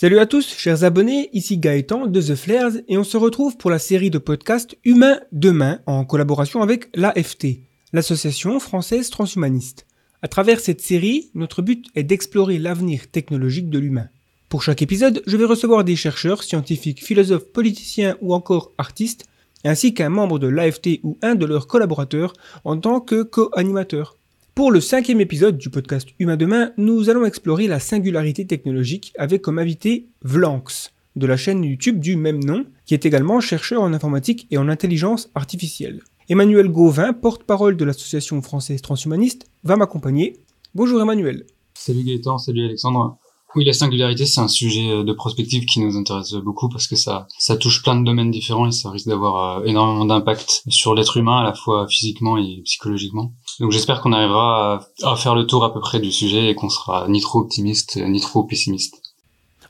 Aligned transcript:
Salut 0.00 0.20
à 0.20 0.26
tous, 0.26 0.54
chers 0.56 0.84
abonnés, 0.84 1.28
ici 1.32 1.58
Gaëtan 1.58 2.06
de 2.06 2.22
The 2.22 2.36
Flares 2.36 2.70
et 2.86 2.96
on 2.96 3.02
se 3.02 3.16
retrouve 3.16 3.56
pour 3.56 3.68
la 3.68 3.80
série 3.80 4.10
de 4.10 4.18
podcasts 4.18 4.78
Humain 4.84 5.18
demain 5.32 5.80
en 5.86 6.04
collaboration 6.04 6.62
avec 6.62 6.88
l'AFT, 6.94 7.62
l'Association 7.92 8.60
française 8.60 9.10
transhumaniste. 9.10 9.88
À 10.22 10.28
travers 10.28 10.60
cette 10.60 10.80
série, 10.80 11.32
notre 11.34 11.62
but 11.62 11.86
est 11.96 12.04
d'explorer 12.04 12.60
l'avenir 12.60 13.10
technologique 13.10 13.70
de 13.70 13.80
l'humain. 13.80 14.06
Pour 14.48 14.62
chaque 14.62 14.82
épisode, 14.82 15.20
je 15.26 15.36
vais 15.36 15.44
recevoir 15.44 15.82
des 15.82 15.96
chercheurs, 15.96 16.44
scientifiques, 16.44 17.04
philosophes, 17.04 17.50
politiciens 17.52 18.16
ou 18.20 18.34
encore 18.34 18.70
artistes, 18.78 19.26
ainsi 19.64 19.94
qu'un 19.94 20.10
membre 20.10 20.38
de 20.38 20.46
l'AFT 20.46 21.00
ou 21.02 21.18
un 21.22 21.34
de 21.34 21.44
leurs 21.44 21.66
collaborateurs 21.66 22.34
en 22.62 22.78
tant 22.78 23.00
que 23.00 23.24
co-animateur. 23.24 24.17
Pour 24.58 24.72
le 24.72 24.80
cinquième 24.80 25.20
épisode 25.20 25.56
du 25.56 25.70
podcast 25.70 26.08
Humain 26.18 26.36
Demain, 26.36 26.72
nous 26.76 27.08
allons 27.10 27.24
explorer 27.24 27.68
la 27.68 27.78
singularité 27.78 28.44
technologique 28.44 29.12
avec 29.16 29.40
comme 29.40 29.60
invité 29.60 30.08
Vlanx, 30.22 30.92
de 31.14 31.28
la 31.28 31.36
chaîne 31.36 31.62
YouTube 31.62 32.00
du 32.00 32.16
même 32.16 32.42
nom, 32.42 32.64
qui 32.84 32.94
est 32.94 33.06
également 33.06 33.38
chercheur 33.38 33.82
en 33.82 33.92
informatique 33.92 34.48
et 34.50 34.58
en 34.58 34.68
intelligence 34.68 35.30
artificielle. 35.36 36.02
Emmanuel 36.28 36.70
Gauvin, 36.70 37.12
porte-parole 37.12 37.76
de 37.76 37.84
l'association 37.84 38.42
française 38.42 38.82
transhumaniste, 38.82 39.46
va 39.62 39.76
m'accompagner. 39.76 40.38
Bonjour 40.74 41.00
Emmanuel. 41.00 41.46
Salut 41.74 42.02
Gaëtan, 42.02 42.38
salut 42.38 42.64
Alexandre. 42.64 43.16
Oui, 43.54 43.64
la 43.64 43.72
singularité, 43.72 44.26
c'est 44.26 44.40
un 44.40 44.48
sujet 44.48 45.04
de 45.04 45.12
prospective 45.12 45.66
qui 45.66 45.78
nous 45.78 45.96
intéresse 45.96 46.34
beaucoup 46.34 46.68
parce 46.68 46.88
que 46.88 46.96
ça, 46.96 47.28
ça 47.38 47.56
touche 47.56 47.84
plein 47.84 47.98
de 47.98 48.04
domaines 48.04 48.32
différents 48.32 48.66
et 48.66 48.72
ça 48.72 48.90
risque 48.90 49.06
d'avoir 49.06 49.60
euh, 49.60 49.64
énormément 49.66 50.04
d'impact 50.04 50.64
sur 50.68 50.96
l'être 50.96 51.16
humain 51.16 51.38
à 51.38 51.44
la 51.44 51.54
fois 51.54 51.86
physiquement 51.88 52.36
et 52.36 52.60
psychologiquement. 52.64 53.32
Donc 53.60 53.72
j'espère 53.72 54.00
qu'on 54.00 54.12
arrivera 54.12 54.88
à, 55.02 55.16
faire 55.16 55.34
le 55.34 55.46
tour 55.46 55.64
à 55.64 55.72
peu 55.72 55.80
près 55.80 56.00
du 56.00 56.12
sujet 56.12 56.50
et 56.50 56.54
qu'on 56.54 56.68
sera 56.68 57.08
ni 57.08 57.20
trop 57.20 57.40
optimiste 57.40 57.96
ni 57.96 58.20
trop 58.20 58.44
pessimiste. 58.44 59.02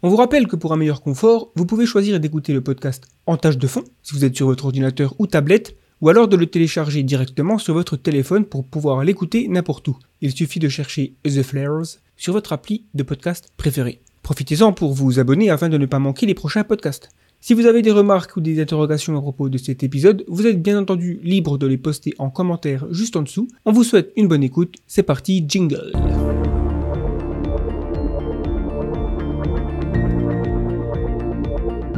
On 0.03 0.11
vous 0.11 0.17
rappelle 0.17 0.47
que 0.47 0.57
pour 0.57 0.73
un 0.73 0.77
meilleur 0.77 1.01
confort, 1.01 1.51
vous 1.57 1.67
pouvez 1.67 1.87
choisir 1.87 2.21
d'écouter 2.21 2.53
le 2.53 2.61
podcast 2.61 3.09
en 3.27 3.37
tâche 3.37 3.59
de 3.59 3.67
fond, 3.67 3.83
si 4.03 4.15
vous 4.15 4.25
êtes 4.25 4.37
sur 4.37 4.47
votre 4.47 4.67
ordinateur 4.67 5.15
ou 5.19 5.27
tablette, 5.27 5.77
ou 6.01 6.09
alors 6.09 6.29
de 6.29 6.37
le 6.37 6.47
télécharger 6.47 7.03
directement 7.03 7.59
sur 7.59 7.75
votre 7.75 7.97
téléphone 7.97 8.45
pour 8.45 8.65
pouvoir 8.65 9.03
l'écouter 9.03 9.49
n'importe 9.49 9.89
où. 9.89 9.97
Il 10.21 10.33
suffit 10.33 10.61
de 10.61 10.69
chercher 10.69 11.15
The 11.25 11.43
Flares 11.43 11.99
sur 12.17 12.33
votre 12.33 12.53
appli 12.53 12.85
de 12.95 13.03
podcast 13.03 13.53
préféré. 13.57 14.01
Profitez-en 14.23 14.73
pour 14.73 14.93
vous 14.93 15.19
abonner 15.19 15.51
afin 15.51 15.69
de 15.69 15.79
ne 15.79 15.87
pas 15.87 15.99
manquer 15.99 16.27
les 16.27 16.35
prochains 16.35 16.63
podcasts. 16.63 17.09
Si 17.41 17.55
vous 17.55 17.67
avez 17.67 17.83
des 17.83 17.93
remarques 17.93 18.37
ou 18.37 18.41
des 18.41 18.61
interrogations 18.61 19.17
à 19.17 19.21
propos 19.21 19.49
de 19.49 19.59
cet 19.59 19.85
épisode, 19.85 20.25
vous 20.27 20.47
êtes 20.47 20.61
bien 20.61 20.77
entendu 20.77 21.21
libre 21.23 21.57
de 21.57 21.69
les 21.69 21.79
poster 21.79 22.13
en 22.19 22.31
commentaire 22.31 22.87
juste 22.91 23.15
en 23.15 23.23
dessous. 23.23 23.47
On 23.65 23.71
vous 23.71 23.85
souhaite 23.85 24.13
une 24.17 24.27
bonne 24.27 24.43
écoute. 24.43 24.75
C'est 24.89 25.05
parti, 25.05 25.45
jingle. 25.47 25.93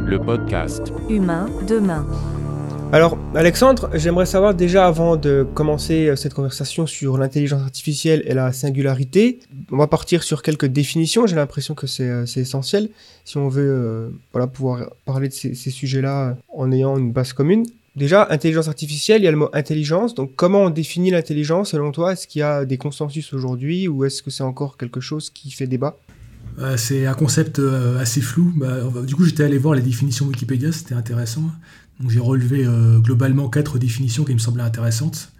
Le 0.05 0.19
podcast 0.19 0.93
Humain 1.09 1.49
demain. 1.67 2.05
Alors, 2.93 3.17
Alexandre, 3.35 3.89
j'aimerais 3.93 4.25
savoir 4.25 4.53
déjà 4.53 4.85
avant 4.85 5.15
de 5.15 5.47
commencer 5.53 6.09
euh, 6.09 6.17
cette 6.17 6.33
conversation 6.33 6.85
sur 6.85 7.17
l'intelligence 7.17 7.61
artificielle 7.61 8.21
et 8.25 8.33
la 8.33 8.51
singularité, 8.51 9.39
on 9.71 9.77
va 9.77 9.87
partir 9.87 10.23
sur 10.23 10.41
quelques 10.41 10.65
définitions. 10.65 11.25
J'ai 11.25 11.37
l'impression 11.37 11.73
que 11.73 11.87
c'est 11.87 12.09
euh, 12.09 12.25
essentiel 12.25 12.89
si 13.23 13.37
on 13.37 13.47
veut 13.47 14.11
euh, 14.35 14.47
pouvoir 14.47 14.89
parler 15.05 15.29
de 15.29 15.33
ces, 15.33 15.53
sujets-là 15.53 16.35
en 16.53 16.69
ayant 16.73 16.97
une 16.97 17.13
base 17.13 17.31
commune. 17.31 17.65
Déjà, 17.95 18.27
intelligence 18.29 18.67
artificielle, 18.67 19.21
il 19.21 19.23
y 19.25 19.27
a 19.29 19.31
le 19.31 19.37
mot 19.37 19.49
intelligence. 19.53 20.13
Donc, 20.13 20.31
comment 20.35 20.63
on 20.63 20.69
définit 20.69 21.11
l'intelligence 21.11 21.69
selon 21.69 21.93
toi? 21.93 22.11
Est-ce 22.11 22.27
qu'il 22.27 22.39
y 22.41 22.43
a 22.43 22.65
des 22.65 22.77
consensus 22.77 23.33
aujourd'hui 23.33 23.87
ou 23.87 24.03
est-ce 24.03 24.21
que 24.21 24.31
c'est 24.31 24.43
encore 24.43 24.75
quelque 24.75 24.99
chose 24.99 25.29
qui 25.29 25.51
fait 25.51 25.67
débat? 25.67 25.95
C'est 26.75 27.05
un 27.05 27.13
concept 27.13 27.61
assez 27.99 28.19
flou. 28.19 28.51
Bah, 28.57 28.81
du 29.05 29.15
coup, 29.15 29.23
j'étais 29.23 29.43
allé 29.43 29.57
voir 29.57 29.73
les 29.73 29.81
définitions 29.81 30.25
Wikipédia, 30.25 30.73
c'était 30.73 30.95
intéressant 30.95 31.43
j'ai 32.09 32.19
relevé 32.19 32.65
euh, 32.65 32.99
globalement 32.99 33.49
quatre 33.49 33.77
définitions 33.77 34.23
qui 34.23 34.33
me 34.33 34.39
semblaient 34.39 34.63
intéressantes. 34.63 35.31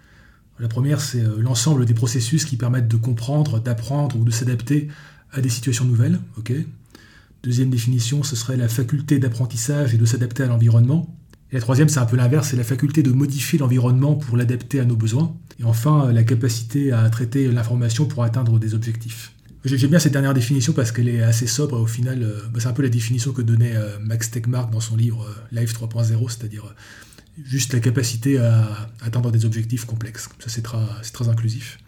La 0.58 0.68
première, 0.68 1.00
c'est 1.00 1.20
euh, 1.20 1.36
l'ensemble 1.38 1.86
des 1.86 1.94
processus 1.94 2.44
qui 2.44 2.56
permettent 2.56 2.88
de 2.88 2.96
comprendre, 2.96 3.60
d'apprendre 3.60 4.16
ou 4.16 4.24
de 4.24 4.30
s'adapter 4.30 4.88
à 5.32 5.40
des 5.40 5.48
situations 5.48 5.84
nouvelles. 5.84 6.20
Deuxième 7.42 7.70
définition, 7.70 8.22
ce 8.22 8.36
serait 8.36 8.56
la 8.56 8.68
faculté 8.68 9.18
d'apprentissage 9.18 9.94
et 9.94 9.98
de 9.98 10.04
s'adapter 10.04 10.44
à 10.44 10.46
l'environnement. 10.46 11.16
Et 11.50 11.56
la 11.56 11.60
troisième, 11.60 11.88
c'est 11.88 11.98
un 11.98 12.06
peu 12.06 12.16
l'inverse, 12.16 12.50
c'est 12.50 12.56
la 12.56 12.64
faculté 12.64 13.02
de 13.02 13.10
modifier 13.10 13.58
l'environnement 13.58 14.14
pour 14.14 14.36
l'adapter 14.36 14.78
à 14.78 14.84
nos 14.84 14.94
besoins. 14.94 15.34
Et 15.58 15.64
enfin, 15.64 16.12
la 16.12 16.22
capacité 16.22 16.92
à 16.92 17.08
traiter 17.10 17.50
l'information 17.50 18.06
pour 18.06 18.22
atteindre 18.22 18.58
des 18.58 18.74
objectifs. 18.74 19.31
J'aime 19.64 19.90
bien 19.90 19.98
cette 20.00 20.12
dernière 20.12 20.34
définition 20.34 20.72
parce 20.72 20.90
qu'elle 20.90 21.08
est 21.08 21.22
assez 21.22 21.46
sobre 21.46 21.78
et 21.78 21.80
au 21.80 21.86
final, 21.86 22.22
euh, 22.22 22.40
bah, 22.52 22.58
c'est 22.60 22.66
un 22.66 22.72
peu 22.72 22.82
la 22.82 22.88
définition 22.88 23.32
que 23.32 23.42
donnait 23.42 23.76
euh, 23.76 23.96
Max 24.00 24.30
Tegmark 24.30 24.70
dans 24.72 24.80
son 24.80 24.96
livre 24.96 25.24
euh, 25.24 25.60
Life 25.60 25.72
3.0, 25.74 26.28
c'est-à-dire 26.28 26.74
juste 27.44 27.72
la 27.72 27.80
capacité 27.80 28.38
à 28.38 28.90
atteindre 29.02 29.30
des 29.30 29.44
objectifs 29.44 29.84
complexes. 29.84 30.28
Ça, 30.40 30.48
c'est 30.48 30.62
très, 30.62 30.78
très 31.12 31.28
inclusif. 31.28 31.78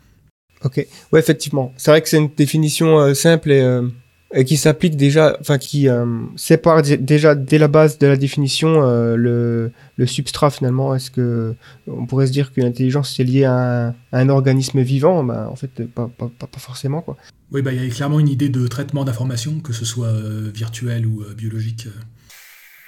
Ok, 0.62 0.86
ouais, 1.12 1.20
effectivement. 1.20 1.74
C'est 1.76 1.90
vrai 1.90 2.00
que 2.00 2.08
c'est 2.08 2.16
une 2.16 2.30
définition 2.34 3.12
simple 3.14 3.52
et 3.52 3.60
et 3.60 4.03
qui 4.42 4.56
s'applique 4.56 4.96
déjà, 4.96 5.36
enfin 5.40 5.58
qui 5.58 5.88
euh, 5.88 6.04
sépare 6.34 6.82
déjà 6.82 7.36
dès 7.36 7.58
la 7.58 7.68
base 7.68 7.98
de 7.98 8.08
la 8.08 8.16
définition 8.16 8.82
euh, 8.82 9.14
le, 9.14 9.70
le, 9.96 10.06
substrat 10.06 10.50
finalement. 10.50 10.94
Est-ce 10.94 11.10
que 11.12 11.54
on 11.86 12.06
pourrait 12.06 12.26
se 12.26 12.32
dire 12.32 12.52
qu'une 12.52 12.64
intelligence 12.64 13.20
est 13.20 13.24
liée 13.24 13.44
à 13.44 13.88
un, 13.88 13.94
un 14.12 14.28
organisme 14.28 14.80
vivant? 14.80 15.22
Ben, 15.22 15.46
En 15.46 15.54
fait, 15.54 15.86
pas, 15.86 16.10
pas, 16.18 16.28
pas, 16.28 16.48
forcément 16.58 17.00
quoi. 17.00 17.16
Oui, 17.52 17.62
bah, 17.62 17.72
il 17.72 17.84
y 17.84 17.86
a 17.86 17.94
clairement 17.94 18.18
une 18.18 18.28
idée 18.28 18.48
de 18.48 18.66
traitement 18.66 19.04
d'information, 19.04 19.60
que 19.60 19.72
ce 19.72 19.84
soit 19.84 20.08
euh, 20.08 20.50
virtuel 20.52 21.06
ou 21.06 21.22
biologique. 21.36 21.86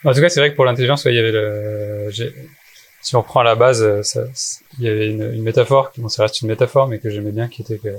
En 0.05 0.13
tout 0.13 0.21
cas, 0.21 0.29
c'est 0.29 0.41
vrai 0.41 0.51
que 0.51 0.57
pour 0.57 0.65
l'intelligence, 0.65 1.05
il 1.05 1.15
y 1.15 1.19
avait 1.19 1.33
le. 1.33 2.11
Si 3.03 3.15
on 3.15 3.21
reprend 3.21 3.41
à 3.41 3.45
la 3.45 3.55
base, 3.55 3.87
il 4.79 4.85
y 4.85 4.89
avait 4.89 5.11
une, 5.11 5.33
une 5.33 5.43
métaphore, 5.43 5.93
bon, 5.97 6.09
ça 6.09 6.23
reste 6.23 6.41
une 6.43 6.49
métaphore, 6.49 6.89
mais 6.89 6.99
que 6.99 7.09
j'aimais 7.09 7.31
bien, 7.31 7.47
qui 7.47 7.63
était 7.63 7.79
que, 7.79 7.91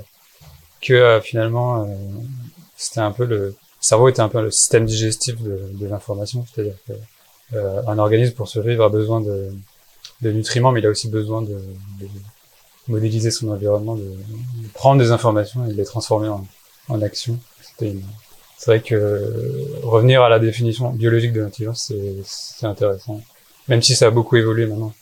que 0.82 1.20
finalement 1.24 1.88
c'était 2.78 3.00
un 3.00 3.12
peu 3.12 3.26
le, 3.26 3.54
cerveau 3.80 4.08
était 4.08 4.20
un 4.20 4.28
peu 4.28 4.40
le 4.40 4.50
système 4.50 4.86
digestif 4.86 5.40
de, 5.42 5.60
de 5.74 5.86
l'information, 5.86 6.46
c'est-à-dire 6.46 6.76
que 6.86 6.92
euh, 7.54 7.82
un 7.86 7.98
organisme 7.98 8.34
pour 8.34 8.48
survivre 8.48 8.84
a 8.84 8.88
besoin 8.88 9.20
de, 9.20 9.50
de, 10.22 10.32
nutriments, 10.32 10.72
mais 10.72 10.80
il 10.80 10.86
a 10.86 10.90
aussi 10.90 11.08
besoin 11.08 11.42
de, 11.42 11.58
de 12.00 12.06
modéliser 12.86 13.30
son 13.30 13.48
environnement, 13.48 13.96
de, 13.96 14.10
prendre 14.74 15.00
des 15.02 15.10
informations 15.10 15.66
et 15.66 15.72
de 15.72 15.76
les 15.76 15.84
transformer 15.84 16.28
en, 16.28 16.46
en 16.88 17.02
action. 17.02 17.38
C'est 17.78 17.94
vrai 18.66 18.80
que 18.80 19.32
revenir 19.82 20.22
à 20.22 20.28
la 20.28 20.38
définition 20.38 20.90
biologique 20.90 21.32
de 21.32 21.40
l'intelligence, 21.40 21.92
c'est 22.24 22.66
intéressant, 22.66 23.20
même 23.68 23.82
si 23.82 23.94
ça 23.94 24.06
a 24.06 24.10
beaucoup 24.10 24.36
évolué 24.36 24.66
maintenant. 24.66 24.92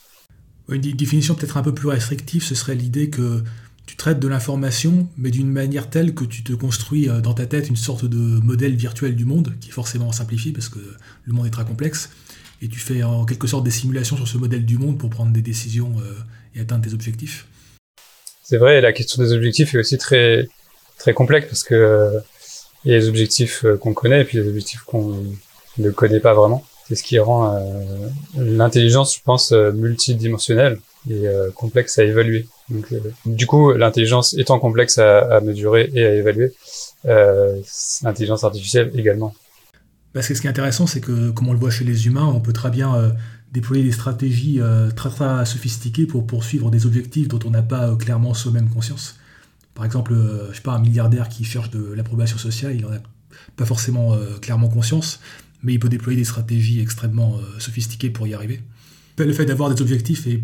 Une 0.69 0.81
définition 0.81 1.34
peut-être 1.34 1.56
un 1.56 1.62
peu 1.62 1.72
plus 1.72 1.88
restrictive, 1.88 2.43
ce 2.43 2.54
serait 2.54 2.75
l'idée 2.75 3.08
que 3.08 3.43
tu 3.86 3.94
traites 3.97 4.19
de 4.19 4.26
l'information, 4.26 5.08
mais 5.16 5.30
d'une 5.30 5.50
manière 5.50 5.88
telle 5.88 6.12
que 6.12 6.24
tu 6.24 6.42
te 6.42 6.52
construis 6.52 7.08
euh, 7.08 7.20
dans 7.20 7.34
ta 7.34 7.47
tête 7.47 7.69
une 7.69 7.76
sorte 7.76 8.04
de 8.04 8.16
modèle 8.16 8.74
virtuel 8.74 9.14
du 9.14 9.24
monde, 9.24 9.54
qui 9.60 9.69
est 9.69 9.72
forcément 9.72 10.10
simplifié 10.10 10.52
parce 10.52 10.69
que 10.69 10.80
le 11.24 11.32
monde 11.32 11.47
est 11.47 11.50
très 11.50 11.64
complexe, 11.64 12.10
et 12.60 12.69
tu 12.69 12.80
fais 12.80 13.04
en 13.04 13.25
quelque 13.25 13.46
sorte 13.46 13.64
des 13.64 13.70
simulations 13.70 14.16
sur 14.16 14.26
ce 14.26 14.38
modèle 14.38 14.64
du 14.64 14.76
monde 14.76 14.98
pour 14.98 15.08
prendre 15.08 15.32
des 15.32 15.42
décisions 15.42 15.94
euh, 16.00 16.12
et 16.56 16.60
atteindre 16.60 16.84
tes 16.84 16.94
objectifs. 16.94 17.46
C'est 18.42 18.58
vrai, 18.58 18.80
la 18.80 18.92
question 18.92 19.22
des 19.22 19.32
objectifs 19.32 19.75
est 19.75 19.78
aussi 19.78 19.98
très, 19.98 20.48
très 20.98 21.14
complexe 21.14 21.46
parce 21.46 21.62
que 21.62 21.75
euh, 21.75 22.20
il 22.84 22.91
y 22.91 22.94
a 22.94 22.98
les 22.98 23.08
objectifs 23.08 23.64
qu'on 23.80 23.94
connaît 23.94 24.22
et 24.22 24.25
puis 24.25 24.38
les 24.38 24.48
objectifs 24.48 24.82
qu'on 24.82 25.25
ne 25.78 25.91
connaît 25.91 26.20
pas 26.20 26.34
vraiment. 26.34 26.64
C'est 26.86 26.94
ce 26.94 27.02
qui 27.02 27.19
rend 27.19 27.58
l'intelligence, 28.36 29.16
je 29.16 29.20
pense, 29.25 29.50
multidimensionnelle 29.50 30.78
et 31.11 31.27
complexe 31.55 31.99
à 31.99 32.05
évaluer. 32.05 32.47
Donc, 32.69 32.93
euh, 32.93 33.00
du 33.25 33.47
coup, 33.47 33.72
l'intelligence 33.72 34.34
étant 34.34 34.59
complexe 34.59 34.99
à, 34.99 35.41
mesurer 35.41 35.91
et 35.94 36.05
à 36.05 36.15
évaluer, 36.15 36.53
euh, 37.05 37.61
l'intelligence 38.03 38.44
artificielle 38.44 38.91
également. 38.94 39.34
Parce 40.12 40.28
que 40.28 40.34
ce 40.34 40.41
qui 40.41 40.47
est 40.47 40.50
intéressant, 40.50 40.87
c'est 40.87 41.00
que, 41.00 41.31
comme 41.31 41.49
on 41.49 41.53
le 41.53 41.58
voit 41.58 41.70
chez 41.70 41.85
les 41.85 42.06
humains, 42.06 42.26
on 42.26 42.41
peut 42.41 42.53
très 42.53 42.70
bien 42.70 42.94
euh, 42.97 43.11
déployer 43.53 43.85
des 43.85 43.93
stratégies 43.93 44.61
très, 44.97 45.11
très 45.11 45.47
sophistiquées 45.47 46.06
pour 46.06 46.26
poursuivre 46.26 46.70
des 46.70 46.87
objectifs 46.87 47.29
dont 47.29 47.38
on 47.44 47.50
n'a 47.50 47.62
pas 47.62 47.94
clairement 47.97 48.35
soi-même 48.35 48.69
conscience. 48.69 49.17
Par 49.75 49.85
exemple, 49.85 50.14
je 50.50 50.56
sais 50.56 50.62
pas, 50.62 50.73
un 50.73 50.81
milliardaire 50.81 51.29
qui 51.29 51.44
cherche 51.44 51.70
de 51.70 51.93
l'approbation 51.93 52.38
sociale, 52.38 52.75
il 52.75 52.82
n'en 52.82 52.93
a 52.93 52.99
pas 53.56 53.64
forcément 53.64 54.17
clairement 54.41 54.69
conscience, 54.69 55.20
mais 55.62 55.75
il 55.75 55.79
peut 55.79 55.88
déployer 55.88 56.19
des 56.19 56.25
stratégies 56.25 56.81
extrêmement 56.81 57.38
sophistiquées 57.59 58.11
pour 58.11 58.26
y 58.26 58.35
arriver 58.35 58.61
le 59.24 59.32
fait 59.32 59.46
d'avoir 59.46 59.72
des 59.72 59.80
objectifs 59.80 60.26
est, 60.26 60.40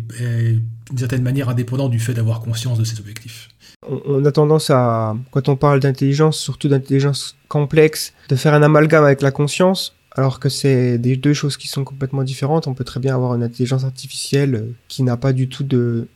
d'une 0.89 0.97
certaine 0.97 1.21
manière 1.21 1.49
indépendant 1.49 1.89
du 1.89 1.99
fait 1.99 2.13
d'avoir 2.13 2.41
conscience 2.41 2.77
de 2.77 2.83
ces 2.83 2.99
objectifs. 2.99 3.49
On 3.87 4.23
a 4.23 4.31
tendance 4.31 4.69
à, 4.69 5.15
quand 5.31 5.49
on 5.49 5.55
parle 5.55 5.79
d'intelligence, 5.79 6.37
surtout 6.37 6.69
d'intelligence 6.69 7.35
complexe, 7.49 8.13
de 8.29 8.35
faire 8.35 8.53
un 8.53 8.63
amalgame 8.63 9.03
avec 9.03 9.21
la 9.21 9.31
conscience, 9.31 9.95
alors 10.15 10.39
que 10.39 10.47
c'est 10.47 10.97
des 10.97 11.17
deux 11.17 11.33
choses 11.33 11.57
qui 11.57 11.67
sont 11.67 11.83
complètement 11.83 12.23
différentes. 12.23 12.67
On 12.67 12.73
peut 12.73 12.83
très 12.83 12.99
bien 12.99 13.15
avoir 13.15 13.35
une 13.35 13.43
intelligence 13.43 13.83
artificielle 13.83 14.73
qui 14.87 15.03
n'a 15.03 15.17
pas 15.17 15.33
du 15.33 15.49
tout 15.49 15.67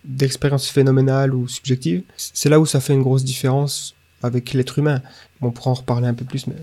d'expérience 0.05 0.69
phénoménale 0.69 1.33
ou 1.33 1.47
subjective. 1.47 2.03
C'est 2.15 2.49
là 2.49 2.59
où 2.59 2.65
ça 2.65 2.79
fait 2.79 2.93
une 2.93 3.01
grosse 3.01 3.23
différence 3.23 3.95
avec 4.23 4.53
l'être 4.53 4.79
humain. 4.79 5.01
on 5.41 5.51
pourra 5.51 5.71
en 5.71 5.75
reparler 5.75 6.07
un 6.07 6.13
peu 6.13 6.25
plus, 6.25 6.47
mais 6.47 6.55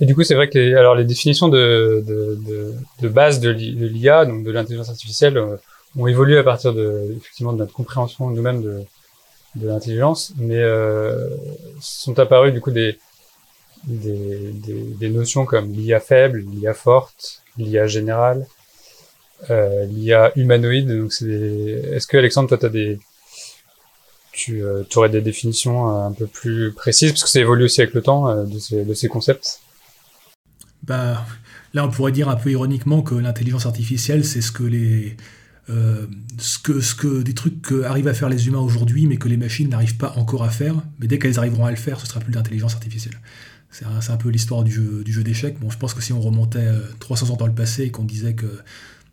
Et 0.00 0.06
du 0.06 0.14
coup, 0.14 0.22
c'est 0.24 0.34
vrai 0.34 0.48
que 0.48 0.58
les, 0.58 0.74
alors 0.74 0.94
les 0.94 1.04
définitions 1.04 1.48
de, 1.48 2.02
de, 2.06 2.38
de, 2.48 2.74
de 3.02 3.08
base 3.08 3.38
de 3.40 3.50
l'IA, 3.50 4.24
donc 4.24 4.44
de 4.44 4.50
l'intelligence 4.50 4.88
artificielle, 4.88 5.36
euh, 5.36 5.56
ont 5.98 6.06
évolué 6.06 6.38
à 6.38 6.42
partir 6.42 6.72
de 6.72 7.14
effectivement 7.16 7.52
de 7.52 7.58
notre 7.58 7.72
compréhension 7.72 8.30
nous-mêmes 8.30 8.62
de, 8.62 8.80
de 9.56 9.66
l'intelligence, 9.66 10.32
mais 10.38 10.56
euh, 10.58 11.28
sont 11.80 12.18
apparues 12.18 12.52
du 12.52 12.60
coup 12.60 12.70
des, 12.70 12.98
des, 13.84 14.52
des, 14.52 14.82
des 15.00 15.10
notions 15.10 15.44
comme 15.44 15.72
l'IA 15.72 16.00
faible, 16.00 16.44
l'IA 16.50 16.74
forte, 16.74 17.42
l'IA 17.58 17.86
générale, 17.86 18.46
euh, 19.50 19.84
l'IA 19.86 20.32
humanoïde. 20.36 20.88
Donc 20.96 21.12
c'est 21.12 21.26
est-ce 21.26 22.06
que 22.06 22.16
Alexandre, 22.16 22.48
toi, 22.48 22.58
t'as 22.58 22.68
des 22.68 22.98
tu 24.32 24.62
euh, 24.64 24.84
aurais 24.94 25.10
des 25.10 25.20
définitions 25.20 25.90
euh, 25.90 26.06
un 26.06 26.12
peu 26.12 26.26
plus 26.26 26.72
précises? 26.72 27.10
Parce 27.12 27.24
que 27.24 27.28
ça 27.28 27.40
évolue 27.40 27.64
aussi 27.64 27.82
avec 27.82 27.94
le 27.94 28.00
temps 28.00 28.44
de, 28.44 28.58
ces, 28.58 28.84
de 28.84 28.94
ces 28.94 29.08
concepts. 29.08 29.60
Bah 30.90 31.24
là, 31.72 31.86
on 31.86 31.88
pourrait 31.88 32.10
dire 32.10 32.28
un 32.28 32.34
peu 32.34 32.50
ironiquement 32.50 33.00
que 33.02 33.14
l'intelligence 33.14 33.64
artificielle, 33.64 34.24
c'est 34.24 34.40
ce 34.40 34.50
que 34.50 34.64
les 34.64 35.16
euh, 35.68 36.06
ce, 36.36 36.58
que, 36.58 36.80
ce 36.80 36.96
que 36.96 37.22
des 37.22 37.32
trucs 37.32 37.62
que 37.62 37.84
arrivent 37.84 38.08
à 38.08 38.14
faire 38.14 38.28
les 38.28 38.48
humains 38.48 38.58
aujourd'hui, 38.58 39.06
mais 39.06 39.16
que 39.16 39.28
les 39.28 39.36
machines 39.36 39.68
n'arrivent 39.68 39.98
pas 39.98 40.12
encore 40.16 40.42
à 40.42 40.50
faire. 40.50 40.74
Mais 40.98 41.06
dès 41.06 41.20
qu'elles 41.20 41.38
arriveront 41.38 41.64
à 41.64 41.70
le 41.70 41.76
faire, 41.76 42.00
ce 42.00 42.08
sera 42.08 42.18
plus 42.18 42.32
de 42.32 42.36
l'intelligence 42.36 42.74
artificielle. 42.74 43.14
C'est 43.70 43.84
un, 43.84 44.16
peu 44.16 44.30
l'histoire 44.30 44.64
du 44.64 44.72
jeu, 44.72 45.22
d'échecs. 45.22 45.60
Bon, 45.60 45.70
je 45.70 45.78
pense 45.78 45.94
que 45.94 46.02
si 46.02 46.12
on 46.12 46.20
remontait 46.20 46.66
300 46.98 47.30
ans 47.30 47.36
dans 47.36 47.46
le 47.46 47.54
passé 47.54 47.84
et 47.84 47.92
qu'on 47.92 48.02
disait 48.02 48.34
que 48.34 48.58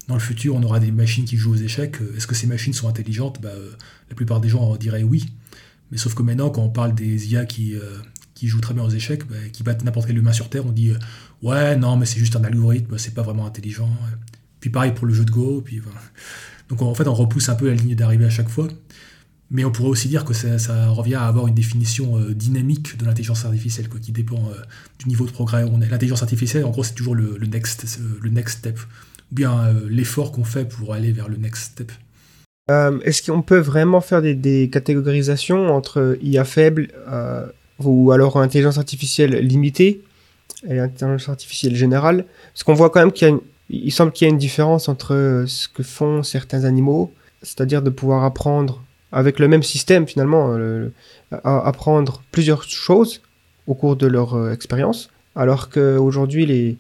dans 0.08 0.16
le 0.16 0.20
futur, 0.20 0.56
on 0.56 0.64
aura 0.64 0.80
des 0.80 0.92
machines 0.92 1.26
qui 1.26 1.38
jouent 1.38 1.54
aux 1.54 1.58
échecs. 1.58 1.98
Est-ce 2.18 2.26
que 2.26 2.34
ces 2.34 2.48
machines 2.48 2.74
sont 2.74 2.88
intelligentes? 2.88 3.40
Bah, 3.40 3.52
La 4.10 4.16
plupart 4.16 4.42
des 4.42 4.50
gens 4.50 4.76
diraient 4.78 5.04
oui. 5.04 5.28
Mais 5.92 6.00
sauf 6.00 6.16
que 6.16 6.24
maintenant, 6.24 6.50
quand 6.50 6.64
on 6.64 6.70
parle 6.70 6.96
des 6.96 7.32
IA 7.32 7.46
qui, 7.46 7.76
euh, 7.76 8.00
jouent 8.42 8.62
très 8.62 8.74
bien 8.74 8.84
aux 8.84 8.90
échecs, 8.90 9.28
bah, 9.28 9.36
qui 9.54 9.62
battent 9.62 9.84
n'importe 9.84 10.08
quel 10.08 10.18
humain 10.18 10.34
sur 10.34 10.50
Terre, 10.50 10.66
on 10.66 10.72
dit 10.72 10.90
euh, 10.90 10.98
ouais, 11.44 11.76
non, 11.76 11.96
mais 11.98 12.06
c'est 12.06 12.20
juste 12.20 12.36
un 12.36 12.44
algorithme, 12.44 12.98
c'est 12.98 13.14
pas 13.14 13.22
vraiment 13.22 13.46
intelligent. 13.46 13.90
Puis 14.60 14.70
pareil 14.70 14.92
pour 14.94 15.06
le 15.06 15.14
jeu 15.14 15.26
de 15.26 15.32
Go. 15.32 15.62
Puis. 15.64 15.82
Donc 16.70 16.82
en 16.82 16.94
fait, 16.94 17.08
on 17.08 17.14
repousse 17.14 17.50
un 17.50 17.56
peu 17.56 17.68
la 17.68 17.76
ligne 17.76 17.96
d'arrivée 17.96 18.26
à 18.26 18.30
chaque 18.30 18.50
fois. 18.50 18.68
Mais 19.50 19.64
on 19.64 19.72
pourrait 19.72 19.90
aussi 19.90 20.10
dire 20.10 20.26
que 20.26 20.34
ça, 20.34 20.90
revient 20.90 21.16
à 21.16 21.26
avoir 21.26 21.48
une 21.48 21.54
définition 21.54 22.18
euh, 22.18 22.34
dynamique 22.34 22.98
de 22.98 23.06
l'intelligence 23.06 23.46
artificielle, 23.46 23.88
qui 23.88 24.12
dépend 24.12 24.36
euh, 24.36 24.62
du 25.00 25.08
niveau 25.08 25.26
de 25.26 25.32
progrès. 25.32 25.64
L'intelligence 25.90 26.22
artificielle, 26.22 26.66
en 26.66 26.72
gros, 26.72 26.84
c'est 26.84 26.96
toujours 26.96 27.16
le, 27.16 27.38
next, 27.50 28.00
le 28.22 28.30
next 28.30 28.60
step, 28.60 28.78
ou 29.32 29.36
bien 29.36 29.58
euh, 29.58 29.88
l'effort 29.90 30.34
qu'on 30.34 30.44
fait 30.44 30.66
pour 30.66 30.94
aller 30.94 31.14
vers 31.14 31.30
le 31.30 31.38
next 31.38 31.72
step. 31.72 31.92
Est-ce 33.06 33.22
qu'on 33.22 33.42
peut 33.42 33.60
vraiment 33.60 34.02
faire 34.02 34.22
des, 34.22 34.70
catégorisations 34.70 35.74
entre 35.74 36.18
IA 36.22 36.44
faible 36.44 36.90
ou 37.80 38.12
alors 38.12 38.38
intelligence 38.42 38.78
artificielle 38.78 39.36
limitée 39.36 40.04
et 40.70 40.80
intelligence 40.80 41.30
artificielle 41.30 41.76
générale 41.76 42.26
Parce 42.54 42.64
qu'on 42.64 42.74
voit 42.74 42.90
quand 42.90 43.00
même 43.00 43.12
qu'il 43.12 43.92
semble 43.92 44.12
qu'il 44.12 44.28
y 44.28 44.30
a 44.30 44.32
une 44.32 44.40
différence 44.40 44.90
entre 44.90 45.46
ce 45.48 45.68
que 45.68 45.84
font 45.84 46.24
certains 46.24 46.64
animaux, 46.64 47.14
c'est-à-dire 47.42 47.82
de 47.82 47.90
pouvoir 47.90 48.24
apprendre 48.24 48.84
avec 49.12 49.40
le 49.40 49.48
même 49.48 49.64
système 49.64 50.08
finalement, 50.08 50.54
euh, 50.58 50.90
apprendre 51.44 52.22
plusieurs 52.32 52.64
choses 52.64 53.22
au 53.68 53.74
cours 53.74 53.96
de 53.96 54.08
leur 54.08 54.36
euh, 54.36 54.52
expérience, 54.52 55.10
alors 55.36 55.70
qu'aujourd'hui 55.70 56.46
les, 56.46 56.78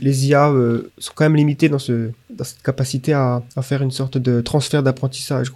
les 0.00 0.28
IA 0.28 0.50
euh, 0.50 0.90
sont 0.98 1.12
quand 1.14 1.24
même 1.24 1.36
limités 1.36 1.68
dans, 1.68 1.78
ce, 1.78 2.10
dans 2.30 2.44
cette 2.44 2.62
capacité 2.62 3.12
à, 3.12 3.42
faire 3.62 3.82
une 3.82 3.90
sorte 3.90 4.18
de 4.18 4.40
transfert 4.40 4.82
d'apprentissage. 4.82 5.52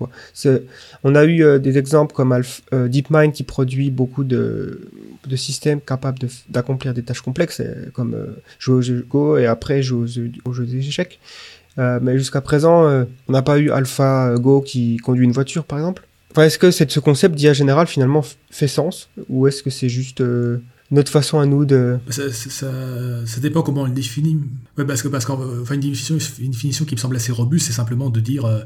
On 1.04 1.14
a 1.14 1.25
eu 1.25 1.44
euh, 1.44 1.58
des 1.58 1.78
exemples 1.78 2.14
comme 2.14 2.32
euh, 2.72 2.88
DeepMind 2.88 3.32
qui 3.32 3.43
produit 3.43 3.90
beaucoup 3.90 4.25
de, 4.25 4.88
systèmes 5.37 5.81
capables 5.81 6.19
d'accomplir 6.49 6.94
des 6.94 7.02
tâches 7.02 7.22
complexes, 7.22 7.62
comme 7.93 8.16
jouer 8.58 8.76
au 8.76 8.82
jeu 8.82 9.06
Go 9.08 9.37
et 9.37 9.46
après 9.46 9.82
jouer 9.82 10.06
aux, 10.44 10.50
aux 10.50 10.52
jeux 10.52 10.66
d'échecs. 10.66 11.20
mais 11.76 12.19
jusqu'à 12.19 12.40
présent, 12.40 13.06
on 13.28 13.32
n'a 13.32 13.43
pas 13.43 13.58
eu 13.58 13.70
AlphaGo 13.70 14.60
qui 14.62 14.98
conduit 14.98 15.25
une 15.25 15.32
voiture, 15.32 15.64
par 15.64 15.78
exemple. 15.78 16.06
Est-ce 16.37 16.58
que 16.58 16.70
ce 16.70 17.00
concept 17.00 17.34
d'IA 17.34 17.52
général 17.52 17.87
finalement 17.87 18.25
fait 18.50 18.69
sens? 18.69 19.08
Ou 19.28 19.46
est-ce 19.46 19.62
que 19.62 19.70
c'est 19.70 19.88
juste 19.88 20.22
notre 20.92 21.10
façon 21.10 21.40
à 21.40 21.46
nous 21.46 21.64
de. 21.64 21.98
Ça, 22.10 22.30
ça, 22.30 22.70
ça 23.26 23.40
dépend 23.40 23.62
comment 23.62 23.82
on 23.82 23.86
le 23.86 23.92
définit. 23.92 24.38
Ouais, 24.78 24.84
parce 24.84 25.02
que, 25.02 25.08
parce 25.08 25.24
qu'enfin, 25.24 25.74
une 25.74 25.80
définition, 25.80 26.18
une 26.38 26.50
définition 26.50 26.84
qui 26.84 26.94
me 26.94 27.00
semble 27.00 27.16
assez 27.16 27.32
robuste, 27.32 27.66
c'est 27.66 27.72
simplement 27.72 28.10
de 28.10 28.20
dire 28.20 28.44
euh, 28.44 28.60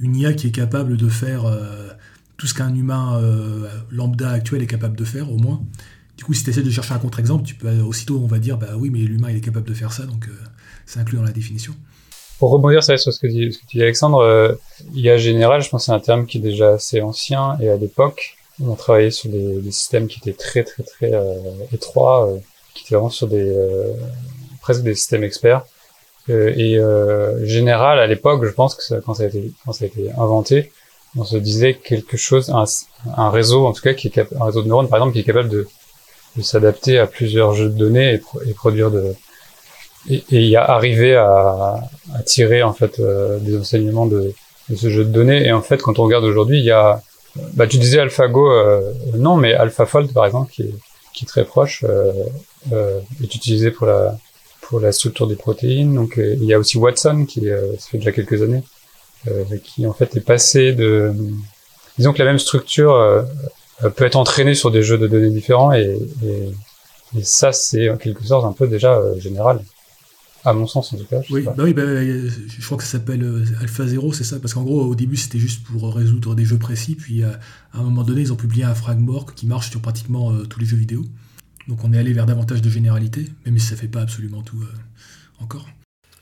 une 0.00 0.16
IA 0.16 0.32
qui 0.32 0.46
est 0.46 0.52
capable 0.52 0.96
de 0.96 1.08
faire 1.08 1.44
euh, 1.44 1.88
tout 2.36 2.46
ce 2.46 2.54
qu'un 2.54 2.72
humain 2.74 3.18
euh, 3.20 3.68
lambda 3.90 4.30
actuel 4.30 4.62
est 4.62 4.66
capable 4.66 4.96
de 4.96 5.04
faire, 5.04 5.30
au 5.30 5.36
moins. 5.36 5.60
Du 6.16 6.24
coup, 6.24 6.34
si 6.34 6.44
tu 6.44 6.50
essaies 6.50 6.62
de 6.62 6.70
chercher 6.70 6.94
un 6.94 6.98
contre-exemple, 6.98 7.44
tu 7.44 7.56
peux 7.56 7.68
aussitôt, 7.80 8.20
on 8.22 8.28
va 8.28 8.38
dire, 8.38 8.58
bah 8.58 8.68
oui, 8.76 8.88
mais 8.90 9.00
l'humain, 9.00 9.30
il 9.30 9.36
est 9.36 9.40
capable 9.40 9.66
de 9.66 9.74
faire 9.74 9.92
ça, 9.92 10.04
donc 10.04 10.28
c'est 10.86 11.00
inclus 11.00 11.16
dans 11.16 11.24
la 11.24 11.32
définition. 11.32 11.74
Pour 12.38 12.50
rebondir 12.50 12.84
sur 12.84 12.98
ce 12.98 13.18
que, 13.18 13.26
dit, 13.26 13.52
ce 13.52 13.58
que 13.58 13.66
tu 13.66 13.78
dis, 13.78 13.82
Alexandre, 13.82 14.58
IA 14.94 15.16
générale, 15.16 15.62
je 15.62 15.68
pense 15.68 15.82
que 15.82 15.86
c'est 15.86 15.92
un 15.92 16.00
terme 16.00 16.26
qui 16.26 16.38
est 16.38 16.42
déjà 16.42 16.74
assez 16.74 17.00
ancien, 17.00 17.56
et 17.60 17.68
à 17.70 17.76
l'époque, 17.76 18.36
on 18.60 18.74
travaillait 18.74 19.10
sur 19.10 19.30
des, 19.30 19.60
des, 19.60 19.72
systèmes 19.72 20.08
qui 20.08 20.18
étaient 20.18 20.36
très 20.36 20.64
très 20.64 20.82
très 20.82 21.12
euh, 21.14 21.34
étroits, 21.72 22.28
euh, 22.28 22.38
qui 22.74 22.84
étaient 22.84 22.94
vraiment 22.94 23.10
sur 23.10 23.28
des 23.28 23.48
euh, 23.48 23.92
presque 24.60 24.82
des 24.82 24.94
systèmes 24.94 25.24
experts. 25.24 25.62
et 26.28 26.78
général 27.42 27.98
à 27.98 28.06
l'époque, 28.06 28.44
je 28.44 28.50
pense 28.50 28.74
que 28.74 28.82
ça, 28.82 29.00
quand 29.04 29.14
ça 29.14 29.24
a 29.24 29.26
été 29.26 29.52
quand 29.64 29.72
ça 29.72 29.84
a 29.84 29.88
été 29.88 30.10
inventé, 30.12 30.72
on 31.16 31.24
se 31.24 31.36
disait 31.36 31.74
quelque 31.74 32.16
chose, 32.16 32.50
un, 32.50 32.64
un 33.16 33.30
réseau 33.30 33.66
en 33.66 33.72
tout 33.72 33.82
cas 33.82 33.94
qui 33.94 34.08
est 34.08 34.18
un 34.18 34.44
réseau 34.44 34.62
de 34.62 34.68
neurones 34.68 34.88
par 34.88 34.98
exemple 34.98 35.14
qui 35.14 35.20
est 35.20 35.24
capable 35.24 35.48
de, 35.48 35.66
de 36.36 36.42
s'adapter 36.42 36.98
à 36.98 37.06
plusieurs 37.06 37.54
jeux 37.54 37.68
de 37.68 37.76
données 37.76 38.14
et, 38.14 38.48
et 38.48 38.54
produire 38.54 38.90
de 38.90 39.14
et, 40.10 40.24
et 40.30 40.42
y 40.46 40.56
a 40.56 40.64
arrivé 40.64 41.14
à, 41.16 41.80
à 42.14 42.22
tirer 42.24 42.62
en 42.62 42.72
fait 42.72 43.00
des 43.40 43.56
enseignements 43.56 44.06
de, 44.06 44.32
de 44.68 44.76
ce 44.76 44.88
jeu 44.90 45.04
de 45.04 45.10
données 45.10 45.46
et 45.46 45.52
en 45.52 45.62
fait 45.62 45.78
quand 45.78 45.98
on 45.98 46.04
regarde 46.04 46.24
aujourd'hui 46.24 46.58
il 46.58 46.64
y 46.64 46.70
a 46.70 47.02
bah, 47.54 47.66
tu 47.66 47.78
disais 47.78 47.98
AlphaGo, 47.98 48.50
euh, 48.50 48.92
non, 49.16 49.36
mais 49.36 49.54
AlphaFold, 49.54 50.12
par 50.12 50.26
exemple, 50.26 50.50
qui 50.52 50.62
est, 50.62 50.74
qui 51.14 51.24
est 51.24 51.28
très 51.28 51.44
proche, 51.44 51.84
euh, 51.88 52.12
euh, 52.72 53.00
est 53.22 53.34
utilisé 53.34 53.70
pour 53.70 53.86
la, 53.86 54.16
pour 54.62 54.80
la 54.80 54.92
structure 54.92 55.26
des 55.26 55.36
protéines. 55.36 55.94
Donc, 55.94 56.18
euh, 56.18 56.34
il 56.40 56.44
y 56.44 56.54
a 56.54 56.58
aussi 56.58 56.78
Watson, 56.78 57.24
qui 57.26 57.48
euh, 57.48 57.72
ça 57.78 57.88
fait 57.90 57.98
déjà 57.98 58.12
quelques 58.12 58.42
années, 58.42 58.62
euh, 59.28 59.44
qui 59.64 59.86
en 59.86 59.92
fait 59.92 60.16
est 60.16 60.20
passé 60.20 60.72
de... 60.72 61.12
Disons 61.98 62.12
que 62.12 62.18
la 62.18 62.24
même 62.24 62.38
structure 62.38 63.26
peut 63.96 64.06
être 64.06 64.16
entraînée 64.16 64.54
sur 64.54 64.70
des 64.70 64.82
jeux 64.82 64.96
de 64.96 65.06
données 65.06 65.30
différents, 65.30 65.72
et, 65.72 65.98
et, 66.24 67.18
et 67.18 67.22
ça, 67.22 67.52
c'est 67.52 67.90
en 67.90 67.98
quelque 67.98 68.24
sorte 68.24 68.46
un 68.46 68.52
peu 68.52 68.66
déjà 68.66 68.98
général 69.18 69.60
à 70.44 70.52
mon 70.52 70.66
sens 70.66 70.92
en 70.92 70.96
tout 70.96 71.04
cas. 71.04 71.20
Oui, 71.30 71.42
bah 71.42 71.54
oui 71.58 71.72
bah, 71.72 71.82
je 71.84 72.64
crois 72.64 72.78
que 72.78 72.84
ça 72.84 72.98
s'appelle 72.98 73.22
euh, 73.22 73.44
Alpha 73.60 73.86
0, 73.86 74.12
c'est 74.12 74.24
ça, 74.24 74.38
parce 74.40 74.54
qu'en 74.54 74.62
gros 74.62 74.82
au 74.84 74.94
début 74.94 75.16
c'était 75.16 75.38
juste 75.38 75.64
pour 75.64 75.94
résoudre 75.94 76.34
des 76.34 76.44
jeux 76.44 76.58
précis, 76.58 76.94
puis 76.94 77.22
euh, 77.22 77.30
à 77.72 77.78
un 77.78 77.82
moment 77.82 78.02
donné 78.02 78.22
ils 78.22 78.32
ont 78.32 78.36
publié 78.36 78.64
un 78.64 78.74
framework 78.74 79.34
qui 79.34 79.46
marche 79.46 79.70
sur 79.70 79.80
pratiquement 79.80 80.32
euh, 80.32 80.44
tous 80.44 80.60
les 80.60 80.66
jeux 80.66 80.76
vidéo. 80.76 81.04
Donc 81.68 81.84
on 81.84 81.92
est 81.92 81.98
allé 81.98 82.12
vers 82.12 82.26
davantage 82.26 82.62
de 82.62 82.70
généralité, 82.70 83.26
même 83.46 83.58
si 83.58 83.66
ça 83.66 83.76
fait 83.76 83.88
pas 83.88 84.00
absolument 84.00 84.42
tout 84.42 84.60
euh, 84.60 85.42
encore. 85.42 85.68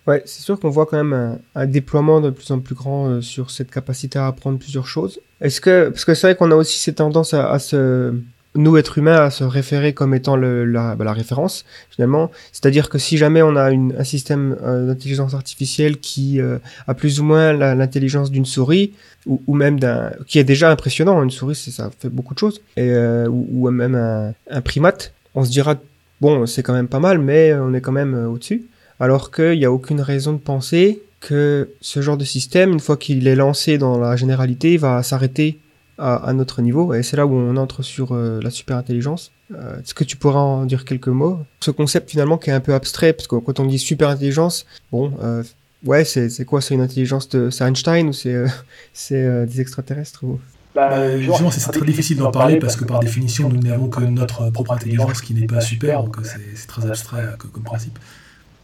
Ouais, 0.07 0.23
c'est 0.27 0.43
sûr 0.43 0.59
qu'on 0.59 0.71
voit 0.71 0.87
quand 0.87 0.97
même 0.97 1.13
un, 1.13 1.39
un, 1.55 1.67
déploiement 1.67 2.21
de 2.21 2.31
plus 2.31 2.51
en 2.51 2.61
plus 2.61 2.75
grand 2.75 3.09
euh, 3.09 3.21
sur 3.21 3.51
cette 3.51 3.71
capacité 3.71 4.19
à 4.19 4.27
apprendre 4.27 4.59
plusieurs 4.59 4.87
choses. 4.87 5.21
Est-ce 5.41 5.61
que 5.61 5.91
parce 5.91 6.05
que 6.05 6.15
c'est 6.15 6.27
vrai 6.27 6.37
qu'on 6.37 6.51
a 6.51 6.57
aussi 6.57 6.79
cette 6.79 6.97
tendance 6.97 7.35
à, 7.35 7.51
à 7.51 7.59
se 7.59 8.15
nous, 8.57 8.77
êtres 8.77 8.99
humains, 8.99 9.17
à 9.17 9.31
se 9.31 9.45
référer 9.45 9.93
comme 9.93 10.13
étant 10.15 10.37
bah, 10.37 10.97
la, 10.99 11.13
référence, 11.13 11.65
finalement. 11.91 12.31
C'est-à-dire 12.53 12.89
que 12.89 12.99
si 12.99 13.17
jamais 13.17 13.43
on 13.43 13.55
a 13.57 13.71
un 13.71 14.05
système 14.05 14.57
euh, 14.63 14.89
d'intelligence 14.89 15.35
artificielle 15.35 15.99
qui 15.99 16.41
euh, 16.41 16.59
a 16.89 16.95
plus 16.95 17.21
ou 17.21 17.25
moins 17.25 17.53
l'intelligence 17.53 18.31
d'une 18.31 18.47
souris, 18.47 18.93
ou, 19.27 19.55
même 19.55 19.79
d'un... 19.79 20.13
qui 20.27 20.39
est 20.39 20.45
déjà 20.45 20.71
impressionnant, 20.71 21.23
une 21.23 21.31
souris, 21.31 21.55
ça 21.55 21.91
fait 21.99 22.09
beaucoup 22.09 22.35
de 22.35 22.39
choses, 22.39 22.61
euh, 22.79 23.29
ou, 23.29 23.71
même 23.71 23.95
un, 23.95 24.33
un, 24.51 24.61
primate, 24.63 25.13
on 25.35 25.45
se 25.45 25.51
dira, 25.51 25.77
bon, 26.21 26.47
c'est 26.47 26.63
quand 26.63 26.73
même 26.73 26.89
pas 26.89 27.01
mal, 27.01 27.19
mais 27.19 27.55
on 27.55 27.73
est 27.75 27.81
quand 27.81 27.93
même 27.93 28.15
au-dessus. 28.15 28.65
Alors 28.99 29.31
qu'il 29.31 29.59
n'y 29.59 29.65
a 29.65 29.73
aucune 29.73 30.01
raison 30.01 30.33
de 30.33 30.39
penser 30.39 31.03
que 31.21 31.71
ce 31.81 32.03
genre 32.03 32.17
de 32.17 32.25
système, 32.25 32.73
une 32.73 32.81
fois 32.81 32.97
qu'il 32.97 33.29
est 33.29 33.37
lancé 33.37 33.79
dans 33.79 33.99
la 33.99 34.17
généralité, 34.17 34.77
va 34.77 35.03
s'arrêter 35.03 35.59
à, 36.01 36.17
à, 36.17 36.33
notre 36.33 36.63
niveau. 36.63 36.95
Et 36.95 37.03
c'est 37.03 37.17
là 37.17 37.27
où 37.27 37.35
on 37.35 37.57
entre 37.57 37.83
sur 37.83 38.13
euh, 38.13 38.41
la 38.43 38.51
super 38.51 38.77
intelligence. 38.77 39.33
Euh, 39.55 39.79
Est-ce 39.81 39.95
que 39.95 40.05
tu 40.05 40.17
pourras 40.17 40.41
en 40.41 40.65
dire 40.65 40.85
quelques 40.85 41.09
mots? 41.09 41.39
Ce 41.61 41.71
concept 41.71 42.11
finalement 42.11 42.39
qui 42.39 42.51
est 42.51 42.53
un 42.53 42.61
peu 42.61 42.75
abstrait, 42.75 43.13
parce 43.13 43.27
que 43.27 43.37
quand 43.37 43.61
on 43.61 43.67
dit 43.67 43.79
super 43.79 44.09
intelligence, 44.09 44.67
bon, 44.91 45.13
euh, 45.23 45.43
ouais, 45.85 46.05
c'est 46.05 46.45
quoi? 46.45 46.61
C'est 46.61 46.75
une 46.75 46.81
intelligence 46.81 47.29
de 47.29 47.51
Einstein 47.61 48.09
ou 48.09 48.13
c'est 48.13 48.35
euh, 48.35 48.49
c'est 48.93 49.47
des 49.47 49.61
extraterrestres 49.61 50.25
ou... 50.25 50.41
Bah, 50.75 51.19
justement, 51.19 51.51
c'est 51.51 51.73
très 51.73 51.85
difficile 51.85 52.19
d'en 52.19 52.31
parler 52.31 52.57
parce 52.57 52.77
que 52.77 52.85
par 52.85 53.01
définition, 53.01 53.49
nous 53.49 53.61
n'avons 53.61 53.89
que 53.89 54.03
notre 54.03 54.51
propre 54.51 54.73
intelligence 54.73 55.21
qui 55.21 55.35
n'est 55.35 55.47
pas 55.47 55.61
super, 55.61 56.05
donc 56.05 56.19
c'est 56.23 56.67
très 56.69 56.87
abstrait 56.87 57.25
comme 57.39 57.65
principe. 57.65 57.99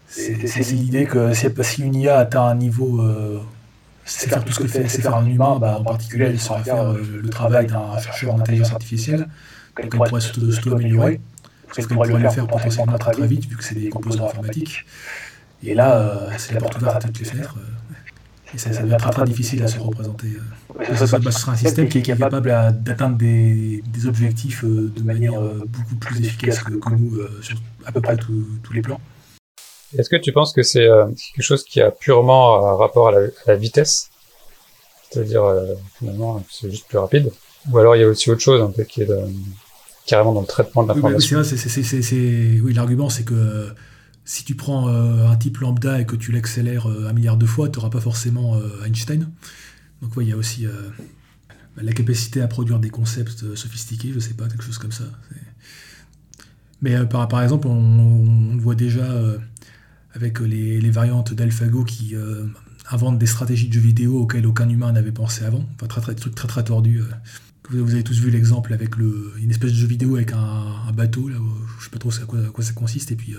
C'est 0.09 0.73
l'idée 0.73 1.05
que 1.05 1.33
si 1.35 1.83
une 1.83 1.95
IA 1.95 2.19
atteint 2.19 2.45
un 2.45 2.55
niveau 2.55 3.01
euh, 3.01 3.41
c'est 4.07 4.29
faire 4.29 4.45
tout 4.45 4.53
ce 4.53 4.61
que 4.61 4.69
fait, 4.69 4.89
c'est 4.89 5.03
faire 5.03 5.17
un 5.17 5.27
humain, 5.27 5.59
bah, 5.59 5.79
en 5.81 5.85
particulier, 5.85 6.31
il 6.31 6.41
saurait 6.41 6.63
faire 6.63 6.93
euh, 6.93 7.21
le 7.23 7.29
travail 7.29 7.67
d'un 7.67 7.99
chercheur 7.99 8.35
en 8.35 8.39
intelligence 8.39 8.73
artificielle, 8.73 9.29
donc 9.83 9.93
elle 9.93 9.99
pourrait 9.99 10.21
s'auto-améliorer. 10.21 11.21
Sauf 11.73 11.89
qu'elle 11.89 11.97
pourrait 11.97 12.23
le 12.23 12.31
faire 12.31 12.47
potentiellement 12.47 12.97
très 12.97 13.11
très 13.11 13.27
vite, 13.27 13.47
vu 13.47 13.57
que 13.57 13.65
c'est 13.65 13.75
des 13.75 13.89
composants 13.89 14.27
informatiques. 14.27 14.87
Et 15.65 15.75
là, 15.75 16.29
c'est 16.39 16.55
la 16.55 16.61
porte 16.61 16.77
ouverte 16.77 17.05
à 17.05 17.09
toutes 17.09 17.19
les 17.19 17.25
fenêtres. 17.25 17.57
Et 18.55 18.59
ça, 18.59 18.73
ça 18.73 18.83
devient 18.83 18.97
très 18.97 19.11
très 19.11 19.25
difficile 19.25 19.63
à 19.65 19.69
se 19.69 19.81
représenter. 19.81 20.29
Ce 20.95 21.07
sera 21.07 21.53
un 21.53 21.57
système 21.57 21.89
qui 21.89 21.99
est 21.99 22.03
capable 22.03 22.41
d'atteindre 22.83 23.17
des, 23.17 23.83
des, 23.85 24.07
objectifs 24.07 24.65
de 24.65 25.03
manière 25.03 25.33
beaucoup 25.67 25.97
plus 25.97 26.21
efficace 26.21 26.61
que, 26.61 26.71
nous 26.91 27.19
sur 27.43 27.61
à 27.85 27.91
peu 27.91 28.01
près 28.01 28.17
tous 28.17 28.73
les 28.73 28.83
plans. 28.83 29.01
Est-ce 29.97 30.09
que 30.11 30.17
tu 30.17 30.33
penses 30.33 30.53
que 30.53 30.63
c'est 30.63 30.89
quelque 31.35 31.45
chose 31.45 31.65
qui 31.65 31.81
a 31.81 31.91
purement 31.91 32.67
un 32.67 32.77
rapport 32.77 33.09
à 33.09 33.13
la, 33.47 33.57
vitesse? 33.57 34.11
C'est-à-dire, 35.11 35.45
finalement, 35.99 36.43
c'est 36.51 36.71
juste 36.71 36.89
plus 36.89 36.99
rapide? 36.99 37.31
Ou 37.71 37.79
alors 37.79 37.97
il 37.97 38.01
y 38.01 38.05
a 38.05 38.09
aussi 38.09 38.31
autre 38.31 38.41
chose, 38.41 38.61
un 38.61 38.71
peu, 38.71 38.85
qui 38.85 39.03
est 39.03 39.09
carrément 40.07 40.33
dans 40.33 40.41
le 40.41 40.47
traitement 40.47 40.83
de 40.83 40.89
l'information? 40.89 41.41
oui, 41.43 42.61
oui, 42.65 42.73
l'argument, 42.75 43.09
c'est 43.09 43.25
que 43.25 43.69
si 44.27 44.45
tu 44.45 44.57
prends 44.57 44.89
euh, 44.89 45.29
un 45.29 45.37
type 45.37 45.59
lambda 45.59 46.01
et 46.01 46.05
que 46.05 46.17
tu 46.17 46.33
l'accélères 46.33 46.91
euh, 46.91 47.09
un 47.09 47.13
milliard 47.13 47.37
de 47.37 47.47
fois, 47.47 47.69
tu 47.69 47.79
n'auras 47.79 47.91
pas 47.91 48.01
forcément 48.01 48.57
euh, 48.57 48.85
Einstein. 48.85 49.31
Donc 50.03 50.13
il 50.21 50.29
y 50.29 50.33
a 50.33 50.37
aussi 50.37 50.67
la 51.79 51.93
capacité 51.95 52.43
à 52.43 52.49
produire 52.49 52.79
des 52.79 52.91
concepts 52.91 53.55
sophistiqués, 53.55 54.13
je 54.13 54.19
sais 54.19 54.35
pas, 54.35 54.47
quelque 54.47 54.63
chose 54.63 54.77
comme 54.77 54.93
ça. 54.93 55.05
Mais 56.83 56.95
par, 57.07 57.27
par, 57.29 57.43
exemple, 57.43 57.67
on, 57.67 58.59
voit 58.59 58.75
déjà 58.75 59.09
avec 60.17 60.41
les, 60.41 60.91
variantes 60.91 61.35
d'AlphaGo 61.35 61.85
qui 61.85 62.15
inventent 62.91 63.19
des 63.19 63.27
stratégies 63.27 63.69
de 63.69 63.75
jeux 63.75 63.81
vidéo 63.81 64.19
auxquelles 64.19 64.47
aucun 64.47 64.69
humain 64.69 64.93
n'avait 64.93 65.13
pensé 65.13 65.45
avant. 65.45 65.65
Enfin, 65.75 65.87
très, 65.87 66.01
très, 66.01 66.15
des 66.15 66.21
trucs 66.21 66.35
très 66.35 66.49
très 66.49 66.65
tordus. 66.65 67.03
Vous 67.71 67.93
avez 67.93 68.03
tous 68.03 68.19
vu 68.19 68.31
l'exemple 68.31 68.73
avec 68.73 68.97
une 68.97 69.51
espèce 69.51 69.73
de 69.73 69.77
jeu 69.77 69.87
vidéo 69.87 70.17
avec 70.17 70.33
un, 70.33 70.93
bateau, 70.93 71.29
là, 71.29 71.37
je 71.79 71.85
sais 71.85 71.91
pas 71.91 71.99
trop 71.99 72.11
à 72.11 72.27
quoi, 72.27 72.39
à 72.39 72.51
quoi 72.51 72.65
ça 72.65 72.73
consiste, 72.73 73.13
et 73.13 73.17
puis 73.17 73.35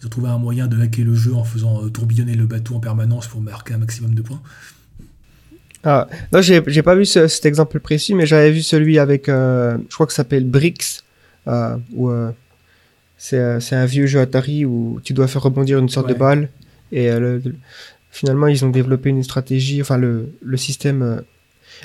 ils 0.00 0.06
ont 0.06 0.10
trouvé 0.10 0.28
un 0.28 0.38
moyen 0.38 0.66
de 0.66 0.80
hacker 0.80 1.04
le 1.04 1.14
jeu 1.14 1.34
en 1.34 1.44
faisant 1.44 1.84
euh, 1.84 1.88
tourbillonner 1.88 2.34
le 2.34 2.46
bateau 2.46 2.74
en 2.74 2.80
permanence 2.80 3.26
pour 3.26 3.40
marquer 3.40 3.74
un 3.74 3.78
maximum 3.78 4.14
de 4.14 4.22
points. 4.22 4.40
Ah, 5.84 6.08
non, 6.32 6.40
j'ai 6.42 6.82
pas 6.82 6.94
vu 6.94 7.04
cet 7.04 7.46
exemple 7.46 7.78
précis, 7.80 8.14
mais 8.14 8.26
j'avais 8.26 8.50
vu 8.50 8.62
celui 8.62 8.98
avec, 8.98 9.28
euh, 9.28 9.78
je 9.88 9.94
crois 9.94 10.06
que 10.06 10.12
ça 10.12 10.18
s'appelle 10.18 10.44
Brix, 10.44 11.02
euh, 11.46 11.76
euh, 11.98 12.30
c'est 13.18 13.74
un 13.74 13.84
vieux 13.84 14.06
jeu 14.06 14.20
Atari 14.20 14.64
où 14.64 15.00
tu 15.02 15.12
dois 15.12 15.28
faire 15.28 15.42
rebondir 15.42 15.78
une 15.78 15.88
sorte 15.88 16.08
de 16.08 16.14
balle. 16.14 16.48
Et 16.92 17.10
finalement, 18.10 18.46
ils 18.46 18.64
ont 18.64 18.70
développé 18.70 19.10
une 19.10 19.22
stratégie, 19.22 19.82
enfin, 19.82 19.98
le, 19.98 20.32
le 20.40 20.56
système 20.56 21.22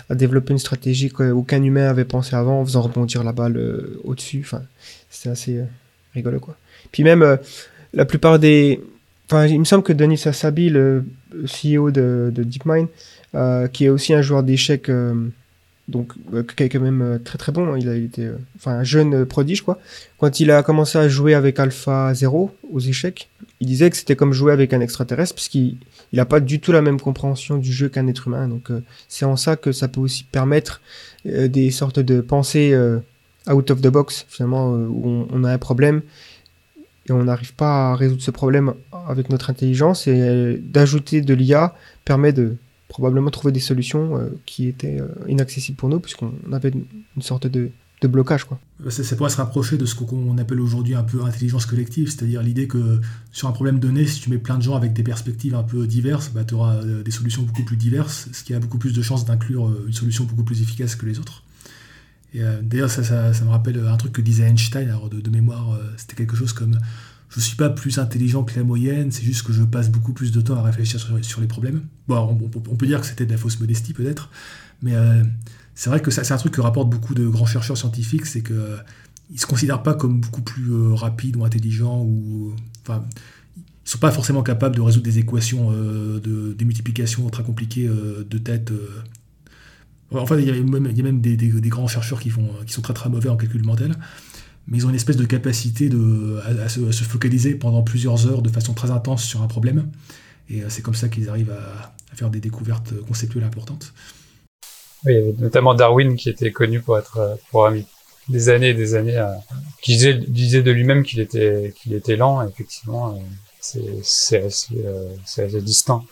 a 0.09 0.15
développé 0.15 0.53
une 0.53 0.59
stratégie 0.59 1.09
qu'aucun 1.09 1.61
humain 1.61 1.89
avait 1.89 2.05
pensé 2.05 2.35
avant 2.35 2.61
en 2.61 2.65
faisant 2.65 2.81
rebondir 2.81 3.23
la 3.23 3.33
balle 3.33 3.59
au-dessus. 4.03 4.41
Enfin, 4.45 4.61
c'était 5.09 5.29
assez 5.29 5.59
rigolo, 6.13 6.39
quoi. 6.39 6.55
Puis 6.91 7.03
même, 7.03 7.37
la 7.93 8.05
plupart 8.05 8.39
des. 8.39 8.81
Enfin, 9.27 9.47
il 9.47 9.59
me 9.59 9.65
semble 9.65 9.83
que 9.83 9.93
Denis 9.93 10.21
Assabi, 10.25 10.69
le 10.69 11.05
CEO 11.45 11.91
de, 11.91 12.31
DeepMind, 12.35 12.87
euh, 13.35 13.67
qui 13.67 13.85
est 13.85 13.89
aussi 13.89 14.13
un 14.13 14.21
joueur 14.21 14.43
d'échecs, 14.43 14.89
euh, 14.89 15.27
donc 15.87 16.13
euh, 16.33 16.43
qui 16.43 16.63
est 16.63 16.69
quand 16.69 16.79
même 16.79 17.19
très 17.23 17.37
très 17.37 17.51
bon. 17.51 17.73
Hein, 17.73 17.77
il 17.79 17.89
a 17.89 17.95
été, 17.95 18.29
enfin, 18.55 18.71
un 18.71 18.83
jeune 18.83 19.25
prodige 19.25 19.61
quoi. 19.61 19.79
Quand 20.17 20.39
il 20.39 20.51
a 20.51 20.63
commencé 20.63 20.97
à 20.97 21.07
jouer 21.09 21.33
avec 21.33 21.59
Alpha 21.59 22.13
0 22.13 22.55
aux 22.71 22.79
échecs, 22.79 23.29
il 23.59 23.67
disait 23.67 23.89
que 23.89 23.97
c'était 23.97 24.15
comme 24.15 24.33
jouer 24.33 24.53
avec 24.53 24.73
un 24.73 24.81
extraterrestre, 24.81 25.35
puisqu'il 25.35 25.77
il 26.11 26.17
n'a 26.17 26.25
pas 26.25 26.39
du 26.39 26.59
tout 26.59 26.71
la 26.71 26.81
même 26.81 26.99
compréhension 26.99 27.57
du 27.57 27.71
jeu 27.71 27.89
qu'un 27.89 28.07
être 28.07 28.27
humain. 28.27 28.47
Donc 28.47 28.69
c'est 29.07 29.25
en 29.25 29.35
ça 29.35 29.55
que 29.55 29.71
ça 29.71 29.87
peut 29.87 30.01
aussi 30.01 30.23
permettre 30.23 30.81
des 31.25 31.71
sortes 31.71 31.99
de 31.99 32.21
pensées 32.21 32.77
out 33.49 33.71
of 33.71 33.81
the 33.81 33.87
box, 33.87 34.25
finalement, 34.29 34.73
où 34.73 35.27
on 35.29 35.43
a 35.43 35.51
un 35.51 35.57
problème 35.57 36.01
et 37.07 37.11
on 37.11 37.23
n'arrive 37.23 37.53
pas 37.53 37.91
à 37.91 37.95
résoudre 37.95 38.21
ce 38.21 38.31
problème 38.31 38.73
avec 39.07 39.29
notre 39.29 39.49
intelligence 39.49 40.07
et 40.07 40.57
d'ajouter 40.61 41.21
de 41.21 41.33
l'IA 41.33 41.75
permet 42.05 42.31
de 42.31 42.55
probablement 42.93 43.31
trouver 43.31 43.51
des 43.51 43.59
solutions 43.59 44.19
euh, 44.19 44.29
qui 44.45 44.67
étaient 44.67 45.01
euh, 45.01 45.07
inaccessibles 45.27 45.77
pour 45.77 45.89
nous 45.89 45.99
puisqu'on 45.99 46.31
avait 46.51 46.69
une 46.69 47.21
sorte 47.21 47.47
de, 47.47 47.71
blocage. 48.03 48.43
Quoi. 48.43 48.59
Ça, 48.89 49.15
pourrait 49.15 49.29
se 49.29 49.37
rapprocher 49.37 49.77
de 49.77 49.85
ce 49.85 49.95
qu'on 49.95 50.37
appelle 50.37 50.59
aujourd'hui 50.59 50.93
un 50.93 51.03
peu 51.03 51.23
intelligence 51.23 51.65
collective, 51.65 52.09
c'est-à-dire 52.09 52.43
l'idée 52.43 52.67
que 52.67 52.99
sur 53.31 53.47
un 53.47 53.53
problème 53.53 53.79
donné, 53.79 54.05
si 54.05 54.19
tu 54.19 54.29
mets 54.29 54.39
plein 54.39 54.57
de 54.57 54.61
gens 54.61 54.75
avec 54.75 54.91
des 54.91 55.03
perspectives 55.03 55.55
un 55.55 55.63
peu 55.63 55.87
diverses, 55.87 56.29
bah, 56.35 56.43
tu 56.43 56.53
auras 56.53 56.75
euh, 56.75 57.01
des 57.01 57.11
solutions 57.11 57.43
beaucoup 57.43 57.63
plus 57.63 57.77
diverses, 57.77 58.27
ce 58.33 58.43
qui 58.43 58.53
a 58.53 58.59
beaucoup 58.59 58.77
plus 58.77 58.91
de 58.91 59.01
chances 59.01 59.23
d'inclure 59.23 59.73
une 59.87 59.93
solution 59.93 60.25
beaucoup 60.25 60.43
plus 60.43 60.61
efficace 60.61 60.97
que 60.97 61.05
les 61.05 61.17
autres. 61.17 61.43
Euh, 62.35 62.61
d'ailleurs, 62.61 62.89
ça, 62.89 63.31
me 63.43 63.49
rappelle 63.49 63.79
un 63.85 63.97
truc 63.97 64.13
que 64.13 64.21
disait 64.21 64.43
Einstein, 64.43 64.89
alors 64.89 65.09
de, 65.09 65.29
mémoire, 65.29 65.73
euh, 65.73 65.83
c'était 65.97 66.15
quelque 66.15 66.35
chose 66.35 66.53
comme 66.53 66.77
je 67.35 67.39
suis 67.39 67.55
pas 67.55 67.69
plus 67.69 67.97
intelligent 67.99 68.43
que 68.43 68.55
la 68.55 68.63
moyenne, 68.63 69.11
c'est 69.11 69.23
juste 69.23 69.43
que 69.43 69.53
je 69.53 69.63
passe 69.63 69.89
beaucoup 69.89 70.13
plus 70.13 70.31
de 70.31 70.41
temps 70.41 70.55
à 70.55 70.61
réfléchir 70.61 70.99
sur, 70.99 71.41
les 71.41 71.47
problèmes. 71.47 71.81
Bon, 72.07 72.37
on, 72.69 72.75
peut 72.75 72.85
dire 72.85 73.01
que 73.01 73.07
c'était 73.07 73.25
de 73.25 73.31
la 73.31 73.37
fausse 73.37 73.59
modestie 73.59 73.93
peut-être, 73.93 74.29
mais 74.81 74.95
euh, 74.95 75.23
c'est 75.73 75.89
vrai 75.89 75.99
que 75.99 76.11
c'est 76.11 76.31
un 76.31 76.37
truc 76.37 76.53
que 76.53 76.61
rapportent 76.61 76.89
beaucoup 76.89 77.15
de 77.15 77.27
grands 77.27 77.45
chercheurs 77.45 77.77
scientifiques, 77.77 78.25
c'est 78.25 78.43
qu'ils 78.43 78.55
ne 78.55 79.37
se 79.37 79.45
considèrent 79.45 79.83
pas 79.83 79.95
comme 79.95 80.21
beaucoup 80.21 80.41
plus 80.41 80.71
rapides 80.93 81.35
ou 81.35 81.43
intelligents, 81.43 82.01
ou 82.01 82.53
enfin, 82.83 83.03
ils 83.57 83.89
sont 83.89 83.97
pas 83.97 84.11
forcément 84.11 84.43
capables 84.43 84.75
de 84.75 84.81
résoudre 84.81 85.05
des 85.05 85.19
équations 85.19 85.71
de 85.71 86.53
des 86.53 86.65
multiplications 86.65 87.29
très 87.29 87.43
compliquées 87.43 87.87
de 87.87 88.37
tête 88.37 88.71
Enfin, 90.15 90.37
il 90.37 90.45
y 90.45 90.49
a 90.49 91.03
même, 91.03 91.21
des, 91.21 91.69
grands 91.69 91.87
chercheurs 91.87 92.19
qui, 92.19 92.31
qui 92.65 92.73
sont 92.73 92.81
très 92.81 92.93
très 92.93 93.09
mauvais 93.09 93.29
en 93.29 93.37
calcul 93.37 93.63
mental, 93.65 93.95
mais 94.67 94.77
ils 94.77 94.85
ont 94.85 94.89
une 94.89 94.95
espèce 94.95 95.17
de 95.17 95.25
capacité 95.25 95.89
de, 95.89 96.39
à, 96.63 96.69
se, 96.69 97.03
focaliser 97.03 97.55
pendant 97.55 97.83
plusieurs 97.83 98.27
heures 98.27 98.41
de 98.41 98.49
façon 98.49 98.73
très 98.73 98.91
intense 98.91 99.23
sur 99.23 99.41
un 99.41 99.47
problème. 99.47 99.91
Et 100.49 100.61
euh, 100.61 100.65
c'est 100.69 100.81
comme 100.81 100.93
ça 100.93 101.09
qu'ils 101.09 101.29
arrivent 101.29 101.51
à, 101.51 101.93
faire 102.15 102.29
des 102.29 102.39
découvertes 102.39 102.93
conceptuelles 103.07 103.43
importantes. 103.43 103.91
Oui, 105.05 105.15
notamment 105.39 105.73
Darwin 105.73 106.15
qui 106.15 106.29
était 106.29 106.51
connu 106.51 106.79
pour 106.79 106.97
être 106.97 107.17
euh, 107.17 107.35
pour 107.49 107.67
des 108.29 108.49
années 108.49 108.69
et 108.69 108.73
des 108.73 108.95
années, 108.95 109.21
qui 109.81 109.97
disait, 109.97 110.61
de 110.61 110.71
lui-même 110.71 111.03
qu'il 111.03 111.19
était, 111.19 111.73
qu'il 111.75 111.93
était 111.93 112.15
lent. 112.15 112.47
effectivement, 112.47 113.19
euh, 113.75 113.81
c'est 114.03 114.43
assez 114.43 115.61
distinct. 115.61 116.03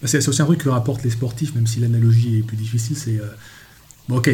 Bah, 0.00 0.08
c'est 0.08 0.26
aussi 0.28 0.42
un 0.42 0.44
truc 0.44 0.60
que 0.60 0.68
rapportent 0.68 1.02
les 1.02 1.10
sportifs, 1.10 1.54
même 1.54 1.66
si 1.66 1.80
l'analogie 1.80 2.38
est 2.38 2.42
plus 2.42 2.56
difficile. 2.56 2.96
C'est 2.96 3.18
euh, 3.18 3.26
bon, 4.08 4.18
ok, 4.18 4.30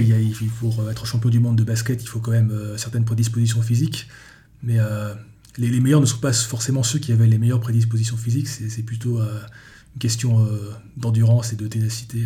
faut 0.48 0.90
être 0.90 1.06
champion 1.06 1.30
du 1.30 1.40
monde 1.40 1.56
de 1.56 1.64
basket, 1.64 2.02
il 2.02 2.06
faut 2.06 2.20
quand 2.20 2.30
même 2.30 2.50
euh, 2.50 2.76
certaines 2.76 3.04
prédispositions 3.04 3.62
physiques, 3.62 4.08
mais 4.62 4.78
euh, 4.78 5.14
les, 5.58 5.80
meilleurs 5.80 6.00
ne 6.00 6.06
sont 6.06 6.18
pas 6.18 6.32
forcément 6.32 6.82
ceux 6.82 6.98
qui 6.98 7.12
avaient 7.12 7.26
les 7.26 7.38
meilleures 7.38 7.60
prédispositions 7.60 8.16
physiques. 8.16 8.48
C'est 8.48 8.82
plutôt 8.82 9.20
une 9.20 9.98
question 9.98 10.46
d'endurance 10.96 11.52
et 11.52 11.56
de 11.56 11.66
ténacité. 11.66 12.24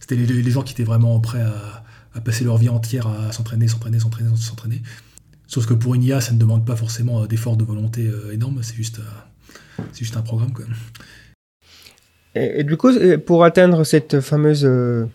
C'était 0.00 0.16
les, 0.16 0.50
gens 0.50 0.62
qui 0.62 0.72
étaient 0.72 0.84
vraiment 0.84 1.20
prêts 1.20 1.42
à, 1.42 2.20
passer 2.20 2.44
leur 2.44 2.56
vie 2.56 2.68
entière 2.68 3.06
à 3.06 3.32
s'entraîner, 3.32 3.68
s'entraîner, 3.68 4.00
s'entraîner, 4.00 4.30
s'entraîner. 4.36 4.82
Sauf 5.46 5.66
que 5.66 5.74
pour 5.74 5.94
une 5.94 6.02
IA, 6.02 6.20
ça 6.20 6.32
ne 6.32 6.38
demande 6.38 6.66
pas 6.66 6.74
forcément 6.74 7.26
d'efforts 7.26 7.56
de 7.56 7.64
volonté 7.64 8.10
énormes, 8.32 8.62
c'est 8.62 8.76
juste, 8.76 9.00
juste 9.94 10.16
un 10.16 10.22
programme. 10.22 10.52
Quoi. 10.52 10.64
Et, 12.38 12.64
du 12.64 12.76
coup, 12.76 12.88
euh, 12.88 13.18
pour 13.18 13.44
atteindre 13.44 13.84
cette 13.84 14.20
fameuse 14.20 14.64
euh, 14.64 15.06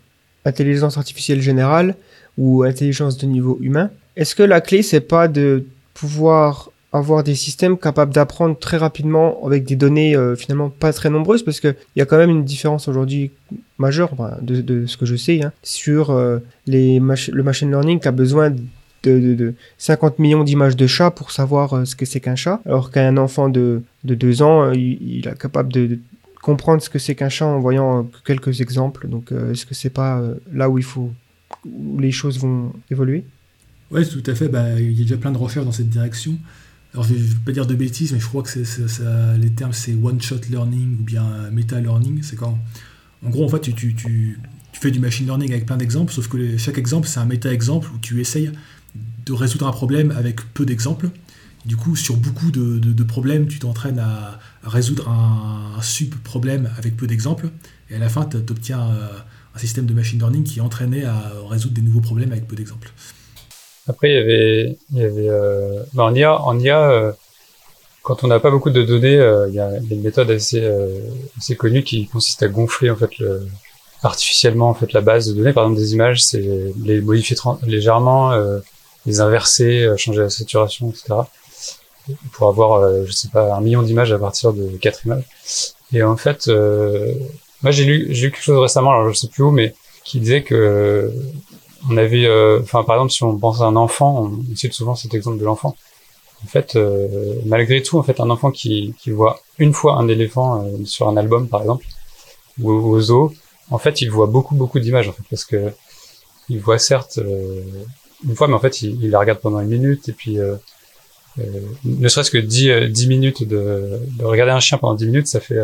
intelligence 0.45 0.97
artificielle 0.97 1.41
générale 1.41 1.95
ou 2.37 2.63
intelligence 2.63 3.17
de 3.17 3.25
niveau 3.25 3.57
humain, 3.61 3.89
est-ce 4.15 4.35
que 4.35 4.43
la 4.43 4.61
clé, 4.61 4.83
c'est 4.83 5.01
pas 5.01 5.27
de 5.27 5.65
pouvoir 5.93 6.71
avoir 6.91 7.23
des 7.23 7.33
systèmes 7.33 7.77
capables 7.77 8.13
d'apprendre 8.13 8.57
très 8.57 8.77
rapidement 8.77 9.43
avec 9.45 9.65
des 9.65 9.75
données 9.75 10.15
euh, 10.15 10.35
finalement 10.35 10.69
pas 10.69 10.93
très 10.93 11.09
nombreuses? 11.09 11.43
Parce 11.43 11.59
qu'il 11.59 11.75
y 11.95 12.01
a 12.01 12.05
quand 12.05 12.17
même 12.17 12.29
une 12.29 12.43
différence 12.43 12.87
aujourd'hui 12.87 13.31
majeure 13.79 14.11
de, 14.41 14.85
ce 14.85 14.97
que 14.97 15.05
je 15.05 15.15
sais 15.15 15.43
hein, 15.43 15.51
sur 15.63 16.15
les 16.67 16.99
le 16.99 17.43
machine 17.43 17.69
learning 17.69 17.99
qui 17.99 18.07
a 18.07 18.11
besoin 18.11 18.51
de, 18.51 19.35
de 19.35 19.53
50 19.79 20.19
millions 20.19 20.43
d'images 20.43 20.77
de 20.77 20.87
chats 20.87 21.11
pour 21.11 21.31
savoir 21.31 21.85
ce 21.85 21.95
que 21.95 22.05
c'est 22.05 22.19
qu'un 22.19 22.35
chat 22.35 22.61
alors 22.65 22.91
qu'un 22.91 23.17
enfant 23.17 23.49
de, 23.49 23.81
de 24.03 24.15
2 24.15 24.41
ans 24.43 24.71
il 24.71 25.27
est 25.27 25.37
capable 25.37 25.73
de, 25.73 25.99
comprendre 26.43 26.83
ce 26.83 26.89
que 26.89 26.99
c'est 26.99 27.15
qu'un 27.15 27.29
chat 27.29 27.47
en 27.47 27.59
voyant 27.59 27.99
euh, 27.99 28.03
quelques 28.25 28.61
exemples. 28.61 29.07
Donc, 29.07 29.31
euh, 29.31 29.53
est-ce 29.53 29.65
que 29.65 29.73
c'est 29.73 29.89
pas 29.89 30.19
euh, 30.19 30.35
là 30.51 30.69
où 30.69 30.77
il 30.77 30.83
faut, 30.83 31.11
où 31.65 31.97
les 31.99 32.11
choses 32.11 32.37
vont 32.37 32.73
évoluer? 32.91 33.23
Oui, 33.89 34.07
tout 34.07 34.23
à 34.29 34.35
fait. 34.35 34.49
Bah, 34.49 34.79
il 34.79 34.91
y 34.91 35.01
a 35.01 35.03
déjà 35.03 35.17
plein 35.17 35.31
de 35.31 35.37
recherches 35.37 35.65
dans 35.65 35.71
cette 35.71 35.89
direction. 35.89 36.37
Alors, 36.93 37.05
je 37.05 37.13
ne 37.13 37.17
vais 37.17 37.35
pas 37.45 37.53
dire 37.53 37.65
de 37.65 37.73
bêtises, 37.73 38.11
mais 38.11 38.19
je 38.19 38.27
crois 38.27 38.43
que 38.43 38.59
les 39.39 39.49
termes, 39.51 39.73
c'est 39.73 39.95
one-shot 39.95 40.41
learning 40.49 40.97
ou 40.99 41.03
bien 41.03 41.25
meta-learning. 41.51 42.21
C'est 42.21 42.35
quand, 42.35 42.59
en 43.25 43.29
gros, 43.29 43.45
en 43.45 43.49
fait, 43.49 43.61
tu, 43.61 44.37
fais 44.73 44.91
du 44.91 44.99
machine 44.99 45.25
learning 45.25 45.51
avec 45.51 45.65
plein 45.65 45.77
d'exemples, 45.77 46.11
sauf 46.13 46.27
que 46.27 46.57
chaque 46.57 46.77
exemple, 46.77 47.07
c'est 47.07 47.19
un 47.19 47.25
méta-exemple 47.25 47.89
où 47.95 47.97
tu 47.99 48.19
essayes 48.19 48.51
de 49.25 49.33
résoudre 49.33 49.65
un 49.65 49.71
problème 49.71 50.11
avec 50.11 50.41
peu 50.53 50.65
d'exemples. 50.65 51.09
Du 51.65 51.77
coup, 51.77 51.95
sur 51.95 52.17
beaucoup 52.17 52.51
de, 52.51 53.03
problèmes, 53.03 53.47
tu 53.47 53.59
t'entraînes 53.59 53.99
à, 53.99 54.39
résoudre 54.63 55.09
un, 55.09 55.81
sub-problème 55.81 56.69
avec 56.77 56.95
peu 56.95 57.07
d'exemples, 57.07 57.47
et 57.89 57.95
à 57.95 57.99
la 57.99 58.09
fin, 58.09 58.25
tu 58.25 58.37
obtiens 58.37 58.81
euh, 58.81 59.07
un 59.55 59.59
système 59.59 59.85
de 59.85 59.93
machine 59.93 60.19
learning 60.19 60.43
qui 60.43 60.59
est 60.59 60.61
entraîné 60.61 61.03
à 61.03 61.31
résoudre 61.49 61.73
des 61.73 61.81
nouveaux 61.81 62.01
problèmes 62.01 62.31
avec 62.31 62.47
peu 62.47 62.55
d'exemples. 62.55 62.91
Après, 63.87 64.09
il 64.11 64.77
y 64.97 65.03
avait, 65.03 65.29
euh, 65.29 65.83
en 65.97 66.15
IA, 66.15 66.89
euh, 66.89 67.11
quand 68.01 68.23
on 68.23 68.27
n'a 68.27 68.39
pas 68.39 68.51
beaucoup 68.51 68.69
de 68.69 68.83
données, 68.83 69.15
il 69.49 69.53
y, 69.53 69.59
a, 69.59 69.77
une 69.89 70.01
méthode 70.01 70.31
assez, 70.31 70.61
connue 71.57 71.83
qui 71.83 72.07
consiste 72.07 72.43
à 72.43 72.47
gonfler 72.47 72.89
en 72.89 72.97
fait 72.97 73.17
le, 73.19 73.47
artificiellement 74.03 74.69
en 74.69 74.73
fait 74.73 74.91
la 74.91 75.01
base 75.01 75.27
de 75.27 75.33
données. 75.33 75.53
Par 75.53 75.63
exemple, 75.63 75.79
des 75.79 75.93
images, 75.93 76.23
c'est 76.23 76.73
les 76.83 76.99
modifier 76.99 77.37
légèrement, 77.65 78.33
les 79.05 79.21
inverser, 79.21 79.89
changer 79.97 80.21
la 80.21 80.29
saturation, 80.29 80.89
etc. 80.89 81.13
Pour 82.33 82.49
avoir, 82.49 83.05
je 83.05 83.11
sais 83.11 83.29
pas, 83.29 83.53
un 83.55 83.61
million 83.61 83.81
d'images 83.81 84.11
à 84.11 84.19
partir 84.19 84.53
de 84.53 84.67
quatre 84.77 85.05
images. 85.05 85.23
Et 85.93 86.03
en 86.03 86.17
fait, 86.17 86.47
moi 87.61 87.71
j'ai 87.71 87.85
lu, 87.85 88.07
j'ai 88.09 88.25
lu 88.25 88.31
quelque 88.31 88.43
chose 88.43 88.59
récemment, 88.59 88.91
alors 88.91 89.09
je 89.09 89.17
sais 89.17 89.27
plus 89.27 89.43
où, 89.43 89.51
mais 89.51 89.73
qui 90.03 90.19
disait 90.19 90.43
que 90.43 91.11
on 91.89 91.95
avait, 91.97 92.27
enfin 92.61 92.83
par 92.83 92.95
exemple, 92.97 93.11
si 93.11 93.23
on 93.23 93.37
pense 93.37 93.61
à 93.61 93.65
un 93.65 93.75
enfant, 93.75 94.29
on 94.29 94.55
cite 94.55 94.73
souvent 94.73 94.95
cet 94.95 95.13
exemple 95.13 95.37
de 95.37 95.45
l'enfant 95.45 95.75
en 96.43 96.47
fait, 96.47 96.75
euh, 96.75 97.35
malgré 97.45 97.81
tout, 97.81 97.97
en 97.97 98.03
fait, 98.03 98.19
un 98.19 98.29
enfant 98.29 98.51
qui, 98.51 98.93
qui 98.99 99.11
voit 99.11 99.39
une 99.59 99.73
fois 99.73 99.97
un 99.97 100.07
éléphant 100.07 100.63
euh, 100.63 100.85
sur 100.85 101.07
un 101.07 101.17
album, 101.17 101.47
par 101.47 101.61
exemple, 101.61 101.85
ou 102.59 102.71
au 102.71 102.99
zoo, 102.99 103.33
en 103.71 103.77
fait, 103.77 104.01
il 104.01 104.11
voit 104.11 104.27
beaucoup, 104.27 104.55
beaucoup 104.55 104.79
d'images, 104.79 105.07
en 105.07 105.13
fait, 105.13 105.23
parce 105.29 105.45
que 105.45 105.71
il 106.49 106.59
voit 106.59 106.79
certes 106.79 107.19
euh, 107.19 107.61
une 108.27 108.35
fois, 108.35 108.47
mais 108.47 108.55
en 108.55 108.59
fait, 108.59 108.81
il, 108.81 109.01
il, 109.03 109.11
la 109.11 109.19
regarde 109.19 109.39
pendant 109.39 109.59
une 109.61 109.69
minute, 109.69 110.09
et 110.09 110.13
puis 110.13 110.37
ne 111.37 112.07
serait-ce 112.07 112.31
que 112.31 112.37
10, 112.37 112.89
10 112.91 113.07
minutes 113.07 113.43
de, 113.47 113.99
de, 114.17 114.23
regarder 114.23 114.51
un 114.51 114.59
chien 114.59 114.77
pendant 114.77 114.93
10 114.93 115.05
minutes, 115.07 115.27
ça 115.27 115.39
fait 115.39 115.59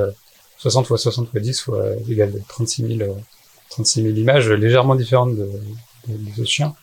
60 0.58 0.88
fois 0.88 0.98
60 0.98 1.30
fois 1.30 1.40
10 1.40 1.60
fois 1.60 1.86
égal 2.10 2.34
36 2.48 2.98
000, 2.98 3.18
36 3.70 4.04
000 4.04 4.16
images 4.16 4.50
légèrement 4.50 4.96
différentes 4.96 5.36
de, 5.36 5.50
de, 6.08 6.14
de 6.14 6.32
ce 6.36 6.44
chien. 6.44 6.74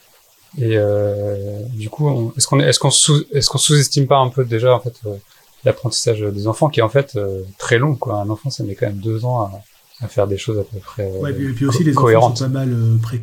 Et 0.58 0.76
euh, 0.76 1.60
du 1.74 1.90
coup, 1.90 2.32
est-ce 2.36 2.46
qu'on 2.46 2.60
est-ce 2.60 2.78
qu'on 2.78 2.90
sous 2.90 3.24
est-ce 3.32 3.50
qu'on 3.50 3.58
sous-estime 3.58 4.06
pas 4.06 4.18
un 4.18 4.28
peu 4.28 4.44
déjà 4.44 4.74
en 4.74 4.80
fait 4.80 4.94
euh, 5.06 5.16
l'apprentissage 5.64 6.20
des 6.20 6.46
enfants 6.46 6.68
qui 6.68 6.80
est 6.80 6.82
en 6.82 6.88
fait 6.88 7.16
euh, 7.16 7.42
très 7.58 7.78
long 7.78 7.94
quoi. 7.94 8.20
Un 8.20 8.30
enfant 8.30 8.48
ça 8.48 8.64
met 8.64 8.74
quand 8.74 8.86
même 8.86 9.00
deux 9.00 9.26
ans 9.26 9.42
à, 9.42 9.62
à 10.00 10.08
faire 10.08 10.26
des 10.26 10.38
choses 10.38 10.58
à 10.58 10.62
peu 10.62 10.78
près 10.78 11.10
ouais, 11.18 11.32
et 11.32 11.52
puis 11.52 11.66
aussi 11.66 11.84
les 11.84 11.96
enfants 11.98 12.34
sont 12.34 12.44
pas 12.44 12.48
mal 12.48 12.74
pré 13.02 13.20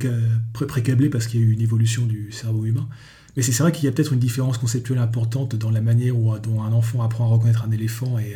précablés 0.67 1.09
parce 1.09 1.25
qu'il 1.25 1.39
y 1.39 1.43
a 1.43 1.47
eu 1.47 1.53
une 1.53 1.61
évolution 1.61 2.03
du 2.03 2.31
cerveau 2.31 2.65
humain. 2.65 2.87
Mais 3.35 3.43
c'est 3.43 3.51
vrai 3.63 3.71
qu'il 3.71 3.85
y 3.85 3.87
a 3.87 3.91
peut-être 3.91 4.13
une 4.13 4.19
différence 4.19 4.57
conceptuelle 4.57 4.99
importante 4.99 5.55
dans 5.55 5.71
la 5.71 5.81
manière 5.81 6.13
dont 6.15 6.61
un 6.61 6.71
enfant 6.71 7.01
apprend 7.01 7.25
à 7.25 7.27
reconnaître 7.27 7.65
un 7.65 7.71
éléphant 7.71 8.19
et 8.19 8.35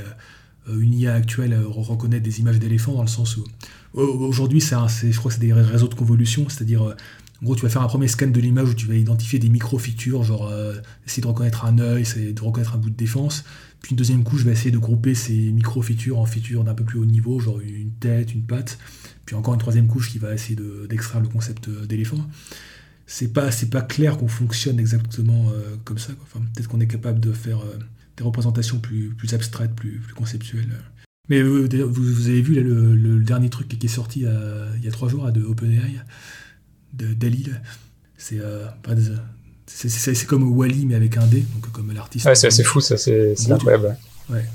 une 0.67 0.93
IA 0.93 1.13
actuelle 1.13 1.55
reconnaît 1.67 2.19
des 2.19 2.39
images 2.39 2.57
d'éléphants 2.57 2.93
dans 2.93 3.03
le 3.03 3.07
sens 3.07 3.37
où 3.37 3.43
aujourd'hui 3.93 4.59
je 4.59 5.17
crois 5.17 5.29
que 5.29 5.35
c'est 5.35 5.39
des 5.39 5.53
réseaux 5.53 5.87
de 5.87 5.93
convolution, 5.93 6.49
c'est-à-dire 6.49 6.95
en 7.41 7.45
gros, 7.45 7.55
tu 7.55 7.61
vas 7.61 7.69
faire 7.69 7.83
un 7.83 7.87
premier 7.87 8.07
scan 8.07 8.27
de 8.27 8.39
l'image 8.39 8.69
où 8.69 8.73
tu 8.73 8.87
vas 8.87 8.95
identifier 8.95 9.37
des 9.37 9.49
micro-features, 9.49 10.23
genre 10.23 10.47
euh, 10.47 10.73
essayer 11.05 11.21
de 11.21 11.27
reconnaître 11.27 11.65
un 11.65 11.77
œil, 11.77 12.01
essayer 12.01 12.33
de 12.33 12.41
reconnaître 12.41 12.73
un 12.73 12.79
bout 12.79 12.89
de 12.89 12.95
défense. 12.95 13.43
Puis 13.81 13.91
une 13.91 13.97
deuxième 13.97 14.23
couche 14.23 14.43
va 14.43 14.51
essayer 14.51 14.71
de 14.71 14.79
grouper 14.79 15.13
ces 15.13 15.51
micro-features 15.51 16.17
en 16.17 16.25
features 16.25 16.63
d'un 16.63 16.73
peu 16.73 16.83
plus 16.83 16.97
haut 16.97 17.05
niveau, 17.05 17.39
genre 17.39 17.59
une 17.59 17.91
tête, 17.91 18.33
une 18.33 18.41
patte. 18.41 18.79
Puis 19.25 19.35
encore 19.35 19.53
une 19.53 19.59
troisième 19.59 19.87
couche 19.87 20.11
qui 20.11 20.17
va 20.17 20.33
essayer 20.33 20.57
d'extraire 20.89 21.21
le 21.21 21.27
concept 21.27 21.67
euh, 21.67 21.85
d'éléphant. 21.85 22.17
C'est 23.09 23.29
pas, 23.29 23.49
pas 23.71 23.81
clair 23.81 24.17
qu'on 24.17 24.27
fonctionne 24.27 24.79
exactement 24.79 25.49
euh, 25.49 25.77
comme 25.85 25.97
ça. 25.97 26.11
Enfin, 26.21 26.41
Peut-être 26.53 26.67
qu'on 26.67 26.81
est 26.81 26.87
capable 26.87 27.21
de 27.21 27.31
faire 27.31 27.59
euh, 27.59 27.79
des 28.17 28.23
représentations 28.23 28.79
plus, 28.79 29.15
plus 29.17 29.33
abstraites, 29.33 29.73
plus, 29.73 29.99
plus 29.99 30.13
conceptuelles. 30.13 30.69
Mais 31.29 31.41
vous, 31.41 31.67
vous, 31.87 32.27
avez 32.27 32.41
vu 32.41 32.53
là, 32.53 32.61
le, 32.61 32.95
le, 32.95 33.19
dernier 33.19 33.49
truc 33.49 33.67
qui 33.67 33.85
est 33.85 33.89
sorti 33.89 34.21
il 34.21 34.83
y 34.83 34.87
a 34.87 34.91
trois 34.91 35.09
jours 35.09 35.29
de 35.31 35.41
OpenAI 35.41 35.95
de 36.93 37.13
Dali. 37.13 37.49
C'est 38.17 38.39
euh, 38.39 38.67
c'est 39.67 40.25
comme 40.25 40.43
Wally 40.57 40.85
mais 40.85 40.95
avec 40.95 41.17
un 41.17 41.27
D, 41.27 41.45
donc 41.53 41.71
comme 41.71 41.91
l'artiste. 41.93 42.25
Ouais, 42.25 42.35
c'est 42.35 42.47
assez 42.47 42.63
fou, 42.63 42.79
ça, 42.79 42.97
c'est 42.97 43.35
incroyable. 43.51 43.97
Ouais. 44.29 44.45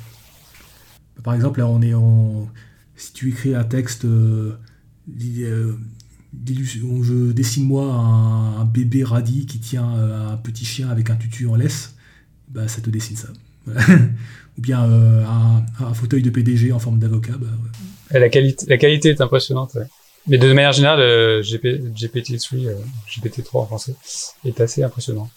Par 1.22 1.34
exemple, 1.34 1.60
là, 1.60 1.68
on 1.68 1.82
est 1.82 1.94
en. 1.94 2.48
Si 2.96 3.12
tu 3.12 3.30
écris 3.30 3.54
un 3.54 3.64
texte, 3.64 4.06
euh 6.34 7.02
je 7.02 7.32
dessine-moi 7.32 7.84
un, 7.84 8.64
bébé 8.64 9.04
radis 9.04 9.46
qui 9.46 9.58
tient 9.58 9.96
euh, 9.96 10.32
un 10.32 10.36
petit 10.36 10.64
chien 10.64 10.88
avec 10.88 11.10
un 11.10 11.16
tutu 11.16 11.46
en 11.46 11.54
laisse, 11.54 11.94
bah, 12.48 12.68
ça 12.68 12.80
te 12.80 12.90
dessine 12.90 13.16
ça. 13.16 13.28
Ou 14.58 14.60
bien 14.60 14.84
euh, 14.84 15.24
un, 15.24 15.64
un, 15.84 15.94
fauteuil 15.94 16.22
de 16.22 16.30
PDG 16.30 16.72
en 16.72 16.78
forme 16.78 16.98
d'avocat. 16.98 17.32
Bah, 17.38 17.46
ouais. 18.12 18.20
la, 18.20 18.28
qualité, 18.28 18.66
la 18.68 18.76
qualité 18.76 19.10
est 19.10 19.20
impressionnante. 19.20 19.74
Ouais. 19.74 19.86
Mais 20.28 20.38
de 20.38 20.46
manière 20.52 20.72
générale, 20.72 21.00
euh, 21.00 21.42
GPT-3, 21.42 22.66
euh, 22.66 22.74
GPT-3 23.08 23.48
en 23.54 23.66
français, 23.66 23.94
est 24.44 24.60
assez 24.60 24.82
impressionnant. 24.82 25.28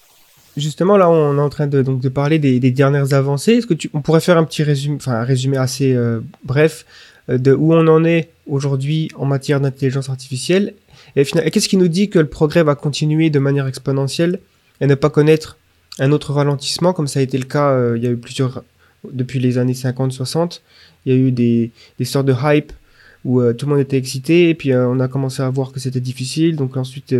Justement, 0.57 0.95
là, 0.95 1.09
on 1.09 1.37
est 1.37 1.41
en 1.41 1.49
train 1.49 1.67
de, 1.67 1.81
donc, 1.81 2.01
de 2.01 2.09
parler 2.09 2.39
des, 2.39 2.59
des 2.59 2.71
dernières 2.71 3.13
avancées. 3.13 3.53
Est-ce 3.53 3.67
que 3.67 3.73
tu, 3.73 3.89
on 3.93 4.01
pourrait 4.01 4.21
faire 4.21 4.37
un 4.37 4.43
petit 4.43 4.63
résumé, 4.63 4.95
enfin, 4.95 5.13
un 5.13 5.23
résumé 5.23 5.57
assez 5.57 5.93
euh, 5.93 6.21
bref 6.43 6.85
de 7.27 7.53
où 7.53 7.73
on 7.73 7.87
en 7.87 8.05
est 8.05 8.29
aujourd'hui 8.45 9.09
en 9.17 9.25
matière 9.25 9.59
d'intelligence 9.59 10.09
artificielle 10.09 10.75
Et 11.15 11.23
qu'est-ce 11.23 11.69
qui 11.69 11.77
nous 11.77 11.87
dit 11.87 12.09
que 12.09 12.19
le 12.19 12.27
progrès 12.27 12.63
va 12.63 12.75
continuer 12.75 13.29
de 13.29 13.39
manière 13.39 13.67
exponentielle 13.67 14.39
et 14.81 14.87
ne 14.87 14.95
pas 14.95 15.09
connaître 15.09 15.57
un 15.99 16.11
autre 16.11 16.33
ralentissement, 16.33 16.93
comme 16.93 17.07
ça 17.07 17.19
a 17.19 17.23
été 17.23 17.37
le 17.37 17.45
cas, 17.45 17.69
euh, 17.69 17.97
il 17.97 18.03
y 18.03 18.07
a 18.07 18.11
eu 18.11 18.17
plusieurs, 18.17 18.63
depuis 19.09 19.39
les 19.39 19.57
années 19.57 19.73
50-60, 19.73 20.61
il 21.05 21.13
y 21.13 21.15
a 21.15 21.19
eu 21.19 21.31
des, 21.31 21.71
sortes 22.03 22.25
de 22.25 22.33
hype 22.33 22.73
où 23.23 23.41
euh, 23.41 23.53
tout 23.53 23.65
le 23.65 23.71
monde 23.71 23.81
était 23.81 23.97
excité 23.97 24.49
et 24.49 24.53
puis 24.53 24.71
euh, 24.71 24.87
on 24.87 24.99
a 24.99 25.07
commencé 25.07 25.41
à 25.41 25.49
voir 25.49 25.71
que 25.71 25.79
c'était 25.79 26.01
difficile. 26.01 26.57
Donc 26.57 26.77
ensuite 26.77 27.15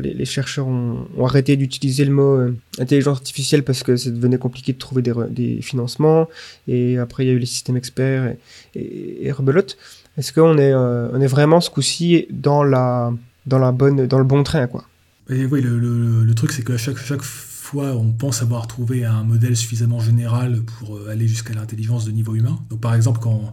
les, 0.00 0.24
chercheurs 0.24 0.68
ont, 0.68 1.06
arrêté 1.22 1.56
d'utiliser 1.56 2.04
le 2.04 2.12
mot 2.12 2.38
intelligence 2.78 3.18
artificielle 3.18 3.64
parce 3.64 3.82
que 3.82 3.96
ça 3.96 4.10
devenait 4.10 4.38
compliqué 4.38 4.72
de 4.72 4.78
trouver 4.78 5.02
des, 5.02 5.12
des 5.30 5.62
financements. 5.62 6.28
Et 6.68 6.96
après 6.96 7.24
il 7.24 7.26
y 7.26 7.30
a 7.30 7.34
eu 7.34 7.38
les 7.38 7.46
systèmes 7.46 7.76
experts 7.76 8.34
et, 8.74 8.80
et, 8.80 9.26
et 9.26 9.32
rebelote 9.32 9.76
est-ce 10.18 10.32
qu'on 10.32 10.58
est 10.58 10.74
on 10.74 11.20
est 11.20 11.26
vraiment 11.26 11.60
ce 11.60 11.70
coup-ci 11.70 12.26
dans 12.30 12.62
la 12.62 13.12
dans 13.46 13.58
la 13.58 13.72
bonne 13.72 14.06
dans 14.06 14.18
le 14.18 14.24
bon 14.24 14.42
train 14.42 14.66
quoi? 14.66 14.84
Oui 15.30 15.60
le, 15.60 15.78
le, 15.78 16.34
truc 16.34 16.52
c'est 16.52 16.62
que 16.62 16.76
chaque 16.76 16.98
chaque 16.98 17.22
fois 17.22 17.92
on 17.94 18.12
pense 18.12 18.42
avoir 18.42 18.66
trouvé 18.66 19.04
un 19.04 19.22
modèle 19.22 19.56
suffisamment 19.56 20.00
général 20.00 20.62
pour 20.62 20.98
aller 21.08 21.28
jusqu'à 21.28 21.54
l'intelligence 21.54 22.04
de 22.04 22.10
niveau 22.10 22.34
humain. 22.34 22.58
Donc 22.70 22.80
par 22.80 22.94
exemple 22.94 23.20
quand 23.20 23.52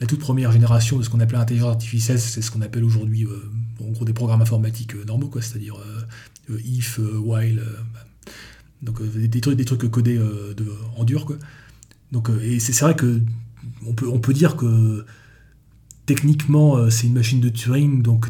la 0.00 0.06
toute 0.06 0.20
première 0.20 0.52
génération 0.52 0.98
de 0.98 1.02
ce 1.02 1.10
qu'on 1.10 1.20
appelait 1.20 1.38
l'intelligence 1.38 1.70
artificielle, 1.70 2.18
c'est 2.18 2.42
ce 2.42 2.50
qu'on 2.50 2.62
appelle 2.62 2.84
aujourd'hui 2.84 3.24
euh, 3.24 3.50
en 3.80 3.90
gros 3.92 4.04
des 4.04 4.12
programmes 4.12 4.42
informatiques 4.42 4.94
euh, 4.94 5.04
normaux, 5.04 5.28
quoi, 5.28 5.40
c'est-à-dire 5.40 5.76
euh, 6.50 6.58
if, 6.64 6.98
while, 6.98 7.62
bah, 7.92 8.00
donc 8.82 9.02
des, 9.02 9.40
trucs, 9.40 9.56
des 9.56 9.64
trucs 9.64 9.90
codés 9.90 10.18
de, 10.18 10.66
en 10.96 11.04
dur, 11.04 11.24
quoi. 11.24 11.36
Donc, 12.12 12.28
et 12.42 12.60
c'est 12.60 12.78
vrai 12.80 12.94
que 12.94 13.22
on 13.86 13.94
peut, 13.94 14.08
on 14.08 14.18
peut 14.18 14.34
dire 14.34 14.56
que 14.56 15.06
techniquement 16.06 16.90
c'est 16.90 17.06
une 17.06 17.14
machine 17.14 17.40
de 17.40 17.48
Turing, 17.48 18.02
donc 18.02 18.28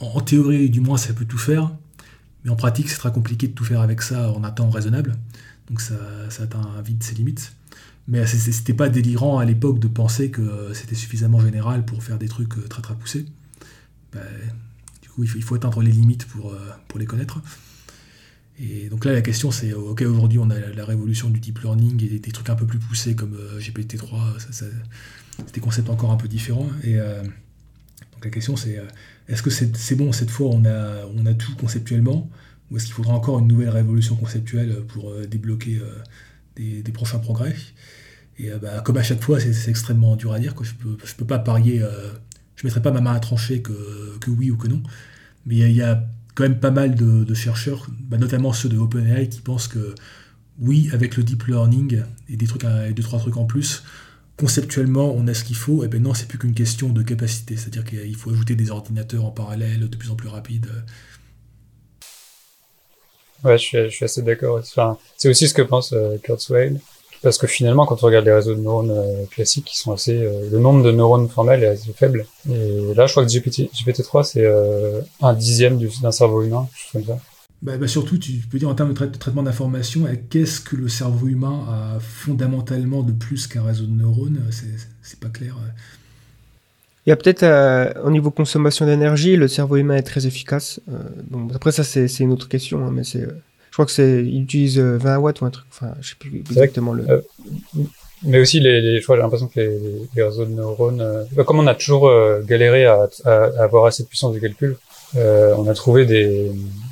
en, 0.00 0.20
théorie 0.20 0.70
du 0.70 0.80
moins 0.80 0.96
ça 0.96 1.12
peut 1.12 1.24
tout 1.24 1.38
faire, 1.38 1.72
mais 2.44 2.50
en 2.50 2.56
pratique 2.56 2.88
c'est 2.88 2.96
très 2.96 3.12
compliqué 3.12 3.48
de 3.48 3.52
tout 3.52 3.64
faire 3.64 3.80
avec 3.80 4.02
ça 4.02 4.32
en 4.32 4.44
un 4.44 4.50
temps 4.50 4.70
raisonnable, 4.70 5.16
donc 5.68 5.80
ça, 5.80 5.94
atteint 6.40 6.82
vite 6.84 7.02
ses 7.02 7.14
limites. 7.14 7.54
Mais 8.06 8.26
c'était 8.26 8.74
pas 8.74 8.88
délirant 8.88 9.38
à 9.38 9.44
l'époque 9.44 9.78
de 9.78 9.88
penser 9.88 10.30
que 10.30 10.72
c'était 10.74 10.94
suffisamment 10.94 11.40
général 11.40 11.86
pour 11.86 12.02
faire 12.02 12.18
des 12.18 12.28
trucs 12.28 12.58
euh, 12.58 12.68
très 12.68 12.82
très 12.82 12.94
poussés. 12.94 13.24
Bah, 14.12 14.20
du 15.00 15.08
coup, 15.08 15.24
il 15.24 15.42
faut, 15.42 15.54
atteindre 15.54 15.80
les 15.82 15.90
limites 15.90 16.26
pour, 16.26 16.52
euh, 16.52 16.58
les 16.98 17.06
connaître. 17.06 17.40
Et 18.58 18.88
donc 18.88 19.04
là, 19.04 19.12
la 19.12 19.22
question 19.22 19.50
c'est, 19.50 19.72
ok, 19.72 20.02
aujourd'hui 20.02 20.38
on 20.38 20.50
a 20.50 20.58
la 20.58 20.84
révolution 20.84 21.30
du 21.30 21.40
deep 21.40 21.60
learning 21.60 22.04
et 22.04 22.18
des 22.18 22.30
trucs 22.30 22.50
un 22.50 22.54
peu 22.54 22.66
plus 22.66 22.78
poussés 22.78 23.16
comme 23.16 23.34
euh, 23.34 23.58
GPT-3, 23.58 24.38
c'est 25.38 25.54
des 25.54 25.60
concepts 25.60 25.90
encore 25.90 26.10
un 26.10 26.16
peu 26.16 26.28
différents. 26.28 26.68
Et 26.82 26.96
donc 26.96 28.24
la 28.24 28.30
question 28.30 28.56
c'est, 28.56 28.80
est-ce 29.28 29.42
que 29.42 29.50
c'est 29.50 29.94
bon 29.96 30.12
cette 30.12 30.30
fois 30.30 30.48
on 30.52 30.64
a, 30.64 31.06
on 31.16 31.26
a 31.26 31.34
tout 31.34 31.54
conceptuellement 31.56 32.30
ou 32.70 32.76
est-ce 32.76 32.86
qu'il 32.86 32.94
faudra 32.94 33.14
encore 33.14 33.38
une 33.38 33.48
nouvelle 33.48 33.70
révolution 33.70 34.16
conceptuelle 34.16 34.82
pour 34.88 35.12
débloquer 35.28 35.80
des, 36.56 36.92
prochains 36.92 37.18
progrès? 37.18 37.54
Et 38.38 38.50
euh, 38.50 38.58
bah, 38.58 38.80
comme 38.80 38.96
à 38.96 39.02
chaque 39.02 39.22
fois, 39.22 39.38
c'est 39.40 39.70
extrêmement 39.70 40.16
dur 40.16 40.32
à 40.32 40.38
dire. 40.38 40.54
Quoi. 40.54 40.66
Je 40.66 40.74
peux, 40.74 40.96
je 41.04 41.14
peux 41.14 41.24
pas 41.24 41.38
parier, 41.38 41.82
euh, 41.82 42.10
je 42.56 42.66
mettrai 42.66 42.82
pas 42.82 42.90
ma 42.90 43.00
main 43.00 43.12
à 43.12 43.20
trancher 43.20 43.62
que, 43.62 44.18
que 44.20 44.30
oui 44.30 44.50
ou 44.50 44.56
que 44.56 44.68
non. 44.68 44.82
Mais 45.46 45.56
il 45.56 45.72
y, 45.72 45.82
a 45.82 46.04
quand 46.34 46.44
même 46.44 46.58
pas 46.58 46.70
mal 46.70 46.94
de, 46.94 47.34
chercheurs, 47.34 47.86
bah, 48.00 48.16
notamment 48.16 48.52
ceux 48.52 48.68
de 48.68 48.78
OpenAI, 48.78 49.28
qui 49.28 49.40
pensent 49.40 49.68
que 49.68 49.94
oui, 50.58 50.88
avec 50.92 51.16
le 51.16 51.22
deep 51.22 51.44
learning 51.44 52.02
et 52.28 52.36
des 52.36 52.46
trucs, 52.46 52.62
deux 52.62 53.02
trois 53.02 53.18
trucs 53.18 53.36
en 53.36 53.44
plus, 53.44 53.82
conceptuellement, 54.36 55.12
on 55.16 55.26
a 55.28 55.34
ce 55.34 55.44
qu'il 55.44 55.56
faut. 55.56 55.84
Et 55.84 55.88
ben 55.88 56.02
non, 56.02 56.14
c'est 56.14 56.26
plus 56.26 56.38
qu'une 56.38 56.54
question 56.54 56.88
de 56.88 57.02
capacité. 57.02 57.56
C'est-à-dire 57.56 57.84
qu'il 57.84 58.16
faut 58.16 58.30
ajouter 58.30 58.54
des 58.54 58.70
ordinateurs 58.70 59.24
en 59.24 59.30
parallèle 59.30 59.88
de 59.88 59.96
plus 59.96 60.10
en 60.10 60.16
plus 60.16 60.28
rapides. 60.28 60.70
Ouais, 63.44 63.58
je 63.58 63.88
suis, 63.90 64.04
assez 64.04 64.22
d'accord. 64.22 64.62
C'est 65.16 65.28
aussi 65.28 65.48
ce 65.48 65.54
que 65.54 65.62
pense 65.62 65.92
euh, 65.92 66.16
Kurt 66.22 66.40
Swain. 66.40 66.78
Parce 67.24 67.38
que 67.38 67.46
finalement, 67.46 67.86
quand 67.86 68.02
on 68.02 68.06
regarde 68.06 68.26
les 68.26 68.34
réseaux 68.34 68.54
de 68.54 68.60
neurones 68.60 68.90
euh, 68.90 69.24
classiques, 69.30 69.72
ils 69.72 69.78
sont 69.78 69.92
assez, 69.92 70.12
euh, 70.12 70.50
le 70.52 70.58
nombre 70.58 70.84
de 70.84 70.92
neurones 70.92 71.26
formels 71.30 71.64
est 71.64 71.68
assez 71.68 71.94
faible. 71.94 72.26
Et 72.50 72.92
là, 72.94 73.06
je 73.06 73.12
crois 73.12 73.24
que 73.24 73.30
GPT, 73.30 73.70
GPT-3, 73.72 74.24
c'est 74.24 74.44
euh, 74.44 75.00
un 75.22 75.32
dixième 75.32 75.78
d'un 76.02 76.12
cerveau 76.12 76.42
humain, 76.42 76.68
je 76.74 76.92
comme 76.92 77.06
ça. 77.06 77.18
Bah, 77.64 77.76
bah, 77.76 77.88
surtout, 77.88 78.18
tu 78.18 78.32
peux 78.50 78.58
dire 78.58 78.68
en 78.68 78.74
termes 78.74 78.94
de, 78.94 79.06
traitement 79.06 79.42
d'information, 79.42 80.06
qu'est-ce 80.30 80.60
que 80.60 80.76
le 80.76 80.88
cerveau 80.88 81.26
humain 81.26 81.64
a 81.68 81.98
fondamentalement 81.98 83.02
de 83.02 83.12
plus 83.12 83.46
qu'un 83.46 83.62
réseau 83.62 83.86
de 83.86 83.92
neurones 83.92 84.40
C'est 85.02 85.18
pas 85.18 85.28
clair. 85.28 85.56
Il 87.06 87.10
y 87.10 87.12
a 87.12 87.16
peut-être 87.16 87.42
euh, 87.42 87.92
au 88.02 88.10
niveau 88.10 88.30
consommation 88.30 88.86
d'énergie, 88.86 89.36
le 89.36 89.48
cerveau 89.48 89.76
humain 89.76 89.96
est 89.96 90.02
très 90.02 90.26
efficace. 90.26 90.80
bon, 91.28 91.48
après 91.54 91.72
ça 91.72 91.84
c'est 91.84 92.20
une 92.20 92.32
autre 92.32 92.48
question, 92.48 92.86
hein, 92.86 92.90
mais 92.92 93.04
c'est 93.04 93.26
je 93.74 93.76
crois 93.76 93.86
que 93.86 93.92
c'est, 93.92 94.24
il 94.24 94.42
utilise 94.42 94.78
20 94.78 95.18
watts 95.18 95.40
ou 95.40 95.46
un 95.46 95.50
truc. 95.50 95.66
Enfin, 95.68 95.94
je 96.00 96.10
sais 96.10 96.14
plus 96.16 96.38
exactement 96.38 96.92
le. 96.92 97.24
Mais 98.24 98.38
aussi, 98.38 98.60
les, 98.60 98.80
les 98.80 99.00
j'ai 99.00 99.16
l'impression 99.16 99.48
que 99.48 99.60
les, 99.60 99.78
les, 100.14 100.22
réseaux 100.22 100.44
de 100.44 100.52
neurones, 100.52 101.00
euh, 101.00 101.24
bah, 101.32 101.44
comme 101.44 101.58
on 101.58 101.66
a 101.66 101.74
toujours 101.74 102.08
euh, 102.08 102.40
galéré 102.42 102.86
à, 102.86 103.08
à, 103.24 103.62
avoir 103.62 103.86
assez 103.86 104.02
de 104.02 104.08
puissance 104.08 104.32
de 104.32 104.38
calcul, 104.38 104.76
euh, 105.16 105.54
on 105.58 105.68
a 105.68 105.74
trouvé 105.74 106.06
des, 106.06 106.50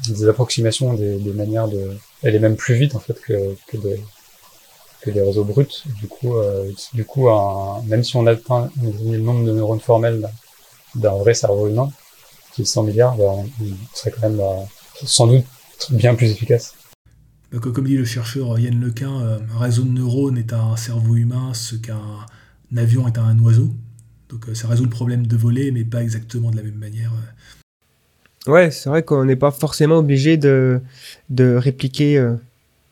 des 0.09 0.29
approximations, 0.29 0.95
des, 0.95 1.19
manières 1.33 1.69
de 1.69 1.97
aller 2.23 2.38
même 2.38 2.57
plus 2.57 2.75
vite 2.75 2.95
en 2.95 3.01
fait 3.01 3.21
que, 3.21 3.55
que, 3.69 3.77
des, 3.77 5.21
réseaux 5.21 5.45
bruts. 5.45 5.67
Du 6.01 6.09
coup, 6.09 6.37
euh, 6.37 6.71
du 6.93 7.05
coup, 7.05 7.29
même 7.87 8.05
si 8.05 8.17
on 8.17 8.27
atteint 8.27 8.71
le 8.81 9.19
nombre 9.19 9.45
de 9.45 9.53
neurones 9.53 9.81
formels 9.81 10.29
d'un 10.95 11.15
vrai 11.15 11.35
cerveau 11.35 11.69
humain, 11.69 11.91
qui 12.55 12.62
est 12.62 12.67
100 12.67 12.85
milliards, 12.85 13.19
on, 13.19 13.47
serait 13.95 14.11
quand 14.11 14.29
même 14.29 14.37
bah, 14.37 14.67
sans 15.05 15.27
doute 15.27 15.45
bien 15.91 16.15
plus 16.15 16.31
efficace. 16.31 16.75
Comme 17.61 17.87
dit 17.87 17.97
le 17.97 18.05
chercheur 18.05 18.59
Yann 18.59 18.81
Lequin, 18.81 19.21
euh, 19.21 19.38
un 19.55 19.59
réseau 19.59 19.83
de 19.83 19.91
neurones 19.91 20.38
est 20.38 20.53
un 20.53 20.77
cerveau 20.77 21.17
humain 21.17 21.53
ce 21.53 21.77
qu'un 21.77 22.27
avion 22.77 23.07
est 23.07 23.19
un 23.19 23.38
oiseau. 23.41 23.71
Donc 24.31 24.49
euh, 24.49 24.55
ça 24.55 24.69
résout 24.69 24.85
le 24.85 24.91
problème 24.91 25.27
de 25.27 25.37
voler, 25.37 25.71
mais 25.71 25.85
pas 25.85 26.03
exactement 26.03 26.51
de 26.51 26.57
la 26.57 26.62
même 26.62 26.77
manière. 26.77 27.12
Euh. 28.48 28.52
Ouais, 28.52 28.70
c'est 28.70 28.88
vrai 28.88 29.02
qu'on 29.02 29.24
n'est 29.24 29.37
pas 29.37 29.50
forcément 29.50 29.98
obligé 29.98 30.37
de, 30.37 30.81
de 31.31 31.55
répliquer 31.55 32.24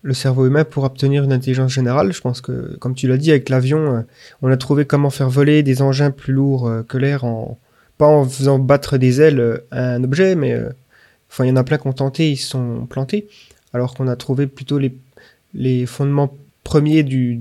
le 0.03 0.15
cerveau 0.15 0.47
humain 0.47 0.65
pour 0.65 0.85
obtenir 0.85 1.25
une 1.25 1.33
intelligence 1.33 1.73
générale. 1.73 2.13
Je 2.13 2.21
pense 2.21 2.41
que, 2.41 2.77
comme 2.77 2.95
tu 2.95 3.09
l'as 3.09 3.17
dit, 3.17 3.31
avec 3.31 3.49
l'avion, 3.49 4.05
on 4.43 4.51
a 4.51 4.57
trouvé 4.57 4.85
comment 4.85 5.11
faire 5.11 5.29
voler 5.29 5.63
des 5.63 5.83
engins 5.83 6.11
plus 6.11 6.33
lourds 6.33 6.71
que 6.89 6.99
l'air, 6.99 7.25
en, 7.25 7.59
pas 7.99 8.07
en 8.07 8.25
faisant 8.25 8.59
battre 8.59 8.97
des 8.97 9.21
ailes 9.21 9.63
à 9.71 9.95
un 9.95 10.05
objet, 10.05 10.37
mais 10.37 10.57
enfin, 11.31 11.45
il 11.45 11.49
y 11.49 11.53
en 11.53 11.57
a 11.57 11.65
plein 11.65 11.79
qui 11.79 11.89
ont 11.89 11.93
tenté, 11.93 12.31
ils 12.31 12.37
se 12.37 12.49
sont 12.49 12.87
plantés 12.87 13.29
alors 13.73 13.95
qu'on 13.95 14.09
a 14.09 14.17
trouvé 14.17 14.47
plutôt 14.47 14.79
les, 14.79 14.95
les 15.55 15.87
fondements 15.87 16.35
premiers 16.65 17.03
du, 17.03 17.41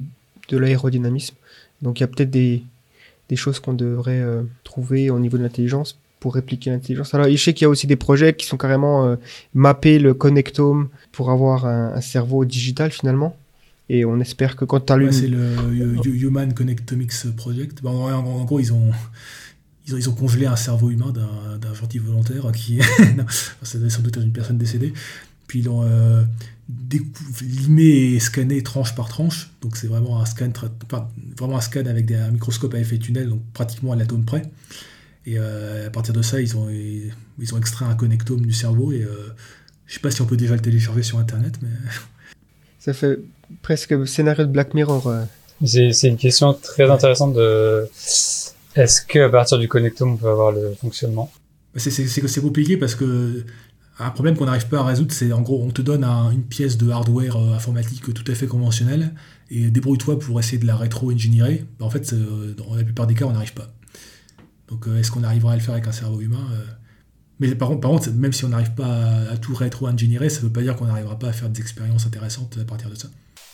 de 0.50 0.58
l'aérodynamisme. 0.58 1.36
Donc 1.82 2.00
il 2.00 2.04
y 2.04 2.06
a 2.06 2.08
peut-être 2.08 2.32
des, 2.32 2.64
choses 3.36 3.60
qu'on 3.60 3.74
devrait 3.74 4.22
euh, 4.22 4.44
trouver 4.64 5.10
au 5.10 5.20
niveau 5.20 5.38
de 5.38 5.44
l'intelligence 5.44 5.98
pour 6.20 6.36
répliquer 6.36 6.70
l'intelligence. 6.70 7.14
Alors, 7.14 7.30
je 7.30 7.38
sais 7.38 7.54
qu'il 7.54 7.64
y 7.64 7.66
a 7.66 7.70
aussi 7.70 7.88
des 7.88 7.96
projets 7.96 8.34
qui 8.34 8.46
sont 8.46 8.58
carrément 8.58 9.06
euh, 9.06 9.16
mappés 9.54 10.00
le 10.00 10.14
connectome 10.14 10.90
pour 11.12 11.32
avoir 11.32 11.66
un, 11.66 12.02
cerveau 12.02 12.46
digital 12.46 12.92
finalement. 12.92 13.36
Et 13.88 14.06
on 14.06 14.20
espère 14.20 14.56
que 14.56 14.66
quand 14.66 14.82
tu 14.82 14.94
as 14.94 15.12
c'est 15.12 15.28
le 15.28 15.56
Human 16.06 16.54
Connectomics 16.54 17.36
Project. 17.36 17.82
Bah, 17.82 17.90
en, 17.90 18.44
gros, 18.46 18.60
ils 18.60 18.72
ont, 18.72 18.92
ils 19.88 19.96
ont, 19.96 19.98
ils 19.98 20.10
ont, 20.10 20.14
congelé 20.14 20.46
un 20.46 20.56
cerveau 20.56 20.92
humain 20.92 21.12
d'un 21.12 21.74
gentil 21.74 21.98
volontaire 21.98 22.52
qui. 22.52 22.78
non, 23.18 23.26
ça 23.64 23.80
doit 23.80 23.90
sans 23.90 24.02
doute 24.02 24.18
être 24.18 24.24
une 24.24 24.34
personne 24.34 24.58
décédée. 24.58 24.94
Puis 25.48 25.60
ils 25.60 25.66
l'ont 25.66 25.84
euh, 25.84 26.24
limé 27.42 28.14
et 28.14 28.20
scanné 28.20 28.62
tranche 28.62 28.94
par 28.94 29.10
tranche. 29.10 29.50
Donc 29.62 29.78
c'est 29.78 29.88
vraiment 29.88 30.22
un 30.22 30.26
scan, 30.26 30.52
vraiment 31.38 31.58
un 31.58 31.62
scan 31.62 31.86
avec 31.88 32.06
des, 32.06 32.16
un 32.16 32.30
microscope 32.30 32.74
à 32.76 32.80
effet 32.80 32.98
tunnel, 32.98 33.30
donc 33.30 33.42
pratiquement 33.54 33.94
à 33.94 33.96
l'atome 33.96 34.26
près. 34.26 34.44
Et 35.30 35.38
euh, 35.38 35.88
à 35.88 35.90
partir 35.90 36.14
de 36.14 36.22
ça, 36.22 36.42
ils 36.42 36.58
ont, 36.58 36.70
ils 36.70 37.54
ont 37.54 37.58
extrait 37.58 37.86
un 37.86 37.96
connectome 37.96 38.42
du 38.42 38.54
cerveau. 38.54 38.92
Et 38.92 39.04
euh, 39.04 39.30
je 39.86 39.94
sais 39.94 40.00
pas 40.00 40.12
si 40.12 40.22
on 40.22 40.26
peut 40.26 40.38
déjà 40.38 40.56
le 40.56 40.62
télécharger 40.62 41.04
sur 41.04 41.20
Internet, 41.20 41.56
mais. 41.62 41.70
Ça 42.80 42.94
fait 42.94 43.20
presque 43.62 44.08
scénario 44.08 44.46
de 44.46 44.52
Black 44.52 44.74
Mirror. 44.74 45.14
C'est 45.66 46.08
une 46.08 46.18
question 46.18 46.54
très 46.54 46.90
intéressante 46.90 47.34
de. 47.34 47.90
Est-ce 48.76 49.06
qu'à 49.06 49.30
partir 49.30 49.58
du 49.58 49.68
connectome, 49.68 50.14
on 50.14 50.18
peut 50.18 50.30
avoir 50.30 50.52
le 50.54 50.74
fonctionnement? 50.80 51.30
C'est 51.76 52.42
compliqué 52.42 52.78
parce 52.78 52.96
que 52.96 53.44
un 54.00 54.12
problème 54.12 54.38
qu'on 54.38 54.46
n'arrive 54.46 54.68
pas 54.68 54.80
à 54.80 54.86
résoudre, 54.86 55.12
c'est 55.12 55.32
en 55.34 55.42
gros, 55.42 55.62
on 55.62 55.72
te 55.72 55.82
donne 55.82 56.06
une 56.06 56.44
pièce 56.44 56.78
de 56.78 56.90
hardware 56.90 57.36
euh, 57.36 57.54
informatique 57.54 58.14
tout 58.14 58.32
à 58.32 58.34
fait 58.34 58.48
conventionnelle 58.48 59.14
et 59.52 59.70
débrouille-toi 59.70 60.20
pour 60.20 60.40
essayer 60.40 60.58
de 60.58 60.66
la 60.66 60.78
rétro-ingénierer. 60.78 61.66
Bah, 61.80 61.86
en 61.86 61.90
fait, 61.90 62.14
euh, 62.14 62.54
dans 62.54 62.76
la 62.76 62.84
plupart 62.84 63.08
des 63.08 63.14
cas, 63.14 63.26
on 63.26 63.34
n'arrive 63.34 63.54
pas. 63.54 63.68
Donc, 64.70 64.88
euh, 64.88 65.00
est-ce 65.00 65.12
qu'on 65.12 65.24
arrivera 65.24 65.54
à 65.54 65.56
le 65.56 65.62
faire 65.62 65.74
avec 65.74 65.88
un 65.88 65.92
cerveau 65.92 66.22
humain 66.22 66.46
Mais 67.40 67.54
par 67.56 67.70
contre, 67.70 68.12
même 68.12 68.34
si 68.34 68.46
on 68.46 68.50
n'arrive 68.50 68.74
pas 68.74 69.04
à, 69.32 69.38
tout 69.38 69.54
rétro-ingénierer, 69.54 70.30
ça 70.30 70.42
ne 70.42 70.46
veut 70.46 70.54
pas 70.54 70.62
dire 70.62 70.76
qu'on 70.76 70.86
n'arrivera 70.86 71.18
pas 71.18 71.28
à 71.28 71.34
faire 71.34 71.50
des 71.50 71.62
expériences 71.62 72.06
intéressantes 72.06 72.58
à 72.62 72.66
partir 72.66 72.90
de 72.90 72.96
ça. 72.96 73.08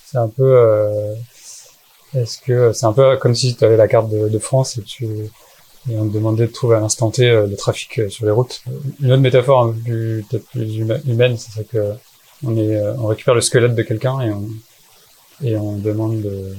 C'est 0.06 0.18
un 0.18 0.28
peu. 0.28 1.16
Est-ce 2.14 2.40
que 2.40 2.72
c'est 2.74 2.86
un 2.86 2.94
peu 2.94 3.18
comme 3.18 3.36
si 3.36 3.56
tu 3.56 3.64
avais 3.66 3.78
la 3.78 3.88
carte 3.88 4.10
de, 4.10 4.40
France 4.40 4.78
et 4.78 4.82
tu 4.84 5.08
on 5.90 6.06
demandait 6.06 6.48
de 6.48 6.52
trouver 6.52 6.76
à 6.76 6.80
l'instant 6.80 7.12
T 7.12 7.30
euh, 7.30 7.48
le 7.48 7.56
trafic 7.56 8.00
euh, 8.00 8.10
sur 8.10 8.26
les 8.26 8.32
routes. 8.32 8.64
Une 9.02 9.12
autre 9.12 9.22
métaphore 9.22 9.74
peut-être 9.86 10.46
plus 10.48 10.78
humaine, 10.78 11.38
c'est 11.38 11.68
que 11.68 11.94
euh, 12.48 12.94
on 12.98 13.08
récupère 13.08 13.36
le 13.36 13.42
squelette 13.42 13.76
de 13.76 13.84
quelqu'un 13.84 14.20
et 14.22 14.32
on 14.32 14.48
et 15.44 15.56
on 15.58 15.78
demande 15.78 16.22
de, 16.22 16.56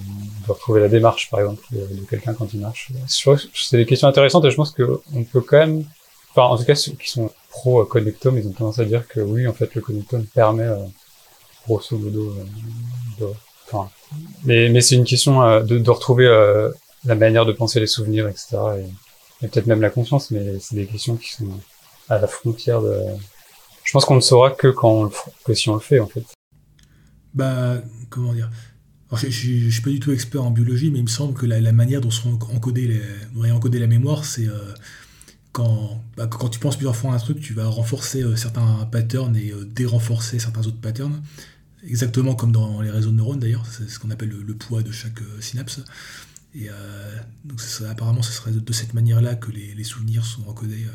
de, 0.46 0.52
retrouver 0.52 0.80
la 0.80 0.88
démarche, 0.88 1.30
par 1.30 1.40
exemple, 1.40 1.62
de, 1.72 1.86
quelqu'un 2.08 2.34
quand 2.34 2.52
il 2.52 2.60
marche. 2.60 2.92
C'est 3.08 3.76
des 3.76 3.86
questions 3.86 4.08
intéressantes 4.08 4.44
et 4.44 4.50
je 4.50 4.56
pense 4.56 4.70
que 4.70 5.00
on 5.14 5.24
peut 5.24 5.40
quand 5.40 5.58
même, 5.58 5.84
enfin, 6.30 6.42
en 6.42 6.56
tout 6.56 6.64
cas, 6.64 6.74
ceux 6.74 6.92
qui 6.92 7.08
sont 7.08 7.30
pro 7.50 7.84
connectome, 7.84 8.38
ils 8.38 8.46
ont 8.46 8.52
tendance 8.52 8.78
à 8.78 8.84
dire 8.84 9.08
que 9.08 9.20
oui, 9.20 9.46
en 9.48 9.52
fait, 9.52 9.74
le 9.74 9.80
connectome 9.80 10.26
permet, 10.26 10.68
grosso 11.66 11.96
modo, 11.96 12.34
de, 13.18 13.26
enfin, 13.66 13.90
mais, 14.44 14.68
mais 14.68 14.80
c'est 14.80 14.96
une 14.96 15.04
question 15.04 15.40
de, 15.62 15.78
de 15.78 15.90
retrouver 15.90 16.26
la 17.04 17.14
manière 17.14 17.46
de 17.46 17.52
penser 17.52 17.80
les 17.80 17.86
souvenirs, 17.86 18.28
etc. 18.28 18.56
Et, 18.78 18.84
et 19.42 19.48
peut-être 19.48 19.66
même 19.66 19.80
la 19.80 19.90
conscience, 19.90 20.30
mais 20.30 20.58
c'est 20.60 20.76
des 20.76 20.86
questions 20.86 21.16
qui 21.16 21.32
sont 21.32 21.48
à 22.08 22.18
la 22.18 22.26
frontière 22.26 22.80
de. 22.80 23.00
Je 23.84 23.92
pense 23.92 24.04
qu'on 24.04 24.16
ne 24.16 24.20
saura 24.20 24.50
que 24.50 24.68
quand 24.68 24.90
on 24.90 25.04
le, 25.04 25.10
que 25.44 25.54
si 25.54 25.68
on 25.68 25.74
le 25.74 25.80
fait 25.80 26.00
en 26.00 26.06
fait. 26.06 26.24
Bah 27.34 27.76
comment 28.08 28.32
dire? 28.32 28.50
Je, 29.16 29.29
je, 29.31 29.70
suis 29.70 29.83
pas 29.83 29.90
du 29.90 30.00
tout 30.00 30.12
expert 30.12 30.44
en 30.44 30.50
biologie, 30.50 30.90
mais 30.90 30.98
il 30.98 31.05
me 31.05 31.09
semble 31.09 31.35
que 31.35 31.46
la, 31.46 31.72
manière 31.72 32.00
dont 32.00 32.11
sont 32.11 32.38
encodées 32.55 32.87
les, 32.87 33.52
encoder 33.52 33.79
la 33.79 33.87
mémoire, 33.87 34.24
c'est 34.24 34.48
euh, 34.48 34.74
quand, 35.52 36.02
bah, 36.16 36.26
quand 36.26 36.48
tu 36.48 36.59
penses 36.59 36.76
plusieurs 36.76 36.96
fois 36.96 37.12
à 37.12 37.14
un 37.14 37.18
truc, 37.18 37.40
tu 37.40 37.52
vas 37.52 37.66
renforcer 37.66 38.22
euh, 38.22 38.37
certains 38.37 38.88
patterns 38.90 39.37
et 39.37 39.52
euh, 39.52 39.64
dérenforcer 39.64 40.38
certains 40.38 40.61
autres 40.66 40.81
patterns. 40.81 41.22
Exactement 41.85 42.35
comme 42.35 42.52
dans 42.52 42.81
les 42.81 42.90
réseaux 42.90 43.11
de 43.11 43.16
neurones 43.16 43.38
d'ailleurs, 43.38 43.64
c'est 43.70 43.88
ce 43.88 43.98
qu'on 43.98 44.11
appelle 44.11 44.31
le, 44.31 44.55
poids 44.55 44.83
de 44.83 44.90
chaque 44.90 45.20
synapse. 45.40 45.81
Et 46.55 46.68
apparemment, 47.88 48.22
ce 48.22 48.33
serait 48.33 48.50
de 48.50 48.72
cette 48.72 48.94
manière-là 48.94 49.35
que 49.35 49.52
les, 49.52 49.85
souvenirs 49.85 50.24
sont 50.24 50.48
encodés. 50.48 50.87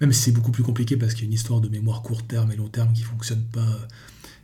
Même 0.00 0.12
si 0.12 0.22
c'est 0.22 0.32
beaucoup 0.32 0.50
plus 0.50 0.64
compliqué 0.64 0.96
parce 0.96 1.12
qu'il 1.12 1.24
y 1.24 1.26
a 1.26 1.28
une 1.28 1.34
histoire 1.34 1.60
de 1.60 1.68
mémoire 1.68 2.02
court 2.02 2.26
terme 2.26 2.50
et 2.50 2.56
long 2.56 2.68
terme 2.68 2.92
qui 2.92 3.02
ne 3.02 3.06
fonctionne 3.06 3.44
pas 3.52 3.68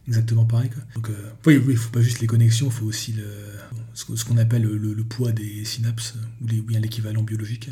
exactement 0.08 0.44
pareil. 0.44 0.70
Donc 0.94 1.10
oui, 1.46 1.60
il 1.62 1.70
ne 1.70 1.76
faut 1.76 1.90
pas 1.90 2.00
juste 2.00 2.20
les 2.20 2.26
connexions, 2.26 2.66
il 2.66 2.72
faut 2.72 2.86
aussi 2.86 3.12
le, 3.12 3.24
ce, 3.94 4.24
qu'on 4.24 4.38
appelle 4.38 4.62
le, 4.62 5.04
poids 5.04 5.30
des 5.32 5.64
synapses 5.64 6.14
ou, 6.42 6.46
bien 6.62 6.80
l'équivalent 6.80 7.22
biologique. 7.22 7.70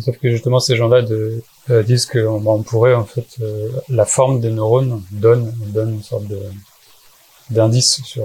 Sauf 0.00 0.18
que 0.18 0.30
justement, 0.30 0.60
ces 0.60 0.76
gens-là 0.76 1.02
disent 1.82 2.06
qu'on 2.06 2.44
on 2.46 2.62
pourrait, 2.62 2.94
en 2.94 3.04
fait, 3.04 3.38
la 3.88 4.04
forme 4.04 4.40
des 4.40 4.50
neurones 4.50 5.02
donne, 5.12 5.52
donne 5.68 5.94
une 5.94 6.02
sorte 6.02 6.24
d'indice 7.50 8.00
sur 8.04 8.24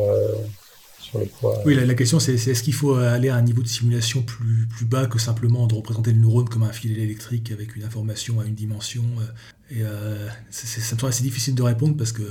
oui, 1.65 1.75
la, 1.75 1.93
question 1.93 2.19
c'est 2.19 2.33
est-ce 2.33 2.63
qu'il 2.63 2.73
faut 2.73 2.95
aller 2.95 3.29
à 3.29 3.35
un 3.35 3.41
niveau 3.41 3.61
de 3.61 3.67
simulation 3.67 4.21
plus, 4.21 4.67
plus 4.67 4.85
bas 4.85 5.05
que 5.05 5.19
simplement 5.19 5.67
de 5.67 5.75
représenter 5.75 6.11
le 6.11 6.19
neurone 6.19 6.49
comme 6.49 6.63
un 6.63 6.71
fil 6.71 6.97
électrique 6.97 7.51
avec 7.51 7.75
une 7.75 7.83
information 7.83 8.39
à 8.39 8.45
une 8.45 8.55
dimension 8.55 9.03
euh, 9.19 9.75
Et 9.75 9.83
euh, 9.83 10.27
ça 10.49 10.95
me 10.95 10.99
semble 10.99 11.09
assez 11.09 11.23
difficile 11.23 11.55
de 11.55 11.61
répondre 11.61 11.95
parce 11.95 12.11
que, 12.11 12.23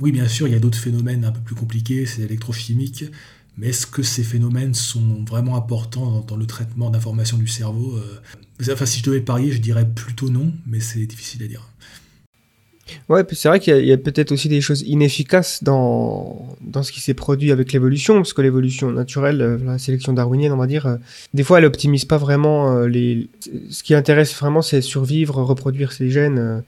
oui, 0.00 0.12
bien 0.12 0.28
sûr, 0.28 0.46
il 0.46 0.52
y 0.52 0.56
a 0.56 0.60
d'autres 0.60 0.78
phénomènes 0.78 1.24
un 1.24 1.32
peu 1.32 1.40
plus 1.40 1.54
compliqués, 1.54 2.06
c'est 2.06 2.22
électrochimique, 2.22 3.04
mais 3.56 3.68
est-ce 3.68 3.86
que 3.86 4.02
ces 4.02 4.22
phénomènes 4.22 4.74
sont 4.74 5.24
vraiment 5.24 5.56
importants 5.56 6.24
dans, 6.26 6.36
le 6.36 6.46
traitement 6.46 6.90
d'informations 6.90 7.36
du 7.36 7.48
cerveau 7.48 7.96
euh, 7.96 8.72
Enfin, 8.72 8.86
si 8.86 9.00
je 9.00 9.04
devais 9.04 9.20
parier, 9.20 9.52
je 9.52 9.58
dirais 9.58 9.86
plutôt 9.86 10.28
non, 10.28 10.52
mais 10.66 10.80
c'est 10.80 11.04
difficile 11.06 11.42
à 11.42 11.46
dire. 11.46 11.68
Ouais, 13.08 13.22
c'est 13.32 13.48
vrai 13.48 13.60
qu'il 13.60 13.84
y 13.84 13.92
a, 13.92 13.98
peut-être 13.98 14.32
aussi 14.32 14.48
des 14.48 14.60
choses 14.60 14.82
inefficaces 14.82 15.62
dans, 15.62 16.56
dans 16.62 16.82
ce 16.82 16.90
qui 16.90 17.00
s'est 17.00 17.14
produit 17.14 17.52
avec 17.52 17.72
l'évolution, 17.72 18.14
parce 18.14 18.32
que 18.32 18.40
l'évolution 18.40 18.90
naturelle, 18.90 19.42
euh, 19.42 19.58
la 19.62 19.78
sélection 19.78 20.12
darwinienne, 20.12 20.52
on 20.52 20.56
va 20.56 20.66
dire, 20.66 20.86
euh, 20.86 20.96
des 21.34 21.42
fois, 21.42 21.58
elle 21.58 21.66
optimise 21.66 22.04
pas 22.04 22.16
vraiment 22.16 22.80
les. 22.80 23.28
Ce 23.70 23.82
qui 23.82 23.94
intéresse 23.94 24.34
vraiment, 24.34 24.62
c'est 24.62 24.80
survivre, 24.80 25.42
reproduire 25.42 25.92
ses 25.92 26.10
gènes. 26.10 26.62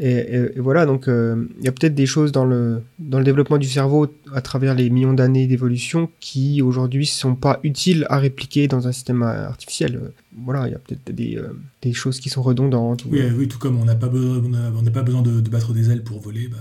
Et, 0.00 0.58
voilà, 0.58 0.86
donc 0.86 1.06
euh, 1.06 1.46
il 1.58 1.64
y 1.64 1.68
a 1.68 1.72
peut-être 1.72 1.94
des 1.94 2.06
choses 2.06 2.32
dans 2.32 2.44
le, 2.44 2.82
dans 2.98 3.18
le 3.18 3.24
développement 3.24 3.58
du 3.58 3.68
cerveau 3.68 4.08
à 4.34 4.40
travers 4.40 4.74
les 4.74 4.90
millions 4.90 5.12
d'années 5.12 5.46
d'évolution 5.46 6.10
qui 6.18 6.62
aujourd'hui 6.62 7.04
ne 7.04 7.06
sont 7.06 7.36
pas 7.36 7.60
utiles 7.62 8.04
à 8.10 8.18
répliquer 8.18 8.66
dans 8.66 8.88
un 8.88 8.92
système 8.92 9.22
artificiel. 9.22 10.12
Voilà, 10.36 10.66
il 10.66 10.72
y 10.72 10.74
a 10.74 10.78
peut-être 10.78 11.14
des, 11.14 11.36
euh, 11.36 11.56
des, 11.80 11.92
choses 11.92 12.18
qui 12.18 12.28
sont 12.28 12.42
redondantes. 12.42 13.04
Oui, 13.08 13.20
oui, 13.36 13.46
tout 13.46 13.58
comme 13.58 13.80
on 13.80 13.84
n'a 13.84 13.94
pas, 13.94 14.08
besoin, 14.08 14.42
on 14.76 14.84
pas 14.90 15.02
besoin 15.02 15.22
de, 15.22 15.40
battre 15.48 15.72
des 15.72 15.90
ailes 15.90 16.02
pour 16.02 16.20
voler, 16.20 16.48
bah, 16.48 16.56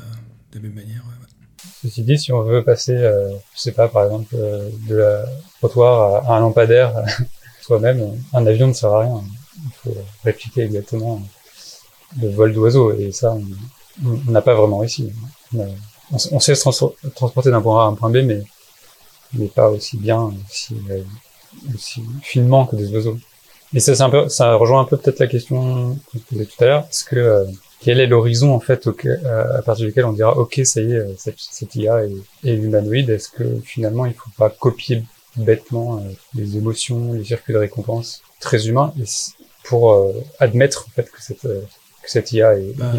de 0.52 0.60
la 0.60 0.62
même 0.62 0.76
manière. 0.76 1.04
Ceci 1.82 2.04
dit, 2.04 2.18
si 2.18 2.32
on 2.32 2.44
veut 2.44 2.64
passer, 2.64 2.96
euh, 2.96 3.30
je 3.56 3.60
sais 3.60 3.72
pas, 3.72 3.88
par 3.88 4.06
exemple, 4.06 4.36
euh, 4.36 4.70
de 4.88 4.96
la 4.96 5.26
trottoir 5.60 6.30
à, 6.30 6.38
un 6.38 6.40
lampadaire 6.40 6.94
soi-même, 7.62 8.02
un 8.34 8.46
avion 8.46 8.68
ne 8.68 8.74
sert 8.74 8.94
à 8.94 9.02
rien. 9.02 9.24
Il 9.58 9.72
faut 9.84 9.98
répliquer 10.24 10.62
exactement 10.62 11.22
le 12.22 12.30
vol 12.30 12.54
d'oiseau, 12.54 12.94
et 12.94 13.12
ça, 13.12 13.36
on 14.06 14.32
n'a 14.32 14.42
pas 14.42 14.54
vraiment 14.54 14.80
réussi. 14.80 15.12
On, 16.32 16.40
sait 16.40 16.56
se 16.56 16.62
transporter 17.16 17.50
d'un 17.50 17.62
point 17.62 17.84
A 17.84 17.86
à 17.86 17.90
un 17.90 17.96
point 17.96 18.10
B, 18.10 18.18
mais, 18.24 18.44
mais 19.34 19.48
pas 19.48 19.70
aussi 19.70 19.98
bien, 19.98 20.32
aussi, 20.50 20.76
aussi 21.74 22.04
finement 22.22 22.66
que 22.66 22.76
des 22.76 22.92
oiseaux. 22.94 23.18
Et 23.74 23.80
ça, 23.80 24.06
un 24.06 24.10
peu, 24.10 24.30
ça 24.30 24.54
rejoint 24.56 24.82
un 24.82 24.86
peu 24.86 24.98
peut-être 24.98 25.20
la 25.20 25.28
question 25.28 25.96
que 26.12 26.20
je 26.20 26.20
posais 26.20 26.46
tout 26.46 26.64
à 26.64 26.66
l'heure. 26.68 26.88
Est-ce 26.90 27.04
que 27.04 27.16
euh, 27.16 27.46
quel 27.80 28.00
est 28.00 28.06
l'horizon 28.06 28.54
en 28.54 28.60
fait 28.60 28.88
à 29.26 29.62
partir 29.64 29.88
duquel 29.88 30.06
on 30.06 30.14
dira 30.14 30.38
ok 30.38 30.62
ça 30.64 30.80
y 30.80 30.94
est 30.94 30.98
euh, 30.98 31.14
cette, 31.18 31.40
cette 31.40 31.76
IA 31.76 32.06
est, 32.06 32.50
est 32.50 32.56
humanoïde 32.56 33.10
Est-ce 33.10 33.30
que 33.30 33.44
finalement 33.64 34.06
il 34.06 34.14
faut 34.14 34.30
pas 34.38 34.50
copier 34.50 35.04
bêtement 35.36 35.98
euh, 35.98 36.02
les 36.36 36.56
émotions, 36.56 37.14
les 37.14 37.24
circuits 37.24 37.54
de 37.54 37.60
récompense 37.60 38.22
très 38.40 38.68
humains 38.68 38.94
pour 39.64 40.14
admettre 40.40 40.86
en 40.88 40.92
fait 40.92 41.10
que 41.10 41.22
cette 41.22 41.48
que 42.04 42.12
cette 42.12 42.32
IA 42.32 42.58
est, 42.58 42.78
bah, 42.78 42.94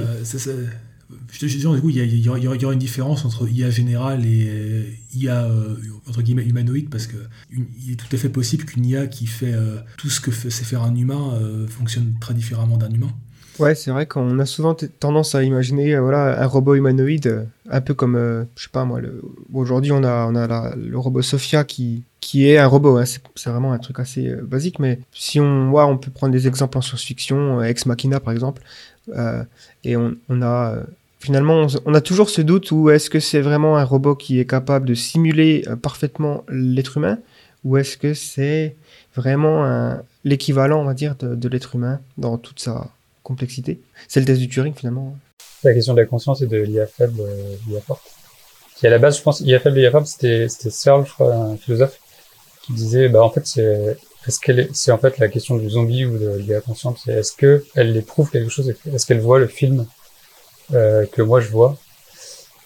je 1.30 1.38
te 1.38 1.46
dis, 1.46 1.58
du 1.58 1.80
coup, 1.80 1.90
il 1.90 1.96
y, 1.96 2.22
y, 2.22 2.28
aura 2.28 2.72
une 2.72 2.78
différence 2.78 3.24
entre 3.24 3.48
IA 3.48 3.70
générale 3.70 4.24
et 4.24 4.46
euh, 4.48 4.84
IA 5.14 5.44
euh, 5.44 5.76
entre 6.08 6.22
guillemets 6.22 6.44
humanoïde 6.44 6.90
parce 6.90 7.06
que 7.06 7.16
il 7.50 7.92
est 7.92 7.96
tout 7.96 8.06
à 8.12 8.16
fait 8.16 8.28
possible 8.28 8.64
qu'une 8.64 8.84
IA 8.84 9.06
qui 9.06 9.26
fait 9.26 9.52
euh, 9.52 9.78
tout 9.98 10.10
ce 10.10 10.20
que 10.20 10.30
sait 10.30 10.64
faire 10.64 10.82
un 10.82 10.94
humain 10.94 11.38
fonctionne 11.68 12.14
très 12.20 12.34
différemment 12.34 12.76
d'un 12.76 12.90
humain. 12.90 13.10
Ouais, 13.60 13.76
c'est 13.76 13.92
vrai 13.92 14.06
qu'on 14.06 14.38
a 14.40 14.46
souvent 14.46 14.74
tendance 14.74 15.36
à 15.36 15.44
imaginer 15.44 15.96
voilà 15.98 16.42
un 16.42 16.46
robot 16.46 16.74
humanoïde 16.74 17.46
un 17.70 17.80
peu 17.80 17.94
comme 17.94 18.46
je 18.56 18.62
sais 18.62 18.68
pas 18.68 18.84
moi 18.84 19.00
aujourd'hui 19.52 19.92
on 19.92 20.02
a 20.02 20.26
on 20.28 20.34
a 20.34 20.74
le 20.74 20.98
robot 20.98 21.22
Sophia 21.22 21.62
qui 21.62 22.02
qui 22.20 22.48
est 22.48 22.58
un 22.58 22.66
robot 22.66 22.96
hein. 22.96 23.04
c'est 23.04 23.50
vraiment 23.50 23.72
un 23.72 23.78
truc 23.78 24.00
assez 24.00 24.34
basique 24.42 24.80
mais 24.80 24.98
si 25.12 25.38
on 25.38 25.70
voit 25.70 25.86
on 25.86 25.98
peut 25.98 26.10
prendre 26.10 26.32
des 26.32 26.48
exemples 26.48 26.78
en 26.78 26.80
science-fiction 26.80 27.62
Ex 27.62 27.86
Machina 27.86 28.18
par 28.18 28.32
exemple 28.32 28.60
et 29.84 29.96
on, 29.96 30.16
a 30.42 30.78
finalement, 31.20 31.66
on 31.86 31.94
a 31.94 32.00
toujours 32.00 32.28
ce 32.30 32.42
doute 32.42 32.70
où 32.70 32.90
est-ce 32.90 33.10
que 33.10 33.20
c'est 33.20 33.40
vraiment 33.40 33.76
un 33.76 33.84
robot 33.84 34.14
qui 34.14 34.38
est 34.38 34.44
capable 34.44 34.86
de 34.86 34.94
simuler 34.94 35.64
euh, 35.66 35.76
parfaitement 35.76 36.44
l'être 36.48 36.98
humain 36.98 37.18
ou 37.64 37.78
est-ce 37.78 37.96
que 37.96 38.12
c'est 38.12 38.76
vraiment 39.16 39.96
l'équivalent, 40.24 40.82
on 40.82 40.84
va 40.84 40.92
dire, 40.92 41.14
de, 41.16 41.48
l'être 41.48 41.76
humain 41.76 42.00
dans 42.18 42.36
toute 42.36 42.60
sa 42.60 42.90
complexité? 43.22 43.80
C'est 44.06 44.20
le 44.20 44.26
test 44.26 44.38
du 44.38 44.48
Turing 44.48 44.74
finalement. 44.74 45.16
La 45.62 45.72
question 45.72 45.94
de 45.94 46.00
la 46.00 46.06
conscience 46.06 46.42
et 46.42 46.46
de 46.46 46.58
l'IA 46.58 46.86
faible, 46.86 47.20
euh, 47.20 47.54
l'IA 47.66 47.80
forte. 47.80 48.02
Qui 48.76 48.86
à 48.86 48.90
la 48.90 48.98
base, 48.98 49.16
je 49.16 49.22
pense, 49.22 49.40
l'IA 49.40 49.60
faible, 49.60 49.78
l'IA 49.78 49.90
forte, 49.90 50.08
c'était 50.08 50.48
Searle, 50.48 51.06
je 51.06 51.12
crois, 51.12 51.34
un 51.34 51.56
philosophe, 51.56 51.98
qui 52.62 52.74
disait, 52.74 53.08
bah 53.08 53.22
en 53.22 53.30
fait, 53.30 53.46
c'est 53.46 53.96
est-ce 54.26 54.40
qu'elle 54.40 54.68
c'est 54.72 54.92
en 54.92 54.98
fait 54.98 55.18
la 55.18 55.28
question 55.28 55.56
du 55.56 55.68
zombie 55.68 56.04
ou 56.04 56.18
de 56.18 56.36
l'IA 56.38 56.60
consciente, 56.60 56.98
c'est 57.04 57.12
est-ce 57.12 57.32
que 57.32 57.64
elle 57.74 57.96
éprouve 57.96 58.30
quelque 58.30 58.50
chose, 58.50 58.72
est-ce 58.92 59.06
qu'elle 59.06 59.20
voit 59.20 59.38
le 59.38 59.46
film 59.46 59.86
euh, 60.72 61.06
que 61.06 61.22
moi 61.22 61.40
je 61.40 61.48
vois? 61.48 61.78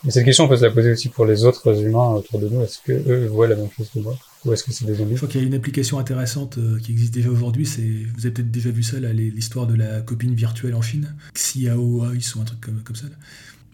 Mais 0.04 0.12
cette 0.12 0.24
question, 0.24 0.44
on 0.44 0.48
peut 0.48 0.56
se 0.56 0.64
la 0.64 0.70
poser 0.70 0.92
aussi 0.92 1.08
pour 1.08 1.26
les 1.26 1.44
autres 1.44 1.82
humains 1.82 2.10
autour 2.10 2.38
de 2.38 2.48
nous. 2.48 2.62
Est-ce 2.62 2.78
que 2.84 2.92
eux 2.92 3.26
voient 3.26 3.48
la 3.48 3.56
même 3.56 3.68
chose 3.76 3.90
que 3.92 3.98
moi? 3.98 4.16
Ou 4.44 4.52
est-ce 4.52 4.62
que 4.62 4.72
c'est 4.72 4.84
des 4.84 4.94
zombies? 4.94 5.14
Je 5.14 5.16
crois 5.16 5.28
qu'il 5.28 5.40
y 5.40 5.44
a 5.44 5.46
une 5.46 5.54
application 5.54 5.98
intéressante 5.98 6.58
euh, 6.58 6.78
qui 6.78 6.92
existe 6.92 7.12
déjà 7.12 7.30
aujourd'hui. 7.30 7.66
C'est, 7.66 7.82
vous 7.82 8.20
avez 8.20 8.30
peut-être 8.30 8.50
déjà 8.52 8.70
vu 8.70 8.84
ça, 8.84 9.00
l'histoire 9.00 9.66
de 9.66 9.74
la 9.74 10.00
copine 10.02 10.34
virtuelle 10.34 10.76
en 10.76 10.82
Chine. 10.82 11.16
Xiao 11.34 12.12
ils 12.14 12.22
sont 12.22 12.40
un 12.40 12.44
truc 12.44 12.60
comme, 12.60 12.94
ça. 12.94 13.06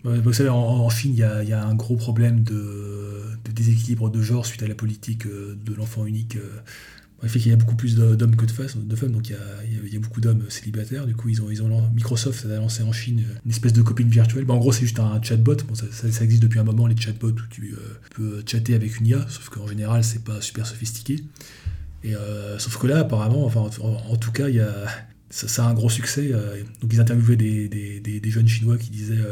Vous 0.05 0.33
savez, 0.33 0.49
en, 0.49 0.88
Chine, 0.88 1.12
il 1.12 1.18
y, 1.18 1.53
a, 1.53 1.66
un 1.66 1.75
gros 1.75 1.97
problème 1.97 2.42
de, 2.42 3.23
de, 3.44 3.53
déséquilibre 3.53 4.09
de 4.09 4.23
genre 4.23 4.47
suite 4.47 4.62
à 4.62 4.66
la 4.66 4.75
politique 4.75 5.27
euh, 5.27 5.59
de 5.62 5.75
l'enfant 5.75 6.07
unique 6.07 6.38
le 7.25 7.31
fait 7.31 7.39
qu'il 7.39 7.51
y 7.51 7.55
a 7.55 7.57
beaucoup 7.57 7.75
plus 7.75 7.97
d'hommes 7.97 8.37
que 8.37 8.45
de 8.45 8.53
femmes, 8.53 9.13
donc 9.13 9.31
il 9.31 9.93
y 9.93 9.97
a, 9.97 9.99
beaucoup 9.99 10.21
d'hommes 10.21 10.45
célibataires. 10.51 11.07
Du 11.07 11.17
coup, 11.17 11.31
ils 11.31 11.41
ont, 11.41 11.91
Microsoft 11.95 12.45
a 12.45 12.57
lancé 12.57 12.83
en 12.83 12.93
Chine 12.93 13.25
une 13.45 13.51
espèce 13.51 13.73
de 13.73 13.81
copine 13.81 14.09
virtuelle. 14.09 14.45
en 14.49 14.59
gros, 14.59 14.73
c'est 14.73 14.83
juste 14.83 15.01
un 15.01 15.21
chatbot. 15.23 15.57
Ça, 15.91 16.25
existe 16.25 16.43
depuis 16.43 16.59
un 16.59 16.65
moment, 16.65 16.87
les 16.87 16.97
chatbots, 16.97 17.29
où 17.29 17.47
tu 17.51 17.73
euh, 17.73 17.79
peux 18.15 18.43
chatter 18.47 18.75
avec 18.75 19.01
une 19.01 19.07
IA, 19.07 19.27
sauf 19.29 19.49
qu'en 19.49 19.67
général, 19.67 20.05
c'est 20.05 20.23
pas 20.23 20.41
super 20.43 20.67
sophistiqué. 20.67 21.25
Euh, 22.05 22.59
sauf 22.59 22.77
que 22.77 22.87
là, 22.87 22.99
apparemment, 22.99 23.47
en, 23.47 24.17
tout 24.17 24.33
cas, 24.33 24.49
il 24.51 24.57
y 24.57 24.61
a, 24.61 24.87
ça, 25.31 25.65
a 25.65 25.69
un 25.69 25.75
gros 25.75 25.89
succès. 25.89 26.31
Euh, 26.31 26.63
donc, 26.83 26.93
ils 26.93 27.01
interviewaient 27.01 27.37
des, 27.37 28.31
jeunes 28.31 28.49
chinois 28.49 28.77
qui 28.77 28.91
disaient 28.91 29.25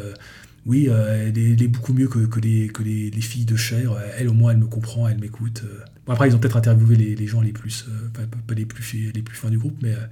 oui, 0.65 0.87
elle 0.87 1.37
est, 1.39 1.69
beaucoup 1.69 1.93
mieux 1.93 2.09
que, 2.09 2.41
les, 2.41 3.11
filles 3.21 3.45
de 3.45 3.57
chair. 3.57 3.95
Elle, 4.17 4.29
au 4.29 4.33
moins, 4.33 4.53
elle 4.53 4.59
me 4.59 4.67
comprend, 4.67 5.07
elle 5.07 5.19
m'écoute 5.19 5.63
après, 6.09 6.29
ils 6.29 6.35
ont 6.35 6.39
peut-être 6.39 6.57
interviewé 6.57 6.97
les, 6.97 7.27
gens 7.27 7.41
les 7.41 7.53
plus, 7.53 7.87
euh, 7.89 8.27
pas, 8.47 8.55
les 8.55 8.67
plus, 8.67 9.13
les 9.13 9.23
plus 9.23 9.37
fins 9.37 9.51
du 9.51 9.59
groupe, 9.59 9.77
mais 9.83 9.93
euh, 9.93 10.07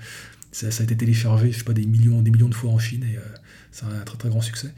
ça, 0.53 0.67
a 0.69 0.85
été 0.85 0.97
téléchargé, 0.97 1.51
je 1.51 1.59
sais 1.59 1.65
pas, 1.65 1.73
des 1.73 1.87
millions, 1.87 2.23
des 2.23 2.31
millions 2.31 2.49
de 2.49 2.55
fois 2.55 2.71
en 2.71 2.79
Chine 2.79 3.05
et 3.05 3.17
euh, 3.17 3.21
c'est 3.73 3.87
un 3.87 4.05
très 4.05 4.17
très 4.17 4.29
grand 4.29 4.41
succès. 4.41 4.73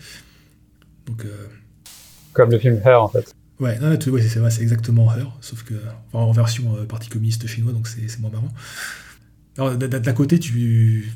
Donc, 1.07 1.27
Comme 2.33 2.51
le 2.51 2.59
film 2.59 2.81
Her, 2.85 3.03
en 3.03 3.09
fait. 3.09 3.35
Ouais, 3.61 3.79
c'est 4.21 4.63
exactement 4.63 5.15
Her, 5.15 5.37
sauf 5.41 5.63
que 5.65 5.75
en 6.13 6.33
version 6.33 6.87
parti 6.87 7.09
communiste 7.09 7.47
chinois, 7.47 7.73
donc 7.73 7.89
c'est 7.89 8.19
moins 8.19 8.31
marrant. 8.31 8.53
D'un 9.57 10.13
côté, 10.13 10.39
tu... 10.39 11.13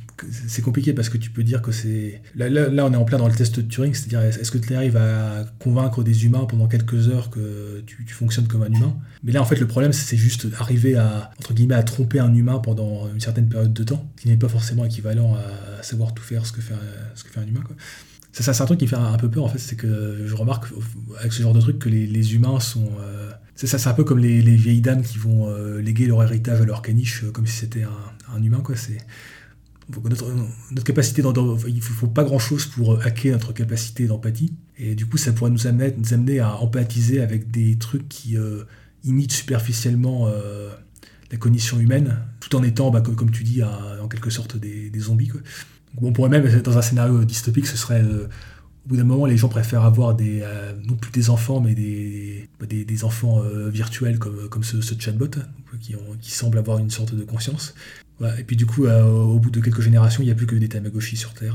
c'est 0.46 0.60
compliqué 0.60 0.92
parce 0.92 1.08
que 1.08 1.16
tu 1.16 1.30
peux 1.30 1.42
dire 1.42 1.62
que 1.62 1.72
c'est. 1.72 2.20
Là, 2.34 2.48
là, 2.48 2.84
on 2.84 2.92
est 2.92 2.96
en 2.96 3.04
plein 3.04 3.18
dans 3.18 3.28
le 3.28 3.34
test 3.34 3.60
de 3.60 3.62
Turing, 3.62 3.94
c'est-à-dire 3.94 4.20
est-ce 4.20 4.50
que 4.50 4.58
tu 4.58 4.74
arrives 4.74 4.96
à 4.96 5.46
convaincre 5.58 6.02
des 6.02 6.26
humains 6.26 6.44
pendant 6.44 6.68
quelques 6.68 7.08
heures 7.08 7.30
que 7.30 7.82
tu, 7.86 8.04
fonctionnes 8.08 8.46
comme 8.46 8.62
un 8.62 8.72
humain? 8.72 8.96
Mais 9.22 9.32
là, 9.32 9.40
en 9.40 9.46
fait, 9.46 9.56
le 9.56 9.66
problème, 9.66 9.92
c'est 9.92 10.16
juste 10.18 10.48
arriver 10.58 10.96
à, 10.96 11.30
entre 11.38 11.54
guillemets, 11.54 11.76
à 11.76 11.82
tromper 11.82 12.18
un 12.18 12.34
humain 12.34 12.58
pendant 12.58 13.08
une 13.12 13.20
certaine 13.20 13.48
période 13.48 13.72
de 13.72 13.84
temps, 13.84 14.06
qui 14.16 14.28
n'est 14.28 14.36
pas 14.36 14.48
forcément 14.48 14.84
équivalent 14.84 15.34
à 15.34 15.82
savoir 15.82 16.12
tout 16.12 16.22
faire 16.22 16.44
ce 16.44 16.52
que 16.52 16.60
fait, 16.60 16.74
ce 17.14 17.24
que 17.24 17.30
fait 17.30 17.40
un 17.40 17.46
humain. 17.46 17.62
Quoi. 17.64 17.76
Ça, 18.42 18.52
c'est 18.52 18.62
un 18.62 18.66
truc 18.66 18.78
qui 18.78 18.84
me 18.84 18.90
fait 18.90 18.96
un 18.96 19.16
peu 19.16 19.30
peur, 19.30 19.44
en 19.44 19.48
fait, 19.48 19.58
c'est 19.58 19.76
que 19.76 20.24
je 20.26 20.34
remarque 20.34 20.66
avec 21.18 21.32
ce 21.32 21.40
genre 21.40 21.54
de 21.54 21.60
truc 21.60 21.78
que 21.78 21.88
les, 21.88 22.34
humains 22.34 22.60
sont. 22.60 22.90
Euh, 23.00 23.30
ça, 23.54 23.78
c'est 23.78 23.88
un 23.88 23.94
peu 23.94 24.04
comme 24.04 24.18
les, 24.18 24.40
vieilles 24.40 24.82
dames 24.82 25.02
qui 25.02 25.16
vont 25.16 25.48
euh, 25.48 25.80
léguer 25.80 26.06
leur 26.06 26.22
héritage 26.22 26.60
à 26.60 26.66
leur 26.66 26.82
caniche 26.82 27.24
euh, 27.24 27.30
comme 27.30 27.46
si 27.46 27.56
c'était 27.56 27.84
un, 27.84 27.88
humain, 28.42 28.60
quoi. 28.60 28.76
C'est 28.76 28.98
notre, 30.02 30.26
notre, 30.72 30.84
capacité, 30.84 31.22
il 31.68 31.80
faut, 31.80 32.08
pas 32.08 32.24
grand 32.24 32.40
chose 32.40 32.66
pour 32.66 33.00
hacker 33.04 33.32
notre 33.32 33.52
capacité 33.52 34.06
d'empathie. 34.06 34.52
Et 34.78 34.94
du 34.96 35.06
coup, 35.06 35.16
ça 35.16 35.32
pourrait 35.32 35.50
nous 35.50 35.68
amener, 35.68 35.94
nous 35.96 36.12
amener 36.12 36.40
à 36.40 36.56
empathiser 36.56 37.20
avec 37.20 37.52
des 37.52 37.76
trucs 37.78 38.08
qui 38.08 38.36
imitent 39.04 39.32
superficiellement 39.32 40.28
la 41.30 41.36
cognition 41.38 41.78
humaine, 41.78 42.18
tout 42.40 42.56
en 42.56 42.64
étant, 42.64 42.90
bah, 42.90 43.00
comme, 43.00 43.30
tu 43.30 43.44
dis, 43.44 43.62
en 43.62 44.08
quelque 44.08 44.30
sorte 44.30 44.56
des, 44.56 44.90
des 44.90 45.00
zombies. 45.00 45.28
Quoi 45.28 45.40
on 46.02 46.12
pourrait 46.12 46.28
même, 46.28 46.60
dans 46.62 46.78
un 46.78 46.82
scénario 46.82 47.24
dystopique, 47.24 47.66
ce 47.66 47.76
serait 47.76 48.02
euh, 48.02 48.26
au 48.84 48.88
bout 48.88 48.96
d'un 48.96 49.04
moment, 49.04 49.26
les 49.26 49.36
gens 49.36 49.48
préfèrent 49.48 49.84
avoir 49.84 50.14
des, 50.14 50.40
euh, 50.42 50.72
non 50.84 50.94
plus 50.94 51.10
des 51.10 51.30
enfants, 51.30 51.60
mais 51.60 51.74
des, 51.74 52.48
des, 52.60 53.04
enfants 53.04 53.42
euh, 53.42 53.68
virtuels 53.68 54.18
comme, 54.18 54.48
comme 54.48 54.62
ce, 54.62 54.80
chatbot, 54.98 55.30
qui, 55.80 55.94
qui, 56.20 56.30
semble 56.30 56.58
avoir 56.58 56.78
une 56.78 56.90
sorte 56.90 57.14
de 57.14 57.24
conscience. 57.24 57.74
Et 58.38 58.44
puis 58.44 58.56
du 58.56 58.66
coup, 58.66 58.86
au 58.86 59.38
bout 59.38 59.50
de 59.50 59.60
quelques 59.60 59.82
générations, 59.82 60.22
il 60.22 60.26
n'y 60.26 60.32
a 60.32 60.34
plus 60.34 60.46
que 60.46 60.54
des 60.54 60.68
Tamagotchi 60.68 61.16
sur 61.16 61.34
Terre. 61.34 61.54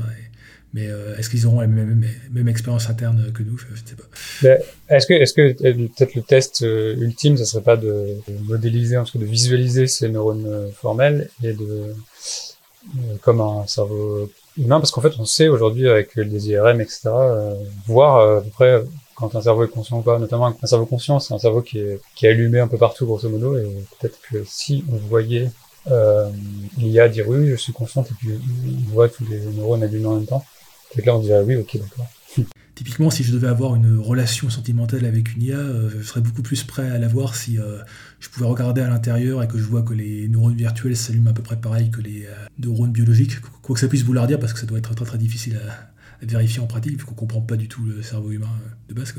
mais 0.72 0.88
est-ce 1.18 1.28
qu'ils 1.28 1.46
auront 1.46 1.60
la 1.60 1.66
même, 1.66 2.48
expérience 2.48 2.88
interne 2.88 3.32
que 3.32 3.42
nous? 3.42 3.58
Je 3.58 3.66
ne 3.66 3.76
sais 3.76 3.96
pas. 3.96 4.94
Est-ce 4.94 5.06
que, 5.06 5.14
est-ce 5.14 5.34
que 5.34 5.52
peut-être 5.52 6.14
le 6.14 6.22
test 6.22 6.60
ultime, 6.60 7.36
ce 7.36 7.44
serait 7.44 7.64
pas 7.64 7.76
de, 7.76 8.16
modéliser, 8.44 8.96
en 8.96 9.04
tout 9.04 9.18
cas 9.18 9.24
de 9.24 9.28
visualiser 9.28 9.88
ces 9.88 10.08
neurones 10.08 10.70
formels 10.72 11.28
et 11.42 11.52
de 11.52 11.94
euh, 12.96 13.16
comme 13.22 13.40
un 13.40 13.66
cerveau 13.66 14.28
humain, 14.58 14.80
parce 14.80 14.90
qu'en 14.90 15.00
fait, 15.00 15.14
on 15.18 15.24
sait 15.24 15.48
aujourd'hui 15.48 15.88
avec 15.88 16.16
les 16.16 16.48
IRM, 16.48 16.80
etc., 16.80 17.00
euh, 17.06 17.54
voir 17.86 18.16
euh, 18.16 18.38
à 18.38 18.40
peu 18.40 18.50
près 18.50 18.82
quand 19.14 19.34
un 19.36 19.40
cerveau 19.40 19.64
est 19.64 19.68
conscient 19.68 19.98
ou 19.98 20.02
pas, 20.02 20.18
notamment 20.18 20.46
un 20.60 20.66
cerveau 20.66 20.86
conscient, 20.86 21.20
c'est 21.20 21.32
un 21.32 21.38
cerveau 21.38 21.62
qui 21.62 21.78
est 21.78 22.26
allumé 22.26 22.58
un 22.58 22.66
peu 22.66 22.76
partout, 22.78 23.06
grosso 23.06 23.28
modo, 23.28 23.56
et 23.56 23.62
peut-être 24.00 24.18
que 24.30 24.42
si 24.46 24.84
on 24.90 24.96
voyait 24.96 25.50
euh, 25.90 26.30
l'IA 26.78 27.08
dire 27.08 27.28
oui, 27.28 27.48
je 27.48 27.56
suis 27.56 27.72
consciente, 27.72 28.10
et 28.10 28.14
puis 28.14 28.30
on 28.88 28.92
voit 28.92 29.08
tous 29.08 29.24
les 29.28 29.40
neurones 29.40 29.82
allumés 29.82 30.06
en 30.06 30.16
même 30.16 30.26
temps, 30.26 30.44
peut-être 30.92 31.06
là 31.06 31.16
on 31.16 31.20
dirait 31.20 31.42
oui, 31.42 31.56
ok, 31.56 31.78
d'accord. 31.78 32.06
Typiquement, 32.74 33.10
si 33.10 33.22
je 33.22 33.32
devais 33.32 33.48
avoir 33.48 33.74
une 33.74 33.98
relation 33.98 34.48
sentimentale 34.48 35.04
avec 35.04 35.34
une 35.34 35.42
IA, 35.42 35.58
euh, 35.58 35.90
je 35.90 36.02
serais 36.02 36.20
beaucoup 36.20 36.42
plus 36.42 36.64
prêt 36.64 36.88
à 36.88 36.98
la 36.98 37.08
voir 37.08 37.34
si 37.34 37.58
euh, 37.58 37.78
je 38.18 38.28
pouvais 38.28 38.46
regarder 38.46 38.80
à 38.80 38.88
l'intérieur 38.88 39.42
et 39.42 39.48
que 39.48 39.58
je 39.58 39.64
vois 39.64 39.82
que 39.82 39.92
les 39.92 40.28
neurones 40.28 40.56
virtuels 40.56 40.96
s'allument 40.96 41.30
à 41.30 41.34
peu 41.34 41.42
près 41.42 41.56
pareil 41.56 41.90
que 41.90 42.00
les 42.00 42.26
neurones 42.58 42.92
biologiques. 42.92 43.40
Quoi 43.62 43.74
que 43.74 43.80
ça 43.80 43.88
puisse 43.88 44.04
vouloir 44.04 44.26
dire, 44.26 44.38
parce 44.38 44.52
que 44.52 44.58
ça 44.58 44.66
doit 44.66 44.78
être 44.78 44.94
très 44.94 45.04
très 45.04 45.18
difficile 45.18 45.60
à, 45.68 45.92
vérifier 46.24 46.60
en 46.60 46.66
pratique, 46.66 46.98
vu 46.98 47.04
qu'on 47.04 47.14
comprend 47.14 47.40
pas 47.40 47.56
du 47.56 47.66
tout 47.66 47.84
le 47.84 48.00
cerveau 48.00 48.30
humain 48.30 48.48
de 48.88 48.94
base. 48.94 49.12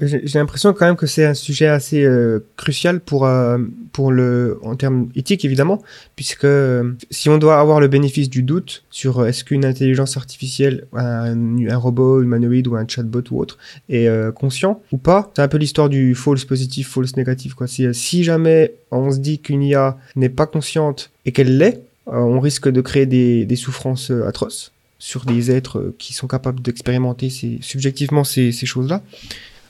J'ai 0.00 0.38
l'impression 0.38 0.72
quand 0.72 0.86
même 0.86 0.96
que 0.96 1.06
c'est 1.06 1.24
un 1.24 1.34
sujet 1.34 1.66
assez 1.66 2.04
euh, 2.04 2.40
crucial 2.56 3.00
pour 3.00 3.26
euh, 3.26 3.58
pour 3.92 4.12
le 4.12 4.60
en 4.62 4.76
termes 4.76 5.08
éthiques 5.16 5.44
évidemment, 5.44 5.82
puisque 6.14 6.44
euh, 6.44 6.92
si 7.10 7.28
on 7.28 7.36
doit 7.36 7.58
avoir 7.58 7.80
le 7.80 7.88
bénéfice 7.88 8.30
du 8.30 8.42
doute 8.44 8.84
sur 8.90 9.18
euh, 9.18 9.26
est-ce 9.26 9.42
qu'une 9.42 9.64
intelligence 9.64 10.16
artificielle, 10.16 10.86
un, 10.94 11.66
un 11.66 11.76
robot 11.76 12.22
humanoïde 12.22 12.68
ou 12.68 12.76
un 12.76 12.86
chatbot 12.86 13.24
ou 13.32 13.40
autre 13.40 13.58
est 13.88 14.06
euh, 14.06 14.30
conscient 14.30 14.80
ou 14.92 14.98
pas, 14.98 15.32
c'est 15.34 15.42
un 15.42 15.48
peu 15.48 15.58
l'histoire 15.58 15.88
du 15.88 16.14
false 16.14 16.44
positif, 16.44 16.90
false 16.90 17.16
négatif 17.16 17.54
quoi. 17.54 17.66
Si, 17.66 17.92
si 17.92 18.22
jamais 18.22 18.74
on 18.92 19.10
se 19.10 19.18
dit 19.18 19.40
qu'une 19.40 19.64
IA 19.64 19.98
n'est 20.14 20.28
pas 20.28 20.46
consciente 20.46 21.10
et 21.26 21.32
qu'elle 21.32 21.58
l'est, 21.58 21.82
on 22.06 22.38
risque 22.38 22.68
de 22.68 22.80
créer 22.80 23.06
des, 23.06 23.46
des 23.46 23.56
souffrances 23.56 24.12
atroces 24.12 24.70
sur 25.00 25.24
des 25.24 25.50
êtres 25.50 25.92
qui 25.98 26.12
sont 26.12 26.26
capables 26.26 26.60
d'expérimenter 26.60 27.30
ces, 27.30 27.58
subjectivement 27.60 28.24
ces, 28.24 28.52
ces 28.52 28.66
choses-là. 28.66 29.02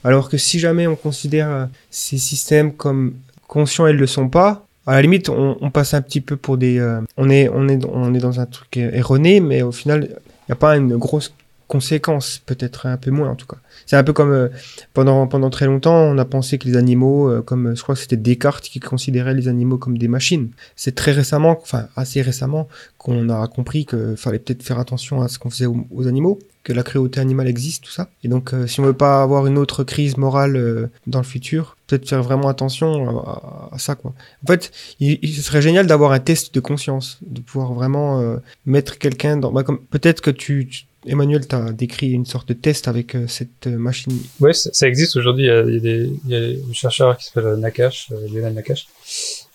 Alors 0.04 0.28
que 0.28 0.36
si 0.36 0.58
jamais 0.58 0.86
on 0.86 0.96
considère 0.96 1.50
euh, 1.50 1.66
ces 1.90 2.18
systèmes 2.18 2.72
comme 2.72 3.14
conscients, 3.46 3.86
elles 3.86 3.96
le 3.96 4.06
sont 4.06 4.28
pas. 4.28 4.64
À 4.86 4.92
la 4.92 5.02
limite, 5.02 5.28
on, 5.28 5.70
passe 5.70 5.92
un 5.92 6.00
petit 6.00 6.22
peu 6.22 6.36
pour 6.36 6.56
des, 6.56 6.78
euh, 6.78 7.00
on 7.18 7.28
est, 7.28 7.50
on 7.50 7.68
est, 7.68 7.84
on 7.84 8.14
est 8.14 8.20
dans 8.20 8.40
un 8.40 8.46
truc 8.46 8.78
erroné, 8.78 9.40
mais 9.40 9.60
au 9.60 9.70
final, 9.72 10.04
il 10.04 10.48
n'y 10.48 10.52
a 10.52 10.56
pas 10.56 10.78
une 10.78 10.96
grosse 10.96 11.34
conséquence, 11.68 12.40
peut-être 12.46 12.86
un 12.86 12.96
peu 12.96 13.10
moins 13.10 13.28
en 13.28 13.36
tout 13.36 13.46
cas. 13.46 13.58
C'est 13.86 13.96
un 13.96 14.02
peu 14.02 14.14
comme 14.14 14.32
euh, 14.32 14.48
pendant 14.94 15.26
pendant 15.26 15.50
très 15.50 15.66
longtemps, 15.66 15.94
on 15.94 16.18
a 16.18 16.24
pensé 16.24 16.58
que 16.58 16.66
les 16.66 16.76
animaux, 16.76 17.30
euh, 17.30 17.42
comme 17.42 17.68
euh, 17.68 17.74
je 17.74 17.82
crois 17.82 17.94
que 17.94 18.00
c'était 18.00 18.16
Descartes 18.16 18.64
qui 18.64 18.80
considérait 18.80 19.34
les 19.34 19.48
animaux 19.48 19.76
comme 19.76 19.98
des 19.98 20.08
machines. 20.08 20.48
C'est 20.76 20.94
très 20.94 21.12
récemment, 21.12 21.58
enfin 21.60 21.88
assez 21.94 22.22
récemment, 22.22 22.68
qu'on 22.96 23.28
a 23.28 23.46
compris 23.48 23.84
que 23.84 24.16
fallait 24.16 24.38
peut-être 24.38 24.62
faire 24.62 24.78
attention 24.78 25.20
à 25.20 25.28
ce 25.28 25.38
qu'on 25.38 25.50
faisait 25.50 25.66
aux, 25.66 25.86
aux 25.90 26.08
animaux, 26.08 26.38
que 26.64 26.72
la 26.72 26.82
cruauté 26.82 27.20
animale 27.20 27.48
existe, 27.48 27.84
tout 27.84 27.90
ça. 27.90 28.08
Et 28.24 28.28
donc, 28.28 28.52
si 28.66 28.80
on 28.80 28.84
veut 28.84 28.92
pas 28.94 29.22
avoir 29.22 29.46
une 29.46 29.58
autre 29.58 29.84
crise 29.84 30.16
morale 30.16 30.90
dans 31.06 31.18
le 31.18 31.24
futur, 31.24 31.76
peut-être 31.86 32.08
faire 32.08 32.22
vraiment 32.22 32.48
attention 32.48 33.20
à, 33.72 33.78
ça, 33.78 33.94
quoi. 33.94 34.12
En 34.44 34.46
fait, 34.46 34.70
il, 35.00 35.34
serait 35.34 35.62
génial 35.62 35.86
d'avoir 35.86 36.12
un 36.12 36.18
test 36.18 36.54
de 36.54 36.60
conscience, 36.60 37.18
de 37.22 37.40
pouvoir 37.40 37.72
vraiment 37.72 38.38
mettre 38.66 38.98
quelqu'un 38.98 39.38
dans. 39.38 39.50
Bah, 39.50 39.64
peut-être 39.90 40.20
que 40.20 40.30
tu- 40.30 40.87
Emmanuel, 41.08 41.46
t'as 41.46 41.72
décrit 41.72 42.10
une 42.10 42.26
sorte 42.26 42.48
de 42.48 42.54
test 42.54 42.88
avec 42.88 43.14
euh, 43.14 43.26
cette 43.26 43.66
euh, 43.66 43.76
machine. 43.76 44.12
Ouais, 44.40 44.52
ça, 44.52 44.86
existe 44.86 45.16
aujourd'hui. 45.16 45.46
Il 45.46 45.64
il 45.68 45.74
y 45.74 45.78
a 45.78 45.80
des, 45.80 46.10
des 46.24 46.74
chercheurs 46.74 47.16
qui 47.16 47.26
s'appellent 47.26 47.54
Nakash, 47.54 48.08
euh, 48.12 48.28
Lionel 48.28 48.54
Nakash, 48.54 48.86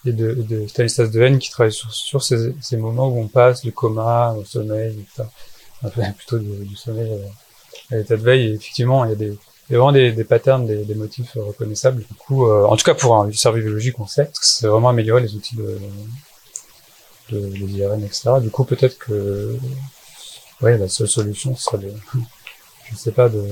et 0.05 0.11
de, 0.11 0.33
de 0.33 0.67
Stanislas 0.67 1.11
Dehaene 1.11 1.39
qui 1.39 1.49
travaillent 1.49 1.71
sur, 1.71 1.93
sur 1.93 2.23
ces, 2.23 2.53
ces 2.61 2.77
moments 2.77 3.07
où 3.07 3.19
on 3.19 3.27
passe 3.27 3.61
du 3.61 3.71
coma 3.71 4.33
au 4.33 4.43
sommeil, 4.43 4.91
etc. 4.99 5.29
Enfin, 5.83 6.11
plutôt 6.17 6.39
du, 6.39 6.75
sommeil 6.75 7.11
à 7.91 7.97
l'état 7.97 8.17
de 8.17 8.23
veille. 8.23 8.47
Et 8.47 8.53
effectivement, 8.53 9.05
il 9.05 9.09
y 9.09 9.13
a 9.13 9.15
des, 9.15 9.37
il 9.69 9.77
vraiment 9.77 9.91
des, 9.91 10.11
des 10.11 10.23
patterns, 10.23 10.67
des, 10.67 10.83
des 10.83 10.95
motifs 10.95 11.33
reconnaissables. 11.35 12.03
Du 12.03 12.13
coup, 12.15 12.45
euh, 12.45 12.65
en 12.65 12.75
tout 12.75 12.83
cas 12.83 12.93
pour 12.93 13.15
un 13.15 13.31
cerveau 13.31 13.59
biologique, 13.59 13.99
on 13.99 14.07
sait, 14.07 14.25
que 14.25 14.31
c'est 14.41 14.67
vraiment 14.67 14.89
amélioré 14.89 15.21
les 15.21 15.35
outils 15.35 15.55
de, 15.55 15.79
de, 17.31 17.39
de 17.39 17.65
l'IRM, 17.65 18.03
etc. 18.03 18.31
Du 18.41 18.49
coup, 18.49 18.65
peut-être 18.65 18.97
que, 18.97 19.57
ouais, 20.63 20.77
la 20.77 20.87
seule 20.87 21.07
solution 21.07 21.55
ce 21.55 21.63
serait 21.63 21.77
de, 21.77 21.93
je 22.91 22.95
sais 22.95 23.11
pas, 23.11 23.29
de, 23.29 23.43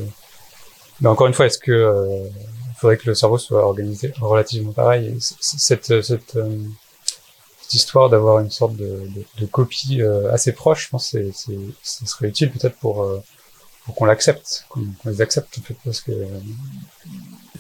mais 1.02 1.10
encore 1.10 1.28
une 1.28 1.34
fois, 1.34 1.48
est-ce 1.48 1.58
que 1.58 1.72
euh, 1.72 2.28
il 2.28 2.76
faudrait 2.80 2.98
que 2.98 3.08
le 3.08 3.16
cerveau 3.16 3.38
soit 3.38 3.66
organisé 3.66 4.14
relativement 4.20 4.72
pareil? 4.72 5.08
Et 5.08 5.18
Cette, 5.20 6.02
cette, 6.04 6.36
euh, 6.36 6.58
cette 7.62 7.74
histoire 7.74 8.10
d'avoir 8.10 8.40
une 8.40 8.52
sorte 8.52 8.76
de, 8.76 8.86
de, 9.16 9.24
de 9.40 9.46
copie 9.48 10.02
euh, 10.02 10.32
assez 10.32 10.52
proche, 10.52 10.86
je 10.86 10.90
pense, 10.90 11.10
c'est, 11.10 11.32
c'est, 11.34 11.58
ce 11.82 12.06
serait 12.06 12.28
utile 12.30 12.52
peut-être 12.52 12.76
pour, 12.78 13.04
euh, 13.04 13.20
pour 13.86 13.96
qu'on 13.96 14.06
l'accepte, 14.06 14.66
qu'on, 14.70 14.86
les 15.06 15.22
accepte 15.22 15.58
en 15.58 15.62
fait, 15.64 15.76
parce 15.84 16.02
que 16.02 16.12
euh, 16.12 16.28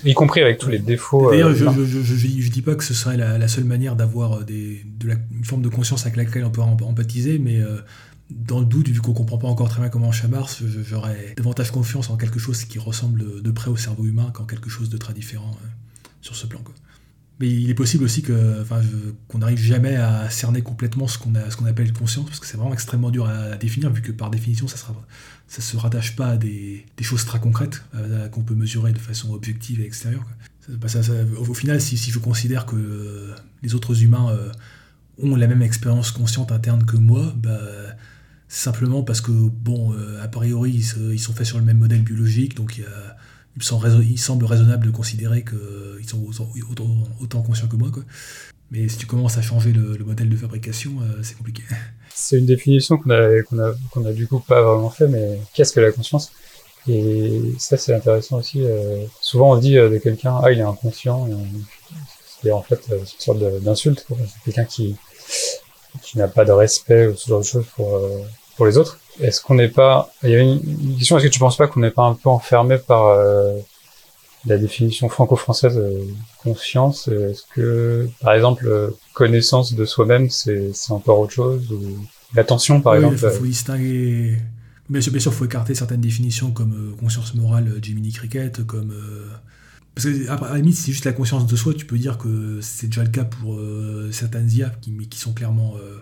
y 0.04 0.14
compris 0.14 0.42
avec 0.42 0.60
tous 0.60 0.70
les 0.70 0.80
défauts. 0.80 1.32
D'ailleurs, 1.32 1.50
euh, 1.50 1.56
je, 1.56 1.86
je, 2.04 2.16
je, 2.16 2.50
dis 2.52 2.62
pas 2.62 2.76
que 2.76 2.84
ce 2.84 2.94
serait 2.94 3.18
la, 3.18 3.40
la 3.40 3.48
seule 3.48 3.64
manière 3.64 3.96
d'avoir 3.96 4.34
euh, 4.34 4.44
des, 4.44 4.84
de 4.86 5.08
la, 5.08 5.16
une 5.32 5.46
forme 5.46 5.64
de 5.64 5.70
conscience 5.70 6.04
avec 6.04 6.16
laquelle 6.16 6.46
on 6.46 6.52
peut 6.52 6.62
em- 6.62 6.78
empathiser, 6.84 7.40
mais 7.40 7.60
euh, 7.60 7.80
dans 8.32 8.60
le 8.60 8.65
doute, 8.65 8.88
vu 8.89 9.02
qu'on 9.02 9.13
comprend 9.13 9.38
pas 9.38 9.48
encore 9.48 9.70
très 9.70 9.82
bien 9.82 9.89
comment 9.89 10.12
ça 10.12 10.28
marche, 10.28 10.63
j'aurais 10.65 11.34
davantage 11.36 11.72
confiance 11.72 12.10
en 12.10 12.17
quelque 12.17 12.39
chose 12.39 12.65
qui 12.65 12.80
ressemble 12.80 13.41
de 13.41 13.52
près 13.52 13.70
au 13.70 13.78
cerveau 13.78 14.06
humain 14.06 14.32
qu'en 14.34 14.46
quelque 14.46 14.70
chose 14.70 14.89
de 14.89 14.98
très 14.98 15.13
différent 15.13 15.52
euh, 15.63 15.67
sur 16.22 16.36
ce 16.36 16.48
plan. 16.48 16.62
Mais 17.39 17.50
il 17.50 17.70
est 17.70 17.76
possible 17.76 18.04
aussi 18.04 18.22
que, 18.22 18.62
enfin, 18.62 18.82
qu'on 19.28 19.39
n'arrive 19.39 19.58
jamais 19.58 19.96
à 19.96 20.30
cerner 20.30 20.62
complètement 20.62 21.08
ce 21.08 21.17
qu'on 21.17 21.65
appelle 21.65 21.91
conscience, 21.91 22.28
parce 22.28 22.39
que 22.39 22.46
c'est 22.46 22.58
vraiment 22.58 22.74
extrêmement 22.74 23.10
dur 23.10 23.28
à, 23.28 23.58
définir, 23.58 23.89
vu 23.91 24.02
que 24.02 24.12
par 24.12 24.30
définition, 24.30 24.67
ça 24.67 24.78
ça 25.48 25.62
se 25.62 25.76
rattache 25.76 26.15
pas 26.15 26.28
à 26.28 26.38
des, 26.38 26.86
choses 27.02 27.26
très 27.26 27.39
concrètes 27.39 27.84
euh, 27.96 28.30
qu'on 28.30 28.44
peut 28.44 28.56
mesurer 28.56 28.94
de 28.94 29.00
façon 29.00 29.34
objective 29.34 29.82
et 29.82 29.86
extérieure. 29.86 30.24
bah, 30.70 30.88
au, 31.38 31.54
final, 31.54 31.82
si, 31.82 31.98
je 31.98 32.20
considère 32.20 32.65
que 32.65 32.76
euh, 32.76 33.36
les 33.63 33.76
autres 33.76 34.04
humains 34.04 34.32
ont 35.22 35.36
la 35.36 35.48
même 35.48 35.62
expérience 35.62 36.12
consciente 36.12 36.52
interne 36.52 36.86
que 36.86 36.98
moi, 36.98 37.34
bah, 37.38 37.90
simplement 38.56 39.04
parce 39.04 39.22
que, 39.22 39.32
bon, 39.32 39.94
euh, 39.94 40.22
a 40.22 40.28
priori, 40.28 40.72
ils, 40.72 41.14
ils 41.14 41.20
sont 41.20 41.34
faits 41.34 41.48
sur 41.48 41.58
le 41.58 41.64
même 41.66 41.78
modèle 41.78 42.02
biologique, 42.02 42.56
donc 42.56 42.78
il, 42.78 43.64
semble, 43.64 44.46
raisonnable 44.46 44.86
de 44.88 44.92
considérer 44.92 45.44
qu'ils 45.44 46.08
sont 46.08 46.26
autant, 47.22 47.42
conscients 47.42 47.68
que 47.68 47.76
moi. 47.76 47.90
Quoi. 47.92 48.04
Mais 48.72 48.88
si 48.88 48.98
tu 48.98 49.06
commences 49.06 49.38
à 49.38 49.42
changer 49.42 49.74
le, 49.74 49.98
le 49.98 50.06
modèle 50.06 50.30
de 50.30 50.36
fabrication, 50.38 50.92
euh, 51.02 51.22
c'est 51.24 51.38
compliqué. 51.38 51.64
C'est 52.14 52.38
une 52.38 52.46
définition 52.46 52.98
qu'on 52.98 53.10
a, 53.12 53.42
qu'on 53.44 53.58
a, 53.60 53.74
qu'on 53.90 54.06
a 54.06 54.12
du 54.12 54.28
coup 54.28 54.40
pas 54.40 54.62
vraiment 54.62 54.90
fait, 54.90 55.08
mais 55.08 55.40
qu'est-ce 55.54 55.72
que 55.72 55.80
la 55.80 55.92
conscience? 55.94 56.32
Et 56.88 57.42
ça, 57.58 57.78
c'est 57.78 57.94
intéressant 57.94 58.40
aussi. 58.40 58.62
euh, 58.62 59.06
souvent, 59.22 59.52
on 59.52 59.58
dit 59.58 59.78
euh, 59.78 59.90
de 59.90 59.98
quelqu'un, 59.98 60.40
ah, 60.44 60.52
il 60.52 60.60
est 60.60 60.64
inconscient. 60.64 61.28
C'est 62.42 62.52
en 62.52 62.62
fait 62.62 62.82
euh, 62.92 63.00
une 63.00 63.06
sorte 63.06 63.40
d'insulte. 63.64 64.06
C'est 64.10 64.44
quelqu'un 64.44 64.66
qui, 64.66 64.96
qui 66.04 66.18
n'a 66.18 66.28
pas 66.28 66.44
de 66.46 66.52
respect 66.52 67.08
ou 67.08 67.16
ce 67.16 67.30
genre 67.30 67.40
de 67.40 67.46
choses 67.46 67.66
pour, 67.76 67.96
euh, 67.96 68.20
pour 68.62 68.67
les 68.67 68.78
autres. 68.78 69.00
Est-ce 69.19 69.41
qu'on 69.41 69.56
n'est 69.56 69.69
pas... 69.69 70.13
Il 70.21 70.30
y 70.30 70.36
a 70.36 70.39
une, 70.39 70.62
question, 71.00 71.17
est-ce 71.17 71.26
que 71.26 71.32
tu 71.32 71.39
penses 71.39 71.58
pas 71.58 71.65
qu'on 71.65 71.80
n'est 71.80 71.89
pas 71.89 72.04
un 72.04 72.13
peu 72.13 72.30
enfermé 72.30 72.78
par 72.78 73.08
euh, 73.08 73.58
la 74.45 74.60
définition 74.60 75.10
franco-française 75.10 75.78
de 75.78 76.04
conscience? 76.43 77.08
Est-ce 77.08 77.41
que, 77.56 78.08
par 78.19 78.34
exemple, 78.34 78.67
euh, 78.67 78.91
connaissance 79.15 79.74
de 79.74 79.84
soi-même, 79.84 80.30
c'est 80.30 80.71
encore 80.91 81.21
autre 81.21 81.34
chose 81.34 81.71
ou 81.71 82.06
L'attention, 82.36 82.82
par 82.82 82.93
Oui, 82.93 83.00
exemple. 83.00 83.15
Il 83.15 83.19
faut, 83.19 83.39
faut 83.39 83.45
distinguer. 83.45 84.38
Bien 84.89 85.02
sûr, 85.02 85.12
bien 85.12 85.21
sûr, 85.21 85.34
faut 85.34 85.45
écarter 85.45 85.74
certaines 85.74 86.02
définitions 86.02 86.52
comme 86.52 86.74
euh, 86.74 86.95
conscience 87.00 87.34
morale, 87.34 87.67
euh, 87.67 87.80
Jiminy 87.82 88.12
Cricket, 88.12 88.63
comme. 88.67 88.91
euh, 88.91 89.26
Parce 89.95 90.06
que, 90.06 90.30
à 90.30 90.39
la 90.52 90.58
limite, 90.58 90.76
c'est 90.76 90.91
juste 90.91 91.06
la 91.06 91.13
conscience 91.13 91.47
de 91.47 91.56
soi, 91.56 91.74
tu 91.74 91.88
peux 91.88 91.97
dire 91.97 92.19
que 92.19 92.60
c'est 92.62 92.86
déjà 92.86 93.04
le 93.04 93.10
cas 93.10 93.24
pour 93.24 93.56
euh, 93.56 94.12
certaines 94.12 94.52
IA 94.52 94.69
qui, 94.82 94.91
mais 94.91 95.06
qui 95.08 95.17
sont 95.17 95.34
clairement 95.34 95.74
euh, 95.78 95.97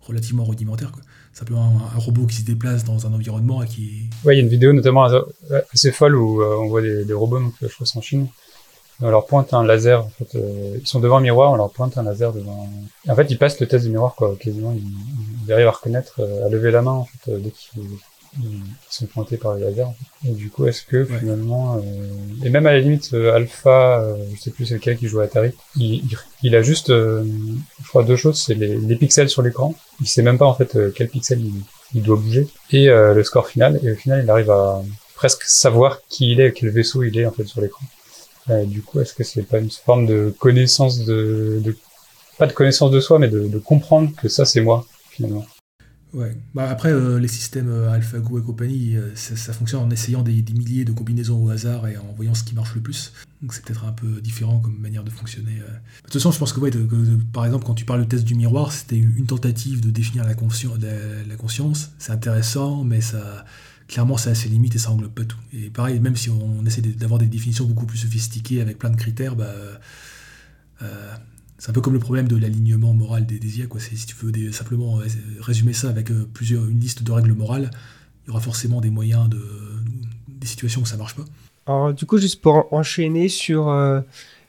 relativement 0.00 0.44
rudimentaires. 0.44 0.90
Quoi. 0.90 1.02
Simplement 1.32 1.64
un, 1.64 1.96
un 1.96 1.98
robot 1.98 2.26
qui 2.26 2.36
se 2.36 2.44
déplace 2.44 2.84
dans 2.84 3.06
un 3.06 3.12
environnement 3.12 3.62
et 3.62 3.66
qui. 3.66 4.02
Ouais, 4.24 4.34
il 4.34 4.38
y 4.38 4.40
a 4.40 4.44
une 4.44 4.50
vidéo 4.50 4.72
notamment 4.72 5.04
assez- 5.72 5.92
folle 5.92 6.16
où 6.16 6.42
euh, 6.42 6.56
on 6.58 6.68
voit 6.68 6.82
des, 6.82 7.12
robots, 7.12 7.40
donc, 7.40 7.54
je 7.62 7.68
crois 7.68 7.86
en 7.94 8.00
Chine. 8.02 8.28
On 9.00 9.10
leur 9.10 9.26
pointe 9.26 9.52
un 9.52 9.64
laser, 9.64 10.04
en 10.04 10.10
fait, 10.10 10.36
euh, 10.36 10.76
ils 10.80 10.86
sont 10.86 11.00
devant 11.00 11.16
un 11.16 11.20
miroir, 11.20 11.50
on 11.50 11.56
leur 11.56 11.70
pointe 11.70 11.98
un 11.98 12.04
laser 12.04 12.32
devant. 12.32 12.68
En 13.08 13.14
fait, 13.16 13.26
ils 13.30 13.38
passent 13.38 13.58
le 13.58 13.66
test 13.66 13.84
du 13.84 13.90
miroir, 13.90 14.14
quoi. 14.14 14.36
Quasiment, 14.38 14.72
ils, 14.72 15.52
arrivent 15.52 15.66
à 15.66 15.72
reconnaître, 15.72 16.20
euh, 16.20 16.46
à 16.46 16.48
lever 16.48 16.70
la 16.70 16.82
main, 16.82 16.92
en 16.92 17.04
fait, 17.04 17.32
euh, 17.32 17.38
dès 17.38 17.50
qu'ils 17.50 17.82
sont 18.88 19.06
pointés 19.06 19.36
par 19.36 19.54
le 19.54 19.60
laser. 19.60 19.88
en 19.88 19.92
fait. 20.22 20.28
Et 20.30 20.32
du 20.32 20.48
coup, 20.50 20.66
est-ce 20.66 20.82
que 20.82 20.98
Ouais. 21.04 21.18
finalement, 21.18 21.76
euh, 21.76 21.82
et 22.44 22.50
même 22.50 22.66
à 22.66 22.72
la 22.72 22.80
limite, 22.80 23.10
euh, 23.12 23.34
Alpha, 23.34 24.00
euh, 24.00 24.16
je 24.34 24.40
sais 24.40 24.50
plus 24.50 24.66
c'est 24.66 24.74
lequel 24.74 24.96
qui 24.96 25.06
joue 25.08 25.20
à 25.20 25.24
Atari, 25.24 25.50
il, 25.76 25.94
il, 25.96 26.18
il 26.42 26.56
a 26.56 26.62
juste, 26.62 26.90
euh, 26.90 27.24
je 27.82 27.88
crois 27.88 28.04
deux 28.04 28.16
choses, 28.16 28.40
c'est 28.42 28.54
les, 28.54 28.76
les 28.78 28.96
pixels 28.96 29.28
sur 29.28 29.42
l'écran. 29.42 29.74
Il 30.00 30.06
sait 30.08 30.22
même 30.22 30.38
pas 30.38 30.46
en 30.46 30.54
fait 30.54 30.74
euh, 30.76 30.92
quel 30.94 31.08
pixel 31.08 31.40
il, 31.40 31.52
il 31.94 32.02
doit 32.02 32.16
bouger 32.16 32.48
et 32.70 32.88
euh, 32.88 33.12
le 33.14 33.22
score 33.24 33.48
final. 33.48 33.78
Et 33.82 33.92
au 33.92 33.96
final, 33.96 34.22
il 34.24 34.30
arrive 34.30 34.50
à 34.50 34.82
presque 35.14 35.42
savoir 35.44 36.00
qui 36.08 36.32
il 36.32 36.40
est, 36.40 36.52
quel 36.52 36.70
vaisseau 36.70 37.02
il 37.02 37.18
est 37.18 37.26
en 37.26 37.32
fait 37.32 37.44
sur 37.44 37.60
l'écran. 37.60 37.84
Du 38.66 38.82
coup, 38.82 38.98
est-ce 38.98 39.14
que 39.14 39.22
c'est 39.22 39.42
pas 39.44 39.58
une 39.58 39.70
forme 39.70 40.04
de 40.06 40.34
connaissance 40.38 41.04
de, 41.04 41.60
de 41.62 41.76
pas 42.38 42.48
de 42.48 42.52
connaissance 42.52 42.90
de 42.90 42.98
soi, 42.98 43.20
mais 43.20 43.28
de, 43.28 43.46
de 43.46 43.58
comprendre 43.60 44.10
que 44.20 44.28
ça 44.28 44.44
c'est 44.44 44.60
moi 44.60 44.84
finalement. 45.10 45.44
Ouais. 46.12 46.36
Bah, 46.54 46.68
après, 46.68 46.92
euh, 46.92 47.18
les 47.18 47.28
systèmes 47.28 47.70
euh, 47.70 47.90
AlphaGo 47.90 48.38
et 48.38 48.42
compagnie, 48.42 48.96
euh, 48.96 49.14
ça, 49.14 49.52
fonctionne 49.54 49.80
en 49.82 49.90
essayant 49.90 50.22
des, 50.22 50.42
milliers 50.52 50.84
de 50.84 50.92
combinaisons 50.92 51.42
au 51.42 51.48
hasard 51.48 51.86
et 51.88 51.96
en 51.96 52.12
voyant 52.14 52.34
ce 52.34 52.44
qui 52.44 52.54
marche 52.54 52.74
le 52.74 52.82
plus. 52.82 53.12
Donc 53.40 53.54
c'est 53.54 53.64
peut-être 53.64 53.84
un 53.86 53.92
peu 53.92 54.20
différent 54.20 54.60
comme 54.60 54.78
manière 54.78 55.04
de 55.04 55.10
fonctionner. 55.10 55.54
De 55.56 56.02
toute 56.04 56.12
façon, 56.12 56.30
je 56.30 56.38
pense 56.38 56.52
que, 56.52 56.60
ouais, 56.60 56.70
de- 56.70 56.82
de- 56.82 57.18
par 57.32 57.46
exemple, 57.46 57.64
quand 57.64 57.74
tu 57.74 57.86
parles 57.86 58.02
du 58.02 58.08
test 58.08 58.24
du 58.24 58.34
miroir, 58.34 58.72
c'était 58.72 58.98
une 58.98 59.26
tentative 59.26 59.80
de 59.80 59.90
définir 59.90 60.24
la, 60.24 60.34
consci- 60.34 60.68
la, 60.80 61.24
la 61.26 61.36
conscience. 61.36 61.92
C'est 61.98 62.12
intéressant, 62.12 62.84
mais 62.84 63.00
ça, 63.00 63.44
clairement, 63.88 64.18
ça 64.18 64.30
a 64.30 64.34
ses 64.34 64.50
limites 64.50 64.76
et 64.76 64.78
ça 64.78 64.90
englobe 64.92 65.12
pas 65.12 65.24
tout. 65.24 65.38
Et 65.54 65.70
pareil, 65.70 65.98
même 65.98 66.14
si 66.16 66.28
on 66.28 66.64
essaie 66.66 66.82
de- 66.82 66.92
d'avoir 66.92 67.18
des 67.20 67.26
définitions 67.26 67.64
beaucoup 67.64 67.86
plus 67.86 67.98
sophistiquées 67.98 68.60
avec 68.60 68.78
plein 68.78 68.90
de 68.90 68.96
critères, 68.96 69.34
bah, 69.34 69.54
c'est 71.62 71.70
un 71.70 71.74
peu 71.74 71.80
comme 71.80 71.92
le 71.92 72.00
problème 72.00 72.26
de 72.26 72.36
l'alignement 72.36 72.92
moral 72.92 73.24
des, 73.24 73.38
des 73.38 73.60
IA. 73.60 73.66
Quoi. 73.66 73.78
Si 73.78 74.04
tu 74.04 74.16
veux 74.20 74.50
simplement 74.50 74.98
résumer 75.38 75.72
ça 75.72 75.90
avec 75.90 76.10
euh, 76.10 76.28
plusieurs, 76.34 76.64
une 76.64 76.80
liste 76.80 77.04
de 77.04 77.12
règles 77.12 77.34
morales, 77.34 77.70
il 78.24 78.28
y 78.28 78.30
aura 78.32 78.40
forcément 78.40 78.80
des 78.80 78.90
moyens 78.90 79.28
de, 79.28 79.40
des 80.26 80.48
situations 80.48 80.80
où 80.80 80.86
ça 80.86 80.96
marche 80.96 81.14
pas. 81.14 81.24
Alors, 81.66 81.94
du 81.94 82.04
coup, 82.04 82.18
juste 82.18 82.40
pour 82.40 82.66
enchaîner 82.72 83.28
sur 83.28 83.68
euh, 83.68 84.00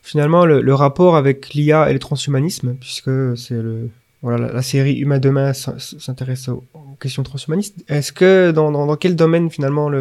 finalement 0.01 0.47
le, 0.47 0.73
rapport 0.73 1.15
avec 1.15 1.53
l'IA 1.53 1.87
et 1.91 1.93
le 1.93 1.99
transhumanisme, 1.99 2.73
puisque 2.79 3.37
c'est 3.37 3.61
le 3.61 3.91
voilà 4.23 4.51
la, 4.51 4.61
série 4.63 4.93
Humain 4.95 5.19
demain 5.19 5.53
s'intéresse 5.53 6.47
aux, 6.47 6.63
questions 6.99 7.21
transhumanistes. 7.21 7.75
Est-ce 7.89 8.11
que 8.11 8.49
dans, 8.49 8.71
dans, 8.71 8.95
quel 8.95 9.15
domaine 9.15 9.51
finalement 9.51 9.91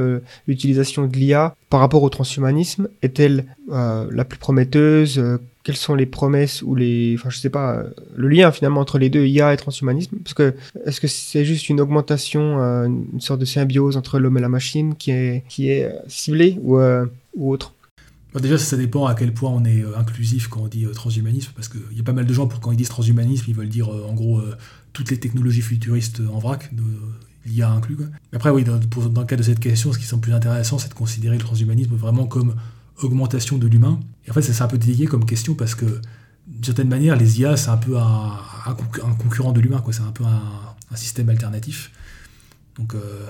l'utilisation 0.47 1.07
de 1.07 1.15
l'IA 1.15 1.57
par 1.69 1.81
rapport 1.81 2.03
au 2.05 2.09
transhumanisme 2.09 2.89
est-elle 3.03 3.55
euh, 3.71 4.07
la 4.11 4.25
plus 4.25 4.39
prometteuse 4.39 5.23
quelles 5.63 5.77
sont 5.77 5.95
les 5.95 6.07
promesses 6.07 6.63
ou 6.63 6.75
les, 6.75 7.15
enfin 7.19 7.31
je 7.31 7.39
sais 7.39 7.51
pas, 7.51 7.85
le 8.17 8.29
lien 8.29 8.51
finalement 8.51 8.81
entre 8.81 8.99
les 8.99 9.11
deux 9.11 9.27
IA 9.27 9.53
et 9.53 9.57
transhumanisme? 9.57 10.17
Parce 10.19 10.35
que 10.35 10.55
est-ce 10.85 11.01
que 11.01 11.07
c'est 11.07 11.45
juste 11.45 11.69
une 11.69 11.81
augmentation, 11.81 12.61
euh, 12.61 12.87
une 12.87 13.21
sorte 13.21 13.41
de 13.41 13.45
symbiose 13.45 13.97
entre 13.97 14.19
l'homme 14.19 14.39
et 14.39 14.41
la 14.41 14.49
machine 14.49 14.95
qui 14.95 15.11
est 15.13 15.45
qui 15.49 15.71
est 15.71 15.85
euh, 15.85 15.93
ciblée 16.09 16.59
ou 16.63 16.79
euh, 16.79 17.07
autre? 17.39 17.75
Déjà, 18.41 18.57
ça 18.57 18.79
dépend 18.79 19.05
à 19.05 19.15
quel 19.15 19.35
point 19.35 19.51
on 19.51 19.63
est 19.67 19.85
inclusif 19.95 20.49
quand 20.49 20.63
on 20.63 20.67
dit 20.67 20.87
transhumanisme, 20.95 21.53
parce 21.55 21.69
qu'il 21.69 21.83
y 21.95 22.01
a 22.01 22.03
pas 22.03 22.15
mal 22.15 22.25
de 22.25 22.33
gens 22.33 22.47
pour 22.47 22.61
quand 22.61 22.73
ils 22.73 22.79
disent 22.79 22.89
transhumanisme, 22.89 23.45
ils 23.49 23.55
veulent 23.55 23.69
dire 23.69 23.91
en 23.91 24.15
gros 24.15 24.41
toutes 24.95 25.11
les 25.11 25.21
technologies 25.21 25.61
futuristes 25.61 26.23
en 26.33 26.39
vrac, 26.39 26.71
l'IA 27.45 27.69
inclus. 27.69 27.97
Quoi. 27.97 28.07
Après, 28.33 28.49
oui, 28.49 28.65
dans, 28.65 28.79
dans, 28.79 29.21
le 29.21 29.27
cas 29.27 29.37
de 29.37 29.43
cette 29.43 29.61
question, 29.61 29.93
ce 29.93 29.99
qui 29.99 30.07
semble 30.07 30.23
plus 30.23 30.33
intéressant, 30.33 30.79
c'est 30.79 30.89
de 30.89 30.95
considérer 30.95 31.37
le 31.37 31.43
transhumanisme 31.43 31.95
vraiment 31.95 32.25
comme 32.25 32.55
augmentation 33.03 33.59
de 33.59 33.67
l'humain. 33.67 34.01
Et 34.27 34.31
en 34.31 34.35
fait, 34.35 34.43
c'est 34.43 34.63
un 34.63 34.69
peu 34.69 34.79
délié 34.79 35.07
comme 35.07 35.25
question 35.27 35.55
parce 35.55 35.75
que, 35.75 36.01
d'une 36.47 36.65
certaine 36.65 36.89
manière, 36.89 37.17
les 37.17 37.41
IA, 37.41 37.57
c'est 37.57 37.71
un 37.71 37.77
peu 37.77 37.99
un, 37.99 38.39
concurrent 39.19 39.53
de 39.53 39.61
l'humain. 39.61 39.83
C'est 39.91 40.03
un 40.03 40.13
peu 40.13 40.25
un, 40.25 40.97
système 40.97 41.31
alternatif. 41.31 41.91
Donc, 42.77 42.95
euh, 42.95 43.27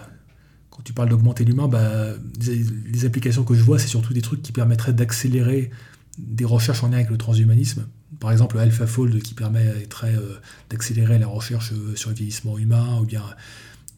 quand 0.71 0.83
tu 0.83 0.93
parles 0.93 1.09
d'augmenter 1.09 1.45
l'humain, 1.45 1.69
bah, 1.69 2.09
les, 2.41 3.05
applications 3.05 3.45
que 3.45 3.55
je 3.55 3.63
vois, 3.63 3.79
c'est 3.79 3.87
surtout 3.87 4.13
des 4.13 4.23
trucs 4.23 4.43
qui 4.43 4.51
permettraient 4.51 4.93
d'accélérer 4.93 5.71
des 6.19 6.45
recherches 6.45 6.83
en 6.83 6.89
lien 6.89 6.97
avec 6.97 7.11
le 7.11 7.19
transhumanisme. 7.19 7.87
Par 8.19 8.33
exemple, 8.33 8.59
AlphaFold 8.59 9.23
qui 9.23 9.35
permettrait 9.35 10.15
euh, 10.15 10.35
d'accélérer 10.71 11.19
la 11.19 11.29
recherche 11.29 11.73
euh, 11.73 11.95
sur 11.95 12.11
le 12.11 12.17
vieillissement 12.17 12.59
humain, 12.59 12.99
ou 13.01 13.07
bien 13.07 13.23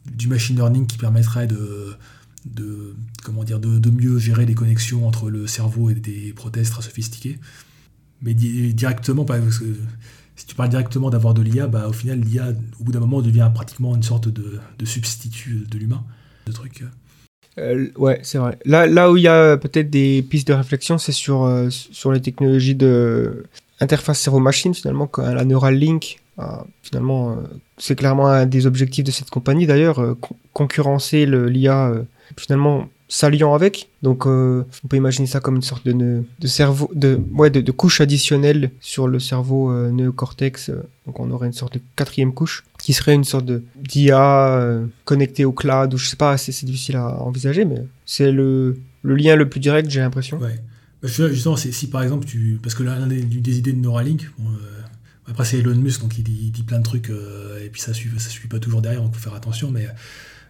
du 0.05 0.27
machine 0.27 0.55
learning 0.55 0.85
qui 0.85 0.97
permettrait 0.97 1.47
de, 1.47 1.97
de, 2.45 2.95
comment 3.23 3.43
dire, 3.43 3.59
de, 3.59 3.89
mieux 3.89 4.17
gérer 4.19 4.45
les 4.45 4.53
connexions 4.53 5.07
entre 5.07 5.29
le 5.29 5.47
cerveau 5.47 5.89
et 5.89 5.95
des 5.95 6.33
prothèses 6.33 6.69
très 6.69 6.81
sophistiquées. 6.81 7.39
Mais 8.21 8.33
directement, 8.33 9.25
parce 9.25 9.59
que 9.59 9.65
si 10.35 10.45
tu 10.45 10.55
parles 10.55 10.69
directement 10.69 11.09
d'avoir 11.09 11.33
de 11.33 11.41
l'IA, 11.41 11.67
bah, 11.67 11.87
au 11.87 11.93
final, 11.93 12.19
l'IA, 12.19 12.53
au 12.79 12.83
bout 12.83 12.91
d'un 12.91 12.99
moment, 12.99 13.21
devient 13.21 13.49
pratiquement 13.53 13.95
une 13.95 14.03
sorte 14.03 14.27
de, 14.27 14.59
substitut 14.85 15.65
de 15.69 15.77
l'humain. 15.77 16.03
De 16.45 16.51
truc. 16.51 16.83
Euh, 17.57 17.87
ouais, 17.97 18.19
c'est 18.23 18.37
vrai. 18.37 18.57
Là, 18.65 18.85
là 18.85 19.11
où 19.11 19.17
il 19.17 19.23
y 19.23 19.27
a 19.27 19.57
peut-être 19.57 19.89
des 19.89 20.21
pistes 20.21 20.47
de 20.47 20.53
réflexion, 20.53 20.97
c'est 20.97 21.13
sur, 21.13 21.43
euh, 21.43 21.69
sur 21.69 22.11
les 22.11 22.21
technologies 22.21 22.75
de 22.75 23.45
interface 23.79 24.19
cerveau-machine, 24.19 24.73
finalement, 24.73 25.09
la 25.17 25.43
Neuralink, 25.43 26.21
finalement, 26.81 27.31
euh, 27.31 27.35
c'est 27.77 27.95
clairement 27.95 28.27
un 28.27 28.45
des 28.45 28.67
objectifs 28.67 29.03
de 29.03 29.11
cette 29.11 29.29
compagnie, 29.29 29.67
d'ailleurs, 29.67 30.15
concurrencer 30.53 31.25
l'IA 31.25 31.93
finalement 32.37 32.89
s'alliant 33.07 33.53
avec. 33.53 33.89
Donc 34.01 34.25
euh, 34.25 34.63
on 34.83 34.87
peut 34.87 34.97
imaginer 34.97 35.27
ça 35.27 35.39
comme 35.39 35.55
une 35.55 35.61
sorte 35.61 35.85
de, 35.85 36.23
de 36.39 36.47
cerveau, 36.47 36.89
de, 36.93 37.19
ouais, 37.33 37.49
de, 37.49 37.71
couche 37.71 38.01
additionnelle 38.01 38.71
sur 38.79 39.07
le 39.07 39.19
cerveau 39.19 39.71
euh, 39.71 39.91
néocortex. 39.91 40.71
Donc 41.05 41.19
on 41.19 41.29
aurait 41.31 41.47
une 41.47 41.53
sorte 41.53 41.75
de 41.75 41.81
quatrième 41.95 42.33
couche 42.33 42.63
qui 42.79 42.93
serait 42.93 43.13
une 43.13 43.23
sorte 43.23 43.45
d'IA 43.75 44.47
euh, 44.57 44.85
connectée 45.05 45.45
au 45.45 45.51
cloud 45.51 45.93
ou 45.93 45.97
je 45.97 46.07
sais 46.07 46.15
pas, 46.15 46.37
c'est 46.37 46.65
difficile 46.65 46.95
à 46.95 47.21
envisager, 47.21 47.65
mais 47.65 47.83
c'est 48.05 48.31
le, 48.31 48.77
le 49.03 49.15
lien 49.15 49.35
le 49.35 49.47
plus 49.49 49.59
direct, 49.59 49.89
j'ai 49.89 50.01
l'impression. 50.01 50.39
Ouais. 50.39 50.59
Justement, 51.03 51.55
si 51.55 51.89
par 51.89 52.01
exemple 52.01 52.25
tu, 52.25 52.59
parce 52.63 52.73
que 52.73 52.81
l'un 52.81 53.05
des, 53.05 53.21
des, 53.21 53.59
idées 53.59 53.73
de 53.73 53.77
Neuralink, 53.77 54.27
après 55.27 55.45
c'est 55.45 55.59
Elon 55.59 55.75
Musk 55.75 56.01
donc 56.01 56.17
il 56.17 56.23
dit, 56.23 56.49
dit 56.49 56.63
plein 56.63 56.79
de 56.79 56.83
trucs 56.83 57.11
et 57.63 57.69
puis 57.69 57.79
ça 57.81 57.93
suit 57.93 58.09
ça 58.17 58.29
suit 58.29 58.47
pas 58.47 58.59
toujours 58.59 58.81
derrière, 58.81 59.03
donc 59.03 59.13
faut 59.13 59.19
faire 59.19 59.35
attention, 59.35 59.69
mais 59.69 59.85
euh, 59.85 59.89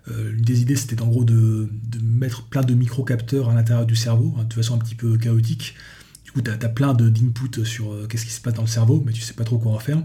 L'une 0.07 0.43
des 0.43 0.61
idées, 0.61 0.75
c'était 0.75 1.01
en 1.01 1.07
gros 1.07 1.23
de, 1.23 1.69
mettre 2.01 2.43
plein 2.43 2.61
de 2.61 2.73
micro-capteurs 2.73 3.49
à 3.49 3.55
l'intérieur 3.55 3.85
du 3.85 3.95
cerveau, 3.95 4.35
hein, 4.39 4.43
de 4.43 4.53
façon 4.53 4.75
un 4.75 4.77
petit 4.77 4.95
peu 4.95 5.17
chaotique. 5.17 5.75
Du 6.23 6.31
coup, 6.31 6.41
tu 6.41 6.51
as, 6.51 6.69
plein 6.69 6.93
d'inputs 6.93 7.65
sur 7.65 7.91
euh, 7.91 8.07
qu'est-ce 8.07 8.25
qui 8.25 8.31
se 8.31 8.41
passe 8.41 8.53
dans 8.53 8.61
le 8.61 8.67
cerveau, 8.67 9.03
mais 9.05 9.13
tu 9.13 9.21
sais 9.21 9.33
pas 9.33 9.43
trop 9.43 9.57
quoi 9.57 9.71
en 9.71 9.79
faire. 9.79 10.01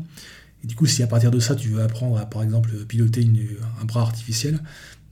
Et 0.65 0.67
du 0.67 0.75
coup, 0.75 0.87
si 0.87 1.03
à 1.03 1.07
partir 1.07 1.31
de 1.31 1.39
ça, 1.39 1.55
tu 1.55 1.69
veux 1.69 1.83
apprendre 1.83 2.19
à, 2.19 2.27
par 2.27 2.43
exemple, 2.43 2.71
piloter 2.87 3.29
un 3.81 3.85
bras 3.85 4.03
artificiel, 4.03 4.61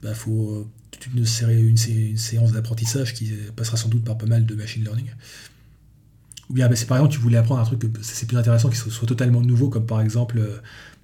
il 0.01 0.07
bah, 0.07 0.13
faut 0.13 0.67
une, 1.15 1.25
une, 1.25 1.77
une 1.87 2.17
séance 2.17 2.51
d'apprentissage 2.51 3.13
qui 3.13 3.31
passera 3.55 3.77
sans 3.77 3.89
doute 3.89 4.03
par 4.03 4.17
pas 4.17 4.25
mal 4.25 4.45
de 4.45 4.55
machine 4.55 4.83
learning. 4.83 5.07
Ou 6.49 6.53
bien, 6.53 6.67
bah, 6.67 6.75
c'est 6.75 6.85
par 6.85 6.97
exemple, 6.97 7.13
tu 7.13 7.19
voulais 7.19 7.37
apprendre 7.37 7.61
un 7.61 7.65
truc, 7.65 7.81
c'est 8.01 8.27
plus 8.27 8.37
intéressant, 8.37 8.69
qui 8.69 8.77
soit, 8.77 9.07
totalement 9.07 9.41
nouveau, 9.41 9.69
comme 9.69 9.85
par 9.85 10.01
exemple 10.01 10.39
euh, 10.39 10.59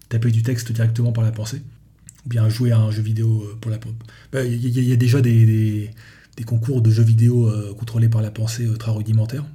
taper 0.10 0.32
du 0.32 0.44
texte 0.44 0.72
directement 0.72 1.12
par 1.12 1.24
la 1.24 1.32
pensée 1.32 1.62
ou 2.26 2.30
bien 2.30 2.50
jouer 2.50 2.72
à 2.72 2.80
un 2.80 2.92
jeu 2.92 3.02
vidéo 3.02 3.44
euh, 3.44 3.58
pour 3.60 3.72
la 3.72 3.78
bah, 4.32 4.44
Il 4.44 4.68
y, 4.68 4.94
a 4.94 4.96
déjà 4.96 5.22
des, 5.22 5.92
concours 6.46 6.82
de 6.82 6.90
jeux 6.90 7.04
vidéo 7.04 7.48
euh, 7.48 7.74
contrôlés 7.74 8.10
par 8.10 8.22
la 8.22 8.32
pensée 8.32 8.66
euh, 8.66 8.76
très 8.76 8.92
rudimentaires. 8.92 9.46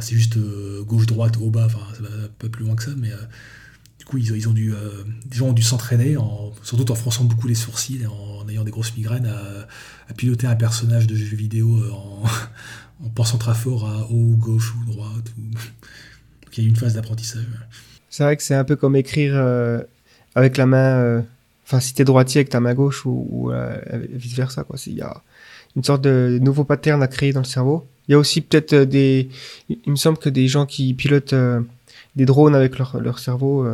c'est 0.00 0.14
juste 0.14 0.38
gauche-droite, 0.84 1.36
haut-bas, 1.40 1.66
enfin, 1.66 1.80
ça 1.94 2.02
va 2.02 2.28
pas 2.38 2.48
plus 2.48 2.64
loin 2.64 2.74
que 2.74 2.82
ça, 2.82 2.90
mais 2.96 3.10
du 3.98 4.04
coup, 4.04 4.18
ils, 4.18 4.36
ils 4.36 4.48
ont 4.48 4.52
dû, 4.52 4.74
des 5.26 5.36
gens 5.38 5.48
ont 5.48 5.52
dû 5.52 5.62
s'entraîner, 5.62 6.16
surtout 6.62 6.90
en 6.90 6.94
fronçant 6.94 7.24
beaucoup 7.24 7.48
les 7.48 7.54
sourcils 7.54 8.06
en, 8.06 8.46
ayant 8.48 8.64
des 8.64 8.70
grosses 8.70 8.94
migraines, 8.94 9.26
à, 9.26 10.12
piloter 10.14 10.46
un 10.46 10.56
personnage 10.56 11.06
de 11.06 11.16
jeu 11.16 11.36
vidéo 11.36 11.82
en, 13.02 13.08
pensant 13.14 13.38
très 13.38 13.54
fort 13.54 13.88
à 13.88 14.10
haut, 14.10 14.36
gauche 14.36 14.74
ou 14.74 14.92
droite. 14.92 15.32
il 16.52 16.58
y 16.58 16.60
a 16.62 16.64
eu 16.66 16.68
une 16.68 16.76
phase 16.76 16.94
d'apprentissage. 16.94 17.46
C'est 18.10 18.22
vrai 18.22 18.36
que 18.36 18.42
c'est 18.42 18.54
un 18.54 18.64
peu 18.64 18.76
comme 18.76 18.96
écrire 18.96 19.34
avec 20.34 20.58
la 20.58 20.66
main 20.66 21.24
Enfin, 21.66 21.80
si 21.80 21.94
t'es 21.94 22.04
droitier 22.04 22.38
avec 22.38 22.50
ta 22.50 22.60
main 22.60 22.74
gauche 22.74 23.04
ou, 23.06 23.50
euh, 23.50 23.76
vice 24.12 24.34
versa, 24.34 24.62
quoi. 24.62 24.76
Il 24.86 24.94
y 24.94 25.02
a 25.02 25.20
une 25.74 25.82
sorte 25.82 26.02
de 26.02 26.38
nouveau 26.40 26.62
pattern 26.62 27.02
à 27.02 27.08
créer 27.08 27.32
dans 27.32 27.40
le 27.40 27.46
cerveau. 27.46 27.86
Il 28.06 28.12
y 28.12 28.14
a 28.14 28.18
aussi 28.18 28.40
peut-être 28.40 28.72
euh, 28.72 28.84
des, 28.84 29.28
il 29.68 29.90
me 29.90 29.96
semble 29.96 30.18
que 30.18 30.28
des 30.28 30.46
gens 30.46 30.64
qui 30.64 30.94
pilotent 30.94 31.32
euh, 31.32 31.60
des 32.14 32.24
drones 32.24 32.54
avec 32.54 32.78
leur, 32.78 33.00
leur 33.00 33.18
cerveau, 33.18 33.66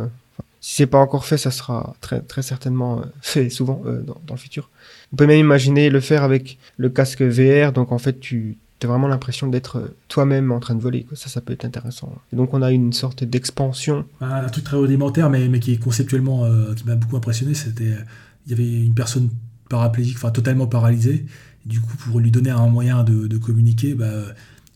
si 0.59 0.75
c'est 0.75 0.87
pas 0.87 0.97
encore 0.97 1.25
fait, 1.25 1.37
ça 1.37 1.51
sera 1.51 1.95
très, 2.01 2.21
très 2.21 2.41
certainement 2.41 3.01
fait 3.21 3.49
souvent 3.49 3.81
dans, 3.85 4.17
dans, 4.25 4.33
le 4.33 4.39
futur. 4.39 4.69
On 5.13 5.15
peut 5.15 5.27
même 5.27 5.39
imaginer 5.39 5.89
le 5.89 5.99
faire 6.01 6.23
avec 6.23 6.57
le 6.77 6.89
casque 6.89 7.21
VR, 7.21 7.71
donc 7.71 7.91
en 7.91 7.99
fait 7.99 8.19
tu 8.19 8.57
vraiment 8.87 9.07
l'impression 9.07 9.47
d'être 9.47 9.93
toi-même 10.07 10.51
en 10.51 10.59
train 10.59 10.75
de 10.75 10.81
voler. 10.81 11.05
Ça, 11.13 11.29
ça 11.29 11.41
peut 11.41 11.53
être 11.53 11.65
intéressant. 11.65 12.15
Donc 12.31 12.53
on 12.53 12.61
a 12.61 12.71
une 12.71 12.93
sorte 12.93 13.23
d'expansion. 13.23 14.05
Un 14.21 14.49
truc 14.49 14.63
très 14.63 14.77
rudimentaire, 14.77 15.29
mais, 15.29 15.47
mais 15.49 15.59
qui 15.59 15.73
est 15.73 15.77
conceptuellement, 15.77 16.45
euh, 16.45 16.73
qui 16.73 16.85
m'a 16.85 16.95
beaucoup 16.95 17.17
impressionné, 17.17 17.53
c'était, 17.53 17.97
il 18.45 18.51
y 18.51 18.53
avait 18.53 18.85
une 18.85 18.93
personne 18.93 19.29
paraplégique, 19.69 20.17
enfin 20.17 20.31
totalement 20.31 20.67
paralysée. 20.67 21.25
du 21.65 21.79
coup, 21.81 21.95
pour 21.97 22.19
lui 22.19 22.31
donner 22.31 22.49
un 22.49 22.67
moyen 22.67 23.03
de, 23.03 23.37
communiquer, 23.37 23.93
bah, 23.93 24.07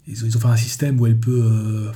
ils, 0.07 0.25
ont, 0.25 0.39
fait 0.39 0.47
un 0.47 0.57
système 0.57 0.99
où 0.99 1.05
elle 1.05 1.19
peut, 1.19 1.43
euh, 1.43 1.91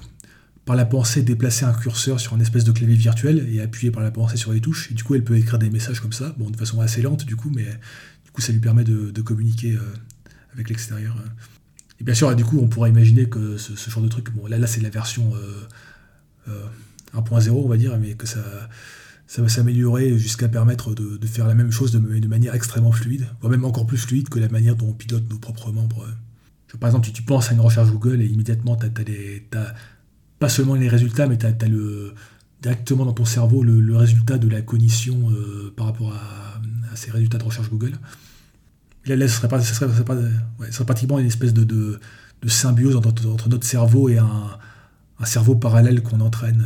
par 0.65 0.75
la 0.75 0.85
pensée, 0.85 1.21
déplacer 1.21 1.65
un 1.65 1.73
curseur 1.73 2.19
sur 2.19 2.35
une 2.35 2.41
espèce 2.41 2.63
de 2.63 2.71
clavier 2.71 2.95
virtuel 2.95 3.47
et 3.51 3.61
appuyer 3.61 3.91
par 3.91 4.03
la 4.03 4.11
pensée 4.11 4.37
sur 4.37 4.51
les 4.51 4.61
touches. 4.61 4.91
Et 4.91 4.93
du 4.93 5.03
coup, 5.03 5.15
elle 5.15 5.23
peut 5.23 5.37
écrire 5.37 5.59
des 5.59 5.69
messages 5.69 5.99
comme 5.99 6.13
ça, 6.13 6.35
bon, 6.37 6.49
de 6.49 6.57
façon 6.57 6.81
assez 6.81 7.01
lente 7.01 7.25
du 7.25 7.35
coup, 7.35 7.51
mais 7.53 7.65
du 8.25 8.31
coup, 8.31 8.41
ça 8.41 8.51
lui 8.51 8.59
permet 8.59 8.83
de, 8.83 9.21
communiquer 9.21 9.73
euh, 9.73 9.93
avec 10.53 10.69
l'extérieur. 10.69 11.15
Et 12.01 12.03
bien 12.03 12.15
sûr, 12.15 12.35
du 12.35 12.43
coup, 12.43 12.57
on 12.59 12.67
pourrait 12.67 12.89
imaginer 12.89 13.29
que 13.29 13.57
ce, 13.57 13.89
genre 13.91 14.01
de 14.01 14.07
truc, 14.07 14.33
bon, 14.33 14.47
là, 14.47 14.57
là 14.57 14.65
c'est 14.65 14.81
la 14.81 14.89
version 14.89 15.33
1.0, 15.35 16.49
euh, 16.49 16.65
euh, 17.15 17.51
on 17.51 17.67
va 17.67 17.77
dire, 17.77 17.95
mais 17.99 18.15
que 18.15 18.25
ça, 18.25 18.39
va 19.37 19.47
s'améliorer 19.47 20.17
jusqu'à 20.17 20.49
permettre 20.49 20.95
de, 20.95 21.27
faire 21.27 21.47
la 21.47 21.53
même 21.53 21.71
chose 21.71 21.91
de, 21.91 22.27
manière 22.27 22.55
extrêmement 22.55 22.91
fluide, 22.91 23.27
voire 23.39 23.51
même 23.51 23.65
encore 23.65 23.85
plus 23.85 23.99
fluide 23.99 24.29
que 24.29 24.39
la 24.39 24.49
manière 24.49 24.75
dont 24.75 24.87
on 24.87 24.93
pilote 24.93 25.29
nos 25.29 25.37
propres 25.37 25.71
membres. 25.71 26.07
par 26.79 26.89
exemple, 26.89 27.05
si 27.05 27.13
tu 27.13 27.21
penses 27.21 27.51
à 27.51 27.53
une 27.53 27.61
recherche 27.61 27.91
Google 27.91 28.19
et 28.23 28.25
immédiatement, 28.25 28.75
tu 28.75 28.87
as, 28.87 29.73
pas 30.39 30.49
seulement 30.49 30.73
les 30.73 30.89
résultats, 30.89 31.27
mais 31.27 31.37
tu 31.37 31.45
as, 31.45 31.53
directement 32.63 33.05
dans 33.05 33.13
ton 33.13 33.25
cerveau 33.25 33.61
le, 33.61 33.95
résultat 33.95 34.39
de 34.39 34.47
la 34.47 34.63
cognition 34.63 35.29
euh, 35.29 35.71
par 35.77 35.85
rapport 35.85 36.13
à, 36.15 36.95
ces 36.95 37.11
résultats 37.11 37.37
de 37.37 37.43
recherche 37.43 37.69
Google. 37.69 37.93
Là, 39.05 39.27
ce 39.27 39.35
serait, 39.35 39.47
pas, 39.47 39.59
serait, 39.61 40.05
pas, 40.05 40.15
serait 40.69 40.85
pratiquement 40.85 41.17
une 41.17 41.25
espèce 41.25 41.53
de, 41.53 41.63
de, 41.63 41.99
symbiose 42.47 42.95
entre, 42.95 43.27
entre, 43.27 43.49
notre 43.49 43.65
cerveau 43.65 44.09
et 44.09 44.17
un, 44.17 44.57
un 45.19 45.25
cerveau 45.25 45.55
parallèle 45.55 46.03
qu'on 46.03 46.19
entraîne. 46.19 46.65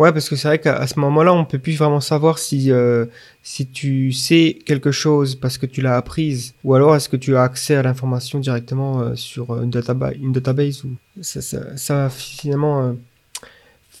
Ouais, 0.00 0.12
parce 0.12 0.30
que 0.30 0.36
c'est 0.36 0.48
vrai 0.48 0.58
qu'à 0.58 0.86
ce 0.86 0.98
moment-là, 0.98 1.34
on 1.34 1.44
peut 1.44 1.58
plus 1.58 1.76
vraiment 1.76 2.00
savoir 2.00 2.38
si, 2.38 2.72
euh, 2.72 3.04
si 3.42 3.70
tu 3.70 4.12
sais 4.12 4.58
quelque 4.64 4.92
chose 4.92 5.34
parce 5.34 5.58
que 5.58 5.66
tu 5.66 5.82
l'as 5.82 5.94
apprise, 5.94 6.54
ou 6.64 6.74
alors 6.74 6.96
est-ce 6.96 7.10
que 7.10 7.18
tu 7.18 7.36
as 7.36 7.42
accès 7.42 7.74
à 7.74 7.82
l'information 7.82 8.38
directement 8.38 9.02
euh, 9.02 9.14
sur 9.14 9.62
une, 9.62 9.68
database, 9.68 10.14
une 10.18 10.32
database 10.32 10.84
ou 10.84 10.96
ça, 11.20 12.08
finalement 12.08 12.82
euh, 12.82 12.92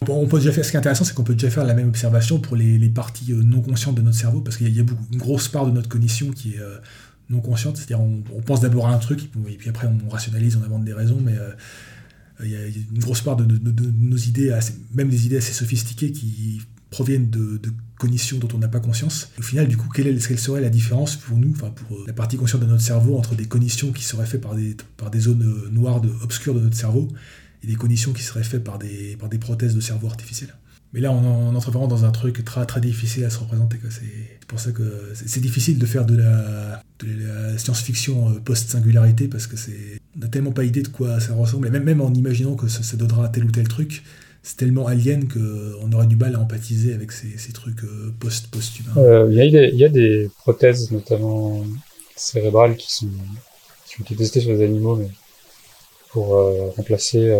on 0.08 0.26
peut 0.26 0.38
déjà 0.38 0.52
faire, 0.52 0.64
ce 0.64 0.70
qui 0.70 0.76
est 0.76 0.78
intéressant, 0.78 1.04
c'est 1.04 1.14
qu'on 1.14 1.24
peut 1.24 1.34
déjà 1.34 1.50
faire 1.50 1.64
la 1.64 1.74
même 1.74 1.88
observation 1.88 2.40
pour 2.40 2.56
les, 2.56 2.88
parties 2.88 3.32
euh, 3.32 3.42
non 3.42 3.60
conscientes 3.60 3.96
de 3.96 4.02
notre 4.02 4.16
cerveau, 4.16 4.40
parce 4.40 4.56
qu'il 4.56 4.74
y, 4.74 4.80
a 4.80 4.82
une 4.82 5.18
grosse 5.18 5.48
part 5.48 5.66
de 5.66 5.72
notre 5.72 5.88
cognition 5.88 6.30
qui 6.30 6.54
est 6.54 6.60
euh, 6.60 6.78
non 7.28 7.40
consciente, 7.40 7.76
c'est-à-dire 7.76 8.00
on, 8.00 8.22
pense 8.40 8.60
d'abord 8.60 8.88
à 8.88 8.94
un 8.94 8.98
truc, 8.98 9.30
et 9.48 9.56
puis 9.56 9.68
après 9.68 9.86
on 9.86 10.08
rationalise, 10.08 10.56
on 10.56 10.64
invente 10.64 10.84
des 10.84 10.94
raisons, 10.94 11.20
mais 11.22 11.34
il 12.42 12.50
y, 12.50 12.56
a 12.56 12.66
une 12.66 12.98
grosse 12.98 13.20
part 13.20 13.36
de, 13.36 13.44
nos 13.44 14.16
idées, 14.16 14.58
même 14.94 15.10
des 15.10 15.26
idées 15.26 15.36
assez 15.36 15.52
sophistiquées 15.52 16.12
qui 16.12 16.62
proviennent 16.88 17.30
de, 17.30 17.60
cognitions 17.98 18.38
dont 18.38 18.48
on 18.54 18.58
n'a 18.58 18.68
pas 18.68 18.80
conscience. 18.80 19.30
Au 19.38 19.42
final, 19.42 19.68
du 19.68 19.76
coup, 19.76 19.88
quelle, 19.94 20.18
serait 20.22 20.62
la 20.62 20.70
différence 20.70 21.16
pour 21.16 21.36
nous, 21.36 21.52
enfin 21.52 21.68
pour 21.68 21.98
la 22.06 22.14
partie 22.14 22.38
consciente 22.38 22.62
de 22.62 22.66
notre 22.66 22.82
cerveau, 22.82 23.18
entre 23.18 23.34
des 23.34 23.44
cognitions 23.44 23.92
qui 23.92 24.02
seraient 24.02 24.24
faites 24.24 24.40
par 24.40 24.54
des, 24.54 25.20
zones 25.20 25.68
noires, 25.70 26.00
obscures 26.22 26.54
de 26.54 26.60
notre 26.60 26.76
cerveau, 26.76 27.08
et 27.62 27.66
des 27.66 27.74
cognitions 27.74 28.12
qui 28.12 28.22
seraient 28.22 28.44
faites 28.44 28.64
par 28.64 28.78
des, 28.78 29.16
par 29.16 29.28
des 29.28 29.38
prothèses 29.38 29.74
de 29.74 29.80
cerveau 29.80 30.06
artificielles 30.08 30.54
mais 30.92 31.00
là, 31.00 31.12
on, 31.12 31.54
entre 31.54 31.70
vraiment 31.70 31.86
dans 31.86 32.04
un 32.04 32.10
truc 32.10 32.44
très, 32.44 32.66
très 32.66 32.80
difficile 32.80 33.24
à 33.24 33.30
se 33.30 33.38
représenter. 33.38 33.78
C'est 33.90 34.46
pour 34.48 34.58
ça 34.58 34.72
que 34.72 35.12
c'est 35.14 35.40
difficile 35.40 35.78
de 35.78 35.86
faire 35.86 36.04
de 36.04 36.16
la, 36.16 36.82
science-fiction 37.56 38.30
euh, 38.30 38.40
post-singularité 38.44 39.26
parce 39.28 39.46
que 39.46 39.56
c'est 39.56 40.00
on 40.16 40.20
n'a 40.20 40.28
tellement 40.28 40.52
pas 40.52 40.64
idée 40.64 40.82
de 40.82 40.88
quoi 40.88 41.20
ça 41.20 41.32
ressemble. 41.34 41.68
Et 41.68 41.70
même, 41.70 41.84
même 41.84 42.00
en 42.00 42.12
imaginant 42.12 42.56
que 42.56 42.68
ça, 42.68 42.96
donnera 42.96 43.28
tel 43.28 43.44
ou 43.44 43.50
tel 43.50 43.68
truc, 43.68 44.02
c'est 44.42 44.56
tellement 44.56 44.86
alien 44.86 45.28
qu'on 45.28 45.92
aurait 45.92 46.06
du 46.06 46.16
mal 46.16 46.34
à 46.34 46.40
empathiser 46.40 46.92
avec 46.92 47.12
ces, 47.12 47.52
trucs 47.52 47.84
euh, 47.84 48.12
post-post-humains. 48.18 48.96
Euh, 48.96 49.28
il 49.30 49.76
y, 49.76 49.84
a 49.84 49.88
des 49.88 50.28
prothèses, 50.38 50.90
notamment 50.90 51.64
cérébrales, 52.16 52.76
qui, 52.76 53.06
ont 53.06 54.02
été 54.02 54.16
testées 54.16 54.40
sur 54.40 54.50
les 54.50 54.64
animaux 54.64 55.00
pour 56.12 56.28
remplacer, 56.76 57.38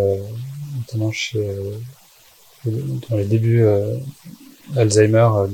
notamment 0.78 1.12
chez 1.12 1.40
dans 2.64 3.16
les 3.16 3.24
débuts 3.24 3.62
euh, 3.62 3.96
Alzheimer, 4.76 5.28
euh, 5.34 5.46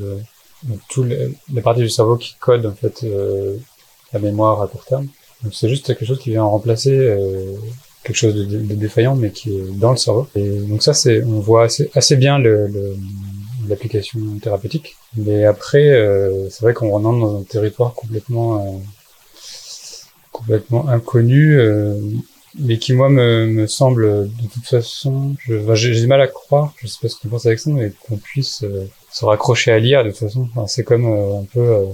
le, 0.68 0.76
tout 0.88 1.04
les 1.04 1.60
parties 1.62 1.82
du 1.82 1.88
cerveau 1.88 2.16
qui 2.16 2.34
codent 2.40 2.66
en 2.66 2.74
fait 2.74 3.04
euh, 3.04 3.56
la 4.12 4.18
mémoire 4.18 4.62
à 4.62 4.68
court 4.68 4.84
terme. 4.84 5.06
Donc 5.42 5.54
c'est 5.54 5.68
juste 5.68 5.86
quelque 5.86 6.04
chose 6.04 6.18
qui 6.18 6.30
vient 6.30 6.44
remplacer 6.44 6.96
quelque 8.02 8.16
chose 8.16 8.34
de, 8.34 8.74
défaillant, 8.74 9.16
mais 9.16 9.30
qui 9.30 9.54
est 9.54 9.70
dans 9.72 9.90
le 9.90 9.96
cerveau. 9.96 10.26
Et 10.34 10.60
donc 10.60 10.82
ça, 10.82 10.94
c'est, 10.94 11.22
on 11.24 11.40
voit 11.40 11.64
assez, 11.64 11.90
assez 11.94 12.16
bien 12.16 12.38
le, 12.38 12.96
l'application 13.68 14.20
thérapeutique. 14.40 14.96
Mais 15.16 15.44
après, 15.44 15.92
c'est 16.48 16.62
vrai 16.62 16.72
qu'on 16.72 16.88
rentre 16.88 17.20
dans 17.20 17.40
un 17.40 17.42
territoire 17.42 17.92
complètement, 17.92 18.80
complètement 20.32 20.88
inconnu 20.88 21.60
mais 22.58 22.78
qui 22.78 22.92
moi 22.92 23.08
me, 23.08 23.46
me 23.46 23.66
semble 23.66 24.28
de 24.28 24.48
toute 24.52 24.66
façon, 24.66 25.36
j'ai 25.46 26.00
du 26.00 26.06
mal 26.06 26.20
à 26.20 26.26
croire, 26.26 26.72
je 26.78 26.86
sais 26.86 26.98
pas 27.00 27.08
ce 27.08 27.16
que 27.16 27.22
tu 27.22 27.28
penses 27.28 27.46
avec 27.46 27.58
ça, 27.58 27.70
mais 27.70 27.92
qu'on 28.06 28.16
puisse 28.16 28.62
euh, 28.62 28.86
se 29.12 29.24
raccrocher 29.24 29.72
à 29.72 29.78
l'IA 29.78 30.02
de 30.02 30.10
toute 30.10 30.18
façon. 30.18 30.48
Enfin, 30.54 30.66
c'est 30.66 30.84
comme 30.84 31.06
euh, 31.06 31.40
un 31.40 31.44
peu 31.44 31.60
euh, 31.60 31.84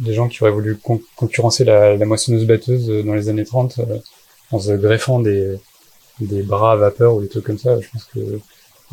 des 0.00 0.14
gens 0.14 0.28
qui 0.28 0.42
auraient 0.42 0.52
voulu 0.52 0.78
concurrencer 1.16 1.64
la, 1.64 1.96
la 1.96 2.06
moissonneuse 2.06 2.46
batteuse 2.46 3.04
dans 3.04 3.14
les 3.14 3.28
années 3.28 3.44
30 3.44 3.80
en 4.50 4.58
se 4.58 4.72
greffant 4.72 5.20
des, 5.20 5.56
des 6.20 6.42
bras 6.42 6.72
à 6.72 6.76
vapeur 6.76 7.14
ou 7.16 7.22
des 7.22 7.28
trucs 7.28 7.44
comme 7.44 7.58
ça. 7.58 7.78
Je 7.80 7.88
pense 7.90 8.04
que 8.14 8.18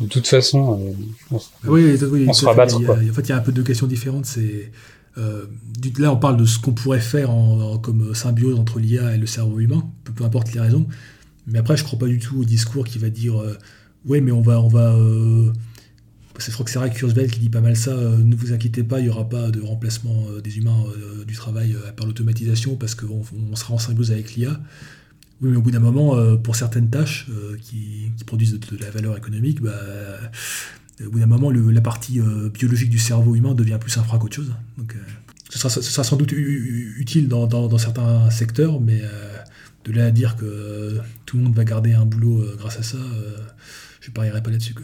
de 0.00 0.06
toute 0.06 0.26
façon, 0.26 0.94
je 1.18 1.28
pense 1.28 1.52
oui, 1.64 1.98
oui, 2.10 2.26
on 2.28 2.32
se 2.32 2.46
rabattre. 2.46 2.76
En 2.76 3.12
fait, 3.12 3.22
il 3.22 3.28
y 3.28 3.32
a 3.32 3.36
un 3.36 3.40
peu 3.40 3.52
deux 3.52 3.62
questions 3.62 3.86
différentes. 3.86 4.26
C'est 4.26 4.70
euh, 5.20 5.46
là, 5.98 6.12
on 6.12 6.16
parle 6.16 6.36
de 6.36 6.44
ce 6.44 6.58
qu'on 6.58 6.72
pourrait 6.72 7.00
faire 7.00 7.30
en, 7.30 7.78
comme 7.78 8.14
symbiose 8.14 8.58
entre 8.58 8.78
l'IA 8.78 9.14
et 9.14 9.18
le 9.18 9.26
cerveau 9.26 9.58
humain, 9.60 9.88
peu, 10.04 10.24
importe 10.24 10.52
les 10.52 10.60
raisons. 10.60 10.86
Mais 11.46 11.58
après, 11.58 11.76
je 11.76 11.84
crois 11.84 11.98
pas 11.98 12.06
du 12.06 12.18
tout 12.18 12.40
au 12.40 12.44
discours 12.44 12.86
qui 12.86 12.98
va 12.98 13.10
dire 13.10 13.40
euh, 13.40 13.56
ouais, 14.06 14.20
mais 14.20 14.32
on 14.32 14.40
va, 14.40 14.60
on 14.60 14.68
va. 14.68 14.94
Euh, 14.94 15.52
je 16.38 16.50
crois 16.52 16.64
que 16.64 16.70
c'est 16.70 16.78
Ray 16.78 16.90
Kurzweil 16.90 17.28
qui 17.28 17.38
dit 17.38 17.50
pas 17.50 17.60
mal 17.60 17.76
ça. 17.76 17.94
ne 17.94 18.34
vous 18.34 18.52
inquiétez 18.52 18.82
pas, 18.82 18.98
il 18.98 19.04
n'y 19.04 19.08
aura 19.10 19.28
pas 19.28 19.50
de 19.50 19.60
remplacement 19.60 20.24
des 20.42 20.56
humains 20.56 20.84
du 21.26 21.34
travail 21.34 21.76
par 21.98 22.06
l'automatisation 22.06 22.76
parce 22.76 22.94
qu'on 22.94 23.22
on 23.50 23.56
sera 23.56 23.74
en 23.74 23.78
symbiose 23.78 24.10
avec 24.10 24.36
l'IA. 24.36 24.58
Oui, 25.42 25.50
mais 25.50 25.56
au 25.58 25.60
bout 25.60 25.70
d'un 25.70 25.80
moment, 25.80 26.16
pour 26.38 26.56
certaines 26.56 26.88
tâches 26.88 27.26
qui, 27.60 28.10
produisent 28.24 28.58
de, 28.58 28.76
la 28.78 28.90
valeur 28.90 29.18
économique, 29.18 29.60
bah, 29.60 29.74
au 31.06 31.10
bout 31.10 31.18
d'un 31.18 31.26
moment, 31.26 31.50
la 31.50 31.80
partie 31.80 32.20
euh, 32.20 32.48
biologique 32.50 32.90
du 32.90 32.98
cerveau 32.98 33.34
humain 33.34 33.54
devient 33.54 33.78
plus 33.80 33.96
infra 33.96 34.18
qu'autre 34.18 34.36
chose. 34.36 34.52
Euh, 34.78 34.82
ce, 35.48 35.68
sera, 35.68 36.04
sans 36.04 36.16
doute 36.16 36.32
utile 36.32 37.28
dans, 37.28 37.78
certains 37.78 38.30
secteurs, 38.30 38.80
mais 38.80 39.00
euh, 39.02 39.36
de 39.84 39.92
là 39.92 40.06
à 40.06 40.10
dire 40.10 40.36
que 40.36 40.98
tout 41.26 41.38
le 41.38 41.44
monde 41.44 41.54
va 41.54 41.64
garder 41.64 41.92
un 41.92 42.04
boulot 42.04 42.44
grâce 42.58 42.78
à 42.78 42.82
ça, 42.82 42.98
je 44.00 44.10
ne 44.10 44.14
parierais 44.14 44.42
pas 44.42 44.50
là-dessus. 44.50 44.74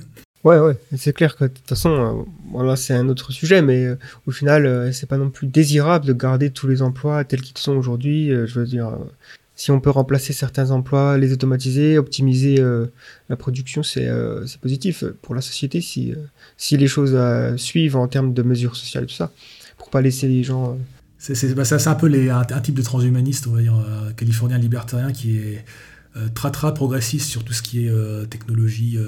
Ouais, 0.42 0.58
ouais, 0.58 0.78
c'est 0.96 1.12
clair 1.12 1.36
que 1.36 1.44
de 1.44 1.48
toute 1.48 1.68
façon, 1.68 2.26
là 2.54 2.76
c'est 2.76 2.94
un 2.94 3.08
autre 3.08 3.32
sujet, 3.32 3.62
mais 3.62 3.96
au 4.26 4.30
final, 4.30 4.92
c'est 4.92 5.06
pas 5.06 5.18
non 5.18 5.30
plus 5.30 5.46
désirable 5.46 6.06
de 6.06 6.12
garder 6.12 6.50
tous 6.50 6.66
les 6.66 6.82
emplois 6.82 7.24
tels 7.24 7.42
qu'ils 7.42 7.58
sont 7.58 7.76
aujourd'hui. 7.76 8.30
je 8.30 8.58
veux 8.58 8.66
dire, 8.66 8.96
si 9.56 9.70
on 9.70 9.80
peut 9.80 9.90
remplacer 9.90 10.34
certains 10.34 10.70
emplois, 10.70 11.16
les 11.16 11.32
automatiser, 11.32 11.96
optimiser 11.96 12.60
euh, 12.60 12.86
la 13.30 13.36
production, 13.36 13.80
euh, 13.96 14.46
c'est 14.46 14.60
positif 14.60 15.02
pour 15.22 15.34
la 15.34 15.40
société 15.40 15.80
si, 15.80 16.12
euh, 16.12 16.16
si 16.58 16.76
les 16.76 16.86
choses 16.86 17.18
suivent 17.56 17.96
en 17.96 18.06
termes 18.06 18.34
de 18.34 18.42
mesures 18.42 18.76
sociales 18.76 19.06
tout 19.06 19.14
ça, 19.14 19.32
pour 19.78 19.88
pas 19.88 20.02
laisser 20.02 20.28
les 20.28 20.44
gens. 20.44 20.78
C'est 21.18 21.54
bah, 21.54 21.62
un 21.86 21.94
peu 21.94 22.06
les, 22.06 22.28
un, 22.28 22.44
type 22.44 22.74
de 22.74 22.82
transhumaniste, 22.82 23.46
on 23.46 23.52
va 23.52 23.62
dire, 23.62 23.82
californien 24.16 24.58
libertarien 24.58 25.10
qui 25.10 25.38
est 25.38 25.64
très 26.34 26.50
très 26.50 26.72
progressiste 26.72 27.28
sur 27.28 27.42
tout 27.42 27.54
ce 27.54 27.62
qui 27.62 27.86
est 27.86 27.92
technologie, 28.28 28.98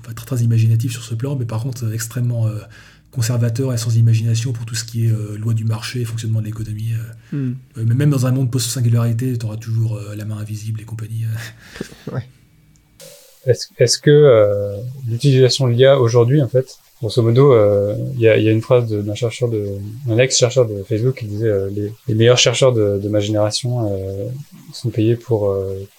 enfin, 0.00 0.12
très 0.12 0.26
très 0.26 0.44
imaginatif 0.44 0.92
sur 0.92 1.02
ce 1.02 1.14
plan, 1.14 1.34
mais 1.34 1.46
par 1.46 1.62
contre 1.62 1.90
extrêmement 1.92 2.46
conservateur 3.16 3.72
et 3.72 3.78
sans 3.78 3.96
imagination 3.96 4.52
pour 4.52 4.66
tout 4.66 4.74
ce 4.74 4.84
qui 4.84 5.06
est 5.06 5.10
euh, 5.10 5.38
loi 5.38 5.54
du 5.54 5.64
marché, 5.64 6.04
fonctionnement 6.04 6.40
de 6.40 6.44
l'économie. 6.44 6.92
Euh. 6.92 7.52
Euh, 7.78 7.84
mais 7.86 7.94
même 7.94 8.10
dans 8.10 8.26
un 8.26 8.30
monde 8.30 8.50
post-singularité, 8.50 9.38
tu 9.38 9.46
auras 9.46 9.56
toujours 9.56 9.98
la 10.14 10.24
main 10.26 10.36
invisible 10.36 10.82
et 10.82 10.84
compagnie. 10.84 11.24
Est-ce 13.46 13.98
que 13.98 14.76
l'utilisation 15.08 15.66
de 15.66 15.72
l'IA 15.72 15.98
aujourd'hui, 15.98 16.42
en 16.42 16.48
fait, 16.48 16.78
grosso 17.00 17.22
modo, 17.22 17.54
il 18.14 18.20
y, 18.20 18.28
a, 18.28 18.36
une 18.36 18.60
phrase 18.60 18.90
d'un 18.90 19.14
chercheur, 19.14 19.48
de, 19.48 19.78
un 20.10 20.18
ex-chercheur 20.18 20.66
de 20.66 20.82
Facebook 20.82 21.18
qui 21.20 21.26
disait 21.26 21.52
les, 21.70 22.14
meilleurs 22.14 22.38
chercheurs 22.38 22.72
de, 22.72 22.98
de 22.98 23.08
ma 23.08 23.20
génération 23.20 23.88
sont 24.72 24.90
payés 24.90 25.14
pour 25.14 25.56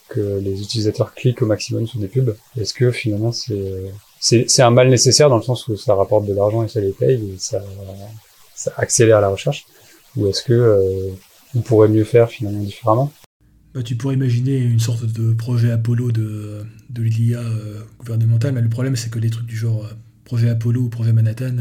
que 0.09 0.39
les 0.43 0.61
utilisateurs 0.61 1.13
cliquent 1.13 1.41
au 1.41 1.45
maximum 1.45 1.87
sur 1.87 1.99
des 1.99 2.09
pubs. 2.09 2.35
Est-ce 2.59 2.73
que 2.73 2.91
finalement 2.91 3.31
c'est 3.31 3.63
c'est 4.19 4.61
un 4.61 4.71
mal 4.71 4.89
nécessaire 4.89 5.29
dans 5.29 5.37
le 5.37 5.43
sens 5.43 5.67
où 5.67 5.75
ça 5.75 5.95
rapporte 5.95 6.25
de 6.25 6.33
l'argent 6.33 6.63
et 6.63 6.67
ça 6.67 6.79
les 6.79 6.91
paye 6.91 7.35
ça, 7.37 7.61
accélère 8.77 9.21
la 9.21 9.29
recherche. 9.29 9.65
Ou 10.15 10.27
est-ce 10.27 10.43
que 10.43 10.53
euh, 10.53 11.11
on 11.55 11.61
pourrait 11.61 11.89
mieux 11.89 12.03
faire 12.03 12.29
finalement 12.29 12.63
différemment? 12.63 13.11
Bah, 13.73 13.83
Tu 13.83 13.95
pourrais 13.95 14.15
imaginer 14.15 14.57
une 14.57 14.79
sorte 14.79 15.05
de 15.05 15.33
projet 15.33 15.71
Apollo 15.71 16.11
de, 16.11 16.65
l'IA 16.97 17.39
euh, 17.39 17.81
gouvernementale, 17.99 18.53
mais 18.53 18.61
le 18.61 18.69
problème 18.69 18.95
c'est 18.95 19.09
que 19.09 19.19
les 19.19 19.29
trucs 19.29 19.45
du 19.45 19.55
genre 19.55 19.85
euh, 19.85 19.93
projet 20.25 20.49
Apollo 20.49 20.81
ou 20.81 20.89
projet 20.89 21.13
Manhattan, 21.13 21.55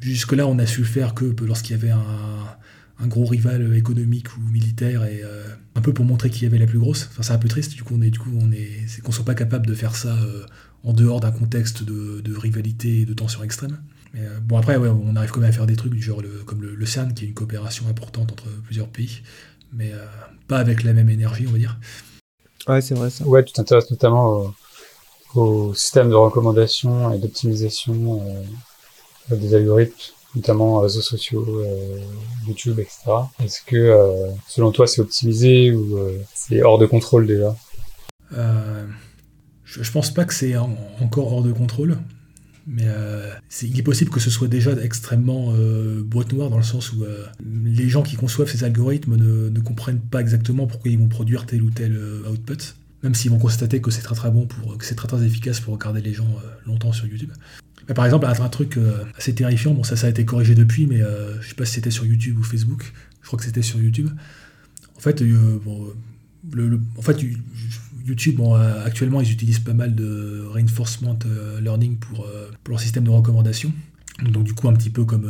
jusque-là 0.00 0.46
on 0.46 0.58
a 0.58 0.66
su 0.66 0.80
le 0.80 0.86
faire 0.86 1.14
que 1.14 1.34
lorsqu'il 1.44 1.76
y 1.76 1.78
avait 1.78 1.90
un, 1.90 3.06
gros 3.06 3.24
rival 3.24 3.74
économique 3.74 4.36
ou 4.36 4.40
militaire 4.52 5.04
et 5.04 5.22
un 5.74 5.80
peu 5.80 5.94
pour 5.94 6.04
montrer 6.04 6.28
qui 6.28 6.44
avait 6.44 6.58
la 6.58 6.66
plus 6.66 6.78
grosse. 6.78 7.08
Enfin, 7.10 7.22
c'est 7.22 7.32
un 7.32 7.38
peu 7.38 7.48
triste, 7.48 7.72
du 7.72 7.82
coup, 7.82 7.94
on 7.98 8.02
est, 8.02 8.10
du 8.10 8.18
coup, 8.18 8.30
on 8.38 8.52
est, 8.52 8.84
c'est 8.86 9.00
qu'on 9.00 9.10
soit 9.10 9.24
pas 9.24 9.34
capable 9.34 9.66
de 9.66 9.74
faire 9.74 9.96
ça 9.96 10.16
en 10.84 10.92
dehors 10.92 11.20
d'un 11.20 11.32
contexte 11.32 11.82
de, 11.82 12.36
rivalité 12.36 13.00
et 13.00 13.04
de 13.04 13.14
tension 13.14 13.42
extrême. 13.42 13.80
Mais 14.14 14.20
euh, 14.22 14.40
bon, 14.42 14.58
après, 14.58 14.76
on 14.76 15.14
arrive 15.16 15.30
quand 15.30 15.40
même 15.40 15.50
à 15.50 15.52
faire 15.52 15.66
des 15.66 15.76
trucs 15.76 15.92
du 15.92 16.02
genre 16.02 16.22
comme 16.46 16.62
le, 16.62 16.86
CERN, 16.86 17.14
qui 17.14 17.24
est 17.24 17.28
une 17.28 17.34
coopération 17.34 17.86
importante 17.88 18.32
entre 18.32 18.48
plusieurs 18.64 18.88
pays, 18.88 19.22
mais 19.72 19.92
euh, 19.92 20.04
pas 20.48 20.58
avec 20.58 20.82
la 20.82 20.92
même 20.92 21.10
énergie, 21.10 21.46
on 21.48 21.52
va 21.52 21.58
dire. 21.58 21.78
Ouais, 22.66 22.80
c'est 22.80 22.94
vrai 22.94 23.10
ça. 23.10 23.24
Ouais, 23.24 23.44
tu 23.44 23.52
t'intéresses 23.52 23.90
notamment 23.90 24.52
au, 25.34 25.74
système 25.74 26.10
de 26.10 26.14
recommandation 26.14 27.12
et 27.12 27.18
d'optimisation 27.18 28.20
euh, 29.30 29.36
des 29.36 29.54
algorithmes, 29.54 29.94
notamment 30.34 30.80
réseaux 30.80 31.02
sociaux, 31.02 31.62
YouTube, 32.48 32.80
etc. 32.80 33.12
Est-ce 33.44 33.60
que, 33.64 34.28
selon 34.48 34.72
toi, 34.72 34.88
c'est 34.88 35.00
optimisé 35.00 35.70
ou 35.70 35.98
c'est 36.34 36.62
hors 36.62 36.78
de 36.78 36.86
contrôle 36.86 37.28
déjà? 37.28 37.54
Je, 39.70 39.82
je 39.82 39.92
pense 39.92 40.12
pas 40.12 40.24
que 40.24 40.34
c'est 40.34 40.56
encore 40.56 41.32
hors 41.32 41.42
de 41.42 41.52
contrôle, 41.52 41.96
mais 42.66 42.84
euh, 42.86 43.32
il 43.62 43.78
est 43.78 43.82
possible 43.82 44.10
que 44.10 44.20
ce 44.20 44.30
soit 44.30 44.48
déjà 44.48 44.72
extrêmement 44.82 45.52
euh, 45.54 46.02
boîte 46.02 46.32
noire 46.32 46.50
dans 46.50 46.56
le 46.56 46.62
sens 46.62 46.92
où 46.92 47.04
euh, 47.04 47.24
les 47.42 47.88
gens 47.88 48.02
qui 48.02 48.16
conçoivent 48.16 48.50
ces 48.50 48.64
algorithmes 48.64 49.16
ne, 49.16 49.60
comprennent 49.60 50.00
pas 50.00 50.20
exactement 50.20 50.66
pourquoi 50.66 50.90
ils 50.90 50.98
vont 50.98 51.08
produire 51.08 51.46
tel 51.46 51.62
ou 51.62 51.70
tel 51.70 51.98
output, 52.30 52.74
même 53.02 53.14
s'ils 53.14 53.30
vont 53.30 53.38
constater 53.38 53.80
que 53.80 53.90
c'est 53.90 54.02
très 54.02 54.14
très 54.14 54.30
bon 54.30 54.46
pour 54.46 54.76
que 54.76 54.84
c'est 54.84 54.94
très 54.94 55.08
très 55.08 55.24
efficace 55.24 55.60
pour 55.60 55.74
regarder 55.74 56.00
les 56.00 56.12
gens 56.12 56.28
longtemps 56.66 56.92
sur 56.92 57.06
YouTube. 57.06 57.30
par 57.94 58.04
exemple, 58.04 58.26
un, 58.26 58.48
truc 58.48 58.78
assez 59.16 59.34
terrifiant, 59.34 59.72
bon 59.72 59.84
ça 59.84 59.96
ça 59.96 60.08
a 60.08 60.10
été 60.10 60.24
corrigé 60.24 60.54
depuis, 60.54 60.86
mais 60.86 61.00
je 61.40 61.48
sais 61.48 61.54
pas 61.54 61.64
si 61.64 61.74
c'était 61.74 61.90
sur 61.90 62.04
YouTube 62.04 62.38
ou 62.38 62.42
Facebook, 62.42 62.92
je 63.22 63.26
crois 63.26 63.38
que 63.38 63.44
c'était 63.44 63.62
sur 63.62 63.80
YouTube. 63.80 64.08
En 64.96 65.00
fait, 65.00 65.22
bon, 65.64 65.88
le, 66.52 66.80
en 66.98 67.02
fait, 67.02 67.24
YouTube, 68.04 68.40
euh, 68.40 68.84
actuellement, 68.84 69.20
ils 69.20 69.30
utilisent 69.30 69.60
pas 69.60 69.74
mal 69.74 69.94
de 69.94 70.44
reinforcement 70.48 71.18
euh, 71.26 71.60
learning 71.60 71.98
pour, 71.98 72.24
euh, 72.24 72.50
pour 72.64 72.72
leur 72.72 72.80
système 72.80 73.04
de 73.04 73.10
recommandation. 73.10 73.72
Donc, 74.22 74.44
du 74.44 74.54
coup, 74.54 74.68
un 74.68 74.74
petit 74.74 74.90
peu 74.90 75.04
comme 75.04 75.26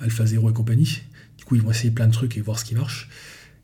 AlphaZero 0.00 0.50
et 0.50 0.52
compagnie. 0.52 1.02
Du 1.38 1.44
coup, 1.44 1.54
ils 1.54 1.62
vont 1.62 1.70
essayer 1.70 1.92
plein 1.92 2.08
de 2.08 2.12
trucs 2.12 2.36
et 2.36 2.40
voir 2.40 2.58
ce 2.58 2.64
qui 2.64 2.74
marche. 2.74 3.08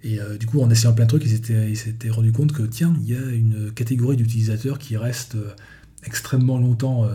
Et 0.05 0.19
du 0.39 0.47
coup, 0.47 0.61
en 0.61 0.71
essayant 0.71 0.93
plein 0.93 1.05
de 1.05 1.09
trucs, 1.09 1.25
ils 1.25 1.77
s'étaient 1.77 2.07
ils 2.07 2.11
rendus 2.13 2.31
compte 2.31 2.53
que, 2.53 2.63
tiens, 2.63 2.95
il 3.03 3.11
y 3.11 3.17
a 3.17 3.25
une 3.31 3.73
catégorie 3.73 4.17
d'utilisateurs 4.17 4.79
qui 4.79 4.97
reste 4.97 5.37
extrêmement 6.05 6.59
longtemps 6.59 7.09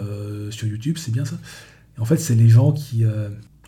sur 0.50 0.68
YouTube, 0.68 0.98
c'est 0.98 1.12
bien 1.12 1.24
ça. 1.24 1.40
En 1.98 2.04
fait, 2.04 2.18
c'est 2.18 2.36
les 2.36 2.50
gens 2.50 2.74
qui... 2.74 3.06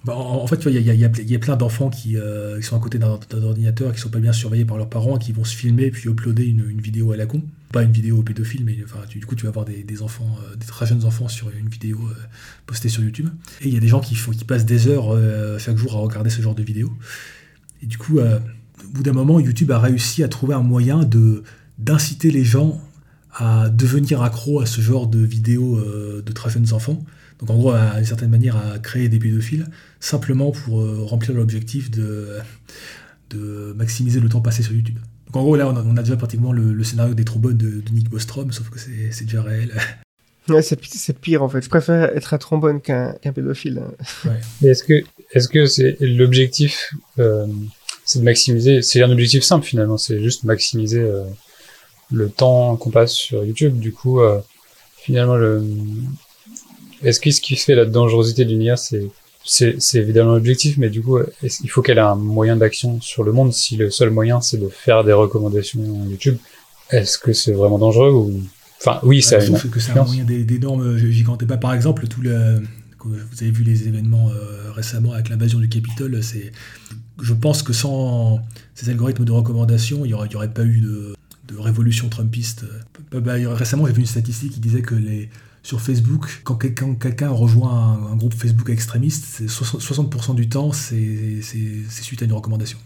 bah, 0.06 0.16
en, 0.16 0.48
fait, 0.48 0.64
il 0.66 0.78
y 0.78 0.82
y 0.82 1.36
a- 1.36 1.40
plein 1.40 1.58
d'enfants 1.58 1.90
qui, 1.90 2.16
euh, 2.16 2.62
sont 2.62 2.78
à 2.78 2.80
côté 2.80 3.00
d'un 3.00 3.20
ordinateur, 3.44 3.94
qui 3.94 4.00
sont 4.00 4.10
pas 4.10 4.20
bien 4.20 4.32
surveillés 4.32 4.66
par 4.66 4.78
leurs 4.78 4.90
parents, 4.90 5.18
qui 5.18 5.34
vont 5.34 5.44
se 5.44 5.56
filmer 5.56 5.92
puis 5.92 6.10
uploader 6.10 6.46
une, 6.46 6.80
vidéo 6.80 7.12
à 7.12 7.18
la 7.18 7.26
con. 7.26 7.44
Pas 7.74 7.84
une 7.84 7.92
vidéo 7.92 8.24
pédophile, 8.24 8.64
mais 8.66 8.78
du 9.10 9.26
coup, 9.26 9.36
tu 9.36 9.44
vas 9.44 9.50
avoir 9.50 9.66
des, 9.66 10.02
enfants, 10.02 10.38
euh, 10.44 10.56
des 10.56 10.66
très 10.66 10.86
jeunes 10.86 11.04
enfants 11.04 11.28
sur 11.28 11.50
une 11.50 11.68
vidéo 11.68 12.00
euh, 12.10 12.14
postée 12.66 12.90
sur 12.90 13.04
YouTube. 13.04 13.30
Et 13.62 13.68
il 13.68 13.74
y 13.74 13.78
a 13.78 13.80
des 13.80 13.88
gens 13.88 14.00
qui, 14.00 14.16
passent 14.46 14.66
des 14.66 14.88
heures 14.88 15.18
chaque 15.60 15.78
jour 15.78 15.96
à 15.96 16.00
regarder 16.00 16.30
ce 16.30 16.42
genre 16.42 16.56
de 16.56 16.64
vidéos. 16.64 16.92
Et 17.84 17.86
du 17.86 17.98
coup, 17.98 18.20
au 18.20 18.92
bout 18.94 19.04
d'un 19.04 19.14
moment, 19.14 19.40
YouTube 19.40 19.72
a 19.72 19.80
réussi 19.80 20.24
à 20.24 20.30
trouver 20.30 20.54
un 20.54 20.64
moyen 20.64 21.08
d'inciter 21.78 22.32
les 22.32 22.46
gens 22.46 22.82
à 23.36 23.70
devenir 23.70 24.24
accro 24.24 24.62
à 24.62 24.66
ce 24.66 24.82
genre 24.82 25.08
de 25.08 25.20
vidéos 25.20 25.80
de 25.80 26.32
très 26.32 26.50
jeunes 26.50 26.74
enfants. 26.74 27.04
Donc 27.40 27.50
en 27.52 27.58
gros, 27.58 27.72
à 27.72 27.98
une 28.00 28.06
certaine 28.06 28.30
manière, 28.30 28.58
à 28.58 28.80
créer 28.80 29.08
des 29.10 29.20
pédophiles, 29.20 29.68
simplement 30.00 30.52
pour 30.52 30.82
euh, 30.82 31.04
remplir 31.06 31.34
l'objectif 31.36 31.90
de, 31.90 32.38
de 33.30 33.74
maximiser 33.78 34.20
le 34.20 34.28
temps 34.30 34.42
passé 34.42 34.62
sur 34.64 34.74
YouTube. 34.74 34.98
Donc 35.28 35.36
en 35.38 35.44
gros, 35.44 35.56
là, 35.56 35.68
on 35.68 35.76
a, 35.76 35.82
on 35.84 35.96
a 35.96 36.02
déjà 36.04 36.18
pratiquement 36.18 36.52
le, 36.52 36.74
le 36.74 36.84
scénario 36.84 37.14
des 37.14 37.24
trombones 37.26 37.58
de, 37.58 37.82
de 37.82 37.90
Nick 37.92 38.10
Bostrom, 38.10 38.52
sauf 38.52 38.70
que 38.70 38.80
c'est 38.80 39.12
c'est 39.12 39.26
déjà 39.26 39.42
réel. 39.42 39.72
Ouais, 40.48 40.64
c'est 40.64 40.80
c'est 40.84 41.16
pire 41.20 41.44
en 41.44 41.50
fait. 41.50 41.62
Je 41.62 41.70
préfère 41.70 42.06
être 42.18 42.34
un 42.34 42.40
trombone 42.40 42.82
qu'un 42.82 43.14
qu'un 43.22 43.32
pédophile. 43.32 43.84
hein. 44.26 44.32
Est-ce 44.64 44.84
que 44.84 45.04
est-ce 45.32 45.48
que 45.48 45.68
c'est 45.68 45.96
l'objectif 46.00 46.92
euh, 47.20 47.46
c'est 48.04 48.18
de 48.18 48.24
maximiser 48.24 48.82
c'est 48.82 49.04
un 49.04 49.12
objectif 49.12 49.44
simple 49.44 49.64
finalement 49.64 50.00
c'est 50.00 50.24
juste 50.24 50.46
maximiser 50.46 51.02
euh, 51.02 51.24
le 52.12 52.30
temps 52.30 52.78
qu'on 52.78 52.90
passe 52.90 53.14
sur 53.14 53.46
YouTube 53.46 53.78
du 53.78 53.92
coup 53.92 54.22
euh, 54.22 54.40
finalement 54.98 55.36
le 55.36 55.64
est-ce 57.04 57.20
que 57.20 57.32
ce 57.32 57.42
qui 57.42 57.56
fait 57.56 57.76
la 57.76 57.86
dangerosité 57.86 58.46
d'une 58.46 58.62
IA 58.62 58.78
c'est 58.78 59.08
c'est 59.46 59.80
évidemment 59.96 60.34
l'objectif 60.34 60.78
mais 60.78 60.90
du 60.90 61.02
coup 61.02 61.18
qu'il 61.42 61.70
faut 61.70 61.82
qu'elle 61.82 61.98
ait 61.98 62.02
un 62.02 62.16
moyen 62.16 62.56
d'action 62.58 63.00
sur 63.02 63.24
le 63.24 63.32
monde? 63.32 63.54
Si 63.54 63.78
le 63.78 63.90
seul 63.90 64.10
moyen 64.10 64.42
c'est 64.42 64.58
de 64.58 64.70
faire 64.70 65.04
des 65.04 65.14
recommandations 65.14 65.82
YouTube 66.10 66.38
est-ce 66.92 67.18
que 67.18 67.34
c'est 67.34 67.54
vraiment 67.54 67.80
dangereux 67.80 68.12
ou 68.12 68.42
enfin 68.82 69.00
oui 69.04 69.22
ça 69.22 69.38
a 69.38 69.40
Euh, 69.42 69.48
une 69.48 69.72
que 69.72 69.80
c'est 69.80 69.98
un 69.98 70.04
moyen 70.04 70.24
des, 70.24 70.44
des 70.44 70.60
normes 70.60 70.98
gigantes. 70.98 71.44
Bah, 71.46 71.58
par 71.58 71.74
exemple, 71.74 72.08
tout 72.08 72.22
le, 72.22 72.62
vous 73.04 73.42
avez 73.42 73.52
vu 73.52 73.64
les 73.64 73.88
événements 73.88 74.30
euh, 74.30 74.72
récemment 74.72 75.14
avec 75.14 75.30
l'invasion 75.30 75.60
du 75.60 75.70
Capitole, 75.70 76.22
c'est, 76.24 76.52
je 77.22 77.34
pense 77.34 77.64
que 77.64 77.74
sans 77.74 78.40
ces 78.76 78.90
algorithmes 78.90 79.26
de 79.26 79.32
recommandation, 79.32 80.06
il 80.06 80.10
n'y 80.10 80.14
aurait, 80.14 80.28
il 80.32 80.50
pas 80.50 80.66
eu 80.66 80.82
de, 80.82 81.16
de 81.48 81.58
révolution 81.58 82.10
trumpiste. 82.10 82.66
Bah, 83.12 83.20
bah, 83.20 83.34
récemment, 83.54 83.86
j'ai 83.88 83.94
vu 83.94 84.02
une 84.02 84.06
statistique 84.08 84.54
qui 84.54 84.60
disait 84.60 84.82
que 84.82 84.96
les, 84.96 85.30
sur 85.64 85.82
Facebook, 85.82 86.42
quand 86.44 86.56
quelqu'un 86.56 87.30
rejoint 87.30 88.00
un, 88.12 88.16
groupe 88.16 88.34
Facebook 88.34 88.70
extrémiste, 88.70 89.26
c'est 89.26 89.46
60%, 89.46 90.10
60% 90.10 90.36
du 90.36 90.50
temps, 90.50 90.72
c'est 90.72 91.42
suite 91.90 92.22
à 92.22 92.26
une 92.26 92.34
recommandation. 92.34 92.78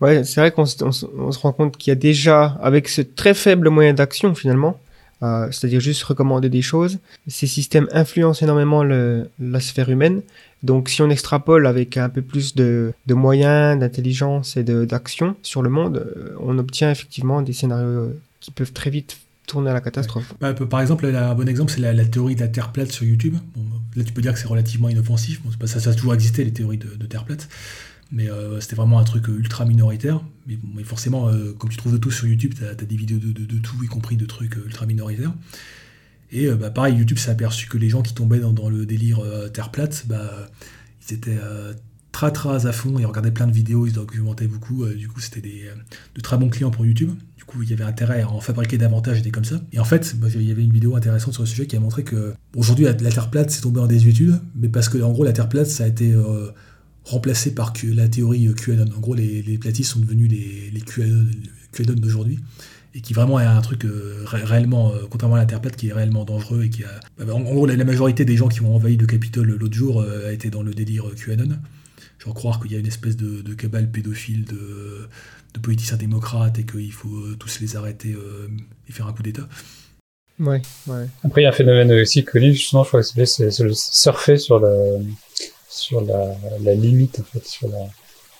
Ouais, 0.00 0.24
c'est 0.24 0.40
vrai 0.40 0.50
qu'on 0.50 0.66
se, 0.66 1.04
rend 1.38 1.52
compte 1.52 1.76
qu'il 1.76 1.90
y 1.90 1.92
a 1.92 1.96
déjà, 1.96 2.58
avec 2.60 2.88
ce 2.88 3.00
très 3.02 3.34
faible 3.34 3.68
moyen 3.70 3.94
d'action 3.94 4.34
finalement, 4.34 4.80
euh, 5.22 5.48
c'est-à-dire 5.50 5.80
juste 5.80 6.02
recommander 6.02 6.48
des 6.48 6.62
choses, 6.62 6.98
ces 7.28 7.46
systèmes 7.46 7.88
influencent 7.92 8.44
énormément 8.44 8.82
la 8.82 9.60
sphère 9.60 9.88
humaine. 9.88 10.22
Donc 10.62 10.88
si 10.88 11.02
on 11.02 11.10
extrapole 11.10 11.66
avec 11.66 11.96
un 11.96 12.08
peu 12.08 12.22
plus 12.22 12.54
de, 12.54 12.92
de 13.06 13.14
moyens, 13.14 13.78
d'intelligence 13.78 14.56
et 14.56 14.64
d'action 14.64 15.36
sur 15.42 15.62
le 15.62 15.70
monde, 15.70 15.98
euh, 15.98 16.34
on 16.40 16.58
obtient 16.58 16.90
effectivement 16.90 17.42
des 17.42 17.52
scénarios 17.52 18.12
qui 18.40 18.50
peuvent 18.50 18.72
très 18.72 18.90
vite 18.90 19.18
tourner 19.46 19.70
à 19.70 19.74
la 19.74 19.80
catastrophe. 19.80 20.34
Bah, 20.40 20.54
par 20.54 20.80
exemple, 20.80 21.06
un 21.06 21.34
bon 21.34 21.48
exemple, 21.48 21.72
c'est 21.72 21.80
la, 21.80 22.04
théorie 22.04 22.34
de 22.34 22.40
la 22.40 22.48
Terre 22.48 22.72
plate 22.72 22.92
sur 22.92 23.04
YouTube. 23.04 23.36
Bon, 23.54 23.64
là, 23.96 24.04
tu 24.04 24.12
peux 24.12 24.22
dire 24.22 24.32
que 24.32 24.38
c'est 24.38 24.48
relativement 24.48 24.88
inoffensif. 24.88 25.40
Ça, 25.66 25.90
a 25.90 25.94
toujours 25.94 26.14
existé, 26.14 26.44
les 26.44 26.52
théories 26.52 26.78
de, 26.78 27.06
Terre 27.06 27.24
plate. 27.24 27.48
Mais 28.12 28.30
euh, 28.30 28.60
c'était 28.60 28.76
vraiment 28.76 28.98
un 28.98 29.04
truc 29.04 29.28
euh, 29.28 29.38
ultra 29.38 29.64
minoritaire. 29.64 30.22
Mais, 30.46 30.84
forcément, 30.84 31.28
euh, 31.28 31.52
comme 31.52 31.70
tu 31.70 31.76
trouves 31.76 31.92
de 31.92 31.98
tout 31.98 32.10
sur 32.10 32.26
YouTube, 32.26 32.54
tu 32.56 32.64
as, 32.64 32.74
des 32.74 32.96
vidéos 32.96 33.18
de, 33.18 33.58
tout, 33.58 33.76
y 33.82 33.86
compris 33.86 34.16
de 34.16 34.26
trucs 34.26 34.56
ultra 34.56 34.86
minoritaires. 34.86 35.34
Et 36.30 36.48
bah, 36.50 36.70
pareil, 36.70 36.96
YouTube 36.96 37.18
s'est 37.18 37.30
aperçu 37.30 37.68
que 37.68 37.78
les 37.78 37.88
gens 37.88 38.02
qui 38.02 38.14
tombaient 38.14 38.40
dans, 38.40 38.68
le 38.68 38.86
délire 38.86 39.20
Terre 39.52 39.70
plate, 39.70 40.04
bah, 40.06 40.50
ils 41.08 41.14
étaient 41.14 41.38
très 42.12 42.32
très 42.32 42.66
à 42.66 42.72
fond, 42.72 42.98
ils 42.98 43.06
regardaient 43.06 43.30
plein 43.30 43.46
de 43.46 43.52
vidéos, 43.52 43.86
ils 43.86 43.90
se 43.90 43.96
documentaient 43.96 44.48
beaucoup. 44.48 44.84
du 44.86 45.08
coup, 45.08 45.20
c'était 45.20 45.40
de 45.40 46.20
très 46.20 46.36
bons 46.36 46.48
clients 46.48 46.70
pour 46.70 46.86
YouTube. 46.86 47.12
Du 47.46 47.52
coup, 47.52 47.62
il 47.62 47.68
y 47.68 47.74
avait 47.74 47.84
intérêt 47.84 48.22
à 48.22 48.30
en 48.30 48.40
fabriquer 48.40 48.78
davantage 48.78 49.20
et 49.26 49.30
comme 49.30 49.44
ça. 49.44 49.60
Et 49.72 49.78
en 49.78 49.84
fait, 49.84 50.16
moi, 50.18 50.30
il 50.34 50.48
y 50.48 50.50
avait 50.50 50.64
une 50.64 50.72
vidéo 50.72 50.96
intéressante 50.96 51.34
sur 51.34 51.42
le 51.42 51.46
sujet 51.46 51.66
qui 51.66 51.76
a 51.76 51.80
montré 51.80 52.02
que 52.02 52.32
aujourd'hui, 52.56 52.86
la, 52.86 52.94
Terre 52.94 53.28
plate 53.28 53.50
s'est 53.50 53.60
tombée 53.60 53.80
en 53.80 53.86
désuétude, 53.86 54.40
mais 54.56 54.68
parce 54.70 54.88
que 54.88 54.96
en 55.02 55.12
gros, 55.12 55.24
la 55.24 55.34
Terre 55.34 55.50
plate, 55.50 55.66
ça 55.66 55.84
a 55.84 55.86
été 55.88 56.14
euh, 56.14 56.48
remplacé 57.04 57.54
par 57.54 57.74
la 57.94 58.08
théorie 58.08 58.48
euh, 58.48 58.54
QAnon. 58.54 58.86
En 58.96 59.00
gros, 59.00 59.14
les, 59.14 59.42
les 59.42 59.58
platistes 59.58 59.90
sont 59.92 60.00
devenus 60.00 60.30
les, 60.30 60.80
QAnon, 60.80 61.26
d'aujourd'hui. 62.00 62.38
Et 62.94 63.02
qui 63.02 63.12
vraiment 63.12 63.38
est 63.38 63.44
un 63.44 63.60
truc 63.60 63.84
euh, 63.84 64.22
ré- 64.24 64.44
réellement, 64.44 64.92
euh, 64.92 65.02
contrairement 65.10 65.36
à 65.36 65.44
plate, 65.44 65.76
qui 65.76 65.88
est 65.88 65.92
réellement 65.92 66.24
dangereux 66.24 66.62
et 66.64 66.70
qui 66.70 66.82
a. 66.84 67.00
bah, 67.18 67.34
en, 67.34 67.40
en 67.40 67.42
gros, 67.42 67.66
la, 67.66 67.84
majorité 67.84 68.24
des 68.24 68.38
gens 68.38 68.48
qui 68.48 68.62
ont 68.62 68.74
envahi 68.74 68.96
le 68.96 69.06
Capitole 69.06 69.50
l'autre 69.50 69.74
jour 69.74 70.02
a 70.02 70.32
été 70.32 70.48
dans 70.48 70.62
le 70.62 70.72
délire 70.72 71.04
QAnon. 71.14 71.58
Genre 72.24 72.32
croire 72.32 72.58
qu'il 72.58 72.72
y 72.72 72.76
a 72.76 72.78
une 72.78 72.86
espèce 72.86 73.18
de 73.18 73.52
cabale 73.52 73.90
pédophile 73.90 74.46
de, 74.46 75.08
de 75.54 75.60
politiciens 75.60 75.96
démocrates 75.96 76.58
et 76.58 76.66
qu'il 76.66 76.92
faut 76.92 77.08
euh, 77.08 77.36
tous 77.38 77.60
les 77.60 77.76
arrêter 77.76 78.12
euh, 78.12 78.48
et 78.88 78.92
faire 78.92 79.06
un 79.06 79.12
coup 79.12 79.22
d'État. 79.22 79.48
Ouais, 80.40 80.60
ouais. 80.88 81.06
Après, 81.22 81.42
il 81.42 81.44
y 81.44 81.46
a 81.46 81.50
un 81.50 81.52
phénomène 81.52 81.92
aussi 81.92 82.24
connu, 82.24 82.52
justement, 82.52 82.82
je 82.82 82.88
crois 82.88 83.02
que 83.02 83.24
c'est 83.24 83.60
le 83.60 83.72
surfer 83.72 84.36
sur 84.36 84.58
la, 84.58 84.74
sur 85.68 86.00
la, 86.00 86.36
la 86.60 86.74
limite, 86.74 87.20
en 87.20 87.22
fait, 87.22 87.46
sur 87.46 87.68
la, 87.68 87.78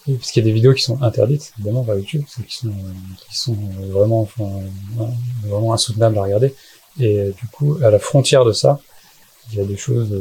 oui, 0.07 0.17
parce 0.17 0.33
qu'il 0.33 0.43
y 0.43 0.45
a 0.45 0.49
des 0.49 0.53
vidéos 0.53 0.75
qui 0.75 0.83
sont 0.83 1.01
interdites, 1.03 1.53
évidemment, 1.57 1.85
par 1.85 1.97
YouTube, 1.97 2.25
qui 2.27 2.57
sont, 2.57 2.73
qui 3.31 3.39
sont 3.39 3.57
euh, 3.81 3.93
vraiment, 3.93 4.23
enfin, 4.23 4.51
vraiment 5.45 5.73
insoutenables 5.73 6.19
à 6.19 6.23
regarder. 6.23 6.53
Et 6.99 7.33
du 7.41 7.47
coup, 7.53 7.79
à 7.81 7.91
la 7.91 8.01
frontière 8.01 8.45
de 8.45 8.53
ça, 8.53 8.81
il 9.53 9.59
y 9.59 9.61
a 9.61 9.65
des 9.65 9.77
choses, 9.77 10.13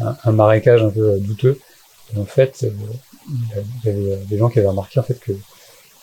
un, 0.00 0.16
un 0.24 0.32
marécage 0.32 0.82
un 0.82 0.90
peu 0.90 1.18
douteux. 1.20 1.60
Et 2.12 2.18
en 2.18 2.24
fait, 2.24 2.66
il 3.28 3.38
y 3.84 3.88
avait 3.88 4.16
des 4.28 4.38
gens 4.38 4.48
qui 4.48 4.58
avaient 4.58 4.68
remarqué, 4.68 4.98
en 4.98 5.04
fait, 5.04 5.20
que 5.20 5.32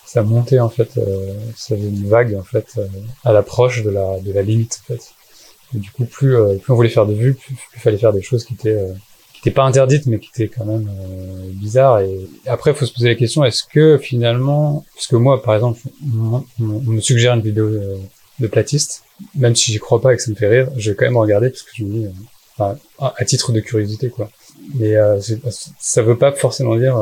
ça 0.06 0.22
montait, 0.22 0.60
en 0.60 0.70
fait, 0.70 0.96
euh, 0.98 1.34
ça 1.56 1.74
avait 1.74 1.88
une 1.88 2.08
vague, 2.08 2.34
en 2.34 2.44
fait, 2.44 2.66
euh, 2.78 2.86
à 3.24 3.32
l'approche 3.32 3.82
de 3.82 3.90
la, 3.90 4.20
de 4.20 4.32
la 4.32 4.42
limite, 4.42 4.80
en 4.84 4.94
fait. 4.94 5.02
Et 5.74 5.78
du 5.78 5.90
coup, 5.90 6.04
plus, 6.04 6.36
euh, 6.36 6.56
plus 6.56 6.72
on 6.72 6.76
voulait 6.76 6.88
faire 6.88 7.06
de 7.06 7.14
vues, 7.14 7.34
plus, 7.34 7.54
il 7.74 7.80
fallait 7.80 7.98
faire 7.98 8.12
des 8.12 8.22
choses 8.22 8.44
qui 8.44 8.54
étaient, 8.54 8.70
euh, 8.70 8.92
qui 9.32 9.40
étaient 9.40 9.50
pas 9.54 9.64
interdites, 9.64 10.06
mais 10.06 10.18
qui 10.18 10.30
étaient 10.34 10.48
quand 10.48 10.64
même 10.64 10.88
euh, 10.88 11.50
bizarres. 11.52 12.00
Et 12.00 12.28
après, 12.46 12.72
faut 12.72 12.86
se 12.86 12.92
poser 12.92 13.08
la 13.08 13.14
question 13.14 13.44
est-ce 13.44 13.64
que 13.64 13.98
finalement, 13.98 14.84
parce 14.94 15.06
que 15.06 15.16
moi, 15.16 15.42
par 15.42 15.54
exemple, 15.54 15.80
on, 16.14 16.44
me 16.60 17.00
suggère 17.00 17.34
une 17.34 17.42
vidéo 17.42 17.64
euh, 17.64 17.96
de 18.38 18.46
platiste, 18.46 19.02
même 19.34 19.56
si 19.56 19.72
j'y 19.72 19.78
crois 19.78 20.00
pas 20.00 20.14
et 20.14 20.16
que 20.16 20.22
ça 20.22 20.30
me 20.30 20.36
fait 20.36 20.48
rire, 20.48 20.70
je 20.76 20.90
vais 20.90 20.96
quand 20.96 21.06
même 21.06 21.16
regarder 21.16 21.50
parce 21.50 21.62
que 21.62 21.70
je 21.74 21.84
me 21.84 21.90
dis, 21.90 22.06
enfin, 22.56 22.78
à, 22.98 23.24
titre 23.24 23.52
de 23.52 23.60
curiosité, 23.60 24.08
quoi. 24.08 24.30
Mais 24.74 24.94
ça 25.78 26.02
veut 26.02 26.18
pas 26.18 26.32
forcément 26.32 26.76
dire 26.76 26.98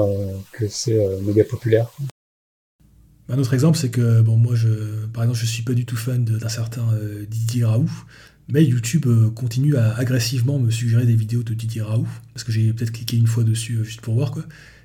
que 0.52 0.68
c'est 0.68 0.98
méga 1.22 1.44
populaire. 1.44 1.88
Un 3.28 3.38
autre 3.38 3.54
exemple, 3.54 3.78
c'est 3.78 3.90
que, 3.90 4.20
bon, 4.20 4.36
moi, 4.36 4.54
je, 4.54 4.68
par 5.12 5.22
exemple, 5.22 5.40
je 5.40 5.46
suis 5.46 5.62
pas 5.62 5.72
du 5.72 5.86
tout 5.86 5.96
fan 5.96 6.24
d'un 6.24 6.48
certain 6.48 6.86
euh, 6.92 7.24
Didier 7.26 7.64
Raoult, 7.64 7.88
mais 8.48 8.62
YouTube 8.62 9.06
euh, 9.06 9.30
continue 9.30 9.76
à 9.76 9.96
agressivement 9.96 10.58
me 10.58 10.70
suggérer 10.70 11.06
des 11.06 11.14
vidéos 11.14 11.42
de 11.42 11.54
Didier 11.54 11.80
Raoult, 11.80 12.06
parce 12.34 12.44
que 12.44 12.52
j'ai 12.52 12.72
peut-être 12.74 12.92
cliqué 12.92 13.16
une 13.16 13.26
fois 13.26 13.42
dessus 13.42 13.76
euh, 13.76 13.84
juste 13.84 14.02
pour 14.02 14.14
voir, 14.14 14.30
quoi. 14.30 14.44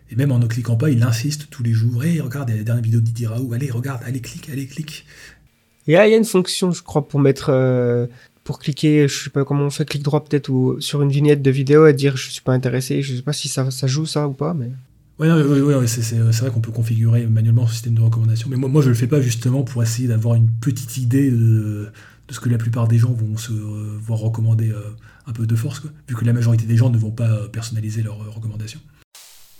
Et 0.09 0.15
même 0.15 0.31
en 0.31 0.39
ne 0.39 0.47
cliquant 0.47 0.77
pas, 0.77 0.89
il 0.89 1.03
insiste 1.03 1.49
tous 1.49 1.63
les 1.63 1.73
jours. 1.73 2.03
Hé, 2.03 2.21
regarde, 2.21 2.49
la 2.49 2.63
dernière 2.63 2.83
vidéo 2.83 3.01
de 3.01 3.05
Didier 3.05 3.27
Raoult, 3.27 3.53
allez, 3.53 3.69
regarde, 3.69 4.01
allez, 4.05 4.21
clique, 4.21 4.49
allez, 4.49 4.65
clique. 4.67 5.05
Et 5.87 5.91
il 5.91 5.95
y 5.95 5.97
a 5.97 6.07
une 6.15 6.25
fonction, 6.25 6.71
je 6.71 6.81
crois, 6.81 7.07
pour 7.07 7.19
mettre, 7.19 7.51
pour 8.43 8.57
cliquer, 8.57 9.07
je 9.07 9.25
sais 9.25 9.29
pas 9.29 9.43
comment 9.45 9.65
on 9.65 9.69
fait, 9.69 9.85
clic 9.85 10.01
droit 10.01 10.23
peut-être, 10.23 10.49
ou 10.49 10.79
sur 10.79 11.01
une 11.03 11.11
vignette 11.11 11.41
de 11.41 11.51
vidéo 11.51 11.85
et 11.85 11.93
dire 11.93 12.17
je 12.17 12.29
suis 12.29 12.41
pas 12.41 12.53
intéressé. 12.53 13.01
Je 13.03 13.15
sais 13.15 13.21
pas 13.21 13.33
si 13.33 13.47
ça, 13.49 13.69
ça 13.69 13.85
joue 13.85 14.05
ça 14.05 14.27
ou 14.27 14.33
pas, 14.33 14.53
mais. 14.55 14.71
Ouais, 15.19 15.27
non, 15.27 15.35
ouais, 15.35 15.61
ouais, 15.61 15.75
ouais, 15.75 15.87
c'est 15.87 16.15
vrai 16.15 16.49
qu'on 16.49 16.61
peut 16.61 16.71
configurer 16.71 17.25
manuellement 17.27 17.67
ce 17.67 17.73
système 17.73 17.93
de 17.93 18.01
recommandation, 18.01 18.47
mais 18.49 18.55
moi, 18.55 18.69
moi 18.69 18.81
je 18.81 18.87
le 18.87 18.95
fais 18.95 19.07
pas 19.07 19.19
justement 19.19 19.63
pour 19.63 19.83
essayer 19.83 20.07
d'avoir 20.07 20.35
une 20.35 20.49
petite 20.49 20.95
idée 20.95 21.29
de, 21.29 21.91
de 22.27 22.33
ce 22.33 22.39
que 22.39 22.47
la 22.47 22.57
plupart 22.57 22.87
des 22.87 22.97
gens 22.97 23.11
vont 23.11 23.35
se 23.35 23.51
euh, 23.51 23.97
voir 23.99 24.19
recommander 24.19 24.69
euh, 24.69 24.79
un 25.27 25.33
peu 25.33 25.45
de 25.45 25.55
force, 25.57 25.81
quoi, 25.81 25.91
vu 26.07 26.15
que 26.15 26.23
la 26.23 26.31
majorité 26.31 26.65
des 26.65 26.77
gens 26.77 26.89
ne 26.89 26.97
vont 26.97 27.11
pas 27.11 27.29
euh, 27.29 27.47
personnaliser 27.49 28.01
leurs 28.01 28.21
euh, 28.21 28.29
recommandations. 28.29 28.79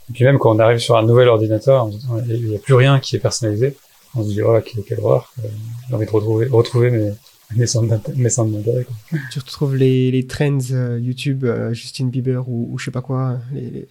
Et 0.10 0.14
puis 0.14 0.24
même 0.24 0.40
quand 0.40 0.56
on 0.56 0.60
arrive 0.60 0.80
sur 0.80 0.96
un 0.96 1.04
nouvel 1.06 1.28
ordinateur, 1.28 1.88
on 1.88 1.92
se 1.92 2.24
dit, 2.24 2.34
il 2.36 2.50
n'y 2.52 2.56
a 2.56 2.60
plus 2.60 2.74
rien 2.74 3.00
qui 3.02 3.18
est 3.18 3.20
personnalisé. 3.20 3.76
On 4.16 4.24
se 4.24 4.30
dit, 4.30 4.42
oh, 4.42 4.58
quelle, 4.66 4.84
quelle 4.86 5.00
horreur. 5.02 5.32
euh, 5.44 5.48
J'ai 5.90 5.96
envie 5.96 6.06
de 6.06 6.12
retrouver, 6.12 6.48
retrouver 6.48 6.90
mes, 6.90 7.12
mes 7.58 7.68
centres 7.68 7.90
d'intérêt. 7.90 8.88
Tu 9.30 9.40
retrouves 9.40 9.76
les, 9.76 10.10
les 10.10 10.26
trends 10.26 10.58
euh, 10.72 10.98
YouTube, 11.02 11.44
euh, 11.44 11.74
Justin 11.74 12.06
Bieber 12.06 12.48
ou, 12.48 12.70
ou 12.72 12.80
je 12.80 12.86
sais 12.86 12.92
pas 12.92 13.02
quoi, 13.02 13.40
les, 13.54 13.88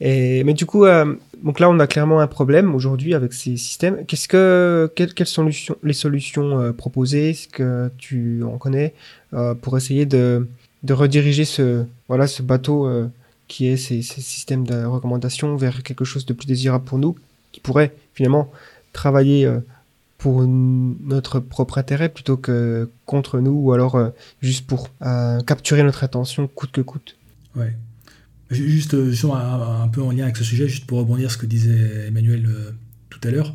Mais 0.00 0.54
du 0.54 0.66
coup, 0.66 0.84
euh, 0.84 1.14
donc 1.42 1.58
là, 1.58 1.68
on 1.68 1.78
a 1.80 1.86
clairement 1.86 2.20
un 2.20 2.26
problème 2.26 2.74
aujourd'hui 2.74 3.14
avec 3.14 3.32
ces 3.32 3.56
systèmes. 3.56 4.04
Quelles, 4.06 5.26
sont 5.26 5.48
les 5.82 5.92
solutions 5.92 6.60
euh, 6.60 6.72
proposées? 6.72 7.30
Est-ce 7.30 7.48
que 7.48 7.90
tu 7.98 8.42
en 8.44 8.58
connais 8.58 8.94
euh, 9.34 9.54
pour 9.54 9.76
essayer 9.76 10.06
de, 10.06 10.46
rediriger 10.88 11.44
ce, 11.44 11.84
ce 12.08 12.42
bateau 12.42 12.86
euh, 12.86 13.08
qui 13.48 13.66
est 13.66 13.76
ces, 13.76 14.02
ces 14.02 14.20
systèmes 14.20 14.64
de 14.64 14.84
recommandation 14.84 15.56
vers 15.56 15.82
quelque 15.82 16.04
chose 16.04 16.26
de 16.26 16.32
plus 16.32 16.46
désirable 16.46 16.84
pour 16.84 16.98
nous, 16.98 17.16
qui 17.50 17.60
pourrait 17.60 17.92
finalement 18.14 18.50
travailler 18.92 19.50
pour 20.18 20.42
notre 20.42 21.40
propre 21.40 21.78
intérêt 21.78 22.08
plutôt 22.08 22.36
que 22.36 22.88
contre 23.06 23.40
nous 23.40 23.52
ou 23.52 23.72
alors 23.72 23.98
juste 24.40 24.66
pour 24.66 24.90
capturer 25.46 25.82
notre 25.82 26.04
attention 26.04 26.46
coûte 26.46 26.72
que 26.72 26.82
coûte? 26.82 27.16
Ouais. 27.56 27.74
Ju- 28.52 28.68
Juste 28.68 28.94
euh, 28.94 29.14
un, 29.32 29.88
peu 29.88 30.02
en 30.02 30.10
lien 30.10 30.24
avec 30.24 30.36
ce 30.36 30.44
sujet, 30.44 30.68
juste 30.68 30.86
pour 30.86 30.98
rebondir 30.98 31.30
sur 31.30 31.38
ce 31.38 31.42
que 31.42 31.46
disait 31.46 32.06
Emmanuel 32.08 32.46
euh, 32.46 32.70
tout 33.10 33.20
à 33.24 33.30
l'heure. 33.30 33.54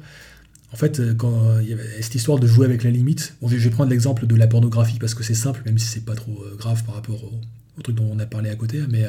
En 0.73 0.75
fait, 0.75 0.99
euh, 0.99 1.13
quand 1.13 1.59
il 1.61 1.69
y 1.69 1.73
avait 1.73 2.01
cette 2.01 2.15
histoire 2.15 2.39
de 2.39 2.47
jouer 2.47 2.65
avec 2.65 2.83
la 2.83 2.91
limite, 2.91 3.35
bon, 3.41 3.47
je 3.47 3.55
vais 3.55 3.69
prendre 3.69 3.89
l'exemple 3.89 4.27
de 4.27 4.35
la 4.35 4.47
pornographie 4.47 4.99
parce 4.99 5.13
que 5.13 5.23
c'est 5.23 5.33
simple, 5.33 5.61
même 5.65 5.77
si 5.77 5.87
c'est 5.87 6.05
pas 6.05 6.15
trop 6.15 6.43
grave 6.57 6.83
par 6.83 6.95
rapport 6.95 7.23
au, 7.23 7.81
truc 7.83 7.95
dont 7.95 8.09
on 8.11 8.19
a 8.19 8.25
parlé 8.25 8.49
à 8.49 8.55
côté. 8.55 8.81
Mais 8.89 9.05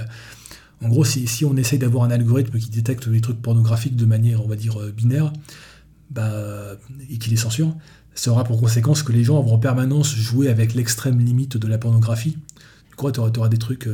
en 0.83 0.89
gros, 0.89 1.05
si, 1.05 1.45
on 1.45 1.57
essaye 1.57 1.79
d'avoir 1.79 2.05
un 2.05 2.11
algorithme 2.11 2.59
qui 2.59 2.69
détecte 2.69 3.07
les 3.07 3.21
trucs 3.23 3.41
pornographiques 3.41 3.97
de 3.97 4.05
manière, 4.05 4.45
on 4.45 4.49
va 4.49 4.57
dire, 4.57 4.79
binaire, 4.95 5.33
bah, 6.11 6.77
et 7.11 7.17
qui 7.19 7.31
les 7.31 7.37
censure, 7.37 7.75
ça 8.15 8.31
aura 8.31 8.45
pour 8.45 8.61
conséquence 8.61 9.03
que 9.03 9.13
les 9.13 9.25
gens 9.25 9.41
vont 9.41 9.55
en 9.55 9.59
permanence 9.59 10.15
jouer 10.15 10.49
avec 10.49 10.75
l'extrême 10.75 11.19
limite 11.19 11.57
de 11.57 11.67
la 11.67 11.79
pornographie. 11.79 12.37
Du 12.91 12.95
coup, 12.97 13.11
tu 13.11 13.21
auras, 13.21 13.49
des 13.49 13.59
trucs. 13.59 13.89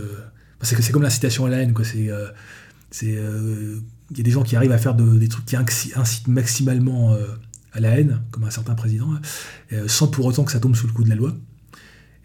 C'est, 0.64 0.90
comme 0.92 1.02
l'incitation 1.02 1.46
à 1.46 1.50
la 1.50 1.58
haine, 1.58 1.72
quoi. 1.72 1.84
C'est. 1.84 2.10
euh, 2.10 2.26
euh, 3.02 3.80
il 4.10 4.18
y 4.18 4.20
a 4.20 4.22
des 4.24 4.30
gens 4.30 4.42
qui 4.42 4.54
arrivent 4.56 4.72
à 4.72 4.78
faire 4.78 4.94
de- 4.94 5.18
des 5.18 5.28
trucs 5.28 5.46
qui 5.46 5.56
inci- 5.56 5.98
incitent 5.98 6.28
maximalement 6.28 7.12
euh, 7.12 7.26
à 7.72 7.80
la 7.80 7.98
haine, 7.98 8.20
comme 8.30 8.44
un 8.44 8.50
certain 8.50 8.74
président, 8.74 9.08
hein, 9.14 9.20
sans 9.88 10.06
pour 10.08 10.26
autant 10.26 10.44
que 10.44 10.52
ça 10.52 10.60
tombe 10.60 10.76
sous 10.76 10.86
le 10.86 10.92
coup 10.92 11.02
de 11.04 11.08
la 11.08 11.16
loi. 11.16 11.34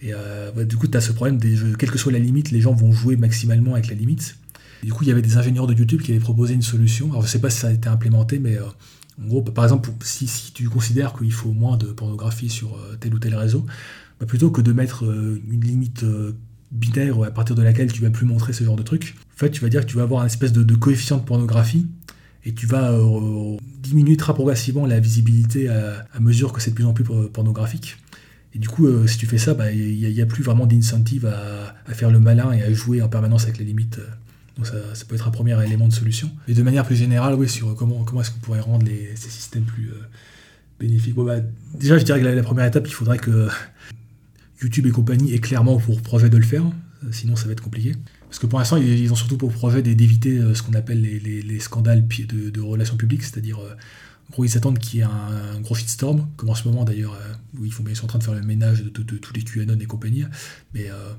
Et 0.01 0.13
ouais, 0.13 0.65
du 0.65 0.77
coup, 0.77 0.87
tu 0.87 0.95
as 0.97 1.01
ce 1.01 1.11
problème, 1.11 1.39
quelle 1.39 1.91
que 1.91 1.97
soit 1.97 2.11
la 2.11 2.19
limite, 2.19 2.51
les 2.51 2.61
gens 2.61 2.73
vont 2.73 2.91
jouer 2.91 3.17
maximalement 3.17 3.73
avec 3.73 3.87
la 3.87 3.95
limite. 3.95 4.37
Du 4.83 4.93
coup, 4.93 5.03
il 5.03 5.07
y 5.07 5.11
avait 5.11 5.21
des 5.23 5.37
ingénieurs 5.37 5.67
de 5.67 5.73
YouTube 5.73 6.01
qui 6.01 6.11
avaient 6.11 6.19
proposé 6.21 6.53
une 6.53 6.61
solution. 6.61 7.09
Alors, 7.09 7.23
je 7.23 7.27
sais 7.27 7.41
pas 7.41 7.49
si 7.49 7.59
ça 7.59 7.67
a 7.67 7.71
été 7.71 7.89
implémenté, 7.89 8.39
mais 8.39 8.57
en 8.59 9.27
gros, 9.27 9.41
par 9.41 9.65
exemple, 9.65 9.89
si, 10.03 10.27
tu 10.53 10.69
considères 10.69 11.13
qu'il 11.13 11.33
faut 11.33 11.51
moins 11.51 11.77
de 11.77 11.87
pornographie 11.87 12.49
sur 12.49 12.77
tel 12.99 13.13
ou 13.13 13.19
tel 13.19 13.35
réseau, 13.35 13.65
bah, 14.19 14.25
plutôt 14.25 14.51
que 14.51 14.61
de 14.61 14.71
mettre 14.71 15.03
une 15.03 15.61
limite 15.61 16.05
binaire 16.71 17.21
à 17.23 17.31
partir 17.31 17.55
de 17.55 17.63
laquelle 17.63 17.91
tu 17.91 18.01
vas 18.01 18.09
plus 18.09 18.25
montrer 18.25 18.53
ce 18.53 18.63
genre 18.63 18.75
de 18.75 18.83
truc, 18.83 19.15
en 19.35 19.39
fait, 19.39 19.49
tu 19.49 19.61
vas 19.61 19.69
dire 19.69 19.81
que 19.81 19.85
tu 19.85 19.97
vas 19.97 20.03
avoir 20.03 20.21
un 20.21 20.25
espèce 20.25 20.51
de, 20.51 20.75
coefficient 20.75 21.17
de 21.17 21.23
pornographie 21.23 21.87
et 22.45 22.53
tu 22.53 22.65
vas 22.65 22.91
euh, 22.91 23.57
diminuer 23.81 24.17
très 24.17 24.33
progressivement 24.33 24.85
la 24.85 24.99
visibilité 24.99 25.69
à, 25.69 26.19
mesure 26.19 26.53
que 26.53 26.61
c'est 26.61 26.71
de 26.71 26.75
plus 26.75 26.85
en 26.85 26.93
plus 26.93 27.03
por- 27.03 27.31
pornographique. 27.31 27.97
Et 28.53 28.59
du 28.59 28.67
coup, 28.67 28.87
euh, 28.87 29.05
si 29.07 29.17
tu 29.17 29.27
fais 29.27 29.37
ça, 29.37 29.53
bah, 29.53 29.71
il 29.71 30.13
n'y 30.13 30.21
a, 30.21 30.25
plus 30.25 30.43
vraiment 30.43 30.65
d'incentive 30.65 31.25
à, 31.25 31.93
faire 31.93 32.09
le 32.09 32.19
malin 32.19 32.51
et 32.51 32.63
à 32.63 32.73
jouer 32.73 33.01
en 33.01 33.09
permanence 33.09 33.43
avec 33.43 33.57
les 33.57 33.65
limites. 33.65 33.99
Donc 34.57 34.67
ça, 34.67 34.75
ça 34.93 35.05
peut 35.05 35.15
être 35.15 35.27
un 35.27 35.31
premier 35.31 35.61
élément 35.63 35.87
de 35.87 35.93
solution. 35.93 36.31
Et 36.47 36.53
de 36.53 36.63
manière 36.63 36.85
plus 36.85 36.95
générale, 36.95 37.35
oui, 37.35 37.47
sur 37.47 37.75
comment, 37.75 38.03
comment 38.03 38.21
est-ce 38.21 38.31
qu'on 38.31 38.39
pourrait 38.39 38.59
rendre 38.59 38.85
ces 39.15 39.29
systèmes 39.29 39.63
plus 39.63 39.89
euh, 39.89 40.01
bénéfiques. 40.79 41.15
Bon, 41.15 41.23
bah, 41.23 41.37
déjà, 41.75 41.97
je 41.97 42.03
dirais 42.03 42.19
que 42.19 42.25
la 42.25 42.43
première 42.43 42.65
étape, 42.65 42.87
il 42.87 42.93
faudrait 42.93 43.19
que 43.19 43.47
YouTube 44.61 44.85
et 44.87 44.91
compagnie 44.91 45.33
aient 45.33 45.39
clairement 45.39 45.77
pour 45.77 46.01
projet 46.01 46.29
de 46.29 46.37
le 46.37 46.43
faire. 46.43 46.65
Euh, 46.65 47.11
Sinon, 47.11 47.35
ça 47.35 47.45
va 47.45 47.53
être 47.53 47.61
compliqué. 47.63 47.93
Parce 48.27 48.39
que 48.39 48.45
pour 48.47 48.59
l'instant, 48.59 48.77
ils 48.77 49.11
ont 49.11 49.15
surtout 49.15 49.37
pour 49.37 49.51
projet 49.51 49.81
d'é- 49.81 49.95
d'éviter 49.95 50.37
euh, 50.37 50.53
ce 50.53 50.61
qu'on 50.63 50.73
appelle 50.73 51.01
les, 51.01 51.19
les- 51.19 51.41
les 51.41 51.59
scandales 51.59 52.05
de, 52.07 52.59
relations 52.61 52.97
publiques, 52.97 53.23
c'est-à-dire, 53.23 53.59
euh, 53.59 53.71
en 54.27 54.31
gros, 54.31 54.45
ils 54.45 54.57
attendent 54.57 54.77
qu'il 54.79 54.99
y 54.99 55.01
ait 55.01 55.05
un, 55.05 55.59
gros 55.61 55.73
shitstorm, 55.75 56.27
comme 56.37 56.49
en 56.49 56.55
ce 56.55 56.67
moment 56.67 56.83
d'ailleurs, 56.83 57.13
euh, 57.13 57.33
où 57.59 57.65
ils, 57.65 57.71
font, 57.73 57.83
ils 57.89 57.95
sont 57.95 58.05
en 58.05 58.09
train 58.09 58.19
de 58.19 58.23
faire 58.23 58.35
le 58.35 58.41
ménage 58.43 58.83
de, 58.83 58.89
tous 59.17 59.33
les 59.33 59.41
QAnon 59.41 59.77
et 59.79 59.85
compagnie, 59.85 60.23
mais 60.73 60.89
euh, 60.91 61.13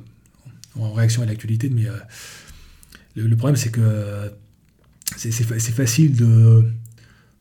en 0.78 0.93
réaction 0.93 1.22
à 1.22 1.26
l'actualité. 1.26 1.70
Mais 1.70 1.86
euh, 1.86 1.97
le, 3.16 3.36
problème, 3.36 3.57
c'est 3.57 3.70
que 3.70 3.80
euh, 3.82 4.28
c'est 5.16 5.32
facile 5.72 6.14
de 6.14 6.64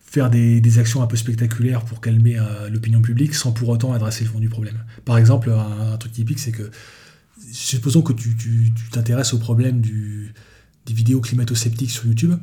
faire 0.09 0.31
des, 0.31 0.59
des 0.59 0.79
actions 0.79 1.03
un 1.03 1.07
peu 1.07 1.15
spectaculaires 1.15 1.85
pour 1.85 2.01
calmer 2.01 2.39
euh, 2.39 2.67
l'opinion 2.69 2.99
publique 2.99 3.35
sans 3.35 3.51
pour 3.51 3.69
autant 3.69 3.93
adresser 3.93 4.23
le 4.23 4.29
fond 4.31 4.39
du 4.39 4.49
problème. 4.49 4.83
Par 5.05 5.19
exemple, 5.19 5.51
un, 5.51 5.97
truc 5.97 6.13
typique, 6.13 6.39
c'est 6.39 6.51
que 6.51 6.71
supposons 7.51 8.01
que 8.01 8.13
tu 8.13 8.73
t'intéresses 8.91 9.33
au 9.35 9.37
problème 9.37 9.81
du, 9.81 10.33
des 10.87 10.93
vidéos 10.93 11.21
climato-sceptiques 11.21 11.91
sur 11.91 12.07
YouTube. 12.07 12.33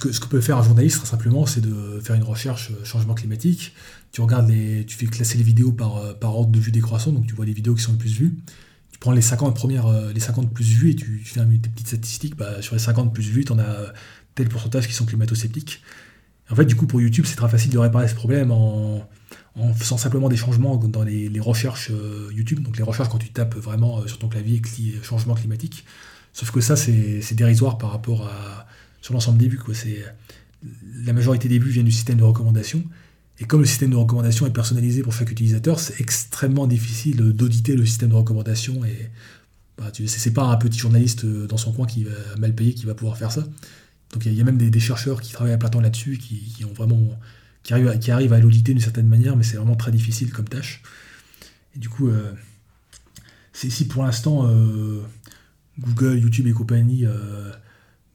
Que 0.00 0.12
ce 0.12 0.20
que 0.20 0.26
peut 0.26 0.40
faire 0.40 0.56
un 0.56 0.62
journaliste, 0.62 0.98
très 0.98 1.06
simplement, 1.06 1.44
c'est 1.44 1.60
de 1.60 2.00
faire 2.02 2.14
une 2.16 2.22
recherche 2.22 2.70
euh, 2.70 2.84
changement 2.84 3.14
climatique. 3.14 3.74
Tu 4.12 4.22
regardes 4.22 4.48
les, 4.48 4.86
tu 4.86 4.96
fais 4.96 5.06
classer 5.06 5.36
les 5.36 5.44
vidéos 5.44 5.72
par, 5.72 5.96
euh, 5.98 6.14
par 6.14 6.34
ordre 6.34 6.50
de 6.50 6.60
vue 6.60 6.70
décroissant, 6.70 7.12
donc 7.12 7.26
tu 7.26 7.34
vois 7.34 7.44
les 7.44 7.52
vidéos 7.52 7.74
qui 7.74 7.82
sont 7.82 7.92
le 7.92 7.98
plus 7.98 8.14
vues. 8.14 8.38
Tu 8.90 8.98
prends 8.98 9.12
les 9.12 9.20
50 9.20 9.54
premières, 9.54 9.90
les 10.14 10.20
50 10.20 10.54
plus 10.54 10.64
vues 10.64 10.90
et 10.90 10.96
tu, 10.96 11.20
fais 11.24 11.44
des 11.44 11.68
petites 11.68 11.88
statistiques. 11.88 12.36
Bah, 12.36 12.62
sur 12.62 12.74
les 12.74 12.80
50 12.80 13.12
plus 13.12 13.28
vues, 13.28 13.44
tu 13.44 13.52
en 13.52 13.58
as 13.58 13.92
tel 14.34 14.48
pourcentage 14.48 14.86
qui 14.86 14.94
sont 14.94 15.04
climato-sceptiques. 15.04 15.82
En 16.52 16.54
fait, 16.54 16.66
du 16.66 16.76
coup, 16.76 16.86
pour 16.86 17.00
YouTube, 17.00 17.24
c'est 17.26 17.36
très 17.36 17.48
facile 17.48 17.72
de 17.72 17.78
réparer 17.78 18.06
ce 18.08 18.14
problème 18.14 18.50
en, 18.50 19.08
faisant 19.74 19.96
simplement 19.96 20.28
des 20.28 20.36
changements 20.36 20.76
dans 20.76 21.02
les, 21.02 21.40
recherches 21.40 21.90
euh, 21.90 22.30
YouTube. 22.32 22.60
Donc 22.62 22.76
les 22.76 22.82
recherches 22.82 23.08
quand 23.08 23.18
tu 23.18 23.30
tapes 23.30 23.56
vraiment 23.56 24.00
euh, 24.00 24.06
sur 24.06 24.18
ton 24.18 24.28
clavier 24.28 24.60
cli- 24.60 25.02
changement 25.02 25.34
climatique. 25.34 25.86
Sauf 26.34 26.50
que 26.50 26.60
ça, 26.60 26.76
c'est 26.76 27.34
dérisoire 27.34 27.78
par 27.78 27.90
rapport 27.90 28.26
à 28.26 28.66
sur 29.00 29.14
l'ensemble 29.14 29.38
des 29.38 29.48
vues. 29.48 29.58
Quoi. 29.58 29.74
La 31.04 31.12
majorité 31.12 31.48
des 31.48 31.58
vues 31.58 31.70
viennent 31.70 31.86
du 31.86 31.92
système 31.92 32.18
de 32.18 32.22
recommandation. 32.22 32.84
Et 33.38 33.44
comme 33.46 33.60
le 33.60 33.66
système 33.66 33.90
de 33.90 33.96
recommandation 33.96 34.46
est 34.46 34.52
personnalisé 34.52 35.02
pour 35.02 35.12
chaque 35.12 35.30
utilisateur, 35.30 35.80
c'est 35.80 36.00
extrêmement 36.00 36.66
difficile 36.66 37.16
d'auditer 37.16 37.74
le 37.74 37.84
système 37.84 38.10
de 38.10 38.14
recommandation. 38.14 38.84
Et 38.84 39.10
bah, 39.78 39.90
c'est 40.06 40.32
pas 40.32 40.44
un 40.44 40.56
petit 40.56 40.78
journaliste 40.78 41.24
euh, 41.24 41.46
dans 41.46 41.56
son 41.56 41.72
coin 41.72 41.86
qui 41.86 42.04
va 42.04 42.10
mal 42.38 42.54
payé 42.54 42.74
qui 42.74 42.84
va 42.84 42.94
pouvoir 42.94 43.16
faire 43.16 43.32
ça. 43.32 43.44
Donc 44.12 44.26
il 44.26 44.34
y 44.34 44.40
a- 44.40 44.44
même 44.44 44.58
des, 44.58 44.80
chercheurs 44.80 45.20
qui 45.20 45.32
travaillent 45.32 45.54
à 45.54 45.58
plein 45.58 45.70
temps 45.70 45.80
là-dessus, 45.80 46.18
qui, 46.18 46.64
ont 46.64 46.72
vraiment 46.72 47.18
qui 47.62 47.72
arrivent 48.10 48.32
à, 48.32 48.38
l'auditer 48.38 48.72
d'une 48.72 48.82
certaine 48.82 49.08
manière, 49.08 49.36
mais 49.36 49.44
c'est 49.44 49.56
vraiment 49.56 49.76
très 49.76 49.92
difficile 49.92 50.32
comme 50.32 50.48
tâche. 50.48 50.82
Et 51.74 51.78
du 51.78 51.88
coup, 51.88 52.08
euh, 52.08 52.32
si 53.52 53.86
pour 53.86 54.04
l'instant 54.04 54.46
euh, 54.46 55.00
Google, 55.78 56.18
YouTube 56.18 56.46
et 56.46 56.52
compagnie 56.52 57.06
euh, 57.06 57.50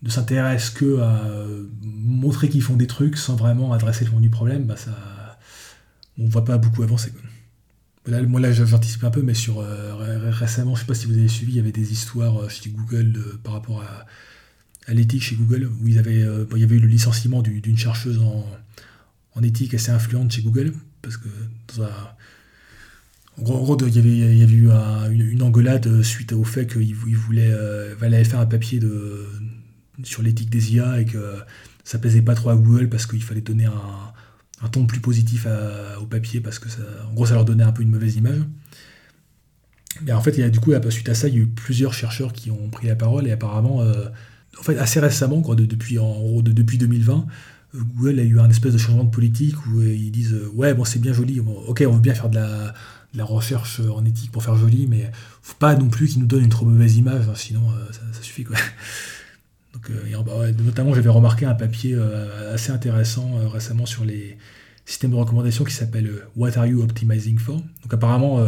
ne 0.03 0.09
s'intéressent 0.09 0.71
que 0.71 0.99
à 0.99 1.23
montrer 1.81 2.49
qu'ils 2.49 2.61
font 2.61 2.75
des 2.75 2.87
trucs 2.87 3.17
sans 3.17 3.35
vraiment 3.35 3.73
adresser 3.73 4.05
le 4.05 4.11
fond 4.11 4.19
du 4.19 4.29
problème, 4.29 4.65
bah 4.65 4.77
ça, 4.77 5.39
on 6.19 6.27
voit 6.27 6.45
pas 6.45 6.57
beaucoup 6.57 6.83
avancer. 6.83 7.11
Là, 8.05 8.21
moi 8.23 8.39
là 8.39 8.51
j'anticipe 8.51 9.03
un 9.03 9.11
peu, 9.11 9.21
mais 9.21 9.33
sur 9.33 9.59
ré- 9.59 10.29
récemment, 10.29 10.75
je 10.75 10.81
sais 10.81 10.85
pas 10.85 10.93
si 10.93 11.07
vous 11.07 11.17
avez 11.17 11.27
suivi, 11.27 11.53
il 11.53 11.57
y 11.57 11.59
avait 11.59 11.71
des 11.71 11.91
histoires 11.91 12.49
chez 12.49 12.69
Google 12.69 13.39
par 13.43 13.53
rapport 13.53 13.81
à, 13.81 14.05
à 14.87 14.93
l'éthique 14.93 15.23
chez 15.23 15.35
Google, 15.35 15.69
où 15.81 15.87
ils 15.87 15.99
avaient, 15.99 16.23
euh, 16.23 16.45
il 16.55 16.61
y 16.61 16.63
avait 16.63 16.77
eu 16.77 16.79
le 16.79 16.87
licenciement 16.87 17.41
du- 17.41 17.61
d'une 17.61 17.77
chercheuse 17.77 18.19
en, 18.19 18.45
en 19.35 19.43
éthique 19.43 19.73
assez 19.73 19.91
influente 19.91 20.31
chez 20.31 20.41
Google, 20.41 20.73
parce 21.01 21.17
que 21.17 21.27
dans 21.75 21.83
un, 21.83 21.89
en 23.39 23.43
gros, 23.43 23.77
il 23.87 23.95
y 23.95 23.99
avait, 23.99 24.17
il 24.17 24.37
y 24.37 24.55
eu 24.55 24.71
un- 24.71 25.09
une, 25.11 25.21
une 25.21 25.43
engueulade 25.43 26.01
suite 26.01 26.33
au 26.33 26.43
fait 26.43 26.65
qu'il 26.71 26.95
vou- 26.95 27.07
il 27.07 27.15
voulait, 27.17 27.51
euh, 27.51 27.95
avait 28.01 28.23
fait 28.23 28.35
un 28.37 28.45
papier 28.45 28.79
de, 28.79 29.25
sur 30.03 30.23
l'éthique 30.23 30.49
des 30.49 30.73
IA 30.75 31.01
et 31.01 31.05
que 31.05 31.35
ça 31.83 31.99
plaisait 31.99 32.21
pas 32.21 32.35
trop 32.35 32.49
à 32.49 32.55
Google 32.55 32.89
parce 32.89 33.05
qu'il 33.05 33.21
fallait 33.23 33.41
donner 33.41 33.65
un, 33.65 34.67
ton 34.69 34.85
plus 34.87 34.99
positif 34.99 35.45
au 36.01 36.05
papier 36.07 36.41
parce 36.41 36.57
que 36.59 36.69
ça, 36.69 36.81
en 37.09 37.13
gros, 37.13 37.25
ça 37.27 37.35
leur 37.35 37.45
donnait 37.45 37.63
un 37.63 37.71
peu 37.71 37.83
une 37.83 37.91
mauvaise 37.91 38.15
image. 38.15 38.41
Mais 40.03 40.11
en 40.11 40.21
fait, 40.21 40.31
il 40.31 40.39
y 40.39 40.43
a, 40.43 40.49
du 40.49 40.59
coup, 40.59 40.71
suite 40.89 41.09
à 41.09 41.15
ça, 41.15 41.27
il 41.27 41.33
y 41.35 41.37
a 41.37 41.41
eu 41.41 41.47
plusieurs 41.47 41.93
chercheurs 41.93 42.33
qui 42.33 42.51
ont 42.51 42.69
pris 42.69 42.87
la 42.87 42.95
parole 42.95 43.27
et 43.27 43.31
apparemment, 43.31 43.81
euh, 43.81 44.09
en 44.59 44.63
fait, 44.63 44.77
assez 44.77 44.99
récemment, 44.99 45.41
quoi, 45.41 45.55
de- 45.55 45.65
depuis, 45.65 45.99
en 45.99 46.41
depuis 46.41 46.77
2020, 46.77 47.27
euh, 47.75 47.79
Google 47.95 48.19
a 48.19 48.23
eu 48.23 48.39
un 48.39 48.49
espèce 48.49 48.73
de 48.73 48.77
changement 48.77 49.03
de 49.03 49.09
politique 49.09 49.55
où 49.67 49.79
euh, 49.79 49.93
ils 49.93 50.11
disent 50.11 50.33
euh, 50.33 50.49
ouais 50.53 50.73
bon 50.73 50.85
c'est 50.85 50.99
bien 50.99 51.13
joli 51.13 51.39
ok 51.39 51.83
on 51.87 51.93
veut 51.93 51.99
bien 51.99 52.13
faire 52.13 52.29
de 52.29 52.35
la, 52.37 52.73
recherche 53.25 53.79
en 53.79 54.05
éthique 54.05 54.31
pour 54.31 54.43
faire 54.43 54.55
joli 54.55 54.85
mais 54.87 55.11
faut 55.41 55.55
pas 55.57 55.75
non 55.75 55.89
plus 55.89 56.07
qu'ils 56.07 56.21
nous 56.21 56.27
donnent 56.27 56.43
une 56.43 56.49
trop 56.49 56.65
mauvaise 56.65 56.97
image 56.97 57.27
hein, 57.27 57.33
sinon 57.35 57.61
ça, 57.91 58.21
suffit 58.21 58.43
quoi. 58.43 58.55
Donc 59.73 59.91
bah, 60.25 60.51
notamment 60.63 60.93
j'avais 60.93 61.09
remarqué 61.09 61.45
un 61.45 61.55
papier 61.55 61.97
assez 62.53 62.71
intéressant 62.71 63.47
récemment 63.51 63.87
sur 63.87 64.05
les 64.05 64.37
systèmes 64.85 65.11
de 65.11 65.15
recommandation 65.15 65.63
qui 65.63 65.73
s'appelle 65.73 66.11
What 66.35 66.57
are 66.57 66.67
you 66.67 66.83
optimizing 66.83 67.39
for? 67.39 67.55
Donc 67.55 67.91
apparemment 67.91 68.47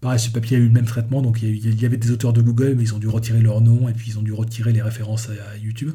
pareil 0.00 0.18
ce 0.18 0.30
papier 0.30 0.56
a 0.56 0.60
eu 0.60 0.66
le 0.66 0.72
même 0.72 0.86
traitement 0.86 1.22
donc 1.22 1.42
il 1.42 1.56
y, 1.56 1.84
a- 1.84 1.86
avait 1.86 1.96
des 1.96 2.10
auteurs 2.10 2.32
de 2.32 2.40
Google 2.40 2.74
mais 2.76 2.84
ils 2.84 2.94
ont 2.94 2.98
dû 2.98 3.08
retirer 3.08 3.40
leur 3.40 3.60
nom 3.60 3.88
et 3.88 3.92
puis 3.92 4.10
ils 4.10 4.18
ont 4.18 4.22
dû 4.22 4.32
retirer 4.32 4.72
les 4.72 4.82
références 4.82 5.28
à, 5.28 5.56
YouTube 5.56 5.92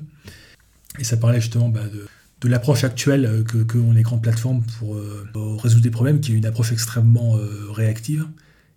et 0.99 1.03
ça 1.03 1.17
parlait 1.17 1.41
justement 1.41 1.69
bah, 1.69 1.87
de 1.87 2.05
de 2.43 2.49
l'approche 2.49 2.83
actuelle 2.83 3.25
euh, 3.25 3.43
que, 3.43 3.77
ont 3.77 3.93
les 3.93 4.03
grandes 4.03 4.21
plateformes 4.21 4.63
pour 4.77 4.95
euh, 4.95 5.25
résoudre 5.33 5.83
des 5.83 5.91
problèmes, 5.91 6.19
qui 6.19 6.33
est 6.33 6.35
une 6.35 6.45
approche 6.45 6.71
extrêmement 6.71 7.37
euh, 7.37 7.71
réactive, 7.71 8.27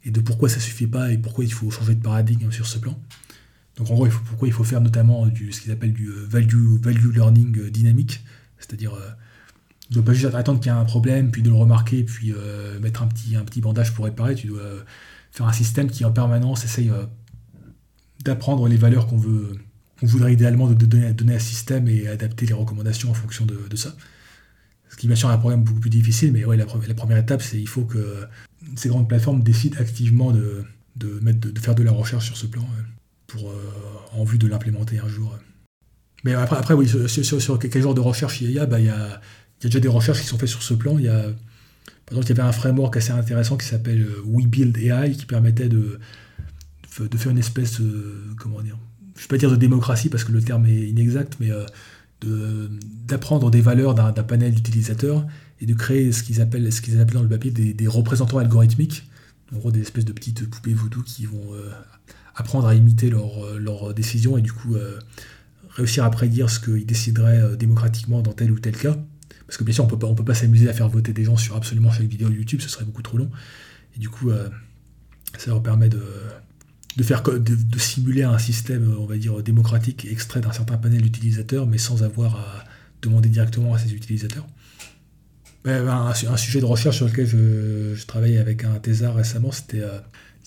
et 0.05 0.11
de 0.11 0.21
pourquoi 0.21 0.49
ça 0.49 0.61
suffit 0.61 0.87
pas 0.87 1.13
et 1.13 1.19
pourquoi 1.19 1.45
il 1.45 1.53
faut 1.53 1.71
changer 1.71 1.95
de 1.97 2.03
paradigme 2.03 2.51
sur 2.53 2.67
ce 2.67 2.79
plan. 2.79 2.99
Donc 3.77 3.91
en 3.91 3.95
gros, 3.95 4.07
pourquoi 4.07 4.49
il 4.49 4.55
faut 4.55 4.65
faire 4.65 4.81
notamment 4.81 5.27
ce 5.27 5.61
qu'ils 5.61 5.73
appellent 5.73 5.93
du 5.93 6.09
value, 6.09 7.13
learning 7.13 7.71
dynamique, 7.71 8.25
c'est-à-dire 8.59 8.93
tu 9.81 9.91
ne 9.91 9.95
dois 9.97 10.05
pas 10.05 10.15
juste 10.15 10.35
attendre 10.35 10.61
qu'il 10.61 10.73
y 10.73 10.75
ait 10.75 10.79
un 10.79 10.85
problème, 10.85 11.31
puis 11.31 11.43
de 11.43 11.51
le 11.51 11.57
remarquer, 11.57 12.03
puis 12.05 12.33
mettre 12.81 13.03
un 13.03 13.09
petit, 13.09 13.37
un 13.37 13.45
petit 13.45 13.61
bandage 13.61 13.93
pour 13.93 14.07
réparer. 14.07 14.35
Tu 14.35 14.47
dois 14.47 14.63
faire 15.37 15.47
un 15.47 15.53
système 15.53 15.91
qui 15.91 16.05
en 16.05 16.13
permanence 16.13 16.65
essaye 16.65 16.91
d'apprendre 18.25 18.69
les 18.69 18.77
valeurs 18.77 19.07
qu'on 19.07 19.19
veut, 19.19 19.53
qu'on 20.01 20.07
voudrait 20.07 20.33
idéalement 20.33 20.69
de, 20.69 20.75
donner, 20.75 21.13
donner 21.13 21.35
à 21.35 21.39
ce 21.39 21.47
système 21.47 21.89
et 21.89 22.09
adapter 22.09 22.47
les 22.47 22.55
recommandations 22.55 23.11
en 23.11 23.15
fonction 23.15 23.45
de, 23.47 23.77
ça. 23.77 23.95
Ce 24.91 24.97
qui 24.97 25.07
bien 25.07 25.17
sûr 25.17 25.31
est 25.31 25.35
un 25.35 25.39
problème 25.39 25.63
beaucoup 25.63 25.81
plus 25.81 25.91
difficile, 25.91 26.33
mais 26.33 26.45
ouais, 26.45 26.57
la, 26.57 26.67
première 26.67 27.19
étape, 27.19 27.43
c'est 27.43 27.61
il 27.61 27.69
faut 27.69 27.85
que 27.85 28.27
ces 28.77 28.89
grandes 28.89 29.09
plateformes 29.09 29.43
décident 29.43 29.79
activement 29.79 30.33
de, 30.33 30.65
de, 30.97 31.21
mettre, 31.21 31.53
de, 31.53 31.61
faire 31.61 31.75
de 31.75 31.83
la 31.83 31.93
recherche 31.93 32.25
sur 32.27 32.37
ce 32.37 32.47
plan 32.47 32.67
pour, 33.27 33.51
euh, 33.51 33.73
en 34.13 34.25
vue 34.25 34.39
de 34.39 34.47
l'implémenter 34.47 34.99
un 34.99 35.09
jour. 35.09 35.39
Mais 36.25 36.35
après, 36.35 36.57
après 36.57 36.75
oui, 36.75 36.89
sur, 36.89 37.59
quel 37.59 37.83
genre 37.83 37.95
de 37.95 38.01
recherche 38.01 38.41
il 38.41 38.51
y 38.51 38.59
a, 38.59 38.67
bah, 38.67 38.81
il, 38.81 38.87
y 38.87 38.91
a 38.91 39.21
il 39.61 39.65
y 39.65 39.67
a 39.67 39.69
déjà 39.69 39.81
des 39.81 39.89
recherches 39.89 40.21
qui 40.21 40.27
sont 40.27 40.39
faites 40.39 40.49
sur 40.49 40.63
ce 40.63 40.75
plan. 40.75 40.99
Il 40.99 41.05
y 41.05 41.09
a, 41.09 41.27
par 42.07 42.19
exemple, 42.19 42.27
il 42.27 42.37
y 42.37 42.41
avait 42.41 42.49
un 42.49 42.53
framework 42.53 42.97
assez 42.97 43.11
intéressant 43.11 43.57
qui 43.57 43.67
s'appelle 43.67 44.03
euh, 44.03 44.23
WeBuild 44.25 44.77
AI 44.79 45.11
qui 45.13 45.27
permettait 45.27 45.69
de, 45.69 45.99
faire 46.89 47.33
une 47.33 47.39
espèce, 47.39 47.81
euh, 47.81 48.23
comment 48.39 48.63
dire, 48.63 48.79
je 49.17 49.21
ne 49.21 49.23
vais 49.25 49.29
pas 49.29 49.39
dire 49.39 49.51
de 49.51 49.57
démocratie 49.57 50.09
parce 50.09 50.23
que 50.23 50.31
le 50.31 50.41
terme 50.41 50.67
est 50.67 50.89
inexact, 50.89 51.37
mais 51.41 51.51
euh, 51.51 52.69
d'apprendre 53.07 53.51
des 53.51 53.61
valeurs 53.61 53.95
d'un 53.95 54.13
panel 54.23 54.55
d'utilisateurs 54.55 55.27
et 55.61 55.67
de 55.67 55.75
créer 55.75 56.13
ce 56.13 56.23
qu'ils 56.23 56.41
appellent, 56.41 56.69
dans 57.13 57.23
le 57.23 57.29
papier 57.29 57.51
des, 57.51 57.89
représentants 57.89 58.39
algorithmiques, 58.39 59.11
en 59.53 59.59
gros 59.59 59.73
des 59.73 59.81
espèces 59.81 60.05
de 60.05 60.13
petites 60.13 60.49
poupées 60.49 60.75
voodoo 60.75 61.03
qui 61.03 61.27
vont 61.27 61.53
apprendre 62.35 62.67
à 62.67 62.75
imiter 62.75 63.11
leurs 63.11 63.95
décisions 63.95 64.39
et 64.39 64.43
du 64.43 64.53
coup 64.53 64.77
réussir 65.71 66.05
à 66.05 66.11
prédire 66.11 66.51
ce 66.51 66.59
qu'ils 66.59 66.87
décideraient 66.87 67.57
démocratiquement 67.57 68.23
dans 68.23 68.33
tel 68.33 68.51
ou 68.51 68.59
tel 68.59 68.77
cas. 68.77 68.97
Parce 69.47 69.57
que 69.59 69.65
bien 69.65 69.75
sûr, 69.75 69.85
on 69.85 69.89
peut 69.89 69.99
pas, 69.99 70.13
peut 70.15 70.25
pas 70.25 70.35
s'amuser 70.35 70.69
à 70.69 70.73
faire 70.73 70.89
voter 70.89 71.13
des 71.13 71.25
gens 71.25 71.37
sur 71.37 71.57
absolument 71.57 71.91
chaque 71.91 72.07
vidéo 72.07 72.29
YouTube, 72.31 72.61
ce 72.61 72.69
serait 72.69 72.85
beaucoup 72.85 73.03
trop 73.03 73.19
long. 73.19 73.31
Et 73.97 73.99
du 73.99 74.09
coup, 74.09 74.31
ça 75.39 75.51
leur 75.51 75.63
permet 75.63 75.89
de, 75.89 76.03
de 76.97 77.03
faire 77.03 77.23
de, 77.23 77.79
simuler 77.79 78.23
un 78.23 78.39
système, 78.39 78.95
on 78.99 79.07
va 79.07 79.17
dire, 79.17 79.43
démocratique 79.43 80.07
extrait 80.11 80.41
d'un 80.41 80.53
certain 80.53 80.79
panel 80.79 81.03
d'utilisateurs, 81.03 81.67
mais 81.67 81.79
sans 81.79 82.03
avoir 82.03 82.37
à 82.37 82.65
demander 83.03 83.29
directement 83.29 83.75
à 83.75 83.79
ces 83.79 83.95
utilisateurs. 83.95 84.47
Un, 85.67 86.15
sujet 86.15 86.61
de 86.61 86.65
recherche 86.65 86.97
sur 86.97 87.07
lequel 87.07 87.27
je, 87.27 87.95
je 87.95 88.07
travaillais 88.07 88.39
avec 88.39 88.65
un 88.65 88.79
thésard 88.79 89.17
récemment, 89.17 89.51
c'était 89.51 89.81
euh, 89.81 89.99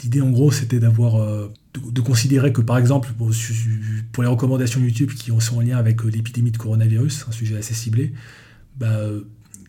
l'idée 0.01 0.21
en 0.21 0.31
gros, 0.31 0.49
c'était 0.49 0.79
d'avoir 0.79 1.17
euh, 1.17 1.51
de, 1.73 2.01
considérer 2.01 2.53
que 2.53 2.61
par 2.61 2.77
exemple 2.77 3.09
pour, 3.17 3.29
les 3.29 4.27
recommandations 4.27 4.79
YouTube 4.79 5.11
qui 5.11 5.31
sont 5.41 5.57
en 5.57 5.61
lien 5.61 5.77
avec 5.77 6.03
euh, 6.05 6.09
l'épidémie 6.09 6.51
de 6.51 6.57
coronavirus, 6.57 7.25
un 7.27 7.31
sujet 7.33 7.57
assez 7.57 7.73
ciblé, 7.73 8.13
bah, 8.79 8.99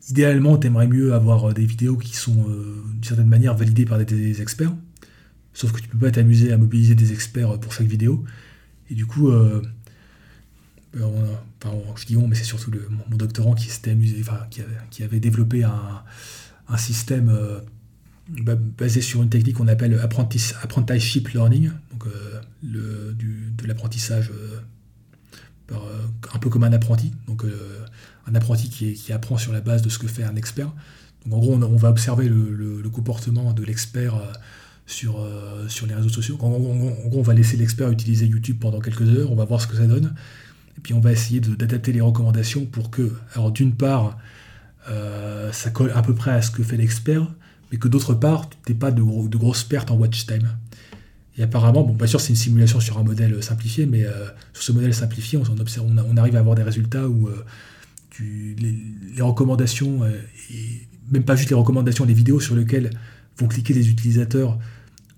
idéalement, 0.09 0.59
tu 0.59 0.67
aimerais 0.67 0.87
mieux 0.87 1.15
avoir 1.15 1.53
des 1.53 1.67
vidéos 1.67 1.97
qui 1.97 2.17
sont 2.17 2.35
d'une 2.35 3.05
certaine 3.05 3.29
manière 3.29 3.55
validées 3.55 3.85
par 3.85 3.99
des 3.99 4.41
experts, 4.43 4.73
Sauf 5.53 5.73
que 5.73 5.81
tu 5.81 5.89
peux 5.89 5.99
pas 5.99 6.11
t'amuser 6.11 6.53
à 6.53 6.57
mobiliser 6.57 6.95
des 6.95 7.13
experts 7.13 7.59
pour 7.59 7.73
chaque 7.73 7.87
vidéo. 7.87 8.25
Et 8.89 8.95
du 8.95 9.07
coup, 9.07 9.31
euh, 9.31 9.63
je 10.95 12.07
dis 12.07 12.17
on, 12.17 12.29
mais 12.29 12.37
c'est 12.37 12.45
surtout 12.45 12.73
mon, 12.89 13.17
doctorant 13.17 13.55
qui 13.55 13.67
s'était 13.67 13.91
amusé, 13.91 14.17
enfin, 14.21 14.47
qui, 14.91 15.03
avait, 15.03 15.21
développé 15.21 15.65
un, 15.65 16.77
système 16.77 17.31
euh, 17.31 17.61
basé 18.79 19.01
sur 19.01 19.23
une 19.23 19.29
technique 19.29 19.57
qu'on 19.57 19.69
appelle 19.69 19.99
apprenticeship 19.99 21.29
learning, 21.31 21.73
donc 21.93 22.07
euh, 22.07 22.41
de 22.63 23.67
l'apprentissage 23.67 24.31
un 25.71 26.39
peu 26.39 26.49
comme 26.49 26.65
un 26.65 26.73
apprenti, 26.73 27.13
un 28.27 28.35
apprenti 28.35 28.69
qui, 28.69 29.13
apprend 29.13 29.39
sur 29.39 29.53
la 29.53 29.61
base 29.61 29.83
de 29.83 29.89
ce 29.89 29.99
que 29.99 30.07
fait 30.07 30.25
un 30.25 30.37
expert. 30.37 30.73
Donc 31.25 31.35
en 31.35 31.39
gros, 31.39 31.55
on, 31.55 31.77
va 31.77 31.91
observer 31.91 32.29
le, 32.29 32.83
comportement 32.91 33.53
de 33.53 33.65
l'expert 33.65 34.15
sur, 34.91 35.21
euh, 35.21 35.69
sur 35.69 35.87
les 35.87 35.95
réseaux 35.95 36.09
sociaux. 36.09 36.37
En, 36.41 36.51
gros, 36.51 37.21
on 37.21 37.23
va 37.23 37.35
laisser 37.35 37.57
l'expert 37.57 37.91
utiliser 37.91 38.27
YouTube 38.27 38.59
pendant 38.61 38.81
quelques 38.81 39.09
heures, 39.09 39.31
on 39.31 39.37
va 39.37 39.45
voir 39.45 39.61
ce 39.61 39.67
que 39.67 39.77
ça 39.77 39.87
donne, 39.87 40.15
et 40.77 40.81
puis 40.81 40.95
on 40.95 41.01
va 41.01 41.13
essayer 41.13 41.41
d'adapter 41.41 41.93
les 41.93 42.01
recommandations 42.01 42.67
pour 42.67 42.91
que, 42.91 43.13
alors 43.35 43.53
d'une 43.53 43.75
part, 43.75 44.19
euh, 44.91 45.53
ça 45.53 45.71
colle 45.71 45.93
à 45.95 46.03
peu 46.03 46.15
près 46.15 46.33
à 46.33 46.43
ce 46.43 46.51
que 46.51 46.63
fait 46.63 46.77
l'expert, 46.77 47.27
mais 47.71 47.79
que 47.79 47.89
d'autre 47.89 48.15
part, 48.15 48.49
tu 48.51 48.57
n'aies 48.69 48.79
pas 48.79 48.91
de, 48.91 49.03
grosses 49.03 49.65
pertes 49.65 49.91
en 49.91 49.97
watch 49.97 50.27
time. 50.27 50.49
Et 51.39 51.43
apparemment, 51.43 51.85
bon, 51.85 51.95
bien 51.95 52.09
sûr, 52.09 52.21
c'est 52.21 52.31
une 52.31 52.37
simulation 52.37 52.81
sur 52.81 52.99
un 52.99 53.05
modèle 53.05 53.43
simplifié, 53.43 53.87
mais 53.87 54.05
euh, 54.05 54.27
sur 54.53 54.65
ce 54.65 54.73
modèle 54.73 54.93
simplifié, 54.93 55.39
on, 55.39 55.61
observe, 55.61 55.87
on, 55.89 56.17
arrive 56.17 56.37
à 56.37 56.41
avoir 56.41 56.57
des 56.57 56.65
résultats 56.65 57.09
où 57.09 57.31
les, 58.21 59.23
recommandations, 59.23 60.05
et 60.05 60.89
même 61.11 61.25
pas 61.25 61.37
juste 61.37 61.51
les 61.51 61.57
recommandations, 61.57 62.05
les 62.05 62.15
vidéos 62.15 62.41
sur 62.41 62.55
lesquelles 62.55 62.91
vont 63.39 63.49
cliquer 63.49 63.75
les 63.75 63.91
utilisateurs 63.91 64.59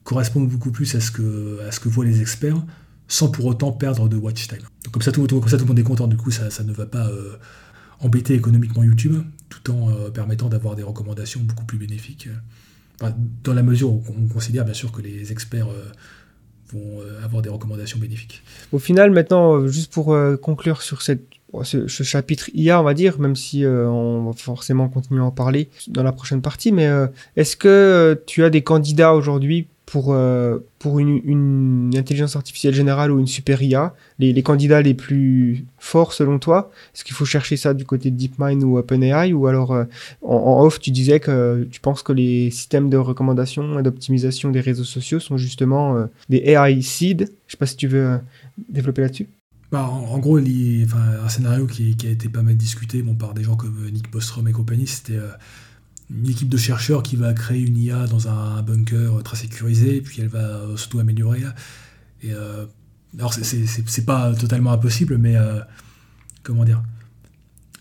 correspondent 0.04 0.48
beaucoup 0.48 0.72
plus 0.72 0.94
à 0.94 1.00
ce 1.00 1.10
que, 1.10 1.60
à 1.66 1.72
ce 1.72 1.80
que 1.80 1.88
voient 1.88 2.04
les 2.04 2.20
experts, 2.20 2.60
sans 3.08 3.30
pour 3.30 3.46
autant 3.46 3.72
perdre 3.72 4.08
de 4.08 4.16
watch 4.16 4.48
time. 4.48 4.58
Comme 4.90 5.02
ça, 5.02 5.12
tout, 5.12 5.26
comme 5.26 5.48
ça, 5.48 5.56
tout 5.56 5.64
le 5.64 5.68
monde 5.68 5.78
est 5.78 5.84
content, 5.84 6.06
du 6.06 6.16
coup, 6.16 6.30
ça, 6.30 6.50
ça 6.50 6.64
ne 6.64 6.72
va 6.72 6.86
pas 6.86 7.06
euh, 7.08 7.36
embêter 8.00 8.34
économiquement 8.34 8.82
YouTube, 8.82 9.22
tout 9.48 9.70
en 9.70 9.90
euh, 9.90 10.10
permettant 10.10 10.48
d'avoir 10.48 10.76
des 10.76 10.82
recommandations 10.82 11.40
beaucoup 11.40 11.64
plus 11.64 11.78
bénéfiques. 11.78 12.28
dans 13.44 13.54
la 13.54 13.62
mesure 13.62 13.92
où 13.92 14.02
on 14.08 14.28
considère 14.28 14.64
bien 14.64 14.74
sûr 14.74 14.92
que 14.92 15.02
les 15.02 15.30
experts 15.30 15.68
euh, 15.68 15.84
vont 16.72 17.02
avoir 17.22 17.42
des 17.42 17.50
recommandations 17.50 17.98
bénéfiques. 17.98 18.42
Au 18.72 18.78
final, 18.78 19.10
maintenant, 19.10 19.66
juste 19.66 19.92
pour 19.92 20.16
conclure 20.40 20.80
sur 20.80 21.02
cette 21.02 21.26
ce, 21.62 21.86
chapitre 21.86 22.50
IA, 22.54 22.80
on 22.80 22.84
va 22.84 22.94
dire, 22.94 23.18
même 23.20 23.36
si 23.36 23.64
on 23.66 24.24
va 24.24 24.32
forcément 24.32 24.88
continuer 24.88 25.20
à 25.20 25.24
en 25.24 25.30
parler 25.30 25.68
dans 25.88 26.02
la 26.02 26.12
prochaine 26.12 26.42
partie, 26.42 26.72
mais 26.72 26.88
est-ce 27.36 27.56
que 27.56 28.20
tu 28.26 28.44
as 28.44 28.50
des 28.50 28.62
candidats 28.62 29.14
aujourd'hui 29.14 29.66
pour, 29.92 30.14
euh, 30.14 30.58
pour 30.78 31.00
une, 31.00 31.20
une, 31.24 31.90
intelligence 31.96 32.34
artificielle 32.34 32.72
générale 32.72 33.10
ou 33.10 33.20
une 33.20 33.26
super 33.26 33.62
IA, 33.62 33.94
les, 34.18 34.32
les 34.32 34.42
candidats 34.42 34.80
les 34.80 34.94
plus 34.94 35.66
forts 35.78 36.14
selon 36.14 36.38
toi? 36.38 36.70
Est-ce 36.94 37.04
qu'il 37.04 37.14
faut 37.14 37.26
chercher 37.26 37.58
ça 37.58 37.74
du 37.74 37.84
côté 37.84 38.10
de 38.10 38.16
DeepMind 38.16 38.62
ou 38.62 38.78
OpenAI? 38.78 39.34
Ou 39.34 39.46
alors, 39.48 39.72
euh, 39.72 39.84
en, 40.22 40.64
off, 40.64 40.80
tu 40.80 40.92
disais 40.92 41.20
que 41.20 41.68
tu 41.70 41.80
penses 41.80 42.02
que 42.02 42.12
les 42.14 42.50
systèmes 42.50 42.88
de 42.88 42.96
recommandation 42.96 43.78
et 43.78 43.82
d'optimisation 43.82 44.50
des 44.50 44.60
réseaux 44.60 44.84
sociaux 44.84 45.20
sont 45.20 45.36
justement 45.36 45.96
euh, 45.96 46.06
des 46.30 46.38
AI 46.38 46.80
seed? 46.80 47.30
Je 47.46 47.52
sais 47.52 47.58
pas 47.58 47.66
si 47.66 47.76
tu 47.76 47.86
veux 47.86 48.18
développer 48.70 49.02
là-dessus. 49.02 49.28
Bah, 49.72 49.88
en, 49.88 50.18
gros, 50.18 50.38
un 50.38 51.28
scénario 51.30 51.66
qui, 51.66 51.96
a 52.04 52.10
été 52.10 52.28
pas 52.28 52.42
mal 52.42 52.56
discuté 52.56 53.02
par 53.18 53.32
des 53.32 53.42
gens 53.42 53.56
comme 53.56 53.88
Nick 53.90 54.10
Bostrom 54.10 54.46
et 54.46 54.52
compagnie, 54.52 54.86
c'était 54.86 55.18
une 56.10 56.28
équipe 56.28 56.50
de 56.50 56.58
chercheurs 56.58 57.02
qui 57.02 57.16
va 57.16 57.32
créer 57.32 57.62
une 57.62 57.78
IA 57.78 58.06
dans 58.06 58.28
un 58.28 58.62
bunker 58.62 59.22
très 59.22 59.36
sécurisé, 59.36 60.02
puis 60.02 60.20
elle 60.20 60.28
va 60.28 60.60
surtout 60.76 60.98
améliorer. 60.98 61.42
Et 62.22 62.32
euh, 62.32 62.66
alors 63.18 63.32
c'est 63.34 64.04
pas 64.04 64.34
totalement 64.34 64.72
impossible, 64.72 65.18
mais 65.18 65.36
euh, 65.36 65.60
comment 66.42 66.64
dire 66.64 66.82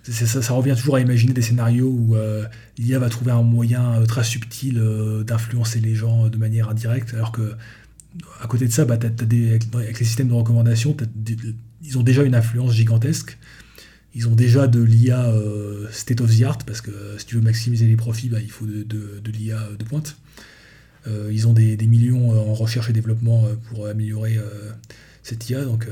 ça, 0.03 0.53
revient 0.53 0.75
toujours 0.75 0.95
à 0.95 0.99
imaginer 0.99 1.31
des 1.31 1.43
scénarios 1.43 1.87
où 1.87 2.15
euh, 2.15 2.45
l'IA 2.79 2.97
va 2.97 3.07
trouver 3.07 3.31
un 3.31 3.43
moyen 3.43 4.01
très 4.07 4.23
subtil 4.23 4.81
d'influencer 5.27 5.79
les 5.79 5.93
gens 5.93 6.27
de 6.27 6.37
manière 6.37 6.69
indirecte, 6.69 7.13
alors 7.13 7.31
que 7.31 7.53
à 8.41 8.47
côté 8.47 8.65
de 8.65 8.71
ça, 8.71 8.85
bah, 8.85 8.97
des, 8.97 9.59
avec 9.73 9.99
les 9.99 10.05
systèmes 10.05 10.29
de 10.29 10.33
recommandation, 10.33 10.95
ils 11.83 11.97
ont 11.97 12.03
déjà 12.03 12.23
une 12.23 12.35
influence 12.35 12.73
gigantesque. 12.73 13.37
Ils 14.13 14.27
ont 14.27 14.35
déjà 14.35 14.67
de 14.67 14.81
l'IA 14.81 15.29
euh, 15.29 15.87
state 15.91 16.21
of 16.21 16.37
the 16.37 16.43
art, 16.43 16.57
parce 16.59 16.81
que 16.81 16.91
si 17.17 17.25
tu 17.25 17.35
veux 17.35 17.41
maximiser 17.41 17.87
les 17.87 17.95
profits, 17.95 18.29
bah, 18.29 18.39
il 18.41 18.51
faut 18.51 18.65
de, 18.65 19.31
l'IA 19.31 19.59
de 19.77 19.83
pointe. 19.83 20.17
Euh, 21.07 21.29
ils 21.31 21.47
ont 21.47 21.53
des, 21.53 21.77
millions 21.87 22.33
euh, 22.33 22.39
en 22.39 22.53
recherche 22.53 22.89
et 22.89 22.93
développement 22.93 23.45
pour 23.69 23.87
améliorer 23.87 24.37
cette 25.23 25.49
IA. 25.49 25.63
Donc, 25.63 25.87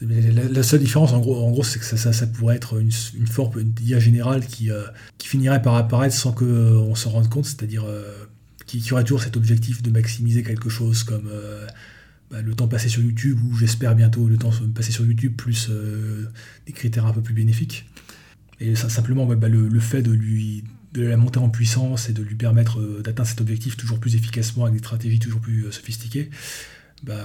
la, 0.00 0.62
seule 0.64 0.80
différence, 0.80 1.12
en 1.12 1.20
gros, 1.20 1.62
c'est 1.62 1.78
que 1.78 1.84
ça, 1.84 2.26
pourrait 2.26 2.56
être 2.56 2.80
une, 2.80 2.90
une 3.14 3.28
forme 3.28 3.62
d'IA 3.62 4.00
générale 4.00 4.44
qui, 4.44 4.70
qui 5.18 5.28
finirait 5.28 5.62
par 5.62 5.76
apparaître 5.76 6.16
sans 6.16 6.32
qu'on 6.32 6.94
s'en 6.96 7.10
rende 7.10 7.28
compte, 7.28 7.46
c'est-à-dire 7.46 7.86
qui, 8.66 8.80
qui, 8.80 8.92
aurait 8.92 9.04
toujours 9.04 9.22
cet 9.22 9.36
objectif 9.36 9.82
de 9.82 9.90
maximiser 9.90 10.42
quelque 10.42 10.68
chose 10.68 11.04
comme 11.04 11.30
bah, 12.32 12.40
le 12.40 12.54
temps 12.54 12.66
passé 12.66 12.88
sur 12.88 13.02
YouTube, 13.02 13.38
ou 13.44 13.54
j'espère 13.54 13.94
bientôt 13.94 14.26
le 14.26 14.38
temps 14.38 14.52
passé 14.74 14.90
sur 14.90 15.04
YouTube, 15.04 15.34
plus 15.36 15.68
euh, 15.68 16.30
des 16.66 16.72
critères 16.72 17.04
un 17.04 17.12
peu 17.12 17.20
plus 17.20 17.34
bénéfiques. 17.34 17.86
Et 18.58 18.74
simplement, 18.74 19.26
bah, 19.26 19.48
le, 19.48 19.80
fait 19.80 20.00
de 20.00 20.12
lui 20.12 20.64
de 20.94 21.02
la 21.02 21.18
monter 21.18 21.38
en 21.38 21.50
puissance 21.50 22.08
et 22.08 22.14
de 22.14 22.22
lui 22.22 22.34
permettre 22.34 22.80
euh, 22.80 23.02
d'atteindre 23.02 23.28
cet 23.28 23.40
objectif 23.42 23.76
toujours 23.76 23.98
plus 23.98 24.14
efficacement 24.14 24.64
avec 24.64 24.76
des 24.76 24.78
stratégies 24.78 25.18
toujours 25.18 25.40
plus 25.40 25.66
euh, 25.66 25.72
sophistiquées, 25.72 26.30
bah, 27.02 27.20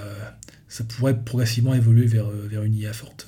ça 0.68 0.84
pourrait 0.84 1.18
progressivement 1.24 1.74
évoluer 1.74 2.06
vers, 2.06 2.30
vers 2.30 2.64
une 2.64 2.76
IA 2.76 2.92
forte. 2.92 3.28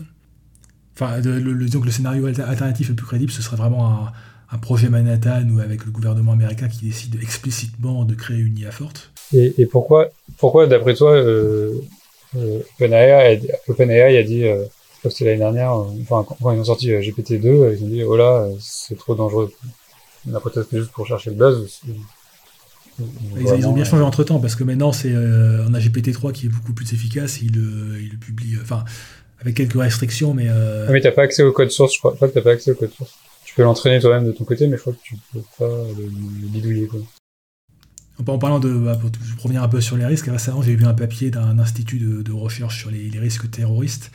Enfin, 0.95 1.21
le, 1.21 1.65
disons 1.65 1.79
que 1.79 1.85
le 1.85 1.91
scénario 1.91 2.25
alternatif 2.25 2.89
le 2.89 2.95
plus 2.95 3.05
crédible, 3.05 3.31
ce 3.31 3.41
serait 3.41 3.55
vraiment 3.55 4.07
un, 4.07 4.11
un 4.51 4.57
projet 4.57 4.89
Manhattan 4.89 5.47
ou 5.49 5.59
avec 5.59 5.85
le 5.85 5.91
gouvernement 5.91 6.31
américain 6.31 6.67
qui 6.67 6.85
décide 6.85 7.15
explicitement 7.21 8.03
de 8.05 8.15
créer 8.15 8.37
une 8.39 8.57
IA 8.57 8.71
forte. 8.71 9.11
Et, 9.33 9.53
et 9.61 9.65
pourquoi, 9.67 10.09
pourquoi 10.37 10.65
d'après 10.67 10.95
toi, 10.95 11.13
euh, 11.13 11.73
euh, 12.35 12.59
OpenAI, 12.75 13.11
a 13.11 13.35
dit- 13.35 13.47
OpenAI 13.67 14.17
a 14.17 14.23
dit, 14.23 14.43
euh, 14.45 14.63
je 14.63 14.99
crois 14.99 15.11
que 15.11 15.17
c'était 15.17 15.25
l'année 15.25 15.37
dernière, 15.39 15.73
euh, 15.73 15.85
enfin 16.01 16.25
quand 16.27 16.35
quand 16.41 16.51
ils 16.51 16.59
ont 16.59 16.63
sorti 16.63 16.91
euh, 16.91 16.99
GPT-2, 17.01 17.45
euh, 17.47 17.75
ils 17.77 17.83
ont 17.83 17.87
dit 17.89 18.03
oh 18.03 18.17
là, 18.17 18.47
c'est 18.59 18.97
trop 18.97 19.13
dangereux. 19.15 19.51
On 20.29 20.33
a 20.35 20.39
peut-être 20.41 20.67
fait 20.69 20.79
juste 20.79 20.91
pour 20.91 21.05
chercher 21.07 21.29
le 21.29 21.35
buzz. 21.37 21.79
Ils, 23.37 23.41
ils 23.59 23.67
ont 23.67 23.73
bien 23.73 23.85
changé 23.85 24.03
entre 24.03 24.23
temps 24.23 24.39
parce 24.39 24.55
que 24.55 24.63
maintenant 24.63 24.91
c'est 24.91 25.13
on 25.15 25.73
a 25.73 25.79
GPT-3 25.79 26.33
qui 26.33 26.47
est 26.47 26.49
beaucoup 26.49 26.73
plus 26.73 26.91
efficace. 26.93 27.41
Il, 27.41 27.53
le- 27.55 28.01
il 28.01 28.17
publie, 28.19 28.57
enfin 28.61 28.83
avec 29.41 29.55
quelques 29.55 29.79
restrictions, 29.79 30.33
mais 30.33 30.47
euh, 30.49 30.85
Ah, 30.89 30.91
mais 30.91 30.99
t'as 30.99 31.11
pas 31.11 31.21
accès 31.21 31.43
au 31.43 31.53
code 31.53 31.71
source, 31.71 31.93
je 31.93 31.99
crois, 31.99 32.15
t'as 32.19 32.41
pas 32.41 32.51
accès 32.51 32.71
au 32.71 32.75
code 32.75 32.91
source. 32.91 33.13
Tu 33.49 33.55
peux 33.55 33.63
l'entraîner 33.63 33.99
toi-même 33.99 34.27
de 34.27 34.31
ton 34.31 34.43
côté, 34.43 34.67
mais 34.67 34.77
je 34.77 34.81
crois 34.81 34.93
que 34.93 34.99
tu 35.01 35.15
peux 35.33 35.41
pas 35.57 35.83
le, 35.97 36.03
le 36.03 36.47
bidouiller. 36.49 36.87
En 38.19 38.37
parlant 38.37 38.59
de, 38.59 38.71
bah, 38.77 38.95
pour 38.95 39.09
revenir 39.41 39.63
un 39.63 39.67
peu 39.67 39.81
sur 39.81 39.97
les 39.97 40.05
risques, 40.05 40.27
récemment 40.27 40.61
j'ai 40.61 40.75
vu 40.75 40.85
un 40.85 40.93
papier 40.93 41.31
d'un 41.31 41.57
institut 41.57 41.97
de, 41.97 42.31
recherche 42.31 42.77
sur 42.77 42.91
les, 42.91 43.09
risques 43.17 43.49
terroristes. 43.49 44.11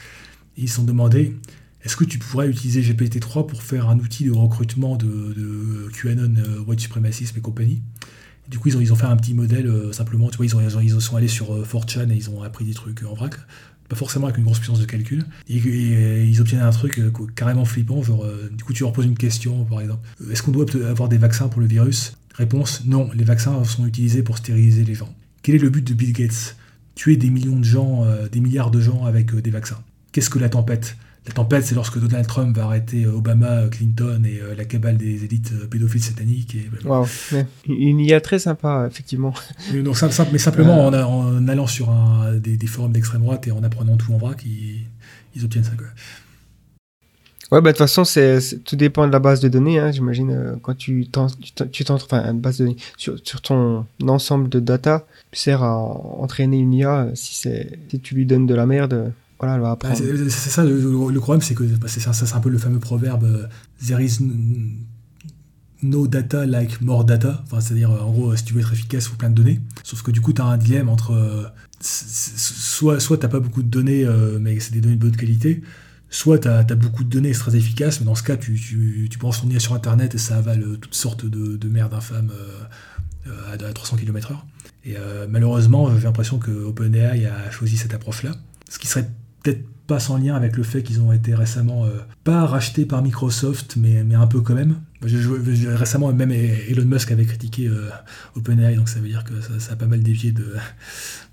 Ils 0.57 0.68
se 0.68 0.76
sont 0.76 0.85
demandé 0.85 1.35
est-ce 1.82 1.97
que 1.97 2.05
tu 2.05 2.20
pourrais 2.20 2.49
utiliser 2.49 2.80
GPT-3 2.80 3.45
pour 3.49 3.61
faire 3.61 3.89
un 3.89 3.99
outil 3.99 4.24
de 4.24 4.30
recrutement 4.30 4.95
de, 4.95 5.89
QAnon, 5.93 6.37
euh, 6.39 6.61
white 6.61 6.78
supremacisme 6.78 7.37
et 7.37 7.41
compagnie? 7.41 7.82
Du 8.47 8.61
coup, 8.61 8.68
ils 8.68 8.76
ont, 8.76 8.80
ils 8.80 8.93
ont 8.93 8.97
fait 8.97 9.07
un 9.07 9.16
petit 9.16 9.35
modèle 9.35 9.66
euh, 9.66 9.91
simplement. 9.93 10.30
Tu 10.30 10.37
vois, 10.37 10.47
ils, 10.47 10.55
ont, 10.55 10.61
ils, 10.61 10.76
ont- 10.76 10.80
ils 10.80 11.01
sont 11.01 11.16
allés 11.16 11.26
sur 11.26 11.53
euh, 11.53 11.64
4chan 11.64 12.09
et 12.09 12.14
ils 12.14 12.30
ont 12.30 12.45
appris 12.45 12.64
des 12.64 12.74
trucs 12.74 13.03
en 13.03 13.14
vrac. 13.14 13.35
Pas 13.89 13.97
forcément 13.97 14.26
avec 14.26 14.39
une 14.39 14.45
grosse 14.45 14.59
puissance 14.59 14.80
de 14.80 14.87
calcul. 14.87 15.24
Et, 15.49 16.24
ils 16.24 16.41
obtiennent 16.41 16.62
un 16.62 16.70
truc 16.70 16.99
euh, 16.99 17.12
carrément 17.35 17.64
flippant. 17.64 18.03
Genre, 18.03 18.24
euh, 18.24 18.51
du 18.51 18.64
coup, 18.64 18.72
tu 18.72 18.82
leur 18.82 18.93
poses 18.93 19.05
une 19.05 19.16
question, 19.16 19.64
par 19.64 19.80
exemple 19.80 20.07
Euh, 20.22 20.32
Est-ce 20.32 20.43
qu'on 20.43 20.53
doit 20.53 20.66
avoir 20.89 21.09
des 21.09 21.18
vaccins 21.18 21.49
pour 21.49 21.61
le 21.61 21.66
virus? 21.66 22.16
Réponse 22.35 22.82
non, 22.87 23.11
les 23.14 23.24
vaccins 23.24 23.62
sont 23.64 23.87
utilisés 23.87 24.22
pour 24.22 24.39
stériliser 24.39 24.85
les 24.85 24.95
gens. 24.95 25.14
Quel 25.43 25.55
est 25.55 25.59
le 25.59 25.70
but 25.70 25.87
de 25.87 25.95
Bill 25.95 26.12
Gates? 26.12 26.57
Tuer 26.95 27.16
des 27.16 27.30
millions 27.30 27.59
de 27.59 27.64
gens, 27.64 28.05
des 28.30 28.41
milliards 28.41 28.70
de 28.70 28.80
gens 28.80 29.05
avec 29.05 29.35
des 29.35 29.51
vaccins. 29.51 29.80
Qu'est-ce 30.12 30.30
que 30.30 30.39
la 30.39 30.49
tempête? 30.49 30.97
La 31.27 31.33
tempête, 31.33 31.64
c'est 31.64 31.75
lorsque 31.75 31.99
Donald 31.99 32.27
Trump 32.27 32.55
va 32.55 32.64
arrêter 32.64 33.05
euh, 33.05 33.12
Obama, 33.16 33.47
euh, 33.47 33.68
Clinton 33.70 34.22
et 34.27 34.41
euh, 34.43 34.55
la 34.55 34.66
cabale 34.66 34.99
des 34.99 35.25
élites 35.25 35.53
pédophiles 35.70 36.03
sataniques. 36.03 36.55
Et. 36.55 36.68
Une 37.66 37.99
IA 38.01 38.20
très 38.20 38.39
sympa, 38.39 38.87
effectivement. 38.91 39.33
Mais 39.72 39.83
donc, 39.83 39.97
simple, 39.97 40.12
simple- 40.12 40.31
mais 40.33 40.39
simplement 40.39 40.85
en, 40.87 41.49
allant 41.49 41.66
sur 41.66 41.89
un- 41.91 42.35
des, 42.35 42.59
des 42.59 42.66
forums 42.66 42.93
d'extrême 42.93 43.22
droite 43.22 43.47
et 43.47 43.53
en 43.53 43.62
apprenant 43.62 43.97
tout 43.97 44.12
en 44.12 44.18
vrac, 44.18 44.43
ils, 44.45 44.83
ils 45.35 45.45
obtiennent 45.45 45.64
ça. 45.64 45.72
Quoi. 45.79 45.87
Ouais, 47.53 47.61
bah 47.61 47.72
de 47.72 47.77
toute 47.77 47.87
façon, 47.87 48.05
c'est, 48.05 48.62
tout 48.64 48.77
dépend 48.77 49.07
de 49.07 49.12
la 49.12 49.18
base 49.18 49.41
de 49.41 49.49
données. 49.49 49.79
Hein, 49.79 49.93
j'imagine 49.93 50.31
euh, 50.31 50.57
quand 50.61 50.77
tu 50.77 51.07
t'en, 51.07 51.29
tu 51.72 51.85
enfin, 51.89 52.22
une 52.33 52.41
base 52.41 52.59
de 52.59 52.64
données 52.64 52.77
sur, 52.99 53.16
sur 53.22 53.41
ton 53.41 53.87
ensemble 54.07 54.49
de 54.51 54.61
data, 54.61 55.07
tu 55.31 55.39
sers 55.41 55.62
à 55.62 55.77
en- 55.79 56.18
entraîner 56.20 56.59
une 56.59 56.75
IA. 56.75 57.09
Si 57.14 57.49
tu 58.03 58.14
lui 58.14 58.27
donnes 58.27 58.47
de 58.47 58.55
la 58.55 58.66
merde, 58.66 59.12
voilà, 59.45 59.57
elle 59.57 59.62
va 59.62 59.70
apprendre. 59.72 59.97
c'est 59.97 60.51
ça 60.51 60.64
le, 60.64 61.20
problème, 61.20 61.40
c'est 61.40 61.55
que 61.55 61.64
c'est 61.86 62.01
ça, 62.01 62.12
c'est 62.12 62.34
un 62.34 62.40
peu 62.40 62.51
le 62.51 62.59
fameux 62.59 62.80
proverbe 62.80 63.24
euh, 63.24 63.47
There 63.86 64.03
is 64.03 64.18
no 65.82 66.07
data 66.07 66.47
like 66.47 66.80
more 66.80 67.05
data. 67.05 67.42
Enfin, 67.45 67.61
c'est-à-dire, 67.61 67.90
euh, 67.90 68.01
en 68.01 68.11
gros, 68.12 68.32
euh, 68.32 68.36
si 68.36 68.45
tu 68.45 68.55
veux 68.55 68.61
être 68.61 68.72
efficace, 68.72 69.05
il 69.05 69.09
faut 69.11 69.16
plein 69.16 69.30
de 69.30 69.34
données. 69.34 69.61
Sauf 69.82 70.03
que 70.03 70.11
du 70.11 70.20
coup, 70.20 70.32
tu 70.32 70.42
as 70.42 70.47
un 70.47 70.57
dilemme 70.57 70.88
entre 70.88 71.12
euh, 71.12 71.45
soit, 71.84 73.01
soit 73.01 73.18
tu 73.18 73.28
pas 73.28 73.40
beaucoup 73.40 73.62
de 73.62 73.68
données, 73.68 74.05
euh, 74.05 74.38
mais 74.40 74.59
c'est 74.61 74.72
des 74.72 74.80
données 74.80 74.97
de 74.97 75.01
bonne 75.01 75.16
qualité, 75.16 75.62
soit 76.11 76.38
tu 76.38 76.49
as, 76.49 76.62
beaucoup 76.74 77.05
de 77.05 77.11
données, 77.11 77.32
c'est 77.32 77.40
très 77.40 77.57
efficace, 77.57 78.01
mais 78.01 78.07
dans 78.07 78.14
ce 78.14 78.22
cas, 78.22 78.36
tu, 78.36 78.55
tu, 78.55 79.09
tu 79.11 79.18
penses 79.18 79.40
tourner 79.40 79.59
sur 79.59 79.74
Internet 79.74 80.14
et 80.14 80.18
ça 80.18 80.38
avale 80.38 80.78
toutes 80.80 80.95
sortes 80.95 81.26
de, 81.26 81.57
de 81.57 81.68
merde 81.68 81.95
infâme 81.95 82.30
euh, 82.32 83.30
euh, 83.30 83.57
à, 83.64 83.68
à 83.68 83.72
300 83.72 83.97
km/h. 83.97 84.36
Et 84.86 84.97
malheureusement, 85.30 85.97
j'ai 85.97 86.05
l'impression 86.05 86.38
que 86.38 86.51
OpenAI 86.51 87.24
a 87.24 87.51
choisi 87.51 87.78
cette 87.78 87.95
approche-là. 87.95 88.32
Ce 88.68 88.78
qui 88.78 88.86
serait 88.86 89.09
peut-être 89.45 89.64
pas 89.86 90.01
sans 90.01 90.16
lien 90.16 90.34
avec 90.34 90.57
le 90.57 90.62
fait 90.62 90.82
qu'ils 90.82 91.03
ont 91.03 91.12
été 91.12 91.34
récemment, 91.34 91.84
euh, 91.84 91.90
pas 92.24 92.47
rachetés 92.47 92.86
par 92.86 93.03
Microsoft, 93.03 93.76
mais, 93.76 94.03
mais 94.03 94.14
un 94.14 94.26
peu 94.26 94.40
quand 94.40 94.55
même. 94.55 94.80
Je- 95.05 95.68
récemment, 95.68 96.11
même 96.14 96.30
Elon 96.32 96.86
Musk 96.86 97.12
avait 97.12 97.26
critiqué 97.26 97.68
euh, 97.68 97.90
OpenAI, 98.34 98.76
donc 98.76 98.88
ça 98.88 98.99
veut 99.01 99.09
dire 99.09 99.24
que 99.24 99.34
ça, 99.61 99.72
a 99.74 99.76
pas 99.76 99.86
mal 99.86 100.03
dévié 100.03 100.32
de, 100.32 100.57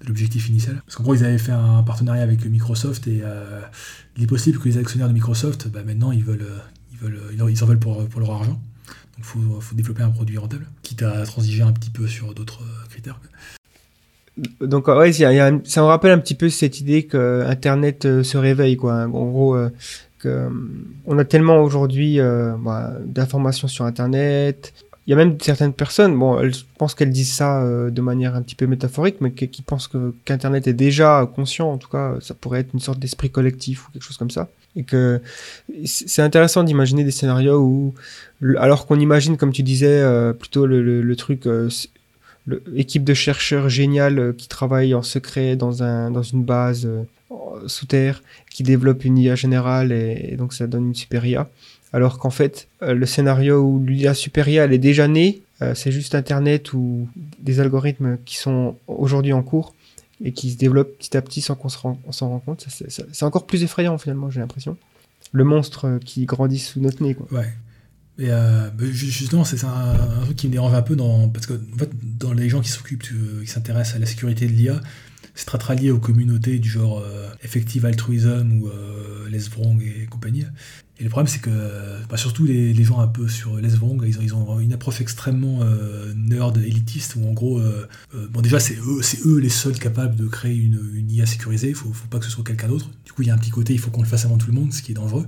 l'objectif 0.05 0.49
initial. 0.49 0.81
Parce 0.85 0.97
qu'en 0.97 1.03
gros, 1.03 1.15
ils 1.15 1.23
avaient 1.23 1.37
fait 1.37 1.53
un 1.53 1.81
partenariat 1.83 2.23
avec 2.23 2.45
Microsoft 2.45 3.07
et 3.07 3.21
euh, 3.23 3.61
il 4.17 4.23
est 4.23 4.27
possible 4.27 4.59
que 4.59 4.65
les 4.67 4.77
actionnaires 4.77 5.07
de 5.07 5.13
Microsoft, 5.13 5.69
bah, 5.69 5.83
maintenant, 5.85 6.11
ils 6.11 6.23
veulent, 6.25 6.47
ils 6.91 6.97
veulent, 6.97 7.21
ils 7.33 7.63
en- 7.63 7.65
veulent 7.65 7.79
pour, 7.79 8.05
pour 8.09 8.19
leur 8.19 8.31
argent. 8.31 8.61
Donc 9.15 9.19
il 9.19 9.23
faut, 9.23 9.61
faut 9.61 9.75
développer 9.75 10.03
un 10.03 10.09
produit 10.09 10.37
rentable, 10.37 10.67
quitte 10.83 11.03
à 11.03 11.23
transiger 11.25 11.63
un 11.63 11.71
petit 11.71 11.89
peu 11.89 12.05
sur 12.07 12.33
d'autres 12.33 12.63
critères. 12.89 13.21
Donc 14.37 14.87
ouais, 14.87 15.11
ça 15.11 15.51
me 15.81 15.85
rappelle 15.85 16.11
un 16.11 16.17
petit 16.17 16.35
peu 16.35 16.49
cette 16.49 16.79
idée 16.79 17.03
que 17.03 17.43
Internet 17.45 18.05
euh, 18.05 18.23
se 18.23 18.37
réveille, 18.37 18.77
quoi. 18.77 18.93
En 19.03 19.07
gros, 19.09 19.55
euh, 19.55 19.69
euh, 20.25 20.49
on 21.05 21.17
a 21.17 21.25
tellement 21.25 21.61
aujourd'hui 21.61 22.19
bah, 22.59 22.93
d'informations 23.05 23.67
sur 23.67 23.85
Internet. 23.85 24.73
Il 25.07 25.09
y 25.09 25.13
a 25.13 25.17
même 25.17 25.35
certaines 25.41 25.73
personnes, 25.73 26.17
bon, 26.17 26.39
elles- 26.39 26.53
je 26.53 26.63
pense 26.77 26.93
qu'elles 26.93 27.09
disent 27.09 27.33
ça 27.33 27.65
de 27.65 28.01
manière 28.01 28.35
un 28.35 28.41
petit 28.43 28.55
peu 28.55 28.67
métaphorique, 28.67 29.15
mais 29.19 29.31
qui, 29.31 29.61
pensent 29.63 29.87
que 29.87 30.13
qu'Internet 30.25 30.67
est 30.67 30.73
déjà 30.73 31.27
conscient. 31.35 31.71
En 31.71 31.77
tout 31.77 31.89
cas, 31.89 32.15
ça 32.21 32.35
pourrait 32.35 32.59
être 32.61 32.73
une 32.73 32.79
sorte 32.79 32.99
d'esprit 32.99 33.31
collectif 33.31 33.87
ou 33.87 33.91
quelque 33.91 34.03
chose 34.03 34.17
comme 34.17 34.29
ça. 34.29 34.47
Et 34.75 34.83
que 34.83 35.19
c'est 35.85 36.21
intéressant 36.21 36.63
d'imaginer 36.63 37.03
des 37.03 37.11
scénarios 37.11 37.59
où, 37.59 37.93
alors 38.57 38.85
qu'on 38.85 38.99
imagine, 38.99 39.37
comme 39.37 39.51
tu 39.51 39.63
disais, 39.63 40.01
plutôt 40.39 40.67
le 40.67 41.15
truc 41.15 41.47
euh, 42.49 42.59
le- 42.65 42.79
équipe 42.79 43.03
de 43.03 43.13
chercheurs 43.13 43.69
géniales 43.69 44.19
euh, 44.19 44.33
qui 44.33 44.47
travaillent 44.47 44.93
en 44.95 45.01
secret 45.03 45.55
dans, 45.55 45.83
un, 45.83 46.11
dans 46.11 46.23
une 46.23 46.43
base 46.43 46.85
euh, 46.85 47.03
sous 47.67 47.85
terre, 47.85 48.23
qui 48.49 48.63
développe 48.63 49.05
une 49.05 49.17
IA 49.17 49.35
générale 49.35 49.91
et, 49.91 50.35
donc 50.37 50.53
ça 50.53 50.67
donne 50.67 50.87
une 50.87 50.95
super 50.95 51.25
IA. 51.25 51.49
Alors 51.93 52.19
qu'en 52.19 52.29
fait, 52.29 52.67
euh, 52.83 52.93
le 52.93 53.05
scénario 53.05 53.61
où 53.61 53.83
l'IA 53.85 54.13
super 54.13 54.47
IA 54.47 54.63
elle 54.65 54.73
est 54.73 54.77
déjà 54.77 55.07
née, 55.07 55.41
c'est 55.75 55.91
juste 55.91 56.15
Internet 56.15 56.73
ou 56.73 57.07
des 57.37 57.59
algorithmes 57.59 58.17
qui 58.25 58.35
sont 58.37 58.77
aujourd'hui 58.87 59.31
en 59.31 59.43
cours 59.43 59.75
et 60.23 60.31
qui 60.31 60.49
se 60.49 60.57
développent 60.57 60.97
petit 60.97 61.15
à 61.15 61.21
petit 61.21 61.39
sans 61.41 61.53
qu'on 61.53 61.69
s'en 61.69 61.99
rende 62.19 62.43
compte. 62.43 62.65
C'est- 62.67 63.23
encore 63.23 63.45
plus 63.45 63.61
effrayant 63.61 63.95
finalement, 63.99 64.31
j'ai 64.31 64.39
l'impression. 64.39 64.75
Le 65.33 65.43
monstre 65.43 65.99
qui 66.03 66.25
grandit 66.25 66.57
sous 66.57 66.79
notre 66.79 67.03
nez. 67.03 67.13
Quoi. 67.13 67.27
Ouais. 67.31 67.49
Et 68.19 68.27
euh, 68.29 68.69
bah, 68.69 68.85
ju- 68.85 69.09
justement, 69.09 69.43
c'est 69.43 69.63
un, 69.63 69.95
truc 70.25 70.35
qui 70.37 70.47
me 70.47 70.51
dérange 70.51 70.73
un 70.73 70.81
peu 70.81 70.95
dans, 70.95 71.29
parce 71.29 71.45
que 71.47 71.53
en 71.53 71.77
fait, 71.77 71.89
dans 72.19 72.33
les 72.33 72.49
gens 72.49 72.61
qui 72.61 72.69
s'occupent, 72.69 73.05
euh, 73.13 73.41
qui 73.41 73.47
s'intéressent 73.47 73.95
à 73.95 73.99
la 73.99 74.05
sécurité 74.05 74.45
de 74.47 74.51
l'IA, 74.51 74.79
c'est 75.33 75.45
très 75.45 75.57
très 75.57 75.75
lié 75.75 75.91
aux 75.91 75.99
communautés 75.99 76.59
du 76.59 76.69
genre 76.69 76.99
euh, 76.99 77.29
Effective 77.41 77.85
Altruism 77.85 78.59
ou 78.59 78.67
euh, 78.67 79.29
Les 79.29 79.39
Vrong 79.39 79.81
et 79.81 80.05
compagnie. 80.07 80.45
Et 80.99 81.03
le 81.03 81.09
problème, 81.09 81.27
c'est 81.27 81.39
que 81.41 81.49
bah, 82.09 82.17
surtout 82.17 82.45
les, 82.45 82.73
les 82.73 82.83
gens 82.83 82.99
un 82.99 83.07
peu 83.07 83.27
sur 83.27 83.57
Les 83.57 83.69
Vrong, 83.69 84.03
ils 84.05 84.19
ont, 84.19 84.21
ils 84.21 84.33
ont 84.35 84.59
une 84.59 84.73
approche 84.73 85.01
extrêmement 85.01 85.61
nerd, 86.15 86.57
élitiste, 86.59 87.15
où 87.15 87.27
en 87.27 87.31
gros, 87.33 87.59
bon 88.29 88.41
déjà, 88.41 88.59
c'est 88.59 88.75
eux, 88.75 89.01
c'est 89.01 89.25
eux 89.25 89.39
les 89.39 89.49
seuls 89.49 89.79
capables 89.79 90.15
de 90.15 90.27
créer 90.27 90.55
une, 90.55 90.79
une 90.93 91.09
IA 91.09 91.25
sécurisée, 91.25 91.69
il 91.69 91.75
faut, 91.75 91.91
faut 91.91 92.05
pas 92.07 92.19
que 92.19 92.25
ce 92.25 92.29
soit 92.29 92.43
quelqu'un 92.43 92.67
d'autre. 92.67 92.91
Du 93.03 93.13
coup, 93.13 93.23
il 93.23 93.29
y 93.29 93.31
a 93.31 93.33
un 93.33 93.39
petit 93.39 93.49
côté, 93.49 93.73
il 93.73 93.79
faut 93.79 93.89
qu'on 93.89 94.03
le 94.03 94.07
fasse 94.07 94.25
avant 94.25 94.37
tout 94.37 94.45
le 94.45 94.53
monde, 94.53 94.73
ce 94.73 94.83
qui 94.83 94.91
est 94.91 94.95
dangereux. 94.95 95.25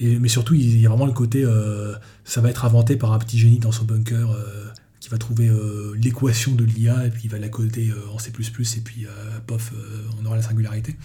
Mais 0.00 0.28
surtout, 0.28 0.54
il 0.54 0.80
y 0.80 0.86
a 0.86 0.88
vraiment 0.88 1.06
le 1.06 1.12
côté, 1.12 1.44
euh, 1.44 1.94
ça 2.24 2.40
va 2.40 2.50
être 2.50 2.64
inventé 2.64 2.96
par 2.96 3.12
un 3.12 3.18
petit 3.18 3.38
génie 3.38 3.58
dans 3.58 3.72
son 3.72 3.84
bunker 3.84 4.32
euh, 4.32 4.66
qui 5.00 5.08
va 5.08 5.18
trouver 5.18 5.48
euh, 5.48 5.94
l'équation 5.96 6.52
de 6.52 6.64
l'IA 6.64 7.06
et 7.06 7.10
puis 7.10 7.22
il 7.24 7.30
va 7.30 7.38
la 7.38 7.48
coder 7.48 7.92
en 8.12 8.18
C++ 8.18 8.30
et 8.30 8.80
puis 8.80 9.06
pof, 9.46 9.72
on 10.20 10.26
aura 10.26 10.36
la 10.36 10.42
singularité. 10.42 10.96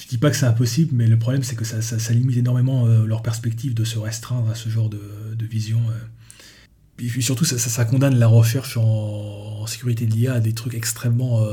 Je 0.00 0.08
dis 0.08 0.18
pas 0.18 0.30
que 0.30 0.36
c'est 0.36 0.46
impossible, 0.46 0.90
mais 0.94 1.06
le 1.06 1.18
problème 1.18 1.44
c'est 1.44 1.54
que 1.54 1.64
ça, 1.64 2.12
limite 2.12 2.36
énormément 2.36 2.86
leur 2.86 3.22
perspective 3.22 3.74
de 3.74 3.84
se 3.84 3.98
restreindre 3.98 4.50
à 4.50 4.54
ce 4.54 4.68
genre 4.68 4.88
de, 4.88 5.44
vision. 5.44 5.80
Et 6.98 7.06
puis 7.06 7.22
surtout, 7.22 7.44
ça, 7.44 7.84
condamne 7.84 8.16
la 8.16 8.26
recherche 8.26 8.76
en, 8.76 9.66
sécurité 9.66 10.06
de 10.06 10.12
l'IA 10.12 10.34
à 10.34 10.40
des 10.40 10.52
trucs 10.52 10.74
extrêmement 10.74 11.46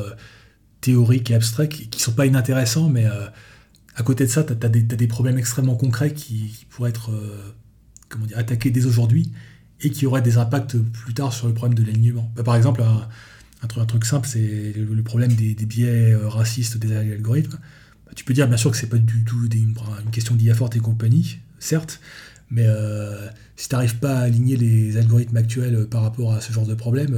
théoriques 0.80 1.30
et 1.30 1.36
abstraits 1.36 1.70
qui, 1.70 1.88
qui 1.90 2.02
sont 2.02 2.14
pas 2.14 2.26
inintéressants, 2.26 2.90
mais 2.90 3.06
à 3.96 4.04
côté 4.04 4.26
de 4.26 4.30
ça, 4.30 4.44
tu 4.44 4.54
as, 4.54 4.70
des 4.70 5.08
problèmes 5.08 5.38
extrêmement 5.38 5.76
concrets 5.76 6.14
qui, 6.14 6.66
pourraient 6.70 6.89
être 6.89 7.12
euh, 7.12 7.54
comment 8.10 8.26
dire, 8.26 8.38
attaqués 8.38 8.72
dès 8.72 8.86
aujourd'hui 8.86 9.32
et 9.82 9.89
qui 9.89 10.06
auraient 10.06 10.22
des 10.22 10.38
impacts 10.38 10.78
plus 10.78 11.14
tard 11.14 11.34
sur 11.34 11.48
le 11.48 11.54
problème 11.54 11.78
de 11.78 11.84
l'alignement. 11.84 12.32
Bah, 12.36 12.44
par 12.44 12.56
exemple, 12.56 12.84
un, 12.84 13.86
truc, 13.86 14.06
simple, 14.06 14.28
c'est 14.28 14.74
le, 14.76 15.04
problème 15.04 15.34
des, 15.34 15.54
biais 15.66 16.14
euh, 16.14 16.30
racistes 16.30 16.78
des 16.78 16.96
algorithmes. 16.96 17.58
Bah, 18.06 18.12
tu 18.16 18.24
peux 18.24 18.34
dire 18.34 18.48
bien 18.48 18.58
sûr 18.58 18.72
que 18.72 18.78
c'est 18.78 18.89
pas 18.89 18.98
du 18.98 19.24
tout 19.24 19.48
une, 19.54 19.76
question 20.12 20.36
d'IA 20.36 20.56
forte 20.56 20.76
et 20.76 20.80
compagnie, 20.80 21.39
certes, 21.60 22.00
mais 22.50 22.66
euh, 22.66 23.28
si 23.56 23.68
tu 23.68 23.76
n'arrives 23.76 23.98
pas 23.98 24.20
à 24.20 24.22
aligner 24.22 24.56
les 24.56 24.98
algorithmes 24.98 25.38
actuels 25.38 25.88
par 25.88 26.04
rapport 26.04 26.34
à 26.34 26.42
ce 26.42 26.54
genre 26.54 26.66
de 26.66 26.76
problème, 26.76 27.18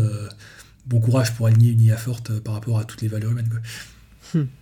bon 0.87 0.99
courage 0.99 1.33
pour 1.35 1.47
aligner 1.47 1.71
une 1.71 1.81
IA 1.81 1.97
forte 1.97 2.39
par 2.39 2.55
rapport 2.55 2.79
à 2.79 2.85
toutes 2.85 3.01
les 3.01 3.07
valeurs 3.07 3.31
humaines. 3.31 3.49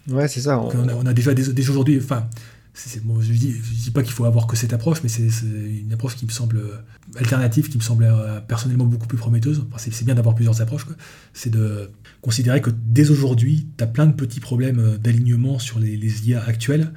Ouais, 0.10 0.28
c'est 0.28 0.42
ça. 0.42 0.60
On- 0.60 1.06
a, 1.06 1.14
déjà, 1.14 1.34
dès 1.34 1.70
aujourd'hui, 1.70 2.00
enfin, 2.02 2.28
je, 2.74 3.32
dis, 3.34 3.54
dis 3.84 3.92
pas 3.92 4.02
qu'il 4.02 4.14
faut 4.14 4.26
avoir 4.26 4.48
que 4.48 4.56
cette 4.56 4.74
approche, 4.74 5.00
mais 5.04 5.10
c'est 5.10 5.28
une 5.46 5.92
approche 5.92 6.16
qui 6.16 6.26
me 6.26 6.32
semble 6.32 6.58
euh, 6.58 6.78
alternative, 7.18 7.70
qui 7.70 7.78
me 7.78 7.84
semble 7.84 8.06
euh, 8.06 8.40
personnellement 8.40 8.86
beaucoup 8.86 9.08
plus 9.08 9.18
prometteuse. 9.18 9.66
c'est 9.78 10.06
bien 10.06 10.16
d'avoir 10.16 10.36
plusieurs 10.36 10.62
approches. 10.62 10.86
C'est 11.34 11.50
de 11.50 11.90
considérer 12.22 12.62
que 12.62 12.70
dès 12.70 13.10
aujourd'hui, 13.10 13.68
tu 13.78 13.84
as 13.84 13.88
plein 13.88 14.06
de 14.06 14.14
petits 14.14 14.40
problèmes 14.40 14.80
euh, 14.80 14.98
d'alignement 14.98 15.60
sur 15.60 15.80
les, 15.80 16.30
IA 16.30 16.44
actuels. 16.44 16.94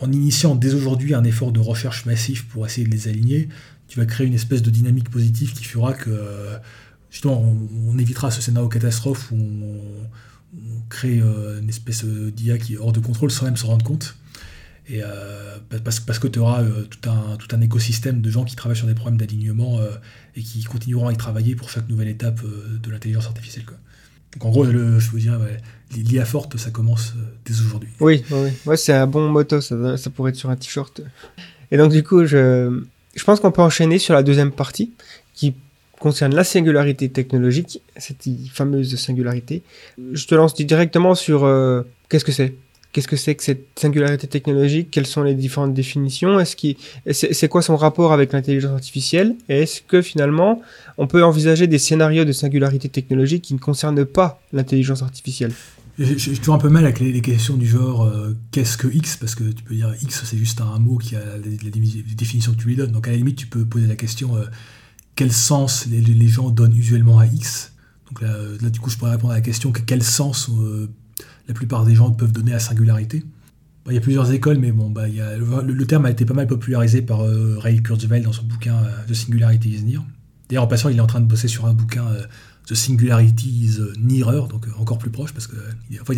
En 0.00 0.10
initiant 0.10 0.56
dès 0.56 0.74
aujourd'hui 0.74 1.14
un 1.14 1.24
effort 1.24 1.52
de 1.52 1.60
recherche 1.60 2.04
massif 2.04 2.46
pour 2.48 2.66
essayer 2.66 2.86
de 2.86 2.92
les 2.92 3.08
aligner, 3.08 3.48
tu 3.88 3.98
vas 3.98 4.06
créer 4.06 4.26
une 4.26 4.34
espèce 4.34 4.62
de 4.62 4.70
dynamique 4.70 5.10
positive 5.10 5.52
qui 5.52 5.64
fera 5.64 5.92
que 5.94 6.10
justement 7.10 7.56
on, 7.88 7.98
évitera 7.98 8.30
ce 8.30 8.42
scénario 8.42 8.68
catastrophe 8.68 9.30
où 9.30 9.36
on, 9.36 9.80
on 10.54 10.80
crée 10.88 11.20
une 11.20 11.68
espèce 11.68 12.04
d'IA 12.04 12.58
qui 12.58 12.74
est 12.74 12.76
hors 12.76 12.92
de 12.92 13.00
contrôle 13.00 13.30
sans 13.30 13.44
même 13.44 13.56
se 13.56 13.66
rendre 13.66 13.84
compte. 13.84 14.16
Et 14.90 15.02
euh, 15.04 15.58
parce, 15.84 16.00
parce, 16.00 16.18
que 16.18 16.26
tu 16.26 16.40
auras 16.40 16.62
euh, 16.62 16.84
tout, 16.84 17.08
un, 17.08 17.36
tout 17.36 17.54
un 17.54 17.60
écosystème 17.60 18.20
de 18.20 18.28
gens 18.28 18.44
qui 18.44 18.56
travaillent 18.56 18.76
sur 18.76 18.88
des 18.88 18.94
problèmes 18.94 19.18
d'alignement 19.18 19.78
euh, 19.78 19.90
et 20.34 20.42
qui 20.42 20.64
continueront 20.64 21.06
à 21.06 21.12
y 21.12 21.16
travailler 21.16 21.54
pour 21.54 21.70
chaque 21.70 21.88
nouvelle 21.88 22.08
étape 22.08 22.40
de 22.42 22.90
l'intelligence 22.90 23.26
artificielle. 23.26 23.64
Quoi. 23.64 23.76
Donc 24.32 24.46
en 24.46 24.50
gros, 24.50 24.64
je 24.64 25.10
vous 25.10 25.18
dire, 25.18 25.38
l'IA 25.94 26.24
forte, 26.24 26.56
ça 26.56 26.70
commence 26.70 27.14
dès 27.44 27.60
aujourd'hui. 27.60 27.90
Oui, 28.00 28.24
oui. 28.32 28.76
C'est 28.76 28.92
un 28.92 29.06
bon 29.06 29.28
motto, 29.28 29.60
ça, 29.60 29.96
ça 29.96 30.10
pourrait 30.10 30.30
être 30.30 30.36
sur 30.36 30.50
un 30.50 30.56
t-shirt. 30.56 31.02
Et 31.70 31.76
donc 31.76 31.92
du 31.92 32.02
coup, 32.02 32.26
je, 32.26 32.82
je 33.14 33.24
pense 33.24 33.38
qu'on 33.38 33.52
peut 33.52 33.62
enchaîner 33.62 34.00
sur 34.00 34.14
la 34.14 34.24
deuxième 34.24 34.50
partie 34.50 34.92
qui 35.34 35.54
concerne 36.00 36.34
la 36.34 36.42
singularité 36.42 37.08
technologique, 37.10 37.80
cette 37.96 38.26
fameuse 38.52 38.96
singularité. 38.96 39.62
Je 40.12 40.26
te 40.26 40.34
lance 40.34 40.54
directement 40.56 41.14
sur 41.14 41.48
qu'est-ce 42.08 42.24
que 42.24 42.32
c'est? 42.32 42.54
Qu'est-ce 42.92 43.06
que 43.06 43.16
c'est 43.16 43.36
que 43.36 43.44
cette 43.44 43.68
singularité 43.76 44.26
technologique? 44.26 44.90
Quelles 44.90 45.06
sont 45.06 45.22
les 45.22 45.34
différentes 45.34 45.74
définitions? 45.74 46.40
Est-ce 46.40 46.56
qui, 46.56 46.76
c'est 47.12 47.48
quoi 47.48 47.62
son 47.62 47.76
rapport 47.76 48.12
avec 48.12 48.32
l'intelligence 48.32 48.72
artificielle? 48.72 49.36
Et 49.48 49.62
est-ce 49.62 49.80
que 49.80 50.02
finalement, 50.02 50.60
on 50.98 51.06
peut 51.06 51.22
envisager 51.22 51.68
des 51.68 51.78
scénarios 51.78 52.24
de 52.24 52.32
singularité 52.32 52.88
technologique 52.88 53.42
qui 53.42 53.54
ne 53.54 53.60
concernent 53.60 54.04
pas 54.04 54.42
l'intelligence 54.52 55.02
artificielle? 55.02 55.52
J'ai 56.00 56.34
toujours 56.36 56.54
un 56.54 56.58
peu 56.58 56.68
mal 56.68 56.84
avec 56.84 56.98
les, 56.98 57.20
questions 57.20 57.56
du 57.56 57.66
genre 57.66 58.04
euh, 58.04 58.34
qu'est-ce 58.50 58.78
que 58.78 58.88
X? 58.88 59.16
Parce 59.18 59.34
que 59.34 59.44
tu 59.44 59.62
peux 59.62 59.74
dire 59.74 59.94
X, 60.02 60.22
c'est 60.24 60.38
juste 60.38 60.60
un 60.60 60.78
mot 60.78 60.96
qui 60.96 61.14
a 61.14 61.20
la, 61.20 61.70
définition 62.16 62.52
que 62.52 62.56
tu 62.56 62.68
lui 62.68 62.76
donnes. 62.76 62.90
Donc 62.90 63.06
à 63.06 63.10
la 63.10 63.18
limite, 63.18 63.36
tu 63.36 63.46
peux 63.46 63.64
poser 63.64 63.86
la 63.86 63.96
question 63.96 64.34
euh, 64.34 64.46
quel 65.20 65.32
sens 65.32 65.84
les, 65.84 66.28
gens 66.28 66.48
donnent 66.48 66.74
usuellement 66.74 67.18
à 67.18 67.26
X 67.26 67.72
donc 68.08 68.22
là, 68.22 68.70
du 68.70 68.80
coup, 68.80 68.88
je 68.88 68.96
pourrais 68.96 69.10
répondre 69.10 69.34
à 69.34 69.36
la 69.36 69.42
question 69.42 69.70
quel 69.70 70.02
sens 70.02 70.48
euh, 70.48 70.88
la 71.46 71.52
plupart 71.52 71.84
des 71.84 71.94
gens 71.94 72.10
peuvent 72.10 72.32
donner 72.32 72.54
à 72.54 72.58
singularité. 72.58 73.22
il 73.86 73.94
y 73.94 73.98
a 73.98 74.00
plusieurs 74.00 74.32
écoles, 74.32 74.56
mais 74.56 74.72
bon, 74.72 74.88
bah, 74.88 75.08
le, 75.08 75.86
terme 75.86 76.06
a 76.06 76.10
été 76.10 76.24
pas 76.24 76.32
mal 76.32 76.46
popularisé 76.46 77.02
par 77.02 77.20
euh, 77.20 77.58
Ray 77.58 77.82
Kurzweil 77.82 78.22
dans 78.22 78.32
son 78.32 78.44
bouquin 78.44 78.76
euh, 78.76 79.06
The 79.08 79.12
Singularity 79.12 79.68
is 79.68 79.82
Near. 79.82 80.02
D'ailleurs, 80.48 80.64
en 80.64 80.68
passant, 80.68 80.88
il 80.88 80.96
est 80.96 81.02
en 81.02 81.06
train 81.06 81.20
de 81.20 81.26
bosser 81.26 81.48
sur 81.48 81.66
un 81.66 81.74
bouquin 81.74 82.06
euh, 82.06 82.22
The 82.66 82.74
Singularity 82.74 83.66
is 83.66 83.78
Nearer, 83.98 84.48
donc 84.48 84.68
encore 84.78 84.96
plus 84.96 85.10
proche, 85.10 85.34
parce 85.34 85.46
que, 85.46 85.56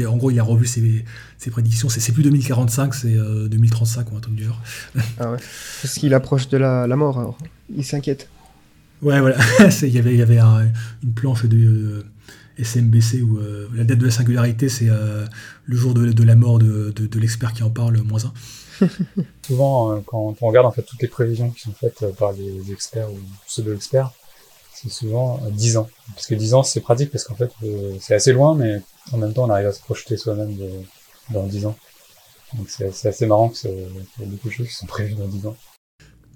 en 0.07 0.17
gros, 0.17 0.31
il 0.31 0.39
a 0.39 0.45
revu 0.45 0.65
ses, 0.65 1.05
prédictions. 1.51 1.89
C'est 1.89 2.13
plus 2.13 2.23
2045, 2.23 2.95
c'est 2.95 3.17
2035 3.49 4.13
ou 4.13 4.17
un 4.17 4.21
truc 4.21 4.37
du 4.37 4.45
genre. 4.45 4.63
ah. 5.19 5.37
Parce 5.83 5.95
qu'il 5.95 6.15
approche 6.15 6.49
de 6.49 6.59
la, 6.59 6.87
mort, 6.95 7.19
alors. 7.19 7.39
Il 7.75 7.85
s'inquiète. 7.85 8.29
Ouais, 9.03 9.21
voilà. 9.21 9.37
il 9.83 9.89
y 9.89 9.99
avait, 9.99 10.17
y 10.17 10.23
avait 10.23 10.39
une 10.39 11.15
planche 11.15 11.45
de 11.45 12.05
SMBC 12.59 13.23
où 13.23 13.39
euh, 13.39 13.69
la 13.75 13.85
date 13.85 13.99
de 13.99 14.07
la 14.07 14.11
singularité, 14.11 14.69
c'est 14.69 14.89
euh, 14.89 15.27
le 15.65 15.77
jour 15.77 15.95
de, 15.95 16.23
la 16.23 16.37
mort 16.37 16.59
de, 16.59 17.19
l'expert 17.19 17.53
qui 17.53 17.63
en 17.63 17.71
parle, 17.71 17.99
moins 18.03 18.21
un. 18.25 18.87
Souvent, 19.47 19.93
euh, 19.93 20.01
quand 20.07 20.37
on 20.41 20.47
regarde 20.47 20.67
en 20.67 20.73
fait 20.73 20.83
toutes 20.83 21.03
les 21.03 21.09
prévisions 21.09 21.51
qui 21.51 21.61
sont 21.61 21.73
faites 21.73 22.05
par 22.17 22.33
les 22.33 22.73
experts 22.73 23.11
ou 23.11 23.19
pseudo-experts, 23.47 24.11
c'est 24.75 24.91
souvent 24.91 25.41
10 25.51 25.77
ans. 25.79 25.89
Parce 26.15 26.27
que 26.27 26.35
10 26.35 26.55
ans, 26.55 26.63
c'est 26.63 26.81
pratique 26.81 27.11
parce 27.11 27.25
qu'en 27.25 27.37
fait, 27.37 27.53
c'est 28.01 28.15
assez 28.15 28.33
loin, 28.33 28.55
mais 28.55 28.83
en 29.13 29.19
même 29.19 29.33
temps, 29.33 29.45
on 29.45 29.51
arrive 29.51 29.67
à 29.67 29.73
se 29.73 29.81
projeter 29.81 30.17
soi-même 30.17 30.57
dans 31.31 31.47
10 31.47 31.67
ans. 31.67 31.77
Donc 32.55 32.69
c'est 32.69 33.07
assez 33.07 33.27
marrant 33.27 33.49
qu'il 33.49 33.71
y 33.71 34.23
ait 34.23 34.27
beaucoup 34.27 34.49
de 34.49 34.53
choses 34.53 34.69
qui 34.69 34.75
sont 34.75 34.87
prévues 34.87 35.15
dans 35.15 35.27
10 35.27 35.47
ans. 35.47 35.57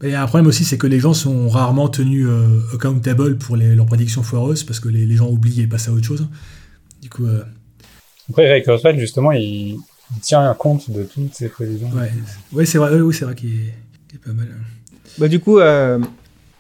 Il 0.03 0.11
y 0.11 0.15
a 0.15 0.23
un 0.23 0.27
problème 0.27 0.47
aussi, 0.47 0.65
c'est 0.65 0.77
que 0.77 0.87
les 0.87 1.01
gens 1.01 1.15
sont 1.15 1.49
rarement 1.49 1.89
tenus 1.89 2.27
euh, 2.29 2.61
accountable 2.75 3.39
pour 3.39 3.57
leurs 3.57 3.87
prédictions 3.87 4.23
foireuses 4.23 4.63
parce 4.63 4.79
que 4.79 4.89
les, 4.89 5.17
gens 5.17 5.29
oublient 5.29 5.63
et 5.63 5.67
passent 5.67 5.89
à 5.89 5.93
autre 5.93 6.05
chose. 6.05 6.29
Du 7.01 7.09
coup. 7.09 7.25
Euh... 7.27 7.43
Après, 8.29 8.51
Ray 8.51 8.63
Kurzweil, 8.63 8.99
justement, 8.99 9.33
il, 9.33 9.79
tient 10.21 10.53
compte 10.55 10.91
de 10.91 11.05
toutes 11.05 11.35
ces 11.35 11.49
prévisions. 11.49 11.91
Ouais, 12.53 12.67
c'est 12.67 12.79
vrai, 12.79 13.01
oui, 13.01 13.15
c'est 13.15 13.25
vrai 13.25 13.35
qu'il 13.35 13.51
est, 13.55 14.19
pas 14.25 14.33
mal. 14.33 14.49
Bah, 15.19 15.29
du 15.29 15.41
coup, 15.41 15.59
euh, 15.59 15.99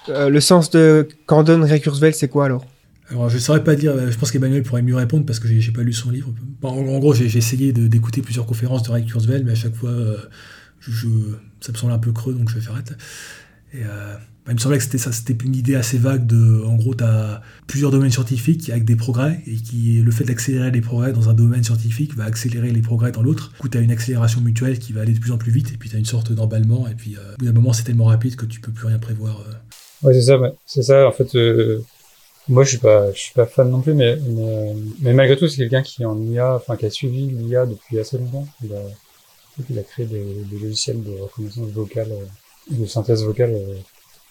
euh, 0.09 0.31
le 0.31 0.41
sens 0.41 0.71
de 0.71 1.07
quand 1.27 1.43
donne 1.43 1.63
Ray 1.63 1.81
Kurzweil, 1.81 2.15
c'est 2.15 2.29
quoi 2.29 2.47
alors? 2.47 2.65
Alors, 3.11 3.29
je 3.29 3.35
ne 3.35 3.41
saurais 3.41 3.63
pas 3.63 3.75
dire, 3.75 4.11
je 4.11 4.17
pense 4.17 4.31
qu'Emmanuel 4.31 4.63
pourrait 4.63 4.83
mieux 4.83 4.97
répondre 4.97 5.27
parce 5.27 5.39
que 5.39 5.47
j'ai 5.47 5.73
pas 5.73 5.83
lu 5.83 5.93
son 5.93 6.11
livre. 6.11 6.33
en, 6.63 6.99
gros, 6.99 7.15
j'ai 7.15 7.37
essayé 7.37 7.73
d'écouter 7.73 8.23
plusieurs 8.23 8.47
conférences 8.47 8.83
de 8.83 8.91
Ray 8.91 9.05
Kurzweil, 9.05 9.45
mais 9.45 9.53
à 9.53 9.57
chaque 9.57 9.75
fois, 9.75 9.93
je, 10.81 11.07
ça 11.67 11.73
me 11.73 11.77
semble 11.77 11.93
un 11.93 11.99
peu 11.99 12.13
creux, 12.13 12.35
donc 12.35 12.49
je 12.49 12.55
vais 12.55 12.61
faire 12.61 12.75
arrêter. 12.75 12.95
Et 13.75 13.83
euh, 13.83 14.15
bah, 14.15 14.53
il 14.53 14.55
me 14.55 14.59
semblait 14.61 14.79
que 14.79 14.85
c'était 14.85 14.99
ça, 14.99 15.11
c'était 15.13 15.37
une 15.45 15.57
idée 15.57 15.75
assez 15.75 15.99
vague 15.99 16.27
de, 16.27 16.63
en 16.65 16.77
gros, 16.77 16.95
tu 16.95 17.03
as 17.03 17.43
plusieurs 17.67 17.91
domaines 17.91 18.13
scientifiques 18.13 18.71
avec 18.71 18.85
des 18.85 18.97
progrès, 18.97 19.41
et 19.47 20.03
le 20.03 20.11
fait 20.13 20.25
d'accélérer 20.25 20.71
les 20.71 20.81
progrès 20.81 21.13
dans 21.13 21.29
un 21.29 21.35
domaine 21.35 21.65
scientifique 21.65 22.17
va 22.17 22.25
accélérer 22.25 22.71
les 22.71 22.83
progrès 22.83 23.11
dans 23.11 23.23
l'autre. 23.23 23.51
Du 23.53 23.59
coup, 23.59 23.69
tu 23.69 23.79
as 23.79 23.81
une 23.81 23.91
accélération 23.91 24.41
mutuelle 24.41 24.79
qui 24.79 24.93
va 24.93 25.01
aller 25.01 25.13
de 25.13 25.19
plus 25.19 25.33
en 25.33 25.39
plus 25.39 25.51
vite, 25.51 25.73
et 25.73 25.77
puis 25.77 25.91
tu 25.91 25.97
as 25.97 25.99
une 25.99 26.05
sorte 26.05 26.33
d'emballement, 26.33 26.87
et 26.89 26.95
puis 26.95 27.17
euh, 27.17 27.35
au 27.35 27.39
bout 27.39 27.45
d'un 27.47 27.53
moment, 27.53 27.73
c'est 27.73 27.85
tellement 27.85 28.05
rapide 28.05 28.37
que 28.37 28.47
tu 28.47 28.61
peux 28.61 28.73
plus 28.73 28.87
rien 28.87 28.99
prévoir. 28.99 29.41
Euh. 29.41 30.07
Ouais, 30.07 30.15
c'est 30.15 30.23
ça, 30.23 30.39
c'est 30.65 30.83
ça, 30.83 31.09
en 31.09 31.13
fait. 31.13 31.35
Moi, 32.49 32.63
je 32.63 32.69
suis 32.69 32.79
pas, 32.79 33.13
suis 33.13 33.33
pas 33.35 33.47
fan 33.47 33.69
non 33.69 33.81
plus, 33.81 33.95
mais, 33.95 34.17
malgré 35.01 35.37
tout, 35.37 35.49
c'est 35.49 35.57
quelqu'un 35.57 35.83
qui 35.83 36.05
en 36.05 36.21
IA, 36.23 36.55
enfin, 36.55 36.77
qui 36.77 36.87
a 36.87 36.91
suivi 36.91 37.27
l'IA 37.27 37.67
depuis 37.67 37.99
assez 37.99 38.19
longtemps. 38.19 38.47
Il 39.71 39.79
a 39.79 39.83
créé 39.83 40.07
des, 40.07 40.25
logiciels 40.53 41.03
de 41.03 41.21
reconnaissance 41.21 41.69
vocale, 41.71 42.13
euh, 42.13 42.75
de 42.77 42.87
synthèse 42.87 43.25
vocale 43.25 43.55
euh, 43.55 43.75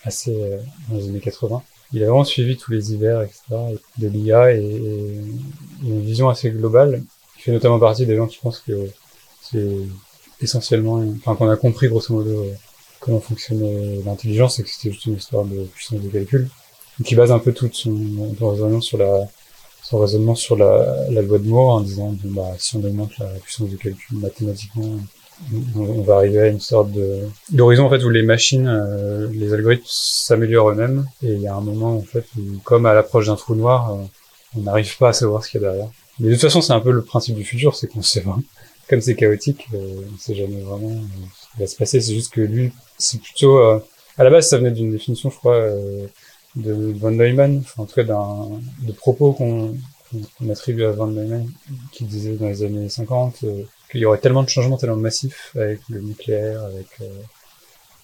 assez 0.04 0.36
euh, 0.36 0.58
dans 0.90 0.98
les 0.98 1.10
années 1.10 1.20
80. 1.20 1.62
Il 1.94 2.04
a 2.04 2.08
vraiment 2.08 2.24
suivi 2.24 2.58
tous 2.58 2.72
les 2.72 2.94
hivers, 2.94 3.22
etc. 3.22 3.42
de 3.98 4.08
l'IA 4.08 4.54
et, 4.54 4.60
et, 4.60 5.22
une 5.84 6.02
vision 6.02 6.30
assez 6.30 6.50
globale. 6.52 7.04
Il 7.38 7.42
fait 7.42 7.52
notamment 7.52 7.80
partie 7.80 8.06
des 8.06 8.16
gens 8.16 8.28
qui 8.28 8.40
pensent 8.40 8.60
que 8.60 8.90
c'est 9.42 9.78
essentiellement, 10.42 11.04
enfin 11.18 11.36
qu'on 11.36 11.50
a 11.50 11.56
compris 11.56 11.88
grosso 11.88 12.14
modo 12.14 12.46
comment 13.00 13.20
fonctionnait 13.20 14.02
l'intelligence 14.04 14.60
et 14.60 14.64
que 14.64 14.70
c'était 14.70 14.92
juste 14.92 15.06
une 15.06 15.16
histoire 15.16 15.46
de 15.46 15.64
puissance 15.66 16.02
de 16.02 16.10
calcul. 16.10 16.50
Donc 16.98 17.12
il 17.12 17.16
base 17.16 17.32
un 17.32 17.40
peu 17.40 17.54
tout 17.54 17.70
son, 17.72 17.94
raisonnement 18.42 18.82
sur 18.82 18.98
la 18.98 19.28
son 19.84 20.00
raisonnement 20.00 20.34
sur 20.34 20.56
la, 20.56 21.08
la 21.12 21.22
loi 21.22 21.38
de 21.38 21.48
Moore 21.48 21.76
en 21.76 21.82
disant 21.82 22.16
bah, 22.24 22.56
si 22.58 22.76
on 22.76 22.84
augmente 22.84 23.16
la 23.20 23.28
puissance 23.28 23.70
de 23.70 23.76
calcul 23.76 24.18
mathématiquement 24.18 24.98
on 25.76 26.02
va 26.02 26.16
arriver 26.16 26.40
à 26.40 26.48
une 26.48 26.60
sorte 26.60 26.92
de 26.92 27.28
d'horizon 27.52 27.86
en 27.86 27.90
fait 27.90 28.04
où 28.04 28.10
les 28.10 28.24
machines, 28.24 28.68
euh, 28.68 29.28
les 29.32 29.54
algorithmes 29.54 29.84
s'améliorent 29.86 30.72
eux-mêmes 30.72 31.06
et 31.24 31.34
il 31.34 31.42
y 31.42 31.48
a 31.48 31.56
un 31.56 31.62
moment 31.62 31.98
en 31.98 32.02
fait 32.02 32.26
où, 32.38 32.60
comme 32.64 32.86
à 32.86 32.94
l'approche 32.94 33.28
d'un 33.28 33.36
trou 33.36 33.56
noir, 33.56 33.94
euh, 33.94 33.98
on 34.58 34.62
n'arrive 34.62 34.98
pas 34.98 35.10
à 35.10 35.14
savoir 35.14 35.44
ce 35.44 35.52
qu'il 35.52 35.62
y 35.62 35.66
a 35.66 35.70
derrière. 35.70 35.90
Mais 36.20 36.30
de 36.30 36.34
toute 36.34 36.42
façon, 36.42 36.62
c'est 36.62 36.74
un 36.74 36.80
peu 36.80 36.92
le 36.92 37.04
principe 37.04 37.36
du 37.36 37.44
futur, 37.44 37.76
c'est 37.76 37.88
qu'on 37.88 38.02
sait 38.02 38.22
vraiment. 38.22 38.42
Comme 38.90 39.02
c'est 39.02 39.16
chaotique, 39.16 39.68
euh, 39.74 40.02
on 40.14 40.18
sait 40.18 40.36
jamais 40.36 40.62
vraiment 40.62 40.96
ce 41.34 41.56
qui 41.56 41.60
va 41.60 41.68
se 41.68 41.76
passer. 41.76 42.02
C'est 42.02 42.14
juste 42.14 42.32
que 42.32 42.42
lui, 42.42 42.72
c'est 42.98 43.20
plutôt 43.20 43.60
à 43.60 44.24
la 44.24 44.30
base, 44.30 44.48
ça 44.48 44.58
venait 44.58 44.72
d'une 44.72 44.92
définition, 44.92 45.30
je 45.30 45.38
crois, 45.38 45.60
de 46.56 46.94
Von 46.98 47.12
Neumann, 47.12 47.60
enfin, 47.60 47.84
en 47.84 47.86
tout 47.86 47.96
cas 47.96 48.04
d'un 48.04 48.62
de 48.84 48.92
propos 48.92 49.34
qu'on 49.34 49.76
attribue 50.50 50.86
à 50.86 50.92
Von 50.92 51.08
Neumann, 51.08 51.50
qui 51.92 52.06
disait 52.06 52.36
dans 52.36 52.48
les 52.48 52.64
années 52.64 52.88
50 52.88 53.44
qu'il 53.90 54.02
y 54.02 54.06
aurait 54.06 54.20
tellement 54.20 54.44
de 54.44 54.50
changements 54.50 54.78
tellement 54.78 54.96
massifs 54.96 55.52
avec 55.56 55.82
le 55.90 56.02
nucléaire, 56.02 56.64
avec, 56.64 56.88
euh, 57.02 57.08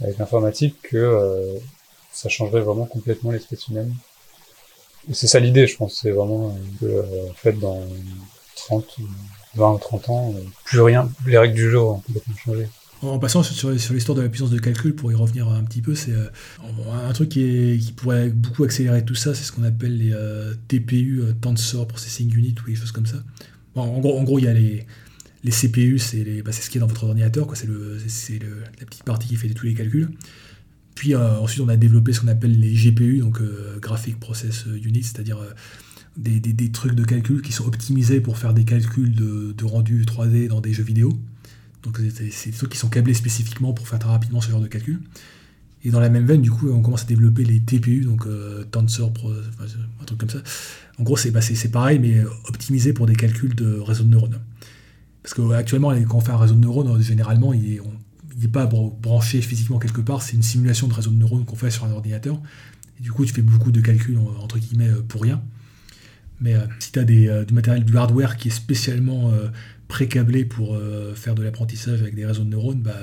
avec 0.02 0.18
l'informatique, 0.18 0.76
que 0.84 0.98
euh, 0.98 1.58
ça 2.12 2.30
changerait 2.30 2.62
vraiment 2.62 2.86
complètement 2.86 3.32
l'espèce 3.32 3.68
humaine. 3.68 3.94
C'est 5.12 5.28
ça 5.28 5.40
l'idée, 5.40 5.66
je 5.68 5.78
pense. 5.78 5.99
C'est 6.02 6.12
vraiment 6.12 6.56
que, 6.80 6.86
euh, 6.86 7.30
en 7.30 7.34
fait, 7.34 7.53
dans 7.53 7.82
30, 8.56 8.98
20 9.56 9.72
ou 9.74 9.78
30 9.80 10.10
ans, 10.10 10.34
plus 10.66 10.82
rien, 10.82 11.10
les 11.26 11.38
règles 11.38 11.56
du 11.56 11.70
jeu 11.70 11.80
ont 11.80 11.99
complètement 11.99 12.36
changé. 12.36 12.68
En 13.02 13.18
passant 13.18 13.41
sur, 13.41 13.72
l'histoire 13.72 14.16
de 14.16 14.22
la 14.22 14.30
puissance 14.30 14.52
de 14.52 14.60
calcul, 14.60 14.94
pour 14.94 15.12
y 15.12 15.16
revenir 15.16 15.49
un 15.49 15.64
petit 15.64 15.82
peu, 15.82 15.95
c'est 15.95 16.14
un 16.62 17.14
truc 17.14 17.30
qui, 17.30 17.94
pourrait 17.98 18.30
beaucoup 18.30 18.64
accélérer 18.64 19.03
tout 19.03 19.16
ça, 19.16 19.34
c'est 19.34 19.44
ce 19.44 19.52
qu'on 19.52 19.64
appelle 19.64 19.98
les 19.98 20.14
TPU, 20.68 21.24
Tensor 21.41 21.88
Processing 21.88 22.32
Unit, 22.36 22.53
ou 22.62 22.70
des 22.70 22.76
choses 22.76 22.91
comme 22.91 23.08
ça. 23.08 23.18
en 23.74 23.99
gros, 23.99 24.38
il 24.38 24.45
y 24.45 24.48
a 24.48 24.53
les, 24.53 24.86
les 25.43 25.51
CPU, 25.51 25.99
bah, 26.45 26.51
c'est 26.51 26.61
ce 26.61 26.69
qui 26.69 26.77
est 26.77 26.81
dans 26.81 26.88
votre 26.88 27.03
ordinateur, 27.03 27.47
c'est 27.55 27.68
la 27.68 28.85
petite 28.85 29.03
partie 29.03 29.27
qui 29.27 29.35
fait 29.35 29.49
tous 29.49 29.65
les 29.65 29.73
calculs. 29.73 30.09
Puis 30.95 31.15
euh, 31.15 31.39
ensuite, 31.39 31.61
on 31.61 31.69
a 31.69 31.77
développé 31.77 32.13
ce 32.13 32.22
qu'on 32.22 32.27
appelle 32.27 32.59
les 32.59 32.73
GPU, 32.73 33.19
donc 33.19 33.41
euh, 33.41 33.80
Graphic 33.80 34.19
Process 34.19 34.65
Unit, 34.65 35.03
c'est-à-dire 35.03 35.39
euh, 35.39 35.51
des, 36.18 36.72
trucs 36.72 36.93
de 36.93 37.03
calcul 37.03 37.41
qui 37.41 37.53
sont 37.53 37.65
optimisés 37.65 38.22
pour 38.22 38.38
faire 38.38 38.53
des 38.53 38.65
calculs 38.65 39.15
de, 39.15 39.65
rendu 39.65 40.03
3D 40.03 40.47
dans 40.47 40.61
des 40.61 40.73
jeux 40.73 40.84
vidéo. 40.84 41.18
Donc 41.84 41.99
c'est 42.13 42.51
des 42.51 42.55
trucs 42.55 42.69
qui 42.69 42.77
sont 42.77 42.89
câblés 42.89 43.15
spécifiquement 43.15 43.73
pour 43.73 43.88
faire 43.88 43.97
très 43.97 44.09
rapidement 44.09 44.41
ce 44.41 44.51
genre 44.51 44.61
de 44.61 44.68
calcul. 44.68 45.01
Et 45.84 45.89
dans 45.89 45.99
la 45.99 46.09
même 46.09 46.27
veine, 46.27 46.43
du 46.43 46.51
coup, 46.51 46.69
on 46.69 46.84
commence 46.84 47.01
à 47.01 47.05
développer 47.05 47.43
les 47.43 47.59
TPU, 47.59 48.01
donc 48.01 48.27
Tensor, 48.69 49.11
Pro, 49.11 49.31
un 49.31 50.05
truc 50.05 50.19
comme 50.19 50.30
ça. 50.30 50.43
En 50.99 51.03
gros, 51.03 51.18
c'est 51.18 51.31
bah, 51.31 51.39
pareil, 51.72 51.97
mais 51.97 52.23
optimisé 52.47 52.93
pour 52.93 53.07
des 53.07 53.15
calculs 53.15 53.55
de 53.55 53.80
réseau 53.80 54.03
de 54.03 54.09
neurones. 54.09 54.39
Parce 55.23 55.34
qu'actuellement, 55.34 55.93
quand 56.07 56.18
on 56.18 56.22
fait 56.22 56.31
un 56.31 56.38
réseau 56.38 56.56
de 56.56 56.60
neurones, 56.60 57.02
généralement, 57.02 57.53
il 57.53 57.81
n'est 58.39 58.48
pas 58.48 58.65
branché 58.65 59.41
physiquement 59.41 59.77
quelque 59.80 60.02
part, 60.02 60.22
c'est 60.22 60.34
une 60.34 60.43
simulation 60.43 60.88
de 60.88 60.93
réseau 60.93 61.11
de 61.11 61.18
neurones 61.18 61.45
qu'on 61.45 61.56
fait 61.56 61.69
sur 61.69 61.85
un 61.85 61.91
ordinateur. 61.91 62.39
Et 62.99 63.03
du 63.03 63.11
coup, 63.11 63.26
tu 63.26 63.34
fais 63.34 63.41
beaucoup 63.41 63.72
de 63.72 63.81
calculs, 63.81 64.18
entre 64.41 64.57
guillemets, 64.57 64.89
pour 65.07 65.22
rien. 65.22 65.41
Mais 66.39 66.56
euh, 66.56 66.65
si 66.80 66.91
tu 66.91 66.99
as 66.99 67.03
du 67.03 67.30
matériel, 67.53 67.85
du 67.85 67.95
hardware 67.98 68.35
qui 68.35 68.48
est 68.48 68.52
spécialement 68.52 69.31
pré-câblé 69.88 70.45
pour 70.45 70.77
faire 71.15 71.35
de 71.35 71.43
l'apprentissage 71.43 72.02
avec 72.02 72.15
des 72.15 72.26
réseaux 72.26 72.43
de 72.43 72.49
neurones, 72.49 72.81
bah, 72.81 72.95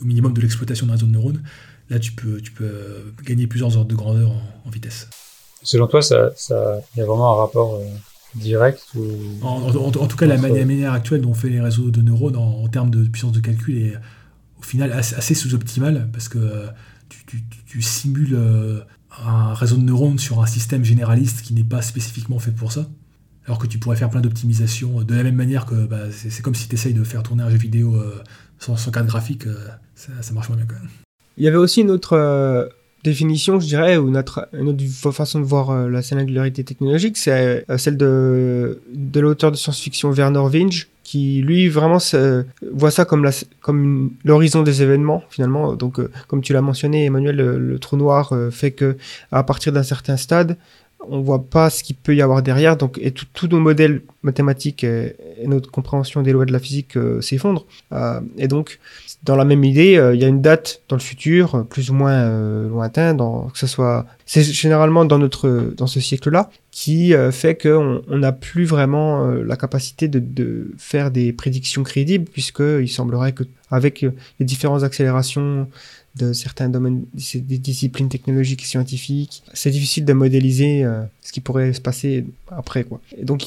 au 0.00 0.04
minimum 0.04 0.32
de 0.32 0.40
l'exploitation 0.40 0.86
d'un 0.86 0.92
réseau 0.92 1.06
de 1.06 1.12
neurones, 1.12 1.42
là 1.90 1.98
tu 1.98 2.12
peux, 2.12 2.40
gagner 3.24 3.46
plusieurs 3.46 3.76
ordres 3.76 3.90
de 3.90 3.94
grandeur 3.94 4.30
en, 4.64 4.70
vitesse. 4.70 5.08
Selon 5.62 5.86
toi, 5.86 6.02
ça, 6.02 6.32
ça, 6.36 6.80
y 6.96 7.00
a 7.00 7.06
vraiment 7.06 7.32
un 7.32 7.36
rapport 7.36 7.76
euh, 7.76 7.86
direct 8.34 8.82
ou... 8.94 9.02
en, 9.42 9.90
tout 10.06 10.16
cas, 10.16 10.26
la 10.26 10.38
manière, 10.38 10.92
actuelle 10.92 11.20
dont 11.20 11.30
on 11.30 11.34
fait 11.34 11.48
les 11.48 11.60
réseaux 11.60 11.90
de 11.90 12.02
neurones 12.02 12.36
en, 12.36 12.66
termes 12.68 12.90
de 12.90 13.04
puissance 13.04 13.32
de 13.32 13.40
calcul 13.40 13.78
est 13.78 13.96
au 14.58 14.62
final 14.62 14.92
assez, 14.92 15.34
sous-optimale 15.34 16.08
parce 16.12 16.28
que 16.28 16.38
euh, 16.38 16.66
tu, 17.66 17.82
simules 17.82 18.34
euh, 18.34 18.80
un 19.24 19.54
réseau 19.54 19.76
de 19.76 19.82
neurones 19.82 20.18
sur 20.18 20.42
un 20.42 20.46
système 20.46 20.84
généraliste 20.84 21.42
qui 21.42 21.54
n'est 21.54 21.64
pas 21.64 21.82
spécifiquement 21.82 22.38
fait 22.38 22.52
pour 22.52 22.72
ça. 22.72 22.86
Alors 23.46 23.58
que 23.58 23.66
tu 23.66 23.78
pourrais 23.78 23.96
faire 23.96 24.08
plein 24.08 24.22
d'optimisations 24.22 25.02
de 25.02 25.14
la 25.14 25.22
même 25.22 25.36
manière 25.36 25.66
que 25.66 25.86
bah, 25.86 26.10
c'est 26.10 26.40
comme 26.40 26.54
si 26.54 26.66
tu 26.66 26.74
essayes 26.74 26.94
de 26.94 27.04
faire 27.04 27.22
tourner 27.22 27.42
un 27.42 27.50
jeu 27.50 27.58
vidéo 27.58 28.02
sans, 28.58 28.76
sans 28.76 28.90
carte 28.90 29.06
graphique, 29.06 29.44
ça, 29.94 30.12
ça 30.22 30.32
marche 30.32 30.48
moins 30.48 30.56
bien 30.56 30.66
quand 30.66 30.76
même. 30.76 30.88
Il 31.36 31.44
y 31.44 31.48
avait 31.48 31.56
aussi 31.56 31.80
une 31.80 31.90
autre 31.90 32.12
euh, 32.12 32.66
définition, 33.04 33.60
je 33.60 33.66
dirais, 33.66 33.96
ou 33.96 34.08
une 34.08 34.16
autre, 34.16 34.48
une 34.52 34.68
autre 34.68 35.12
façon 35.12 35.38
de 35.38 35.44
voir 35.44 35.70
euh, 35.70 35.88
la 35.88 36.02
singularité 36.02 36.64
technologique, 36.64 37.16
c'est 37.16 37.64
euh, 37.70 37.78
celle 37.78 37.96
de, 37.96 38.80
de 38.92 39.20
l'auteur 39.20 39.52
de 39.52 39.56
science-fiction 39.56 40.10
Werner 40.10 40.40
Winge, 40.40 40.88
qui 41.04 41.42
lui 41.42 41.68
vraiment 41.68 41.98
voit 42.72 42.90
ça 42.90 43.04
comme, 43.04 43.22
la, 43.22 43.30
comme 43.60 44.12
l'horizon 44.24 44.62
des 44.62 44.82
événements 44.82 45.22
finalement. 45.28 45.74
Donc, 45.74 46.00
comme 46.28 46.40
tu 46.40 46.54
l'as 46.54 46.62
mentionné, 46.62 47.04
Emmanuel, 47.04 47.36
le, 47.36 47.78
trou 47.78 47.98
noir 47.98 48.32
fait 48.50 48.70
que 48.70 48.96
à 49.30 49.42
partir 49.42 49.70
d'un 49.70 49.82
certain 49.82 50.16
stade, 50.16 50.56
on 51.08 51.20
voit 51.20 51.44
pas 51.44 51.70
ce 51.70 51.82
qu'il 51.82 51.96
peut 51.96 52.14
y 52.14 52.22
avoir 52.22 52.42
derrière. 52.42 52.76
Donc, 52.76 52.98
et 53.00 53.12
tous 53.12 53.48
nos 53.48 53.60
modèles 53.60 54.02
mathématiques 54.22 54.84
et, 54.84 55.16
notre 55.46 55.70
compréhension 55.70 56.22
des 56.22 56.32
lois 56.32 56.46
de 56.46 56.52
la 56.52 56.58
physique 56.58 56.98
s'effondrent. 57.20 57.66
et 58.38 58.48
donc, 58.48 58.78
dans 59.24 59.36
la 59.36 59.46
même 59.46 59.64
idée, 59.64 59.96
euh, 59.96 60.14
il 60.14 60.20
y 60.20 60.24
a 60.24 60.28
une 60.28 60.42
date 60.42 60.82
dans 60.88 60.96
le 60.96 61.00
futur, 61.00 61.54
euh, 61.54 61.62
plus 61.62 61.90
ou 61.90 61.94
moins 61.94 62.12
euh, 62.12 62.68
lointain, 62.68 63.14
dans, 63.14 63.48
que 63.48 63.58
ce 63.58 63.66
soit, 63.66 64.06
c'est 64.26 64.42
généralement 64.42 65.06
dans 65.06 65.18
notre, 65.18 65.72
dans 65.76 65.86
ce 65.86 65.98
siècle-là, 65.98 66.50
qui 66.70 67.14
fait 67.30 67.54
qu'on 67.54 68.02
n'a 68.08 68.32
plus 68.32 68.64
vraiment 68.64 69.28
la 69.28 69.56
capacité 69.56 70.08
de, 70.08 70.18
de, 70.18 70.72
faire 70.76 71.12
des 71.12 71.32
prédictions 71.32 71.84
crédibles, 71.84 72.24
puisqu'il 72.24 72.88
semblerait 72.88 73.30
que 73.30 73.44
avec 73.70 74.00
les 74.00 74.44
différentes 74.44 74.82
accélérations 74.82 75.68
de 76.16 76.32
certains 76.32 76.68
domaines, 76.68 77.04
des 77.34 77.58
disciplines 77.58 78.08
technologiques 78.08 78.62
et 78.62 78.66
scientifiques, 78.66 79.42
c'est 79.52 79.70
difficile 79.70 80.04
de 80.04 80.12
modéliser 80.12 80.84
ce 81.22 81.32
qui 81.32 81.40
pourrait 81.40 81.72
se 81.72 81.80
passer 81.80 82.24
après, 82.48 82.84
quoi. 82.84 83.00
Donc, 83.20 83.44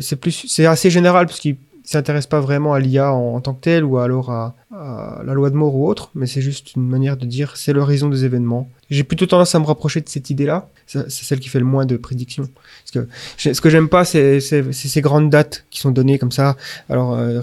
c'est 0.00 0.16
plus, 0.16 0.46
c'est 0.48 0.66
assez 0.66 0.90
général, 0.90 1.26
parce 1.26 1.40
qu'il 1.40 1.56
s'intéresse 1.84 2.26
pas 2.26 2.40
vraiment 2.40 2.72
à 2.72 2.80
l'IA 2.80 3.12
en, 3.12 3.40
tant 3.40 3.54
que 3.54 3.60
tel 3.60 3.84
ou 3.84 3.98
alors 3.98 4.30
à, 4.30 4.56
la 4.72 5.34
loi 5.34 5.50
de 5.50 5.54
mort 5.54 5.76
ou 5.76 5.86
autre, 5.86 6.10
mais 6.14 6.26
c'est 6.26 6.40
juste 6.40 6.74
une 6.74 6.88
manière 6.88 7.16
de 7.16 7.26
dire 7.26 7.56
c'est 7.56 7.72
l'horizon 7.72 8.08
des 8.08 8.24
événements. 8.24 8.68
J'ai 8.90 9.04
plutôt 9.04 9.26
tendance 9.26 9.54
à 9.54 9.58
me 9.58 9.64
rapprocher 9.64 10.00
de 10.00 10.08
cette 10.08 10.30
idée-là. 10.30 10.68
C'est 10.86 11.08
celle 11.10 11.40
qui 11.40 11.48
fait 11.48 11.58
le 11.58 11.64
moins 11.64 11.86
de 11.86 11.96
prédictions. 11.96 12.48
Parce 12.82 13.06
que 13.06 13.08
ce 13.38 13.60
que 13.60 13.70
j'aime 13.70 13.88
pas, 13.88 14.04
c'est 14.04 14.40
ces 14.40 15.00
grandes 15.00 15.30
dates 15.30 15.64
qui 15.70 15.80
sont 15.80 15.90
données 15.90 16.18
comme 16.18 16.32
ça. 16.32 16.56
Alors 16.88 17.14
euh, 17.14 17.40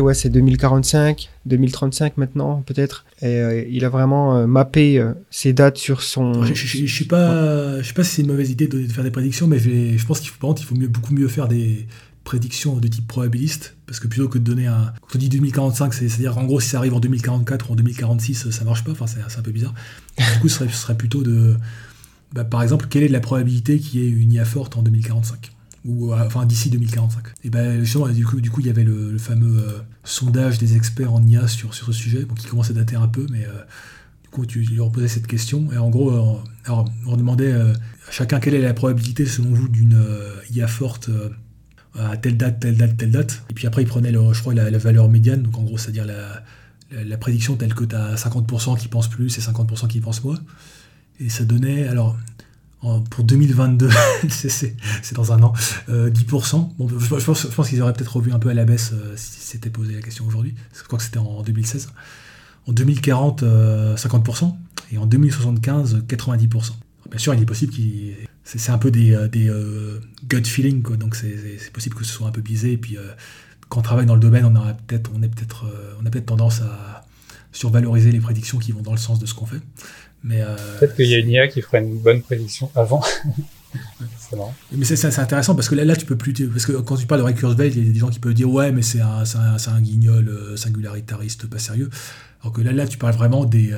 ouais, 0.00 0.14
c'est 0.14 0.28
2045, 0.28 1.30
2035 1.46 2.16
maintenant 2.18 2.62
peut-être. 2.66 3.04
Et 3.22 3.26
euh, 3.26 3.64
il 3.68 3.84
a 3.84 3.88
vraiment 3.88 4.36
euh, 4.36 4.46
mappé 4.46 4.98
euh, 4.98 5.12
ces 5.30 5.52
dates 5.52 5.78
sur 5.78 6.02
son. 6.02 6.44
Je, 6.44 6.54
je, 6.54 6.94
sais 6.94 7.04
pas, 7.04 7.80
je 7.80 7.86
sais 7.86 7.94
pas 7.94 8.04
si 8.04 8.16
c'est 8.16 8.22
une 8.22 8.28
mauvaise 8.28 8.50
idée 8.50 8.66
de, 8.66 8.86
faire 8.86 9.04
des 9.04 9.10
prédictions, 9.10 9.46
mais 9.46 9.58
je, 9.58 10.06
pense 10.06 10.20
qu'il 10.20 10.30
faut, 10.30 10.54
il 10.54 10.64
faut 10.64 10.74
mieux, 10.74 10.88
beaucoup 10.88 11.14
mieux 11.14 11.28
faire 11.28 11.48
des 11.48 11.86
prédiction 12.24 12.78
de 12.78 12.88
type 12.88 13.06
probabiliste, 13.06 13.76
parce 13.86 14.00
que 14.00 14.08
plutôt 14.08 14.28
que 14.28 14.38
de 14.38 14.44
donner 14.44 14.66
un... 14.66 14.92
Quand 15.02 15.16
on 15.16 15.18
dit 15.18 15.28
2045, 15.28 15.94
c'est-à-dire 15.94 16.38
en 16.38 16.44
gros 16.44 16.60
si 16.60 16.70
ça 16.70 16.78
arrive 16.78 16.94
en 16.94 17.00
2044 17.00 17.70
ou 17.70 17.72
en 17.74 17.76
2046, 17.76 18.50
ça 18.50 18.64
marche 18.64 18.82
pas, 18.82 18.92
enfin 18.92 19.06
c'est 19.06 19.38
un 19.38 19.42
peu 19.42 19.52
bizarre. 19.52 19.74
Du 20.18 20.40
coup, 20.40 20.48
ce 20.48 20.66
serait, 20.68 20.96
plutôt 20.96 21.22
de... 21.22 21.56
Bah, 22.32 22.44
par 22.44 22.62
exemple, 22.62 22.86
quelle 22.88 23.04
est 23.04 23.08
la 23.08 23.20
probabilité 23.20 23.78
qu'il 23.78 24.00
y 24.00 24.04
ait 24.04 24.10
une 24.10 24.32
IA 24.32 24.44
forte 24.44 24.76
en 24.76 24.82
2045 24.82 25.52
ou 25.84 26.12
euh, 26.12 26.26
enfin 26.26 26.46
d'ici 26.46 26.70
2045. 26.70 27.24
Et 27.44 27.50
ben 27.50 27.80
justement, 27.80 28.08
du 28.08 28.24
coup, 28.24 28.60
il 28.60 28.66
y 28.66 28.70
avait 28.70 28.84
le, 28.84 29.16
fameux 29.18 29.58
euh, 29.58 29.78
sondage 30.02 30.58
des 30.58 30.76
experts 30.76 31.12
en 31.12 31.22
IA 31.22 31.46
sur, 31.46 31.74
sur 31.74 31.86
ce 31.86 31.92
sujet, 31.92 32.26
qui 32.36 32.46
commence 32.46 32.70
à 32.70 32.74
dater 32.74 32.96
un 32.96 33.08
peu, 33.08 33.26
mais 33.30 33.44
euh, 33.44 33.62
du 34.22 34.30
coup, 34.30 34.46
tu 34.46 34.62
leur 34.62 34.90
posais 34.90 35.08
cette 35.08 35.26
question, 35.26 35.70
et 35.72 35.78
en 35.78 35.90
gros, 35.90 36.10
alors, 36.64 36.90
on 37.06 37.16
demandait 37.16 37.52
à 37.52 37.72
chacun 38.10 38.40
quelle 38.40 38.54
est 38.54 38.62
la 38.62 38.74
probabilité 38.74 39.26
selon 39.26 39.50
vous 39.50 39.68
d'une 39.68 39.96
IA 40.50 40.66
forte 40.66 41.10
à 41.98 42.16
telle 42.16 42.36
date, 42.36 42.60
telle 42.60 42.76
date, 42.76 42.96
telle 42.96 43.10
date. 43.10 43.42
Et 43.50 43.54
puis 43.54 43.66
après, 43.66 43.82
il 43.82 43.88
prenait, 43.88 44.12
le, 44.12 44.32
je 44.32 44.40
crois, 44.40 44.54
la, 44.54 44.78
valeur 44.78 45.08
médiane, 45.08 45.42
donc 45.42 45.58
en 45.58 45.62
gros, 45.62 45.78
c'est-à-dire 45.78 46.06
la, 46.06 47.16
prédiction 47.16 47.56
telle 47.56 47.74
que 47.74 47.84
tu 47.84 47.94
as 47.94 48.14
50% 48.14 48.78
qui 48.78 48.88
pensent 48.88 49.08
plus 49.08 49.36
et 49.38 49.40
50% 49.40 49.88
qui 49.88 50.00
pensent 50.00 50.24
moins. 50.24 50.38
Et 51.20 51.28
ça 51.28 51.44
donnait, 51.44 51.86
alors, 51.86 52.16
pour 53.10 53.24
2022, 53.24 53.88
c'est 54.28 54.74
dans 55.14 55.32
un 55.32 55.42
an, 55.42 55.52
10%. 55.88 55.90
Euh, 55.90 56.10
bon, 56.78 56.88
je, 56.88 57.24
pense, 57.24 57.42
je 57.42 57.48
pense 57.48 57.68
qu'ils 57.68 57.80
auraient 57.82 57.92
peut-être 57.92 58.16
revu 58.16 58.32
un 58.32 58.38
peu 58.38 58.50
à 58.50 58.54
la 58.54 58.64
baisse 58.64 58.90
euh, 58.92 59.14
si 59.16 59.40
c'était 59.40 59.70
posé 59.70 59.94
la 59.94 60.02
question 60.02 60.26
aujourd'hui. 60.26 60.54
Je 60.76 60.82
crois 60.82 60.98
que 60.98 61.04
c'était 61.04 61.18
en 61.18 61.42
2016. 61.42 61.88
En 62.66 62.72
2040, 62.72 63.42
50%. 63.42 63.44
Euh, 63.44 64.48
et 64.92 64.98
en 64.98 65.06
2075, 65.06 66.04
90%. 66.06 66.72
Bien 67.10 67.18
sûr, 67.18 67.34
il 67.34 67.42
est 67.42 67.46
possible 67.46 67.72
qu'il 67.72 68.14
c'est 68.44 68.70
un 68.70 68.78
peu 68.78 68.90
des, 68.90 69.16
des 69.32 69.48
euh, 69.48 70.00
gut 70.28 70.44
feeling, 70.44 70.82
quoi. 70.82 70.96
donc 70.96 71.14
c'est 71.14 71.72
possible 71.72 71.94
que 71.94 72.04
ce 72.04 72.12
soit 72.12 72.26
un 72.26 72.32
peu 72.32 72.40
biaisé. 72.40 72.72
Et 72.72 72.76
puis, 72.76 72.96
euh, 72.96 73.02
quand 73.68 73.80
on 73.80 73.82
travaille 73.82 74.06
dans 74.06 74.14
le 74.14 74.20
domaine, 74.20 74.44
on, 74.44 74.56
a 74.56 74.74
peut-être 74.86 75.10
on, 75.14 75.22
est 75.22 75.28
peut 75.28 75.46
on 76.00 76.06
a 76.06 76.10
peut-être 76.10 76.26
tendance 76.26 76.60
à 76.60 77.04
survaloriser 77.52 78.10
les 78.12 78.20
prédictions 78.20 78.58
qui 78.58 78.72
vont 78.72 78.82
dans 78.82 78.92
le 78.92 78.98
sens 78.98 79.18
de 79.18 79.26
ce 79.26 79.34
qu'on 79.34 79.46
fait. 79.46 79.60
Mais 80.22 80.42
peut-être 80.80 80.96
qu'il 80.96 81.08
y 81.08 81.14
a 81.14 81.18
une 81.18 81.30
IA 81.30 81.48
qui 81.48 81.60
ferait 81.60 81.80
une 81.80 81.98
bonne 81.98 82.22
prédiction 82.22 82.70
avant. 82.74 83.02
mais 84.72 84.84
c'est 84.84 85.18
intéressant 85.18 85.54
parce 85.54 85.68
que 85.68 85.74
là, 85.74 85.84
là, 85.84 85.96
tu 85.96 86.06
peux 86.06 86.16
plus. 86.16 86.32
Parce 86.48 86.66
que 86.66 86.72
quand 86.72 86.96
tu 86.96 87.06
parles 87.06 87.24
de 87.24 87.38
Kurzweil, 87.38 87.72
il 87.74 87.86
y 87.86 87.90
a 87.90 87.92
des 87.92 87.98
gens 87.98 88.08
qui 88.08 88.20
peuvent 88.20 88.34
dire 88.34 88.50
Ouais, 88.50 88.72
mais 88.72 88.82
c'est 88.82 89.00
un, 89.00 89.22
un, 89.22 89.56
un, 89.56 89.80
guignol 89.80 90.56
singularitariste 90.56 91.46
pas 91.46 91.58
sérieux. 91.58 91.90
Alors 92.40 92.52
que 92.52 92.62
là, 92.62 92.72
là 92.72 92.86
tu 92.86 92.98
parles 92.98 93.14
vraiment 93.14 93.44
des 93.44 93.74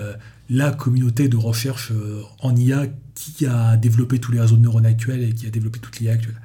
la 0.49 0.71
communauté 0.71 1.29
de 1.29 1.37
recherche 1.37 1.93
en 2.41 2.55
IA 2.55 2.87
qui 3.33 3.47
a 3.47 3.77
développé 3.77 4.19
tous 4.19 4.33
les 4.33 4.41
réseaux 4.41 4.57
de 4.57 4.63
neurones 4.63 4.87
actuels 4.87 5.23
et 5.23 5.33
qui 5.33 5.47
a 5.47 5.51
développé 5.51 5.79
toute 5.79 5.99
l'IA 5.99 6.13
actuelle. 6.13 6.41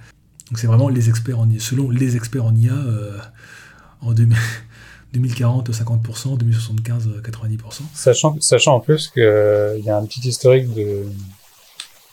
Donc 0.52 0.60
c'est 0.60 0.68
vraiment 0.68 0.90
les 0.90 1.10
experts 1.10 1.40
en 1.40 1.50
IA. 1.50 1.60
Selon 1.60 1.90
les 1.90 2.18
experts 2.18 2.46
en 2.46 2.54
IA, 2.54 2.74
euh, 2.74 3.18
en 4.02 4.14
2040, 4.14 5.72
50%, 5.72 6.38
2075, 6.38 7.10
90%. 7.24 7.82
Sachant, 7.94 8.36
sachant 8.42 8.76
en 8.76 8.80
plus 8.82 9.08
qu'il 9.08 9.24
euh, 9.24 9.78
y 9.80 9.90
a 9.90 9.96
un 9.96 10.06
petit 10.06 10.28
historique 10.28 10.74
de, 10.74 11.06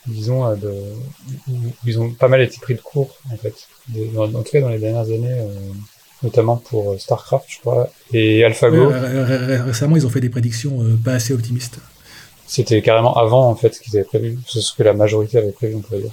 disons, 0.07 0.47
euh, 0.47 0.55
de, 0.55 0.73
ils 1.85 1.99
ont 1.99 2.13
pas 2.13 2.29
mal 2.29 2.41
été 2.41 2.59
pris 2.61 2.77
de 2.77 2.81
court, 2.81 3.17
en 3.33 3.37
fait. 3.37 3.55
en 4.17 4.29
tout 4.29 4.51
cas, 4.53 4.61
dans 4.61 4.69
les 4.69 4.79
dernières 4.79 5.07
années, 5.07 5.37
notamment 6.23 6.59
pour 6.59 7.01
StarCraft, 7.01 7.47
je 7.49 7.59
crois, 7.59 7.91
et 8.13 8.45
AlphaGo. 8.45 8.89
récemment, 9.65 9.97
ils 9.97 10.07
ont 10.07 10.11
fait 10.11 10.21
des 10.21 10.31
prédictions 10.31 10.97
pas 11.05 11.15
assez 11.15 11.35
optimistes. 11.35 11.81
C'était 12.49 12.81
carrément 12.81 13.15
avant, 13.15 13.49
en 13.49 13.55
fait, 13.55 13.79
qu'ils 13.79 13.95
avaient 13.97 14.07
prévu. 14.07 14.39
C'est 14.49 14.63
ce 14.63 14.73
que 14.73 14.83
la 14.83 14.95
majorité 14.95 15.37
avait 15.39 15.53
prévu, 15.53 15.75
on 15.77 15.81
pourrait 15.81 16.01
dire. 16.01 16.13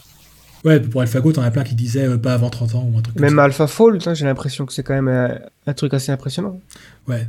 Ouais, 0.66 0.80
pour 0.82 1.02
AlphaGo, 1.02 1.32
t'en 1.32 1.44
as 1.44 1.52
plein 1.52 1.64
qui 1.64 1.76
disaient 1.76 2.08
euh, 2.08 2.18
pas 2.18 2.34
avant 2.34 2.50
30 2.50 2.76
ans 2.76 2.90
ou 2.92 2.98
un 2.98 3.02
truc 3.02 3.18
Même 3.20 3.40
AlphaFold, 3.40 4.02
j'ai 4.16 4.26
l'impression 4.26 4.66
que 4.66 4.74
c'est 4.74 4.84
quand 4.84 4.96
même 4.96 5.08
euh, 5.08 5.30
un, 5.68 5.74
truc 5.74 5.94
assez 5.94 6.12
impressionnant. 6.12 6.60
Ouais. 7.08 7.28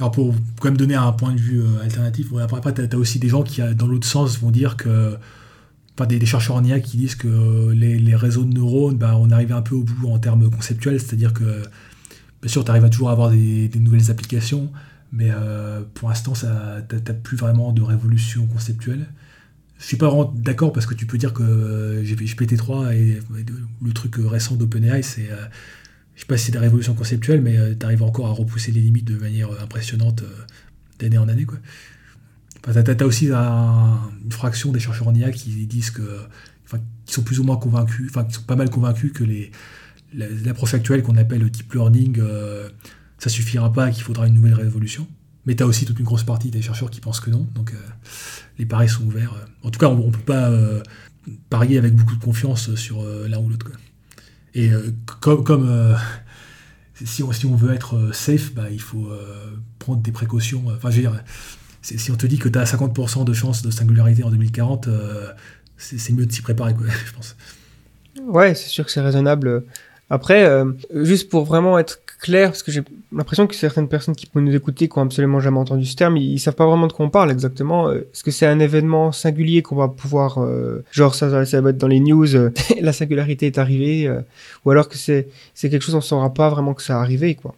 Alors 0.00 0.10
pour, 0.10 0.34
quand 0.58 0.68
même 0.68 0.76
donner 0.76 0.94
un 0.94 1.12
point 1.12 1.32
de 1.32 1.38
vue 1.38 1.60
euh, 1.60 1.82
alternatif, 1.82 2.28
après, 2.40 2.58
après 2.58 2.72
t'as 2.72 2.96
as 2.96 2.98
aussi 2.98 3.18
des 3.18 3.28
gens 3.28 3.42
qui, 3.42 3.60
dans 3.76 3.86
l'autre 3.86 4.06
sens, 4.06 4.38
vont 4.40 4.50
dire 4.50 4.76
que. 4.76 5.16
Enfin, 5.96 6.06
des, 6.06 6.24
chercheurs 6.24 6.56
en 6.56 6.64
IA 6.64 6.78
qui 6.78 6.96
disent 6.96 7.16
que 7.16 7.72
les, 7.72 8.14
réseaux 8.14 8.44
de 8.44 8.54
neurones, 8.54 8.96
bah, 8.96 9.16
on 9.18 9.30
arrive 9.30 9.52
un 9.52 9.62
peu 9.62 9.74
au 9.74 9.82
bout 9.82 10.08
en 10.08 10.18
termes 10.18 10.48
conceptuels, 10.48 11.00
c'est-à-dire 11.00 11.32
que, 11.32 11.62
bien 12.40 12.48
sûr, 12.48 12.64
tu 12.64 12.70
arrives 12.70 12.84
à 12.84 12.88
toujours 12.88 13.10
avoir 13.10 13.30
des, 13.30 13.66
des 13.66 13.80
nouvelles 13.80 14.08
applications, 14.08 14.70
mais 15.12 15.30
euh, 15.30 15.82
pour 15.94 16.08
l'instant, 16.08 16.34
ça 16.34 16.82
n'as 16.90 17.14
plus 17.14 17.36
vraiment 17.36 17.72
de 17.72 17.82
révolution 17.82 18.46
conceptuelle. 18.46 19.06
Je 19.78 19.84
suis 19.84 19.96
pas 19.96 20.10
d'accord 20.34 20.72
parce 20.72 20.86
que 20.86 20.94
tu 20.94 21.06
peux 21.06 21.18
dire 21.18 21.32
que 21.32 22.02
GPT-3 22.02 22.92
et 22.94 23.20
le 23.82 23.92
truc 23.92 24.16
récent 24.18 24.56
d'OpenAI, 24.56 25.02
c'est 25.02 25.30
euh, 25.30 25.46
je 26.14 26.20
sais 26.20 26.26
pas 26.26 26.36
si 26.36 26.46
c'est 26.46 26.52
des 26.52 26.58
révolutions 26.58 26.94
conceptuelles, 26.94 27.40
mais 27.40 27.56
tu 27.78 27.86
arrives 27.86 28.02
encore 28.02 28.26
à 28.26 28.32
repousser 28.32 28.72
les 28.72 28.80
limites 28.80 29.04
de 29.04 29.16
manière 29.16 29.50
impressionnante 29.62 30.24
d'année 30.98 31.18
en 31.18 31.28
année. 31.28 31.44
Quoi. 31.44 31.58
Enfin, 32.66 32.82
tu 32.82 32.90
as, 32.90 33.06
aussi 33.06 33.28
une 33.28 34.32
fraction 34.32 34.72
des 34.72 34.80
chercheurs 34.80 35.06
en 35.06 35.14
IA 35.14 35.30
qui 35.30 35.50
disent 35.68 35.92
que, 35.92 36.18
enfin, 36.64 36.78
qui 37.06 37.14
sont 37.14 37.22
plus 37.22 37.38
ou 37.38 37.44
moins 37.44 37.56
convaincus, 37.56 38.08
enfin, 38.10 38.24
qui 38.24 38.34
sont 38.34 38.42
pas 38.42 38.56
mal 38.56 38.68
convaincus 38.68 39.12
que 39.12 39.22
l'approche 40.12 40.74
actuelle 40.74 41.04
qu'on 41.04 41.16
appelle 41.16 41.40
le 41.40 41.50
deep 41.50 41.72
learning, 41.72 42.20
ça 43.18 43.28
suffira 43.28 43.72
pas, 43.72 43.90
qu'il 43.90 44.02
faudra 44.02 44.26
une 44.26 44.34
nouvelle 44.34 44.54
révolution. 44.54 45.06
Mais 45.48 45.56
tu 45.56 45.62
as 45.62 45.66
aussi 45.66 45.86
toute 45.86 45.98
une 45.98 46.04
grosse 46.04 46.24
partie 46.24 46.50
des 46.50 46.60
chercheurs 46.60 46.90
qui 46.90 47.00
pensent 47.00 47.20
que 47.20 47.30
non. 47.30 47.46
Donc 47.54 47.72
euh, 47.72 47.76
les 48.58 48.66
paris 48.66 48.88
sont 48.88 49.04
ouverts. 49.04 49.34
En 49.62 49.70
tout 49.70 49.78
cas, 49.78 49.88
on 49.88 50.06
ne 50.06 50.12
peut 50.12 50.18
pas 50.18 50.50
euh, 50.50 50.82
parier 51.48 51.78
avec 51.78 51.94
beaucoup 51.94 52.16
de 52.16 52.22
confiance 52.22 52.74
sur 52.74 53.02
euh, 53.02 53.26
l'un 53.28 53.38
ou 53.38 53.48
l'autre. 53.48 53.66
Et 54.54 54.70
comme, 55.20 55.44
comme 55.44 55.96
si, 57.04 57.22
on, 57.22 57.30
si, 57.32 57.46
on, 57.46 57.54
veut 57.54 57.72
être 57.72 58.12
safe, 58.12 58.54
bah, 58.54 58.70
il 58.70 58.80
faut 58.80 59.08
prendre 59.78 60.02
des 60.02 60.10
précautions. 60.10 60.64
Enfin, 60.74 60.90
je 60.90 60.96
veux 60.96 61.02
dire, 61.02 61.22
si 61.82 62.10
on 62.10 62.16
te 62.16 62.26
dit 62.26 62.38
que 62.38 62.48
tu 62.48 62.58
as 62.58 62.64
50% 62.64 63.24
de 63.24 63.32
chance 63.34 63.62
de 63.62 63.70
singularité 63.70 64.24
en 64.24 64.30
2040, 64.30 64.88
c'est 65.76 66.12
mieux 66.12 66.26
de 66.26 66.32
s'y 66.32 66.42
préparer, 66.42 66.74
je 67.06 67.12
pense. 67.12 67.36
Ouais, 68.22 68.54
c'est 68.54 68.68
sûr 68.68 68.84
que 68.84 68.90
c'est 68.90 69.02
raisonnable. 69.02 69.64
Après, 70.10 70.50
juste 70.92 71.28
pour 71.28 71.44
vraiment 71.44 71.78
être 71.78 72.00
clair 72.18 72.50
parce 72.50 72.64
que 72.64 72.72
j'ai 72.72 72.82
l'impression 73.12 73.46
que 73.46 73.54
certaines 73.54 73.88
personnes 73.88 74.14
qui 74.14 74.26
peuvent 74.26 74.42
nous 74.42 74.54
écouter 74.54 74.88
qui 74.88 74.98
ont 74.98 75.02
absolument 75.02 75.40
jamais 75.40 75.58
entendu 75.58 75.84
ce 75.86 75.96
terme, 75.96 76.16
ils, 76.16 76.38
savent 76.38 76.54
pas 76.54 76.66
vraiment 76.66 76.86
de 76.86 76.92
quoi 76.92 77.06
on 77.06 77.10
parle 77.10 77.30
exactement. 77.30 77.88
Euh, 77.88 78.08
est-ce 78.12 78.22
que 78.22 78.30
c'est 78.30 78.46
un 78.46 78.58
événement 78.60 79.12
singulier 79.12 79.62
qu'on 79.62 79.76
va 79.76 79.88
pouvoir, 79.88 80.38
euh, 80.38 80.84
genre 80.92 81.14
ça, 81.14 81.44
ça 81.44 81.60
va 81.60 81.70
être 81.70 81.78
dans 81.78 81.88
les 81.88 82.00
news, 82.00 82.36
euh, 82.36 82.52
la 82.80 82.92
singularité 82.92 83.46
est 83.46 83.58
arrivée, 83.58 84.10
ou 84.64 84.70
alors 84.70 84.88
que 84.88 84.96
c'est 84.96 85.28
c'est 85.54 85.70
quelque 85.70 85.82
chose 85.82 85.94
on 85.94 86.00
saura 86.00 86.32
pas 86.34 86.48
vraiment 86.48 86.74
que 86.74 86.82
ça 86.82 86.98
a 86.98 87.00
arrivé 87.00 87.34
quoi. 87.34 87.54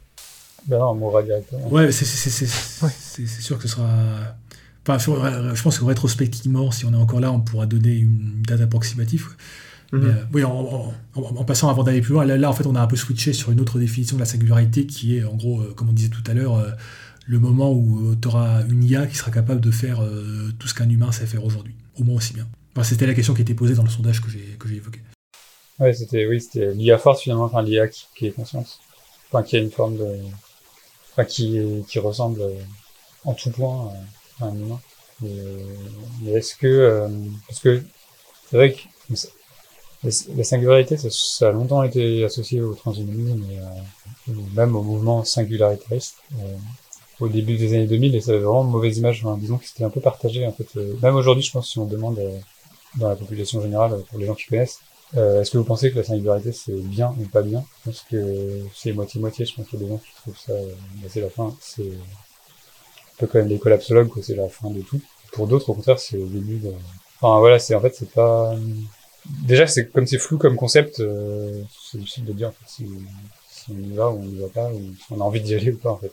Ben 0.66 0.78
non, 0.78 0.90
on 0.90 0.94
mourra 0.94 1.22
directement. 1.22 1.68
Ouais, 1.68 1.90
c'est 1.90 2.04
c'est 2.04 3.26
sûr 3.26 3.56
que 3.56 3.62
ce 3.62 3.68
sera. 3.68 3.88
Enfin, 4.86 4.98
je 4.98 5.62
pense 5.62 5.78
que 5.78 5.84
rétrospectivement, 5.84 6.70
si 6.70 6.84
on 6.84 6.92
est 6.92 6.96
encore 6.96 7.20
là, 7.20 7.32
on 7.32 7.40
pourra 7.40 7.66
donner 7.66 7.94
une 7.94 8.42
date 8.46 8.60
approximative. 8.62 9.28
Mhm. 9.92 10.04
Euh, 10.04 10.24
oui, 10.32 10.44
en, 10.44 11.44
passant 11.44 11.68
avant 11.68 11.82
d'aller 11.82 12.00
plus 12.00 12.12
loin, 12.12 12.24
là, 12.24 12.48
en 12.48 12.52
fait, 12.52 12.66
on 12.66 12.74
a 12.76 12.80
un 12.80 12.86
peu 12.86 12.96
switché 12.96 13.32
sur 13.32 13.50
une 13.50 13.60
autre 13.60 13.78
définition 13.78 14.16
de 14.16 14.20
la 14.20 14.26
singularité 14.26 14.86
qui 14.86 15.16
est, 15.16 15.24
en 15.24 15.34
gros, 15.34 15.60
euh, 15.60 15.74
comme 15.74 15.88
on 15.88 15.92
disait 15.92 16.10
tout 16.10 16.22
à 16.26 16.34
l'heure, 16.34 16.56
euh, 16.56 16.70
le 17.26 17.38
moment 17.38 17.72
où 17.72 18.14
tu 18.14 18.28
auras 18.28 18.62
une 18.68 18.84
IA 18.84 19.06
qui 19.06 19.16
sera 19.16 19.30
capable 19.30 19.60
de 19.60 19.70
faire 19.70 20.02
tout 20.58 20.66
ce 20.66 20.74
qu'un 20.74 20.88
humain 20.88 21.12
sait 21.12 21.26
faire 21.26 21.44
aujourd'hui, 21.44 21.76
au 21.96 22.02
moins 22.02 22.16
aussi 22.16 22.32
bien. 22.32 22.48
Enfin, 22.74 22.82
c'était 22.82 23.06
la 23.06 23.14
question 23.14 23.34
qui 23.34 23.42
était 23.42 23.54
posée 23.54 23.74
dans 23.74 23.84
le 23.84 23.88
sondage 23.88 24.20
que 24.20 24.28
j'ai 24.30 24.74
évoqué. 24.74 25.00
Ouais, 25.78 25.92
c'était 25.92 26.26
oui, 26.26 26.40
c'était 26.40 26.74
l'IA 26.74 26.98
forte 26.98 27.20
finalement, 27.20 27.44
enfin 27.44 27.62
l'IA 27.62 27.86
qui, 27.86 28.26
est 28.26 28.30
conscience, 28.30 28.80
enfin 29.30 29.44
qui 29.44 29.56
a 29.56 29.60
une 29.60 29.70
forme 29.70 29.96
de, 29.96 30.08
enfin 31.12 31.24
qui 31.24 31.60
qui 31.86 32.00
ressemble 32.00 32.42
en 33.24 33.34
tout 33.34 33.50
point 33.50 33.92
à 34.40 34.46
un 34.46 34.54
humain. 34.56 34.80
Mais, 35.22 36.32
est-ce 36.32 36.56
que 36.56 37.06
parce 37.46 37.60
que 37.60 37.80
c'est 38.50 38.56
vrai 38.56 38.72
que 38.72 39.14
la 40.02 40.44
singularité, 40.44 40.96
ça, 40.96 41.48
a 41.48 41.52
longtemps 41.52 41.82
été 41.82 42.24
associé 42.24 42.60
au 42.62 42.74
transhumanisme, 42.74 43.44
et, 43.50 43.58
euh, 43.58 44.32
même 44.54 44.74
au 44.74 44.82
mouvement 44.82 45.24
singularitariste 45.24 46.16
euh, 46.38 46.56
au 47.20 47.28
début 47.28 47.56
des 47.56 47.74
années 47.74 47.86
2000, 47.86 48.14
et 48.14 48.20
ça 48.20 48.30
avait 48.30 48.40
vraiment 48.40 48.64
une 48.64 48.70
mauvaise 48.70 48.96
image. 48.96 49.24
disons 49.38 49.58
que 49.58 49.66
c'était 49.66 49.84
un 49.84 49.90
peu 49.90 50.00
partagé. 50.00 50.46
En 50.46 50.52
fait, 50.52 50.68
euh, 50.76 50.94
même 51.02 51.16
aujourd'hui, 51.16 51.44
je 51.44 51.52
pense, 51.52 51.70
si 51.70 51.78
on 51.78 51.84
demande 51.84 52.18
dans 52.96 53.08
la 53.08 53.16
population 53.16 53.60
générale, 53.60 54.02
pour 54.08 54.18
les 54.18 54.26
gens 54.26 54.34
qui 54.34 54.46
connaissent, 54.46 54.80
est-ce 55.12 55.50
que 55.50 55.58
vous 55.58 55.64
pensez 55.64 55.90
que 55.90 55.96
la 55.96 56.04
singularité 56.04 56.52
c'est 56.52 56.72
bien 56.72 57.14
ou 57.18 57.26
pas 57.26 57.42
bien? 57.42 57.64
Je 57.80 57.90
pense 57.90 58.04
que 58.08 58.60
c'est 58.74 58.92
moitié-moitié. 58.92 59.44
Je 59.44 59.54
pense 59.56 59.66
qu'il 59.66 59.80
y 59.80 59.82
a 59.82 59.86
des 59.86 59.92
gens 59.92 59.98
qui 59.98 60.14
trouvent 60.14 60.38
ça, 60.38 60.52
bah, 60.52 61.08
c'est 61.10 61.20
la 61.20 61.30
fin. 61.30 61.54
C'est 61.60 61.82
un 61.82 63.16
peu 63.18 63.26
comme 63.26 63.48
les 63.48 63.58
collapsologues, 63.58 64.08
quoi. 64.08 64.22
C'est 64.22 64.36
la 64.36 64.48
fin 64.48 64.70
de 64.70 64.80
tout. 64.82 65.00
Pour 65.32 65.48
d'autres, 65.48 65.68
au 65.70 65.74
contraire, 65.74 65.98
c'est 65.98 66.16
le 66.16 66.26
début 66.26 66.58
de. 66.58 66.72
Enfin 67.20 67.40
voilà, 67.40 67.58
c'est 67.58 67.74
en 67.74 67.80
fait 67.80 67.94
c'est 67.94 68.10
pas 68.10 68.54
déjà, 69.46 69.66
c'est 69.66 69.88
comme 69.90 70.06
c'est 70.06 70.18
flou 70.18 70.38
comme 70.38 70.56
concept, 70.56 71.00
euh, 71.00 71.62
c'est 71.90 71.98
difficile 71.98 72.24
de 72.24 72.32
dire 72.32 72.48
en 72.48 72.52
fait, 72.52 72.64
si, 72.66 72.86
on 73.70 73.78
y 73.78 73.94
va 73.94 74.10
ou 74.10 74.20
on 74.20 74.28
y 74.28 74.38
va 74.38 74.48
pas, 74.48 74.70
ou 74.72 74.78
si 74.78 75.12
on 75.12 75.20
a 75.20 75.24
envie 75.24 75.40
d'y 75.40 75.54
aller 75.54 75.72
ou 75.72 75.76
pas 75.76 75.90
en 75.90 75.96
fait. 75.96 76.12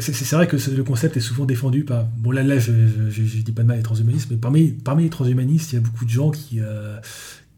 C'est 0.00 0.36
vrai 0.36 0.46
que 0.46 0.56
le 0.56 0.84
concept 0.84 1.16
est 1.16 1.20
souvent 1.20 1.46
défendu 1.46 1.84
par. 1.84 2.04
Bon, 2.18 2.30
là, 2.30 2.44
là 2.44 2.58
je, 2.58 2.72
je, 3.10 3.22
dis 3.22 3.52
pas 3.52 3.62
de 3.62 3.66
mal 3.66 3.76
les 3.76 3.82
transhumanistes, 3.82 4.30
mais 4.30 4.36
parmi, 4.36 4.68
parmi 4.68 5.02
les 5.02 5.10
transhumanistes, 5.10 5.72
il 5.72 5.76
y 5.76 5.78
a 5.78 5.80
beaucoup 5.80 6.04
de 6.04 6.10
gens 6.10 6.30
qui, 6.30 6.60
euh, 6.60 6.96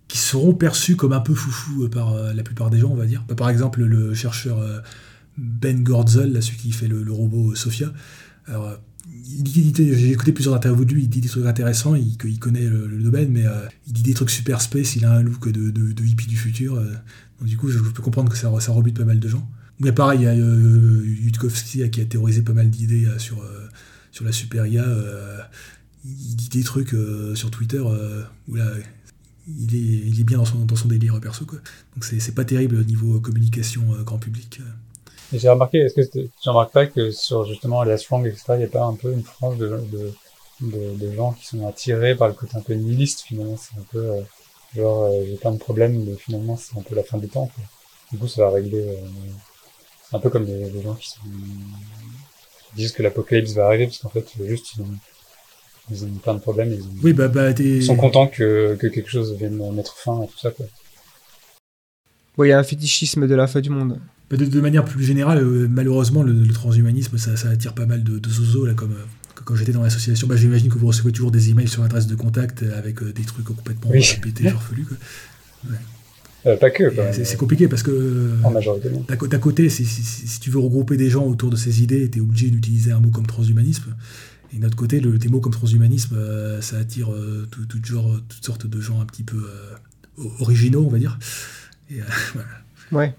qui 0.08 0.16
seront 0.16 0.54
perçus 0.54 0.96
comme 0.96 1.12
un 1.12 1.20
peu 1.20 1.34
foufou 1.34 1.88
par 1.90 2.14
euh, 2.14 2.32
la 2.32 2.42
plupart 2.42 2.70
des 2.70 2.78
gens, 2.78 2.88
on 2.88 2.96
va 2.96 3.04
dire. 3.04 3.22
Par 3.36 3.50
exemple, 3.50 3.82
le 3.82 4.14
chercheur 4.14 4.58
Ben 5.36 5.82
Gorzel, 5.82 6.32
là, 6.32 6.40
celui 6.40 6.56
qui 6.56 6.72
fait 6.72 6.88
le, 6.88 7.12
robot 7.12 7.54
Sophia. 7.54 7.92
J'ai 9.24 10.10
écouté 10.10 10.32
plusieurs 10.32 10.54
interviews 10.54 10.84
de 10.84 10.92
lui, 10.92 11.02
il 11.04 11.08
dit 11.08 11.20
des 11.20 11.28
trucs 11.28 11.46
intéressants, 11.46 11.94
il, 11.94 12.38
connaît 12.38 12.66
le, 12.66 13.02
domaine, 13.02 13.30
mais 13.30 13.46
euh, 13.46 13.66
il 13.86 13.92
dit 13.92 14.02
des 14.02 14.14
trucs 14.14 14.30
super 14.30 14.60
space, 14.60 14.96
il 14.96 15.04
a 15.04 15.12
un 15.12 15.22
look 15.22 15.48
de, 15.48 16.04
hippie 16.04 16.26
du 16.26 16.36
futur. 16.36 16.74
Euh. 16.74 16.92
donc 17.38 17.48
du 17.48 17.56
coup, 17.56 17.68
je, 17.68 17.78
peux 17.78 18.02
comprendre 18.02 18.32
que 18.32 18.38
ça, 18.38 18.48
rebute 18.48 18.96
pas 18.96 19.04
mal 19.04 19.20
de 19.20 19.28
gens. 19.28 19.48
Mais 19.80 19.92
pareil, 19.92 20.20
il 20.20 20.24
y 20.24 20.26
a 20.26 20.32
euh, 20.32 21.88
qui 21.88 22.00
a 22.00 22.04
théorisé 22.04 22.42
pas 22.42 22.52
mal 22.52 22.70
d'idées 22.70 23.08
sur, 23.18 23.44
sur 24.10 24.24
la 24.24 24.32
super 24.32 24.66
IA. 24.66 24.86
il 26.04 26.36
dit 26.36 26.48
des 26.48 26.62
trucs 26.62 26.94
sur 27.34 27.50
Twitter 27.50 27.82
où 28.48 28.54
là, 28.54 28.66
il 29.46 30.20
est, 30.20 30.24
bien 30.24 30.38
dans 30.38 30.44
son, 30.44 30.64
dans 30.64 30.76
son 30.76 30.88
délire 30.88 31.18
perso. 31.20 31.44
Quoi. 31.44 31.58
Donc 31.94 32.04
c'est 32.04 32.34
pas 32.34 32.44
terrible 32.44 32.76
au 32.76 32.84
niveau 32.84 33.20
communication 33.20 33.82
grand 34.04 34.18
public. 34.18 34.60
J'ai 35.32 35.48
remarqué, 35.48 35.78
est-ce 35.78 35.94
que 35.94 36.18
tu 36.18 36.48
remarques 36.48 36.72
pas 36.72 36.86
que 36.86 37.10
sur 37.10 37.44
justement 37.46 37.82
les 37.84 37.96
strong, 37.96 38.26
etc., 38.26 38.44
il 38.50 38.58
n'y 38.58 38.64
a 38.64 38.68
pas 38.68 38.84
un 38.84 38.94
peu 38.94 39.12
une 39.12 39.22
frange 39.22 39.56
de, 39.56 39.80
de, 39.90 40.94
de, 40.96 41.12
gens 41.12 41.32
qui 41.32 41.46
sont 41.46 41.66
attirés 41.66 42.14
par 42.14 42.28
le 42.28 42.34
côté 42.34 42.56
un 42.56 42.60
peu 42.60 42.74
nihiliste 42.74 43.22
finalement, 43.22 43.56
c'est 43.56 43.78
un 43.78 43.84
peu 43.90 43.98
euh, 43.98 44.20
genre 44.76 45.04
euh, 45.04 45.24
j'ai 45.26 45.36
plein 45.36 45.52
de 45.52 45.58
problèmes, 45.58 46.04
mais 46.04 46.14
finalement 46.16 46.56
c'est 46.56 46.76
un 46.78 46.82
peu 46.82 46.94
la 46.94 47.02
fin 47.02 47.18
des 47.18 47.28
temps. 47.28 47.50
Quoi. 47.54 47.64
Du 48.12 48.18
coup, 48.18 48.28
ça 48.28 48.42
va 48.42 48.50
régler. 48.50 48.82
Euh, 48.88 48.96
c'est 50.08 50.16
un 50.16 50.20
peu 50.20 50.28
comme 50.28 50.44
les, 50.44 50.82
gens 50.82 50.94
qui, 50.94 51.08
sont, 51.08 51.20
disent 52.76 52.92
que 52.92 53.02
l'apocalypse 53.02 53.52
va 53.52 53.66
arriver 53.66 53.86
parce 53.86 53.98
qu'en 53.98 54.10
fait 54.10 54.26
juste 54.44 54.74
ils 54.76 54.82
ont, 54.82 54.98
ils 55.90 56.04
ont 56.04 56.08
plein 56.22 56.34
de 56.34 56.40
problèmes, 56.40 56.72
ils, 56.72 56.82
oui, 57.02 57.14
bah, 57.14 57.28
bah, 57.28 57.52
ils 57.52 57.82
sont 57.82 57.96
contents 57.96 58.26
que, 58.26 58.76
que 58.78 58.86
quelque 58.86 59.08
chose 59.08 59.34
vienne 59.34 59.56
mettre 59.72 59.96
fin 59.96 60.20
à 60.20 60.26
tout 60.26 60.38
ça. 60.38 60.50
Quoi. 60.50 60.66
Oui, 62.38 62.48
il 62.48 62.50
y 62.50 62.52
a 62.52 62.58
un 62.58 62.64
fétichisme 62.64 63.26
de 63.26 63.34
la 63.34 63.46
fin 63.46 63.60
du 63.60 63.70
monde. 63.70 63.98
De, 64.36 64.60
manière 64.60 64.84
plus 64.84 65.04
générale, 65.04 65.38
euh, 65.42 65.68
malheureusement, 65.70 66.22
le, 66.22 66.48
transhumanisme, 66.48 67.18
ça, 67.18 67.48
attire 67.50 67.74
pas 67.74 67.84
mal 67.84 68.02
de, 68.02 68.18
de 68.18 68.66
là, 68.66 68.72
comme 68.72 68.92
euh, 68.92 69.40
quand 69.44 69.54
j'étais 69.54 69.72
dans 69.72 69.82
l'association. 69.82 70.26
Bah, 70.26 70.36
J'imagine 70.36 70.70
que 70.70 70.78
vous 70.78 70.86
recevez 70.86 71.12
toujours 71.12 71.30
des 71.30 71.50
emails 71.50 71.68
sur 71.68 71.82
l'adresse 71.82 72.06
de 72.06 72.14
contact 72.14 72.64
avec 72.74 73.02
euh, 73.02 73.12
des 73.12 73.24
trucs 73.24 73.44
complètement 73.44 73.90
oui. 73.90 74.02
pétés, 74.22 74.48
farfelus. 74.48 74.86
pas 76.44 76.70
que. 76.70 76.94
C'est 77.12 77.36
compliqué 77.36 77.68
parce 77.68 77.82
que. 77.82 78.30
D'à 79.28 79.38
côté, 79.38 79.68
si, 79.68 79.84
si, 79.84 80.40
tu 80.40 80.48
veux 80.48 80.60
regrouper 80.60 80.96
des 80.96 81.10
gens 81.10 81.26
autour 81.26 81.50
de 81.50 81.56
ces 81.56 81.82
idées, 81.82 82.08
tu 82.08 82.18
es 82.18 82.22
obligé 82.22 82.48
d'utiliser 82.48 82.92
un 82.92 83.00
mot 83.00 83.10
comme 83.10 83.26
transhumanisme. 83.26 83.94
Et 84.54 84.56
de 84.56 84.62
notre 84.62 84.76
côté, 84.76 85.00
le, 85.00 85.18
des 85.18 85.28
mots 85.28 85.40
comme 85.40 85.52
transhumanisme, 85.52 86.16
ça 86.62 86.78
attire 86.78 87.10
tout, 87.50 87.66
tout, 87.66 87.78
genre, 87.84 88.18
toutes 88.30 88.44
sortes 88.44 88.66
de 88.66 88.80
gens 88.80 88.98
un 89.02 89.06
petit 89.06 89.24
peu 89.24 89.42
originaux, 90.40 90.84
on 90.86 90.90
va 90.90 90.98
dire. 90.98 91.18
Et, 91.90 91.96
voilà. 92.32 92.48
Ouais. 92.92 93.14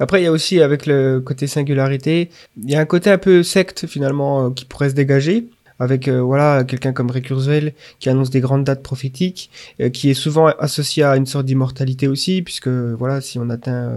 Après, 0.00 0.20
il 0.20 0.24
y 0.24 0.28
a 0.28 0.32
aussi, 0.32 0.60
avec 0.60 0.86
le 0.86 1.20
côté 1.20 1.46
singularité, 1.46 2.30
il 2.62 2.70
y 2.70 2.76
a 2.76 2.80
un 2.80 2.84
côté 2.84 3.10
un 3.10 3.18
peu 3.18 3.42
secte, 3.42 3.86
finalement, 3.86 4.46
euh, 4.46 4.50
qui 4.50 4.64
pourrait 4.64 4.90
se 4.90 4.94
dégager 4.94 5.48
avec 5.80 6.08
euh, 6.08 6.20
voilà 6.20 6.64
quelqu'un 6.64 6.92
comme 6.92 7.08
Kurzweil 7.12 7.72
qui 8.00 8.08
annonce 8.08 8.30
des 8.30 8.40
grandes 8.40 8.64
dates 8.64 8.82
prophétiques, 8.82 9.48
euh, 9.80 9.90
qui 9.90 10.10
est 10.10 10.14
souvent 10.14 10.46
associé 10.46 11.04
à 11.04 11.16
une 11.16 11.26
sorte 11.26 11.46
d'immortalité 11.46 12.08
aussi, 12.08 12.42
puisque 12.42 12.66
voilà 12.66 13.20
si 13.20 13.38
on 13.38 13.48
atteint 13.48 13.92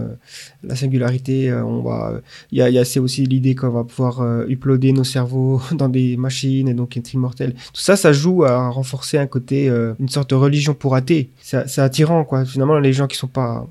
la 0.62 0.76
singularité, 0.76 1.52
on 1.52 1.82
va 1.82 2.20
il 2.52 2.58
y 2.58 2.62
a, 2.62 2.70
y 2.70 2.78
a 2.78 2.84
c'est 2.84 3.00
aussi 3.00 3.26
l'idée 3.26 3.56
qu'on 3.56 3.70
va 3.70 3.82
pouvoir 3.82 4.22
uploader 4.48 4.92
nos 4.92 5.02
cerveaux 5.02 5.60
dans 5.72 5.88
des 5.88 6.16
machines 6.16 6.68
et 6.68 6.74
donc 6.74 6.96
être 6.96 7.14
immortel. 7.14 7.52
Tout 7.52 7.82
ça, 7.82 7.96
ça 7.96 8.12
joue 8.12 8.44
à 8.44 8.68
renforcer 8.68 9.18
un 9.18 9.26
côté 9.26 9.66
une 9.66 10.08
sorte 10.08 10.30
de 10.30 10.36
religion 10.36 10.74
pour 10.74 10.94
athées. 10.94 11.30
C'est 11.40 11.78
attirant 11.80 12.24
quoi. 12.24 12.44
Finalement, 12.44 12.78
les 12.78 12.92
gens 12.92 13.08
qui 13.08 13.16
sont 13.16 13.26
pas 13.26 13.66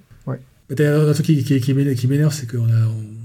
un 0.80 1.14
truc 1.14 1.26
qui, 1.26 2.07
m'énerve, 2.07 2.34
c'est 2.34 2.49
qu'on 2.49 2.68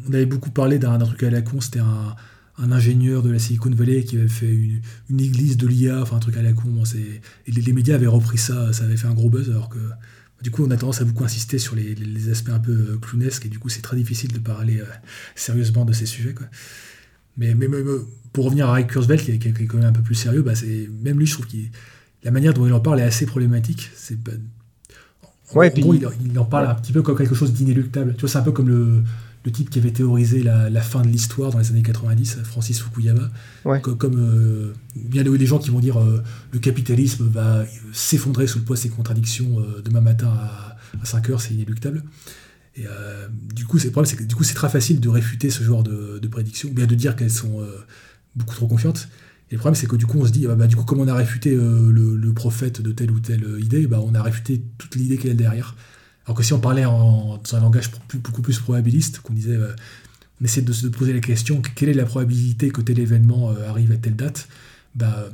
on 0.09 0.13
avait 0.13 0.27
beaucoup 0.27 0.51
parlé 0.51 0.79
d'un 0.79 0.99
truc 0.99 1.23
à 1.23 1.31
la 1.31 1.43
con, 1.43 1.61
c'était 1.61 1.81
un, 1.81 2.17
ingénieur 2.59 3.23
de 3.23 3.31
la 3.31 3.39
Silicon 3.39 3.71
Valley 3.71 4.03
qui 4.05 4.17
avait 4.17 4.29
fait 4.29 4.51
une, 5.09 5.21
église 5.21 5.57
de 5.57 5.67
l'IA, 5.67 6.01
enfin 6.01 6.17
un 6.17 6.21
truc 6.21 6.37
à 6.37 6.43
la 6.43 6.53
con. 6.53 6.83
et 7.47 7.51
les, 7.51 7.73
médias 7.73 7.97
avaient 7.97 8.07
repris 8.07 8.39
ça, 8.39 8.73
ça 8.73 8.85
avait 8.85 8.97
fait 8.97 9.07
un 9.07 9.15
gros 9.15 9.29
buzz, 9.29 9.51
alors 9.51 9.69
que 9.69 9.79
du 10.43 10.51
coup 10.51 10.65
on 10.65 10.71
a 10.71 10.77
tendance 10.77 11.01
à 11.01 11.05
beaucoup 11.05 11.25
insister 11.25 11.59
sur 11.59 11.77
les, 11.77 12.29
aspects 12.31 12.51
un 12.51 12.59
peu 12.59 12.73
euh, 12.73 12.99
clownesques, 13.01 13.47
et 13.47 13.49
du 13.49 13.59
coup 13.59 13.69
c'est 13.69 13.83
très 13.83 13.97
difficile 13.97 14.33
de 14.33 14.39
parler 14.39 14.81
euh, 14.81 14.85
sérieusement 15.35 15.85
de 15.85 15.93
ces 15.93 16.07
sujets. 16.07 16.35
Mais, 17.37 17.55
pour 18.33 18.47
revenir 18.47 18.69
à 18.69 18.73
Ray 18.73 18.87
Kurzweil, 18.87 19.19
qui, 19.19 19.31
est 19.31 19.67
quand 19.67 19.79
même 19.79 19.87
un 19.87 19.93
peu 19.93 20.03
plus 20.03 20.15
sérieux, 20.15 20.43
bah 20.43 20.53
même 21.03 21.19
lui 21.19 21.27
je 21.27 21.35
trouve 21.35 21.47
que 21.47 21.57
la 22.25 22.31
manière 22.31 22.55
dont 22.55 22.67
il 22.67 22.73
en 22.73 22.81
parle 22.81 23.01
est 23.01 23.05
assez 23.05 23.27
problématique. 23.27 23.91
En, 25.69 25.71
gros, 25.83 25.95
il, 25.95 26.39
en 26.39 26.45
parle 26.45 26.67
un 26.69 26.75
petit 26.75 26.93
peu 26.93 27.03
comme 27.03 27.17
quelque 27.17 27.35
chose 27.35 27.53
d'inéluctable. 27.53 28.15
Tu 28.15 28.21
vois, 28.23 28.29
c'est 28.29 28.39
un 28.39 28.43
peu 28.43 28.53
comme 28.53 28.69
le, 28.69 29.03
le 29.45 29.53
type 29.53 29.71
qui 29.71 29.79
avait 29.79 29.93
théorisé 29.93 30.43
la, 30.43 30.69
la 30.71 30.81
fin 30.81 31.03
de 31.03 31.09
l'histoire 31.09 31.53
dans 31.53 31.59
les 31.61 31.71
années 31.71 31.83
90, 31.83 32.39
Francis 32.45 32.81
Fukuyama. 32.81 33.31
Ouais. 33.65 33.81
Co- 33.81 33.95
Comme 33.95 34.17
euh, 34.19 34.73
il 34.97 35.15
y 35.15 35.21
a 35.21 35.23
des 35.23 35.47
gens 35.47 35.59
qui 35.59 35.71
vont 35.71 35.79
dire 35.81 35.99
euh, 36.01 36.23
le 36.53 36.59
capitalisme 36.59 37.29
va 37.29 37.65
s'effondrer 37.93 38.47
sous 38.49 38.59
le 38.59 38.65
poids 38.65 38.77
de 38.77 38.81
ses 38.81 38.89
contradictions 38.89 39.61
euh, 39.61 39.83
demain 39.85 40.01
matin 40.01 40.29
à, 40.29 40.77
à 41.01 41.05
5 41.05 41.31
heures, 41.31 41.41
c'est 41.41 41.55
inéluctable. 41.55 42.03
Et 42.75 42.85
euh, 42.87 43.29
du 43.55 43.65
coup, 43.65 43.79
c'est 43.79 43.87
le 43.87 43.93
problème, 43.93 44.11
c'est 44.11 44.17
que 44.17 44.25
du 44.25 44.35
coup, 44.35 44.45
c'est 44.45 44.55
très 44.55 44.69
facile 44.69 45.01
de 45.01 45.09
réfuter 45.09 45.49
ce 45.51 45.63
genre 45.63 45.83
de, 45.83 46.19
de 46.21 46.29
prédictions, 46.29 46.69
ou 46.69 46.73
bien 46.75 46.87
de 46.87 46.95
dire 46.95 47.17
qu'elles 47.17 47.31
sont 47.31 47.61
euh, 47.63 47.67
beaucoup 48.35 48.55
trop 48.55 48.67
confiantes. 48.67 49.09
Et 49.51 49.55
le 49.55 49.59
problème, 49.59 49.77
c'est 49.77 49.87
que 49.87 49.97
du 49.97 50.07
coup, 50.07 50.19
on 50.21 50.27
se 50.27 50.33
dit, 50.33 50.47
ah 50.51 50.55
bah, 50.55 50.67
du 50.67 50.77
coup, 50.77 50.85
comme 50.85 51.01
on 51.01 51.09
a 51.09 51.15
réfuté 51.15 51.55
euh, 51.55 51.91
le, 51.91 52.33
prophète 52.33 52.83
de 52.83 52.93
telle 52.93 53.11
ou 53.11 53.21
telle 53.21 53.45
euh, 53.45 53.61
idée, 53.61 53.87
bah, 53.87 54.01
on 54.05 54.15
a 54.15 54.23
réfuté 54.23 54.63
toute 54.79 54.97
l'idée 54.97 55.19
y 55.23 55.31
a 55.31 55.35
derrière. 55.35 55.77
Alors 56.27 56.37
que 56.37 56.43
si 56.43 56.53
on 56.53 56.59
parlait 56.59 56.85
en, 56.85 57.39
dans 57.39 57.57
un 57.57 57.61
langage 57.61 57.91
beaucoup 58.15 58.43
plus 58.43 58.59
probabiliste, 58.59 59.21
qu'on 59.21 59.35
disait, 59.35 59.55
euh, 59.55 59.73
on 60.41 60.45
essaie 60.45 60.63
de 60.63 60.73
se 60.73 60.89
poser 60.89 61.13
la 61.13 61.21
question, 61.21 61.63
quelle 61.75 61.89
est 61.89 61.95
la 61.95 62.05
probabilité 62.05 62.71
que 62.71 62.81
tel 62.81 62.99
événement 62.99 63.53
arrive 63.69 63.93
à 63.93 63.97
telle 63.97 64.17
date 64.17 64.49
bah, 64.95 65.31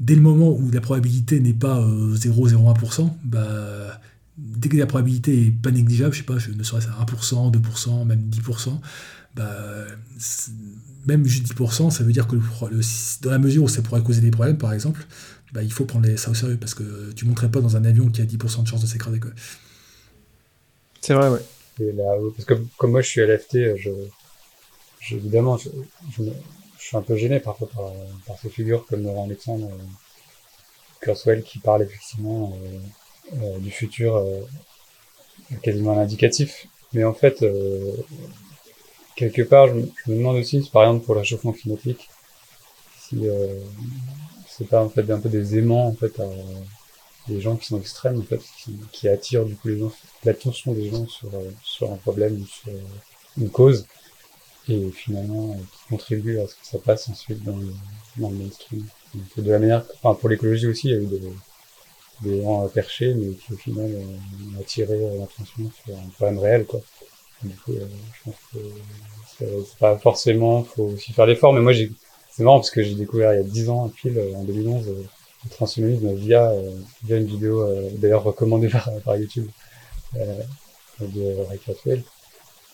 Dès 0.00 0.14
le 0.14 0.22
moment 0.22 0.50
où 0.50 0.70
la 0.70 0.80
probabilité 0.80 1.40
n'est 1.40 1.52
pas 1.52 1.78
euh, 1.78 2.16
0,01%, 2.16 3.12
bah, 3.22 4.00
dès 4.38 4.70
que 4.70 4.76
la 4.78 4.86
probabilité 4.86 5.46
est 5.46 5.50
pas 5.50 5.70
négligeable, 5.70 6.14
je 6.14 6.18
sais 6.20 6.24
pas, 6.24 6.38
je 6.38 6.52
ne 6.52 6.62
serait-ce 6.62 6.88
à 6.88 7.04
1%, 7.04 7.52
2%, 7.52 8.06
même 8.06 8.22
10%, 8.30 8.80
bah, 9.36 9.84
même 11.06 11.24
juste 11.24 11.44
10%, 11.44 11.90
ça 11.90 12.04
veut 12.04 12.12
dire 12.12 12.26
que 12.26 12.34
le 12.36 12.40
pro- 12.42 12.68
le- 12.68 12.80
dans 13.22 13.30
la 13.30 13.38
mesure 13.38 13.64
où 13.64 13.68
ça 13.68 13.82
pourrait 13.82 14.02
causer 14.02 14.20
des 14.20 14.30
problèmes, 14.30 14.58
par 14.58 14.72
exemple, 14.72 15.06
bah, 15.52 15.62
il 15.62 15.72
faut 15.72 15.84
prendre 15.84 16.06
les- 16.06 16.16
ça 16.16 16.30
au 16.30 16.34
sérieux 16.34 16.58
parce 16.58 16.74
que 16.74 17.12
tu 17.12 17.24
ne 17.24 17.30
monterais 17.30 17.50
pas 17.50 17.60
dans 17.60 17.76
un 17.76 17.84
avion 17.84 18.08
qui 18.08 18.20
a 18.22 18.24
10% 18.24 18.62
de 18.62 18.68
chance 18.68 18.80
de 18.82 18.86
s'écraser. 18.86 19.20
C'est 21.00 21.14
vrai, 21.14 21.28
ouais. 21.28 21.40
Et 21.80 21.92
là, 21.92 22.16
oui, 22.20 22.30
parce 22.36 22.44
que 22.44 22.54
comme 22.76 22.92
moi 22.92 23.00
je 23.00 23.08
suis 23.08 23.20
LFT, 23.20 23.76
je, 23.76 23.90
je- 25.00 25.16
évidemment, 25.16 25.56
je, 25.56 25.68
je, 26.16 26.22
me- 26.22 26.32
je 26.78 26.84
suis 26.84 26.96
un 26.96 27.02
peu 27.02 27.16
gêné 27.16 27.40
parfois 27.40 27.68
par, 27.68 27.92
par 28.26 28.38
ces 28.38 28.50
figures 28.50 28.86
comme 28.86 29.02
Laurent 29.02 29.24
Alexandre, 29.24 29.68
euh, 29.72 29.84
Kurzweil 31.00 31.42
qui 31.42 31.58
parle 31.58 31.82
effectivement 31.82 32.56
euh, 32.62 32.78
euh, 33.42 33.58
du 33.58 33.70
futur 33.70 34.16
euh, 34.16 34.40
quasiment 35.62 35.92
à 35.92 35.96
l'indicatif. 35.96 36.66
Mais 36.92 37.04
en 37.04 37.14
fait, 37.14 37.42
euh, 37.42 37.92
quelque 39.20 39.42
part, 39.42 39.68
je, 39.68 39.74
me- 39.74 39.92
demande 40.08 40.36
aussi, 40.36 40.68
par 40.72 40.84
exemple 40.84 41.04
pour 41.06 41.14
le 41.14 41.20
réchauffement 41.20 41.52
climatique, 41.52 42.08
si 42.98 43.28
euh, 43.28 43.60
c'est 44.48 44.68
pas 44.68 44.82
en 44.84 44.90
fait 44.90 45.10
un 45.10 45.20
peu 45.20 45.28
des 45.28 45.58
aimants 45.58 45.86
en 45.88 45.94
fait 45.94 46.18
à 46.20 46.26
des 47.28 47.40
gens 47.40 47.56
qui 47.56 47.66
sont 47.66 47.78
extrêmes 47.80 48.18
en 48.20 48.22
fait, 48.24 48.40
qui, 48.92 49.08
attirent 49.08 49.44
du 49.44 49.54
coup 49.56 49.68
les 49.68 49.78
gens, 49.78 49.92
l'attention 50.24 50.72
des 50.72 50.90
gens 50.90 51.06
sur 51.06 51.28
euh, 51.34 51.50
sur 51.62 51.92
un 51.92 51.96
problème 51.96 52.40
ou 52.42 52.46
sur 52.46 52.70
euh, 52.72 52.80
une 53.38 53.50
cause 53.50 53.86
et 54.68 54.90
finalement 54.92 55.52
euh, 55.52 55.54
qui 55.56 55.88
contribuent 55.90 56.40
à 56.40 56.46
ce 56.48 56.54
que 56.54 56.66
ça 56.66 56.78
passe 56.78 57.08
ensuite 57.10 57.42
dans 57.44 57.56
le, 57.56 57.68
dans 58.18 58.30
le 58.30 58.36
mainstream. 58.36 58.84
De 59.38 59.50
la 59.52 59.58
manière, 59.60 59.84
enfin 60.02 60.18
pour 60.18 60.28
l'écologie 60.30 60.68
aussi, 60.68 60.88
il 60.88 60.92
y 60.92 60.96
a 60.96 61.00
eu 61.00 61.06
des, 61.06 61.22
des 62.22 62.42
gens 62.42 62.68
perchés, 62.68 63.14
mais 63.14 63.34
qui 63.34 63.52
au 63.52 63.56
final 63.56 63.90
ont 63.96 64.60
attiré 64.60 64.98
l'attention 65.18 65.70
sur 65.84 65.94
un 65.96 66.08
problème 66.16 66.38
réel 66.38 66.66
quoi. 66.66 66.80
Du 67.42 67.54
coup, 67.56 67.72
euh, 67.72 67.86
je 68.12 68.24
pense 68.24 68.34
que 68.52 68.58
c'est 69.66 69.78
pas 69.78 69.96
forcément, 69.96 70.62
faut 70.62 70.84
aussi 70.84 71.12
faire 71.12 71.26
l'effort, 71.26 71.54
mais 71.54 71.60
moi 71.60 71.72
c'est 72.30 72.42
marrant 72.42 72.58
parce 72.58 72.70
que 72.70 72.82
j'ai 72.82 72.94
découvert 72.94 73.32
il 73.32 73.36
y 73.36 73.40
a 73.40 73.44
10 73.44 73.70
ans, 73.70 73.88
pile, 73.88 74.18
euh, 74.18 74.34
en 74.34 74.44
2011, 74.44 74.88
euh, 74.88 75.02
le 75.44 75.50
transhumanisme 75.50 76.14
via, 76.14 76.52
via 77.04 77.16
une 77.16 77.26
vidéo, 77.26 77.66
d'ailleurs 77.96 78.24
recommandée 78.24 78.68
par, 79.04 79.16
YouTube, 79.16 79.48
de 80.14 81.46
Ray 81.48 81.58
Kurzweil. 81.58 82.04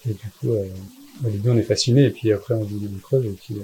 Et 0.09 0.15
du 0.15 0.31
coup, 0.41 0.51
au 0.51 1.31
début 1.31 1.51
on 1.51 1.57
est 1.57 1.63
fasciné, 1.63 2.07
et 2.07 2.11
puis 2.11 2.33
après 2.33 2.55
on 2.55 2.65
dit 2.65 2.81
des 2.81 3.01
creuses, 3.01 3.25
et 3.25 3.31
puis 3.31 3.59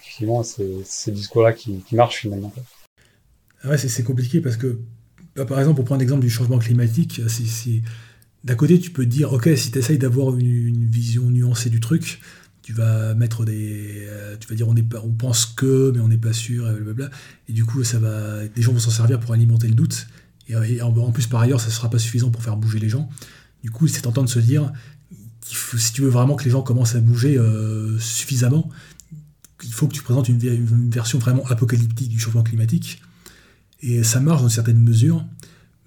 effectivement 0.00 0.42
c'est 0.42 0.82
ces 0.84 1.12
discours-là 1.12 1.52
qui, 1.52 1.84
qui 1.86 1.94
marchent 1.94 2.20
finalement. 2.20 2.50
Ah 3.62 3.68
Ouais, 3.68 3.76
c'est 3.76 4.02
compliqué 4.02 4.40
parce 4.40 4.56
que, 4.56 4.78
bah, 5.36 5.44
par 5.44 5.58
exemple, 5.58 5.76
pour 5.76 5.84
prendre 5.84 6.00
l'exemple 6.00 6.22
du 6.22 6.30
changement 6.30 6.58
climatique, 6.58 7.20
c'est- 7.28 7.44
c'est- 7.44 7.82
d'un 8.44 8.54
côté, 8.54 8.78
tu 8.80 8.90
peux 8.90 9.04
te 9.04 9.10
dire, 9.10 9.32
ok, 9.32 9.50
si 9.56 9.70
tu 9.70 9.78
essayes 9.78 9.98
d'avoir 9.98 10.36
une, 10.36 10.86
vision 10.86 11.30
nuancée 11.30 11.70
du 11.70 11.80
truc, 11.80 12.20
tu 12.62 12.72
vas 12.72 13.14
mettre 13.14 13.44
des. 13.44 14.06
euh, 14.08 14.36
tu 14.38 14.48
vas 14.48 14.54
dire, 14.54 14.68
on, 14.68 14.74
pas, 14.74 15.00
on 15.04 15.10
pense 15.12 15.46
que, 15.46 15.92
mais 15.94 16.00
on 16.00 16.08
n'est 16.08 16.18
pas 16.18 16.32
sûr, 16.32 16.68
et 16.68 16.74
blablabla. 16.74 17.10
Et 17.48 17.52
du 17.52 17.64
coup, 17.64 17.84
ça 17.84 17.98
va, 17.98 18.46
des 18.48 18.62
gens 18.62 18.72
vont 18.72 18.78
s'en 18.78 18.90
servir 18.90 19.20
pour 19.20 19.32
alimenter 19.34 19.68
le 19.68 19.74
doute. 19.74 20.06
Et, 20.48 20.52
et 20.52 20.82
en, 20.82 20.92
plus, 21.12 21.26
par 21.26 21.40
ailleurs, 21.40 21.60
ça 21.60 21.68
ne 21.68 21.72
sera 21.72 21.90
pas 21.90 21.98
suffisant 21.98 22.30
pour 22.30 22.42
faire 22.42 22.56
bouger 22.56 22.78
les 22.78 22.88
gens. 22.88 23.08
Du 23.62 23.70
coup, 23.70 23.86
c'est 23.88 24.02
tentant 24.02 24.22
de 24.22 24.28
se 24.28 24.38
dire, 24.38 24.72
si 25.44 25.92
tu 25.92 26.02
veux 26.02 26.08
vraiment 26.08 26.36
que 26.36 26.44
les 26.44 26.50
gens 26.50 26.62
commencent 26.62 26.94
à 26.94 27.00
bouger 27.00 27.36
euh, 27.38 27.98
suffisamment, 27.98 28.70
il 29.62 29.72
faut 29.72 29.86
que 29.86 29.94
tu 29.94 30.02
présentes 30.02 30.28
une, 30.28 30.38
ver- 30.38 30.54
une 30.54 30.90
version 30.90 31.18
vraiment 31.18 31.44
apocalyptique 31.46 32.08
du 32.08 32.18
changement 32.18 32.42
climatique. 32.42 33.02
Et 33.82 34.02
ça 34.02 34.20
marche 34.20 34.40
dans 34.42 34.48
une 34.48 34.54
certaine 34.54 34.80
mesure, 34.80 35.24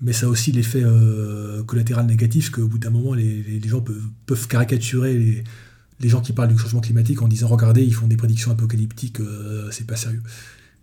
mais 0.03 0.13
ça 0.13 0.25
a 0.27 0.29
aussi 0.29 0.51
l'effet 0.51 0.81
euh, 0.83 1.63
collatéral 1.63 2.05
négatif 2.05 2.51
qu'au 2.51 2.67
bout 2.67 2.77
d'un 2.77 2.91
moment, 2.91 3.13
les, 3.13 3.41
les- 3.43 3.59
les 3.59 3.69
gens 3.69 3.81
peuvent, 3.81 4.03
peuvent 4.25 4.47
caricaturer 4.47 5.13
les, 5.15 5.43
les 5.99 6.09
gens 6.09 6.21
qui 6.21 6.33
parlent 6.33 6.49
du 6.53 6.57
changement 6.57 6.81
climatique 6.81 7.21
en 7.21 7.27
disant 7.27 7.47
Regardez, 7.47 7.83
ils 7.83 7.93
font 7.93 8.07
des 8.07 8.17
prédictions 8.17 8.51
apocalyptiques, 8.51 9.19
euh, 9.21 9.71
c'est 9.71 9.87
pas 9.87 9.95
sérieux. 9.95 10.21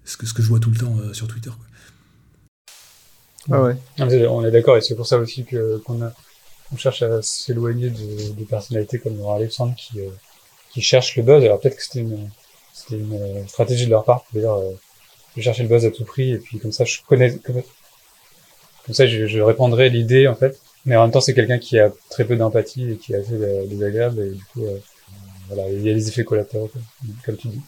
Ce 0.04 0.16
que, 0.16 0.26
ce 0.26 0.34
que 0.34 0.42
je 0.42 0.48
vois 0.48 0.60
tout 0.60 0.70
le 0.70 0.76
temps 0.76 0.96
euh, 0.98 1.12
sur 1.12 1.28
Twitter. 1.28 1.50
quoi. 1.50 1.66
Ah 3.50 3.62
ouais. 3.62 3.76
On 3.98 4.44
est 4.44 4.50
d'accord, 4.50 4.76
et 4.76 4.80
c'est 4.80 4.96
pour 4.96 5.06
ça 5.06 5.18
aussi 5.18 5.44
qu'on 5.44 5.80
on 6.72 6.76
cherche 6.76 7.02
à 7.02 7.20
s'éloigner 7.22 7.90
de, 7.90 8.32
de 8.38 8.44
personnalités 8.44 8.98
comme 8.98 9.18
Alexandre 9.34 9.74
qui 9.76 10.00
euh, 10.00 10.08
qui 10.72 10.82
cherchent 10.82 11.16
le 11.16 11.22
buzz. 11.24 11.42
Alors 11.44 11.60
peut-être 11.60 11.76
que 11.76 11.82
c'était 11.82 12.00
une 12.00 12.28
stratégie 13.48 13.86
de 13.86 13.90
leur 13.90 14.04
part, 14.04 14.24
d'ailleurs, 14.32 14.58
euh, 14.58 14.70
de 15.36 15.42
chercher 15.42 15.62
le 15.64 15.68
buzz 15.68 15.84
à 15.84 15.90
tout 15.90 16.04
prix, 16.04 16.30
et 16.32 16.38
puis 16.38 16.58
comme 16.58 16.72
ça 16.72 16.84
je 16.84 16.98
connais 17.08 17.38
comme, 18.86 18.94
ça 18.94 19.06
je, 19.06 19.26
je 19.26 19.40
répandrai 19.40 19.88
l'idée 19.90 20.26
en 20.28 20.34
fait. 20.34 20.60
Mais 20.86 20.96
en 20.96 21.02
même 21.02 21.10
temps 21.12 21.20
c'est 21.20 21.34
quelqu'un 21.34 21.58
qui 21.58 21.78
a 21.78 21.92
très 22.10 22.24
peu 22.24 22.36
d'empathie 22.36 22.90
et 22.92 22.96
qui 22.96 23.12
est 23.12 23.16
assez 23.16 23.34
euh, 23.34 23.66
désagréable, 23.66 24.20
et 24.20 24.30
du 24.30 24.44
coup 24.52 24.64
euh, 24.64 24.76
voilà 25.48 25.70
il 25.70 25.82
y 25.82 25.90
a 25.90 25.94
des 25.94 26.08
effets 26.08 26.24
collatéraux 26.24 26.70
comme 27.24 27.36
tu 27.36 27.48
dis. 27.48 27.60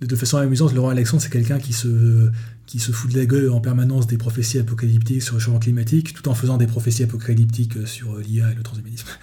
De, 0.00 0.14
façon 0.14 0.36
amusante, 0.36 0.72
Laurent 0.74 0.90
Alexandre, 0.90 1.20
c'est 1.20 1.28
quelqu'un 1.32 1.58
qui 1.58 1.72
se, 1.72 2.30
qui 2.66 2.78
se 2.78 2.92
fout 2.92 3.12
de 3.12 3.18
la 3.18 3.26
gueule 3.26 3.50
en 3.50 3.60
permanence 3.60 4.06
des 4.06 4.16
prophéties 4.16 4.60
apocalyptiques 4.60 5.22
sur 5.24 5.34
le 5.34 5.40
changement 5.40 5.58
climatique, 5.58 6.14
tout 6.14 6.28
en 6.28 6.34
faisant 6.34 6.56
des 6.56 6.68
prophéties 6.68 7.02
apocalyptiques 7.02 7.76
euh, 7.78 7.84
sur 7.84 8.14
euh, 8.14 8.22
l'IA 8.22 8.48
et 8.52 8.54
le 8.54 8.62
transhumanisme. 8.62 9.08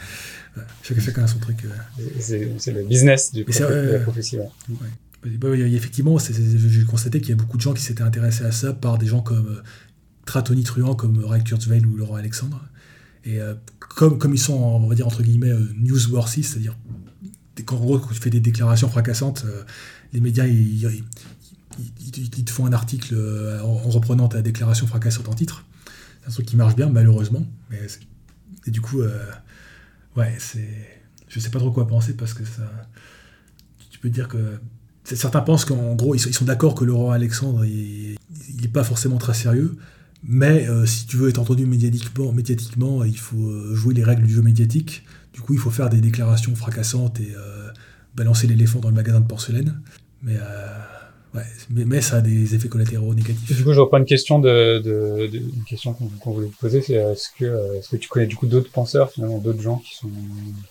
Chacun, 0.83 1.01
chacun 1.01 1.23
a 1.23 1.27
son 1.27 1.39
truc. 1.39 1.57
euh. 1.65 2.01
C'est 2.19 2.71
le 2.71 2.83
business 2.83 3.33
du 3.33 3.45
c'est, 3.49 3.63
prophète- 3.63 3.85
de 3.85 3.91
la 3.91 3.97
euh, 3.97 4.03
prophétie. 4.03 4.37
ouais. 4.37 4.47
Bah, 5.37 5.47
oui, 5.49 5.61
effectivement, 5.75 6.17
j'ai 6.19 6.83
constaté 6.83 7.19
qu'il 7.19 7.29
y 7.29 7.33
a 7.33 7.35
beaucoup 7.35 7.57
de 7.57 7.61
gens 7.61 7.73
qui 7.73 7.81
s'étaient 7.81 8.03
intéressés 8.03 8.43
à 8.45 8.51
ça 8.51 8.71
par 8.73 8.97
des 8.97 9.07
gens 9.07 9.21
comme 9.21 9.61
Tratoni 10.25 10.63
Truand, 10.63 10.95
comme 10.95 11.23
Ray 11.23 11.43
Kurzweil 11.43 11.85
ou 11.85 11.95
Laurent 11.95 12.15
Alexandre. 12.15 12.63
Et 13.23 13.39
euh, 13.39 13.55
comme, 13.79 14.17
comme 14.17 14.33
ils 14.33 14.39
sont, 14.39 14.53
on 14.53 14.87
va 14.87 14.95
dire, 14.95 15.07
entre 15.07 15.23
guillemets, 15.23 15.49
euh, 15.51 15.67
newsworthy, 15.77 16.43
c'est-à-dire 16.43 16.75
qu'en 17.65 17.77
gros, 17.77 17.99
quand 17.99 18.09
tu 18.13 18.19
fais 18.21 18.29
des 18.29 18.39
déclarations 18.39 18.89
fracassantes, 18.89 19.43
euh, 19.45 19.63
les 20.13 20.21
médias, 20.21 20.45
ils, 20.45 20.83
ils- 20.83 22.45
te 22.45 22.51
font 22.51 22.65
un 22.65 22.73
article 22.73 23.13
euh, 23.15 23.61
en, 23.61 23.67
en 23.85 23.89
reprenant 23.89 24.27
ta 24.27 24.41
déclaration 24.41 24.87
fracassante 24.87 25.27
en 25.29 25.33
titre. 25.33 25.65
C'est 26.21 26.29
un 26.29 26.31
truc 26.31 26.45
qui 26.45 26.55
marche 26.55 26.75
bien, 26.75 26.89
malheureusement. 26.89 27.45
Mais 27.69 27.81
et 28.67 28.71
du 28.71 28.81
coup, 28.81 29.01
ouais, 30.15 30.35
c'est. 30.39 31.01
Je 31.27 31.39
sais 31.39 31.49
pas 31.49 31.59
trop 31.59 31.71
quoi 31.71 31.87
penser 31.87 32.13
parce 32.15 32.33
que 32.33 32.45
ça. 32.45 32.63
Tu 33.91 33.99
peux 33.99 34.09
dire 34.09 34.27
que 34.27 34.57
Certains 35.03 35.41
pensent 35.41 35.65
qu'en 35.65 35.93
gros, 35.93 36.15
ils 36.15 36.19
sont, 36.19 36.31
sont 36.31 36.45
d'accord 36.45 36.73
que 36.73 36.83
Laurent 36.83 37.11
Alexandre, 37.11 37.63
il 37.63 38.15
n'est 38.59 38.67
pas 38.67 38.83
forcément 38.83 39.17
très 39.17 39.35
sérieux, 39.35 39.77
mais 40.23 40.67
euh, 40.67 40.85
si 40.85 41.05
tu 41.05 41.17
veux 41.17 41.29
être 41.29 41.39
entendu 41.39 41.65
médiatiquement, 41.65 43.03
il 43.03 43.17
faut 43.17 43.47
euh, 43.47 43.75
jouer 43.75 43.93
les 43.93 44.03
règles 44.03 44.23
du 44.23 44.33
jeu 44.33 44.41
médiatique. 44.41 45.03
Du 45.33 45.41
coup, 45.41 45.53
il 45.53 45.59
faut 45.59 45.69
faire 45.69 45.89
des 45.89 46.01
déclarations 46.01 46.55
fracassantes 46.55 47.19
et 47.19 47.33
euh, 47.35 47.69
balancer 48.15 48.47
l'éléphant 48.47 48.79
dans 48.79 48.89
le 48.89 48.95
magasin 48.95 49.19
de 49.19 49.27
porcelaine. 49.27 49.79
Mais, 50.23 50.37
ouais, 51.35 51.43
mais, 51.69 51.85
mais 51.85 52.01
ça 52.01 52.17
a 52.17 52.21
des 52.21 52.55
effets 52.55 52.67
collatéraux 52.69 53.13
Et 53.13 53.17
négatifs. 53.17 53.55
du 53.55 53.63
coup, 53.63 53.73
je 53.73 53.79
reprends 53.79 53.97
une 53.97 54.05
question 54.05 54.39
de, 54.39 54.79
de, 54.79 55.27
de- 55.27 55.37
une 55.37 55.63
question 55.67 55.93
qu'on 55.93 56.31
voulait 56.31 56.47
te 56.47 56.57
poser, 56.57 56.81
c'est 56.81 56.97
euh, 56.97 57.11
est-ce 57.13 57.29
que 57.37 57.45
euh, 57.45 57.77
est-ce 57.79 57.89
que 57.89 57.97
tu 57.97 58.07
connais 58.09 58.25
du 58.27 58.35
coup 58.35 58.47
d'autres 58.47 58.71
penseurs 58.71 59.11
finalement, 59.11 59.37
d'autres 59.39 59.61
gens 59.61 59.77
qui 59.77 59.95
sont 59.95 60.07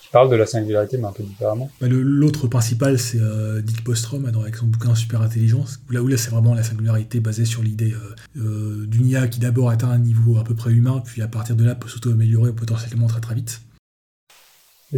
qui 0.00 0.08
parlent 0.12 0.30
de 0.30 0.36
la 0.36 0.46
singularité 0.46 0.96
mais 0.98 1.06
un 1.06 1.12
peu 1.12 1.22
différemment? 1.22 1.70
Bah, 1.80 1.86
L'autre 1.88 2.46
principal, 2.48 2.98
c'est 2.98 3.18
euh, 3.20 3.60
Dick 3.62 3.84
Bostrom, 3.84 4.24
hein, 4.26 4.32
avec 4.40 4.56
son 4.56 4.66
bouquin 4.66 4.94
Super 4.94 5.22
Intelligence. 5.22 5.80
Là 5.90 6.02
où 6.02 6.08
là, 6.08 6.16
c'est 6.16 6.30
vraiment 6.30 6.54
la 6.54 6.62
singularité 6.62 7.20
basée 7.20 7.44
sur 7.44 7.62
l'idée 7.62 7.92
euh, 7.92 8.40
euh, 8.40 8.86
d'une 8.86 9.06
IA 9.06 9.28
qui 9.28 9.40
d'abord 9.40 9.70
atteint 9.70 9.90
un 9.90 9.98
niveau 9.98 10.38
à 10.38 10.44
peu 10.44 10.54
près 10.54 10.72
humain, 10.72 11.02
puis 11.04 11.22
à 11.22 11.28
partir 11.28 11.56
de 11.56 11.64
là 11.64 11.74
peut 11.74 11.88
s'auto-améliorer 11.88 12.52
potentiellement 12.52 13.06
très 13.06 13.20
très 13.20 13.34
vite. 13.34 13.60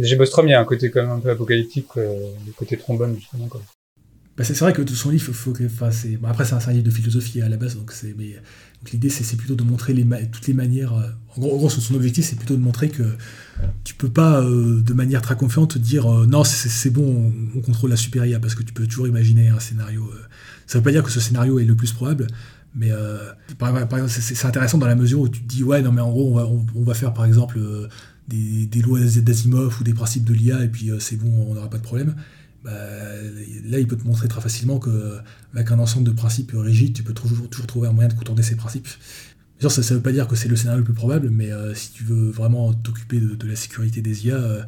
Chez 0.03 0.15
Bostrom, 0.15 0.47
il 0.47 0.51
y 0.51 0.53
a 0.53 0.59
un 0.61 0.65
côté 0.65 0.91
quand 0.91 1.01
même 1.01 1.09
un 1.11 1.19
peu 1.19 1.31
apocalyptique, 1.31 1.87
le 1.95 2.51
côté 2.55 2.77
trombone 2.77 3.15
justement 3.15 3.47
quoi. 3.47 3.61
Bah, 4.37 4.43
c'est 4.43 4.57
vrai 4.59 4.71
que 4.71 4.85
son 4.93 5.09
livre, 5.09 5.33
après 6.23 6.45
c'est 6.45 6.53
un, 6.53 6.71
livre 6.71 6.83
de 6.83 6.91
philosophie 6.91 7.41
à 7.41 7.49
la 7.49 7.57
base, 7.57 7.75
donc 7.75 7.91
mais 8.19 8.35
l'idée 8.93 9.09
c'est, 9.09 9.35
plutôt 9.35 9.55
de 9.55 9.63
montrer 9.63 9.95
toutes 10.31 10.45
les 10.45 10.53
manières. 10.53 10.93
Euh, 10.93 11.09
en 11.35 11.39
gros, 11.41 11.69
son 11.69 11.95
objectif 11.95 12.23
c'est 12.23 12.35
plutôt 12.35 12.55
de 12.55 12.61
montrer 12.61 12.89
que 12.89 13.15
tu 13.83 13.95
peux 13.95 14.09
pas 14.09 14.43
euh, 14.43 14.79
de 14.83 14.93
manière 14.93 15.23
très 15.23 15.35
confiante 15.35 15.79
dire 15.79 16.05
euh, 16.05 16.27
non 16.27 16.43
c'est, 16.43 16.91
bon, 16.91 17.33
on, 17.55 17.61
contrôle 17.61 17.89
la 17.89 17.95
super 17.95 18.27
IA 18.27 18.39
parce 18.39 18.53
que 18.53 18.61
tu 18.61 18.73
peux 18.73 18.85
toujours 18.85 19.07
imaginer 19.07 19.49
un 19.49 19.59
scénario. 19.59 20.07
ça 20.67 20.77
veut 20.77 20.83
pas 20.83 20.91
dire 20.91 21.01
que 21.01 21.11
ce 21.11 21.19
scénario 21.19 21.57
est 21.57 21.65
le 21.65 21.75
plus 21.75 21.91
probable, 21.91 22.27
mais 22.75 22.91
c'est, 24.07 24.45
intéressant 24.45 24.77
dans 24.77 24.85
la 24.85 24.95
mesure 24.95 25.21
où 25.21 25.29
tu 25.29 25.41
te 25.41 25.47
dis 25.47 25.63
ouais 25.63 25.81
non 25.81 25.91
mais 25.91 26.01
en 26.01 26.11
gros 26.11 26.29
on 26.31 26.35
va, 26.35 26.45
on, 26.45 26.83
va 26.83 26.93
faire 26.93 27.11
par 27.11 27.25
exemple 27.25 27.59
des, 28.27 28.67
des 28.67 28.81
lois 28.83 28.99
d'Asimov 28.99 29.77
ou 29.81 29.83
des 29.83 29.95
principes 29.95 30.25
de 30.25 30.35
l'IA 30.35 30.63
et 30.63 30.67
puis 30.67 30.91
c'est 30.99 31.15
bon 31.15 31.47
on 31.49 31.55
n'aura 31.55 31.71
pas 31.71 31.79
de 31.79 31.83
problème. 31.83 32.13
Bah, 32.63 32.71
là, 33.65 33.79
il 33.79 33.87
peut 33.87 33.97
te 33.97 34.05
montrer 34.05 34.27
très 34.27 34.41
facilement 34.41 34.79
qu'avec 34.79 35.71
un 35.71 35.79
ensemble 35.79 36.05
de 36.05 36.11
principes 36.11 36.51
rigides, 36.55 36.93
tu 36.93 37.03
peux 37.03 37.13
toujours, 37.13 37.49
trouver 37.67 37.87
un 37.87 37.91
moyen 37.91 38.09
de 38.09 38.13
contourner 38.13 38.43
ces 38.43 38.55
principes. 38.55 38.87
Sûr, 39.59 39.71
ça 39.71 39.81
ne 39.81 39.97
veut 39.97 40.03
pas 40.03 40.11
dire 40.11 40.27
que 40.27 40.35
c'est 40.35 40.47
le 40.47 40.55
scénario 40.55 40.79
le 40.79 40.83
plus 40.83 40.93
probable, 40.93 41.29
mais 41.31 41.51
euh, 41.51 41.73
si 41.73 41.91
tu 41.91 42.03
veux 42.03 42.29
vraiment 42.29 42.73
t'occuper 42.73 43.19
de, 43.19 43.47
la 43.47 43.55
sécurité 43.55 44.01
des 44.01 44.27
IA, 44.27 44.35
euh, 44.35 44.61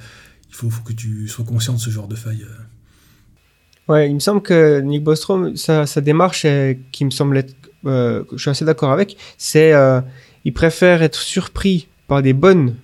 il 0.50 0.56
faut, 0.56 0.70
que 0.84 0.94
tu 0.94 1.28
sois 1.28 1.46
conscient 1.46 1.74
de 1.74 1.80
ce 1.80 1.90
genre 1.90 2.08
de 2.08 2.16
faille. 2.16 2.44
Euh. 3.90 4.06
Il 4.08 4.16
me 4.16 4.20
semble 4.20 4.42
que 4.42 4.82
Nick 4.82 5.04
Bostrom, 5.04 5.56
sa, 5.56 5.86
démarche, 6.02 6.46
qui 6.92 7.06
me 7.06 7.10
semble 7.10 7.38
être, 7.38 7.56
je 7.84 8.38
suis 8.38 8.50
assez 8.52 8.66
d'accord 8.66 8.92
avec, 8.92 9.18
c'est 9.40 9.74
il 10.46 10.54
préfère 10.54 11.02
être 11.02 11.20
surpris 11.20 11.88
par 12.08 12.22
des 12.22 12.34
bonnes 12.34 12.76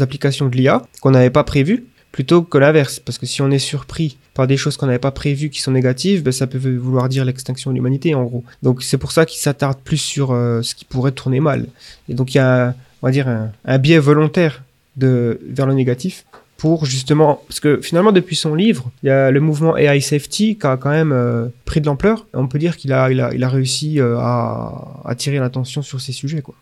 applications 0.00 0.48
de 0.48 0.56
l'IA 0.56 0.82
qu'on 1.00 1.12
n'avait 1.12 1.30
pas 1.30 1.44
prévues 1.44 1.86
plutôt 2.16 2.40
que 2.40 2.56
l'inverse. 2.56 2.98
Parce 2.98 3.18
que 3.18 3.26
si 3.26 3.42
on 3.42 3.50
est 3.50 3.58
surpris 3.58 4.16
par 4.32 4.46
des 4.46 4.56
choses 4.56 4.78
qu'on 4.78 4.86
n'avait 4.86 4.98
pas 4.98 5.10
prévues 5.10 5.50
qui 5.50 5.60
sont 5.60 5.70
négatives, 5.70 6.22
ben, 6.22 6.32
ça 6.32 6.46
peut 6.46 6.56
vouloir 6.56 7.10
dire 7.10 7.26
l'extinction 7.26 7.70
de 7.70 7.76
l'humanité 7.76 8.14
en 8.14 8.24
gros. 8.24 8.42
Donc 8.62 8.82
c'est 8.82 8.96
pour 8.96 9.12
ça 9.12 9.26
qu'il 9.26 9.38
s'attarde 9.38 9.78
plus 9.84 9.98
sur 9.98 10.30
euh, 10.30 10.62
ce 10.62 10.74
qui 10.74 10.86
pourrait 10.86 11.12
tourner 11.12 11.40
mal. 11.40 11.66
Et 12.08 12.14
donc 12.14 12.34
il 12.34 12.38
y 12.38 12.40
a, 12.40 12.74
on 13.02 13.06
va 13.06 13.12
dire, 13.12 13.28
un, 13.28 13.78
biais 13.78 13.98
volontaire 13.98 14.62
de, 14.96 15.38
vers 15.46 15.66
le 15.66 15.74
négatif 15.74 16.24
pour 16.56 16.86
justement 16.86 17.42
parce 17.48 17.60
que 17.60 17.82
finalement 17.82 18.12
depuis 18.12 18.34
son 18.34 18.54
livre 18.54 18.90
il 19.02 19.08
y 19.08 19.10
a 19.10 19.30
le 19.30 19.40
mouvement 19.40 19.76
AI 19.76 20.00
Safety 20.00 20.56
qui 20.56 20.66
a 20.66 20.78
quand 20.78 20.88
même 20.88 21.12
euh, 21.12 21.48
pris 21.66 21.82
de 21.82 21.86
l'ampleur 21.86 22.26
on 22.32 22.48
peut 22.48 22.58
dire 22.58 22.78
qu'il 22.78 22.94
a, 22.94 23.10
il 23.10 23.20
a, 23.20 23.34
il 23.34 23.44
a 23.44 23.48
réussi 23.50 24.00
euh, 24.00 24.16
à 24.16 25.02
attirer 25.04 25.38
l'attention 25.38 25.82
sur 25.82 26.00
ces 26.00 26.12
sujets 26.12 26.40
quoi 26.40 26.54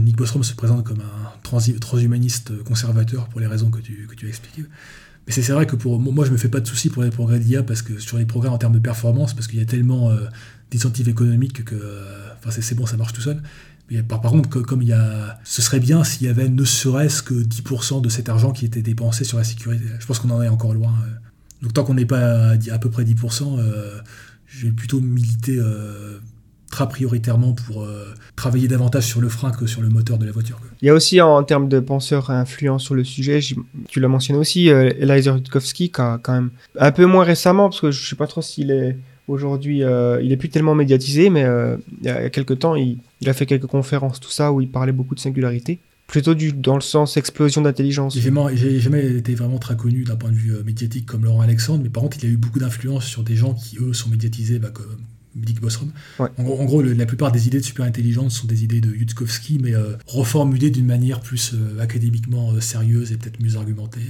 Nick 0.00 0.16
Bostrom 0.16 0.42
se 0.42 0.54
présente 0.54 0.84
comme 0.84 1.00
un 1.00 1.78
transhumaniste 1.80 2.62
conservateur 2.64 3.28
pour 3.28 3.40
les 3.40 3.46
raisons 3.46 3.70
que 3.70 3.80
tu, 3.80 4.06
as 4.22 4.28
expliquées. 4.28 4.64
Mais 5.26 5.32
c'est 5.32 5.52
vrai 5.52 5.66
que 5.66 5.76
pour 5.76 5.98
moi, 6.00 6.24
je 6.24 6.32
me 6.32 6.36
fais 6.36 6.48
pas 6.48 6.60
de 6.60 6.66
soucis 6.66 6.88
pour 6.88 7.02
les 7.02 7.10
progrès 7.10 7.38
d'IA 7.38 7.62
parce 7.62 7.82
que 7.82 7.98
sur 7.98 8.18
les 8.18 8.24
progrès 8.24 8.48
en 8.48 8.58
termes 8.58 8.72
de 8.72 8.78
performance, 8.78 9.34
parce 9.34 9.46
qu'il 9.46 9.58
y 9.58 9.62
a 9.62 9.66
tellement 9.66 10.10
euh, 10.10 10.26
d'incentives 10.70 11.08
économiques 11.08 11.64
que 11.64 11.74
euh, 11.74 12.50
c'est 12.50 12.74
bon, 12.74 12.86
ça 12.86 12.96
marche 12.96 13.12
tout 13.12 13.20
seul. 13.20 13.42
Mais 13.90 14.02
par, 14.02 14.20
contre, 14.20 14.48
comme 14.48 14.82
il 14.82 14.88
y 14.88 14.92
a, 14.92 15.38
ce 15.44 15.62
serait 15.62 15.80
bien 15.80 16.04
s'il 16.04 16.26
y 16.26 16.30
avait 16.30 16.48
ne 16.48 16.64
serait-ce 16.64 17.22
que 17.22 17.34
10% 17.34 18.00
de 18.02 18.08
cet 18.08 18.28
argent 18.28 18.52
qui 18.52 18.64
était 18.64 18.82
dépensé 18.82 19.24
sur 19.24 19.38
la 19.38 19.44
sécurité. 19.44 19.84
Je 19.98 20.06
pense 20.06 20.20
qu'on 20.20 20.30
en 20.30 20.42
est 20.42 20.48
encore 20.48 20.74
loin. 20.74 20.94
Donc 21.60 21.74
tant 21.74 21.84
qu'on 21.84 21.94
n'est 21.94 22.06
pas 22.06 22.52
à, 22.52 22.78
peu 22.78 22.88
près 22.88 23.04
10%, 23.04 23.58
je 24.46 24.66
vais 24.66 24.72
plutôt 24.72 25.00
militer 25.00 25.60
très 26.70 26.88
prioritairement 26.88 27.52
pour 27.52 27.82
euh, 27.82 28.14
travailler 28.36 28.68
davantage 28.68 29.04
sur 29.04 29.20
le 29.20 29.28
frein 29.28 29.50
que 29.50 29.66
sur 29.66 29.82
le 29.82 29.88
moteur 29.88 30.18
de 30.18 30.24
la 30.24 30.32
voiture. 30.32 30.58
Il 30.80 30.86
y 30.86 30.88
a 30.88 30.94
aussi 30.94 31.20
en, 31.20 31.42
termes 31.42 31.68
de 31.68 31.80
penseurs 31.80 32.30
influents 32.30 32.78
sur 32.78 32.94
le 32.94 33.04
sujet, 33.04 33.40
tu 33.88 34.00
l'as 34.00 34.08
mentionné 34.08 34.38
aussi, 34.38 34.70
euh, 34.70 34.90
Eliezer 34.98 35.36
Yudkowsky, 35.36 35.90
qui 35.90 36.00
a 36.00 36.18
quand 36.22 36.32
même 36.32 36.50
un 36.78 36.92
peu 36.92 37.04
moins 37.04 37.24
récemment, 37.24 37.68
parce 37.68 37.80
que 37.80 37.90
je 37.90 38.00
ne 38.02 38.06
sais 38.06 38.16
pas 38.16 38.28
trop 38.28 38.40
s'il 38.40 38.70
est 38.70 38.96
aujourd'hui, 39.26 39.82
euh, 39.82 40.20
il 40.22 40.32
est 40.32 40.36
plus 40.36 40.48
tellement 40.48 40.74
médiatisé, 40.74 41.28
mais 41.28 41.44
il 42.00 42.06
y 42.06 42.08
a 42.08 42.30
quelques 42.30 42.60
temps, 42.60 42.76
il, 42.76 42.98
a 43.26 43.32
fait 43.32 43.46
quelques 43.46 43.66
conférences, 43.66 44.20
tout 44.20 44.30
ça, 44.30 44.52
où 44.52 44.60
il 44.60 44.70
parlait 44.70 44.92
beaucoup 44.92 45.14
de 45.14 45.20
singularité. 45.20 45.80
Plutôt 46.06 46.34
du, 46.34 46.52
dans 46.52 46.74
le 46.74 46.80
sens 46.80 47.16
explosion 47.16 47.62
d'intelligence. 47.62 48.14
J'ai 48.14 48.20
jamais, 48.20 48.80
jamais, 48.80 49.06
été 49.12 49.36
vraiment 49.36 49.58
très 49.58 49.76
connu 49.76 50.02
d'un 50.02 50.16
point 50.16 50.30
de 50.30 50.36
vue 50.36 50.52
médiatique 50.64 51.06
comme 51.06 51.24
Laurent 51.24 51.42
Alexandre, 51.42 51.84
mais 51.84 51.88
par 51.88 52.02
contre, 52.02 52.16
il 52.20 52.26
a 52.26 52.28
eu 52.28 52.36
beaucoup 52.36 52.58
d'influence 52.58 53.04
sur 53.04 53.22
des 53.22 53.36
gens 53.36 53.54
qui, 53.54 53.78
eux, 53.78 53.92
sont 53.92 54.10
médiatisés 54.10 54.58
bah, 54.58 54.70
comme, 54.72 54.98
Dick 55.34 55.60
Bostrom. 55.60 55.90
En, 56.18 56.64
gros, 56.64 56.82
la 56.82 57.06
plupart 57.06 57.32
des 57.32 57.46
idées 57.46 57.60
de 57.60 57.64
super 57.64 57.84
intelligence 57.84 58.36
sont 58.36 58.46
des 58.46 58.64
idées 58.64 58.80
de 58.80 58.90
Yudkowsky, 58.90 59.58
mais 59.62 59.74
euh, 59.74 59.96
reformulées 60.06 60.70
d'une 60.70 60.86
manière 60.86 61.20
plus 61.20 61.54
euh, 61.54 61.80
académiquement 61.80 62.52
euh, 62.52 62.60
sérieuse 62.60 63.12
et 63.12 63.16
peut-être 63.16 63.40
mieux 63.40 63.56
argumentée. 63.56 64.00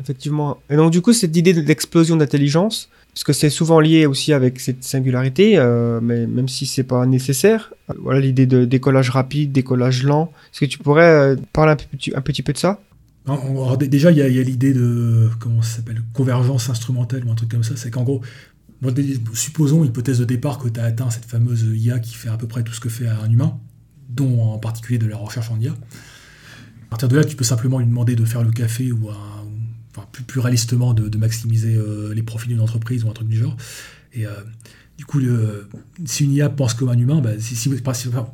Effectivement. 0.00 0.58
Et 0.70 0.76
donc, 0.76 0.90
du 0.90 1.00
coup, 1.00 1.12
cette 1.12 1.36
idée 1.36 1.52
d'explosion 1.52 2.16
d'intelligence, 2.16 2.88
parce 3.12 3.24
que 3.24 3.32
c'est 3.32 3.50
souvent 3.50 3.78
lié 3.80 4.06
aussi 4.06 4.32
avec 4.32 4.58
cette 4.58 4.84
singularité, 4.84 5.58
mais 6.00 6.26
même 6.26 6.48
si 6.48 6.64
c'est 6.64 6.82
pas 6.82 7.04
nécessaire, 7.04 7.74
voilà 7.98 8.20
l'idée 8.20 8.46
de 8.46 8.64
décollage 8.64 9.10
rapide, 9.10 9.52
décollage 9.52 10.02
lent. 10.02 10.32
Est-ce 10.46 10.60
que 10.60 10.64
tu 10.64 10.78
pourrais 10.78 11.36
parler 11.52 11.72
un, 11.72 11.76
petit, 11.76 12.10
un 12.14 12.22
petit 12.22 12.40
peu 12.40 12.54
de 12.54 12.58
ça? 12.58 12.80
Déjà, 13.78 14.10
il 14.10 14.16
y 14.16 14.22
a, 14.22 14.24
a 14.24 14.28
l'idée 14.28 14.72
de 14.72 15.28
comment 15.38 15.60
ça 15.60 15.76
s'appelle 15.76 16.02
convergence 16.14 16.70
instrumentale 16.70 17.24
ou 17.26 17.30
un 17.30 17.34
truc 17.34 17.50
comme 17.50 17.62
ça. 17.62 17.76
C'est 17.76 17.90
qu'en 17.90 18.02
gros, 18.02 18.22
supposons, 19.34 19.84
hypothèse 19.84 20.18
de 20.18 20.24
départ, 20.24 20.58
que 20.58 20.68
tu 20.68 20.80
as 20.80 20.84
atteint 20.84 21.10
cette 21.10 21.24
fameuse 21.24 21.64
IA 21.74 21.98
qui 21.98 22.14
fait 22.14 22.28
à 22.28 22.36
peu 22.36 22.46
près 22.48 22.62
tout 22.62 22.72
ce 22.72 22.80
que 22.80 22.88
fait 22.88 23.06
un 23.06 23.30
humain, 23.30 23.58
dont 24.08 24.42
en 24.42 24.58
particulier 24.58 24.98
de 24.98 25.06
la 25.06 25.16
recherche 25.16 25.50
en 25.50 25.58
IA. 25.58 25.72
À 25.72 26.90
partir 26.90 27.08
de 27.08 27.16
là, 27.16 27.24
tu 27.24 27.36
peux 27.36 27.44
simplement 27.44 27.78
lui 27.78 27.86
demander 27.86 28.16
de 28.16 28.24
faire 28.24 28.42
le 28.42 28.50
café 28.50 28.92
ou, 28.92 29.08
enfin, 29.08 30.06
plus, 30.26 30.40
réalistement 30.40 30.94
de, 30.94 31.16
maximiser 31.16 31.74
euh, 31.74 32.12
les 32.14 32.22
profits 32.22 32.48
d'une 32.48 32.60
entreprise 32.60 33.04
ou 33.04 33.08
un 33.08 33.12
truc 33.12 33.28
du 33.28 33.38
genre. 33.38 33.56
Et 34.12 34.26
euh, 34.26 34.30
du 34.98 35.06
coup, 35.06 35.20
si 36.04 36.24
une 36.24 36.32
IA 36.32 36.48
pense 36.48 36.74
comme 36.74 36.88
un 36.88 36.98
humain, 36.98 37.20
bah, 37.20 37.30
si, 37.38 37.70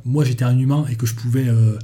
moi 0.05 0.25
j'étais 0.25 0.43
un 0.43 0.57
humain 0.57 0.85
et 0.89 0.95
que 0.95 1.05
je 1.05 1.15
pouvais 1.15 1.47
euh, 1.47 1.77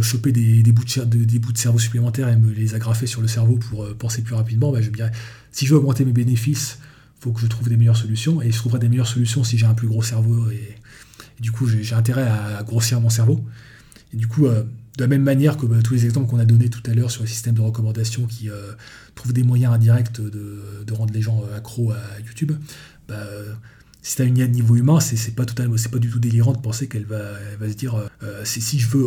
choper 0.00 0.32
des, 0.32 0.62
bouts 0.72 0.84
de, 0.84 1.24
des, 1.24 1.40
cerveau 1.56 1.78
supplémentaires 1.78 2.28
et 2.28 2.36
me 2.36 2.50
les 2.50 2.74
agrafer 2.74 3.06
sur 3.06 3.20
le 3.20 3.28
cerveau 3.28 3.58
pour 3.58 3.86
penser 3.96 4.22
plus 4.22 4.34
rapidement, 4.34 4.72
bah, 4.72 4.80
je 4.80 4.88
me 4.88 4.94
dirais, 4.94 5.12
si 5.52 5.66
je 5.66 5.74
veux 5.74 5.78
augmenter 5.78 6.04
mes 6.04 6.12
bénéfices, 6.12 6.78
faut 7.24 7.32
que 7.32 7.40
je 7.40 7.46
trouve 7.46 7.68
des 7.68 7.76
meilleures 7.76 7.96
solutions. 7.96 8.42
Et 8.42 8.52
je 8.52 8.56
trouverai 8.58 8.78
des 8.78 8.88
meilleures 8.88 9.08
solutions 9.08 9.44
si 9.44 9.56
j'ai 9.56 9.66
un 9.66 9.74
plus 9.74 9.88
gros 9.88 10.02
cerveau. 10.02 10.50
Et, 10.50 10.76
du 11.40 11.50
coup, 11.50 11.66
j'ai 11.66 11.94
intérêt 11.94 12.22
à, 12.22 12.62
grossir 12.62 13.00
mon 13.00 13.10
cerveau. 13.10 13.44
Et 14.12 14.16
du 14.16 14.28
coup, 14.28 14.46
euh, 14.46 14.62
de 14.96 15.02
la 15.02 15.08
même 15.08 15.22
manière 15.22 15.56
que 15.56 15.66
bah, 15.66 15.76
tous 15.82 15.94
les 15.94 16.04
exemples 16.04 16.28
qu'on 16.28 16.38
a 16.38 16.44
donnés 16.44 16.68
tout 16.68 16.82
à 16.88 16.94
l'heure 16.94 17.10
sur 17.10 17.22
les 17.22 17.28
systèmes 17.28 17.54
de 17.54 17.60
recommandation 17.60 18.26
qui 18.26 18.50
euh, 18.50 18.72
trouvent 19.14 19.32
des 19.32 19.42
moyens 19.42 19.74
indirects 19.74 20.20
de, 20.20 20.92
rendre 20.92 21.12
les 21.12 21.22
gens 21.22 21.42
euh, 21.42 21.56
accros 21.56 21.90
à 21.90 22.20
YouTube, 22.24 22.52
bah, 23.08 23.26
si 24.02 24.16
tu 24.16 24.22
as 24.22 24.26
une 24.26 24.36
IA 24.36 24.46
de 24.46 24.52
niveau 24.52 24.76
humain, 24.76 25.00
c'est 25.00 25.34
pas, 25.34 25.46
pas 25.46 25.98
du 25.98 26.10
tout 26.10 26.20
délirant 26.20 26.52
de 26.52 26.58
penser 26.58 26.88
qu'elle 26.88 27.06
va, 27.06 27.32
va 27.58 27.68
se 27.68 27.74
dire 27.74 27.96
si 28.44 28.78
je 28.78 28.88
veux 28.88 29.06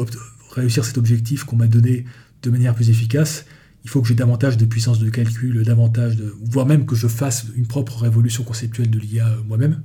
réussir 0.52 0.84
cet 0.84 0.98
objectif 0.98 1.44
qu'on 1.44 1.56
m'a 1.56 1.68
donné 1.68 2.06
de 2.42 2.50
manière 2.50 2.74
plus 2.74 2.90
efficace, 2.90 3.46
il 3.84 3.90
faut 3.90 4.02
que 4.02 4.08
j'ai 4.08 4.16
davantage 4.16 4.58
de 4.58 4.66
puissance 4.66 5.00
de 5.00 5.10
calcul, 5.10 5.64
davantage 5.64 6.18
de, 6.18 6.34
voire 6.44 6.66
même 6.66 6.86
que 6.86 6.96
je 6.96 7.08
fasse 7.08 7.46
une 7.56 7.68
propre 7.68 8.02
révolution 8.02 8.44
conceptuelle 8.44 8.90
de 8.90 9.00
l'IA 9.00 9.28
euh, 9.28 9.44
moi-même. 9.48 9.82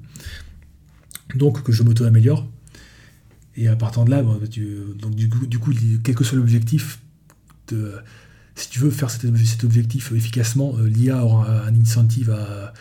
Donc 1.34 1.62
que 1.62 1.72
je 1.72 1.82
m'auto-améliore. 1.82 2.48
Et 3.56 3.68
à 3.68 3.76
partir 3.76 4.04
de 4.04 4.10
là, 4.10 4.22
donc 4.22 5.14
du 5.14 5.28
coup, 5.28 5.72
quel 6.02 6.14
que 6.14 6.24
soit 6.24 6.38
l'objectif, 6.38 7.00
si 8.54 8.68
tu 8.70 8.78
veux 8.78 8.90
faire 8.90 9.10
cet, 9.10 9.24
objectif 9.64 10.12
efficacement, 10.12 10.74
euh, 10.78 10.88
l'IA 10.88 11.24
aura 11.24 11.66
un 11.66 11.80
incentive 11.80 12.30
à 12.30 12.72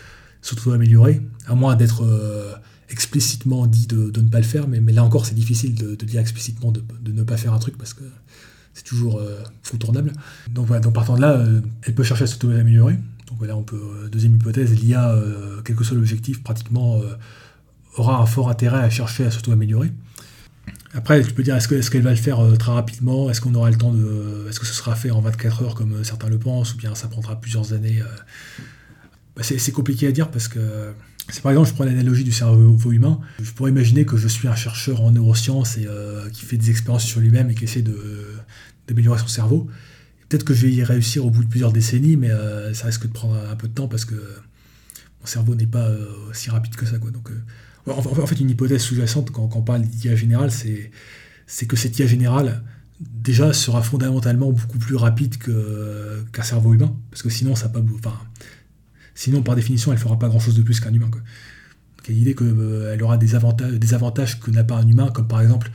s'auto-améliorer, 0.42 1.22
à 1.46 1.56
moins 1.56 1.76
d'être 1.76 2.04
euh, 2.04 2.54
explicitement 2.90 3.68
dit 3.68 3.88
de, 3.88 4.12
ne 4.20 4.30
pas 4.30 4.40
le 4.40 4.46
faire, 4.46 4.68
mais, 4.68 4.82
mais 4.82 4.92
là 4.92 5.04
encore 5.04 5.26
c'est 5.26 5.36
difficile 5.36 5.76
de, 5.76 5.96
dire 6.06 6.20
explicitement 6.20 6.72
de, 6.72 6.82
ne 7.12 7.24
pas 7.24 7.38
faire 7.38 7.54
un 7.54 7.60
truc 7.60 7.78
parce 7.78 7.94
que 7.94 8.04
c'est 8.74 8.84
toujours 8.84 9.20
euh, 9.20 9.44
contournable. 9.70 10.14
Donc 10.50 10.68
voilà, 10.68 10.82
donc 10.82 10.94
partant 10.94 11.16
de 11.16 11.22
là, 11.22 11.34
euh, 11.34 11.62
elle 11.84 11.94
peut 11.94 12.04
chercher 12.04 12.24
à 12.24 12.28
s'auto-améliorer. 12.28 12.94
Donc 13.28 13.38
voilà, 13.38 13.56
on 13.56 13.64
peut, 13.64 13.76
euh, 13.76 14.10
deuxième 14.10 14.36
hypothèse, 14.36 14.74
l'IA, 14.74 15.16
quel 15.66 15.76
que 15.76 15.84
soit 15.84 15.96
l'objectif, 15.96 16.44
pratiquement 16.44 17.02
aura 17.98 18.22
un 18.22 18.26
fort 18.26 18.50
intérêt 18.50 18.80
à 18.80 18.90
chercher 18.90 19.26
à 19.26 19.32
s'auto-améliorer. 19.32 19.92
Après, 20.94 21.22
tu 21.24 21.34
peux 21.34 21.44
dire, 21.44 21.56
est-ce 21.56 21.68
qu'elle 21.68 22.02
est 22.02 22.04
va 22.04 22.12
le 22.12 22.16
faire 22.18 22.40
très 22.60 22.72
rapidement? 22.72 23.30
Est-ce 23.30 23.40
qu'on 23.42 23.56
aura 23.56 23.70
le 23.70 23.78
temps 23.78 23.94
de. 23.94 24.46
Est-ce 24.50 24.60
que 24.60 24.66
ce 24.66 24.74
sera 24.74 24.96
fait 24.96 25.12
en 25.12 25.22
24 25.22 25.64
heures 25.64 25.76
comme 25.76 26.04
certains 26.04 26.28
le 26.28 26.38
pensent 26.38 26.74
Ou 26.74 26.78
bien 26.78 26.96
ça 26.96 27.08
prendra 27.08 27.40
plusieurs 27.40 27.74
années 27.74 28.02
bah, 29.36 29.44
C'est 29.44 29.72
compliqué 29.72 30.08
à 30.08 30.12
dire 30.12 30.30
parce 30.30 30.48
que. 30.48 30.94
C'est 31.30 31.42
par 31.42 31.54
exemple, 31.54 31.70
je 31.70 31.74
prends 31.74 31.86
l'analogie 31.86 32.26
du 32.26 32.34
cerveau 32.34 32.92
humain. 32.92 33.20
Je 33.42 33.52
pourrais 33.52 33.72
imaginer 33.72 34.04
que 34.04 34.18
je 34.18 34.28
suis 34.28 34.50
un 34.50 34.56
chercheur 34.56 35.02
en 35.02 35.12
neurosciences 35.12 35.78
et 35.78 35.88
qui 36.34 36.46
fait 36.46 36.58
des 36.58 36.70
expériences 36.70 37.06
sur 37.06 37.22
lui-même 37.22 37.50
et 37.50 37.56
qui 37.56 37.64
essaie 37.64 37.82
de, 37.82 37.96
d'améliorer 38.88 39.20
son 39.20 39.28
cerveau. 39.28 39.70
Peut-être 40.32 40.46
que 40.46 40.54
je 40.54 40.66
vais 40.66 40.72
y 40.72 40.82
réussir 40.82 41.26
au 41.26 41.30
bout 41.30 41.44
de 41.44 41.50
plusieurs 41.50 41.74
décennies, 41.74 42.16
mais 42.16 42.32
euh, 42.32 42.74
ça 42.74 42.86
risque 42.86 43.06
de 43.06 43.12
prendre 43.12 43.36
un 43.36 43.56
peu 43.58 43.68
de 43.68 43.74
temps 43.74 43.90
parce 43.90 44.06
que 44.06 44.16
mon 44.16 45.26
cerveau 45.26 45.56
n'est 45.56 45.68
pas 45.68 45.90
euh, 45.90 46.08
aussi 46.30 46.50
rapide 46.50 46.74
que 46.78 46.86
ça. 46.86 47.00
Quoi. 47.00 47.12
Donc, 47.12 47.30
euh, 47.32 47.92
en, 47.92 48.26
fait, 48.26 48.40
une 48.40 48.50
hypothèse 48.50 48.82
sous-jacente 48.82 49.32
quand, 49.32 49.50
on 49.54 49.62
parle 49.62 49.82
d'IA 49.82 50.16
générale, 50.16 50.50
c'est, 50.50 50.92
que 51.68 51.76
cette 51.76 52.00
IA 52.00 52.08
générale, 52.08 52.64
déjà, 53.02 53.52
sera 53.52 53.82
fondamentalement 53.82 54.50
beaucoup 54.54 54.78
plus 54.78 54.96
rapide 54.96 55.36
qu'un 55.38 56.44
cerveau 56.44 56.74
humain, 56.76 56.96
parce 57.10 57.24
que 57.24 57.30
sinon, 57.30 57.54
ça 57.56 57.68
pas. 57.68 57.82
Enfin, 57.96 58.18
sinon, 59.16 59.44
par 59.44 59.58
définition, 59.58 59.92
elle 59.92 59.98
fera 59.98 60.18
pas 60.18 60.30
grand-chose 60.30 60.56
de 60.56 60.62
plus 60.62 60.80
qu'un 60.80 60.94
humain. 60.94 61.10
Quoi. 61.12 61.20
a 62.08 62.12
l'idée 62.14 62.36
qu'elle 62.36 63.04
aura 63.04 63.18
des 63.18 63.36
avantages, 63.36 63.74
des 63.74 63.94
avantages 63.94 64.40
que 64.40 64.50
n'a 64.50 64.64
pas 64.64 64.78
un 64.78 64.88
humain, 64.88 65.12
comme 65.12 65.28
par 65.28 65.42
exemple 65.42 65.72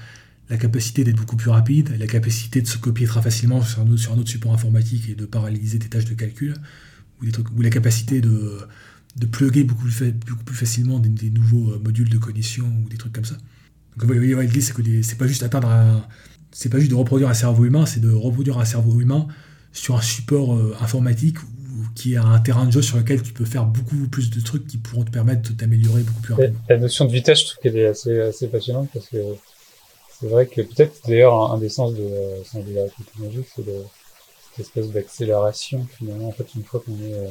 la 0.48 0.56
capacité 0.56 1.04
d'être 1.04 1.16
beaucoup 1.16 1.36
plus 1.36 1.50
rapide, 1.50 1.96
la 1.98 2.06
capacité 2.06 2.60
de 2.60 2.66
se 2.66 2.78
copier 2.78 3.06
très 3.06 3.22
facilement 3.22 3.62
sur 3.62 3.80
un 3.80 3.90
autre, 3.90 4.00
sur 4.00 4.12
un 4.12 4.18
autre 4.18 4.30
support 4.30 4.52
informatique 4.52 5.08
et 5.08 5.14
de 5.14 5.26
paralyser 5.26 5.78
des 5.78 5.88
tâches 5.88 6.04
de 6.04 6.14
calcul, 6.14 6.54
ou, 7.20 7.26
des 7.26 7.32
trucs, 7.32 7.50
ou 7.50 7.62
la 7.62 7.70
capacité 7.70 8.20
de, 8.20 8.58
de 9.16 9.26
plugger 9.26 9.64
beaucoup 9.64 9.84
plus, 9.84 10.12
beaucoup 10.12 10.44
plus 10.44 10.56
facilement 10.56 10.98
des, 10.98 11.30
nouveaux 11.30 11.72
euh, 11.72 11.80
modules 11.82 12.08
de 12.08 12.18
cognition 12.18 12.64
ou 12.84 12.88
des 12.88 12.96
trucs 12.96 13.12
comme 13.12 13.24
ça. 13.24 13.36
Donc 13.96 14.10
vous 14.10 14.14
voyez, 14.14 14.34
l'idée 14.46 14.60
c'est 14.60 14.74
que 14.74 14.82
c'est 15.02 15.18
pas 15.18 15.26
juste 15.26 15.42
atteindre 15.42 16.06
c'est 16.52 16.68
pas 16.68 16.78
juste 16.78 16.90
de 16.90 16.96
reproduire 16.96 17.28
un 17.28 17.34
cerveau 17.34 17.64
humain, 17.64 17.84
c'est 17.84 18.00
de 18.00 18.10
reproduire 18.10 18.58
un 18.58 18.64
cerveau 18.64 19.00
humain 19.00 19.26
sur 19.72 19.96
un 19.96 20.00
support 20.00 20.56
euh, 20.56 20.76
informatique 20.80 21.36
qui 21.94 22.14
est 22.14 22.18
un 22.18 22.38
terrain 22.38 22.66
de 22.66 22.72
jeu 22.72 22.82
sur 22.82 22.96
lequel 22.96 23.22
tu 23.22 23.32
peux 23.32 23.44
faire 23.44 23.66
beaucoup 23.66 24.08
plus 24.08 24.30
de 24.30 24.40
trucs 24.40 24.66
qui 24.66 24.78
pourront 24.78 25.04
te 25.04 25.10
permettre 25.10 25.50
de 25.50 25.54
t'améliorer 25.54 26.02
beaucoup 26.02 26.20
plus 26.20 26.34
rapidement. 26.34 26.60
La 26.68 26.78
notion 26.78 27.04
de 27.04 27.12
vitesse, 27.12 27.40
je 27.40 27.44
trouve 27.46 27.58
qu'elle 27.62 27.76
est 27.76 27.86
assez, 27.86 28.20
assez 28.20 28.48
passionnante 28.48 28.88
parce 28.92 29.08
que 29.08 29.16
c'est 30.18 30.28
vrai 30.28 30.46
que 30.46 30.62
peut-être 30.62 31.06
d'ailleurs 31.06 31.34
un, 31.52 31.58
des 31.58 31.68
sens 31.68 31.94
de, 31.94 32.02
de 32.02 32.74
la 32.74 32.88
technologie, 32.88 33.44
c'est 33.54 33.64
cette 33.64 34.66
espèce 34.66 34.90
d'accélération 34.90 35.86
finalement. 35.98 36.28
En 36.28 36.32
fait, 36.32 36.54
une 36.54 36.64
fois 36.64 36.80
qu'on 36.80 36.98
est, 37.02 37.14
euh, 37.14 37.30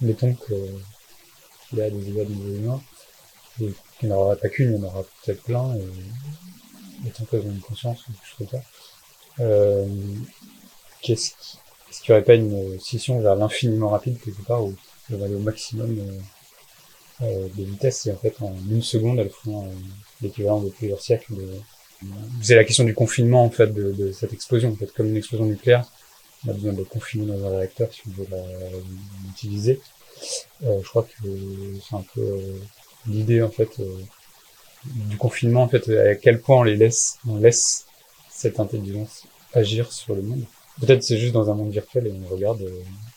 mettons 0.00 0.34
qu'il 0.34 1.78
y 1.78 1.80
a 1.80 1.90
des 1.90 2.08
événements 2.08 2.44
humains, 2.44 2.82
et 3.60 3.72
qu'il 3.98 4.08
n'y 4.08 4.14
en 4.14 4.18
aura 4.18 4.36
pas 4.36 4.48
qu'une, 4.48 4.72
il 4.72 4.76
y 4.76 4.84
en 4.84 4.88
aura 4.88 5.04
peut-être 5.24 5.42
plein, 5.42 5.74
et 5.76 5.86
mettons 7.04 7.24
qu'ils 7.24 7.40
ont 7.40 7.52
une 7.52 7.60
conscience 7.60 8.00
ou 8.08 8.12
quelque 8.12 8.36
chose 8.38 8.48
comme. 8.50 8.60
Euh, 9.40 9.86
qu'est-ce 11.02 11.30
qui, 11.30 11.58
est-ce 11.90 12.00
qu'il 12.02 12.12
n'y 12.12 12.18
aurait 12.18 12.24
pas 12.24 12.34
une 12.34 12.78
scission 12.80 13.20
vers 13.20 13.36
l'infiniment 13.36 13.88
rapide 13.88 14.20
quelque 14.20 14.42
part 14.42 14.64
où 14.64 14.74
on 15.10 15.16
va 15.16 15.24
aller 15.24 15.34
au 15.34 15.40
maximum 15.40 15.98
euh, 15.98 16.20
euh, 17.22 17.48
de 17.56 17.64
vitesse 17.64 18.06
et 18.06 18.12
en 18.12 18.16
fait 18.16 18.34
en 18.40 18.54
une 18.70 18.82
seconde 18.82 19.18
elles 19.18 19.30
font 19.30 19.66
euh, 19.66 19.72
l'équivalent 20.20 20.60
de 20.60 20.70
plusieurs 20.70 21.00
siècles 21.00 21.34
de, 21.34 21.48
c'est 22.42 22.54
la 22.54 22.64
question 22.64 22.84
du 22.84 22.94
confinement 22.94 23.44
en 23.44 23.50
fait 23.50 23.72
de, 23.72 23.92
de, 23.92 24.12
cette 24.12 24.32
explosion. 24.32 24.70
En 24.70 24.76
fait 24.76 24.92
comme 24.92 25.08
une 25.08 25.16
explosion 25.16 25.46
nucléaire 25.46 25.84
on 26.46 26.50
a 26.50 26.52
besoin 26.52 26.72
de 26.72 26.82
confiner 26.84 27.26
dans 27.26 27.44
un 27.46 27.58
réacteur 27.58 27.92
si 27.92 28.02
on 28.06 28.10
veut 28.22 28.26
l'utiliser. 29.26 29.80
Euh, 30.64 30.80
je 30.82 30.88
crois 30.88 31.02
que 31.04 31.28
c'est 31.88 31.96
un 31.96 32.04
peu 32.14 32.20
euh, 32.20 32.58
l'idée 33.06 33.42
en 33.42 33.50
fait 33.50 33.68
euh, 33.80 33.98
du 34.84 35.16
confinement 35.16 35.62
en 35.62 35.68
fait 35.68 35.88
à 35.88 36.14
quel 36.16 36.40
point 36.40 36.58
on 36.58 36.62
les 36.62 36.76
laisse 36.76 37.18
on 37.28 37.36
laisse 37.36 37.86
cette 38.28 38.58
intelligence 38.58 39.24
agir 39.52 39.92
sur 39.92 40.14
le 40.14 40.22
monde. 40.22 40.44
Peut-être 40.80 41.02
c'est 41.02 41.18
juste 41.18 41.32
dans 41.32 41.50
un 41.50 41.54
monde 41.54 41.70
virtuel 41.70 42.06
et 42.06 42.12
on 42.12 42.28
regarde 42.28 42.64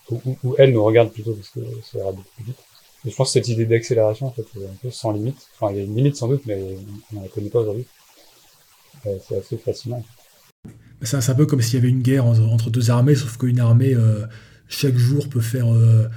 ou, 0.09 0.21
ou, 0.43 0.55
elle 0.57 0.71
nous 0.71 0.83
regarde 0.83 1.11
plutôt 1.11 1.33
parce 1.33 1.49
que 1.49 1.59
ça 1.83 1.99
ira 1.99 2.11
beaucoup 2.11 2.29
plus 2.35 2.45
vite. 2.45 2.59
Et 3.05 3.09
je 3.09 3.15
pense 3.15 3.29
que 3.29 3.33
cette 3.33 3.47
idée 3.47 3.65
d'accélération 3.65 4.27
en 4.27 4.31
fait 4.31 4.45
est 4.59 4.65
un 4.65 4.75
peu 4.81 4.91
sans 4.91 5.11
limite. 5.11 5.47
Enfin 5.55 5.71
il 5.71 5.77
y 5.77 5.79
a 5.79 5.83
une 5.83 5.95
limite 5.95 6.15
sans 6.15 6.27
doute 6.27 6.43
mais 6.45 6.59
on 7.13 7.17
ne 7.17 7.23
la 7.23 7.29
connaît 7.29 7.49
pas 7.49 7.59
aujourd'hui. 7.59 7.85
euh, 7.85 8.00
c'est 9.03 9.37
assez 9.37 9.57
fascinant. 9.57 10.03
C'est 11.01 11.29
un 11.29 11.35
peu 11.35 11.45
comme 11.45 11.61
s'il 11.61 11.75
y 11.75 11.77
avait 11.77 11.89
une 11.89 12.01
guerre 12.01 12.25
entre 12.25 12.69
deux 12.69 12.91
armées, 12.91 13.15
sauf 13.15 13.37
qu'une 13.37 13.59
armée, 13.59 13.93
euh, 13.95 14.25
chaque 14.67 14.95
jour, 14.95 15.27
peut 15.29 15.41
faire 15.41 15.73
euh, 15.73 16.07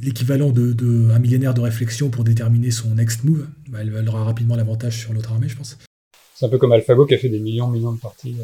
l'équivalent 0.00 0.50
de, 0.50 0.72
de, 0.72 1.10
un 1.10 1.18
millénaire 1.18 1.52
de 1.52 1.60
réflexion 1.60 2.10
pour 2.10 2.22
déterminer 2.22 2.70
son 2.70 2.90
next 2.90 3.24
move. 3.24 3.48
Bah, 3.68 3.78
elle, 3.80 4.08
aura 4.08 4.22
rapidement 4.22 4.54
l'avantage 4.54 5.00
sur 5.00 5.12
l'autre 5.12 5.32
armée, 5.32 5.48
je 5.48 5.56
pense. 5.56 5.78
C'est 6.34 6.46
un 6.46 6.48
peu 6.48 6.58
comme 6.58 6.72
AlphaGo 6.72 7.06
qui 7.06 7.14
a 7.14 7.18
fait 7.18 7.28
des 7.28 7.40
millions 7.40 7.68
millions 7.68 7.92
de 7.92 7.98
parties, 7.98 8.36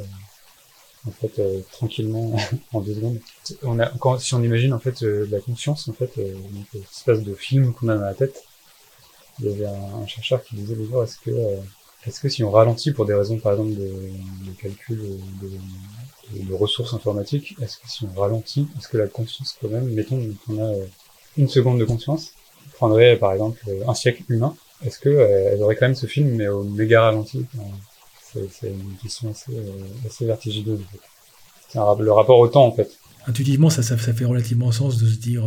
en 1.07 1.13
fait, 1.13 1.41
tranquillement, 1.71 2.37
en 2.73 2.81
deux 2.81 2.95
secondes. 2.95 3.21
On 3.63 3.79
a, 3.79 3.87
quand, 4.01 4.19
si 4.19 4.35
on 4.35 4.43
imagine, 4.43 4.73
en 4.73 4.81
fait, 4.81 5.03
la 5.03 5.39
conscience, 5.39 5.89
en 5.89 5.93
fait, 5.93 6.11
cette 6.73 6.83
espèce 6.83 7.23
de 7.23 7.35
film 7.35 7.73
qu'on 7.73 7.89
a 7.89 7.97
dans 7.97 8.05
la 8.05 8.15
tête, 8.15 8.43
il 9.39 9.47
y 9.47 9.53
avait 9.53 9.67
un, 9.67 10.03
un 10.03 10.07
chercheur 10.07 10.43
qui 10.43 10.57
disait 10.57 10.75
le 10.75 10.83
est-ce 10.83 11.19
que 11.19 11.31
est-ce 12.07 12.21
que 12.21 12.29
si 12.29 12.43
on 12.43 12.51
ralentit 12.51 12.93
pour 12.93 13.05
des 13.05 13.15
raisons, 13.15 13.39
par 13.39 13.53
exemple, 13.53 13.75
de, 13.75 14.53
calcul 14.61 14.99
de, 15.43 16.45
de, 16.45 16.55
ressources 16.55 16.95
informatiques, 16.95 17.57
est-ce 17.61 17.77
que 17.77 17.89
si 17.89 18.05
on 18.05 18.19
ralentit, 18.19 18.69
est-ce 18.79 18.89
que 18.89 18.97
la 18.97 19.07
conscience, 19.07 19.57
quand 19.61 19.69
même, 19.69 19.89
mettons 19.93 20.21
qu'on 20.47 20.59
a 20.59 20.75
euh, 20.75 20.87
une 21.37 21.49
seconde 21.49 21.79
de 21.79 21.85
conscience, 21.85 22.33
prendrait, 22.75 23.17
par 23.17 23.33
exemple, 23.33 23.61
un 23.87 23.95
siècle 23.95 24.23
humain, 24.31 24.55
est-ce 24.85 24.99
que 24.99 25.11
euh, 25.11 25.53
elle 25.53 25.63
aurait 25.63 25.77
quand 25.77 25.87
même 25.87 25.95
ce 25.95 26.07
film, 26.07 26.31
mais 26.31 26.49
au 26.49 26.63
méga 26.63 27.03
ralenti? 27.03 27.45
C'est 28.33 28.69
une 28.69 28.97
question 29.03 29.31
assez, 29.31 29.53
euh, 29.53 30.07
assez 30.07 30.25
vertigineuse. 30.25 30.81
En 30.81 30.93
fait. 30.93 31.01
C'est 31.69 32.03
le 32.03 32.13
rapport 32.13 32.39
au 32.39 32.49
temps, 32.49 32.67
en 32.67 32.73
fait. 32.73 32.91
Intuitivement, 33.27 33.69
ça 33.69 33.83
fait 33.97 34.25
relativement 34.25 34.73
sens 34.73 34.97
de 34.97 35.07
se 35.07 35.19
dire... 35.19 35.43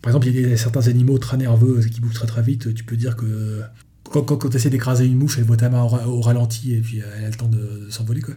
par 0.00 0.10
exemple, 0.10 0.28
il 0.28 0.48
y 0.48 0.52
a 0.52 0.56
certains 0.56 0.88
animaux 0.88 1.18
très 1.18 1.36
nerveux 1.36 1.84
qui 1.84 2.00
bougent 2.00 2.14
très 2.14 2.26
très 2.26 2.42
vite. 2.42 2.72
Tu 2.74 2.84
peux 2.84 2.96
dire 2.96 3.14
que 3.16 3.62
quand, 4.10 4.22
quand, 4.22 4.48
tu 4.48 4.56
essaies 4.56 4.70
d'écraser 4.70 5.06
une 5.06 5.16
mouche, 5.16 5.38
elle 5.38 5.44
voit 5.44 5.56
ta 5.56 5.68
main 5.68 5.82
au, 5.82 6.20
ralenti 6.20 6.74
et 6.74 6.80
puis 6.80 7.00
euh, 7.00 7.06
elle 7.16 7.24
a 7.24 7.30
le 7.30 7.34
temps 7.34 7.48
de, 7.48 7.88
s'envoler. 7.90 8.20
Quoi. 8.20 8.34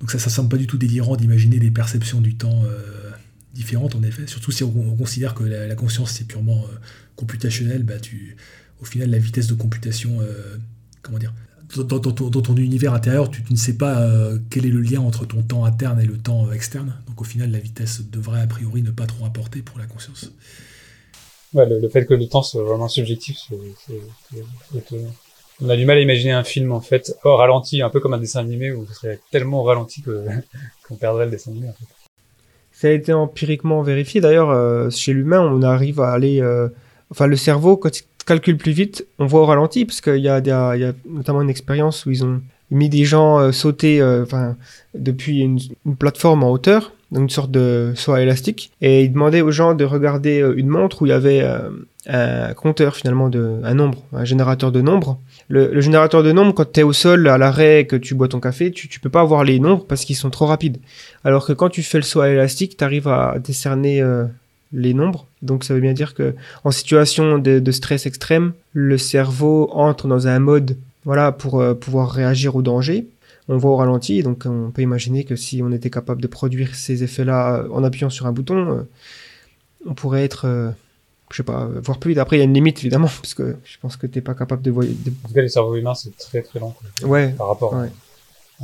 Donc 0.00 0.10
ça, 0.10 0.18
ça 0.18 0.30
semble 0.30 0.48
pas 0.48 0.58
du 0.58 0.66
tout 0.66 0.78
délirant 0.78 1.16
d'imaginer 1.16 1.58
des 1.58 1.70
perceptions 1.70 2.20
du 2.20 2.36
temps 2.36 2.62
euh, 2.64 3.10
différentes, 3.54 3.94
en 3.94 4.02
effet. 4.02 4.26
Surtout 4.26 4.52
si 4.52 4.64
on, 4.64 4.96
considère 4.96 5.34
que 5.34 5.44
la, 5.44 5.74
conscience 5.74 6.12
c'est 6.12 6.26
purement 6.26 6.64
euh, 6.64 6.76
computationnel, 7.16 7.82
bah 7.82 7.98
tu, 7.98 8.36
au 8.80 8.84
final 8.84 9.10
la 9.10 9.18
vitesse 9.18 9.46
de 9.46 9.54
computation, 9.54 10.18
comment 11.00 11.18
dire, 11.18 11.32
dans, 11.74 11.98
ton 11.98 12.56
univers 12.56 12.92
intérieur, 12.92 13.30
tu, 13.30 13.42
ne 13.48 13.56
sais 13.56 13.72
pas 13.72 14.06
quel 14.50 14.66
est 14.66 14.70
le 14.70 14.82
lien 14.82 15.00
entre 15.00 15.24
ton 15.24 15.42
temps 15.42 15.64
interne 15.64 15.98
et 15.98 16.04
le 16.04 16.18
temps 16.18 16.52
externe. 16.52 16.94
Donc 17.06 17.22
au 17.22 17.24
final, 17.24 17.50
la 17.50 17.58
vitesse 17.58 18.02
devrait 18.10 18.42
a 18.42 18.46
priori 18.46 18.82
ne 18.82 18.90
pas 18.90 19.06
trop 19.06 19.24
importer 19.24 19.62
pour 19.62 19.78
la 19.78 19.86
conscience 19.86 20.30
le, 21.54 21.88
fait 21.88 22.04
que 22.06 22.14
le 22.14 22.28
temps 22.28 22.42
soit 22.42 22.62
vraiment 22.62 22.88
subjectif, 22.88 23.38
c'est 23.86 24.80
On 25.62 25.68
a 25.68 25.76
du 25.76 25.86
mal 25.86 25.98
à 25.98 26.00
imaginer 26.00 26.32
un 26.32 26.44
film 26.44 26.72
en 26.72 26.80
fait 26.80 27.16
au 27.24 27.36
ralenti, 27.36 27.82
un 27.82 27.90
peu 27.90 28.00
comme 28.00 28.14
un 28.14 28.18
dessin 28.18 28.40
animé 28.40 28.72
où 28.72 28.86
ce 28.86 28.94
serait 28.94 29.20
tellement 29.30 29.62
ralenti 29.62 30.02
qu'on 30.88 30.96
perdrait 30.96 31.26
le 31.26 31.30
dessin 31.30 31.52
animé. 31.52 31.68
Ça 32.72 32.88
a 32.88 32.90
été 32.90 33.12
empiriquement 33.14 33.80
vérifié. 33.80 34.20
D'ailleurs, 34.20 34.50
euh, 34.50 34.90
chez 34.90 35.14
l'humain, 35.14 35.40
on 35.40 35.62
arrive 35.62 36.00
à 36.00 36.10
aller. 36.10 36.42
Euh, 36.42 36.68
enfin, 37.10 37.26
le 37.26 37.36
cerveau, 37.36 37.78
quand 37.78 37.98
il 37.98 38.02
calcule 38.26 38.58
plus 38.58 38.72
vite, 38.72 39.06
on 39.18 39.24
voit 39.24 39.40
au 39.40 39.46
ralenti, 39.46 39.86
parce 39.86 40.02
qu'il 40.02 40.18
y, 40.18 40.28
a 40.28 40.92
notamment 41.06 41.40
une 41.40 41.48
expérience 41.48 42.04
où 42.04 42.10
ils 42.10 42.22
ont 42.22 42.42
mis 42.70 42.90
des 42.90 43.06
gens 43.06 43.38
euh, 43.38 43.52
sauter 43.52 44.00
depuis 44.94 45.38
une, 45.40 45.58
plateforme 45.98 46.44
en 46.44 46.50
hauteur 46.50 46.92
une 47.12 47.30
sorte 47.30 47.50
de 47.50 47.92
soie 47.94 48.20
élastique, 48.20 48.72
et 48.80 49.04
il 49.04 49.12
demandait 49.12 49.40
aux 49.40 49.50
gens 49.50 49.74
de 49.74 49.84
regarder 49.84 50.40
euh, 50.40 50.54
une 50.56 50.68
montre 50.68 51.02
où 51.02 51.06
il 51.06 51.10
y 51.10 51.12
avait 51.12 51.40
euh, 51.40 51.70
un 52.08 52.52
compteur 52.54 52.96
finalement 52.96 53.28
de 53.28 53.60
un 53.62 53.74
nombre, 53.74 54.02
un 54.12 54.24
générateur 54.24 54.72
de 54.72 54.80
nombres. 54.80 55.18
Le, 55.48 55.80
générateur 55.80 56.22
de 56.22 56.32
nombres, 56.32 56.52
quand 56.52 56.72
tu 56.72 56.80
es 56.80 56.82
au 56.82 56.92
sol 56.92 57.28
à 57.28 57.38
l'arrêt 57.38 57.86
que 57.86 57.96
tu 57.96 58.14
bois 58.14 58.28
ton 58.28 58.40
café, 58.40 58.72
tu, 58.72 58.88
tu 58.88 58.98
peux 58.98 59.10
pas 59.10 59.24
voir 59.24 59.44
les 59.44 59.60
nombres 59.60 59.84
parce 59.86 60.04
qu'ils 60.04 60.16
sont 60.16 60.30
trop 60.30 60.46
rapides. 60.46 60.78
Alors 61.24 61.46
que 61.46 61.52
quand 61.52 61.68
tu 61.68 61.82
fais 61.82 61.98
le 61.98 62.02
saut 62.02 62.24
élastique, 62.24 62.76
tu 62.76 62.84
arrives 62.84 63.08
à 63.08 63.36
décerner 63.38 64.00
euh, 64.02 64.24
les 64.72 64.92
nombres. 64.92 65.26
Donc 65.42 65.62
ça 65.62 65.74
veut 65.74 65.80
bien 65.80 65.92
dire 65.92 66.14
que 66.14 66.34
en 66.64 66.72
situation 66.72 67.38
de, 67.38 67.60
de, 67.60 67.70
stress 67.70 68.06
extrême, 68.06 68.52
le 68.72 68.98
cerveau 68.98 69.70
entre 69.72 70.08
dans 70.08 70.26
un 70.26 70.40
mode 70.40 70.76
voilà 71.04 71.30
pour 71.30 71.62
pouvoir 71.78 72.10
réagir 72.10 72.56
au 72.56 72.62
danger 72.62 73.06
on 73.48 73.58
voit 73.58 73.70
au 73.70 73.76
ralenti, 73.76 74.22
donc 74.22 74.44
on 74.46 74.70
peut 74.70 74.82
imaginer 74.82 75.24
que 75.24 75.36
si 75.36 75.62
on 75.62 75.70
était 75.70 75.90
capable 75.90 76.20
de 76.20 76.26
produire 76.26 76.74
ces 76.74 77.02
effets-là 77.04 77.58
euh, 77.58 77.68
en 77.70 77.84
appuyant 77.84 78.10
sur 78.10 78.26
un 78.26 78.32
bouton, 78.32 78.72
euh, 78.72 78.82
on 79.86 79.94
pourrait 79.94 80.24
être, 80.24 80.46
euh, 80.46 80.70
je 81.30 81.36
sais 81.36 81.42
pas, 81.42 81.66
voir 81.66 81.98
plus 81.98 82.10
vite. 82.10 82.18
Après, 82.18 82.36
il 82.36 82.38
y 82.40 82.42
a 82.42 82.44
une 82.44 82.54
limite 82.54 82.78
évidemment, 82.80 83.08
parce 83.22 83.34
que 83.34 83.56
je 83.64 83.76
pense 83.80 83.96
que 83.96 84.06
tu 84.06 84.18
n'es 84.18 84.22
pas 84.22 84.34
capable 84.34 84.62
de 84.62 84.70
voir. 84.70 84.86
En 84.86 85.28
tout 85.28 85.34
cas, 85.34 85.42
les 85.42 85.48
cerveaux 85.48 85.76
humains, 85.76 85.94
c'est 85.94 86.16
très 86.16 86.42
très 86.42 86.58
lent. 86.58 86.74
Ouais. 87.04 87.28
Par 87.38 87.48
rapport 87.48 87.74
à 87.74 87.86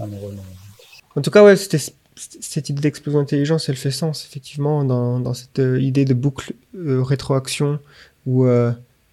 un 0.02 0.06
neurone. 0.06 0.38
En 1.14 1.20
tout 1.20 1.30
cas, 1.30 1.44
ouais, 1.44 1.56
c'était 1.56 1.78
cette 2.16 2.68
idée 2.68 2.80
d'explosion 2.80 3.20
d'intelligence, 3.20 3.68
elle 3.68 3.76
fait 3.76 3.90
sens, 3.90 4.26
effectivement, 4.28 4.84
dans, 4.84 5.34
cette 5.34 5.58
idée 5.58 6.04
de 6.04 6.14
boucle 6.14 6.52
rétroaction 6.74 7.78
où 8.26 8.46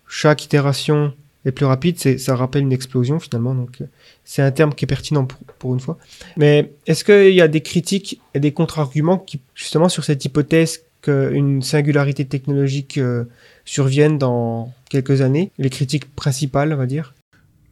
chaque 0.08 0.44
itération 0.44 1.14
est 1.46 1.52
plus 1.52 1.66
rapide, 1.66 1.98
ça 1.98 2.36
rappelle 2.36 2.64
une 2.64 2.74
explosion 2.74 3.20
finalement. 3.20 3.56
Donc 3.56 3.82
c'est 4.30 4.44
un 4.44 4.52
terme 4.52 4.76
qui 4.76 4.86
est 4.86 4.88
pertinent 4.88 5.28
pour, 5.58 5.74
une 5.74 5.80
fois. 5.80 5.98
Mais 6.38 6.72
est-ce 6.86 7.04
qu'il 7.04 7.34
y 7.34 7.42
a 7.42 7.48
des 7.48 7.62
critiques 7.62 8.22
et 8.36 8.40
des 8.40 8.52
contre-arguments 8.52 9.18
qui, 9.18 9.42
justement, 9.56 9.90
sur 9.90 10.04
cette 10.04 10.24
hypothèse 10.24 10.82
qu'une 11.02 11.64
singularité 11.64 12.26
technologique 12.26 13.00
euh, 13.00 13.24
survienne 13.66 14.20
dans 14.20 14.72
quelques 14.88 15.22
années? 15.22 15.52
Les 15.58 15.72
critiques 15.72 16.14
principales, 16.14 16.72
on 16.74 16.78
va 16.78 16.86
dire? 16.86 17.16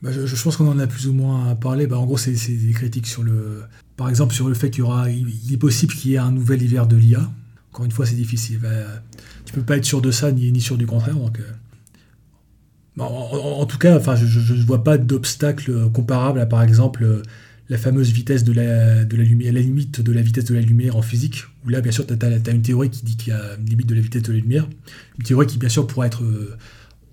Bah, 0.01 0.09
je, 0.11 0.43
pense 0.43 0.57
qu'on 0.57 0.67
en 0.67 0.79
a 0.79 0.87
plus 0.87 1.07
ou 1.07 1.13
moins 1.13 1.53
parlé. 1.53 1.85
Bah, 1.85 1.99
en 1.99 2.07
gros, 2.07 2.17
c'est 2.17 2.31
des 2.31 2.73
critiques 2.73 3.05
sur 3.05 3.21
le. 3.21 3.61
Par 3.95 4.09
exemple, 4.09 4.33
sur 4.33 4.49
le 4.49 4.55
fait 4.55 4.71
qu'il 4.71 4.79
y 4.79 4.81
aura. 4.81 5.11
Il 5.11 5.53
est 5.53 5.57
possible 5.57 5.93
qu'il 5.93 6.09
y 6.09 6.15
ait 6.15 6.17
un 6.17 6.31
nouvel 6.31 6.63
hiver 6.63 6.87
de 6.87 6.95
l'IA. 6.95 7.29
Encore 7.71 7.85
une 7.85 7.91
fois, 7.91 8.07
c'est 8.07 8.15
difficile. 8.15 8.57
Bah, 8.57 8.69
tu 9.45 9.53
peux 9.53 9.61
pas 9.61 9.77
être 9.77 9.85
sûr 9.85 10.01
de 10.01 10.09
ça, 10.09 10.31
ni, 10.31 10.51
ni 10.51 10.61
sûr 10.61 10.75
du 10.75 10.87
contraire. 10.87 11.17
En, 12.99 13.65
tout 13.65 13.77
cas, 13.77 13.95
enfin, 13.95 14.15
je 14.15 14.53
ne 14.53 14.63
vois 14.63 14.83
pas 14.83 14.97
d'obstacle 14.97 15.89
comparable 15.91 16.39
à, 16.39 16.45
par 16.45 16.63
exemple, 16.63 17.03
euh, 17.03 17.21
la 17.69 17.77
fameuse 17.77 18.11
vitesse 18.11 18.43
de 18.43 18.53
la, 18.53 19.03
lumière, 19.03 19.53
la 19.53 19.59
limite 19.59 20.01
de 20.01 20.11
la 20.11 20.21
vitesse 20.21 20.45
de 20.45 20.55
la 20.55 20.61
lumière 20.61 20.95
en 20.95 21.01
physique, 21.01 21.43
où 21.65 21.69
là, 21.69 21.81
bien 21.81 21.91
sûr, 21.91 22.07
tu 22.07 22.13
as, 22.13 22.51
une 22.51 22.61
théorie 22.61 22.89
qui 22.89 23.03
dit 23.03 23.17
qu'il 23.17 23.33
y 23.33 23.35
a 23.35 23.55
une 23.59 23.69
limite 23.69 23.87
de 23.87 23.95
la 23.95 24.01
vitesse 24.01 24.23
de 24.23 24.33
la 24.33 24.39
lumière, 24.39 24.67
une 25.19 25.23
théorie 25.23 25.45
qui, 25.45 25.57
bien 25.57 25.69
sûr, 25.69 25.85
pourrait 25.85 26.07
être, 26.07 26.23
euh, 26.23 26.57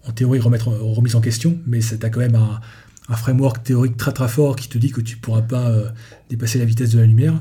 en 0.06 0.12
théorie 0.12 0.38
remise 0.38 1.16
en 1.16 1.20
question, 1.20 1.58
mais 1.66 1.80
tu 1.80 1.94
as 2.00 2.10
quand 2.10 2.20
même 2.20 2.36
un, 2.36 2.60
framework 3.16 3.62
théorique 3.62 3.98
très 3.98 4.12
très 4.12 4.28
fort 4.28 4.56
qui 4.56 4.68
te 4.68 4.78
dit 4.78 4.90
que 4.90 5.02
tu 5.02 5.18
pourras 5.18 5.42
pas 5.42 5.70
dépasser 6.30 6.58
la 6.58 6.64
vitesse 6.64 6.90
de 6.90 6.98
la 6.98 7.06
lumière. 7.06 7.34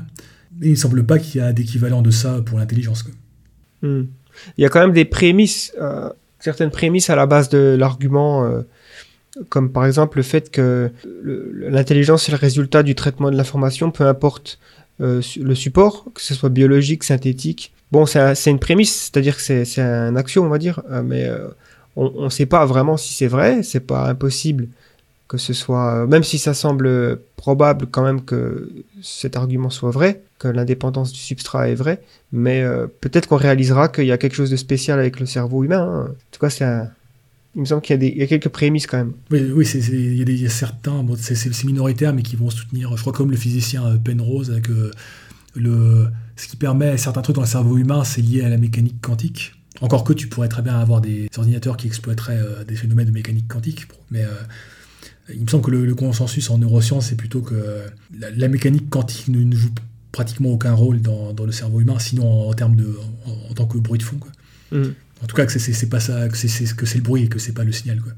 Et 0.60 0.66
il 0.66 0.70
ne 0.72 0.76
semble 0.76 1.04
pas 1.04 1.18
qu'il 1.18 1.40
y 1.40 1.44
a 1.44 1.54
d'équivalent 1.54 2.02
de 2.02 2.10
ça 2.10 2.42
pour 2.42 2.58
l'intelligence. 2.58 3.04
Hmm. 3.80 4.02
Il 4.58 4.62
y 4.62 4.64
a 4.66 4.68
quand 4.68 4.80
même 4.80 4.92
des 4.92 5.06
prémices, 5.06 5.72
certaines 6.44 6.70
prémices 6.70 7.10
à 7.10 7.16
la 7.16 7.26
base 7.26 7.48
de 7.48 7.76
l'argument 7.78 8.62
comme 9.48 9.70
par 9.70 9.86
exemple 9.86 10.18
le 10.18 10.22
fait 10.22 10.50
que 10.50 10.90
l'intelligence 11.04 12.28
est 12.28 12.32
le 12.32 12.38
résultat 12.38 12.82
du 12.82 12.94
traitement 12.94 13.30
de 13.30 13.36
l'information, 13.36 13.90
peu 13.90 14.06
importe 14.06 14.58
euh, 15.00 15.20
le 15.40 15.54
support, 15.54 16.06
que 16.14 16.20
ce 16.20 16.34
soit 16.34 16.50
biologique, 16.50 17.04
synthétique. 17.04 17.72
Bon, 17.90 18.06
c'est 18.06 18.50
une 18.50 18.58
prémisse, 18.58 19.10
c'est-à-dire 19.12 19.36
que 19.36 19.42
c'est 19.42 19.80
un 19.80 20.16
axiome, 20.16 20.46
on 20.46 20.50
va 20.50 20.58
dire, 20.58 20.82
euh, 20.90 21.02
mais 21.02 21.24
euh, 21.24 21.48
on 21.96 22.24
ne 22.24 22.28
sait 22.28 22.46
pas 22.46 22.64
vraiment 22.66 22.96
si 22.96 23.14
c'est 23.14 23.26
vrai, 23.26 23.62
c'est 23.62 23.80
pas 23.80 24.08
impossible 24.08 24.68
que 25.28 25.38
ce 25.38 25.52
soit, 25.52 26.06
même 26.06 26.22
si 26.22 26.38
ça 26.38 26.54
semble 26.54 27.20
probable 27.36 27.86
quand 27.90 28.02
même 28.02 28.22
que 28.24 28.70
cet 29.02 29.36
argument 29.36 29.70
soit 29.70 29.90
vrai, 29.90 30.22
que 30.38 30.48
l'indépendance 30.48 31.12
du 31.12 31.18
substrat 31.18 31.70
est 31.70 31.74
vraie, 31.74 32.02
mais 32.32 32.62
peut-être 33.00 33.28
qu'on 33.28 33.36
réalisera 33.36 33.88
qu'il 33.88 34.04
y 34.04 34.12
a 34.12 34.18
quelque 34.18 34.34
chose 34.34 34.50
de 34.50 34.56
spécial 34.56 34.98
avec 34.98 35.20
le 35.20 35.26
cerveau 35.26 35.64
humain. 35.64 35.82
Hein. 35.82 36.10
En 36.10 36.30
tout 36.30 36.40
cas, 36.40 36.50
il 37.54 37.60
me 37.60 37.66
semble 37.66 37.82
qu'il 37.82 38.02
y, 38.02 38.22
a 38.22 38.26
quelques 38.26 38.48
prémices 38.48 38.86
quand 38.86 38.96
même. 38.96 39.12
Oui, 39.30 39.40
oui 39.54 39.64
il, 39.66 40.40
y 40.40 40.46
a 40.46 40.50
certains, 40.50 41.04
c'est 41.18 41.64
minoritaire, 41.64 42.12
mais 42.12 42.22
qui 42.22 42.36
vont 42.36 42.50
soutenir, 42.50 42.96
je 42.96 43.00
crois 43.00 43.12
comme 43.12 43.30
le 43.30 43.36
physicien 43.36 43.84
euh, 43.86 43.96
Penrose, 43.96 44.50
euh, 44.50 44.90
le, 45.54 46.08
ce 46.36 46.48
qui 46.48 46.56
permet 46.56 46.96
certains 46.96 47.22
trucs 47.22 47.36
dans 47.36 47.42
le 47.42 47.48
cerveau 47.48 47.78
humain, 47.78 48.02
c'est 48.02 48.22
lié 48.22 48.42
à 48.42 48.48
la 48.48 48.56
mécanique 48.56 49.00
quantique. 49.00 49.52
Encore 49.80 50.04
que 50.04 50.12
tu 50.12 50.28
pourrais 50.28 50.48
très 50.48 50.62
bien 50.62 50.78
avoir 50.78 51.00
des 51.00 51.28
ordinateurs 51.36 51.76
qui 51.76 51.86
exploiteraient 51.86 52.38
euh, 52.38 52.64
des 52.64 52.74
phénomènes 52.74 53.06
de 53.06 53.12
mécanique 53.12 53.46
quantique, 53.46 53.86
mais 54.10 54.24
il 55.32 55.42
me 55.42 55.48
semble 55.48 55.64
que 55.64 55.70
le, 55.70 55.94
consensus 55.94 56.50
en 56.50 56.58
neurosciences, 56.58 57.06
c'est 57.06 57.16
plutôt 57.16 57.40
que 57.40 57.84
la, 58.18 58.48
mécanique 58.48 58.90
quantique 58.90 59.28
ne, 59.28 59.54
joue 59.54 59.70
pratiquement 60.12 60.50
aucun 60.50 60.74
rôle 60.74 61.00
dans, 61.00 61.32
dans, 61.32 61.46
le 61.46 61.52
cerveau 61.52 61.80
humain, 61.80 61.98
sinon 61.98 62.48
en, 62.48 62.52
termes 62.54 62.76
de, 62.76 62.98
en, 63.26 63.54
tant 63.54 63.66
que 63.66 63.78
bruit 63.78 63.98
de 63.98 64.04
fond. 64.04 64.18
Quoi. 64.18 64.30
Mmh. 64.70 64.94
En 65.22 65.26
tout 65.26 65.36
cas, 65.36 65.46
que 65.46 65.58
c'est 65.58 65.88
pas 65.88 66.00
ça, 66.00 66.28
que 66.28 66.36
c'est 66.36 66.76
que 66.76 66.86
c'est 66.86 66.98
le 66.98 67.04
bruit 67.04 67.24
et 67.24 67.28
que 67.28 67.38
c'est 67.38 67.54
pas 67.54 67.64
le 67.64 67.72
signal. 67.72 68.00
Quoi. 68.00 68.12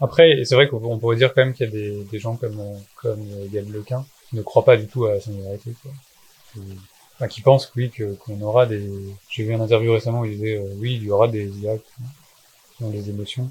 Après, 0.00 0.42
c'est 0.44 0.54
vrai 0.54 0.68
qu'on 0.68 0.98
pourrait 0.98 1.16
dire 1.16 1.34
quand 1.34 1.44
même 1.44 1.52
qu'il 1.52 1.66
y 1.66 1.68
a 1.68 1.72
des, 1.72 2.04
des, 2.10 2.18
gens 2.18 2.36
comme 2.36 2.60
comme 2.96 3.20
Lequin 3.52 4.06
qui 4.28 4.36
ne 4.36 4.42
croient 4.42 4.64
pas 4.64 4.76
du 4.76 4.86
tout 4.86 5.04
à 5.06 5.14
la 5.14 5.20
singularité. 5.20 5.74
Quoi. 5.82 5.92
Enfin, 7.14 7.28
qui 7.28 7.42
pensent 7.42 7.70
oui 7.76 7.90
que 7.90 8.14
qu'on 8.14 8.40
aura 8.40 8.66
des. 8.66 8.88
J'ai 9.28 9.44
vu 9.44 9.54
un 9.54 9.60
interview 9.60 9.92
récemment 9.92 10.20
où 10.20 10.24
il 10.24 10.36
disait 10.36 10.56
euh, 10.56 10.74
oui 10.78 10.94
il 10.94 11.04
y 11.04 11.10
aura 11.10 11.28
des 11.28 11.48
IA 11.58 11.76
qui 12.76 12.84
ont 12.84 12.90
des 12.90 13.10
émotions 13.10 13.50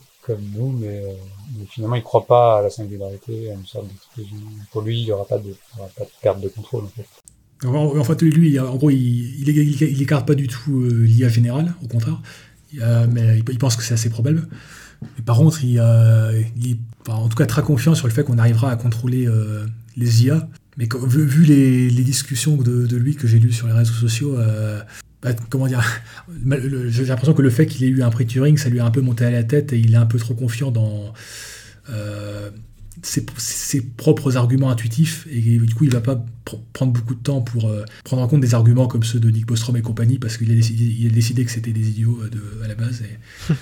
nous, 0.56 0.72
mais, 0.72 1.04
euh, 1.04 1.14
mais 1.58 1.66
finalement 1.70 1.96
il 1.96 2.04
croit 2.04 2.26
pas 2.26 2.60
à 2.60 2.62
la 2.62 2.70
singularité, 2.70 3.52
à 3.52 3.54
une 3.54 3.66
sorte 3.66 3.88
d'explosion. 3.88 4.38
Pour 4.72 4.82
lui, 4.82 5.00
il 5.00 5.08
y 5.08 5.12
aura 5.12 5.26
pas 5.26 5.38
de, 5.38 5.50
de 5.50 5.56
perte 6.22 6.42
de 6.42 6.50
contrôle 6.50 6.86
en 6.86 6.88
fait. 6.88 7.06
En, 7.66 8.04
fait, 8.04 8.22
lui, 8.22 8.60
en 8.60 8.76
gros, 8.76 8.92
il, 8.92 9.50
écarte 10.02 10.28
pas 10.28 10.36
du 10.36 10.48
tout 10.48 10.82
euh, 10.82 11.06
l'IA 11.06 11.28
générale, 11.28 11.74
au 11.84 11.88
contraire. 11.88 12.22
mais 12.72 13.40
il, 13.40 13.58
pense 13.58 13.76
que 13.76 13.82
c'est 13.82 13.96
assez 13.96 14.12
probable. 14.12 14.48
Par 15.26 15.38
contre, 15.38 15.64
il, 15.64 15.78
est 15.78 16.78
en 17.10 17.30
tout 17.30 17.38
cas 17.38 17.46
très 17.46 17.62
confiant 17.62 17.96
sur 17.96 18.08
le 18.08 18.14
fait 18.14 18.24
qu'on 18.24 18.38
arrivera 18.38 18.72
à 18.72 18.76
contrôler 18.76 19.28
euh, 19.28 19.66
les 19.96 20.26
IA. 20.26 20.48
Mais 20.78 20.88
vu, 21.08 21.44
les, 21.44 21.90
discussions 22.04 22.56
de, 22.56 22.96
lui 22.96 23.16
que 23.16 23.28
j'ai 23.28 23.40
lues 23.40 23.52
sur 23.52 23.68
les 23.68 23.74
réseaux 23.74 23.94
sociaux, 23.94 24.38
euh, 24.38 24.82
bah, 25.22 25.34
comment 25.50 25.68
dire, 25.68 25.84
j'ai 26.90 27.06
l'impression 27.06 27.34
que 27.34 27.42
le 27.42 27.50
fait 27.50 27.66
qu'il 27.66 27.86
ait 27.86 27.90
eu 27.90 28.04
un 28.04 28.10
prix 28.10 28.26
Turing, 28.26 28.58
ça 28.58 28.70
lui 28.70 28.80
a 28.80 28.86
un 28.86 28.92
peu 28.92 29.02
monté 29.02 29.26
à 29.26 29.32
la 29.32 29.44
tête 29.44 29.74
et 29.74 29.80
il 29.80 29.94
est 29.94 29.98
un 29.98 30.06
peu 30.06 30.20
trop 30.20 30.34
confiant 30.34 30.72
dans 30.72 31.14
ses, 33.04 33.82
propres 33.82 34.38
arguments 34.38 34.70
intuitifs 34.70 35.28
et 35.30 35.42
du 35.42 35.74
coup 35.74 35.84
il 35.84 35.92
va 35.92 36.02
pas 36.02 36.24
prendre 36.74 36.94
beaucoup 36.94 37.16
de 37.16 37.22
temps 37.22 37.42
pour 37.42 37.70
euh, 37.70 37.84
prendre 38.04 38.22
en 38.24 38.28
compte 38.28 38.42
des 38.42 38.54
arguments 38.54 38.88
comme 38.88 39.04
ceux 39.04 39.20
de 39.20 39.30
Nick 39.30 39.46
Bostrom 39.46 39.78
et 39.78 39.82
compagnie 39.82 40.18
parce 40.18 40.38
qu'il 40.38 40.52
a 40.52 40.56
décidé, 40.56 40.84
il 40.86 41.08
a 41.08 41.10
décidé 41.10 41.46
que 41.46 41.52
c'était 41.52 41.72
des 41.72 41.90
idiots 41.90 42.20
euh, 42.24 42.30
de, 42.30 42.64
à 42.64 42.68
la 42.68 42.76
base. 42.76 43.04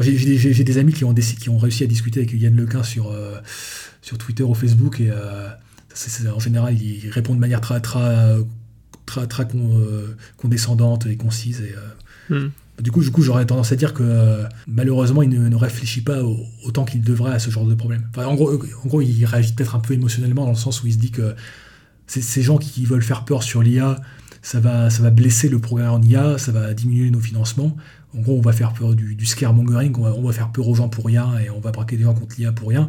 J'ai 0.00 0.64
des 0.64 0.78
amis 0.78 0.92
qui 0.92 1.04
ont, 1.04 1.14
qui 1.14 1.48
ont 1.48 1.58
réussi 1.58 1.84
à 1.84 1.86
discuter 1.86 2.20
avec 2.20 2.32
Yann 2.32 2.56
Lequin 2.56 2.82
sur, 2.82 3.12
euh, 3.12 3.38
sur 4.02 4.18
Twitter 4.18 4.42
ou 4.42 4.54
Facebook 4.54 5.00
et 5.00 5.12
en 5.12 6.40
général 6.40 6.80
ils 6.80 7.08
répondent 7.10 7.36
de 7.36 7.40
manière 7.40 7.60
très, 7.60 7.80
très, 7.80 8.38
très, 9.06 9.26
très 9.26 9.46
condescendante 10.36 11.06
et 11.06 11.16
concise. 11.16 11.62
Et, 11.62 12.32
hmm. 12.32 12.50
Du 12.80 12.90
coup, 12.90 13.02
du 13.02 13.10
coup 13.12 13.22
j'aurais 13.22 13.46
tendance 13.46 13.70
à 13.70 13.76
dire 13.76 13.94
que 13.94 14.02
euh, 14.02 14.44
malheureusement, 14.66 15.22
il 15.22 15.30
ne, 15.30 15.56
réfléchit 15.56 16.00
pas 16.00 16.22
autant 16.64 16.84
qu'il 16.84 17.02
devrait 17.02 17.32
à 17.32 17.38
ce 17.38 17.50
genre 17.50 17.66
de 17.66 17.74
problème. 17.74 18.02
en, 18.16 18.34
gros, 18.34 18.52
en 18.52 18.88
gros, 18.88 19.00
il 19.00 19.24
réagit 19.24 19.52
peut-être 19.52 19.76
un 19.76 19.80
peu 19.80 19.94
émotionnellement 19.94 20.44
dans 20.44 20.50
le 20.50 20.56
sens 20.56 20.82
où 20.82 20.88
il 20.88 20.92
se 20.92 20.98
dit 20.98 21.12
que 21.12 21.34
ces 22.06 22.42
gens 22.42 22.58
qui 22.58 22.84
veulent 22.84 23.02
faire 23.02 23.24
peur 23.24 23.42
sur 23.42 23.62
l'IA, 23.62 24.00
ça 24.42 24.60
va, 24.60 24.90
ça 24.90 25.02
va 25.02 25.10
blesser 25.10 25.48
le 25.48 25.58
programme 25.58 25.94
en 25.94 26.02
IA, 26.02 26.36
ça 26.36 26.52
va 26.52 26.74
diminuer 26.74 27.10
nos 27.10 27.20
financements. 27.20 27.76
En 28.16 28.20
gros, 28.20 28.36
on 28.36 28.42
va 28.42 28.52
faire 28.52 28.72
peur 28.72 28.94
du, 28.94 29.14
du 29.14 29.24
scaremongering, 29.24 29.94
on 29.96 30.22
va, 30.22 30.32
faire 30.32 30.50
peur 30.50 30.68
aux 30.68 30.74
gens 30.74 30.88
pour 30.88 31.06
rien 31.06 31.38
et 31.38 31.50
on 31.50 31.60
va 31.60 31.70
braquer 31.70 31.96
des 31.96 32.04
gens 32.04 32.14
contre 32.14 32.36
l'IA 32.38 32.52
pour 32.52 32.68
rien. 32.68 32.88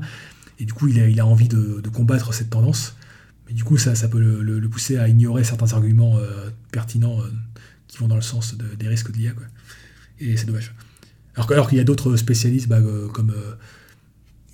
Et 0.60 0.66
du 0.66 0.74
coup, 0.74 0.88
il 0.88 1.00
a, 1.00 1.08
il 1.08 1.20
a 1.20 1.26
envie 1.26 1.48
de, 1.48 1.82
combattre 1.94 2.34
cette 2.34 2.50
tendance. 2.50 2.96
Mais 3.48 3.54
du 3.54 3.64
coup, 3.64 3.78
ça, 3.78 3.96
ça 3.96 4.08
peut 4.08 4.20
le, 4.20 4.70
pousser 4.70 4.98
à 4.98 5.08
ignorer 5.08 5.44
certains 5.44 5.74
arguments 5.74 6.18
euh, 6.18 6.50
pertinents 6.72 7.22
euh, 7.22 7.32
qui 7.88 7.98
vont 7.98 8.08
dans 8.08 8.16
le 8.16 8.22
sens 8.22 8.56
des 8.56 8.88
risques 8.88 9.12
de 9.12 9.18
l'IA. 9.18 9.32
Et 10.20 10.38
c'est 10.38 10.46
dommage. 10.46 10.74
Alors, 11.36 11.52
alors 11.52 11.70
qu'il 11.70 11.78
y 11.78 11.82
a 11.82 11.84
d'autres 11.84 12.16
spécialistes 12.16 12.68
bah, 12.68 12.80
euh, 12.80 13.08
comme. 13.08 13.32
Euh, 13.32 13.56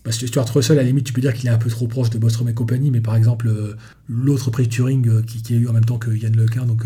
bah, 0.04 0.12
Stuart 0.12 0.52
Russell, 0.54 0.80
à 0.80 0.82
la 0.82 0.88
limite, 0.88 1.06
tu 1.06 1.14
peux 1.14 1.22
dire 1.22 1.34
qu'il 1.34 1.48
est 1.48 1.52
un 1.52 1.60
peu 1.60 1.70
trop 1.70 1.88
proche 1.88 2.10
de 2.10 2.18
Bostrom 2.18 2.50
et 2.50 2.54
compagnie, 2.54 2.90
mais 2.90 3.02
par 3.02 3.16
exemple, 3.16 3.52
l'autre 4.10 4.50
prix 4.50 4.68
Turing 4.68 5.24
qui, 5.26 5.44
qui, 5.44 5.54
a 5.54 5.58
eu 5.58 5.68
en 5.68 5.74
même 5.74 5.86
temps 5.86 6.00
que 6.00 6.10
Yann 6.10 6.36
Lequin, 6.36 6.66
donc 6.66 6.86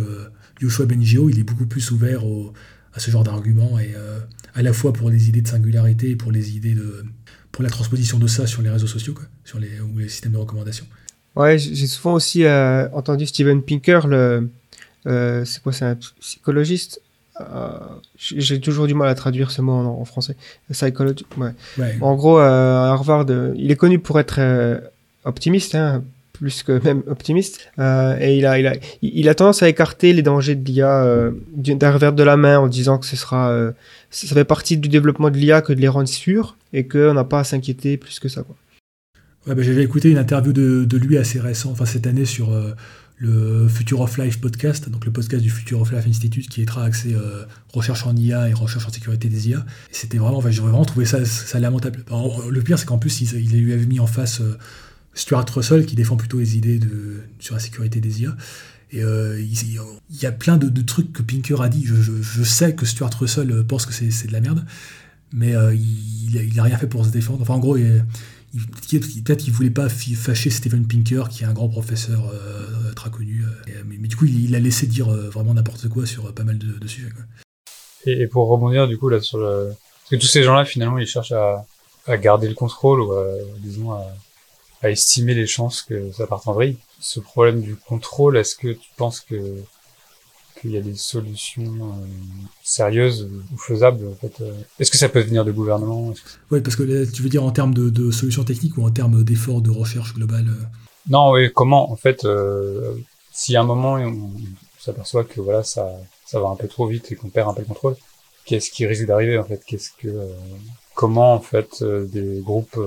Yoshua 0.61 0.85
Bengio, 0.85 1.29
il 1.29 1.39
est 1.39 1.43
beaucoup 1.43 1.65
plus 1.65 1.91
ouvert 1.91 2.23
à 2.93 2.99
ce 2.99 3.11
genre 3.11 3.23
d'arguments, 3.23 3.79
et 3.79 3.95
à 4.53 4.61
la 4.61 4.73
fois 4.73 4.91
pour 4.91 5.09
les 5.09 5.29
idées 5.29 5.41
de 5.41 5.47
singularité 5.47 6.09
et 6.09 6.17
pour 6.17 6.33
les 6.33 6.57
idées 6.57 6.75
de. 6.75 7.05
pour 7.53 7.63
la 7.63 7.69
transposition 7.69 8.19
de 8.19 8.27
ça 8.27 8.47
sur 8.47 8.61
les 8.61 8.69
réseaux 8.69 8.85
sociaux, 8.85 9.13
quoi, 9.13 9.23
sur 9.45 9.59
les, 9.59 9.79
ou 9.79 9.97
les 9.97 10.09
systèmes 10.09 10.33
de 10.33 10.37
recommandation. 10.37 10.85
Ouais, 11.35 11.57
j'ai 11.57 11.87
souvent 11.87 12.13
aussi 12.13 12.45
entendu 12.93 13.25
Steven 13.25 13.61
Pinker, 13.61 14.07
le. 14.07 14.49
c'est 15.05 15.61
quoi, 15.61 15.73
c'est 15.73 15.85
un 15.85 15.97
psychologiste? 16.19 17.01
Euh, 17.41 17.77
j'ai 18.17 18.61
toujours 18.61 18.87
du 18.87 18.93
mal 18.93 19.09
à 19.09 19.15
traduire 19.15 19.51
ce 19.51 19.61
mot 19.61 19.73
en, 19.73 20.05
français. 20.05 20.35
Psychology. 20.71 21.25
Ouais. 21.37 21.51
En 22.01 22.15
gros, 22.15 22.39
euh, 22.39 22.85
Harvard, 22.85 23.25
euh, 23.29 23.53
il 23.57 23.71
est 23.71 23.75
connu 23.75 23.99
pour 23.99 24.19
être 24.19 24.39
optimiste, 25.25 25.75
hein, 25.75 26.03
plus 26.33 26.63
que 26.63 26.83
même 26.83 27.03
optimiste. 27.07 27.71
et 27.77 28.37
il 28.37 28.45
a, 28.45 28.59
il, 28.59 28.67
a, 28.67 28.75
il 29.01 29.29
a 29.29 29.35
tendance 29.35 29.63
à 29.63 29.69
écarter 29.69 30.13
les 30.13 30.21
dangers 30.21 30.55
de 30.55 30.65
l'IA 30.65 31.31
d'un 31.55 31.91
revers 31.91 32.13
de 32.13 32.23
la 32.23 32.37
main 32.37 32.59
en 32.59 32.67
disant 32.67 32.97
que 32.97 33.05
ce 33.05 33.15
sera, 33.15 33.53
ça 34.09 34.33
fait 34.33 34.45
partie 34.45 34.77
du 34.77 34.87
développement 34.87 35.29
de 35.29 35.37
l'IA 35.37 35.61
que 35.61 35.73
de 35.73 35.81
les 35.81 35.87
rendre 35.89 36.07
sûrs 36.07 36.55
et 36.73 36.87
qu'on 36.87 37.13
n'a 37.13 37.23
pas 37.23 37.39
à 37.39 37.43
s'inquiéter 37.43 37.97
plus 37.97 38.19
que 38.19 38.29
ça. 38.29 38.43
Quoi. 38.43 38.55
Bah, 39.45 39.53
J'avais 39.57 39.83
écouté 39.83 40.09
une 40.09 40.17
interview 40.17 40.53
de, 40.53 40.97
lui 40.97 41.17
assez 41.17 41.39
récent, 41.39 41.71
enfin 41.71 41.85
cette 41.85 42.07
année 42.07 42.25
sur 42.25 42.51
le 43.17 43.67
Future 43.67 44.01
of 44.01 44.17
Life 44.17 44.41
podcast, 44.41 44.89
donc 44.89 45.05
le 45.05 45.11
podcast 45.11 45.41
du 45.41 45.49
Future 45.49 45.81
of 45.81 45.91
Life 45.91 46.05
Institute 46.07 46.49
qui 46.49 46.61
est 46.61 46.65
très 46.65 46.81
axé 46.81 47.13
euh, 47.13 47.45
recherche 47.69 48.05
en 48.05 48.15
IA 48.15 48.49
et 48.49 48.53
recherche 48.53 48.85
en 48.85 48.89
sécurité 48.89 49.29
des 49.29 49.49
IA. 49.49 49.65
C'était 49.91 50.17
vraiment, 50.17 50.37
enfin, 50.37 50.51
j'ai 50.51 50.61
vraiment 50.61 50.83
trouvé 50.83 51.05
ça, 51.05 51.19
lamentable. 51.59 52.03
le 52.49 52.61
pire, 52.61 52.77
c'est 52.77 52.85
qu'en 52.85 52.97
plus, 52.97 53.21
il, 53.21 53.33
il, 53.39 53.61
lui 53.61 53.73
avait 53.73 53.85
mis 53.85 53.99
en 53.99 54.07
face 54.07 54.41
euh, 54.41 54.57
Stuart 55.13 55.45
Russell 55.53 55.85
qui 55.85 55.95
défend 55.95 56.17
plutôt 56.17 56.39
les 56.39 56.57
idées 56.57 56.79
sur 57.39 57.55
la 57.55 57.61
sécurité 57.61 58.01
des 58.01 58.21
IA. 58.21 58.35
Euh, 58.93 59.39
il, 59.39 59.79
y 60.21 60.25
a 60.25 60.31
plein 60.31 60.57
de, 60.57 60.81
trucs 60.81 61.13
que 61.13 61.21
Pinker 61.21 61.61
a 61.61 61.69
dit. 61.69 61.85
Je, 61.85 62.43
sais 62.43 62.75
que 62.75 62.85
Stuart 62.85 63.11
Russell 63.17 63.63
pense 63.67 63.85
que 63.85 63.93
c'est 63.93 64.27
de 64.27 64.33
la 64.33 64.41
merde, 64.41 64.65
mais 65.33 65.53
il 65.73 66.53
n'a 66.55 66.63
rien 66.63 66.77
fait 66.77 66.87
pour 66.87 67.05
se 67.05 67.11
défendre. 67.11 67.41
Enfin, 67.41 67.53
en 67.53 67.59
gros, 67.59 67.77
il, 67.77 68.03
peut-être 68.55 69.37
qu'il 69.37 69.53
voulait 69.53 69.69
pas 69.69 69.89
fâcher 69.89 70.49
Steven 70.49 70.87
Pinker, 70.87 71.29
qui 71.29 71.43
est 71.43 71.45
un 71.45 71.53
grand 71.53 71.69
professeur 71.69 72.29
euh, 72.33 72.93
très 72.93 73.09
connu. 73.09 73.43
Euh, 73.43 73.83
mais, 73.85 73.97
du 74.07 74.15
coup, 74.15 74.25
il, 74.25 74.55
a 74.55 74.59
laissé 74.59 74.87
dire 74.87 75.09
euh, 75.09 75.29
vraiment 75.29 75.53
n'importe 75.53 75.89
quoi 75.89 76.05
sur 76.05 76.33
pas 76.33 76.43
mal 76.43 76.57
de, 76.57 76.87
sujets. 76.87 77.09
Et, 78.05 78.27
pour 78.27 78.47
rebondir 78.47 78.87
du 78.87 78.99
coup 78.99 79.09
là 79.09 79.19
sur 79.19 79.39
le, 79.39 79.69
parce 79.69 80.09
que 80.11 80.15
tous 80.17 80.27
ces 80.27 80.43
gens-là 80.43 80.63
finalement 80.63 80.99
ils 80.99 81.07
cherchent 81.07 81.31
à, 81.31 81.65
garder 82.17 82.47
le 82.47 82.53
contrôle 82.53 83.01
ou 83.01 83.13
à, 83.13 83.25
disons 83.57 83.93
à, 83.93 84.05
estimer 84.83 85.33
les 85.33 85.47
chances 85.47 85.81
que 85.81 86.11
ça 86.11 86.27
parte 86.27 86.47
en 86.47 86.53
vrille. 86.53 86.77
Ce 86.99 87.19
problème 87.19 87.61
du 87.61 87.75
contrôle, 87.75 88.37
est-ce 88.37 88.55
que 88.55 88.67
tu 88.67 88.89
penses 88.97 89.19
que 89.19 89.35
qu'il 90.65 90.73
y 90.73 90.77
a 90.77 90.81
des 90.81 90.95
solutions 90.95 91.63
euh, 91.63 92.05
sérieuses 92.63 93.29
ou 93.53 93.57
faisables 93.57 94.07
en 94.07 94.15
fait, 94.15 94.41
euh. 94.41 94.51
Est-ce 94.79 94.89
que 94.89 94.97
ça 94.97 95.09
peut 95.09 95.19
venir 95.19 95.45
de 95.45 95.51
gouvernement 95.51 96.11
Oui, 96.49 96.61
parce 96.61 96.75
que 96.75 97.05
tu 97.11 97.21
veux 97.21 97.29
dire 97.29 97.43
en 97.43 97.51
termes 97.51 97.73
de, 97.73 98.11
solutions 98.11 98.43
techniques 98.43 98.75
ou 98.77 98.83
en 98.83 98.89
termes 98.89 99.23
d'efforts 99.23 99.61
de 99.61 99.69
recherche 99.69 100.15
globale 100.15 100.47
euh? 100.47 100.65
Non, 101.07 101.31
oui, 101.31 101.51
comment 101.53 101.91
en 101.91 101.95
fait, 101.95 102.27
si 103.31 103.55
à 103.55 103.61
un 103.61 103.63
moment 103.63 103.93
on, 103.93 104.31
s'aperçoit 104.79 105.23
que 105.23 105.39
voilà 105.39 105.63
ça 105.63 105.87
ça 106.25 106.39
va 106.39 106.47
un 106.47 106.55
peu 106.55 106.67
trop 106.67 106.87
vite 106.87 107.11
et 107.11 107.15
qu'on 107.15 107.29
perd 107.29 107.49
un 107.49 107.53
peu 107.53 107.61
le 107.61 107.67
contrôle, 107.67 107.95
qu'est-ce 108.45 108.71
qui 108.71 108.87
risque 108.87 109.05
d'arriver 109.05 109.37
en 109.37 109.43
fait? 109.43 109.63
Qu'est-ce 109.65 109.91
que 109.99 110.09
comment 110.95 111.35
en 111.35 111.41
fait 111.41 111.83
des 111.83 112.41
groupes 112.41 112.79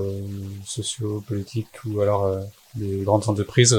sociaux, 0.66 1.22
politiques 1.28 1.84
ou 1.86 2.00
alors 2.00 2.40
des 2.74 3.02
grandes 3.04 3.28
entreprises 3.28 3.78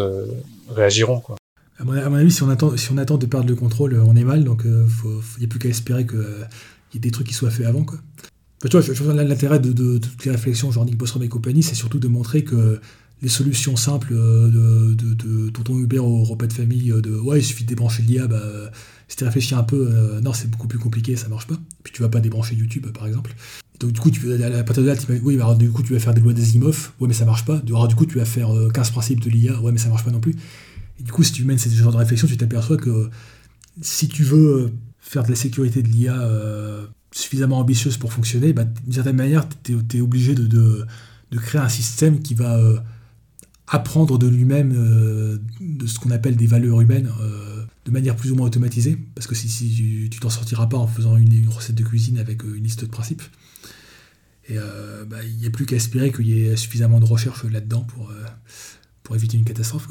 réagiront 0.69 1.19
quoi? 1.19 1.38
À 1.79 1.85
mon, 1.85 1.93
avis, 1.93 2.31
si 2.31 2.43
on, 2.43 2.49
attend, 2.49 3.17
de 3.17 3.25
perdre 3.25 3.47
le 3.47 3.55
contrôle, 3.55 4.01
on 4.05 4.15
est 4.15 4.23
mal, 4.23 4.43
donc 4.43 4.63
il 4.65 5.39
n'y 5.39 5.45
a 5.45 5.47
plus 5.47 5.59
qu'à 5.59 5.69
espérer 5.69 6.05
qu'il 6.05 6.19
y 6.93 6.97
ait 6.97 6.99
des 6.99 7.11
trucs 7.11 7.27
qui 7.27 7.33
soient 7.33 7.49
faits 7.49 7.65
avant. 7.65 7.85
Tu 8.69 8.77
vois, 8.77 9.13
l'intérêt 9.13 9.59
de, 9.59 9.97
toutes 9.97 10.25
les 10.25 10.31
réflexions, 10.31 10.71
genre 10.71 10.83
Nick 10.83 10.97
Bostrom 10.97 11.23
et 11.23 11.29
compagnie, 11.29 11.63
c'est 11.63 11.75
surtout 11.75 11.99
de 11.99 12.09
montrer 12.09 12.43
que 12.43 12.81
les 13.21 13.29
solutions 13.29 13.77
simples 13.77 14.13
de, 14.13 14.93
de, 14.93 15.13
de 15.13 15.49
tonton 15.51 15.77
Hubert 15.79 16.05
au 16.05 16.23
repas 16.23 16.47
de 16.47 16.53
famille, 16.53 16.93
de 17.01 17.17
ouais, 17.17 17.39
il 17.39 17.43
suffit 17.43 17.63
de 17.63 17.69
débrancher 17.69 18.03
l'IA, 18.03 18.27
bah, 18.27 18.41
si 19.09 19.17
tu 19.17 19.23
réfléchis 19.23 19.55
un 19.55 19.63
peu, 19.63 19.89
euh, 19.91 20.21
non, 20.21 20.33
c'est 20.33 20.49
beaucoup 20.49 20.67
plus 20.67 20.77
compliqué, 20.77 21.15
ça 21.15 21.27
marche 21.27 21.47
pas. 21.47 21.55
Puis 21.83 21.91
tu 21.91 22.03
vas 22.03 22.09
pas 22.09 22.19
débrancher 22.19 22.55
YouTube, 22.55 22.85
par 22.93 23.07
exemple. 23.07 23.33
Donc 23.79 23.91
du 23.91 23.99
coup, 23.99 24.11
tu, 24.11 24.31
à 24.31 24.63
partir 24.63 24.83
de 24.83 24.87
là, 24.87 24.95
oui, 25.23 25.35
alors, 25.35 25.55
du 25.55 25.71
coup, 25.71 25.81
tu 25.81 25.93
vas 25.93 25.99
faire 25.99 26.13
des 26.13 26.21
lois 26.21 26.33
d'Asimov, 26.33 26.91
ouais, 26.99 27.07
mais 27.07 27.13
ça 27.13 27.25
marche 27.25 27.43
pas. 27.43 27.57
Du 27.57 27.73
coup, 27.73 28.05
tu 28.05 28.19
vas 28.19 28.25
faire 28.25 28.49
15 28.73 28.87
euh, 28.87 28.91
principes 28.91 29.19
de 29.21 29.29
l'IA, 29.29 29.59
ouais, 29.61 29.71
mais 29.71 29.79
ça 29.79 29.89
marche 29.89 30.05
pas 30.05 30.11
non 30.11 30.19
plus. 30.19 30.35
Et 30.99 31.03
du 31.03 31.11
coup, 31.11 31.23
si 31.23 31.31
tu 31.31 31.45
mènes 31.45 31.57
ce 31.57 31.69
genre 31.69 31.91
de 31.91 31.97
réflexion, 31.97 32.27
tu 32.27 32.37
t'aperçois 32.37 32.77
que 32.77 33.09
si 33.81 34.07
tu 34.07 34.23
veux 34.23 34.71
faire 34.99 35.23
de 35.23 35.29
la 35.29 35.35
sécurité 35.35 35.81
de 35.81 35.87
l'IA 35.87 36.19
euh, 36.21 36.85
suffisamment 37.11 37.59
ambitieuse 37.59 37.97
pour 37.97 38.13
fonctionner, 38.13 38.53
bah, 38.53 38.65
d'une 38.65 38.93
certaine 38.93 39.15
manière, 39.15 39.47
tu 39.63 39.77
es, 39.93 40.01
obligé 40.01 40.35
de, 40.35 40.85
créer 41.37 41.61
un 41.61 41.69
système 41.69 42.19
qui 42.21 42.33
va 42.35 42.59
apprendre 43.69 44.17
de 44.17 44.27
lui-même 44.27 44.73
euh, 44.75 45.37
de 45.61 45.85
ce 45.85 45.99
qu'on 45.99 46.11
appelle 46.11 46.35
des 46.35 46.47
valeurs 46.47 46.81
humaines 46.81 47.11
euh, 47.21 47.63
de 47.85 47.91
manière 47.91 48.15
plus 48.15 48.31
ou 48.31 48.35
moins 48.35 48.47
automatisée, 48.47 48.97
parce 49.15 49.27
que 49.27 49.35
si, 49.35 50.07
tu 50.09 50.19
t'en 50.19 50.29
sortiras 50.29 50.67
pas 50.67 50.77
en 50.77 50.87
faisant 50.87 51.17
une, 51.17 51.47
recette 51.49 51.75
de 51.75 51.83
cuisine 51.83 52.17
avec 52.17 52.43
euh, 52.43 52.55
une 52.55 52.63
liste 52.63 52.81
de 52.81 52.89
principes. 52.89 53.23
Et 54.51 54.55
bah, 55.07 55.17
il 55.23 55.37
n'y 55.37 55.45
a 55.45 55.51
plus 55.51 55.67
qu'à 55.67 55.75
espérer 55.75 56.11
qu'il 56.11 56.27
y 56.27 56.45
ait 56.47 56.55
suffisamment 56.55 56.99
de 56.99 57.05
recherche 57.05 57.43
là-dedans 57.43 57.85
pour 59.03 59.15
éviter 59.15 59.37
une 59.37 59.43
catastrophe. 59.43 59.87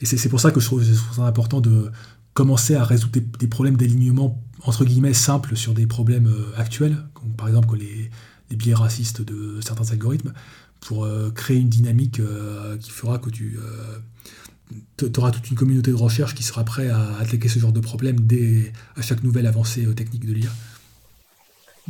Et 0.00 0.06
c'est 0.06 0.28
pour 0.28 0.40
ça 0.40 0.50
que 0.50 0.60
je 0.60 0.66
trouve, 0.66 0.84
ça 0.84 1.22
important 1.22 1.60
de 1.60 1.90
commencer 2.34 2.74
à 2.74 2.84
résoudre 2.84 3.20
des, 3.38 3.46
problèmes 3.46 3.76
d'alignement 3.76 4.42
entre 4.64 4.84
guillemets 4.84 5.14
simples 5.14 5.56
sur 5.56 5.72
des 5.72 5.86
problèmes 5.86 6.32
actuels, 6.56 6.96
comme 7.14 7.32
par 7.32 7.48
exemple 7.48 7.76
les, 7.76 8.10
les 8.50 8.56
biais 8.56 8.74
racistes 8.74 9.22
de 9.22 9.60
certains 9.60 9.90
algorithmes, 9.92 10.32
pour 10.80 11.04
euh, 11.04 11.30
créer 11.30 11.58
une 11.58 11.68
dynamique 11.68 12.20
euh, 12.20 12.76
qui 12.78 12.90
fera 12.90 13.18
que 13.18 13.30
tu 13.30 13.58
euh, 13.58 15.08
auras 15.16 15.30
toute 15.30 15.50
une 15.50 15.56
communauté 15.56 15.90
de 15.90 15.96
recherche 15.96 16.34
qui 16.34 16.42
sera 16.42 16.64
prêt 16.64 16.88
à 16.88 17.16
attaquer 17.18 17.48
ce 17.48 17.58
genre 17.58 17.72
de 17.72 17.80
problème 17.80 18.20
dès 18.20 18.72
à 18.96 19.02
chaque 19.02 19.22
nouvelle 19.22 19.46
avancée 19.46 19.86
technique 19.94 20.26
de 20.26 20.34
l'IA. 20.34 20.50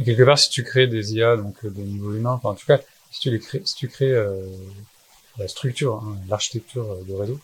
quelque 0.04 0.22
part, 0.22 0.38
si 0.38 0.50
tu 0.50 0.62
crées 0.62 0.86
des 0.86 1.14
IA 1.14 1.36
donc 1.36 1.64
de 1.64 1.82
niveau 1.82 2.14
humain, 2.14 2.32
enfin, 2.32 2.50
en 2.50 2.54
tout 2.54 2.66
cas, 2.66 2.80
si 3.10 3.20
tu 3.20 3.30
les 3.30 3.40
crées, 3.40 3.62
si 3.64 3.74
tu 3.74 3.88
crées 3.88 4.14
la 5.38 5.48
structure, 5.48 6.02
hein, 6.04 6.16
l'architecture 6.28 7.04
de 7.06 7.12
réseau, 7.12 7.40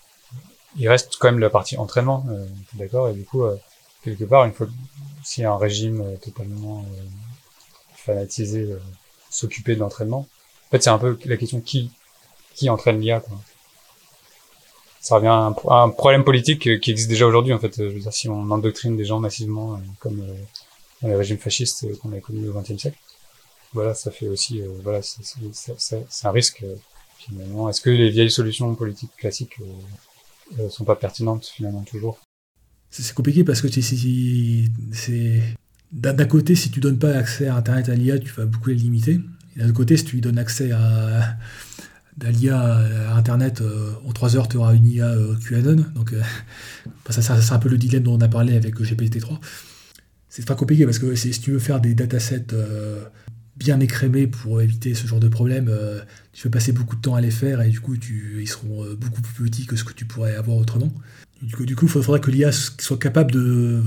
il 0.77 0.89
reste 0.89 1.17
quand 1.19 1.29
même 1.29 1.41
la 1.41 1.51
partie 1.51 1.77
entraînement, 1.77 2.25
d'accord 2.75 3.09
Et 3.09 3.15
du 3.15 3.25
coup, 3.25 3.43
quelque 4.05 4.25
part, 4.25 4.45
une 4.45 4.53
fois 4.53 4.67
a 4.67 5.49
un 5.49 5.59
régime 5.59 6.17
totalement 6.23 6.85
fanatisé, 7.95 8.69
s'occuper 9.31 9.75
de 9.75 9.81
l'entraînement, 9.81 10.27
en 10.67 10.71
fait, 10.71 10.85
c'est 10.85 10.91
un 10.91 10.99
peu 10.99 11.19
la 11.25 11.37
question 11.37 11.61
qui 11.61 11.91
qui 12.55 12.69
entraîne 12.69 13.01
l'IA. 13.01 13.21
Quoi. 13.21 13.39
Ça 15.01 15.17
revient 15.17 15.29
à 15.29 15.83
un, 15.83 15.89
problème 15.89 16.25
politique 16.25 16.81
qui 16.81 16.91
existe 16.91 17.09
déjà 17.09 17.27
aujourd'hui. 17.27 17.55
En 17.55 17.59
fait, 17.59 17.75
je 17.77 17.85
veux 17.85 18.01
dire, 18.01 18.13
si 18.13 18.29
on 18.29 18.51
endoctrine 18.51 18.97
des 18.97 19.05
gens 19.05 19.19
massivement, 19.19 19.75
euh, 19.75 19.79
comme 19.99 20.21
euh, 20.21 20.35
dans 21.01 21.09
les 21.09 21.17
régimes 21.17 21.39
fascistes 21.39 21.87
qu'on 21.99 22.13
a 22.13 22.21
connus 22.21 22.49
au 22.49 22.53
XXe 22.53 22.77
siècle, 22.77 22.99
voilà, 23.73 23.95
ça 23.95 24.11
fait 24.11 24.29
aussi, 24.29 24.61
euh, 24.61 24.69
voilà, 24.83 25.01
c'est 25.03 26.27
un 26.27 26.31
risque. 26.31 26.65
finalement, 27.19 27.69
est-ce 27.69 27.81
que 27.81 27.91
les 27.91 28.11
vieilles 28.11 28.31
solutions 28.31 28.75
politiques 28.75 29.17
classiques 29.17 29.57
euh, 30.59 30.69
sont 30.69 30.85
pas 30.85 30.97
pertinentes 30.97 31.47
finalement 31.47 31.83
toujours 31.83 32.21
C'est 32.91 33.15
compliqué 33.15 33.45
parce 33.45 33.61
que 33.61 33.69
c'est 33.71 35.43
d'un 35.93 36.25
côté, 36.27 36.55
si 36.55 36.71
tu 36.71 36.81
donnes 36.81 36.99
pas 36.99 37.13
accès 37.17 37.49
à 37.49 37.57
Internet 37.57 37.89
à 37.89 37.95
l'IA, 37.95 38.19
tu 38.19 38.33
vas 38.33 38.47
beaucoup 38.47 38.69
les 38.69 38.77
limiter. 38.77 39.21
D'un 39.57 39.73
côté, 39.73 39.97
si 39.97 40.05
tu 40.05 40.17
lui 40.17 40.21
donnes 40.21 40.39
accès 40.39 40.71
à, 40.71 41.37
l'IA 42.23 42.61
à 42.61 43.17
Internet, 43.17 43.61
euh, 43.61 43.93
en 44.07 44.13
3 44.13 44.37
heures, 44.37 44.49
tu 44.49 44.57
auras 44.57 44.75
une 44.75 44.89
IA 44.89 45.09
euh, 45.09 45.35
QAnon. 45.37 45.85
Donc, 45.95 46.13
euh, 46.13 46.23
ça, 47.11 47.23
c'est 47.23 47.53
un 47.53 47.59
peu 47.59 47.69
le 47.69 47.77
dilemme 47.77 48.05
dont 48.05 48.17
on 48.17 48.21
a 48.21 48.29
parlé 48.29 48.57
avec 48.57 48.79
GPT-3. 48.81 49.39
C'est 50.29 50.47
pas 50.47 50.55
compliqué 50.55 50.85
parce 50.85 51.01
que 51.01 51.17
si 51.17 51.33
tu 51.33 51.51
veux 51.51 51.59
faire 51.59 51.81
des 51.81 51.95
datasets 51.95 52.47
bien 53.61 53.79
écrémés 53.79 54.27
pour 54.27 54.61
éviter 54.61 54.95
ce 54.95 55.07
genre 55.07 55.21
de 55.21 55.29
problème, 55.29 55.71
tu 56.33 56.49
vas 56.49 56.51
passer 56.51 56.73
beaucoup 56.73 56.97
de 56.97 57.01
temps 57.01 57.15
à 57.15 57.21
les 57.21 57.31
faire 57.31 57.61
et 57.61 57.69
du 57.69 57.81
coup, 57.81 57.95
ils 57.95 58.49
seront 58.49 58.85
beaucoup 58.95 59.21
plus 59.21 59.45
petits 59.45 59.67
que 59.67 59.77
ce 59.77 59.85
que 59.85 59.93
tu 59.93 60.07
pourrais 60.07 60.35
avoir 60.35 60.57
autrement. 60.57 60.93
Du 61.43 61.55
coup, 61.55 61.65
il 61.65 61.89
faudrait 61.89 62.21
que 62.21 62.31
l'IA 62.31 62.51
soit 62.53 62.99
capable 62.99 63.31
de, 63.33 63.83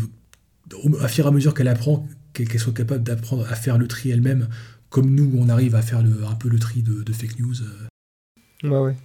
à 1.01 1.07
fur 1.07 1.27
à 1.27 1.31
mesure 1.31 1.53
qu'elle 1.53 1.67
apprend, 1.67 2.07
qu'elle 2.33 2.59
soit 2.59 2.73
capable 2.73 3.03
d'apprendre 3.03 3.45
à 3.51 3.55
faire 3.55 3.77
le 3.77 3.87
tri 3.87 4.11
elle-même 4.11 4.47
comme 4.93 5.09
nous, 5.09 5.31
on 5.39 5.49
arrive 5.49 5.73
à 5.73 5.81
faire 5.81 5.97
un 5.99 6.35
peu 6.35 6.49
le 6.49 6.59
tri 6.59 6.83
de, 6.83 7.11
fake 7.11 7.39
news. 7.39 7.55
Euh. 7.63 8.69
Ouais, 8.69 8.79
ouais. 8.79 8.95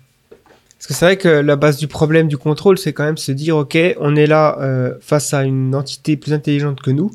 Parce 0.77 0.87
que 0.87 0.93
c'est 0.93 1.05
vrai 1.07 1.17
que 1.17 1.29
la 1.29 1.57
base 1.57 1.79
du 1.79 1.89
problème 1.89 2.29
du 2.29 2.37
contrôle, 2.37 2.77
c'est 2.77 2.93
quand 2.93 3.05
même 3.05 3.17
se 3.17 3.33
dire, 3.33 3.57
ok, 3.57 3.77
on 3.99 4.15
est 4.15 4.27
là 4.27 4.59
euh, 4.61 4.95
face 5.01 5.33
à 5.33 5.45
une 5.45 5.75
entité 5.75 6.19
plus 6.19 6.35
intelligente 6.35 6.83
que 6.83 6.91
nous. 6.91 7.11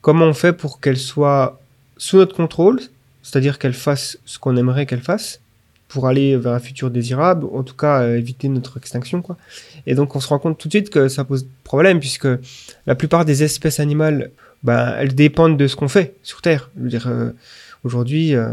Comment 0.00 0.26
on 0.26 0.34
fait 0.34 0.52
pour 0.52 0.80
qu'elle 0.80 0.98
soit 0.98 1.60
sous 1.96 2.16
notre 2.16 2.34
contrôle, 2.34 2.80
c'est-à-dire 3.22 3.58
qu'elle 3.58 3.74
fasse 3.74 4.18
ce 4.24 4.38
qu'on 4.38 4.56
aimerait 4.56 4.86
qu'elle 4.86 5.00
fasse, 5.00 5.40
pour 5.88 6.08
aller 6.08 6.36
vers 6.36 6.52
un 6.52 6.58
futur 6.58 6.90
désirable, 6.90 7.46
en 7.52 7.62
tout 7.62 7.76
cas 7.76 8.02
euh, 8.02 8.18
éviter 8.18 8.48
notre 8.48 8.76
extinction, 8.78 9.22
quoi. 9.22 9.36
Et 9.86 9.94
donc 9.94 10.16
on 10.16 10.20
se 10.20 10.28
rend 10.28 10.38
compte 10.38 10.58
tout 10.58 10.68
de 10.68 10.72
suite 10.72 10.90
que 10.90 11.08
ça 11.08 11.24
pose 11.24 11.46
problème, 11.62 12.00
puisque 12.00 12.28
la 12.86 12.94
plupart 12.94 13.24
des 13.24 13.42
espèces 13.42 13.80
animales, 13.80 14.30
ben, 14.62 14.94
elles 14.98 15.14
dépendent 15.14 15.56
de 15.56 15.66
ce 15.66 15.76
qu'on 15.76 15.88
fait 15.88 16.16
sur 16.22 16.42
Terre. 16.42 16.70
Je 16.76 16.82
veux 16.82 16.88
dire, 16.88 17.08
Aujourd'hui, 17.84 18.34
euh, 18.34 18.48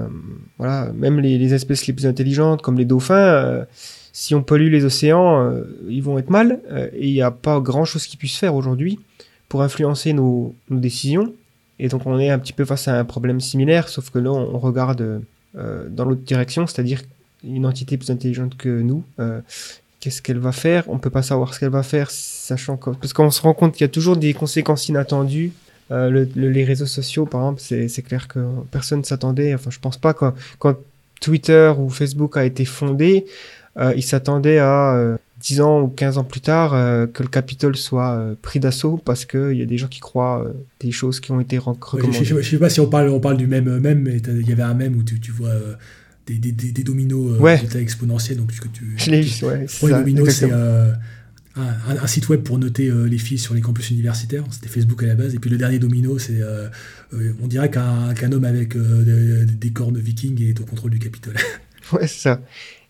voilà, 0.58 0.92
même 0.94 1.20
les, 1.22 1.54
espèces 1.54 1.88
les 1.88 1.94
plus 1.94 2.06
intelligentes, 2.06 2.62
comme 2.62 2.78
les 2.78 2.84
dauphins, 2.84 3.16
euh, 3.16 3.66
si 4.12 4.36
on 4.36 4.44
pollue 4.44 4.70
les 4.70 4.84
océans, 4.84 5.42
euh, 5.42 5.64
ils 5.88 6.04
vont 6.04 6.20
être 6.20 6.30
mal. 6.30 6.60
et 6.94 7.08
il 7.08 7.14
n'y 7.14 7.22
a 7.22 7.32
pas 7.32 7.62
grand-chose 7.62 8.06
qui 8.08 8.18
puisse 8.18 8.36
faire 8.36 8.56
aujourd'hui 8.56 9.00
pour 9.48 9.62
influencer 9.62 10.12
nos, 10.12 10.54
décisions. 10.70 11.34
Et 11.82 11.90
donc 11.90 12.06
on 12.06 12.18
est 12.18 12.30
un 12.30 12.40
petit 12.40 12.54
peu 12.54 12.64
face 12.64 12.88
à 12.88 12.98
un 12.98 13.04
problème 13.04 13.42
similaire, 13.42 13.90
sauf 13.90 14.10
que 14.10 14.20
là 14.20 14.32
on, 14.32 14.60
regarde 14.60 15.22
dans 15.54 16.06
l'autre 16.06 16.22
direction, 16.22 16.66
c'est-à-dire 16.68 17.02
une 17.44 17.66
entité 17.66 17.98
plus 17.98 18.10
intelligente 18.10 18.56
que 18.56 18.70
nous. 18.70 19.04
Qu'est-ce 20.00 20.22
qu'elle 20.22 20.40
va 20.40 20.52
faire? 20.52 20.84
On 20.88 21.00
peut 21.00 21.10
pas 21.10 21.24
savoir 21.24 21.54
ce 21.54 21.60
qu'elle 21.60 21.70
va 21.70 21.84
faire, 21.84 22.10
sachant 22.10 22.78
que 22.78 22.92
parce 22.92 23.14
qu'on 23.14 23.32
se 23.32 23.42
rend 23.42 23.54
compte 23.54 23.74
qu'il 23.74 23.82
y 23.82 23.90
a 23.90 23.92
toujours 23.92 24.16
des 24.16 24.34
conséquences 24.34 24.88
inattendues 24.90 25.52
euh, 25.92 26.26
les 26.36 26.64
réseaux 26.64 26.86
sociaux, 26.86 27.26
par 27.26 27.42
exemple, 27.42 27.62
c'est 27.62 28.02
clair 28.02 28.28
que 28.28 28.40
personne 28.72 29.00
ne 29.00 29.04
s'attendait. 29.06 29.54
Enfin, 29.54 29.72
je 29.72 29.80
pense 29.80 29.98
pas 29.98 30.14
quand, 30.14 30.34
Twitter 31.20 31.72
ou 31.78 31.90
Facebook 31.90 32.38
a 32.38 32.46
été 32.46 32.66
fondé, 32.66 33.26
euh, 33.78 33.94
ils 33.96 34.04
s'attendaient 34.04 34.58
à 34.58 35.18
10 35.42 35.60
euh, 35.60 35.64
ans 35.64 35.82
ou 35.82 35.88
15 35.88 36.18
ans 36.18 36.24
plus 36.24 36.42
tard 36.42 36.72
que 37.12 37.24
le 37.24 37.30
Capitole 37.30 37.76
soit 37.76 38.36
pris 38.42 38.60
d'assaut 38.60 39.00
parce 39.04 39.26
qu'il 39.26 39.54
y 39.54 39.62
a 39.62 39.66
des 39.66 39.78
gens 39.78 39.88
qui 39.88 40.00
croient 40.00 40.46
des 40.80 40.92
choses 40.92 41.20
qui 41.20 41.32
ont 41.32 41.40
été 41.40 41.58
recommandées. 41.58 42.24
je, 42.24 42.36
ne 42.36 42.42
sais 42.42 42.58
pas 42.58 42.70
si 42.70 42.80
on 42.80 42.88
parle, 42.88 43.10
on 43.10 43.20
parle 43.20 43.38
du 43.38 43.48
même 43.48 43.80
même, 43.80 44.02
mais 44.02 44.18
il 44.18 44.48
y 44.48 44.52
avait 44.52 44.64
un 44.64 44.74
même 44.74 44.96
où 44.96 45.04
tu, 45.04 45.20
tu 45.20 45.32
vois 45.32 45.54
des, 46.28 46.36
des, 46.36 46.52
des, 46.52 46.84
dominos 46.84 47.40
ouais. 47.40 47.62
exponentiels. 47.76 48.38
Donc, 48.38 48.48
puisque 48.48 48.72
tu, 48.72 48.94
je 48.98 49.12
l'ai 49.12 49.22
vu, 49.22 49.46
ouais. 49.46 49.66
Dominos, 49.82 50.30
c'est 50.30 50.52
un, 51.56 52.08
site 52.08 52.30
web 52.30 52.42
pour 52.42 52.58
noter 52.58 52.88
euh, 52.88 53.06
les 53.06 53.18
filles 53.18 53.38
sur 53.38 53.54
les 53.54 53.62
campus 53.62 53.90
universitaires. 53.92 54.44
C'était 54.52 54.70
Facebook 54.70 55.04
à 55.04 55.08
la 55.08 55.16
base. 55.16 55.36
Et 55.36 55.40
puis 55.40 55.50
le 55.50 55.58
dernier 55.58 55.80
domino, 55.80 56.18
c'est 56.20 56.42
euh, 56.42 56.70
euh, 57.14 57.34
on 57.42 57.48
dirait 57.48 57.70
qu'un 57.70 58.32
homme 58.32 58.46
avec 58.46 58.76
des, 58.78 59.72
cornes 59.72 59.98
vikings 59.98 60.42
est 60.42 60.60
au 60.60 60.66
contrôle 60.66 60.92
du 60.92 61.00
Capitole. 61.00 61.36
ouais, 61.94 62.08
c'est 62.08 62.22
ça. 62.22 62.42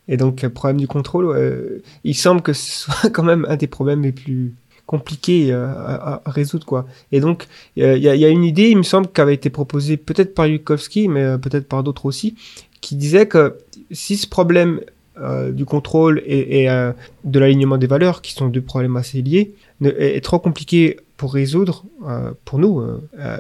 Et 0.08 0.18
donc, 0.18 0.42
le 0.42 0.50
problème 0.50 0.78
du 0.78 0.88
contrôle, 0.88 1.82
il 2.04 2.16
semble 2.16 2.42
que 2.42 2.54
ce 2.54 2.72
soit 2.84 3.10
quand 3.14 3.24
même 3.24 3.46
un 3.48 3.56
des 3.56 3.68
problèmes 3.68 4.02
les 4.02 4.12
plus 4.12 4.54
compliqués 4.86 5.54
à, 5.54 6.22
résoudre. 6.26 6.66
quoi. 6.66 6.86
Et 7.12 7.20
donc, 7.22 7.48
il 7.78 7.84
y, 7.84 8.26
a 8.26 8.30
une 8.30 8.44
idée, 8.44 8.70
il 8.70 8.78
me 8.78 8.84
semble, 8.84 9.08
qui 9.08 9.22
avait 9.22 9.36
été 9.36 9.50
proposée 9.50 9.96
peut-être 9.98 10.34
par 10.34 10.48
Yukowski, 10.48 11.08
mais 11.08 11.38
peut-être 11.38 11.68
par 11.68 11.84
d'autres 11.84 12.06
aussi, 12.06 12.36
qui 12.82 12.96
disait 12.96 13.28
que 13.28 13.58
si 13.92 14.18
ce 14.18 14.28
problème 14.28 14.82
euh, 15.20 15.52
du 15.52 15.66
contrôle 15.66 16.24
et, 16.26 16.70
euh, 16.70 16.94
de 17.26 17.40
l'alignement 17.40 17.78
des 17.78 17.86
valeurs, 17.86 18.22
qui 18.22 18.34
sont 18.34 18.48
deux 18.48 18.62
problèmes 18.62 18.96
assez 18.96 19.22
liés, 19.22 19.54
est, 19.84 20.24
trop 20.24 20.40
compliqué 20.40 20.98
pour 21.18 21.34
résoudre 21.34 21.84
euh, 22.08 22.32
pour 22.46 22.60
nous. 22.60 22.82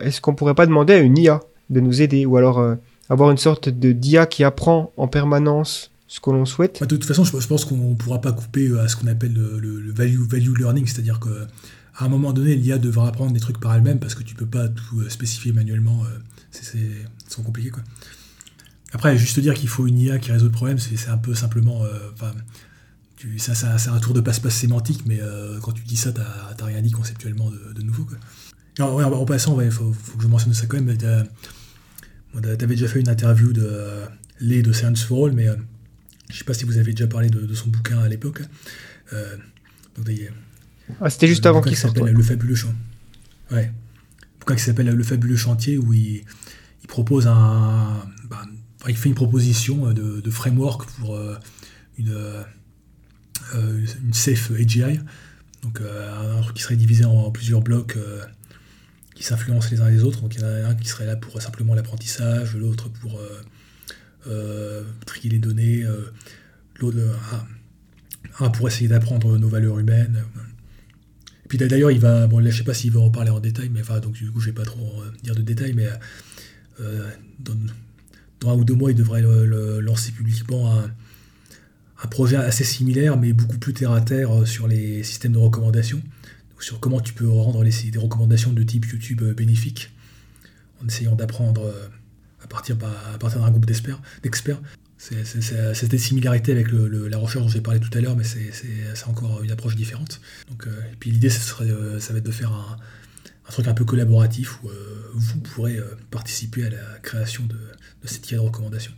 Est-ce 0.02 0.22
qu'on 0.22 0.36
pourrait 0.36 0.54
pas 0.54 0.66
demander 0.66 0.94
à 0.94 1.00
une 1.00 1.18
IA 1.18 1.40
de 1.70 1.80
nous 1.80 2.02
aider 2.02 2.26
ou 2.26 2.38
alors 2.38 2.64
avoir 3.10 3.32
une 3.32 3.38
sorte 3.38 3.70
de 3.70 3.94
d'IA 3.94 4.26
qui 4.26 4.44
apprend 4.44 4.92
en 4.98 5.08
permanence 5.08 5.92
ce 6.12 6.20
que 6.20 6.30
l'on 6.30 6.44
souhaite 6.44 6.78
bah, 6.82 6.88
De 6.88 6.98
toute 6.98 7.06
façon, 7.06 7.24
je, 7.24 7.48
pense 7.48 7.64
qu'on 7.64 7.92
ne 7.92 7.96
pourra 7.96 8.20
pas 8.20 8.34
couper 8.34 8.70
à 8.78 8.90
ce 8.90 8.98
qu'on 8.98 9.08
appelle 9.08 9.34
le, 9.34 9.92
value, 9.94 10.58
learning, 10.58 10.86
c'est-à-dire 10.86 11.22
que 11.22 11.30
à 11.96 12.06
un 12.06 12.10
moment 12.10 12.34
donné, 12.34 12.56
l'IA 12.56 12.78
devra 12.78 13.08
apprendre 13.08 13.32
des 13.32 13.40
trucs 13.40 13.60
par 13.60 13.74
elle-même 13.76 13.98
parce 14.00 14.16
que 14.16 14.24
tu 14.24 14.36
peux 14.36 14.46
pas 14.46 14.68
tout 14.68 15.10
spécifier 15.10 15.54
manuellement. 15.54 16.04
c'est 16.52 17.44
compliqué 17.44 17.70
quoi. 17.70 17.82
Après, 18.94 19.18
juste 19.18 19.40
dire 19.40 19.54
qu'il 19.54 19.70
faut 19.70 19.88
une 19.88 19.98
IA 19.98 20.20
qui 20.20 20.34
résout 20.34 20.48
le 20.48 20.52
problème, 20.52 20.78
c'est 20.80 21.08
un 21.08 21.18
peu 21.18 21.34
simplement. 21.34 21.84
C'est 23.38 23.88
un 23.90 24.00
tour 24.00 24.14
de 24.14 24.20
passe-passe 24.20 24.56
sémantique, 24.56 25.04
mais 25.06 25.22
quand 25.62 25.72
tu 25.72 25.84
dis 25.84 25.96
ça, 25.96 26.12
t'as 26.12 26.66
rien 26.66 26.82
dit 26.82 26.92
conceptuellement 26.92 27.50
de, 27.50 27.82
nouveau. 27.84 28.06
En, 28.80 29.26
passant, 29.26 29.62
il 29.62 29.72
faut, 29.72 29.92
que 30.18 30.24
je 30.24 30.28
mentionne 30.28 30.54
ça 30.54 30.66
quand 30.66 30.82
même. 30.82 30.98
Tu 30.98 31.06
avais 32.36 32.68
déjà 32.68 32.90
fait 32.90 33.00
une 33.00 33.10
interview 33.10 33.54
de 33.54 33.64
euh, 33.64 34.06
Lé 34.42 34.62
de 34.62 34.74
Science 34.74 35.04
for 35.04 35.28
All, 35.28 35.34
mais 35.34 35.48
euh, 35.48 35.56
je 36.32 36.36
ne 36.36 36.40
sais 36.40 36.46
pas 36.46 36.54
si 36.54 36.66
vous 36.66 36.78
avez 36.78 36.92
déjà 36.92 37.08
parlé 37.08 37.30
de, 37.30 37.54
son 37.54 37.70
bouquin 37.70 38.00
à 38.00 38.08
l'époque. 38.08 38.42
Euh, 39.14 39.38
ah, 41.00 41.10
C'était 41.10 41.28
juste 41.28 41.46
avant 41.46 41.62
qu'il 41.62 41.76
sorte. 41.76 41.98
Le 41.98 42.24
fabuleux 42.24 42.56
chantier. 42.56 42.78
Ouais. 43.52 43.72
bouquin 44.40 44.56
qui 44.56 44.64
s'appelle 44.64 44.88
Le 44.88 45.04
fabuleux 45.04 45.36
chantier 45.36 45.78
où 45.78 45.94
il, 45.94 46.24
propose 46.88 47.28
un. 47.28 48.04
Bah, 48.30 48.44
il 48.88 48.98
fait 48.98 49.10
une 49.10 49.16
proposition 49.16 49.94
de, 49.94 50.30
framework 50.30 50.90
pour 50.92 51.20
une, 51.98 52.46
une 53.56 54.14
safe 54.14 54.52
AGI. 54.52 55.00
Donc 55.62 55.80
un 55.82 56.42
truc 56.42 56.56
qui 56.56 56.64
serait 56.64 56.76
divisé 56.76 57.06
en 57.06 57.30
plusieurs 57.32 57.62
blocs 57.62 57.98
qui 59.22 59.28
s'influencent 59.28 59.70
les 59.70 59.82
uns 59.82 59.90
les 59.90 60.04
autres. 60.04 60.22
Donc 60.22 60.36
il 60.36 60.42
y 60.42 60.44
en 60.44 60.48
a 60.48 60.68
un 60.70 60.76
qui 60.76 60.88
serait 60.88 61.06
là 61.06 61.16
pour 61.16 61.40
simplement 61.42 61.76
l'apprentissage, 61.76 62.56
l'autre 62.56 62.90
pour 62.90 63.20
euh, 63.20 63.24
euh, 63.24 63.44
trier 65.06 65.30
les 65.30 65.40
données, 65.40 65.84
euh, 65.84 66.12
l'autre 66.80 66.98
un 68.40 68.50
pour 68.50 68.68
essayer 68.68 68.88
d'apprendre 68.88 69.38
nos 69.38 69.50
valeurs 69.50 69.80
humaines. 69.80 70.24
Puis 71.48 71.58
d'ailleurs, 71.58 71.92
il 71.92 72.00
va, 72.00 72.28
bon 72.28 72.40
là 72.40 72.50
je 72.50 72.60
sais 72.60 72.64
pas 72.64 72.74
s'il 72.74 72.92
va 72.92 73.02
en 73.02 73.10
parler 73.10 73.30
en 73.30 73.40
détail, 73.40 73.70
mais 73.70 73.82
enfin 73.82 74.00
donc 74.00 74.14
du 74.14 74.32
coup 74.32 74.40
je 74.40 74.48
vais 74.48 74.54
pas 74.54 74.64
trop 74.64 75.04
dire 75.22 75.36
de 75.36 75.42
détails, 75.42 75.74
mais 75.74 75.90
dans, 77.40 78.50
un 78.50 78.54
ou 78.54 78.64
deux 78.64 78.74
mois 78.74 78.92
il 78.92 78.96
devrait 78.96 79.22
lancer 79.82 80.12
publiquement 80.12 80.80
un, 80.80 80.92
projet 82.10 82.38
assez 82.38 82.64
similaire, 82.64 83.18
mais 83.18 83.34
beaucoup 83.34 83.58
plus 83.58 83.74
terre 83.74 83.92
à 83.92 84.02
terre 84.02 84.48
sur 84.48 84.68
les 84.68 85.04
systèmes 85.04 85.34
de 85.34 85.38
recommandation 85.38 86.02
sur 86.62 86.80
comment 86.80 87.00
tu 87.00 87.14
peux 87.14 87.28
rendre 87.28 87.64
les, 87.64 87.72
des 87.92 88.00
recommandations 88.00 88.54
de 88.54 88.64
type 88.64 88.86
YouTube 88.86 89.22
euh, 89.24 89.34
bénéfiques, 89.34 89.92
en 90.82 90.88
essayant 90.88 91.16
d'apprendre 91.16 91.64
euh, 92.52 93.16
à 93.16 93.18
partir, 93.18 93.40
d'un 93.40 93.52
groupe 93.52 93.66
d'experts. 93.66 94.62
C'est 94.98 95.88
des 95.88 95.98
similarités 95.98 96.52
avec 96.52 96.68
la 96.72 97.18
recherche 97.18 97.44
dont 97.44 97.50
j'ai 97.50 97.62
parlé 97.62 97.80
tout 97.80 97.96
à 97.98 98.02
l'heure, 98.02 98.16
mais 98.16 98.24
c'est 98.24 99.08
encore 99.08 99.42
une 99.44 99.52
approche 99.52 99.76
différente. 99.76 100.22
Donc, 100.50 100.68
euh, 100.68 100.92
et 100.92 100.96
puis 101.00 101.12
l'idée, 101.12 101.30
ça, 101.30 101.56
va 101.64 102.18
être 102.18 102.24
de 102.24 102.32
faire 102.32 102.52
un, 102.52 102.78
truc 103.52 103.68
un 103.68 103.74
peu 103.74 103.84
collaboratif 103.84 104.64
où 104.64 104.70
vous 105.14 105.40
pourrez 105.40 105.78
participer 106.10 106.66
à 106.66 106.70
la 106.70 107.00
création 107.02 107.44
de, 107.46 107.56
de 107.56 108.08
cette 108.08 108.32
de 108.32 108.40
recommandations. 108.40 108.94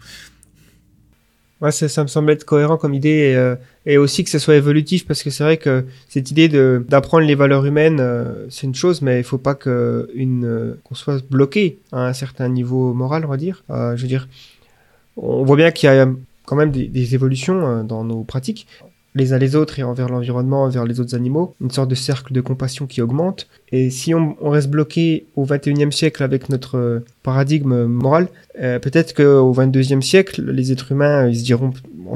Ouais, 1.64 1.72
ça, 1.72 2.04
me 2.04 2.08
semble 2.08 2.30
être 2.32 2.44
cohérent 2.44 2.76
comme 2.76 2.94
idée 2.94 3.34
euh, 3.38 3.56
et, 3.86 3.98
aussi 3.98 4.26
que 4.26 4.30
ce 4.30 4.38
soit 4.38 4.58
évolutif 4.58 5.08
parce 5.08 5.24
que 5.24 5.30
c'est 5.30 5.46
vrai 5.46 5.56
que 5.56 5.86
cette 6.10 6.30
idée 6.30 6.50
d'apprendre 6.50 7.26
les 7.26 7.36
valeurs 7.36 7.66
humaines, 7.66 8.00
euh, 8.02 8.48
c'est 8.50 8.68
une 8.68 8.76
chose, 8.76 9.02
mais 9.02 9.20
il 9.20 9.24
faut 9.24 9.38
pas 9.38 9.56
que 9.56 10.10
euh, 10.14 10.74
qu'on 10.84 10.94
soit 10.94 11.26
bloqué 11.30 11.80
à 11.94 12.08
un 12.08 12.12
certain 12.12 12.50
niveau 12.50 12.94
moral, 12.94 13.24
on 13.24 13.30
va 13.30 13.38
dire. 13.38 13.64
je 13.70 14.02
veux 14.02 14.10
dire, 14.10 14.28
on 15.16 15.46
voit 15.46 15.56
bien 15.56 15.72
qu'il 15.72 15.88
y 15.88 15.90
a 15.98 16.06
quand 16.46 16.58
même 16.58 16.72
des 16.72 17.16
évolutions 17.16 17.86
dans 17.86 18.04
nos 18.04 18.24
pratiques 18.24 18.68
les 19.16 19.34
uns 19.34 19.38
les 19.38 19.56
autres 19.56 19.80
et 19.80 19.84
envers 19.84 20.10
l'environnement, 20.10 20.64
envers 20.64 20.86
les 20.86 21.00
autres 21.00 21.16
animaux, 21.16 21.56
une 21.62 21.72
sorte 21.72 21.90
de 21.90 21.96
cercle 21.96 22.34
de 22.34 22.42
compassion 22.42 22.88
qui 22.88 23.02
augmente. 23.02 23.48
Et 23.72 23.90
si 23.90 24.14
on, 24.14 24.36
reste 24.42 24.70
bloqué 24.70 25.26
au 25.36 25.46
21e 25.46 25.92
siècle 25.92 26.24
avec 26.24 26.50
notre 26.50 26.78
euh, 26.78 27.00
paradigme 27.22 27.86
moral, 27.86 28.28
euh, 28.62 28.80
peut-être 28.80 29.14
qu'au 29.14 29.54
22e 29.54 30.02
siècle, 30.02 30.44
les 30.52 30.72
êtres 30.72 30.92
humains, 30.92 31.28
ils 31.28 31.40
se 31.40 31.44
diront 31.44 31.74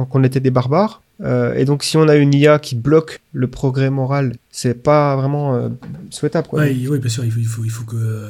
qu'on 0.10 0.24
était 0.24 0.40
des 0.40 0.52
barbares. 0.52 1.02
Euh, 1.22 1.56
et 1.56 1.66
donc, 1.66 1.84
si 1.84 1.98
on 1.98 2.08
a 2.08 2.16
une 2.16 2.34
IA 2.34 2.60
qui 2.60 2.76
bloque 2.76 3.22
le 3.32 3.48
progrès 3.48 3.90
moral, 3.90 4.34
c'est 4.52 4.82
pas 4.82 5.16
vraiment 5.16 5.72
souhaitable. 6.10 6.48
Oui, 6.54 6.88
bien 7.00 7.10
sûr, 7.10 7.26
il 7.26 7.32
faut, 7.32 7.64
il 7.64 7.72
faut, 7.72 7.86
que 7.86 8.30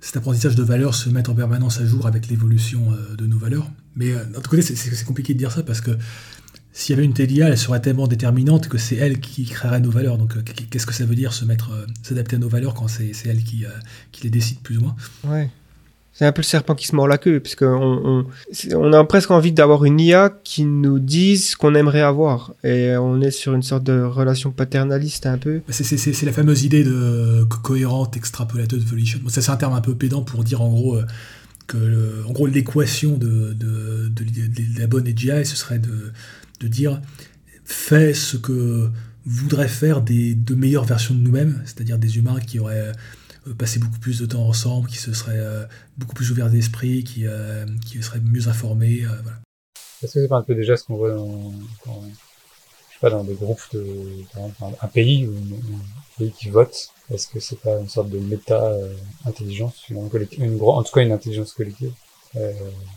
cet 0.00 0.18
apprentissage 0.18 0.54
de 0.54 0.62
valeurs 0.62 0.94
se 0.94 1.08
mette 1.08 1.28
en 1.28 1.34
permanence 1.34 1.80
à 1.80 1.86
jour 1.86 2.06
avec 2.06 2.28
l'évolution 2.28 2.80
de 3.16 3.26
nos 3.26 3.38
valeurs. 3.38 3.70
Mais 3.94 4.12
d'un 4.12 4.38
autre 4.38 4.50
côté, 4.50 4.60
c'est 4.60 5.04
compliqué 5.06 5.32
de 5.32 5.38
dire 5.38 5.50
ça 5.50 5.62
parce 5.62 5.80
que 5.80 5.92
s'il 6.76 6.94
y 6.94 6.98
avait 6.98 7.06
une 7.06 7.14
telle 7.14 7.32
IA, 7.32 7.48
elle 7.48 7.56
serait 7.56 7.80
tellement 7.80 8.06
déterminante 8.06 8.68
que 8.68 8.76
c'est 8.76 8.96
elle 8.96 9.18
qui 9.18 9.46
créerait 9.46 9.80
nos 9.80 9.90
valeurs. 9.90 10.18
Donc, 10.18 10.36
euh, 10.36 10.42
qu'est-ce 10.70 10.84
que 10.84 10.92
ça 10.92 11.06
veut 11.06 11.14
dire 11.14 11.32
se 11.32 11.46
mettre, 11.46 11.72
euh, 11.72 11.86
s'adapter 12.02 12.36
à 12.36 12.38
nos 12.38 12.50
valeurs 12.50 12.74
quand 12.74 12.86
c'est 12.86 13.12
elle 13.24 13.42
qui, 13.42 13.64
euh, 13.64 13.70
qui, 14.12 14.24
les 14.24 14.30
décide 14.30 14.60
plus 14.60 14.76
ou 14.76 14.82
moins? 14.82 14.96
Ouais. 15.24 15.48
C'est 16.12 16.26
un 16.26 16.32
peu 16.32 16.42
le 16.42 16.46
serpent 16.46 16.74
qui 16.74 16.86
se 16.86 16.94
mord 16.94 17.08
la 17.08 17.16
queue, 17.16 17.40
puisque 17.40 17.62
on, 17.62 18.26
on, 18.74 18.92
a 18.92 19.04
presque 19.04 19.30
envie 19.30 19.52
d'avoir 19.52 19.86
une 19.86 19.98
IA 19.98 20.28
qui 20.44 20.66
nous 20.66 20.98
dise 20.98 21.50
ce 21.50 21.56
qu'on 21.56 21.74
aimerait 21.74 22.02
avoir. 22.02 22.52
Et 22.62 22.94
on 22.98 23.22
est 23.22 23.30
sur 23.30 23.54
une 23.54 23.62
sorte 23.62 23.84
de 23.84 24.02
relation 24.02 24.50
paternaliste 24.50 25.24
un 25.24 25.38
peu. 25.38 25.62
Bah, 25.66 25.72
c'est 25.72 26.24
la 26.26 26.32
fameuse 26.32 26.64
idée 26.64 26.84
de 26.84 27.44
cohérente 27.62 28.18
extrapolated 28.18 28.82
evolution. 28.82 29.18
ça, 29.28 29.40
c'est 29.40 29.50
un 29.50 29.56
terme 29.56 29.72
un 29.72 29.80
peu 29.80 29.94
pédant 29.94 30.20
pour 30.20 30.44
dire 30.44 30.60
en 30.60 30.68
gros 30.68 31.00
que 31.66 32.22
en 32.28 32.32
gros 32.32 32.46
l'équation 32.46 33.16
de, 33.16 33.54
de, 33.54 34.08
de, 34.08 34.78
la 34.78 34.86
bonne 34.86 35.08
AGI, 35.08 35.44
ce 35.44 35.56
serait 35.56 35.78
de 35.78 36.12
de 36.60 36.68
dire 36.68 37.00
fais 37.64 38.14
ce 38.14 38.36
que 38.36 38.90
voudraient 39.26 39.68
faire 39.68 40.00
des, 40.00 40.34
de 40.34 40.54
meilleures 40.54 40.84
versions 40.84 41.14
de 41.14 41.20
nous-mêmes, 41.20 41.60
c'est-à-dire 41.64 41.98
des 41.98 42.16
humains 42.16 42.40
qui 42.40 42.60
auraient 42.60 42.92
euh, 43.46 43.54
passé 43.54 43.80
beaucoup 43.80 43.98
plus 43.98 44.20
de 44.20 44.26
temps 44.26 44.46
ensemble, 44.46 44.88
qui 44.88 44.98
se 44.98 45.12
seraient 45.12 45.38
euh, 45.38 45.64
beaucoup 45.98 46.14
plus 46.14 46.30
ouverts 46.30 46.48
d'esprit, 46.48 47.02
qui, 47.02 47.26
euh, 47.26 47.66
qui 47.84 48.00
seraient 48.02 48.20
mieux 48.20 48.48
informés. 48.48 49.00
voilà. 49.00 49.38
Est-ce 50.02 50.14
que 50.14 50.20
c'est 50.22 50.28
pas 50.28 50.36
un 50.36 50.42
peu 50.42 50.54
déjà 50.54 50.76
ce 50.76 50.84
qu'on 50.84 50.96
voit 50.96 51.10
dans, 51.10 51.52
je 51.84 52.94
sais 52.94 53.00
pas, 53.00 53.10
dans 53.10 53.24
des 53.24 53.34
groupes 53.34 53.62
de, 53.72 53.84
exemple, 54.30 54.76
un 54.80 54.88
pays 54.88 55.26
ou 55.26 55.34
un 55.34 56.18
pays 56.18 56.32
qui 56.32 56.50
vote 56.50 56.90
Est-ce 57.10 57.26
que 57.26 57.40
c'est 57.40 57.58
pas 57.58 57.80
une 57.80 57.88
sorte 57.88 58.10
de 58.10 58.18
méta-intelligence, 58.18 59.88
une, 59.88 60.08
une, 60.38 60.60
en 60.60 60.82
tout 60.82 60.92
cas 60.92 61.00
une 61.00 61.12
intelligence 61.12 61.52
collective, 61.52 61.92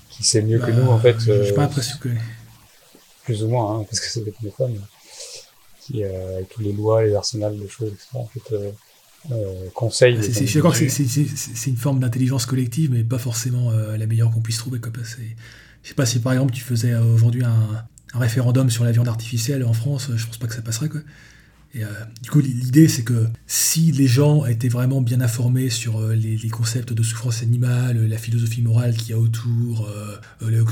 qui 0.10 0.23
sait 0.23 0.41
mieux 0.41 0.60
que 0.60 0.72
nous 0.72 0.90
en 0.90 0.99
fait 0.99 1.18
Je 1.19 1.44
suis 1.44 1.53
pas 1.53 1.61
l'impression 1.61 1.98
que 1.99 2.10
plus 3.30 3.43
ou 3.43 3.47
moins, 3.47 3.76
hein, 3.76 3.84
parce 3.84 3.99
que 3.99 4.07
c'est 4.07 4.26
des 4.26 4.31
téléphones, 4.31 4.81
qui, 5.81 6.03
euh, 6.03 6.38
avec 6.38 6.49
toutes 6.49 6.65
les 6.65 6.73
lois, 6.73 7.03
les 7.03 7.14
arsenals 7.14 7.60
de 7.60 7.68
choses, 7.68 7.89
etc., 7.89 8.07
en 8.15 8.26
fait, 8.26 8.53
euh, 8.53 8.72
euh, 9.31 9.69
conseillent. 9.76 10.18
je 10.19 10.31
suis 10.31 10.56
d'accord 10.56 10.73
que 10.73 10.89
c'est 10.89 11.69
une 11.69 11.77
forme 11.77 11.99
d'intelligence 11.99 12.47
collective, 12.47 12.89
mais 12.91 13.03
pas 13.03 13.19
forcément 13.19 13.69
la 13.72 14.06
meilleure 14.07 14.31
qu'on 14.31 14.41
puisse 14.41 14.57
trouver. 14.57 14.80
Quoi. 14.80 14.91
Je 15.03 15.89
sais 15.89 15.93
pas 15.93 16.06
si 16.06 16.19
par 16.19 16.34
exemple 16.34 16.53
tu 16.53 16.61
faisais 16.61 16.95
aujourd'hui 16.95 17.43
un, 17.43 17.85
référendum 18.14 18.72
sur 18.72 18.84
la 18.84 18.91
viande 18.91 19.07
artificielle 19.07 19.64
en 19.64 19.73
France, 19.73 20.10
je 20.15 20.26
pense 20.26 20.38
pas 20.38 20.47
que 20.47 20.56
ça 20.56 20.64
passerait. 20.64 20.89
Quoi. 20.89 21.01
Et, 21.76 21.81
du 22.23 22.30
coup, 22.31 22.39
l'idée, 22.39 22.88
c'est 22.88 23.03
que 23.03 23.27
si 23.45 23.91
les 23.91 24.07
gens 24.07 24.45
étaient 24.45 24.69
vraiment 24.69 25.01
bien 25.01 25.22
informés 25.22 25.69
sur 25.69 26.01
les, 26.07 26.49
concepts 26.49 26.93
de 26.93 27.03
souffrance 27.03 27.43
animale, 27.43 28.07
la 28.07 28.18
philosophie 28.18 28.61
morale 28.61 28.95
qu'il 28.95 29.10
y 29.10 29.14
a 29.14 29.19
autour, 29.19 29.88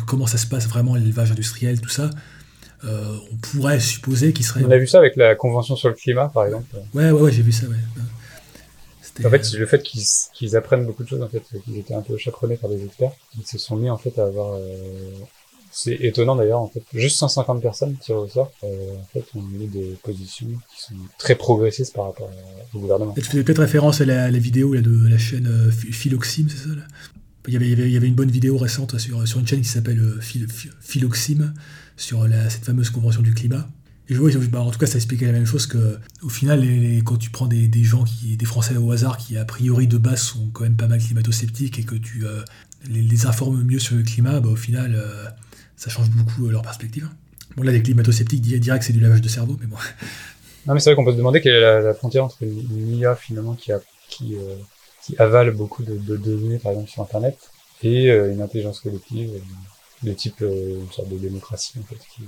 comment 0.08 0.26
ça 0.26 0.38
se 0.38 0.48
passe 0.48 0.68
vraiment 0.68 0.96
l'élevage 0.96 1.32
industriel, 1.32 1.82
tout 1.82 1.90
ça, 1.90 2.10
euh, 2.84 3.18
on 3.32 3.36
pourrait 3.38 3.80
supposer 3.80 4.34
qu'il 4.34 4.46
serait. 4.46 4.64
On 4.64 4.72
a 4.72 4.78
vu 4.78 4.88
ça 4.88 5.00
avec 5.00 5.16
la 5.16 5.36
Convention 5.36 5.76
sur 5.76 5.90
le 5.90 5.96
climat, 5.96 6.30
par 6.30 6.46
exemple. 6.46 6.76
Ouais, 6.94 7.12
ouais, 7.12 7.12
ouais 7.12 7.32
j'ai 7.32 7.42
vu 7.42 7.52
ça, 7.52 7.68
ouais. 7.68 7.76
En 9.26 9.30
fait, 9.32 9.52
le 9.54 9.66
fait 9.66 9.82
qu'ils 9.82 10.56
apprennent 10.56 10.86
beaucoup 10.86 11.04
de 11.04 11.10
choses, 11.10 11.24
en 11.24 11.28
fait, 11.28 11.42
qu'ils 11.64 11.78
étaient 11.80 11.96
un 11.96 12.02
peu 12.02 12.18
chaperonnés 12.18 12.58
par 12.58 12.70
des 12.70 12.84
experts, 12.84 13.14
ils 13.40 13.48
se 13.48 13.58
sont 13.58 13.76
mis, 13.76 13.90
en 13.90 13.98
fait, 13.98 14.18
à 14.20 14.26
avoir... 14.26 14.54
Euh, 14.54 15.12
c'est 15.72 15.96
étonnant, 16.02 16.36
d'ailleurs, 16.36 16.62
en 16.62 16.68
fait. 16.68 16.84
Juste 16.94 17.18
150 17.18 17.62
personnes 17.62 17.96
tirées 17.98 18.20
au 18.20 18.28
sort, 18.28 18.52
euh, 18.64 18.96
en 18.96 19.06
fait, 19.12 19.26
ont 19.36 19.42
mis 19.42 19.66
des 19.68 19.98
positions 20.04 20.48
qui 20.48 20.82
sont 20.84 20.94
très 21.18 21.34
progressistes 21.34 21.96
par 21.96 22.06
rapport 22.06 22.30
au 22.76 22.80
gouvernement. 22.80 23.14
Tu 23.14 23.22
faisais 23.24 23.44
peut-être 23.44 23.62
référence 23.62 24.02
à 24.02 24.06
la, 24.06 24.30
vidéo 24.30 24.76
de 24.76 25.08
la 25.10 25.18
chaîne 25.18 25.72
Philoxime, 25.72 26.50
c'est 26.50 26.70
ça 26.70 26.76
là? 26.76 26.84
Il 27.48 27.54
y, 27.54 27.56
avait, 27.56 27.70
il 27.70 27.92
y, 27.92 27.96
avait, 27.96 28.08
une 28.08 28.14
bonne 28.14 28.30
vidéo 28.30 28.58
récente 28.58 28.98
sur, 29.00 29.26
sur 29.26 29.40
une 29.40 29.48
chaîne 29.48 29.62
qui 29.62 29.70
s'appelle 29.70 30.02
Philoxime, 30.82 31.54
sur 31.98 32.28
cette 32.50 32.64
fameuse 32.64 32.90
convention 32.90 33.22
du 33.22 33.34
climat. 33.34 33.68
Et 34.10 34.14
je 34.14 34.20
vois, 34.20 34.32
bah, 34.50 34.62
en 34.62 34.72
tout 34.72 34.80
cas, 34.80 34.86
ça 34.86 34.96
expliquait 34.96 35.26
la 35.26 35.34
même 35.34 35.46
chose 35.46 35.68
que, 35.68 36.00
au 36.22 36.30
final, 36.30 36.66
quand 37.04 37.18
tu 37.18 37.30
prends 37.30 37.48
des, 37.48 37.70
gens, 37.84 38.06
qui, 38.06 38.38
des 38.38 38.46
Français 38.46 38.78
au 38.78 38.92
hasard, 38.92 39.18
qui 39.18 39.38
a 39.38 39.44
priori 39.44 39.88
de 39.88 39.98
base 39.98 40.22
sont 40.22 40.50
quand 40.54 40.64
même 40.64 40.78
pas 40.78 40.88
mal 40.88 41.00
climato-sceptiques 41.00 41.78
et 41.80 41.84
que 41.84 41.96
tu 41.96 42.26
euh, 42.26 42.42
les, 42.90 43.26
informes 43.26 43.62
mieux 43.64 43.80
sur 43.80 43.98
le 43.98 44.04
climat, 44.04 44.40
bah, 44.40 44.50
au 44.50 44.56
final, 44.56 44.96
euh, 44.96 45.26
ça 45.76 45.90
change 45.90 46.10
beaucoup 46.10 46.48
euh, 46.48 46.52
leur 46.52 46.62
perspective. 46.62 47.10
Bon, 47.58 47.64
là, 47.64 47.74
les 47.74 47.84
climato-sceptiques 47.84 48.42
direct 48.42 48.82
que 48.82 48.88
c'est 48.88 48.94
du 48.94 49.02
lavage 49.02 49.22
de 49.22 49.30
cerveau, 49.30 49.58
mais 49.60 49.68
bon. 49.68 49.78
Non, 50.66 50.74
mais 50.74 50.82
c'est 50.82 50.90
vrai 50.90 50.98
qu'on 50.98 51.06
peut 51.06 51.14
se 51.14 51.18
demander 51.18 51.40
quelle 51.40 51.56
est 51.56 51.82
la, 51.82 51.94
frontière 51.94 52.26
entre 52.26 52.44
une, 52.44 52.98
IA 52.98 53.16
finalement 53.16 53.56
qui, 53.56 53.72
avale 55.18 55.52
beaucoup 55.52 55.82
de, 55.82 56.18
données, 56.18 56.58
par 56.58 56.74
exemple 56.74 56.90
sur 56.90 57.04
Internet, 57.04 57.38
et 57.84 58.10
une 58.10 58.42
intelligence 58.42 58.82
collective 58.82 59.30
de 60.04 60.14
type 60.14 60.42
euh, 60.42 60.80
une 60.82 60.92
sorte 60.92 61.10
de 61.10 61.18
démocratie 61.18 61.74
en 61.80 61.84
fait, 61.84 61.98
qui, 62.14 62.24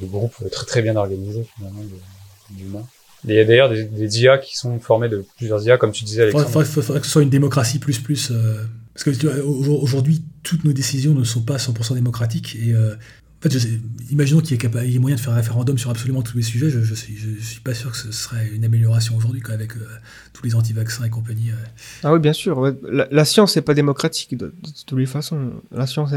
de 0.00 0.06
groupe 0.06 0.34
très 0.50 0.66
très 0.66 0.82
bien 0.82 0.96
organisé 0.96 1.44
finalement 1.56 1.82
d'humains. 2.50 2.86
Il 3.26 3.34
y 3.34 3.38
a 3.38 3.44
d'ailleurs 3.44 3.70
des, 3.70 3.84
des, 3.84 4.20
IA 4.20 4.38
qui 4.38 4.56
sont 4.56 4.78
formés 4.78 5.08
de 5.08 5.24
plusieurs 5.36 5.62
IA, 5.64 5.78
comme 5.78 5.92
tu 5.92 6.04
disais. 6.04 6.28
Il 6.28 6.38
faudrait, 6.38 7.00
que 7.00 7.06
ce 7.06 7.10
soit 7.10 7.22
une 7.22 7.30
démocratie 7.30 7.78
plus 7.78 7.98
plus. 7.98 8.30
Euh, 8.30 8.64
Parce 8.92 9.04
que 9.04 9.40
aujourd'hui, 9.40 10.22
toutes 10.42 10.64
nos 10.64 10.74
décisions 10.74 11.14
ne 11.14 11.24
sont 11.24 11.40
pas 11.40 11.56
100% 11.56 11.94
démocratiques. 11.94 12.56
Et 12.56 12.72
euh, 12.72 12.94
en 12.94 13.50
fait, 13.50 13.58
imaginons 14.10 14.40
qu'il 14.40 14.58
y, 14.62 14.94
ait 14.96 14.98
moyen 14.98 15.16
de 15.16 15.20
faire 15.20 15.32
un 15.32 15.36
référendum 15.36 15.76
sur 15.76 15.90
absolument 15.90 16.22
tous 16.22 16.36
les 16.36 16.42
sujets. 16.42 16.70
Je 16.70 16.78
ne 16.78 16.94
suis, 16.94 17.16
je, 17.16 17.44
suis, 17.44 17.60
pas 17.60 17.74
sûr 17.74 17.90
que 17.92 17.96
ce 17.96 18.10
serait 18.10 18.48
une 18.48 18.64
amélioration 18.64 19.16
aujourd'hui, 19.16 19.42
avec 19.50 19.76
euh, 19.76 19.86
tous 20.32 20.44
les 20.44 20.54
anti-vaccins 20.54 21.04
et 21.04 21.10
compagnie. 21.10 21.50
Euh. 21.50 21.54
Ah 22.04 22.12
oui, 22.12 22.20
bien 22.20 22.32
sûr. 22.32 22.74
La, 22.90 23.24
science 23.24 23.56
n'est 23.56 23.62
pas 23.62 23.74
démocratique 23.74 24.36
de, 24.36 24.54
toutes 24.86 24.98
les 24.98 25.06
façons. 25.06 25.52
La 25.72 25.86
science, 25.86 26.10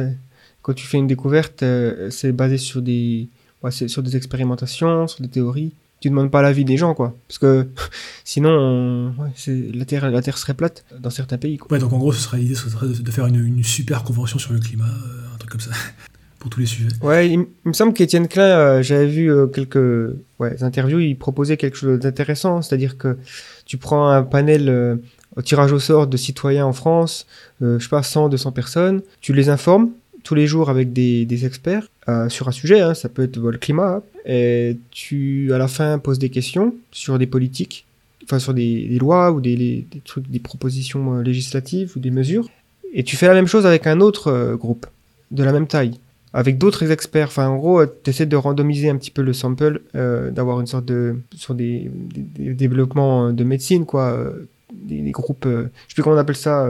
quand 0.68 0.74
tu 0.74 0.86
fais 0.86 0.98
une 0.98 1.08
découverte, 1.08 1.64
c'est 2.10 2.34
basé 2.34 2.58
sur 2.58 2.82
des, 2.82 3.30
sur 3.72 4.04
des 4.04 4.18
expérimentations, 4.18 5.08
sur 5.08 5.22
des 5.22 5.30
théories 5.30 5.72
tu 6.00 6.10
demandes 6.10 6.32
pas 6.32 6.42
l'avis 6.42 6.66
des 6.66 6.78
gens, 6.78 6.94
quoi. 6.94 7.16
Parce 7.28 7.40
que 7.40 7.68
sinon, 8.24 9.14
la, 9.48 9.86
terre, 9.86 10.10
la 10.12 10.22
Terre 10.22 10.38
serait 10.38 10.54
plate 10.54 10.86
dans 11.00 11.10
certains 11.10 11.38
pays. 11.38 11.58
Ouais, 11.70 11.80
donc 11.80 11.94
en 11.94 11.98
gros, 11.98 12.12
ce 12.12 12.22
serait 12.22 12.38
l'idée 12.38 12.56
ce 12.56 12.70
serait 12.70 12.88
de, 12.88 13.12
faire 13.12 13.26
une, 13.26 13.64
super 13.64 14.04
convention 14.04 14.40
sur 14.40 14.54
le 14.54 14.60
climat, 14.60 14.86
euh, 14.86 15.34
un 15.34 15.38
truc 15.38 15.52
comme 15.52 15.62
ça, 15.62 15.72
pour 16.40 16.50
tous 16.50 16.60
les 16.60 16.66
sujets. 16.66 16.90
Ouais, 17.02 17.30
il, 17.30 17.46
me 17.66 17.74
semble 17.74 17.94
qu'Étienne 17.94 18.28
Klein, 18.28 18.44
euh, 18.44 18.84
j'avais 18.84 19.08
vu 19.08 19.32
euh, 19.32 19.48
quelques 19.48 20.14
ouais, 20.40 20.64
interviews, 20.64 21.00
il 21.00 21.18
proposait 21.18 21.58
quelque 21.58 21.78
chose 21.78 22.00
d'intéressant, 22.00 22.62
c'est-à-dire 22.62 22.98
que 22.98 23.18
tu 23.66 23.78
prends 23.78 24.10
un 24.10 24.24
panel 24.24 25.00
au 25.36 25.42
tirage 25.42 25.72
au 25.72 25.80
sort 25.80 26.08
de 26.08 26.18
citoyens 26.18 26.66
en 26.66 26.74
France, 26.74 27.26
je 27.60 27.80
sais 27.80 27.90
pas, 27.90 28.04
100, 28.04 28.30
200 28.30 28.52
personnes, 28.52 29.02
tu 29.20 29.34
les 29.34 29.50
informes 29.50 29.90
tous 30.28 30.36
les 30.36 30.46
jours 30.46 30.70
avec 30.70 30.92
des, 30.92 31.46
experts 31.46 31.88
sur 32.28 32.50
un 32.50 32.52
sujet, 32.52 32.82
hein, 32.82 32.94
ça 32.94 33.08
peut 33.08 33.24
être 33.24 33.40
le 33.40 33.58
climat, 33.58 34.02
et 34.26 34.78
tu, 34.92 35.54
à 35.54 35.58
la 35.58 35.70
fin, 35.70 36.00
poses 36.00 36.20
des 36.20 36.30
questions 36.30 36.76
sur 36.92 37.18
des 37.18 37.28
politiques, 37.28 37.86
enfin 38.26 38.40
sur 38.40 38.54
des, 38.54 38.98
lois 39.00 39.32
ou 39.32 39.40
des, 39.40 39.88
trucs, 40.04 40.30
des 40.30 40.40
propositions 40.40 41.16
euh, 41.16 41.22
législatives 41.22 41.94
ou 41.96 42.00
des 42.00 42.12
mesures. 42.12 42.50
Et 42.94 43.06
tu 43.06 43.16
fais 43.16 43.28
la 43.28 43.34
même 43.34 43.48
chose 43.48 43.66
avec 43.66 43.88
un 43.88 44.02
autre 44.02 44.28
euh, 44.28 44.56
groupe 44.58 44.86
de 45.32 45.46
la 45.46 45.54
même 45.54 45.66
taille, 45.66 45.98
avec 46.34 46.58
d'autres 46.58 46.92
experts. 46.92 47.28
Enfin, 47.28 47.48
en 47.48 47.56
gros, 47.56 47.80
euh, 47.80 47.88
tu 48.04 48.10
essaies 48.10 48.26
de 48.26 48.36
randomiser 48.36 48.90
un 48.90 48.98
petit 48.98 49.12
peu 49.12 49.22
le 49.22 49.32
sample, 49.32 49.82
d'avoir 49.94 50.60
une 50.60 50.68
sorte 50.68 50.86
de 50.86 51.16
sur 51.38 51.56
des, 51.56 51.90
développements 52.36 53.32
de 53.32 53.44
médecine, 53.46 53.86
quoi, 53.86 54.30
des, 54.74 55.10
groupes, 55.12 55.48
je 55.48 55.70
sais 55.88 55.94
plus 55.94 56.04
comment 56.04 56.18
on 56.18 56.20
appelle 56.20 56.36
ça. 56.36 56.70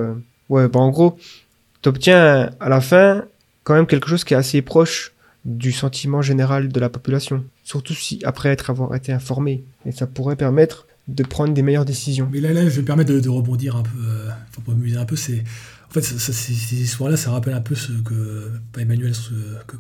ouais, 0.49 0.67
bah, 0.67 0.79
en 0.79 0.91
gros, 0.91 1.17
tu 1.81 1.89
obtiens 1.89 2.51
à 2.59 2.69
la 2.69 2.81
fin 2.81 3.25
quand 3.67 3.73
même 3.73 3.85
quelque 3.85 4.07
chose 4.07 4.23
qui 4.23 4.33
est 4.33 4.37
assez 4.37 4.61
proche 4.61 5.11
du 5.43 5.73
sentiment 5.73 6.21
général 6.21 6.69
de 6.69 6.79
la 6.79 6.87
population, 6.87 7.43
surtout 7.65 7.93
si 7.93 8.21
après 8.23 8.47
être 8.47 8.69
avoir 8.69 8.95
été 8.95 9.11
informé. 9.11 9.65
Et 9.85 9.91
ça 9.91 10.07
pourrait 10.07 10.37
permettre 10.37 10.87
de 11.09 11.21
prendre 11.23 11.53
des 11.53 11.63
meilleures 11.63 11.83
décisions. 11.83 12.29
Mais 12.31 12.39
là, 12.39 12.53
je 12.53 12.69
vais 12.69 12.81
me 12.81 12.85
permettre 12.85 13.13
de, 13.13 13.29
rebondir 13.29 13.75
un 13.75 13.83
peu, 13.83 13.89
euh, 14.07 14.29
pour 14.53 14.63
m'amuser 14.73 14.95
un 14.95 15.03
peu. 15.03 15.17
C'est 15.17 15.43
en 15.89 15.91
fait 15.91 16.01
ces 16.01 16.81
histoires-là, 16.81 17.17
ça 17.17 17.31
rappelle 17.31 17.55
un 17.55 17.61
peu 17.61 17.75
ce 17.75 17.91
que 17.91 18.51
pas 18.71 18.79
Emmanuel, 18.79 19.13
ce 19.13 19.31
que, 19.67 19.75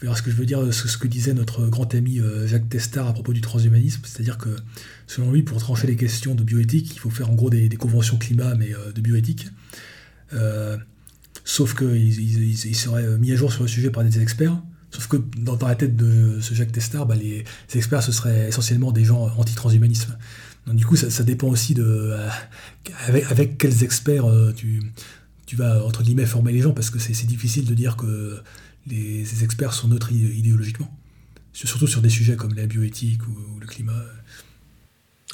ce 0.00 0.22
que 0.22 0.30
je 0.30 0.36
veux 0.36 0.46
dire, 0.46 0.72
ce, 0.72 0.96
que 0.96 1.06
disait 1.06 1.34
notre 1.34 1.66
grand 1.66 1.94
ami 1.94 2.18
euh, 2.18 2.46
Jacques 2.46 2.70
Testard 2.70 3.08
à 3.08 3.12
propos 3.12 3.34
du 3.34 3.42
transhumanisme, 3.42 4.00
c'est-à-dire 4.06 4.38
que 4.38 4.56
selon 5.06 5.32
lui, 5.32 5.42
pour 5.42 5.58
trancher 5.58 5.86
les 5.86 5.96
questions 5.96 6.34
de 6.34 6.42
bioéthique, 6.42 6.94
il 6.94 6.98
faut 6.98 7.10
faire 7.10 7.30
en 7.30 7.34
gros 7.34 7.50
des, 7.50 7.68
conventions 7.76 8.16
climat, 8.16 8.54
mais 8.54 8.72
euh, 8.72 8.90
de 8.90 9.02
bioéthique. 9.02 9.48
Sauf 11.50 11.74
qu'ils 11.74 12.20
ils, 12.20 12.76
seraient 12.76 13.18
mis 13.18 13.32
à 13.32 13.34
jour 13.34 13.52
sur 13.52 13.62
le 13.62 13.68
sujet 13.68 13.90
par 13.90 14.04
des 14.04 14.20
experts. 14.22 14.56
Sauf 14.92 15.08
que 15.08 15.16
dans, 15.36 15.58
la 15.66 15.74
tête 15.74 15.96
de 15.96 16.40
ce 16.40 16.54
Jacques 16.54 16.70
Testard, 16.70 17.06
bah, 17.06 17.16
les, 17.16 17.44
experts, 17.74 18.04
ce 18.04 18.12
seraient 18.12 18.46
essentiellement 18.46 18.92
des 18.92 19.02
gens 19.02 19.28
anti-transhumanisme. 19.36 20.16
Donc 20.68 20.76
du 20.76 20.86
coup, 20.86 20.94
ça, 20.94 21.24
dépend 21.24 21.48
aussi 21.48 21.74
de 21.74 21.82
euh, 21.82 22.28
avec, 23.08 23.58
quels 23.58 23.82
experts 23.82 24.30
euh, 24.30 24.52
tu, 24.52 24.80
tu 25.44 25.56
vas, 25.56 25.84
entre 25.84 26.04
guillemets, 26.04 26.24
former 26.24 26.52
les 26.52 26.60
gens, 26.60 26.70
parce 26.70 26.88
que 26.88 27.00
c'est 27.00 27.26
difficile 27.26 27.64
de 27.64 27.74
dire 27.74 27.96
que 27.96 28.40
les, 28.86 29.24
ces 29.24 29.42
experts 29.42 29.72
sont 29.72 29.88
neutres 29.88 30.12
idéologiquement. 30.12 30.96
Surtout 31.52 31.88
sur 31.88 32.00
des 32.00 32.10
sujets 32.10 32.36
comme 32.36 32.54
la 32.54 32.66
bioéthique 32.66 33.26
ou, 33.26 33.58
le 33.58 33.66
climat. 33.66 34.04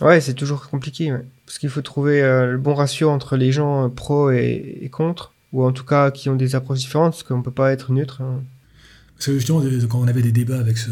Ouais, 0.01 0.23
c'est 0.23 0.33
toujours 0.33 0.71
compliqué, 0.71 1.15
parce 1.45 1.59
qu'il 1.59 1.69
faut 1.69 1.83
trouver 1.83 2.23
euh, 2.23 2.53
le 2.53 2.59
bon 2.59 2.73
ratio 2.73 3.11
entre 3.11 3.37
les 3.37 3.53
gens 3.53 3.91
pro 3.91 4.31
et 4.31 4.89
contre 4.91 5.35
ou 5.57 5.65
en 5.65 5.73
tout 5.73 5.85
cas 5.85 6.11
qui 6.11 6.29
ont 6.29 6.37
des 6.37 6.55
approches 6.55 6.81
différentes, 6.81 7.13
parce 7.13 7.23
qu'on 7.23 7.39
ne 7.39 7.43
peut 7.43 7.51
pas 7.51 7.73
être 7.73 7.91
neutre. 7.91 8.21
Hein. 8.21 8.43
Parce 9.17 9.27
que 9.27 9.33
justement, 9.33 9.63
quand 9.89 9.99
on 9.99 10.07
avait 10.07 10.21
des 10.21 10.31
débats 10.31 10.59
avec 10.59 10.77
ce, 10.77 10.91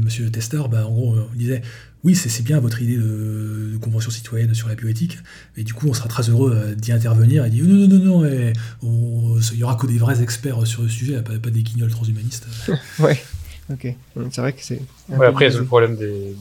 monsieur 0.00 0.30
Tester, 0.30 0.62
bah, 0.70 0.86
en 0.86 0.92
gros, 0.92 1.16
on 1.16 1.34
disait 1.34 1.62
oui, 2.04 2.14
c'est 2.14 2.42
bien 2.42 2.60
votre 2.60 2.80
idée 2.80 2.96
de, 2.96 3.76
convention 3.80 4.12
citoyenne 4.12 4.54
sur 4.54 4.68
la 4.68 4.76
bioéthique, 4.76 5.18
et 5.56 5.64
du 5.64 5.74
coup, 5.74 5.88
on 5.88 5.94
sera 5.94 6.08
très 6.08 6.28
heureux 6.28 6.52
euh, 6.54 6.74
d'y 6.76 6.92
intervenir 6.92 7.44
et 7.44 7.50
dit 7.50 7.60
non, 7.62 7.88
non, 7.88 7.98
non, 7.98 8.20
non, 8.20 9.42
il 9.52 9.58
y 9.58 9.64
aura 9.64 9.74
que 9.74 9.88
des 9.88 9.98
vrais 9.98 10.22
experts 10.22 10.64
sur 10.64 10.82
le 10.82 10.88
sujet, 10.88 11.20
pas, 11.20 11.36
pas 11.40 11.50
des 11.50 11.64
guignols 11.64 11.90
transhumanistes. 11.90 12.46
ouais, 13.00 13.20
ok. 13.68 13.96
C'est 14.30 14.40
vrai 14.40 14.52
que 14.52 14.62
c'est. 14.62 14.80
Ouais, 15.08 15.26
après, 15.26 15.48
il 15.48 15.52
y 15.52 15.56
a 15.56 15.58
le 15.58 15.64
problème 15.64 15.96
des, 15.96 16.36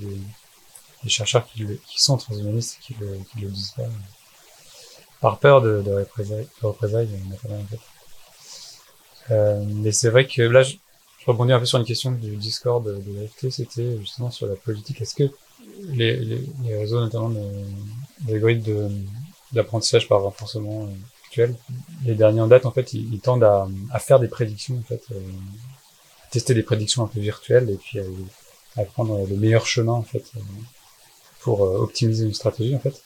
des, 1.03 1.09
chercheurs 1.09 1.47
qui, 1.47 1.65
qui, 1.87 2.03
sont 2.03 2.17
transhumanistes 2.17 2.77
et 2.77 2.93
qui 2.93 3.01
ne 3.01 3.07
le, 3.07 3.47
le 3.47 3.49
disent 3.49 3.73
pas 3.75 3.89
par 5.21 5.39
peur 5.39 5.61
de, 5.61 5.81
de 5.81 5.91
représailles, 5.91 6.47
de 6.61 6.67
représailles 6.67 7.09
en 7.45 7.65
fait. 7.65 7.79
Euh, 9.31 9.63
mais 9.67 9.91
c'est 9.91 10.09
vrai 10.09 10.27
que 10.27 10.41
là, 10.41 10.63
je, 10.63 10.75
je, 11.19 11.25
rebondis 11.27 11.53
un 11.53 11.59
peu 11.59 11.65
sur 11.65 11.77
une 11.77 11.85
question 11.85 12.11
du 12.11 12.35
Discord 12.35 12.83
de, 12.83 13.19
l'AFT, 13.19 13.49
c'était 13.51 13.97
justement 13.99 14.31
sur 14.31 14.47
la 14.47 14.55
politique. 14.55 14.99
Est-ce 15.01 15.15
que 15.15 15.31
les, 15.89 16.17
les, 16.17 16.43
les, 16.63 16.77
réseaux, 16.77 16.99
notamment 16.99 17.31
d'algorithmes 18.21 18.89
d'apprentissage 19.53 20.07
par 20.07 20.21
renforcement 20.21 20.89
actuel, 21.31 21.55
les 22.03 22.15
derniers 22.15 22.41
en 22.41 22.47
date, 22.47 22.65
en 22.65 22.71
fait, 22.71 22.93
ils, 22.93 23.19
tendent 23.19 23.43
à, 23.43 23.67
à, 23.91 23.99
faire 23.99 24.19
des 24.19 24.27
prédictions, 24.27 24.77
en 24.77 24.81
fait, 24.81 25.01
euh, 25.11 25.19
tester 26.29 26.53
des 26.53 26.63
prédictions 26.63 27.03
un 27.03 27.07
peu 27.07 27.21
virtuelles 27.21 27.69
et 27.69 27.77
puis 27.77 27.99
à, 27.99 28.03
à 28.81 28.83
prendre 28.83 29.25
le 29.25 29.35
meilleur 29.37 29.65
chemin, 29.65 29.93
en 29.93 30.03
fait, 30.03 30.23
euh, 30.35 30.41
pour 31.39 31.63
euh, 31.63 31.77
optimiser 31.77 32.25
une 32.25 32.33
stratégie, 32.33 32.75
en 32.75 32.79
fait. 32.79 33.01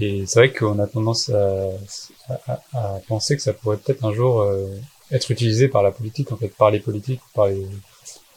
Et 0.00 0.24
c'est 0.26 0.40
vrai 0.40 0.52
qu'on 0.52 0.78
a 0.78 0.86
tendance 0.86 1.30
à, 1.30 3.00
penser 3.08 3.36
que 3.36 3.42
ça 3.42 3.52
pourrait 3.52 3.78
peut-être 3.78 4.04
un 4.04 4.12
jour 4.12 4.42
euh, 4.42 4.66
être 5.10 5.30
utilisé 5.30 5.68
par 5.68 5.82
la 5.82 5.90
politique, 5.90 6.30
en 6.32 6.36
fait, 6.36 6.52
par 6.56 6.70
les 6.70 6.80
politiques, 6.80 7.20
par 7.34 7.46
les, 7.48 7.66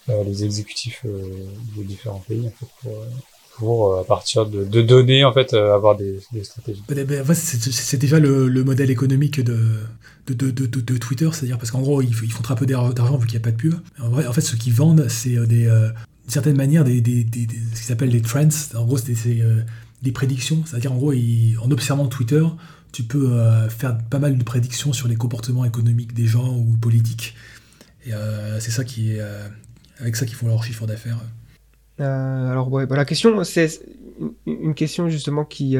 euh, 0.09 0.23
les 0.23 0.43
exécutifs 0.43 1.01
euh, 1.05 1.21
des 1.75 1.83
différents 1.83 2.23
pays, 2.27 2.49
pour, 2.57 2.69
pour 3.57 3.97
à 3.99 4.03
partir 4.05 4.45
de, 4.45 4.63
de, 4.63 4.81
données, 4.81 5.23
en 5.23 5.33
fait, 5.33 5.53
avoir 5.53 5.97
des, 5.97 6.19
des 6.31 6.43
stratégies. 6.43 6.81
Ben, 6.87 7.05
ben, 7.05 7.33
c'est 7.33 7.97
déjà 7.97 8.19
le, 8.19 8.47
le, 8.47 8.63
modèle 8.63 8.89
économique 8.89 9.39
de, 9.41 9.81
de, 10.27 10.51
de, 10.51 10.65
de 10.65 10.97
Twitter, 10.97 11.29
c'est-à-dire 11.33 11.57
parce 11.57 11.69
qu'en 11.71 11.81
gros, 11.81 12.01
ils, 12.01 12.13
font 12.13 12.41
très 12.41 12.55
peu 12.55 12.65
d'argent 12.65 13.17
vu 13.17 13.27
qu'il 13.27 13.37
n'y 13.37 13.43
a 13.43 13.45
pas 13.45 13.51
de 13.51 13.57
pub. 13.57 13.75
En 13.99 14.33
fait, 14.33 14.41
ce 14.41 14.55
qu'ils 14.55 14.73
vendent, 14.73 15.07
c'est 15.09 15.35
des, 15.47 15.65
d'une 15.65 15.93
certaine 16.27 16.55
manière, 16.55 16.83
des, 16.83 17.01
des, 17.01 17.23
des, 17.23 17.47
ce 17.75 17.81
qu'ils 17.83 17.91
appellent 17.91 18.09
des 18.09 18.21
trends. 18.21 18.47
En 18.75 18.85
gros, 18.85 18.97
c'est 18.97 19.13
des 20.01 20.11
prédictions. 20.11 20.63
C'est-à-dire, 20.65 20.91
en 20.91 20.97
gros, 20.97 21.13
en 21.13 21.71
observant 21.71 22.07
Twitter, 22.07 22.43
tu 22.91 23.03
peux 23.03 23.31
euh, 23.31 23.69
faire 23.69 23.97
pas 23.97 24.19
mal 24.19 24.37
de 24.37 24.43
prédictions 24.43 24.93
sur 24.93 25.07
les 25.07 25.15
comportements 25.15 25.65
économiques 25.65 26.13
des 26.13 26.25
gens 26.25 26.55
ou 26.55 26.75
politiques. 26.79 27.35
Et 28.05 28.13
euh, 28.13 28.59
c'est 28.59 28.71
ça 28.71 28.83
qui 28.83 29.13
est 29.13 29.19
euh, 29.19 29.47
avec 29.99 30.15
ça 30.15 30.25
qu'ils 30.25 30.35
font 30.35 30.47
leur 30.47 30.63
chiffre 30.63 30.85
d'affaires. 30.87 31.19
alors, 31.99 32.71
ouais, 32.71 32.85
bah, 32.85 32.95
la 32.95 33.05
question, 33.05 33.43
c'est 33.43 33.81
une 34.45 34.73
question 34.75 35.09
justement 35.09 35.45
qui 35.45 35.77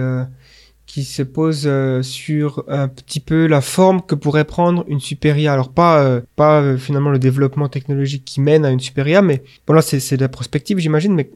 qui 0.88 1.06
se 1.06 1.22
pose 1.24 1.70
sur 2.02 2.66
un 2.68 2.90
petit 2.90 3.22
peu 3.22 3.48
la 3.48 3.62
forme 3.62 4.02
que 4.02 4.14
pourrait 4.14 4.46
prendre 4.46 4.84
une 4.88 5.00
Superia. 5.00 5.54
Alors 5.54 5.72
pas 5.72 6.22
pas 6.36 6.78
finalement 6.78 7.12
le 7.12 7.20
développement 7.20 7.70
technologique 7.70 8.26
qui 8.26 8.42
mène 8.42 8.66
à 8.66 8.72
une 8.72 8.80
Superia, 8.80 9.22
mais 9.22 9.44
bon 9.66 9.74
là 9.74 9.82
c'est 9.82 10.18
de 10.18 10.22
la 10.22 10.30
prospective 10.30 10.80
j'imagine, 10.80 11.14
mais 11.14 11.32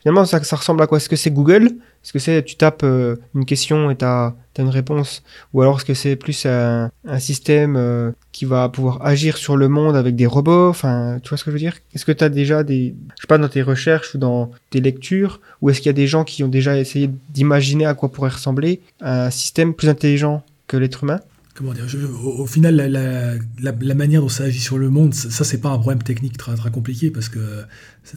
finalement 0.00 0.24
ça, 0.26 0.42
ça 0.42 0.56
ressemble 0.56 0.82
à 0.82 0.86
quoi? 0.86 0.98
Est-ce 0.98 1.08
que 1.08 1.16
c'est 1.16 1.30
Google? 1.30 1.78
Est-ce 2.04 2.12
que 2.12 2.18
c'est 2.18 2.44
tu 2.44 2.56
tapes 2.56 2.84
une 2.84 3.44
question 3.46 3.90
et 3.90 3.96
t'as 3.96 4.34
as 4.56 4.62
une 4.62 4.68
réponse? 4.68 5.22
Ou 5.52 5.62
alors 5.62 5.78
est-ce 5.78 5.86
que 5.86 5.94
c'est 5.94 6.16
plus 6.16 6.46
un, 6.46 6.90
système 7.18 8.12
qui 8.30 8.44
va 8.44 8.68
pouvoir 8.68 9.04
agir 9.04 9.38
sur 9.38 9.56
le 9.56 9.68
monde 9.68 9.96
avec 9.96 10.14
des 10.14 10.26
robots? 10.26 10.68
Enfin, 10.68 11.18
tu 11.22 11.30
vois 11.30 11.38
ce 11.38 11.44
que 11.44 11.50
je 11.50 11.54
veux 11.54 11.60
dire? 11.60 11.76
Est-ce 11.94 12.04
que 12.04 12.12
tu 12.12 12.22
as 12.22 12.28
déjà 12.28 12.62
des, 12.62 12.94
je 13.16 13.22
sais 13.22 13.26
pas, 13.26 13.38
dans 13.38 13.48
tes 13.48 13.62
recherches 13.62 14.14
ou 14.14 14.18
dans 14.18 14.50
tes 14.70 14.80
lectures, 14.80 15.40
ou 15.62 15.70
est-ce 15.70 15.80
qu'il 15.80 15.88
y 15.88 15.90
a 15.90 15.94
des 15.94 16.06
gens 16.06 16.24
qui 16.24 16.44
ont 16.44 16.48
déjà 16.48 16.78
essayé 16.78 17.10
d'imaginer 17.30 17.86
à 17.86 17.94
quoi 17.94 18.12
pourrait 18.12 18.30
ressembler 18.30 18.80
un 19.00 19.30
système 19.30 19.72
plus 19.72 19.88
intelligent 19.88 20.42
que 20.66 20.76
l'être 20.76 21.04
humain? 21.04 21.20
Comment 21.54 21.72
dire? 21.72 21.86
Au, 22.24 22.46
final, 22.46 22.74
la, 22.76 23.94
manière 23.94 24.20
dont 24.20 24.28
ça 24.28 24.44
agit 24.44 24.60
sur 24.60 24.76
le 24.76 24.90
monde, 24.90 25.14
ça, 25.14 25.44
c'est 25.44 25.60
pas 25.60 25.70
un 25.70 25.78
problème 25.78 26.02
technique 26.02 26.36
très, 26.36 26.54
très 26.56 26.70
compliqué 26.70 27.10
parce 27.10 27.28
que 27.28 27.62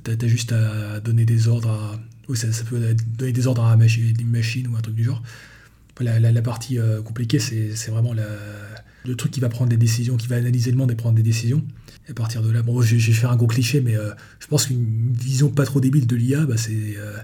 tu 0.04 0.12
as, 0.12 0.28
juste 0.28 0.54
à 0.54 1.00
donner 1.00 1.26
des 1.26 1.48
ordres 1.48 1.70
à. 1.70 2.00
Ça, 2.36 2.48
peut 2.70 2.96
donner 3.18 3.32
des 3.32 3.48
ordres 3.48 3.64
à 3.64 3.74
une 3.74 4.30
machine 4.30 4.68
ou 4.68 4.76
un 4.76 4.82
truc 4.82 4.96
du 4.96 5.04
genre. 5.04 5.22
La, 6.00 6.42
partie 6.42 6.78
euh, 6.78 7.02
compliquée, 7.02 7.40
c'est 7.40 7.90
vraiment 7.90 8.14
le 8.14 9.16
truc 9.16 9.32
qui 9.32 9.40
va 9.40 9.50
prendre 9.50 9.70
des 9.70 9.78
décisions, 9.78 10.18
qui 10.18 10.28
va 10.28 10.36
analyser 10.36 10.72
le 10.72 10.78
monde 10.78 10.92
et 10.92 10.96
prendre 10.96 11.16
des 11.16 11.24
décisions. 11.24 11.64
Et 12.08 12.12
à 12.12 12.14
partir 12.14 12.42
de 12.42 12.52
là, 12.52 12.62
bon, 12.62 12.82
je, 12.82 12.96
vais 12.96 13.14
faire 13.14 13.32
un 13.32 13.36
gros 13.36 13.48
cliché, 13.48 13.82
mais 13.82 13.96
euh, 13.96 14.12
je 14.40 14.48
pense 14.48 14.68
qu'une 14.68 15.12
vision 15.14 15.50
pas 15.50 15.66
trop 15.66 15.80
débile 15.80 16.06
de 16.06 16.16
l'IA, 16.16 16.46
bah, 16.46 16.58
c'est 16.58 16.96
euh, 16.98 17.18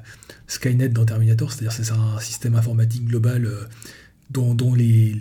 Skynet 0.47 0.89
dans 0.89 1.05
Terminator, 1.05 1.51
c'est-à-dire 1.51 1.71
c'est 1.71 1.91
un 1.91 2.19
système 2.19 2.55
informatique 2.55 3.05
global 3.05 3.47
dont, 4.31 4.73
les, 4.73 5.15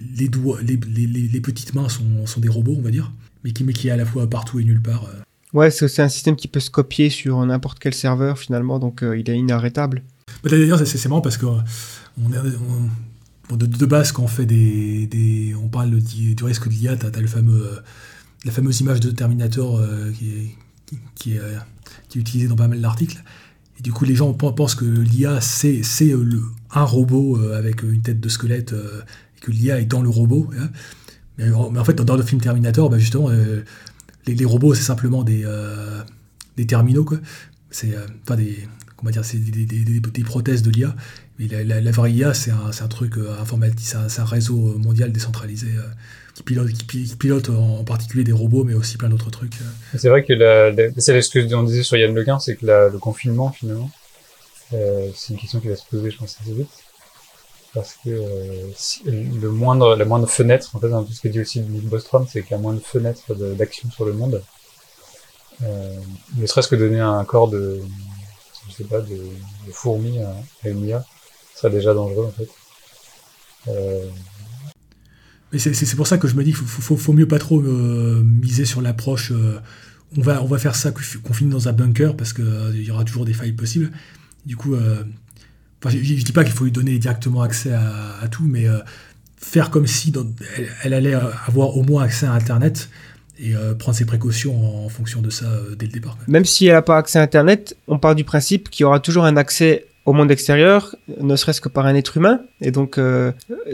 petites 1.43 1.75
mains 1.75 1.89
sont, 1.89 2.41
des 2.41 2.49
robots, 2.49 2.77
on 2.79 2.83
va 2.83 2.91
dire, 2.91 3.13
mais 3.45 3.53
qui 3.53 3.89
est 3.89 3.91
à 3.91 3.97
la 3.97 4.07
fois 4.07 4.29
partout 4.31 4.61
et 4.61 4.65
nulle 4.65 4.83
part. 4.83 5.09
Ouais, 5.53 5.71
c'est 5.71 6.01
un 6.01 6.09
système 6.09 6.35
qui 6.37 6.49
peut 6.49 6.61
se 6.61 6.71
copier 6.71 7.11
sur 7.11 7.45
n'importe 7.45 7.79
quel 7.79 7.93
serveur 7.93 8.39
finalement, 8.39 8.79
donc 8.79 9.03
euh, 9.03 9.19
il 9.19 9.29
est 9.29 9.39
inarrêtable. 9.39 10.03
D'ailleurs, 10.45 10.79
c'est- 10.87 11.09
marrant 11.09 11.21
parce 11.21 11.37
que 11.37 11.45
euh, 11.47 11.59
on 12.25 12.33
on- 13.51 13.57
de, 13.57 13.67
base, 13.87 14.13
quand 14.13 14.23
on 14.23 14.29
fait 14.29 14.47
des, 14.47 15.07
on 15.63 15.69
parle 15.69 16.01
du, 16.01 16.35
risque 16.43 16.69
de 16.69 16.73
l'IA, 16.73 16.97
t'as 16.97 17.09
as 17.09 17.27
fameux, 17.27 17.67
euh, 17.67 17.81
la 18.47 18.53
fameuse 18.53 18.81
image 18.81 19.01
de 19.01 19.11
Terminator 19.11 19.83
qui, 20.19 20.31
est, 20.31 20.97
qui, 21.17 22.19
utilisée 22.19 22.49
dans 22.49 22.57
pas 22.57 22.69
mal 22.69 22.81
d'articles. 22.81 23.23
Et 23.79 23.83
du 23.83 23.93
coup, 23.93 24.07
les 24.07 24.15
gens 24.15 24.33
pen- 24.33 24.55
pensent 24.55 24.75
que 24.75 24.87
l'IA, 24.87 25.43
c'est 25.43 25.83
un 26.71 26.85
robot 26.85 27.37
avec 27.53 27.83
une 27.83 28.01
tête 28.01 28.21
de 28.21 28.29
squelette 28.31 28.73
et 28.73 29.41
que 29.41 29.51
l'IA 29.51 29.81
est 29.81 29.85
dans 29.85 30.01
le 30.01 30.09
robot. 30.09 30.49
hein. 30.59 30.71
Mais, 31.37 31.51
en- 31.53 31.85
fait, 31.85 31.95
dans, 31.95 32.17
le 32.17 32.23
film 32.23 32.41
Terminator, 32.41 32.89
bah, 32.89 32.99
justement, 32.99 33.29
les, 34.27 34.45
robots, 34.45 34.75
c'est 34.75 34.83
simplement 34.83 35.23
des, 35.25 35.43
euh, 35.45 36.03
des 36.57 36.67
terminaux, 36.67 37.05
quoi. 37.05 37.19
C'est 37.71 37.95
euh, 37.95 38.07
des, 38.37 38.69
comment 38.97 39.11
dire, 39.11 39.25
c'est 39.25 39.39
des, 39.39 39.65
des- 39.65 40.01
des- 40.01 40.25
prothèses 40.25 40.63
de 40.63 40.71
l'IA. 40.71 40.95
Mais 41.39 41.47
la, 41.65 41.91
vraie 41.91 42.13
IA, 42.13 42.35
c'est 42.35 42.51
un, 42.51 42.71
un 42.79 42.89
truc 42.89 43.17
euh, 43.17 43.35
informatique, 43.41 43.87
c'est 44.09 44.21
un, 44.21 44.25
réseau 44.25 44.79
mondial 44.79 45.11
décentralisé 45.13 45.69
qui, 46.35 46.43
pilote, 46.43 46.71
qui, 46.73 46.85
pi- 46.85 47.05
qui 47.05 47.17
pilote 47.17 47.49
en, 47.51 47.85
particulier 47.85 48.25
des 48.25 48.33
robots, 48.33 48.65
mais 48.65 48.75
aussi 48.75 48.97
plein 48.99 49.09
d'autres 49.09 49.31
trucs. 49.31 49.55
C'est 49.97 50.09
vrai 50.09 50.23
que 50.25 50.33
c'est 50.99 51.21
ce 51.23 51.31
que 51.31 51.55
on 51.55 51.63
disait 51.63 51.83
sur 51.83 51.97
Yann 51.97 52.15
Lequin, 52.15 52.39
c'est 52.39 52.57
que 52.57 52.67
le 52.67 52.99
confinement, 52.99 53.51
finalement, 53.51 53.91
c'est 54.71 55.31
une 55.31 55.39
question 55.39 55.61
qui 55.61 55.69
va 55.69 55.77
se 55.77 55.87
poser, 55.91 56.11
je 56.11 56.19
pense, 56.19 56.37
assez 56.41 56.53
vite. 56.53 56.69
Parce 57.75 57.95
que 58.05 58.11
euh, 58.11 58.71
le 59.07 59.51
moindre, 59.51 59.97
la 59.97 60.05
moindre 60.05 60.29
fenêtre, 60.29 60.75
en 60.75 60.81
fait, 60.81 60.91
dans 60.91 61.05
tout 61.05 61.13
ce 61.13 61.21
que 61.23 61.29
dit 61.29 61.41
aussi 61.41 61.61
Nick 61.61 61.85
Bostrom, 61.89 62.27
c'est 62.31 62.43
qu'il 62.43 62.51
y 62.53 62.55
a 62.55 62.59
moins 62.59 62.75
de 62.75 62.81
fenêtres 62.81 63.35
d'action 63.35 63.91
sur 63.91 64.05
le 64.05 64.13
monde. 64.13 64.43
Euh, 65.63 65.97
ne 66.37 66.47
serait-ce 66.47 66.69
que 66.69 66.77
donner 66.77 67.01
un 67.01 67.25
corps 67.25 67.49
de, 67.49 67.81
je 68.69 68.75
sais 68.75 68.85
pas, 68.85 69.01
de, 69.01 69.19
fourmi 69.71 70.19
à, 70.21 70.35
à 70.65 70.69
une 70.69 70.85
IA, 70.85 71.05
serait 71.55 71.71
déjà 71.73 71.95
dangereux, 71.95 72.27
en 72.27 72.33
fait. 72.33 72.49
Euh, 73.69 74.07
Mais 75.53 75.59
c'est- 75.59 75.97
pour 75.97 76.07
ça 76.07 76.17
que 76.19 76.29
je 76.29 76.35
me 76.35 76.45
dis 76.45 76.53
qu'il 76.53 76.67
faut, 76.67 76.97
faut, 76.97 77.13
mieux 77.13 77.29
pas 77.29 77.39
trop 77.39 77.61
miser 77.61 78.65
sur 78.65 78.81
l'approche. 78.81 79.33
on, 80.17 80.21
va, 80.21 80.43
on 80.43 80.47
va 80.47 80.59
faire 80.59 80.75
ça 80.75 80.91
confi- 80.91 81.21
confiné 81.21 81.51
dans 81.51 81.69
un 81.69 81.73
bunker 81.73 82.17
parce 82.17 82.33
qu'il 82.33 82.83
y 82.83 82.91
aura 82.91 83.05
toujours 83.05 83.25
des 83.25 83.35
failles 83.35 83.53
possibles. 83.53 83.93
Du 84.47 84.57
coup, 84.57 84.75
je, 85.91 85.99
je 85.99 86.25
dis 86.25 86.33
pas 86.33 86.45
qu'il 86.45 86.53
faut 86.53 86.65
lui 86.65 86.73
donner 86.73 86.99
directement 86.99 87.43
accès 87.43 87.73
à, 87.73 88.29
tout, 88.29 88.45
mais 88.45 88.69
euh, 88.69 88.79
faire 89.37 89.71
comme 89.71 89.87
si 89.87 90.13
elle, 90.85 90.95
allait 90.95 91.15
avoir 91.47 91.77
au 91.77 91.83
moins 91.83 92.05
accès 92.05 92.27
à 92.27 92.33
Internet 92.33 92.89
et 93.39 93.57
euh, 93.57 93.75
prendre 93.75 93.97
ses 93.97 94.05
précautions 94.05 94.85
en, 94.85 94.89
fonction 94.89 95.21
de 95.21 95.31
ça 95.31 95.47
euh, 95.47 95.75
dès 95.75 95.87
le 95.87 95.93
départ. 95.93 96.17
Même 96.29 96.45
si 96.45 96.67
elle 96.67 96.75
n'a 96.75 96.83
pas 96.83 96.99
accès 96.99 97.19
à 97.19 97.23
Internet, 97.23 97.77
on 97.89 97.99
part 97.99 98.15
du 98.15 98.25
principe 98.25 98.71
qu'il 98.71 98.85
y 98.85 98.87
aura 98.87 99.01
toujours 99.01 99.25
un 99.25 99.37
accès 99.37 99.87
au 100.05 100.13
monde 100.13 100.31
extérieur, 100.31 100.97
ne 101.21 101.37
serait-ce 101.37 101.61
que 101.61 101.69
par 101.69 101.87
un 101.87 101.95
être 101.95 102.17
humain. 102.17 102.41
Et 102.61 102.73
donc, 102.73 102.99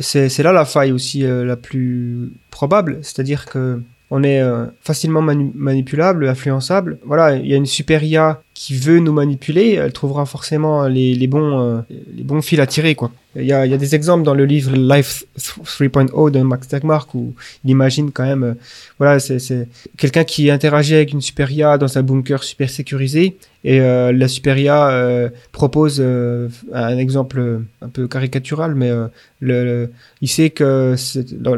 c'est 0.00 0.42
là 0.42 0.52
la 0.52 0.66
faille 0.66 0.92
aussi 0.92 1.22
la 1.22 1.56
plus 1.56 2.32
probable. 2.50 2.98
C'est-à-dire 3.00 3.46
que 3.46 3.80
on 4.10 4.22
est 4.22 4.42
facilement 4.82 5.22
manipulable, 5.22 6.28
influençable. 6.28 6.98
Voilà, 7.06 7.36
il 7.36 7.46
y 7.46 7.54
a 7.54 7.56
une 7.56 7.64
super 7.64 8.04
IA 8.04 8.42
qui 8.60 8.74
veut 8.74 8.98
nous 8.98 9.12
manipuler, 9.12 9.74
elle 9.74 9.92
trouvera 9.92 10.26
forcément 10.26 10.88
les, 10.88 11.14
les 11.14 11.26
bons, 11.28 11.60
euh, 11.60 11.80
les 12.16 12.24
bons 12.24 12.42
fils 12.42 12.58
à 12.58 12.66
tirer, 12.66 12.96
quoi. 12.96 13.12
Il 13.36 13.44
y 13.44 13.52
a, 13.52 13.64
il 13.64 13.70
y 13.70 13.74
a 13.74 13.76
des 13.78 13.94
exemples 13.94 14.24
dans 14.24 14.34
le 14.34 14.44
livre 14.46 14.72
Life 14.74 15.22
3.0 15.38 16.30
de 16.32 16.40
Max 16.40 16.66
Tegmark 16.66 17.14
où 17.14 17.34
il 17.64 17.70
imagine 17.70 18.10
quand 18.10 18.24
même, 18.24 18.42
euh, 18.42 18.54
voilà, 18.98 19.20
c'est 19.20 19.38
c'est 19.38 19.68
quelqu'un 19.96 20.24
qui 20.24 20.50
interagit 20.50 20.96
avec 20.96 21.12
une 21.12 21.20
super 21.20 21.48
IA 21.52 21.78
dans 21.78 21.98
un 21.98 22.02
bunker 22.02 22.42
super 22.42 22.68
sécurisé 22.68 23.36
et 23.62 23.80
euh, 23.80 24.10
la 24.12 24.26
super 24.26 24.58
IA 24.58 24.88
euh, 24.88 25.28
propose 25.52 25.98
euh, 26.00 26.48
un 26.72 26.98
exemple 26.98 27.60
un 27.80 27.88
peu 27.88 28.08
caricatural, 28.08 28.74
mais 28.74 28.90
le, 28.90 29.64
le- 29.64 29.90
il 30.20 30.28
sait 30.28 30.50
que 30.50 30.96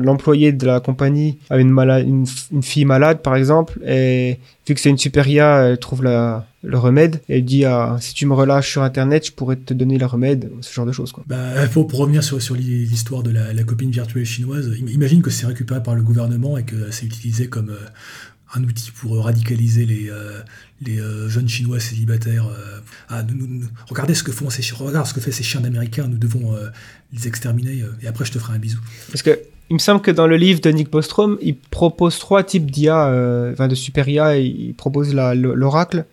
l'employé 0.03 0.53
de 0.53 0.67
la 0.67 0.81
compagnie 0.81 1.39
a 1.49 1.57
une, 1.59 1.71
malade, 1.71 2.07
une, 2.07 2.27
une 2.53 2.63
fille 2.63 2.85
malade, 2.85 3.23
par 3.23 3.37
exemple, 3.37 3.79
et 3.87 4.39
vu 4.67 4.75
que 4.75 4.81
c'est 4.81 4.91
une 4.91 4.99
super 4.99 5.27
IA, 5.27 5.63
elle 5.69 5.79
trouve 5.79 6.05
la, 6.05 6.47
le 6.63 6.77
remède 6.79 7.23
et 7.29 7.41
dit 7.41 7.65
ah, 7.65 7.97
si 8.01 8.13
tu 8.15 8.27
me 8.27 8.35
relâches 8.35 8.71
sur 8.71 8.83
Internet, 8.83 9.27
je 9.27 9.33
pourrais 9.33 9.57
te 9.57 9.73
donner 9.73 9.97
le 9.99 10.07
remède, 10.07 10.51
ce 10.61 10.73
genre 10.75 10.85
de 10.87 10.93
choses. 10.93 11.11
Quoi. 11.13 11.25
Bah, 11.27 11.67
pour, 11.73 11.87
pour 11.87 12.01
revenir 12.01 12.23
sur, 12.23 12.41
sur 12.43 12.55
l'histoire 12.55 13.23
de 13.23 13.31
la, 13.31 13.53
la 13.53 13.63
copine 13.65 13.91
virtuelle 13.91 14.27
chinoise, 14.27 14.69
im- 14.69 14.89
imagine 14.89 15.23
que 15.23 15.31
c'est 15.31 15.47
récupéré 15.47 15.83
par 15.83 15.95
le 15.95 16.03
gouvernement 16.03 16.59
et 16.59 16.65
que 16.65 16.91
c'est 16.91 17.07
utilisé 17.07 17.49
comme 17.49 17.71
euh, 17.71 17.79
un 18.55 18.63
outil 18.65 18.91
pour 18.91 19.25
radicaliser 19.25 19.87
les, 19.87 20.11
euh, 20.11 20.41
les 20.83 21.01
euh, 21.01 21.29
jeunes 21.31 21.49
chinois 21.49 21.81
célibataires. 21.81 22.47
euh, 22.47 22.81
ah, 23.09 23.23
nous- 23.23 23.47
nous- 23.47 23.67
regardez 23.89 24.13
ce 24.15 24.23
que 24.23 24.33
font 24.33 24.51
ces 24.51 24.63
regarde 24.75 25.07
ce 25.07 25.15
que 25.15 25.21
fait 25.21 25.33
ces 25.33 25.43
chiens 25.45 25.61
d'américains, 25.63 26.09
nous 26.09 26.19
devons 26.19 26.55
euh, 26.55 26.69
les 27.13 27.27
exterminer 27.27 27.81
euh, 27.83 27.87
et 28.03 28.07
après 28.07 28.25
je 28.27 28.33
te 28.33 28.39
ferai 28.39 28.55
un 28.55 28.59
bisou. 28.59 28.81
Parce 29.11 29.23
que 29.23 29.39
il 29.71 29.75
me 29.75 29.79
semble 29.79 30.03
que 30.03 30.11
dans 30.11 30.27
le 30.27 30.37
livre 30.37 30.61
de 30.61 30.69
Nick 30.71 30.91
Bostrom, 30.91 31.39
il 31.41 31.57
propose 31.57 32.19
trois 32.19 32.43
types 32.43 32.71
d'IA, 32.73 33.07
euh, 33.07 33.53
enfin 33.53 33.69
de 33.69 33.77
super 33.77 34.09
IA. 34.09 34.37
et 34.37 34.45
Il 34.45 34.75
propose 34.75 35.15
l'oracle. 35.15 36.05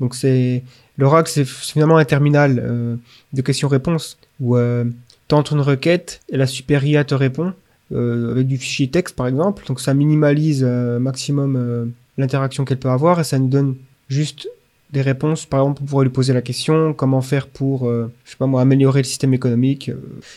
Donc 0.00 0.14
c'est 0.14 0.62
l'oracle, 0.98 1.30
c'est 1.30 1.46
finalement 1.46 1.96
un 1.96 2.04
terminal 2.04 2.62
euh, 2.62 2.96
de 3.32 3.42
questions-réponses 3.42 4.18
où 4.40 4.56
euh, 4.56 4.84
tentes 5.28 5.50
une 5.50 5.60
requête 5.60 6.20
et 6.28 6.36
la 6.36 6.46
super 6.46 6.82
te 7.06 7.14
répond 7.14 7.52
euh, 7.92 8.32
avec 8.32 8.46
du 8.46 8.58
fichier 8.58 8.88
texte 8.88 9.16
par 9.16 9.26
exemple. 9.26 9.64
Donc 9.66 9.80
ça 9.80 9.94
minimalise 9.94 10.64
euh, 10.66 10.98
maximum 10.98 11.92
l'interaction 12.18 12.64
qu'elle 12.64 12.78
peut 12.78 12.90
avoir 12.90 13.20
et 13.20 13.24
ça 13.24 13.38
nous 13.38 13.48
donne 13.48 13.76
juste 14.08 14.48
des 14.92 15.02
réponses. 15.02 15.46
Par 15.46 15.60
exemple, 15.60 15.82
on 15.82 15.86
pourrait 15.86 16.04
lui 16.04 16.12
poser 16.12 16.32
la 16.32 16.42
question 16.42 16.92
comment 16.94 17.20
faire 17.20 17.46
pour, 17.48 17.90
je 17.90 18.30
sais 18.30 18.36
pas 18.36 18.46
moi, 18.46 18.62
améliorer 18.62 19.00
le 19.00 19.04
système 19.04 19.34
économique. 19.34 19.90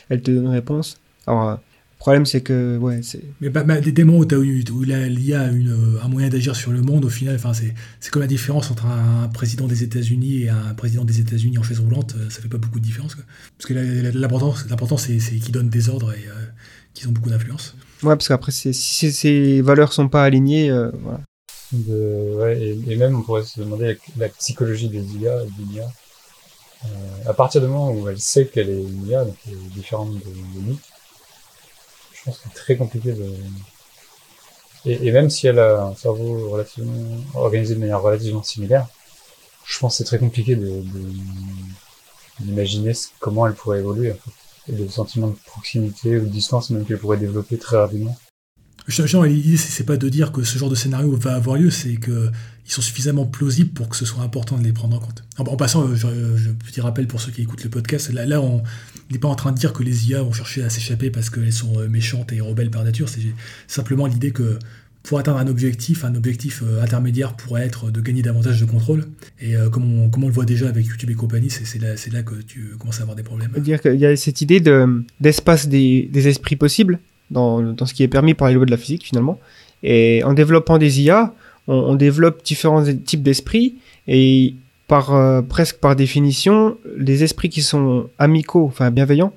elle 0.10 0.22
te 0.22 0.31
donne 0.31 0.45
une 0.45 0.52
réponse. 0.52 0.98
Alors 1.27 1.52
le 1.52 1.57
problème, 1.99 2.26
c'est 2.26 2.41
que, 2.41 2.77
ouais, 2.77 3.01
c'est. 3.03 3.21
Mais 3.41 3.49
bah, 3.49 3.63
bah, 3.63 3.80
des 3.80 3.91
des 3.91 4.03
moments 4.03 4.19
où, 4.19 4.26
eu- 4.43 4.63
où 4.71 4.84
l'IA 4.84 5.41
a 5.41 5.47
une, 5.51 5.69
euh, 5.69 6.01
un 6.03 6.07
moyen 6.07 6.30
d'agir 6.30 6.55
sur 6.55 6.71
le 6.71 6.81
monde, 6.81 7.05
au 7.05 7.09
final, 7.09 7.35
enfin, 7.35 7.53
c'est 7.53 7.73
c'est 7.99 8.09
comme 8.11 8.21
la 8.21 8.27
différence 8.27 8.71
entre 8.71 8.85
un, 8.85 9.27
président 9.27 9.67
des 9.67 9.84
États-Unis 9.84 10.43
et 10.43 10.49
un 10.49 10.73
président 10.76 11.05
des 11.05 11.19
États-Unis 11.19 11.57
en 11.57 11.63
chaise 11.63 11.80
roulante, 11.80 12.15
euh, 12.17 12.30
ça 12.30 12.41
fait 12.41 12.47
pas 12.49 12.57
beaucoup 12.57 12.80
de 12.80 12.85
différence. 12.85 13.15
quoi. 13.15 13.23
Parce 13.57 13.67
que 13.67 13.73
l'important, 14.17 14.53
l'important, 14.69 14.97
c'est 14.97 15.19
c'est 15.19 15.35
qu'ils 15.35 15.51
donnent 15.53 15.69
des 15.69 15.89
ordres 15.89 16.11
et 16.13 16.26
euh, 16.27 16.34
qu'ils 16.93 17.07
ont 17.07 17.11
beaucoup 17.11 17.30
d'influence. 17.30 17.76
Ouais, 18.03 18.15
parce 18.15 18.27
qu'après, 18.27 18.51
si 18.51 18.73
ces 18.73 19.61
valeurs 19.61 19.93
sont 19.93 20.07
pas 20.09 20.23
alignées, 20.23 20.71
euh, 20.71 20.89
voilà. 21.03 21.19
de, 21.71 22.35
ouais, 22.38 22.59
et, 22.61 22.91
et 22.93 22.95
même 22.95 23.15
on 23.15 23.21
pourrait 23.21 23.43
se 23.43 23.59
demander 23.59 23.97
la, 24.17 24.26
la 24.26 24.30
psychologie 24.30 24.89
des 24.89 25.03
IA 25.17 25.43
et 25.43 25.45
de 25.45 25.71
l'IA. 25.73 25.88
Euh, 26.85 27.30
à 27.30 27.34
partir 27.34 27.61
du 27.61 27.67
moment 27.67 27.91
où 27.91 28.07
elle 28.07 28.19
sait 28.19 28.47
qu'elle 28.47 28.69
est 28.69 28.81
une 28.81 29.05
IA, 29.07 29.26
donc 29.26 29.35
elle 29.47 29.53
est 29.53 29.73
différente 29.76 30.13
de, 30.13 30.19
de 30.19 30.67
nous, 30.67 30.77
c'est 32.31 32.53
très 32.53 32.76
compliqué 32.76 33.14
de... 33.14 33.34
Et, 34.85 35.11
même 35.11 35.30
si 35.30 35.47
elle 35.47 35.60
a 35.60 35.84
un 35.84 35.95
cerveau 35.95 36.49
relativement 36.49 36.93
organisé 37.35 37.76
de 37.76 37.80
manière 37.80 38.01
relativement 38.01 38.43
similaire, 38.43 38.88
je 39.65 39.77
pense 39.77 39.93
que 39.93 39.97
c'est 39.97 40.03
très 40.06 40.19
compliqué 40.19 40.56
de, 40.56 40.81
d'imaginer 42.39 42.93
comment 43.19 43.45
elle 43.45 43.53
pourrait 43.53 43.80
évoluer. 43.80 44.15
Et 44.68 44.72
le 44.72 44.88
sentiment 44.88 45.27
de 45.27 45.35
proximité 45.45 46.18
ou 46.18 46.22
de 46.22 46.30
distance 46.30 46.69
même 46.69 46.85
qu'elle 46.85 46.97
pourrait 46.97 47.18
développer 47.18 47.57
très 47.57 47.77
rapidement. 47.77 48.18
Genre, 48.88 49.23
l'idée, 49.26 49.57
c'est 49.57 49.84
pas 49.84 49.97
de 49.97 50.10
dire 50.10 50.31
que 50.31 50.43
ce 50.43 50.57
genre 50.57 50.69
de 50.69 50.76
scénario 50.76 51.15
va 51.15 51.35
avoir 51.35 51.57
lieu, 51.57 51.69
c'est 51.69 51.95
que 51.95 52.31
sont 52.73 52.81
suffisamment 52.81 53.25
plausibles 53.25 53.71
pour 53.71 53.89
que 53.89 53.95
ce 53.95 54.05
soit 54.05 54.23
important 54.23 54.57
de 54.57 54.63
les 54.63 54.73
prendre 54.73 54.95
en 54.95 54.99
compte. 54.99 55.23
En, 55.37 55.55
passant, 55.55 55.87
euh, 55.87 55.95
je, 55.95 56.07
je 56.37 56.49
petit 56.51 56.81
rappel 56.81 57.07
pour 57.07 57.21
ceux 57.21 57.31
qui 57.31 57.41
écoutent 57.41 57.63
le 57.63 57.69
podcast, 57.69 58.11
là, 58.11 58.25
là 58.25 58.41
on 58.41 58.63
n'est 59.11 59.19
pas 59.19 59.27
en 59.27 59.35
train 59.35 59.51
de 59.51 59.57
dire 59.57 59.73
que 59.73 59.83
les 59.83 60.09
IA 60.09 60.21
vont 60.21 60.33
chercher 60.33 60.63
à 60.63 60.69
s'échapper 60.69 61.09
parce 61.09 61.29
qu'elles 61.29 61.53
sont 61.53 61.79
euh, 61.79 61.87
méchantes 61.87 62.31
et 62.31 62.41
rebelles 62.41 62.69
par 62.69 62.83
nature. 62.83 63.09
C'est 63.09 63.21
simplement 63.67 64.05
l'idée 64.05 64.31
que 64.31 64.59
pour 65.03 65.17
atteindre 65.17 65.39
un 65.39 65.47
objectif, 65.47 66.03
un 66.03 66.13
objectif 66.15 66.61
euh, 66.63 66.83
intermédiaire 66.83 67.33
pourrait 67.33 67.65
être 67.65 67.89
de 67.89 68.01
gagner 68.01 68.21
davantage 68.21 68.59
de 68.59 68.65
contrôle. 68.65 69.05
Et 69.39 69.55
euh, 69.55 69.69
comme, 69.69 69.99
on, 69.99 70.27
le 70.27 70.31
voit 70.31 70.45
déjà 70.45 70.67
avec 70.67 70.85
YouTube 70.85 71.09
et 71.09 71.15
compagnie, 71.15 71.49
c'est 71.49 71.79
là, 71.79 72.23
que 72.23 72.35
tu 72.35 72.75
commences 72.77 72.99
à 72.99 73.03
avoir 73.03 73.15
des 73.15 73.23
problèmes. 73.23 73.51
dire 73.57 73.81
qu'il 73.81 73.95
y 73.95 74.05
a 74.05 74.15
cette 74.15 74.41
idée 74.41 74.59
de, 74.59 75.03
d'espace 75.19 75.67
des, 75.67 76.09
des 76.11 76.27
esprits 76.27 76.57
possibles 76.57 76.99
dans, 77.31 77.61
dans 77.73 77.85
ce 77.85 77.93
qui 77.93 78.03
est 78.03 78.07
permis 78.07 78.33
par 78.33 78.49
les 78.49 78.55
lois 78.55 78.65
de 78.65 78.71
la 78.71 78.77
physique, 78.77 79.05
finalement. 79.05 79.39
Et 79.81 80.21
en 80.25 80.33
développant 80.33 80.77
des 80.77 81.01
IA, 81.01 81.33
on, 81.71 81.95
développe 81.95 82.43
différents 82.43 82.83
types 83.05 83.23
d'esprits 83.23 83.75
et 84.07 84.55
par, 84.87 85.13
euh, 85.13 85.41
presque 85.41 85.77
par 85.77 85.95
définition, 85.95 86.77
les 86.97 87.23
esprits 87.23 87.49
qui 87.49 87.61
sont 87.61 88.09
amicaux, 88.17 88.65
enfin 88.65 88.89
bienveillants, 88.91 89.33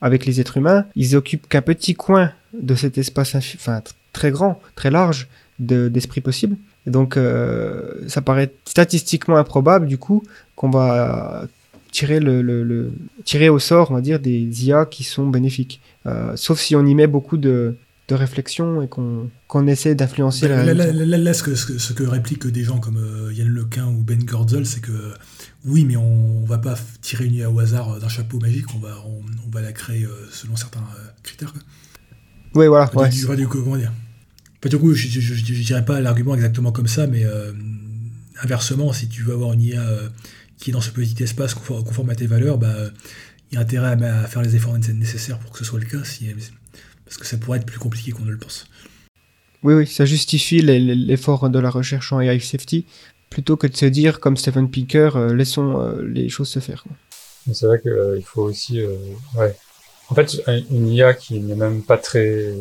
avec 0.00 0.24
les 0.26 0.40
êtres 0.40 0.56
humains, 0.56 0.86
ils 0.96 1.14
occupent 1.14 1.48
qu'un 1.48 1.62
petit 1.62 1.94
coin 1.94 2.30
de 2.58 2.74
cet 2.74 2.98
espace 2.98 3.34
enfin, 3.34 3.82
très 4.12 4.30
grand, 4.30 4.60
très 4.76 4.90
large 4.90 5.28
de- 5.58 5.88
d'esprits 5.88 6.20
possibles. 6.20 6.56
Donc, 6.86 7.16
euh, 7.16 7.92
ça 8.08 8.20
paraît 8.22 8.50
statistiquement 8.66 9.36
improbable, 9.36 9.86
du 9.86 9.98
coup, 9.98 10.22
qu'on 10.56 10.70
va 10.70 11.46
tirer 11.92 12.18
le- 12.20 12.92
tirer 13.24 13.48
au 13.48 13.58
sort, 13.58 13.90
on 13.90 13.94
va 13.94 14.00
dire, 14.00 14.18
des 14.20 14.66
IA 14.66 14.84
qui 14.86 15.04
sont 15.04 15.26
bénéfiques. 15.26 15.80
Euh, 16.06 16.32
sauf 16.36 16.60
si 16.60 16.76
on 16.76 16.84
y 16.84 16.94
met 16.94 17.06
beaucoup 17.06 17.36
de, 17.36 17.76
de 18.08 18.14
réflexion 18.14 18.82
et 18.82 18.88
qu'on 18.88 19.30
qu'on 19.48 19.66
essaie 19.66 19.94
d'influencer 19.94 20.46
la 20.48 20.62
Là, 20.64 20.74
là, 20.74 20.84
réalité. 20.84 21.16
là, 21.18 21.32
ce, 21.34 21.42
que, 21.42 21.54
ce, 21.54 21.66
que, 21.66 21.78
ce 21.78 21.92
que 21.94 22.02
répliquent 22.04 22.46
des 22.46 22.62
gens 22.62 22.78
comme 22.78 22.98
euh, 22.98 23.32
Yann 23.32 23.48
Lequin 23.48 23.86
ou 23.86 24.02
Ben 24.02 24.22
Gordzel, 24.24 24.66
c'est 24.66 24.80
que 24.80 25.14
oui, 25.64 25.84
mais 25.86 25.96
on, 25.96 26.42
on 26.42 26.44
va 26.44 26.58
pas 26.58 26.74
tirer 27.00 27.24
une 27.26 27.34
IA 27.34 27.50
au 27.50 27.58
hasard 27.60 27.92
euh, 27.94 27.98
d'un 28.00 28.08
chapeau 28.08 28.38
magique, 28.40 28.66
on 28.74 28.78
va, 28.78 29.02
on, 29.06 29.22
on 29.46 29.50
va 29.50 29.62
la 29.62 29.72
créer 29.72 30.04
euh, 30.04 30.10
selon 30.30 30.54
certains 30.56 30.84
critères. 31.22 31.52
Quoi. 31.52 31.62
Oui, 32.56 32.66
voilà. 32.66 32.84
Enfin, 32.84 33.00
ouais. 33.04 33.08
du, 33.08 33.26
du- 33.26 33.36
du 33.36 33.48
coup, 33.48 33.62
comment 33.62 33.76
dire 33.78 33.92
Enfin, 34.60 34.68
Du 34.68 34.78
coup, 34.78 34.92
je, 34.94 35.08
je 35.20 35.62
dirais 35.62 35.84
pas 35.84 36.00
l'argument 36.00 36.34
exactement 36.34 36.72
comme 36.72 36.88
ça, 36.88 37.06
mais 37.06 37.24
euh, 37.24 37.52
inversement, 38.42 38.92
si 38.92 39.08
tu 39.08 39.22
veux 39.22 39.32
avoir 39.32 39.52
une 39.54 39.62
IA 39.62 39.82
qui 40.58 40.70
est 40.70 40.72
dans 40.72 40.80
ce 40.80 40.90
petit 40.90 41.22
espace 41.22 41.54
conforme, 41.54 41.84
conforme 41.84 42.10
à 42.10 42.14
tes 42.14 42.26
valeurs, 42.26 42.58
bah, 42.58 42.74
il 43.50 43.54
y 43.54 43.58
a 43.58 43.60
intérêt 43.60 43.96
à, 44.02 44.20
à 44.20 44.26
faire 44.26 44.42
les 44.42 44.56
efforts 44.56 44.76
nécessaires 44.78 45.38
pour 45.38 45.52
que 45.52 45.58
ce 45.58 45.64
soit 45.64 45.80
le 45.80 45.86
cas, 45.86 46.04
si, 46.04 46.26
parce 47.04 47.16
que 47.16 47.26
ça 47.26 47.36
pourrait 47.36 47.58
être 47.58 47.66
plus 47.66 47.78
compliqué 47.78 48.12
qu'on 48.12 48.24
ne 48.24 48.32
le 48.32 48.38
pense. 48.38 48.66
Oui, 49.62 49.74
oui, 49.74 49.86
ça 49.86 50.04
justifie 50.04 50.60
l'effort 50.60 51.48
de 51.48 51.58
la 51.58 51.70
recherche 51.70 52.12
en 52.12 52.20
AI 52.20 52.38
safety 52.40 52.84
plutôt 53.30 53.56
que 53.56 53.66
de 53.66 53.76
se 53.76 53.86
dire, 53.86 54.20
comme 54.20 54.36
Stephen 54.36 54.70
Pinker, 54.70 55.16
euh, 55.16 55.34
laissons 55.34 55.80
euh, 55.80 56.02
les 56.02 56.28
choses 56.28 56.48
se 56.48 56.60
faire. 56.60 56.84
c'est 57.52 57.66
vrai 57.66 57.80
que 57.80 57.88
euh, 57.88 58.20
faut 58.22 58.42
aussi, 58.42 58.80
euh, 58.80 58.96
ouais. 59.36 59.54
En 60.10 60.14
fait, 60.14 60.42
un- 60.46 60.62
une 60.70 60.88
IA 60.88 61.14
qui 61.14 61.40
n'est 61.40 61.54
même 61.54 61.82
pas 61.82 61.98
très 61.98 62.52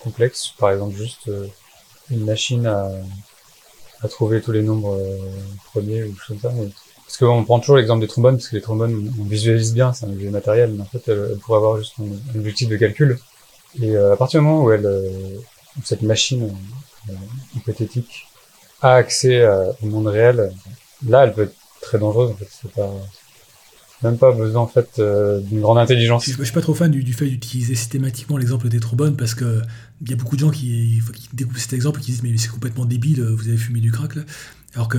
complexe, 0.00 0.52
par 0.58 0.70
exemple 0.72 0.96
juste 0.96 1.28
euh, 1.28 1.46
une 2.10 2.24
machine 2.24 2.66
à, 2.66 2.90
à 4.02 4.08
trouver 4.08 4.40
tous 4.40 4.52
les 4.52 4.62
nombres 4.62 4.94
euh, 4.96 5.18
premiers 5.66 6.04
ou 6.04 6.14
choses 6.16 6.40
comme 6.40 6.50
ça. 6.52 6.52
Mais, 6.56 6.68
parce 7.10 7.18
qu'on 7.18 7.42
prend 7.42 7.58
toujours 7.58 7.76
l'exemple 7.76 8.00
des 8.00 8.06
trombones, 8.06 8.36
parce 8.36 8.46
que 8.46 8.54
les 8.54 8.62
trombones, 8.62 9.12
on 9.20 9.24
visualise 9.24 9.74
bien, 9.74 9.92
c'est 9.92 10.06
un 10.06 10.10
objet 10.10 10.30
matériel, 10.30 10.70
mais 10.76 10.82
en 10.82 10.84
fait, 10.84 11.02
elle, 11.08 11.30
elle 11.32 11.38
pourrait 11.38 11.56
avoir 11.56 11.78
juste 11.78 11.94
un, 11.98 12.38
objectif 12.38 12.68
de 12.68 12.76
calcul. 12.76 13.18
Et 13.82 13.96
euh, 13.96 14.12
à 14.12 14.16
partir 14.16 14.38
du 14.38 14.46
moment 14.46 14.62
où 14.62 14.70
euh, 14.70 15.10
cette 15.82 16.02
machine 16.02 16.54
euh, 17.08 17.12
hypothétique 17.56 18.28
a 18.80 18.94
accès 18.94 19.44
au 19.82 19.86
monde 19.86 20.06
réel, 20.06 20.52
là, 21.04 21.24
elle 21.24 21.32
peut 21.34 21.42
être 21.42 21.56
très 21.82 21.98
dangereuse. 21.98 22.30
En 22.30 22.34
fait, 22.34 22.48
c'est 22.48 22.72
pas 22.72 22.92
même 24.04 24.16
pas 24.16 24.30
besoin 24.30 24.62
en 24.62 24.66
fait 24.68 24.98
d'une 24.98 25.60
grande 25.60 25.78
intelligence. 25.78 26.24
Je, 26.24 26.32
je 26.32 26.42
suis 26.44 26.54
pas 26.54 26.62
trop 26.62 26.74
fan 26.74 26.92
du, 26.92 27.02
du 27.02 27.12
fait 27.12 27.26
d'utiliser 27.26 27.74
systématiquement 27.74 28.38
l'exemple 28.38 28.68
des 28.68 28.80
trombones 28.80 29.16
parce 29.16 29.34
que 29.34 29.60
il 30.00 30.10
y 30.10 30.12
a 30.14 30.16
beaucoup 30.16 30.36
de 30.36 30.40
gens 30.40 30.50
qui, 30.50 31.02
qui 31.12 31.28
découvrent 31.34 31.58
cet 31.58 31.72
exemple 31.74 31.98
et 31.98 32.02
qui 32.02 32.12
disent 32.12 32.22
mais 32.22 32.34
c'est 32.38 32.48
complètement 32.48 32.86
débile, 32.86 33.20
vous 33.22 33.48
avez 33.48 33.58
fumé 33.58 33.80
du 33.80 33.90
crack 33.90 34.14
là. 34.14 34.22
Alors 34.74 34.88
que 34.88 34.98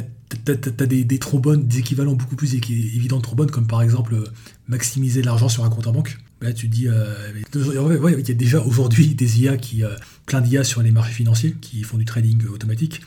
t'as 0.00 0.52
as, 0.52 0.86
des, 0.86 1.18
trombones, 1.18 1.66
des 1.66 1.78
équivalents 1.78 2.14
beaucoup 2.14 2.36
plus 2.36 2.54
évidents 2.54 3.18
de 3.18 3.22
trombones 3.22 3.50
comme 3.50 3.66
par 3.66 3.82
exemple 3.82 4.14
euh, 4.14 4.24
maximiser 4.68 5.22
l'argent 5.22 5.48
sur 5.48 5.64
un 5.64 5.70
compte 5.70 5.86
en 5.86 5.92
banque. 5.92 6.18
Là 6.40 6.52
tu 6.52 6.68
te 6.68 6.74
dis, 6.74 6.88
euh, 6.88 7.14
il 7.54 8.28
y 8.28 8.30
a 8.30 8.34
déjà 8.34 8.60
aujourd'hui 8.60 9.14
des 9.14 9.40
IA 9.40 9.56
qui, 9.56 9.82
euh, 9.84 9.94
plein 10.26 10.40
d'IA 10.40 10.64
sur 10.64 10.82
les 10.82 10.90
marchés 10.90 11.12
financiers 11.12 11.56
qui 11.60 11.82
font 11.82 11.96
du 11.96 12.04
trading 12.04 12.46
automatique. 12.48 13.00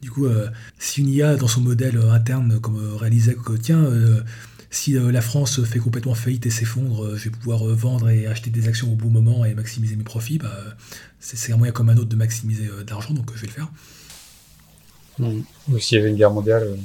Du 0.00 0.10
coup, 0.10 0.26
euh, 0.26 0.48
si 0.78 1.00
une 1.00 1.08
IA 1.08 1.36
dans 1.36 1.46
son 1.46 1.60
modèle 1.60 1.96
interne 2.10 2.58
comme 2.60 2.96
réalisait 2.96 3.34
que 3.34 3.52
tiens 3.52 3.88
si 4.70 4.94
la 4.94 5.20
France 5.20 5.62
fait 5.64 5.78
complètement 5.78 6.14
faillite 6.14 6.46
et 6.46 6.50
s'effondre, 6.50 7.14
je 7.14 7.24
vais 7.24 7.30
pouvoir 7.30 7.62
vendre 7.66 8.08
et 8.08 8.26
acheter 8.26 8.50
des 8.50 8.68
actions 8.68 8.90
au 8.90 8.96
bon 8.96 9.10
moment 9.10 9.44
et 9.44 9.54
maximiser 9.54 9.96
mes 9.96 10.02
profits, 10.02 10.38
bah, 10.38 10.50
c'est 11.20 11.52
un 11.52 11.58
moyen 11.58 11.74
comme 11.74 11.90
un 11.90 11.96
autre 11.98 12.08
de 12.08 12.16
maximiser 12.16 12.64
de 12.64 12.90
l'argent, 12.90 13.12
donc 13.12 13.30
je 13.34 13.42
vais 13.42 13.48
le 13.48 13.52
faire. 13.52 13.70
Ou 15.20 15.78
s'il 15.78 15.98
y 15.98 16.00
avait 16.00 16.10
une 16.10 16.16
guerre 16.16 16.30
mondiale. 16.30 16.64
euh, 16.64 16.76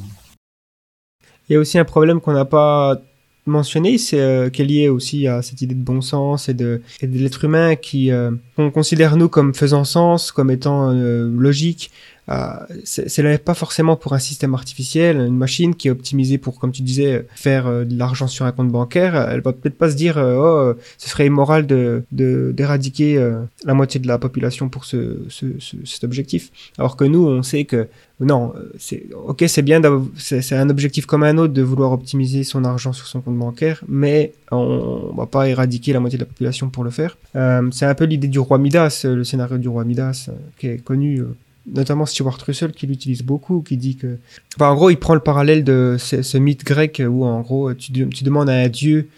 Il 1.50 1.54
y 1.54 1.56
a 1.56 1.60
aussi 1.60 1.78
un 1.78 1.86
problème 1.86 2.22
qu'on 2.22 2.34
n'a 2.34 2.46
pas 2.46 3.02
mentionné, 3.48 3.98
c'est 3.98 4.20
euh, 4.20 4.50
qui 4.50 4.62
est 4.62 4.66
lié 4.66 4.90
aussi 4.90 5.28
à 5.28 5.42
cette 5.42 5.62
idée 5.62 5.74
de 5.76 5.84
bon 5.84 6.02
sens 6.02 6.50
et 6.50 6.54
de, 6.54 6.82
l'être 7.02 7.44
humain 7.44 7.76
qui 7.76 8.12
euh, 8.12 8.32
qu'on 8.56 8.70
considère 8.70 9.16
nous 9.16 9.30
comme 9.30 9.56
faisant 9.56 9.84
sens, 9.84 10.32
comme 10.32 10.52
étant 10.52 10.92
euh, 10.92 11.30
logique. 11.36 11.92
Euh, 12.30 12.54
c'est 12.84 13.44
pas 13.44 13.54
forcément 13.54 13.96
pour 13.96 14.14
un 14.14 14.20
système 14.20 14.54
artificiel, 14.54 15.18
une 15.18 15.38
machine 15.38 15.76
qui 15.76 15.88
est 15.88 15.92
optimisée 15.92 16.38
pour, 16.38 16.60
comme 16.60 16.72
tu 16.72 16.82
disais, 16.82 17.26
faire 17.36 17.68
euh, 17.68 17.86
de 17.86 17.98
l'argent 17.98 18.28
sur 18.28 18.46
un 18.46 18.52
compte 18.52 18.70
bancaire. 18.70 19.16
Elle 19.32 19.42
va 19.42 19.54
peut-être 19.54 19.78
pas 19.78 19.90
se 19.90 19.96
dire, 19.96 20.18
euh, 20.18 20.36
oh, 20.36 20.58
euh, 20.70 20.74
ce 20.98 21.10
serait 21.10 21.26
immoral 21.26 21.66
de 21.68 22.04
d'éradiquer 22.12 23.18
euh, 23.18 23.40
la 23.66 23.74
moitié 23.74 24.00
de 24.00 24.08
la 24.08 24.18
population 24.18 24.70
pour 24.70 24.86
ce, 24.86 25.20
ce, 25.30 25.46
ce- 25.60 25.78
cet 25.86 26.04
objectif. 26.04 26.52
Alors 26.78 26.98
que 26.98 27.06
nous, 27.06 27.26
on 27.26 27.44
sait 27.44 27.64
que 27.66 27.88
non, 28.20 28.52
euh, 28.56 28.72
c'est 28.80 29.06
ok, 29.26 29.44
c'est 29.48 29.62
bien, 29.62 29.80
c'est 30.18 30.56
un 30.56 30.70
objectif 30.70 31.06
comme 31.06 31.24
un 31.24 31.38
autre 31.38 31.54
de 31.54 31.62
vouloir 31.62 31.92
optimiser 31.92 32.44
son 32.44 32.66
argent 32.66 32.92
sur 32.94 33.08
son 33.08 33.22
compte 33.22 33.38
bancaire, 33.38 33.84
mais 33.88 34.34
on, 34.52 35.10
on 35.12 35.16
va 35.16 35.28
pas 35.28 35.48
éradiquer 35.48 35.94
la 35.94 36.00
moitié 36.00 36.18
de 36.18 36.24
la 36.24 36.28
population 36.28 36.70
pour 36.70 36.84
le 36.84 36.90
faire. 36.90 37.16
Euh, 37.36 37.70
c'est 37.72 37.86
un 37.86 37.94
peu 37.96 38.06
l'idée 38.06 38.28
du 38.28 38.40
roi 38.40 38.58
Midas, 38.58 39.04
euh, 39.06 39.16
le 39.16 39.24
scénario 39.24 39.58
du 39.60 39.70
roi 39.70 39.84
Midas, 39.86 40.28
euh, 40.30 40.34
qui 40.58 40.68
est 40.68 40.78
connu, 40.84 41.20
euh, 41.20 41.36
notamment 41.74 42.06
Stewart 42.06 42.38
Russell 42.46 42.72
qui 42.72 42.88
l'utilise 42.88 43.24
beaucoup, 43.24 43.62
qui 43.62 43.78
dit 43.78 43.96
que, 43.96 44.18
enfin, 44.56 44.70
en 44.70 44.76
gros, 44.76 44.90
il 44.90 44.98
prend 44.98 45.14
le 45.14 45.20
parallèle 45.20 45.64
de 45.64 45.98
ce, 46.00 46.38
mythe 46.38 46.64
grec 46.64 47.02
où 47.08 47.26
en 47.26 47.42
gros, 47.42 47.74
tu, 47.74 47.92
de- 47.92 48.06
tu 48.06 48.24
demandes 48.24 48.50
à 48.50 48.54
un 48.54 48.70
dieu 48.70 49.10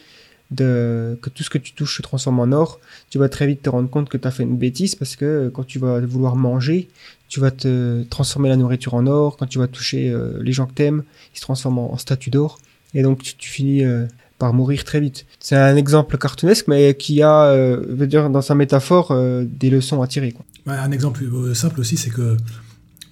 de, 0.52 1.18
que 1.22 1.30
tout 1.30 1.44
ce 1.44 1.50
que 1.50 1.58
tu 1.60 1.74
touches 1.74 1.98
se 1.98 2.02
transforme 2.02 2.40
en 2.40 2.52
or, 2.52 2.80
tu 3.10 3.20
vas 3.20 3.30
très 3.30 3.46
vite 3.46 3.62
te 3.62 3.70
rendre 3.70 3.90
compte 3.90 4.10
que 4.10 4.18
tu 4.18 4.28
as 4.28 4.32
fait 4.32 4.44
une 4.44 4.58
bêtise 4.58 4.96
parce 4.96 5.16
que 5.16 5.26
euh, 5.26 5.50
quand 5.52 5.64
tu 5.64 5.78
vas 5.80 6.00
vouloir 6.00 6.36
manger, 6.36 6.90
tu 7.28 7.40
vas 7.40 7.52
te 7.52 8.02
transformer 8.10 8.50
la 8.50 8.56
nourriture 8.56 8.96
en 8.96 9.06
or, 9.06 9.38
quand 9.38 9.46
tu 9.46 9.60
vas 9.60 9.68
toucher 9.68 10.10
euh, 10.10 10.40
les 10.42 10.52
gens 10.52 10.66
que 10.66 10.74
t'aimes, 10.74 11.04
ils 11.34 11.38
se 11.38 11.42
transforment 11.42 11.80
en, 11.80 11.94
en 11.94 11.98
statue 11.98 12.32
d'or, 12.32 12.58
et 12.96 13.04
donc 13.04 13.22
tu, 13.22 13.50
finis 13.50 13.86
euh, 13.86 14.08
par 14.40 14.54
mourir 14.54 14.84
très 14.84 15.00
vite. 15.00 15.28
C'est 15.40 15.56
un 15.56 15.76
exemple 15.76 16.18
cartoonesque, 16.18 16.68
mais 16.68 16.96
qui 16.96 17.22
a, 17.22 17.44
euh, 17.44 17.86
veut 17.88 18.08
dire, 18.08 18.32
dans 18.32 18.42
sa 18.42 18.56
métaphore, 18.56 19.16
des 19.44 19.70
leçons 19.70 20.02
à 20.02 20.08
tirer. 20.08 20.32
Quoi. 20.32 20.46
Un 20.70 20.92
exemple 20.92 21.24
euh, 21.24 21.54
simple 21.54 21.80
aussi, 21.80 21.98
c'est 21.98 22.10
que 22.10 22.38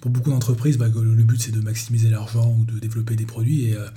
pour 0.00 0.10
beaucoup 0.10 0.30
d'entreprises, 0.30 0.78
bah, 0.78 0.86
le 0.88 1.24
but 1.24 1.40
c'est 1.40 1.52
de 1.52 1.60
maximiser 1.60 2.08
l'argent 2.08 2.56
ou 2.58 2.64
de 2.64 2.78
développer 2.78 3.16
des 3.16 3.26
produits, 3.26 3.66
et 3.66 3.74
euh, 3.74 3.88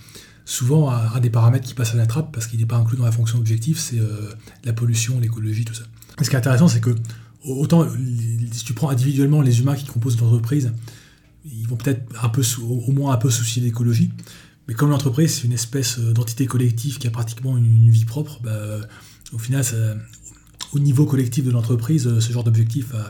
souvent 0.46 0.90
un 0.90 1.20
des 1.20 1.30
paramètres 1.30 1.68
qui 1.68 1.74
passe 1.74 1.94
à 1.94 1.98
la 1.98 2.08
trappe, 2.08 2.32
parce 2.34 2.48
qu'il 2.48 2.60
n'est 2.60 2.66
pas 2.66 2.78
inclus 2.78 2.98
dans 2.98 3.06
la 3.06 3.12
fonction 3.12 3.38
objectif, 3.38 3.78
c'est 3.78 4.00
euh, 4.00 4.32
la 4.64 4.74
pollution, 4.74 5.20
l'écologie, 5.20 5.64
tout 5.64 5.76
ça. 5.76 5.84
Ce 6.22 6.30
qui 6.30 6.36
est 6.36 6.40
intéressant, 6.40 6.68
c'est 6.68 6.82
que 6.82 6.96
autant 7.44 7.88
si 8.52 8.64
tu 8.64 8.74
prends 8.74 8.90
individuellement 8.90 9.42
les 9.42 9.60
humains 9.60 9.76
qui 9.76 9.86
composent 9.86 10.20
l'entreprise, 10.20 10.72
ils 11.46 11.68
vont 11.68 11.76
peut-être 11.76 12.04
un 12.22 12.30
peu 12.30 12.44
au 12.62 12.92
moins 12.92 13.14
un 13.14 13.18
peu 13.18 13.30
soucier 13.30 13.62
d'écologie, 13.62 14.12
mais 14.68 14.74
comme 14.74 14.90
l'entreprise 14.90 15.36
c'est 15.36 15.44
une 15.44 15.54
espèce 15.54 16.00
d'entité 16.00 16.46
collective 16.46 16.98
qui 16.98 17.08
a 17.08 17.12
pratiquement 17.12 17.58
une, 17.58 17.90
vie 17.90 18.06
propre, 18.06 18.40
bah, 18.44 18.80
au 19.34 19.40
final, 19.40 19.64
au 20.74 20.80
niveau 20.80 21.06
collectif 21.06 21.44
de 21.46 21.52
l'entreprise, 21.52 22.20
ce 22.20 22.32
genre 22.32 22.44
d'objectif 22.44 22.94
a 22.94 23.10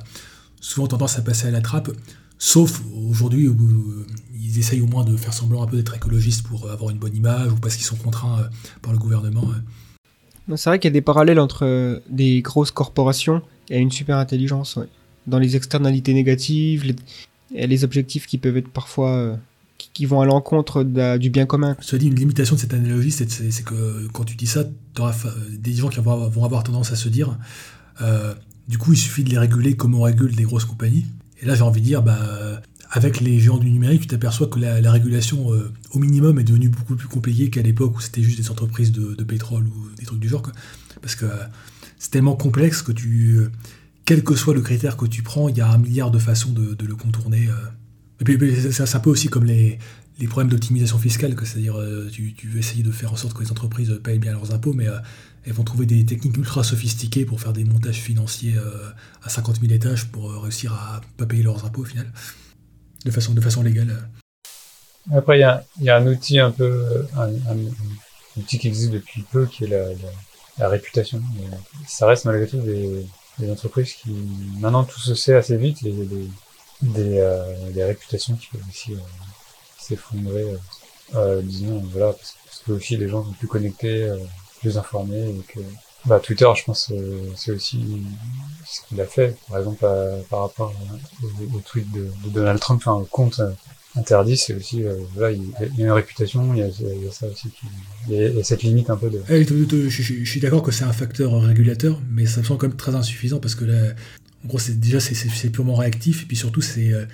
souvent 0.62 0.88
tendance 0.88 1.18
à 1.18 1.22
passer 1.22 1.48
à 1.48 1.52
la 1.52 1.60
trappe, 1.60 1.92
sauf 2.38 2.82
aujourd'hui 3.10 3.50
où 3.50 3.54
euh, 3.54 4.06
ils 4.40 4.58
essayent 4.58 4.82
au 4.82 4.88
moins 4.88 5.04
de 5.04 5.18
faire 5.18 5.34
semblant 5.34 5.62
un 5.64 5.68
peu 5.68 5.76
d'être 5.76 5.94
écologistes 5.94 6.44
pour 6.48 6.66
euh, 6.66 6.72
avoir 6.74 6.90
une 6.92 6.98
bonne 6.98 7.16
image 7.16 7.52
ou 7.52 7.56
parce 7.58 7.76
qu'ils 7.76 7.86
sont 7.86 7.98
contraints 7.98 8.40
euh, 8.40 8.44
par 8.82 8.94
le 8.94 8.98
gouvernement. 9.00 9.50
euh. 9.52 10.56
C'est 10.56 10.70
vrai 10.70 10.80
qu'il 10.80 10.88
y 10.90 10.94
a 10.94 10.94
des 10.94 11.02
parallèles 11.02 11.40
entre 11.40 12.02
des 12.10 12.42
grosses 12.42 12.72
corporations 12.72 13.42
et 13.70 13.78
une 13.80 13.92
super 13.92 14.18
intelligence, 14.18 14.76
ouais. 14.76 14.88
dans 15.28 15.40
les 15.40 15.56
externalités 15.56 16.14
négatives, 16.14 16.84
les, 16.86 16.96
et 17.54 17.68
les 17.68 17.84
objectifs 17.84 18.28
qui 18.28 18.38
peuvent 18.38 18.58
être 18.58 18.68
parfois, 18.70 19.38
qui, 19.94 20.06
vont 20.06 20.20
à 20.20 20.26
l'encontre 20.26 20.84
du 21.18 21.30
bien 21.30 21.46
commun. 21.46 21.78
Cela 21.80 22.00
dit, 22.00 22.08
une 22.08 22.16
limitation 22.16 22.56
de 22.56 22.60
cette 22.60 22.74
analogie, 22.74 23.12
c'est 23.12 23.64
que 23.64 24.08
quand 24.14 24.26
tu 24.26 24.36
dis 24.36 24.48
ça, 24.48 24.64
t'auras 24.94 25.14
fa- 25.14 25.34
des 25.58 25.74
gens 25.74 25.90
qui 25.90 26.00
vont 26.00 26.12
avoir, 26.12 26.30
vont 26.30 26.44
avoir 26.44 26.64
tendance 26.64 26.92
à 26.92 26.96
se 26.96 27.08
dire, 27.08 27.38
euh, 28.02 28.34
du 28.68 28.78
coup, 28.78 28.94
il 28.94 28.98
suffit 28.98 29.24
de 29.24 29.30
les 29.30 29.38
réguler 29.38 29.76
comme 29.76 29.96
on 29.96 30.02
régule 30.02 30.36
des 30.36 30.44
grosses 30.44 30.66
compagnies. 30.66 31.06
Et 31.42 31.46
là, 31.46 31.56
j'ai 31.56 31.64
envie 31.64 31.82
de 31.82 31.86
dire, 31.86 32.04
bah, 32.04 32.62
avec 32.92 33.22
les 33.22 33.40
géants 33.40 33.58
du 33.58 33.72
numérique, 33.72 34.02
tu 34.02 34.08
t'aperçois 34.08 34.48
que 34.48 34.60
la, 34.60 34.82
la 34.82 34.92
régulation, 34.92 35.54
euh, 35.54 35.72
au 35.92 36.00
minimum, 36.00 36.38
est 36.40 36.44
devenue 36.44 36.68
beaucoup 36.68 36.96
plus 36.96 37.08
compliquée 37.08 37.50
qu'à 37.50 37.62
l'époque 37.62 37.96
où 37.96 38.02
c'était 38.02 38.22
juste 38.22 38.38
des 38.38 38.52
entreprises 38.52 38.92
de, 38.92 39.24
pétrole 39.24 39.66
ou 39.66 39.96
des 39.98 40.06
trucs 40.06 40.20
du 40.20 40.28
genre. 40.28 40.44
Parce 41.02 41.16
que 41.16 41.26
euh, 41.26 41.46
c'est 41.98 42.12
tellement 42.12 42.36
complexe 42.36 42.82
que 42.82 42.92
tu, 42.92 43.38
euh, 43.38 43.50
quel 44.04 44.24
que 44.24 44.36
soit 44.36 44.54
le 44.54 44.62
critère 44.62 44.98
que 44.98 45.06
tu 45.06 45.24
prends, 45.24 45.48
il 45.48 45.56
y 45.56 45.62
a 45.62 45.72
un 45.72 45.78
milliard 45.78 46.12
de 46.12 46.20
façons 46.20 46.52
de, 46.52 46.76
le 46.86 46.96
contourner. 46.96 47.48
Et 48.20 48.24
puis, 48.26 48.38
c'est 48.72 48.96
un 48.96 49.00
peu 49.00 49.10
aussi 49.10 49.30
comme 49.30 49.46
les, 49.46 49.80
problèmes 50.28 50.52
d'optimisation 50.52 51.00
fiscale, 51.00 51.36
c'est-à-dire 51.44 51.76
tu, 52.12 52.34
tu 52.34 52.48
veux 52.48 52.60
essayer 52.60 52.84
de 52.84 52.92
faire 52.92 53.14
en 53.14 53.16
sorte 53.16 53.36
que 53.36 53.42
les 53.42 53.52
entreprises 53.52 54.00
payent 54.04 54.20
bien 54.20 54.34
leurs 54.34 54.54
impôts, 54.54 54.74
mais 54.74 54.88
elles 55.46 55.54
vont 55.54 55.64
trouver 55.64 55.86
des 55.86 56.06
techniques 56.06 56.38
ultra 56.38 56.64
sophistiquées 56.64 57.26
pour 57.26 57.42
faire 57.42 57.54
des 57.54 57.64
montages 57.64 58.00
financiers 58.00 58.56
euh, 58.58 58.90
à 59.24 59.30
50 59.30 59.60
000 59.60 59.74
étages 59.74 60.08
pour 60.12 60.32
euh, 60.32 60.40
réussir 60.40 60.74
à 60.74 61.02
pas 61.18 61.26
payer 61.26 61.44
leurs 61.44 61.66
impôts 61.66 61.82
au 61.82 61.86
final, 61.86 62.12
de 63.04 63.12
façon, 63.12 63.64
légale. 63.64 64.08
Après, 65.12 65.40
il 65.40 65.42
y 65.82 65.90
a, 65.90 65.96
un 65.96 66.06
outil 66.06 66.40
un 66.40 66.52
peu, 66.52 67.08
un, 67.18 67.32
outil 68.38 68.60
qui 68.60 68.68
existe 68.68 68.92
depuis 68.92 69.24
peu, 69.32 69.48
qui 69.48 69.64
est 69.64 69.98
la, 70.60 70.70
réputation. 70.70 71.24
Ça 71.88 72.06
reste 72.06 72.26
malgré 72.26 72.48
tout 72.48 72.62
des, 72.62 73.06
entreprises 73.50 73.94
qui, 73.94 74.12
maintenant 74.60 74.84
tout 74.84 75.00
se 75.00 75.16
sait 75.16 75.34
assez 75.34 75.58
vite, 75.58 75.82
les, 75.82 75.94
des, 76.84 77.18
euh, 77.18 77.72
des 77.72 77.84
réputations 77.84 78.36
qui 78.36 78.48
peuvent 78.52 78.62
aussi 78.70 78.94
s'effondrer 79.80 80.46
disons 81.42 81.80
voilà 81.92 82.14
parce, 82.14 82.38
que 82.64 82.74
aussi 82.74 82.98
les 82.98 83.08
gens 83.08 83.24
sont 83.24 83.32
plus 83.32 83.48
connectés, 83.48 84.08
plus 84.62 84.78
informés 84.78 85.30
et 85.30 85.54
que 85.54 85.60
bah, 86.06 86.20
Twitter, 86.20 86.48
je 86.56 86.64
pense, 86.64 86.90
euh, 86.92 87.20
c'est 87.36 87.52
aussi 87.52 87.84
ce 88.66 88.82
qu'il 88.88 89.00
a 89.02 89.06
fait. 89.06 89.36
Par 89.50 89.60
exemple, 89.60 89.86
par 90.30 90.42
rapport 90.42 90.74
au, 91.54 91.60
tweet 91.60 91.92
de, 91.92 92.10
Donald 92.30 92.60
Trump, 92.60 92.82
enfin, 92.84 92.94
au 92.94 93.06
compte 93.06 93.42
interdit, 93.96 94.38
c'est 94.38 94.54
aussi, 94.54 94.84
euh, 94.84 94.96
voilà, 95.16 95.32
il, 95.32 95.44
y 95.78 95.82
a 95.82 95.86
une 95.86 95.92
réputation, 95.92 96.54
il 96.54 96.60
y 96.60 96.64
a, 96.64 97.12
ça 97.12 97.28
aussi, 97.28 97.50
il 98.10 98.16
y, 98.16 98.40
a, 98.40 98.44
cette 98.44 98.64
limite 98.64 98.90
un 98.90 98.98
peu 98.98 99.10
de... 99.10 99.22
Eh, 99.30 99.44
je, 99.44 100.24
suis 100.26 100.40
d'accord 100.40 100.64
que 100.64 100.72
c'est 100.72 100.86
un 100.86 100.94
facteur 100.94 101.34
régulateur, 101.42 102.00
mais 102.10 102.26
ça 102.26 102.40
me 102.40 102.46
semble 102.46 102.60
quand 102.60 102.68
même 102.68 102.78
très 102.78 102.96
insuffisant 102.96 103.40
parce 103.40 103.56
que 103.56 103.66
là, 103.66 103.94
en 104.44 104.48
gros, 104.48 104.60
déjà 104.70 105.00
c'est 105.00 105.50
purement 105.50 105.76
réactif 105.76 106.24
et 106.24 106.26
puis 106.26 106.38
surtout 106.38 106.62
c'est 106.62 106.92
euh, 106.94 107.06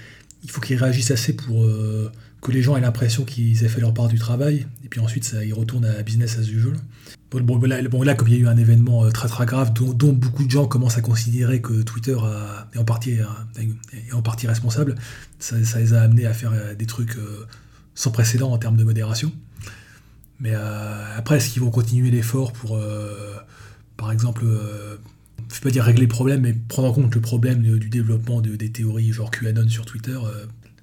il 0.43 0.51
faut 0.51 0.61
qu'ils 0.61 0.77
réagissent 0.77 1.11
assez 1.11 1.33
pour 1.33 1.63
euh, 1.63 2.11
que 2.41 2.51
les 2.51 2.61
gens 2.61 2.77
aient 2.77 2.81
l'impression 2.81 3.23
qu'ils 3.25 3.63
aient 3.63 3.69
fait 3.69 3.81
leur 3.81 3.93
part 3.93 4.07
du 4.07 4.19
travail 4.19 4.67
et 4.83 4.89
puis 4.89 4.99
ensuite 4.99 5.23
ça, 5.23 5.43
ils 5.43 5.53
retournent 5.53 5.85
à 5.85 6.01
business 6.03 6.37
as 6.37 6.47
usual. 6.49 6.75
Bon, 7.31 7.41
bon, 7.41 7.59
là, 7.67 7.81
bon, 7.89 8.03
là, 8.03 8.15
comme 8.15 8.27
il 8.29 8.35
y 8.35 8.37
a 8.37 8.39
eu 8.39 8.47
un 8.47 8.57
événement 8.57 9.03
euh, 9.03 9.09
très 9.09 9.27
très 9.27 9.45
grave 9.45 9.73
dont, 9.73 10.13
beaucoup 10.13 10.45
de 10.45 10.51
gens 10.51 10.65
commencent 10.65 10.97
à 10.97 11.01
considérer 11.01 11.61
que 11.61 11.81
Twitter 11.81 12.15
est, 12.73 12.77
en 12.77 12.85
partie, 12.85 13.11
est 13.11 14.13
en 14.13 14.21
partie 14.21 14.47
responsable, 14.47 14.95
ça, 15.39 15.57
les 15.57 15.93
a 15.93 16.01
amenés 16.01 16.25
à 16.25 16.33
faire 16.33 16.53
des 16.77 16.85
trucs 16.85 17.17
sans 17.95 18.11
précédent 18.11 18.51
en 18.51 18.57
termes 18.57 18.77
de 18.77 18.85
modération. 18.85 19.33
Mais 20.39 20.53
après, 20.53 21.37
est-ce 21.37 21.49
qu'ils 21.49 21.63
vont 21.63 21.71
continuer 21.71 22.11
l'effort 22.11 22.53
pour, 22.53 22.79
par 23.97 24.11
exemple, 24.13 24.45
je 25.49 25.55
vais 25.55 25.61
pas 25.61 25.69
dire 25.69 25.83
régler 25.83 26.03
le 26.03 26.07
problème, 26.07 26.41
mais 26.41 26.53
prendre 26.53 26.87
en 26.87 26.93
compte 26.93 27.13
le 27.13 27.21
problème 27.21 27.61
du 27.61 27.89
développement 27.89 28.39
de, 28.39 28.55
des 28.55 28.71
théories 28.71 29.11
genre 29.11 29.31
QAnon 29.31 29.67
sur 29.67 29.85
Twitter. 29.85 30.17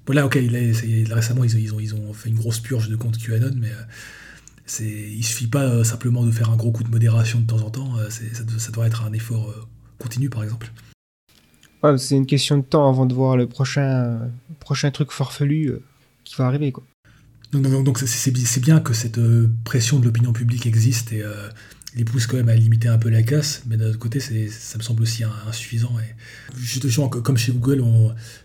Voilà, 0.05 0.23
euh. 0.23 0.25
ok, 0.25 0.33
récemment 1.09 1.43
ils, 1.43 1.59
ils, 1.59 1.73
ont, 1.73 1.79
ils 1.79 1.95
ont 1.95 2.13
fait 2.13 2.29
une 2.29 2.35
grosse 2.35 2.59
purge 2.59 2.89
de 2.89 2.95
compte 2.95 3.17
QAnon, 3.17 3.51
mais 3.55 3.69
euh, 3.69 3.83
c'est, 4.65 4.85
il 4.85 5.23
suffit 5.23 5.47
pas 5.47 5.63
euh, 5.63 5.83
simplement 5.83 6.25
de 6.25 6.31
faire 6.31 6.49
un 6.49 6.55
gros 6.55 6.71
coup 6.71 6.83
de 6.83 6.89
modération 6.89 7.39
de 7.39 7.45
temps 7.45 7.61
en 7.61 7.69
temps, 7.69 7.95
ça, 8.09 8.71
doit 8.71 8.87
être 8.87 9.03
un 9.03 9.13
effort 9.13 9.53
continu 9.99 10.29
par 10.29 10.43
exemple. 10.43 10.71
c'est 11.97 12.15
une 12.15 12.25
question 12.25 12.57
de 12.57 12.63
temps 12.63 12.89
avant 12.89 13.05
de 13.05 13.13
voir 13.13 13.37
le 13.37 13.47
prochain, 13.47 14.19
prochain 14.59 14.91
truc 14.91 15.11
farfelu 15.11 15.73
qui 16.23 16.35
va 16.35 16.45
arriver. 16.47 16.71
Quoi. 16.71 16.83
Donc, 17.53 17.99
c'est, 17.99 18.59
bien 18.59 18.81
que 18.81 18.93
cette 18.93 19.19
pression 19.63 19.99
de 19.99 20.05
l'opinion 20.05 20.33
publique 20.33 20.65
existe 20.65 21.13
et 21.13 21.23
les 21.95 22.03
pousse 22.03 22.27
quand 22.27 22.37
même 22.37 22.49
à 22.49 22.55
limiter 22.55 22.89
un 22.89 22.97
peu 22.97 23.09
la 23.09 23.23
casse, 23.23 23.63
mais 23.67 23.77
d'un 23.77 23.87
autre 23.87 23.99
côté, 23.99 24.19
ça 24.19 24.77
me 24.77 24.83
semble 24.83 25.03
aussi 25.03 25.23
insuffisant. 25.47 25.95
Et 25.99 26.57
justement, 26.57 27.07
comme 27.07 27.37
chez 27.37 27.53
Google, 27.53 27.83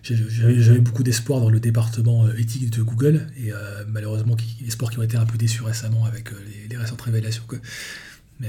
j'avais 0.03 0.79
beaucoup 0.79 1.03
d'espoir 1.03 1.41
dans 1.41 1.51
le 1.51 1.59
département 1.59 2.27
euh, 2.27 2.39
éthique 2.39 2.71
de 2.71 2.83
Google, 2.83 3.27
et 3.37 3.53
euh, 3.53 3.85
malheureusement, 3.89 4.37
espoirs 4.67 4.91
qui 4.91 4.99
ont 4.99 5.03
été 5.03 5.17
un 5.17 5.27
peu 5.27 5.37
déçus 5.37 5.63
récemment 5.63 6.05
avec 6.05 6.33
euh, 6.33 6.37
les, 6.69 6.77
récentes 6.77 7.03
révélations. 7.03 7.43
Mais 8.39 8.49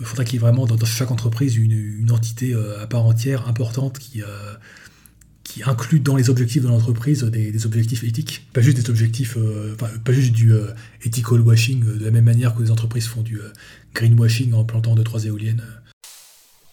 il 0.00 0.06
faudrait 0.06 0.24
qu'il 0.24 0.34
y 0.34 0.36
ait 0.36 0.40
vraiment 0.40 0.66
dans, 0.66 0.84
chaque 0.84 1.10
entreprise 1.10 1.56
une, 1.56 2.10
entité 2.10 2.54
à 2.54 2.86
part 2.86 3.06
entière 3.06 3.48
importante 3.48 3.98
qui 3.98 4.20
qui 5.52 5.62
inclut 5.64 6.00
dans 6.00 6.16
les 6.16 6.30
objectifs 6.30 6.62
de 6.62 6.68
l'entreprise 6.68 7.24
des, 7.24 7.66
objectifs 7.66 8.04
éthiques, 8.04 8.46
pas 8.54 8.62
juste 8.62 8.78
des 8.78 8.88
objectifs, 8.88 9.36
pas 9.78 10.12
juste 10.12 10.32
du 10.32 10.54
ethical 11.04 11.40
washing 11.40 11.98
de 11.98 12.04
la 12.04 12.10
même 12.10 12.24
manière 12.24 12.54
que 12.54 12.62
les 12.62 12.70
entreprises 12.70 13.06
font 13.06 13.20
du 13.20 13.38
greenwashing 13.94 14.54
en 14.54 14.64
plantant 14.64 14.94
deux 14.94 15.04
trois 15.04 15.24
éoliennes. 15.26 15.62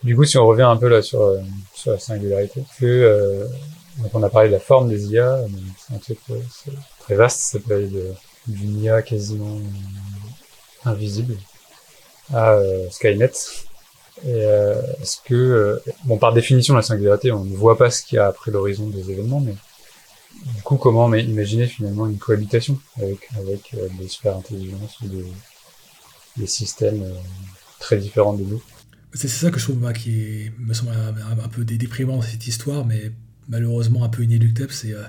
Du 0.04 0.16
coup, 0.16 0.24
si 0.24 0.38
on 0.38 0.48
revient 0.48 0.62
un 0.62 0.78
peu 0.78 0.88
là 0.88 1.02
sur, 1.02 1.22
euh, 1.22 1.40
sur 1.76 1.92
la 1.92 2.00
singularité, 2.00 2.64
euh, 2.84 3.46
on 4.14 4.24
a 4.24 4.30
parlé 4.30 4.48
de 4.48 4.54
la 4.54 4.60
forme 4.62 4.88
des 4.88 5.08
IA, 5.08 5.42
c'est 5.78 5.94
un 5.94 5.98
truc 5.98 6.20
euh, 6.30 6.40
très 7.00 7.16
vaste, 7.16 7.42
ça 7.42 7.60
peut 7.60 7.76
aller 7.76 7.90
d'une 8.48 8.82
IA 8.82 9.02
quasiment 9.02 9.60
invisible 10.86 11.36
à 12.34 12.58
Skynet. 12.92 13.32
Et 14.26 14.40
est-ce 15.02 15.18
que, 15.26 15.82
bon, 16.06 16.18
par 16.18 16.34
définition, 16.34 16.76
la 16.76 16.82
singularité, 16.82 17.32
on 17.32 17.46
ne 17.46 17.56
voit 17.56 17.78
pas 17.78 17.90
ce 17.90 18.04
qu'il 18.04 18.18
y 18.18 18.20
a 18.20 18.28
après 18.28 18.52
l'horizon 18.52 18.88
des 18.88 19.12
événements, 19.12 19.40
mais 19.40 19.56
du 20.56 20.62
coup, 20.62 20.78
comment 20.78 21.14
imaginer 21.14 21.68
finalement 21.68 22.08
une 22.08 22.18
cohabitation 22.18 22.80
avec, 22.98 23.28
avec 23.38 23.76
des 24.00 24.08
super 24.08 24.38
intelligences 24.38 25.00
ou 25.02 25.08
des, 26.38 26.48
systèmes 26.48 27.04
euh, 27.04 27.14
très 27.80 27.98
différents 27.98 28.34
de 28.34 28.44
nous? 28.44 28.62
C'est 29.14 29.28
ça 29.28 29.52
que 29.52 29.60
je 29.60 29.66
trouve 29.66 29.92
qui 29.92 30.52
me 30.58 30.74
semble 30.74 30.92
un, 30.92 31.48
peu 31.50 31.66
déprimant 31.66 32.22
cette 32.22 32.48
histoire, 32.48 32.86
mais 32.86 33.12
malheureusement 33.50 34.06
un 34.06 34.10
peu 34.10 34.24
inéluctable. 34.24 34.72
C'est 34.72 34.94
euh, 34.94 35.04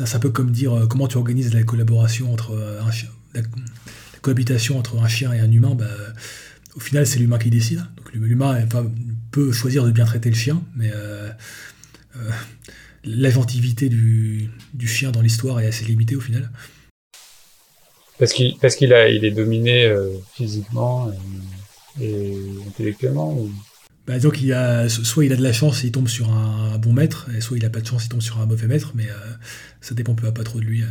un 0.00 0.18
peu 0.18 0.30
comme 0.30 0.50
dire 0.50 0.72
euh, 0.72 0.86
comment 0.88 1.06
tu 1.06 1.18
organises 1.18 1.54
la 1.54 1.62
collaboration 1.62 2.32
entre 2.32 2.80
un 2.80 2.90
chien, 2.90 3.10
la, 3.34 3.42
cohabitation 4.22 4.78
entre 4.78 4.98
un 4.98 5.06
chien 5.06 5.32
et 5.32 5.38
un 5.38 5.52
humain. 5.52 5.76
Bah, 5.76 5.86
au 6.76 6.80
final, 6.80 7.06
c'est 7.06 7.18
l'humain 7.18 7.38
qui 7.38 7.50
décide. 7.50 7.84
Donc 7.96 8.12
l'humain 8.12 8.66
peut 9.30 9.52
choisir 9.52 9.84
de 9.84 9.90
bien 9.90 10.04
traiter 10.04 10.30
le 10.30 10.36
chien, 10.36 10.62
mais 10.76 10.90
l'agentivité 13.04 13.88
du, 13.88 14.50
du 14.72 14.88
chien 14.88 15.10
dans 15.10 15.20
l'histoire 15.20 15.60
est 15.60 15.66
assez 15.66 15.84
limitée 15.84 16.16
au 16.16 16.20
final. 16.20 16.50
Parce 18.18 18.32
qu'il 18.32 18.56
parce 18.58 18.76
qu'il 18.76 18.92
a 18.92 19.08
il 19.08 19.24
est 19.24 19.32
dominé 19.32 19.84
euh, 19.84 20.10
physiquement 20.34 21.10
et, 22.00 22.04
et 22.04 22.36
intellectuellement 22.68 23.34
ou... 23.34 23.50
bah, 24.06 24.20
donc 24.20 24.40
il 24.40 24.52
a 24.52 24.88
soit 24.88 25.24
il 25.24 25.32
a 25.32 25.36
de 25.36 25.42
la 25.42 25.52
chance 25.52 25.82
et 25.82 25.88
il 25.88 25.92
tombe 25.92 26.06
sur 26.06 26.30
un, 26.30 26.78
bon 26.78 26.92
maître 26.92 27.28
et 27.36 27.40
soit 27.40 27.56
il 27.56 27.64
a 27.64 27.70
pas 27.70 27.80
de 27.80 27.86
chance 27.86 28.02
et 28.02 28.06
il 28.06 28.10
tombe 28.10 28.22
sur 28.22 28.40
un 28.40 28.46
mauvais 28.46 28.68
maître 28.68 28.92
mais 28.94 29.08
euh, 29.08 29.32
ça 29.80 29.96
dépend 29.96 30.14
pas, 30.14 30.30
pas 30.30 30.44
trop 30.44 30.60
de 30.60 30.64
lui. 30.64 30.84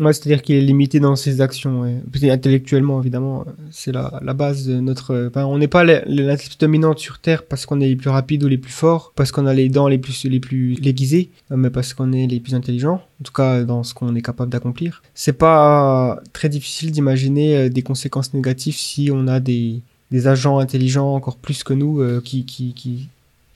Euh. 0.00 0.04
Ouais, 0.04 0.12
c'est-à-dire 0.12 0.42
qu'il 0.42 0.56
est 0.56 0.60
limité 0.60 1.00
dans 1.00 1.16
ses 1.16 1.40
actions. 1.40 1.86
Et... 1.86 2.30
Intellectuellement, 2.30 3.00
évidemment, 3.00 3.44
c'est 3.70 3.92
la, 3.92 4.10
base 4.34 4.66
de 4.66 4.80
notre. 4.80 5.28
Enfin, 5.28 5.44
on 5.44 5.58
n'est 5.58 5.68
pas 5.68 5.84
l'intelligence 5.84 6.58
dominante 6.58 6.98
sur 6.98 7.18
Terre 7.18 7.44
parce 7.44 7.66
qu'on 7.66 7.80
est 7.80 7.88
les 7.88 7.96
plus 7.96 8.10
rapides 8.10 8.42
ou 8.44 8.48
les 8.48 8.58
plus 8.58 8.72
forts, 8.72 9.12
parce 9.14 9.30
qu'on 9.32 9.46
a 9.46 9.54
les 9.54 9.68
dents 9.68 9.88
les 9.88 9.98
plus 9.98 10.24
les 10.24 10.40
plus 10.40 10.78
aiguisées, 10.84 11.30
mais 11.50 11.70
parce 11.70 11.94
qu'on 11.94 12.12
est 12.12 12.26
les 12.26 12.40
plus 12.40 12.54
intelligents. 12.54 13.02
En 13.20 13.24
tout 13.24 13.32
cas, 13.32 13.62
dans 13.62 13.82
ce 13.82 13.94
qu'on 13.94 14.14
est 14.14 14.22
capable 14.22 14.50
d'accomplir. 14.50 15.02
C'est 15.14 15.34
pas 15.34 16.20
très 16.32 16.48
difficile 16.48 16.90
d'imaginer 16.90 17.56
euh, 17.56 17.68
des 17.68 17.82
conséquences 17.82 18.34
négatives 18.34 18.74
si 18.74 19.10
on 19.12 19.28
a 19.28 19.40
des, 19.40 19.82
agents 20.26 20.58
intelligents 20.58 21.14
encore 21.14 21.36
plus 21.36 21.64
que 21.64 21.72
nous 21.72 22.00
euh, 22.00 22.20
qui, 22.24 22.44
qui, 22.44 22.72
qui, 22.72 23.08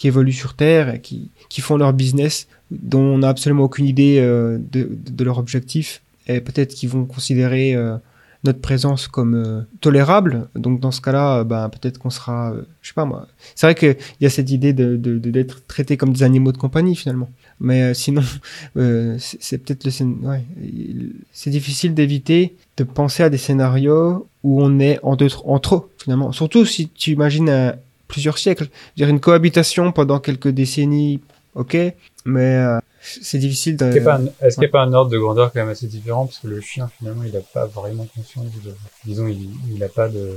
évoluent 0.09 0.33
sur 0.33 0.55
Terre 0.55 0.95
et 0.95 1.01
qui, 1.01 1.61
font 1.61 1.77
leur 1.77 1.93
business, 1.93 2.49
dont 2.71 3.01
on 3.01 3.19
n'a 3.19 3.29
absolument 3.29 3.65
aucune 3.65 3.87
idée 3.87 4.19
euh, 4.21 4.59
de 4.73 5.25
leur 5.25 5.39
objectif 5.39 6.01
et 6.29 6.41
peut-être 6.41 6.75
qu'ils 6.75 6.91
vont 6.91 7.07
considérer 7.07 7.75
euh, 7.75 7.97
notre 8.45 8.61
présence 8.61 9.09
comme 9.09 9.35
euh, 9.35 9.63
tolérable. 9.81 10.49
Donc 10.55 10.79
dans 10.79 10.91
ce 10.91 11.01
cas-là, 11.01 11.39
euh, 11.39 11.45
ben, 11.45 11.69
peut-être 11.71 11.99
qu'on 11.99 12.11
sera, 12.11 12.55
je 12.83 12.89
sais 12.89 12.95
pas 12.95 13.07
moi. 13.07 13.27
C'est 13.55 13.67
vrai 13.67 13.75
qu'il 13.75 13.97
y 14.21 14.27
a 14.27 14.31
cette 14.31 14.51
idée 14.51 14.73
de, 14.73 14.97
d'être 14.97 15.67
traités 15.67 15.97
comme 15.97 16.13
des 16.13 16.23
animaux 16.23 16.53
de 16.53 16.59
compagnie 16.59 16.95
finalement. 16.95 17.31
Mais 17.61 17.95
sinon, 17.95 18.23
c'est, 19.19 19.59
peut-être 19.59 19.85
le 19.85 21.11
c'est 21.33 21.51
difficile 21.51 21.95
d'éviter 21.95 22.57
de 22.77 22.85
penser 22.85 23.23
à 23.23 23.31
des 23.31 23.39
scénarios 23.39 24.29
où 24.45 24.63
on 24.63 24.79
est 24.79 25.01
en, 25.03 25.17
deux, 25.17 25.31
en 25.45 25.59
trop 25.59 25.89
finalement. 25.99 26.31
Surtout 26.33 26.65
si 26.65 26.89
tu 26.91 27.11
imagines 27.11 27.75
plusieurs 28.07 28.39
siècles. 28.39 28.69
dire 28.97 29.09
une 29.09 29.21
cohabitation 29.21 29.93
pendant 29.93 30.21
quelques 30.21 30.49
décennies, 30.49 31.21
ok, 31.55 31.77
mais 32.25 32.79
c'est 33.23 33.39
difficile 33.39 33.77
de... 33.77 33.87
Est-ce 33.87 34.55
qu'il 34.55 34.61
n'y 34.61 34.67
a, 34.67 34.71
pas 34.71 34.83
un 34.83 34.93
ordre 34.93 35.11
de 35.11 35.19
grandeur 35.19 35.53
quand 35.53 35.61
même 35.61 35.69
assez 35.69 35.87
différent? 35.87 36.27
Parce 36.27 36.39
que 36.39 36.49
le 36.49 36.61
chien, 36.61 36.91
finalement, 36.99 37.23
il 37.25 37.33
n'a 37.33 37.41
pas 37.41 37.67
vraiment 37.67 38.07
conscience 38.15 38.47
de... 38.65 38.75
Disons, 39.05 39.29
il 39.29 39.79
n'a 39.79 39.89
pas 39.89 40.09
de... 40.09 40.37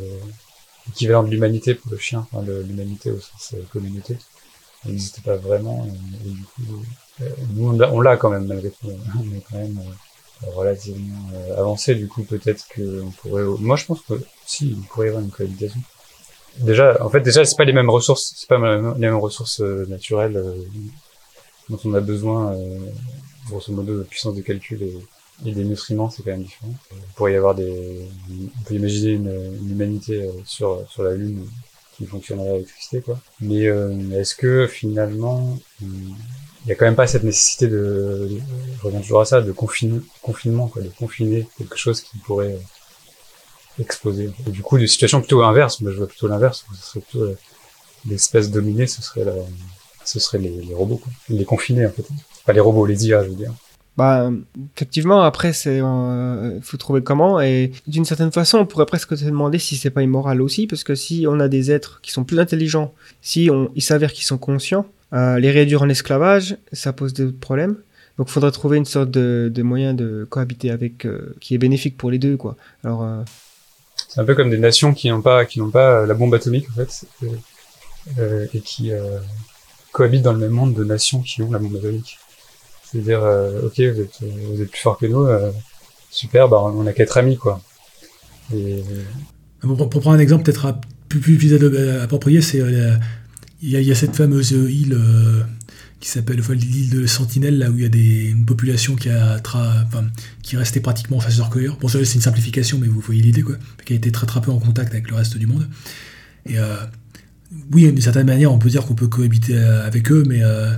équivalent 0.89 1.23
de 1.23 1.29
l'humanité 1.29 1.75
pour 1.75 1.91
le 1.91 1.97
chien, 1.97 2.27
enfin, 2.31 2.43
l'humanité 2.45 3.11
au 3.11 3.19
sens 3.19 3.53
euh, 3.53 3.63
communauté. 3.71 4.17
Il 4.85 4.91
n'existe 4.91 5.21
pas 5.23 5.35
vraiment. 5.35 5.87
Et, 6.25 6.29
du 6.29 6.43
coup, 6.43 6.83
euh, 7.21 7.25
nous, 7.53 7.69
on 7.69 8.01
l'a 8.01 8.17
quand 8.17 8.29
même, 8.29 8.45
malgré 8.45 8.69
tout. 8.69 8.87
On 9.19 9.35
est 9.35 9.43
quand 9.49 9.57
même 9.57 9.79
euh, 9.79 10.49
relativement 10.51 11.29
avancé. 11.57 11.95
Du 11.95 12.07
coup, 12.07 12.23
peut-être 12.23 12.67
que 12.69 13.01
on 13.01 13.11
pourrait... 13.11 13.43
Moi, 13.59 13.75
je 13.75 13.85
pense 13.85 14.01
que 14.01 14.15
si, 14.45 14.69
il 14.69 14.81
pourrait 14.87 15.07
y 15.07 15.09
avoir 15.09 15.23
une 15.23 15.29
cohabitation. 15.29 15.79
Déjà, 16.57 16.97
en 17.03 17.09
fait, 17.09 17.21
déjà, 17.21 17.45
c'est 17.45 17.55
pas 17.55 17.63
les 17.63 17.73
mêmes 17.73 17.89
ressources, 17.89 18.33
c'est 18.35 18.49
pas 18.49 18.57
les 18.57 18.81
mêmes 18.99 19.15
ressources 19.17 19.59
naturelles 19.59 20.43
dont 21.69 21.79
on 21.85 21.93
a 21.93 22.01
besoin, 22.01 22.53
euh, 22.53 22.77
grosso 23.47 23.71
modo, 23.73 23.97
de 23.97 24.03
puissance 24.03 24.35
de 24.35 24.41
calcul 24.41 24.81
et, 24.83 24.97
des 25.43 25.63
nutriments, 25.63 26.09
c'est 26.11 26.21
quand 26.21 26.31
même 26.31 26.43
différent. 26.43 26.73
Il 26.91 27.13
pourrait 27.15 27.33
y 27.33 27.35
avoir 27.35 27.55
des, 27.55 28.07
on 28.29 28.63
peut 28.63 28.75
imaginer 28.75 29.13
une, 29.13 29.57
humanité 29.71 30.21
euh, 30.21 30.31
sur 30.45 30.87
sur 30.87 31.01
la 31.01 31.15
Lune 31.15 31.47
qui 31.97 32.05
fonctionnerait 32.05 32.49
à 32.49 32.53
l'électricité, 32.53 33.01
quoi. 33.01 33.19
Mais 33.39 33.65
euh, 33.65 34.19
est-ce 34.19 34.35
que 34.35 34.67
finalement, 34.67 35.57
il 35.81 35.87
n'y 36.67 36.71
a 36.71 36.75
quand 36.75 36.85
même 36.85 36.95
pas 36.95 37.07
cette 37.07 37.23
nécessité 37.23 37.67
de, 37.67 38.29
je 38.77 38.81
reviens 38.83 39.01
toujours 39.01 39.21
à 39.21 39.25
ça, 39.25 39.41
de 39.41 39.51
confinement, 39.51 40.67
quoi, 40.67 40.83
de 40.83 40.89
confiner 40.89 41.47
quelque 41.57 41.77
chose 41.77 42.01
qui 42.01 42.17
pourrait 42.19 42.59
exploser. 43.79 44.29
Et 44.45 44.51
du 44.51 44.61
coup, 44.61 44.77
une 44.77 44.85
situation 44.85 45.21
plutôt 45.21 45.41
inverse, 45.41 45.79
je 45.83 45.89
vois 45.89 46.07
plutôt 46.07 46.27
l'inverse, 46.27 46.65
ce 46.75 46.87
serait 46.87 46.99
plutôt 46.99 47.35
l'espèce 48.05 48.51
dominée, 48.51 48.85
ce 48.85 49.01
serait 49.01 49.23
la, 49.23 49.33
ce 50.05 50.19
serait 50.19 50.39
les, 50.39 50.73
robots, 50.73 50.97
quoi. 50.97 51.11
les 51.29 51.45
confinés 51.45 51.85
en 51.85 51.91
fait. 51.91 52.05
Pas 52.45 52.53
les 52.53 52.59
robots, 52.59 52.85
les 52.85 53.07
IA, 53.07 53.23
je 53.23 53.29
veux 53.29 53.35
dire. 53.35 53.53
Bah, 53.97 54.31
effectivement, 54.75 55.21
après, 55.21 55.51
c'est, 55.53 55.81
euh, 55.81 56.59
faut 56.61 56.77
trouver 56.77 57.03
comment. 57.03 57.41
Et 57.41 57.71
d'une 57.87 58.05
certaine 58.05 58.31
façon, 58.31 58.59
on 58.59 58.65
pourrait 58.65 58.85
presque 58.85 59.17
se 59.17 59.25
demander 59.25 59.59
si 59.59 59.75
c'est 59.75 59.89
pas 59.89 60.01
immoral 60.01 60.41
aussi, 60.41 60.65
parce 60.65 60.83
que 60.83 60.95
si 60.95 61.25
on 61.27 61.39
a 61.39 61.47
des 61.47 61.71
êtres 61.71 61.99
qui 62.01 62.11
sont 62.11 62.23
plus 62.23 62.39
intelligents, 62.39 62.93
si 63.21 63.49
on, 63.51 63.69
il 63.75 63.81
s'avère 63.81 64.13
qu'ils 64.13 64.25
sont 64.25 64.37
conscients, 64.37 64.85
euh, 65.13 65.39
les 65.39 65.51
réduire 65.51 65.81
en 65.81 65.89
esclavage, 65.89 66.57
ça 66.71 66.93
pose 66.93 67.13
des 67.13 67.27
problèmes. 67.27 67.75
Donc, 68.17 68.27
il 68.29 68.31
faudrait 68.31 68.51
trouver 68.51 68.77
une 68.77 68.85
sorte 68.85 69.11
de, 69.11 69.51
de 69.53 69.63
moyen 69.63 69.93
de 69.93 70.25
cohabiter 70.29 70.71
avec, 70.71 71.05
euh, 71.05 71.35
qui 71.41 71.53
est 71.55 71.57
bénéfique 71.57 71.97
pour 71.97 72.11
les 72.11 72.19
deux, 72.19 72.37
quoi. 72.37 72.55
Alors, 72.83 73.05
C'est 74.07 74.21
un 74.21 74.25
peu 74.25 74.35
comme 74.35 74.49
des 74.49 74.57
nations 74.57 74.93
qui 74.93 75.09
n'ont 75.09 75.21
pas, 75.21 75.45
qui 75.45 75.59
n'ont 75.59 75.69
pas 75.69 76.05
la 76.05 76.13
bombe 76.13 76.33
atomique 76.33 76.67
en 76.69 76.85
fait, 76.85 77.05
et 78.53 78.59
qui 78.61 78.91
cohabitent 80.01 80.23
dans 80.23 80.33
le 80.33 80.39
même 80.39 80.51
monde 80.61 80.73
de 80.73 80.83
nations 80.83 81.21
qui 81.21 81.41
ont 81.43 81.51
la 81.51 81.59
atomique. 81.59 82.17
C'est-à-dire, 82.83 83.23
euh, 83.23 83.67
ok, 83.67 83.75
vous 83.79 84.01
êtes, 84.01 84.17
vous 84.53 84.61
êtes 84.61 84.71
plus 84.71 84.79
fort 84.81 84.97
que 84.97 85.05
nous, 85.05 85.23
euh, 85.25 85.51
super, 86.09 86.49
bah 86.49 86.57
on 86.61 86.85
a 86.87 86.93
qu'être 86.93 87.17
amis 87.17 87.37
quoi. 87.37 87.61
Et 88.53 88.83
Pour, 89.61 89.89
prendre 89.89 90.11
un 90.11 90.19
exemple 90.19 90.43
peut-être 90.43 90.65
plus, 91.07 91.19
plus, 91.19 91.37
plus 91.37 91.53
approprié, 92.01 92.41
c'est 92.41 92.59
euh, 92.59 92.95
il 93.61 93.69
y, 93.69 93.91
a- 93.91 93.95
cette 93.95 94.15
fameuse 94.15 94.51
île 94.51 94.97
qui 95.99 96.09
s'appelle 96.09 96.41
l'île 96.41 96.89
de 96.89 97.05
Sentinelle, 97.05 97.59
là 97.59 97.69
où 97.69 97.75
il 97.77 97.83
y 97.83 97.85
a 97.85 97.89
des, 97.89 98.29
une 98.31 98.45
population 98.45 98.95
qui 98.95 99.09
a 99.09 99.37
tra- 99.37 99.85
qui 100.41 100.55
est 100.55 100.57
restée 100.57 100.79
pratiquement 100.79 101.19
chasseur-cueilleur. 101.19 101.77
Bon, 101.79 101.87
ça, 101.87 102.03
c'est 102.03 102.15
une 102.15 102.21
simplification, 102.21 102.79
mais 102.79 102.87
vous 102.87 102.99
voyez 103.01 103.21
l'idée, 103.21 103.43
quoi. 103.43 103.55
Qui 103.85 103.93
a 103.93 103.95
été 103.97 104.11
très 104.11 104.25
très 104.25 104.41
peu 104.41 104.51
en 104.51 104.59
contact 104.59 104.91
avec 104.93 105.09
le 105.11 105.15
reste 105.15 105.37
du 105.37 105.45
monde. 105.45 105.67
Oui, 107.73 107.91
d'une 107.91 108.01
certaine 108.01 108.27
manière, 108.27 108.51
on 108.51 108.59
peut 108.59 108.69
dire 108.69 108.85
qu'on 108.85 108.95
peut 108.95 109.07
cohabiter 109.07 109.55
euh, 109.55 109.85
avec 109.85 110.11
eux, 110.11 110.23
mais 110.27 110.43
euh, 110.43 110.73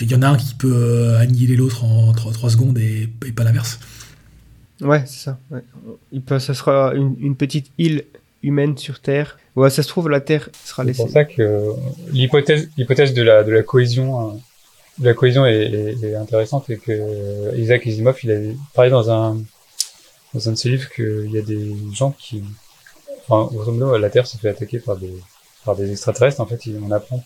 il 0.00 0.10
y 0.10 0.14
en 0.14 0.22
a 0.22 0.28
un 0.28 0.36
qui 0.36 0.54
peut 0.54 0.72
euh, 0.72 1.18
annihiler 1.18 1.56
l'autre 1.56 1.84
en 1.84 2.12
3 2.12 2.50
secondes 2.50 2.78
et, 2.78 3.08
et 3.26 3.32
pas 3.32 3.44
l'inverse. 3.44 3.78
ouais, 4.80 5.02
c'est 5.06 5.24
ça. 5.24 5.38
Ouais. 5.50 5.62
Il 6.12 6.22
peut, 6.22 6.38
ça 6.38 6.54
sera 6.54 6.94
une, 6.94 7.16
une 7.20 7.36
petite 7.36 7.70
île 7.78 8.04
humaine 8.42 8.76
sur 8.78 9.00
Terre. 9.00 9.38
Ouais, 9.56 9.68
ça 9.70 9.82
se 9.82 9.88
trouve, 9.88 10.08
la 10.08 10.20
Terre 10.20 10.48
sera 10.64 10.82
c'est 10.84 10.88
laissée. 10.88 11.02
pour 11.02 11.10
ça 11.10 11.24
que 11.24 11.72
l'hypothèse, 12.12 12.70
l'hypothèse 12.76 13.12
de 13.14 13.22
la, 13.22 13.42
de 13.44 13.50
la 13.52 13.62
cohésion, 13.62 14.30
euh, 14.30 14.32
de 14.98 15.04
la 15.06 15.14
cohésion 15.14 15.44
est, 15.44 15.62
est- 15.62 16.02
est 16.04 16.14
intéressante 16.14 16.70
et 16.70 16.76
que 16.78 16.92
euh, 16.92 17.52
Isaac 17.58 17.86
Asimov, 17.86 18.16
il 18.22 18.30
avait 18.30 18.56
parlé 18.74 18.90
dans 18.90 19.10
un, 19.10 19.38
dans 20.32 20.48
un 20.48 20.52
de 20.52 20.56
ses 20.56 20.70
livres 20.70 20.88
qu'il 20.94 21.30
y 21.32 21.38
a 21.38 21.42
des 21.42 21.74
gens 21.92 22.12
qui, 22.12 22.42
enfin, 23.28 23.52
grosso 23.52 23.72
modo, 23.72 23.98
la 23.98 24.08
Terre 24.08 24.26
se 24.26 24.38
fait 24.38 24.48
attaquer 24.50 24.78
par 24.78 24.96
des, 24.96 25.12
par 25.64 25.76
des 25.76 25.90
extraterrestres. 25.90 26.40
En 26.40 26.46
fait, 26.46 26.60
on 26.82 26.90
apprend 26.90 27.24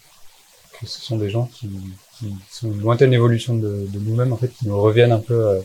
que 0.78 0.86
ce 0.86 1.01
sont 1.01 1.16
des 1.16 1.31
gens 1.31 1.47
qui, 1.47 1.70
qui 2.19 2.35
sont 2.51 2.73
une 2.73 2.81
lointaine 2.81 3.12
évolution 3.12 3.55
de, 3.55 3.86
de 3.89 3.98
nous-mêmes, 3.98 4.32
en 4.32 4.36
fait, 4.36 4.48
qui 4.48 4.66
nous 4.69 4.81
reviennent 4.81 5.12
un 5.12 5.20
peu 5.20 5.47
euh, 5.47 5.61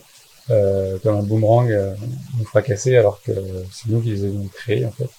euh, 0.52 0.98
comme 1.04 1.16
un 1.16 1.24
boomerang, 1.24 1.70
euh, 1.70 1.94
nous 2.38 2.46
fracasser, 2.46 2.98
alors 2.98 3.22
que 3.22 3.32
c'est 3.72 3.90
nous 3.90 4.02
qui 4.02 4.12
les 4.12 4.26
avons 4.26 4.48
créés, 4.48 4.86
en 4.86 4.91
fait. 4.91 5.10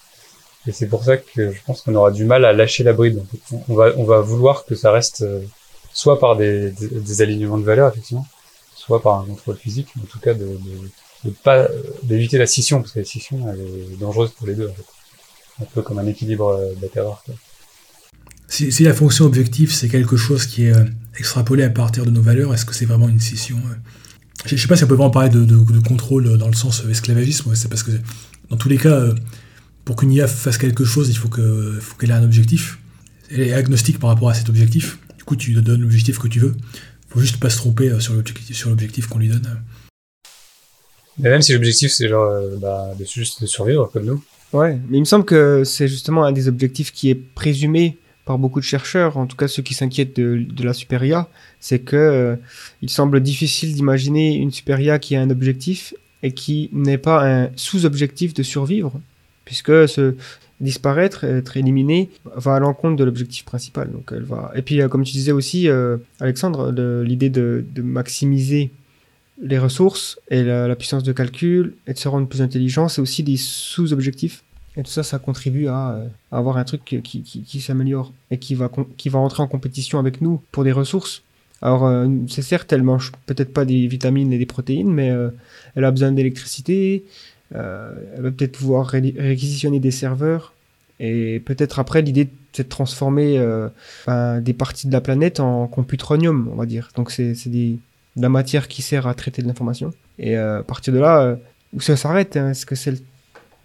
Et 0.67 0.71
c'est 0.71 0.87
pour 0.87 1.03
ça 1.03 1.17
que 1.17 1.51
je 1.51 1.59
pense 1.65 1.81
qu'on 1.81 1.95
aura 1.95 2.11
du 2.11 2.25
mal 2.25 2.45
à 2.45 2.53
lâcher 2.53 2.83
la 2.83 2.93
bride. 2.93 3.19
En 3.19 3.25
fait. 3.25 3.63
On 3.69 3.73
va, 3.73 3.91
on 3.97 4.03
va 4.03 4.21
vouloir 4.21 4.65
que 4.65 4.75
ça 4.75 4.91
reste 4.91 5.21
euh, 5.21 5.41
soit 5.93 6.19
par 6.19 6.35
des, 6.35 6.71
des, 6.71 7.21
alignements 7.21 7.57
de 7.57 7.63
valeurs, 7.63 7.89
effectivement, 7.89 8.27
soit 8.75 9.01
par 9.01 9.19
un 9.19 9.25
contrôle 9.25 9.57
physique, 9.57 9.87
en 10.01 10.05
tout 10.05 10.19
cas 10.19 10.33
de, 10.33 10.59
de 11.23 11.29
pas 11.43 11.67
d'éviter 12.03 12.37
la 12.37 12.45
scission, 12.45 12.81
parce 12.81 12.91
que 12.93 12.99
la 12.99 13.05
scission 13.05 13.39
elle 13.49 13.61
est 13.61 13.97
dangereuse 13.97 14.31
pour 14.31 14.47
les 14.47 14.55
deux. 14.55 14.69
En 14.69 14.73
fait. 14.73 14.85
Un 15.61 15.65
peu 15.73 15.81
comme 15.81 15.99
un 15.99 16.07
équilibre 16.07 16.59
de 16.77 16.81
la 16.81 16.87
terreur. 16.87 17.21
Quoi. 17.25 17.35
Si, 18.47 18.71
si 18.71 18.83
la 18.83 18.93
fonction 18.93 19.25
objectif, 19.25 19.71
c'est 19.73 19.87
quelque 19.87 20.17
chose 20.17 20.45
qui 20.45 20.65
est 20.65 20.73
euh, 20.75 20.83
extrapolé 21.17 21.63
à 21.63 21.69
partir 21.69 22.05
de 22.05 22.11
nos 22.11 22.21
valeurs, 22.21 22.53
est-ce 22.53 22.65
que 22.65 22.73
c'est 22.73 22.85
vraiment 22.85 23.07
une 23.09 23.19
scission 23.19 23.57
euh? 23.57 23.75
Je 24.45 24.55
ne 24.55 24.59
sais 24.59 24.67
pas 24.67 24.75
si 24.75 24.83
on 24.83 24.87
peut 24.87 24.95
vraiment 24.95 25.11
parler 25.11 25.29
de, 25.29 25.45
de- 25.45 25.71
de 25.71 25.79
contrôle 25.87 26.25
euh, 26.27 26.37
dans 26.37 26.47
le 26.47 26.53
sens 26.55 26.83
esclavagisme, 26.89 27.53
c'est 27.55 27.67
parce 27.69 27.83
que 27.83 27.91
dans 28.49 28.57
tous 28.57 28.69
les 28.69 28.77
cas, 28.77 28.99
pour 29.85 29.95
qu'une 29.95 30.11
IA 30.11 30.27
fasse 30.27 30.57
quelque 30.57 30.83
chose, 30.83 31.09
il 31.09 31.15
faut 31.17 31.29
que- 31.29 31.77
faut 31.79 31.95
qu'elle 31.95 32.09
ait 32.09 32.13
un 32.13 32.23
objectif. 32.23 32.79
Elle 33.29 33.41
est 33.41 33.53
agnostique 33.53 33.99
par 33.99 34.09
rapport 34.09 34.29
à 34.29 34.33
cet 34.33 34.49
objectif. 34.49 34.97
Du 35.17 35.23
coup, 35.23 35.35
tu 35.35 35.51
lui 35.51 35.61
donnes 35.61 35.81
l'objectif 35.81 36.17
que 36.19 36.27
tu 36.27 36.39
veux. 36.39 36.55
faut 37.09 37.19
juste 37.19 37.37
pas 37.37 37.49
se 37.49 37.57
tromper 37.57 37.91
sur 37.99 38.13
l'objectif 38.69 39.07
qu'on 39.07 39.19
lui 39.19 39.27
donne. 39.29 39.61
Mais 41.17 41.29
même 41.29 41.41
si 41.41 41.53
l'objectif 41.53 41.91
c'est 41.91 42.07
genre 42.07 42.31
bah, 42.57 42.93
de 42.97 43.05
juste 43.05 43.41
de 43.41 43.45
survivre 43.45 43.89
comme 43.91 44.05
nous. 44.05 44.23
Ouais, 44.53 44.77
mais 44.89 44.97
il 44.97 45.01
me 45.01 45.05
semble 45.05 45.25
que 45.25 45.63
c'est 45.63 45.87
justement 45.87 46.25
un 46.25 46.31
des 46.31 46.47
objectifs 46.47 46.91
qui 46.91 47.09
est 47.09 47.15
présumé 47.15 47.97
par 48.25 48.37
beaucoup 48.37 48.59
de 48.59 48.65
chercheurs, 48.65 49.17
en 49.17 49.25
tout 49.25 49.35
cas 49.37 49.47
ceux 49.47 49.63
qui 49.63 49.73
s'inquiètent 49.73 50.15
de, 50.15 50.63
la 50.63 50.73
super 50.73 51.03
IA, 51.03 51.27
c'est 51.59 51.79
que 51.79 51.95
euh, 51.95 52.35
il 52.81 52.89
semble 52.89 53.21
difficile 53.21 53.73
d'imaginer 53.73 54.35
une 54.35 54.51
super 54.51 54.79
IA 54.79 54.99
qui 54.99 55.15
a 55.15 55.21
un 55.21 55.29
objectif 55.29 55.93
et 56.21 56.31
qui 56.31 56.69
n'est 56.73 56.99
pas 56.99 57.27
un 57.27 57.49
sous-objectif 57.55 58.33
de 58.33 58.43
survivre, 58.43 58.99
puisque 59.45 59.87
ce 59.87 60.15
disparaître, 60.59 61.23
être 61.23 61.57
éliminé, 61.57 62.09
va 62.35 62.55
à 62.55 62.59
l'encontre 62.59 62.95
de 62.97 63.03
l'objectif 63.03 63.43
principal. 63.45 63.89
Donc 63.91 64.11
elle 64.11 64.23
va. 64.23 64.51
Et 64.53 64.61
puis 64.61 64.81
euh, 64.81 64.87
comme 64.87 65.03
tu 65.03 65.13
disais 65.13 65.31
aussi, 65.31 65.67
euh, 65.67 65.97
Alexandre, 66.19 66.71
le- 66.71 67.03
l'idée 67.03 67.29
de 67.31 67.63
maximiser 67.81 68.69
les 69.41 69.57
ressources 69.57 70.19
et 70.29 70.43
la, 70.43 70.75
puissance 70.75 71.03
de 71.03 71.11
calcul 71.11 71.73
et 71.87 71.93
de 71.93 71.97
se 71.97 72.07
rendre 72.07 72.27
plus 72.27 72.41
intelligent, 72.41 72.87
c'est 72.87 73.01
aussi 73.01 73.23
des 73.23 73.37
sous-objectifs. 73.37 74.43
Et 74.77 74.83
tout 74.83 74.91
ça, 74.91 75.03
ça 75.03 75.19
contribue 75.19 75.67
à, 75.67 75.91
euh, 75.91 76.07
avoir 76.31 76.57
un 76.57 76.63
truc 76.63 76.83
qui, 76.85 77.01
qui, 77.01 77.61
s'améliore 77.61 78.13
et 78.29 78.37
qui 78.37 78.55
va, 78.55 78.71
qui 78.97 79.09
va 79.09 79.19
entrer 79.19 79.43
en 79.43 79.47
compétition 79.47 79.99
avec 79.99 80.21
nous 80.21 80.41
pour 80.51 80.63
des 80.63 80.71
ressources. 80.71 81.23
Alors, 81.61 81.85
euh, 81.85 82.07
c'est 82.27 82.41
certes, 82.41 82.71
elle 82.71 82.83
mange 82.83 83.11
peut-être 83.25 83.53
pas 83.53 83.65
des 83.65 83.87
vitamines 83.87 84.31
et 84.31 84.37
des 84.37 84.45
protéines, 84.45 84.91
mais 84.91 85.09
euh, 85.09 85.29
elle 85.75 85.83
a 85.83 85.91
besoin 85.91 86.11
d'électricité. 86.11 87.03
elle 87.51 88.21
va 88.21 88.31
peut-être 88.31 88.53
pouvoir 88.53 88.87
ré- 88.87 89.13
réquisitionner 89.17 89.79
des 89.79 89.91
serveurs. 89.91 90.53
Et 90.99 91.41
peut-être 91.43 91.79
après, 91.79 92.01
l'idée, 92.01 92.29
de 92.57 92.63
transformer 92.63 93.39
des 94.07 94.53
parties 94.53 94.87
de 94.87 94.93
la 94.93 95.01
planète 95.01 95.39
en 95.39 95.67
computronium, 95.67 96.49
on 96.51 96.55
va 96.55 96.65
dire. 96.65 96.89
Donc, 96.95 97.09
c'est 97.11 97.33
des, 97.47 97.77
de 98.15 98.21
la 98.21 98.29
matière 98.29 98.67
qui 98.67 98.81
sert 98.81 99.07
à 99.07 99.13
traiter 99.13 99.41
de 99.41 99.47
l'information. 99.47 99.91
Et 100.19 100.37
euh, 100.37 100.59
à 100.59 100.63
partir 100.63 100.93
de 100.93 100.99
là, 100.99 101.21
euh, 101.21 101.35
où 101.73 101.79
ça 101.81 101.95
s'arrête 101.95 102.35
hein, 102.37 102.49
Est-ce 102.49 102.65
que 102.65 102.75
c'est 102.75 102.91
le- 102.91 102.99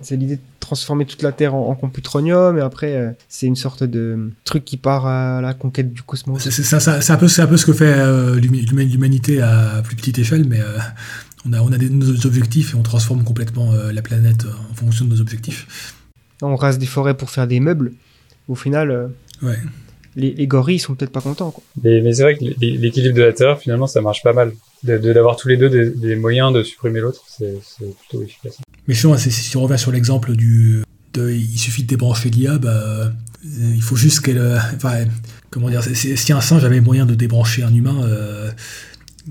c'est 0.01 0.17
l'idée 0.17 0.37
de 0.37 0.43
transformer 0.61 1.07
toute 1.07 1.23
la 1.23 1.33
Terre 1.33 1.55
en, 1.55 1.69
en 1.71 1.75
computronium 1.75 2.59
et 2.59 2.61
après 2.61 2.95
euh, 2.97 3.11
c'est 3.29 3.47
une 3.47 3.57
sorte 3.57 3.83
de 3.83 4.31
truc 4.45 4.65
qui 4.65 4.77
part 4.77 5.07
à 5.07 5.41
la 5.41 5.55
conquête 5.55 5.93
du 5.93 6.03
cosmos? 6.03 6.43
C'est 6.43 6.51
c'est- 6.51 6.63
c'est- 6.65 7.01
c'est 7.01 7.13
un, 7.13 7.17
peu- 7.17 7.29
c'est 7.29 7.43
un 7.43 7.47
peu 7.47 7.57
ce 7.57 7.65
que 7.67 7.73
fait 7.73 7.95
euh, 7.97 8.39
l'humanité 8.39 9.41
à 9.41 9.81
plus 9.83 9.97
petite 9.97 10.19
échelle, 10.19 10.47
mais 10.47 10.61
euh, 10.61 10.79
on 11.47 11.53
a, 11.53 11.61
on 11.61 11.73
a 11.73 11.79
des, 11.79 11.89
nos 11.89 12.27
objectifs 12.27 12.75
et 12.75 12.77
on 12.77 12.83
transforme 12.83 13.25
complètement 13.25 13.73
la 13.73 14.03
planète 14.03 14.45
en 14.71 14.75
fonction 14.75 15.05
de 15.07 15.11
nos 15.11 15.21
objectifs. 15.21 15.95
On 16.43 16.57
rase 16.57 16.79
des 16.79 16.87
forêts 16.87 17.17
pour 17.17 17.31
faire 17.31 17.47
des 17.47 17.61
meubles. 17.61 17.93
Au 18.49 18.55
final, 18.55 19.11
Ouais. 19.43 19.57
Les, 20.17 20.33
les 20.33 20.47
gorilles 20.47 20.79
sont 20.79 20.95
peut-être 20.95 21.13
pas 21.13 21.21
contents. 21.21 21.51
Quoi. 21.51 21.63
Mais, 21.85 22.01
mais 22.01 22.13
c'est 22.15 22.23
vrai 22.23 22.37
que 22.37 22.45
l'é- 22.45 22.77
l'équilibre 22.79 23.15
de 23.17 23.23
la 23.23 23.33
Terre, 23.33 23.59
finalement, 23.61 23.87
ça 23.87 24.01
marche 24.01 24.23
pas 24.23 24.33
mal. 24.33 24.53
De 24.83 24.99
de- 24.99 25.13
d'avoir 25.13 25.37
tous 25.37 25.49
les 25.49 25.57
deux 25.57 25.69
des, 25.71 25.91
des 25.91 26.17
moyens 26.17 26.53
de 26.53 26.63
supprimer 26.63 27.01
l'autre, 27.01 27.23
c'est 27.29 27.55
plutôt 27.79 28.23
efficace. 28.25 28.57
Mais 28.89 28.95
sinon, 28.95 29.17
si 29.19 29.57
on 29.57 29.63
revient 29.63 29.79
sur 29.79 29.93
l'exemple 29.93 30.35
du, 30.37 30.83
de, 31.15 31.31
il 31.31 31.59
suffit 31.59 31.83
de 31.83 31.89
débrancher 31.89 32.31
l'IA, 32.31 32.59
bah, 32.59 33.13
il 33.45 33.83
faut 33.83 33.97
juste 33.97 34.21
qu'elle, 34.21 34.39
euh, 34.39 34.59
enfin, 34.77 35.05
comment 35.51 35.69
dire, 35.71 35.83
si 35.83 36.33
un 36.33 36.41
singe 36.41 36.65
avait 36.65 36.81
moyen 36.81 37.07
de 37.07 37.15
débrancher 37.15 37.63
un 37.63 37.75
humain, 37.75 38.03
euh, 38.05 38.51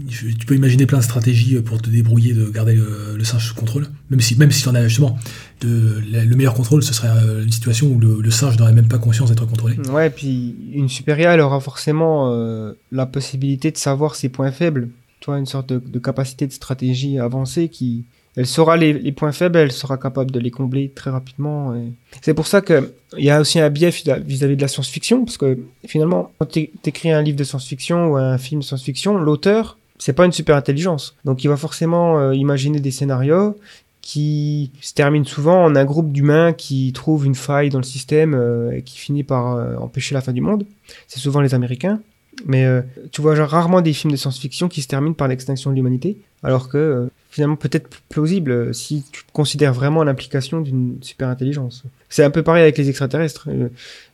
tu 0.09 0.45
peux 0.45 0.55
imaginer 0.55 0.85
plein 0.85 0.97
de 0.99 1.03
stratégies 1.03 1.59
pour 1.61 1.81
te 1.81 1.89
débrouiller 1.89 2.33
de 2.33 2.49
garder 2.49 2.75
le, 2.75 3.23
singe 3.23 3.47
sous 3.47 3.55
contrôle. 3.55 3.87
Même 4.09 4.19
si, 4.19 4.37
même 4.37 4.51
si 4.51 4.67
on 4.67 4.75
a 4.75 4.87
justement 4.87 5.17
de, 5.61 6.01
la- 6.11 6.25
le 6.25 6.35
meilleur 6.35 6.53
contrôle, 6.53 6.83
ce 6.83 6.93
serait 6.93 7.07
euh, 7.09 7.43
une 7.43 7.51
situation 7.51 7.87
où 7.87 7.99
le, 7.99 8.29
singe 8.31 8.57
n'aurait 8.59 8.73
même 8.73 8.87
pas 8.87 8.97
conscience 8.97 9.29
d'être 9.29 9.45
contrôlé. 9.47 9.77
Ouais, 9.89 10.09
puis 10.09 10.55
une 10.73 10.89
supérieure, 10.89 11.31
elle 11.31 11.39
aura 11.41 11.59
forcément 11.59 12.31
euh, 12.33 12.73
la 12.91 13.05
possibilité 13.05 13.71
de 13.71 13.77
savoir 13.77 14.15
ses 14.15 14.29
points 14.29 14.51
faibles. 14.51 14.89
Toi, 15.21 15.39
une 15.39 15.45
sorte 15.45 15.71
de, 15.71 15.99
capacité 15.99 16.45
de 16.45 16.51
stratégie 16.51 17.19
avancée 17.19 17.69
qui. 17.69 18.03
Elle 18.37 18.45
saura 18.45 18.75
les, 18.75 19.13
points 19.13 19.31
faibles, 19.31 19.57
elle 19.57 19.71
sera 19.71 19.97
capable 19.97 20.29
de 20.29 20.41
les 20.41 20.51
combler 20.51 20.91
très 20.93 21.09
rapidement. 21.09 21.73
C'est 22.21 22.33
pour 22.33 22.47
ça 22.47 22.59
qu'il 22.59 22.83
y 23.17 23.29
a 23.29 23.39
aussi 23.39 23.61
un 23.61 23.69
biais 23.69 23.91
vis- 23.91 24.03
vis-à-vis 24.25 24.57
de 24.57 24.61
la 24.61 24.67
science-fiction, 24.67 25.23
parce 25.23 25.37
que 25.37 25.57
finalement, 25.87 26.33
quand 26.37 26.47
tu 26.47 26.69
écris 26.85 27.11
un 27.11 27.21
livre 27.21 27.37
de 27.37 27.45
science-fiction 27.45 28.07
ou 28.09 28.17
un 28.17 28.37
film 28.37 28.61
science-fiction, 28.61 29.17
l'auteur, 29.17 29.77
c'est 29.97 30.13
pas 30.13 30.25
une 30.25 30.31
super 30.31 30.55
intelligence. 30.55 31.15
Donc 31.25 31.43
il 31.43 31.47
va 31.47 31.57
forcément 31.57 32.19
euh, 32.19 32.35
imaginer 32.35 32.79
des 32.79 32.91
scénarios 32.91 33.57
qui 34.01 34.71
se 34.81 34.93
terminent 34.93 35.25
souvent 35.25 35.63
en 35.63 35.75
un 35.75 35.85
groupe 35.85 36.11
d'humains 36.11 36.53
qui 36.53 36.93
trouvent 36.93 37.25
une 37.25 37.35
faille 37.35 37.69
dans 37.69 37.79
le 37.79 37.83
système 37.83 38.35
euh, 38.35 38.71
et 38.71 38.83
qui 38.83 38.99
finit 38.99 39.23
par 39.23 39.55
euh, 39.55 39.75
empêcher 39.77 40.13
la 40.13 40.21
fin 40.21 40.31
du 40.31 40.41
monde. 40.41 40.65
C'est 41.07 41.19
souvent 41.19 41.41
les 41.41 41.53
Américains. 41.53 41.99
Mais 42.45 42.67
tu 43.13 43.21
vois 43.21 43.33
rarement 43.45 43.79
des 43.79 43.93
films 43.93 44.11
de 44.11 44.17
science-fiction 44.17 44.67
qui 44.67 44.81
se 44.81 44.89
terminent 44.89 45.13
par 45.13 45.29
l'extinction 45.29 45.69
de 45.71 45.75
l'humanité, 45.77 46.17
alors 46.43 46.67
que 46.67 47.09
finalement 47.35 47.57
peut-être 47.57 47.89
plausible 48.07 48.51
euh, 48.51 48.71
si 48.71 49.03
tu 49.11 49.23
considères 49.33 49.73
vraiment 49.73 50.05
l'implication 50.05 50.61
d'une 50.61 50.95
super 51.01 51.27
intelligence. 51.27 51.83
C'est 52.07 52.23
un 52.23 52.29
peu 52.29 52.43
pareil 52.43 52.63
avec 52.63 52.77
les 52.77 52.87
extraterrestres. 52.87 53.49
Euh, 53.49 53.67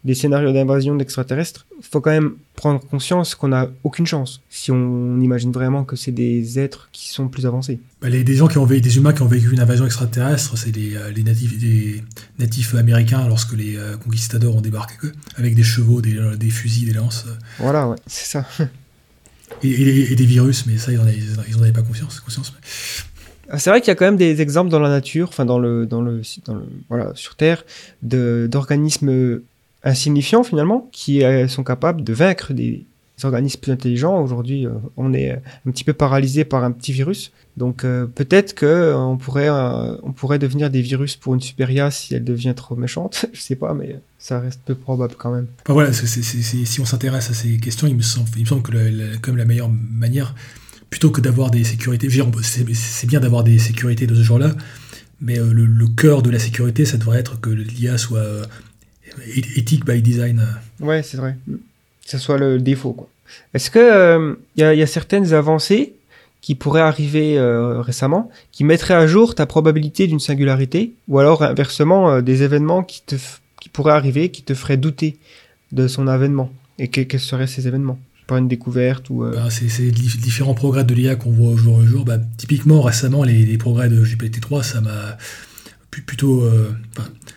Des 0.03 0.15
scénarios 0.15 0.51
d'invasion 0.51 0.95
d'extraterrestres, 0.95 1.67
il 1.79 1.85
faut 1.85 2.01
quand 2.01 2.09
même 2.09 2.31
prendre 2.55 2.79
conscience 2.79 3.35
qu'on 3.35 3.49
n'a 3.49 3.69
aucune 3.83 4.07
chance 4.07 4.41
si 4.49 4.71
on 4.71 5.19
imagine 5.21 5.51
vraiment 5.51 5.83
que 5.83 5.95
c'est 5.95 6.11
des 6.11 6.57
êtres 6.57 6.89
qui 6.91 7.09
sont 7.09 7.27
plus 7.27 7.45
avancés. 7.45 7.79
Bah, 8.01 8.09
les, 8.09 8.23
des 8.23 8.33
gens 8.35 8.47
qui 8.47 8.57
ont 8.57 8.65
vécu, 8.65 8.81
des 8.81 8.97
humains 8.97 9.13
qui 9.13 9.21
ont 9.21 9.27
vécu 9.27 9.51
une 9.53 9.59
invasion 9.59 9.85
extraterrestre, 9.85 10.57
c'est 10.57 10.75
les, 10.75 10.95
euh, 10.95 11.11
les 11.11 11.21
natifs, 11.21 11.59
des 11.59 12.03
natifs 12.39 12.73
américains 12.73 13.27
lorsque 13.27 13.53
les 13.53 13.77
euh, 13.77 13.97
conquistadors 13.97 14.55
ont 14.55 14.61
débarqué 14.61 14.95
eux, 15.03 15.11
avec 15.37 15.53
des 15.53 15.61
chevaux, 15.63 16.01
des, 16.01 16.17
des 16.37 16.49
fusils, 16.49 16.87
des 16.87 16.93
lances, 16.93 17.25
Voilà, 17.59 17.87
ouais, 17.87 17.97
c'est 18.07 18.25
ça. 18.25 18.47
et, 19.61 19.69
et- 19.69 20.11
et 20.11 20.15
des 20.15 20.25
virus, 20.25 20.65
mais 20.65 20.77
ça, 20.79 20.91
ils 20.91 20.99
en 20.99 21.03
avaient, 21.61 21.71
pas 21.71 21.83
conscience. 21.83 22.19
conscience 22.21 22.51
mais- 22.55 22.67
C'est 23.57 23.69
vrai 23.69 23.81
qu'il 23.81 23.89
y 23.89 23.91
a 23.91 23.95
quand 23.95 24.05
même 24.05 24.17
des 24.17 24.41
exemples 24.41 24.69
dans 24.69 24.79
la 24.79 24.89
nature, 24.89 25.29
enfin 25.29 25.45
dans 25.45 25.59
le, 25.59 25.85
dans 25.85 26.01
le, 26.01 26.21
voilà, 26.89 27.11
sur 27.15 27.35
Terre, 27.35 27.65
d'organismes 28.01 29.41
insignifiants 29.83 30.43
finalement, 30.43 30.89
qui 30.91 31.23
euh, 31.23 31.47
sont 31.47 31.63
capables 31.63 32.03
de 32.03 32.13
vaincre 32.13 32.53
des 32.53 32.85
organismes 33.23 33.59
plus 33.59 33.71
intelligents. 33.71 34.21
Aujourd'hui, 34.21 34.65
euh, 34.65 34.71
on 34.97 35.13
est 35.13 35.31
un 35.31 35.71
petit 35.71 35.83
peu 35.83 35.93
paralysé 35.93 36.45
par 36.45 36.63
un 36.63 36.71
petit 36.71 36.91
virus. 36.91 37.31
Donc 37.57 37.83
euh, 37.83 38.05
peut-être 38.05 38.55
que 38.55 38.65
euh, 38.65 38.97
on 38.97 39.17
pourrait, 39.17 39.49
euh, 39.49 39.95
on 40.03 40.13
pourrait 40.13 40.39
devenir 40.39 40.69
des 40.69 40.81
virus 40.81 41.17
pour 41.17 41.33
une 41.33 41.41
super 41.41 41.69
IA 41.69 41.91
si 41.91 42.15
elle 42.15 42.23
devient 42.23 42.53
trop 42.55 42.75
méchante. 42.75 43.25
Je 43.33 43.41
sais 43.41 43.55
pas, 43.55 43.73
mais 43.73 43.99
ça 44.19 44.39
reste 44.39 44.61
peu 44.65 44.75
probable 44.75 45.15
quand 45.17 45.31
même. 45.31 45.47
Enfin, 45.65 45.73
voilà, 45.73 45.91
si 45.93 46.79
on 46.79 46.85
s'intéresse 46.85 47.29
à 47.29 47.33
ces 47.33 47.57
questions, 47.57 47.87
il 47.87 47.95
me 47.95 48.01
semble, 48.01 48.29
il 48.37 48.43
me 48.43 48.47
semble 48.47 48.61
que 48.61 49.17
comme 49.17 49.37
la 49.37 49.45
meilleure 49.45 49.69
manière, 49.69 50.33
plutôt 50.91 51.09
que 51.09 51.21
d'avoir 51.21 51.49
des 51.49 51.63
sécurités, 51.63 52.07
c'est 52.73 53.07
bien 53.07 53.19
d'avoir 53.19 53.43
des 53.43 53.57
sécurités 53.57 54.05
de 54.05 54.13
ce 54.13 54.21
genre-là, 54.21 54.51
mais 55.21 55.39
euh, 55.39 55.51
le, 55.51 55.87
cœur 55.87 56.21
de 56.21 56.29
la 56.29 56.37
sécurité, 56.37 56.85
ça 56.85 56.97
devrait 56.97 57.19
être 57.19 57.39
que 57.39 57.49
l'IA 57.49 57.97
soit 57.97 58.19
euh, 58.19 58.45
éthique 59.55 59.85
by 59.85 60.01
design. 60.03 60.39
euh. 60.81 60.85
Ouais, 60.85 61.01
c'est 61.01 61.17
vrai. 61.17 61.37
Que 61.47 61.57
ce 62.11 62.17
soit 62.19 62.37
le 62.37 62.59
défaut. 62.59 63.09
Est-ce 63.53 63.71
que 63.71 63.79
euh, 63.79 64.35
il 64.57 64.65
il 64.65 64.77
y 64.79 64.83
a 64.83 64.87
certaines 64.87 65.33
avancées 65.33 65.93
qui 66.41 66.55
pourraient 66.55 66.81
arriver 66.81 67.37
euh, 67.37 67.81
récemment, 67.81 68.29
qui 68.51 68.63
mettraient 68.63 68.95
à 68.95 69.07
jour 69.07 69.33
ta 69.35 69.45
probabilité 69.45 70.07
d'une 70.07 70.19
singularité, 70.19 70.91
ou 71.07 71.19
alors 71.19 71.41
inversement 71.43 72.11
euh, 72.11 72.21
des 72.21 72.43
événements 72.43 72.83
qui 72.83 73.01
pourraient 73.71 73.93
arriver, 73.93 74.29
qui 74.29 74.41
te 74.43 74.53
feraient 74.55 74.77
douter 74.77 75.17
de 75.71 75.87
son 75.87 76.07
avènement 76.07 76.51
Et 76.79 76.89
que- 76.89 77.01
quels 77.01 77.19
seraient 77.21 77.47
ces 77.47 77.67
événements? 77.67 77.99
Une 78.37 78.47
découverte 78.47 79.09
ou 79.09 79.23
euh, 79.23 79.31
Ben, 79.35 79.49
c'est 79.49 79.69
c'est 79.69 79.89
dif- 79.91 80.19
différents 80.19 80.53
progrès 80.53 80.83
de 80.83 80.93
l'IA 80.93 81.15
qu'on 81.15 81.31
voit 81.31 81.49
au 81.51 81.57
jour 81.57 81.79
le 81.79 81.85
jour. 81.87 82.05
Bah, 82.05 82.17
typiquement, 82.37 82.81
récemment, 82.81 83.23
les, 83.23 83.57
progrès 83.57 83.89
de 83.89 84.03
GPT-3, 84.03 84.63
ça 84.63 84.81
m'a 84.81 85.17
plutôt. 85.89 86.43
euh, 86.43 86.71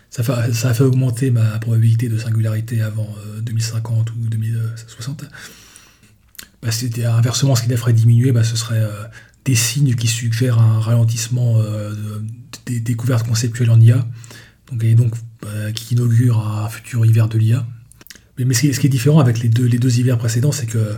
ça, 0.09 0.23
fait, 0.23 0.31
a 0.31 0.73
fait 0.73 0.83
augmenter 0.83 1.31
ma 1.31 1.59
probabilité 1.59 2.07
de 2.07 2.17
singularité 2.17 2.81
avant 2.81 3.09
euh, 3.27 3.41
2050 3.41 4.11
ou 4.11 4.29
2060. 4.29 5.25
Bah, 6.61 6.69
inversement, 7.17 7.55
ce 7.55 7.63
qui 7.63 7.69
la 7.69 7.77
ferait 7.77 7.93
diminuer, 7.93 8.31
bah, 8.31 8.43
ce 8.43 8.55
serait 8.55 8.79
euh, 8.79 9.03
des 9.43 9.55
signes 9.55 9.93
qui 9.95 10.07
suggèrent 10.07 10.59
un 10.59 10.79
ralentissement 10.79 11.57
euh, 11.59 11.91
de- 11.91 12.23
des 12.65 12.79
découvertes 12.79 13.27
conceptuelles 13.27 13.69
en 13.69 13.79
IA, 13.79 14.07
donc, 14.71 14.83
et 14.83 14.95
donc 14.95 15.13
bah, 15.41 15.71
qui 15.73 15.93
inaugure 15.93 16.39
un 16.39 16.67
futur 16.69 17.05
hiver 17.05 17.27
de 17.27 17.37
l'IA. 17.37 17.67
Mais, 18.37 18.53
ce, 18.53 18.79
qui 18.79 18.87
est, 18.87 18.89
différent 18.89 19.19
avec 19.19 19.39
les 19.39 19.49
deux, 19.49 19.67
hivers 19.99 20.17
précédents, 20.17 20.51
c'est 20.51 20.65
que 20.65 20.95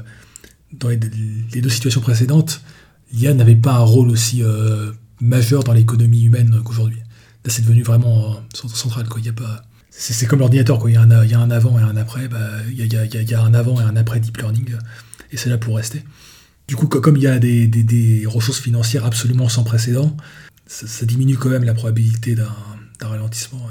dans 0.73 0.89
les, 0.89 0.97
deux 0.97 1.69
situations 1.69 2.01
précédentes, 2.01 2.61
l'IA 3.13 3.33
n'avait 3.33 3.55
pas 3.55 3.73
un 3.75 3.83
rôle 3.83 4.09
aussi 4.09 4.41
euh, 4.43 4.91
majeur 5.21 5.63
dans 5.63 5.73
l'économie 5.73 6.23
humaine 6.23 6.61
qu'aujourd'hui. 6.63 6.99
Là, 7.45 7.51
c'est 7.51 7.61
devenu 7.61 7.83
vraiment 7.83 8.31
euh, 8.31 8.35
cent- 8.53 8.67
central. 8.67 9.05
C'est 9.89 10.25
comme 10.25 10.39
l'ordinateur. 10.39 10.81
Il, 10.89 10.93
y 10.93 10.97
a 10.97 11.01
un, 11.01 11.51
avant 11.51 11.79
et 11.79 11.83
un 11.83 11.95
après. 11.95 12.27
Il, 12.71 12.93
y 12.93 13.33
a, 13.35 13.41
un 13.41 13.53
avant 13.53 13.79
et 13.79 13.83
un 13.83 13.95
après 13.95 14.19
deep 14.19 14.37
learning. 14.37 14.73
euh, 14.73 14.79
Et 15.31 15.37
c'est 15.37 15.49
là 15.49 15.57
pour 15.57 15.75
rester. 15.77 16.03
Du 16.67 16.75
coup, 16.75 16.87
co- 16.87 17.01
comme 17.01 17.17
il 17.17 17.23
y 17.23 17.27
a 17.27 17.39
des, 17.39 18.23
ressources 18.25 18.59
financières 18.59 19.05
absolument 19.05 19.47
sans 19.47 19.63
précédent, 19.63 20.17
ça, 20.65 21.05
diminue 21.05 21.37
quand 21.37 21.49
même 21.49 21.63
la 21.63 21.73
probabilité 21.75 22.35
d'un 22.35 22.49
ralentissement. 23.01 23.61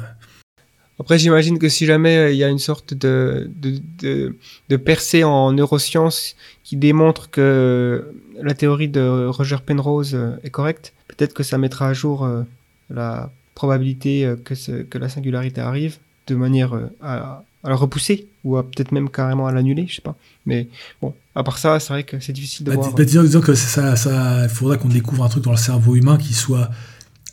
Après, 0.99 1.19
j'imagine 1.19 1.59
que 1.59 1.69
si 1.69 1.85
jamais 1.85 2.17
euh, 2.17 2.31
il 2.33 2.39
y 2.39 2.45
a 2.45 2.49
une 2.49 2.59
sorte 2.59 2.95
de, 2.95 3.51
de, 3.55 3.81
de, 3.99 4.37
de 4.71 4.77
percée 4.77 5.25
en 5.25 5.53
neurosciences 5.53 6.37
qui 6.65 6.77
démontre 6.77 7.29
que 7.31 8.13
la 8.43 8.55
théorie 8.55 8.89
de 8.89 9.27
Roger 9.29 9.59
Penrose 9.65 10.15
euh, 10.15 10.37
est 10.43 10.51
correcte, 10.51 10.95
peut-être 11.09 11.35
que 11.35 11.43
ça 11.43 11.59
mettra 11.59 11.89
à 11.89 11.93
jour 11.93 12.25
euh, 12.25 12.43
la 12.89 13.31
probabilité 13.55 14.25
euh, 14.25 14.37
que, 14.43 14.55
ce- 14.55 14.83
que 14.83 14.97
la 14.99 15.09
singularité 15.11 15.61
arrive 15.61 15.97
de 16.29 16.35
manière 16.35 16.75
euh, 16.75 16.87
à, 17.03 17.43
à 17.63 17.69
la 17.69 17.77
repousser 17.77 18.27
ou 18.45 18.57
à 18.57 18.63
peut-être 18.63 18.93
même 18.93 19.11
carrément 19.11 19.47
à 19.47 19.53
l'annuler, 19.53 19.87
je 19.89 19.97
sais 19.97 20.03
pas. 20.03 20.17
Mais 20.47 20.67
bon, 21.03 21.15
à 21.35 21.43
part 21.45 21.59
ça, 21.59 21.79
c'est 21.79 21.93
vrai 21.93 22.05
que 22.05 22.21
c'est 22.21 22.33
difficile 22.33 22.65
de 22.65 22.71
Bah, 22.71 22.77
voir. 22.77 22.95
bah, 22.95 23.05
disons, 23.05 23.23
disons 23.23 23.41
que 23.43 23.55
ça, 23.55 23.97
ça, 23.97 24.45
il 24.45 24.49
faudrait 24.49 24.79
qu'on 24.79 24.89
découvre 24.89 25.25
un 25.25 25.29
truc 25.29 25.45
dans 25.45 25.51
le 25.51 25.57
cerveau 25.59 25.95
humain 25.95 26.17
qui 26.17 26.33
soit 26.33 26.71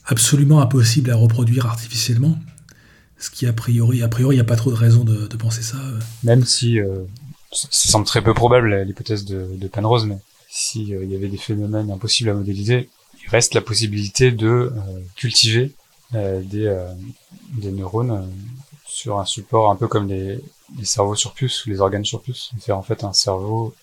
absolument 0.06 0.62
impossible 0.62 1.12
à 1.12 1.16
reproduire 1.16 1.66
artificiellement. 1.66 2.38
Ce 3.24 3.30
qui, 3.30 3.46
a 3.48 3.54
priori, 3.54 4.04
a 4.04 4.10
priori, 4.10 4.36
il 4.36 4.40
n'y 4.40 4.42
a 4.42 4.52
pas 4.54 4.58
trop 4.58 4.72
de 4.76 4.76
raison 4.76 5.04
de, 5.06 5.28
de 5.34 5.38
penser 5.38 5.62
ça. 5.62 5.78
euh. 5.78 6.00
Même 6.24 6.44
si 6.44 6.80
euh, 6.80 7.06
ça 7.54 7.68
semble 7.94 8.06
très 8.06 8.22
peu 8.22 8.34
probable 8.34 8.70
l'hypothèse 8.84 9.24
de, 9.24 9.48
de 9.64 9.68
Penrose, 9.68 10.06
mais 10.06 10.18
si 10.50 10.94
euh, 10.94 11.06
y 11.06 11.16
avait 11.16 11.30
des 11.30 11.38
phénomènes 11.38 11.90
impossibles 11.90 12.30
à 12.32 12.34
modéliser, 12.34 12.90
il 13.24 13.30
reste 13.30 13.54
la 13.54 13.62
possibilité 13.62 14.32
de 14.32 14.48
euh, 14.48 14.72
cultiver 15.16 15.72
des, 16.54 16.68
des 17.64 17.72
neurones 17.72 18.30
sur 18.86 19.20
un 19.20 19.26
support 19.26 19.72
un 19.72 19.76
peu 19.76 19.88
comme 19.88 20.08
les, 20.08 20.40
les 20.78 20.86
cerveaux 20.86 21.16
sur 21.16 21.32
puce 21.34 21.66
ou 21.66 21.70
les 21.72 21.80
organes 21.80 22.06
sur 22.06 22.22
puce, 22.22 22.52
faire 22.60 22.78
en 22.78 22.84
fait 22.84 23.04
un 23.04 23.14
cerveau 23.14 23.74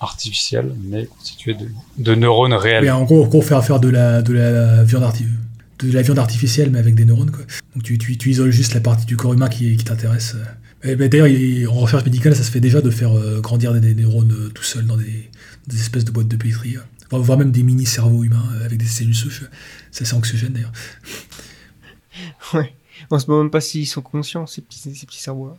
artificiel 0.00 0.74
mais 0.84 1.06
constitué 1.06 1.54
de, 1.54 1.68
de 1.98 2.14
neurones 2.14 2.54
réels. 2.54 2.84
Mais 2.84 2.90
en 2.90 3.04
gros, 3.04 3.26
gros, 3.26 3.42
faire 3.42 3.62
faire 3.64 3.80
de 3.80 3.88
la, 3.88 4.22
de 4.22 4.32
la 4.32 4.84
viande 4.84 5.02
arti- 5.02 5.26
de 5.78 5.92
la 5.92 6.02
viande 6.02 6.18
artificielle, 6.18 6.70
mais 6.70 6.78
avec 6.78 6.94
des 6.94 7.04
neurones. 7.04 7.30
Quoi. 7.30 7.44
Donc 7.74 7.82
tu, 7.82 7.98
tu, 7.98 8.16
tu 8.16 8.30
isoles 8.30 8.50
juste 8.50 8.74
la 8.74 8.80
partie 8.80 9.06
du 9.06 9.16
corps 9.16 9.34
humain 9.34 9.48
qui, 9.48 9.76
qui 9.76 9.84
t'intéresse. 9.84 10.34
euh. 10.36 10.44
Et, 10.92 10.96
bah, 10.96 11.08
D'ailleurs, 11.08 11.26
il- 11.26 11.66
en 11.68 11.74
recherche 11.74 12.04
médicale, 12.04 12.34
ça 12.36 12.42
se 12.42 12.50
fait 12.50 12.60
déjà 12.60 12.80
de 12.80 12.90
faire 12.90 13.12
euh, 13.16 13.40
grandir 13.40 13.72
des, 13.74 13.80
des 13.80 13.94
neurones 14.02 14.32
euh, 14.32 14.48
tout 14.50 14.62
seul 14.62 14.86
dans 14.86 14.96
des, 14.96 15.30
des 15.66 15.76
espèces 15.80 16.04
de 16.04 16.10
boîtes 16.10 16.28
de 16.28 16.36
pétri. 16.36 16.76
Voire- 17.10 17.38
même 17.38 17.52
des 17.52 17.62
mini-cerveaux 17.62 18.24
humains 18.24 18.48
euh, 18.54 18.64
avec 18.64 18.78
des 18.78 18.86
cellules 18.86 19.14
souches. 19.14 19.44
C'est 19.90 20.02
assez 20.04 20.14
anxiogène 20.14 20.52
d'ailleurs. 20.52 20.72
Ouais. 22.54 22.72
On 23.10 23.18
se 23.18 23.26
demande 23.26 23.42
même 23.42 23.50
pas 23.50 23.60
s'ils 23.60 23.86
sont 23.86 24.00
conscients, 24.02 24.46
ces 24.46 24.62
petits, 24.62 24.78
ces 24.94 25.06
petits 25.06 25.20
cerveaux-là. 25.20 25.56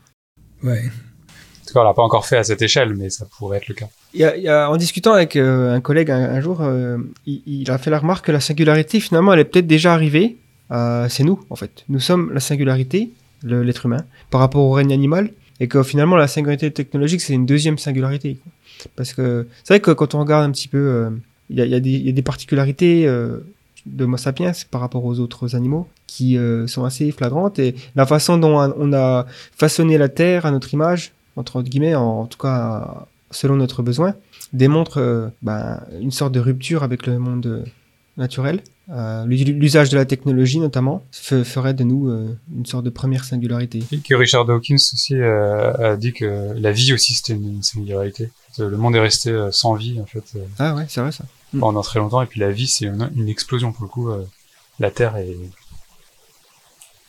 Ouais. 0.64 0.86
En 0.86 1.66
tout 1.68 1.74
cas, 1.74 1.82
on 1.82 1.84
l'a 1.84 1.94
pas 1.94 2.02
encore 2.02 2.26
fait 2.26 2.38
à 2.38 2.44
cette 2.44 2.62
échelle, 2.62 2.96
mais 2.96 3.10
ça 3.10 3.26
pourrait 3.38 3.58
être 3.58 3.68
le 3.68 3.76
cas. 3.76 3.90
En 4.16 4.78
discutant 4.78 5.14
avec 5.14 5.36
euh, 5.36 5.74
un 5.74 5.82
collègue 5.82 6.12
un, 6.12 6.40
jour, 6.42 6.60
euh, 6.62 6.98
il, 7.26 7.70
a 7.70 7.78
fait 7.78 7.90
la 7.90 8.00
remarque 8.00 8.26
que 8.26 8.32
la 8.32 8.40
singularité, 8.40 9.00
finalement, 9.00 9.34
elle 9.34 9.40
est 9.40 9.46
peut-être 9.46 9.68
déjà 9.68 9.94
arrivée. 9.94 10.38
Euh, 10.72 11.08
c'est 11.10 11.24
nous, 11.24 11.40
en 11.50 11.56
fait. 11.56 11.84
Nous 11.90 12.00
sommes 12.00 12.32
la 12.34 12.40
singularité, 12.40 13.12
l'être 13.44 13.86
humain, 13.86 14.04
par 14.30 14.42
rapport 14.42 14.64
au 14.64 14.72
règne 14.72 14.94
animal, 14.94 15.32
et 15.60 15.68
que 15.68 15.82
finalement, 15.84 16.16
la 16.16 16.28
singularité 16.28 16.72
technologique, 16.72 17.22
c'est 17.22 17.34
une 17.34 17.46
deuxième 17.46 17.78
singularité. 17.78 18.38
Parce 18.96 19.14
que 19.14 19.48
c'est 19.64 19.74
vrai 19.74 19.80
que 19.80 19.92
quand 19.92 20.14
on 20.16 20.20
regarde 20.20 20.46
un 20.46 20.52
petit 20.52 20.68
peu, 20.68 21.10
il 21.50 21.58
y, 21.58 21.76
a, 21.76 21.80
des- 21.80 22.22
particularités 22.22 23.06
de 23.06 24.04
Homo 24.04 24.18
sapiens 24.18 24.52
par 24.70 24.82
rapport 24.82 25.04
aux 25.06 25.20
autres 25.20 25.56
animaux 25.56 25.88
qui 26.06 26.38
sont 26.68 26.84
assez 26.84 27.12
flagrantes, 27.12 27.60
et 27.60 27.76
la 27.96 28.06
façon 28.06 28.38
dont 28.38 28.74
on 28.78 28.94
a 28.94 29.26
façonné 29.56 29.98
la 29.98 30.10
Terre 30.10 30.46
à 30.46 30.52
notre 30.52 30.74
image, 30.74 31.14
entre 31.36 31.62
guillemets, 31.62 31.96
en 31.96 32.26
tout 32.26 32.38
cas 32.38 33.08
selon 33.32 33.56
notre 33.56 33.84
besoin, 33.84 34.16
démontre 34.54 34.98
euh, 35.00 35.28
ben, 35.42 35.82
une 36.00 36.12
sorte 36.12 36.32
de 36.34 36.40
rupture 36.40 36.84
avec 36.84 37.06
le 37.08 37.20
monde 37.20 37.46
euh, 37.46 37.64
naturel. 38.18 38.62
Euh, 38.90 39.26
L'usage 39.26 39.90
de 39.90 39.98
la 39.98 40.06
technologie, 40.06 40.60
notamment, 40.60 41.04
fe- 41.12 41.44
ferait 41.44 41.74
de 41.74 41.84
nous 41.84 42.08
euh, 42.10 42.38
une 42.56 42.66
sorte 42.66 42.86
de 42.86 42.90
première 42.90 43.26
singularité. 43.26 43.84
Et 43.92 43.98
que 43.98 44.16
Richard 44.16 44.46
Dawkins 44.46 44.76
aussi 44.76 45.16
a 45.22 45.96
dit 45.98 46.14
que 46.14 46.54
la 46.56 46.72
vie 46.72 46.94
aussi 46.94 47.14
c'était 47.14 47.34
une, 47.34 47.62
singularité. 47.64 48.30
Le 48.60 48.78
monde 48.78 48.96
est 48.96 49.00
resté 49.02 49.36
sans 49.52 49.74
vie 49.76 50.00
en 50.00 50.06
fait 50.06 50.24
Ah 50.58 50.74
ouais, 50.76 50.86
c'est 50.88 51.02
vrai 51.02 51.12
ça. 51.12 51.26
Mm. 51.54 51.60
pendant 51.60 51.82
très 51.82 52.00
longtemps 52.00 52.22
et 52.22 52.26
puis 52.26 52.40
la 52.42 52.52
vie 52.52 52.68
c'est 52.68 52.86
une, 52.86 53.10
une 53.16 53.30
explosion 53.30 53.72
pour 53.72 53.84
le 53.84 53.90
coup. 53.90 54.10
la 54.80 54.92
Terre 54.92 55.16
est, 55.18 55.36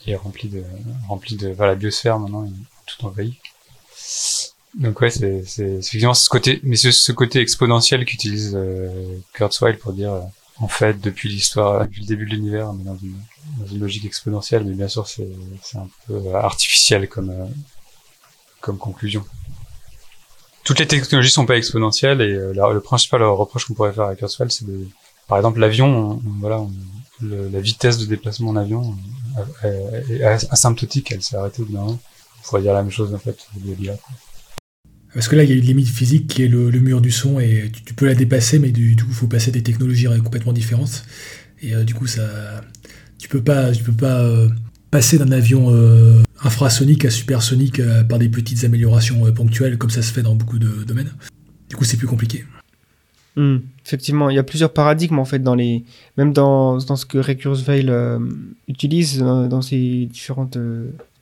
est 0.07 0.15
remplie 0.15 0.49
de 0.49 0.63
remplie 1.07 1.35
de 1.35 1.49
voilà, 1.49 1.73
la 1.73 1.77
biosphère 1.77 2.19
maintenant 2.19 2.45
est 2.45 2.49
tout 2.85 3.05
envahie. 3.05 3.37
Donc 4.75 5.01
ouais 5.01 5.09
c'est 5.09 5.43
effectivement 5.57 6.13
ce 6.13 6.29
côté 6.29 6.59
mais 6.63 6.75
ce, 6.75 6.91
ce 6.91 7.11
côté 7.11 7.39
exponentiel 7.39 8.05
qu'utilise 8.05 8.53
euh, 8.55 9.17
Kurzweil 9.33 9.75
pour 9.77 9.93
dire 9.93 10.13
euh, 10.13 10.21
en 10.59 10.67
fait 10.67 10.99
depuis 11.01 11.27
l'histoire 11.29 11.85
depuis 11.85 12.01
le 12.01 12.07
début 12.07 12.25
de 12.25 12.31
l'univers 12.35 12.69
on 12.69 12.79
est 12.79 12.83
dans 12.83 12.97
une 12.97 13.15
dans 13.59 13.65
une 13.65 13.79
logique 13.79 14.05
exponentielle 14.05 14.63
mais 14.65 14.73
bien 14.75 14.87
sûr 14.87 15.07
c'est 15.07 15.27
un 15.75 15.87
peu 16.05 16.13
euh, 16.13 16.35
artificiel 16.35 17.09
comme 17.09 17.31
euh, 17.31 17.45
comme 18.61 18.77
conclusion. 18.77 19.25
Toutes 20.65 20.79
les 20.79 20.87
technologies 20.87 21.31
sont 21.31 21.45
pas 21.45 21.57
exponentielles 21.57 22.21
et 22.21 22.31
euh, 22.33 22.53
la- 22.53 22.71
le 22.73 22.81
principal 22.81 23.23
reproche 23.23 23.65
qu'on 23.65 23.73
pourrait 23.73 23.93
faire 23.93 24.03
à 24.05 24.15
Kurzweil, 24.15 24.51
c'est 24.51 24.65
de, 24.67 24.87
par 25.27 25.37
exemple, 25.37 25.59
l'avion, 25.59 26.21
voilà, 26.39 26.61
la 27.21 27.59
vitesse 27.61 27.97
de 27.97 28.05
déplacement 28.05 28.49
en 28.51 28.55
avion 28.57 28.95
euh, 29.63 30.01
est 30.09 30.21
asymptotique, 30.51 31.11
elle 31.11 31.23
s'est 31.23 31.37
arrêtée 31.37 31.63
d'un. 31.69 31.81
On 31.81 31.99
pourrait 32.43 32.61
dire 32.61 32.73
la 32.73 32.81
même 32.83 32.91
chose 32.91 33.13
en 33.13 33.17
fait 33.19 33.37
de 33.55 33.73
l'IA. 33.75 33.95
Parce 35.13 35.27
que 35.27 35.35
là, 35.35 35.43
il 35.43 35.49
y 35.49 35.53
a 35.53 35.55
une 35.55 35.65
limite 35.65 35.87
physique 35.87 36.27
qui 36.27 36.43
est 36.43 36.47
le, 36.47 36.69
mur 36.71 37.01
du 37.01 37.11
son 37.11 37.39
et 37.39 37.71
tu, 37.85 37.93
peux 37.93 38.05
la 38.05 38.13
dépasser, 38.15 38.59
mais 38.59 38.71
du, 38.71 38.95
coup, 38.95 39.05
il 39.09 39.15
faut 39.15 39.27
passer 39.27 39.51
des 39.51 39.63
technologies 39.63 40.07
complètement 40.23 40.53
différentes. 40.53 41.03
Et 41.61 41.73
euh, 41.73 41.83
du 41.83 41.93
coup, 41.93 42.07
ça, 42.07 42.21
tu 43.17 43.27
peux 43.27 43.41
pas, 43.41 43.71
tu 43.71 43.83
peux 43.83 43.91
pas 43.91 44.21
euh, 44.21 44.49
passer 44.91 45.17
d'un 45.17 45.31
avion 45.31 45.73
euh, 45.73 46.21
infrasonique 46.43 47.05
à 47.05 47.09
supersonique 47.09 47.81
par 48.07 48.19
des 48.19 48.29
petites 48.29 48.63
améliorations 48.63 49.31
ponctuelles, 49.33 49.77
comme 49.77 49.89
ça 49.89 50.03
se 50.03 50.13
fait 50.13 50.21
dans 50.21 50.35
beaucoup 50.35 50.59
de 50.59 50.83
domaines. 50.83 51.11
Du 51.69 51.75
coup, 51.75 51.85
c'est 51.85 51.97
plus 51.97 52.07
compliqué. 52.07 52.45
Hmm. 53.35 53.59
effectivement, 53.85 54.29
il 54.31 54.35
y 54.35 54.39
a 54.39 54.43
plusieurs 54.43 54.73
paradigmes 54.73 55.19
en 55.19 55.23
fait 55.23 55.39
dans 55.39 55.53
les, 55.53 55.85
même 56.17 56.33
dans, 56.33 56.79
ce 56.79 57.05
que 57.05 57.19
Ray 57.19 57.37
Kurzweil 57.37 57.89
utilise 58.67 59.19
dans, 59.19 59.61
ses 59.61 60.07
différentes, 60.11 60.57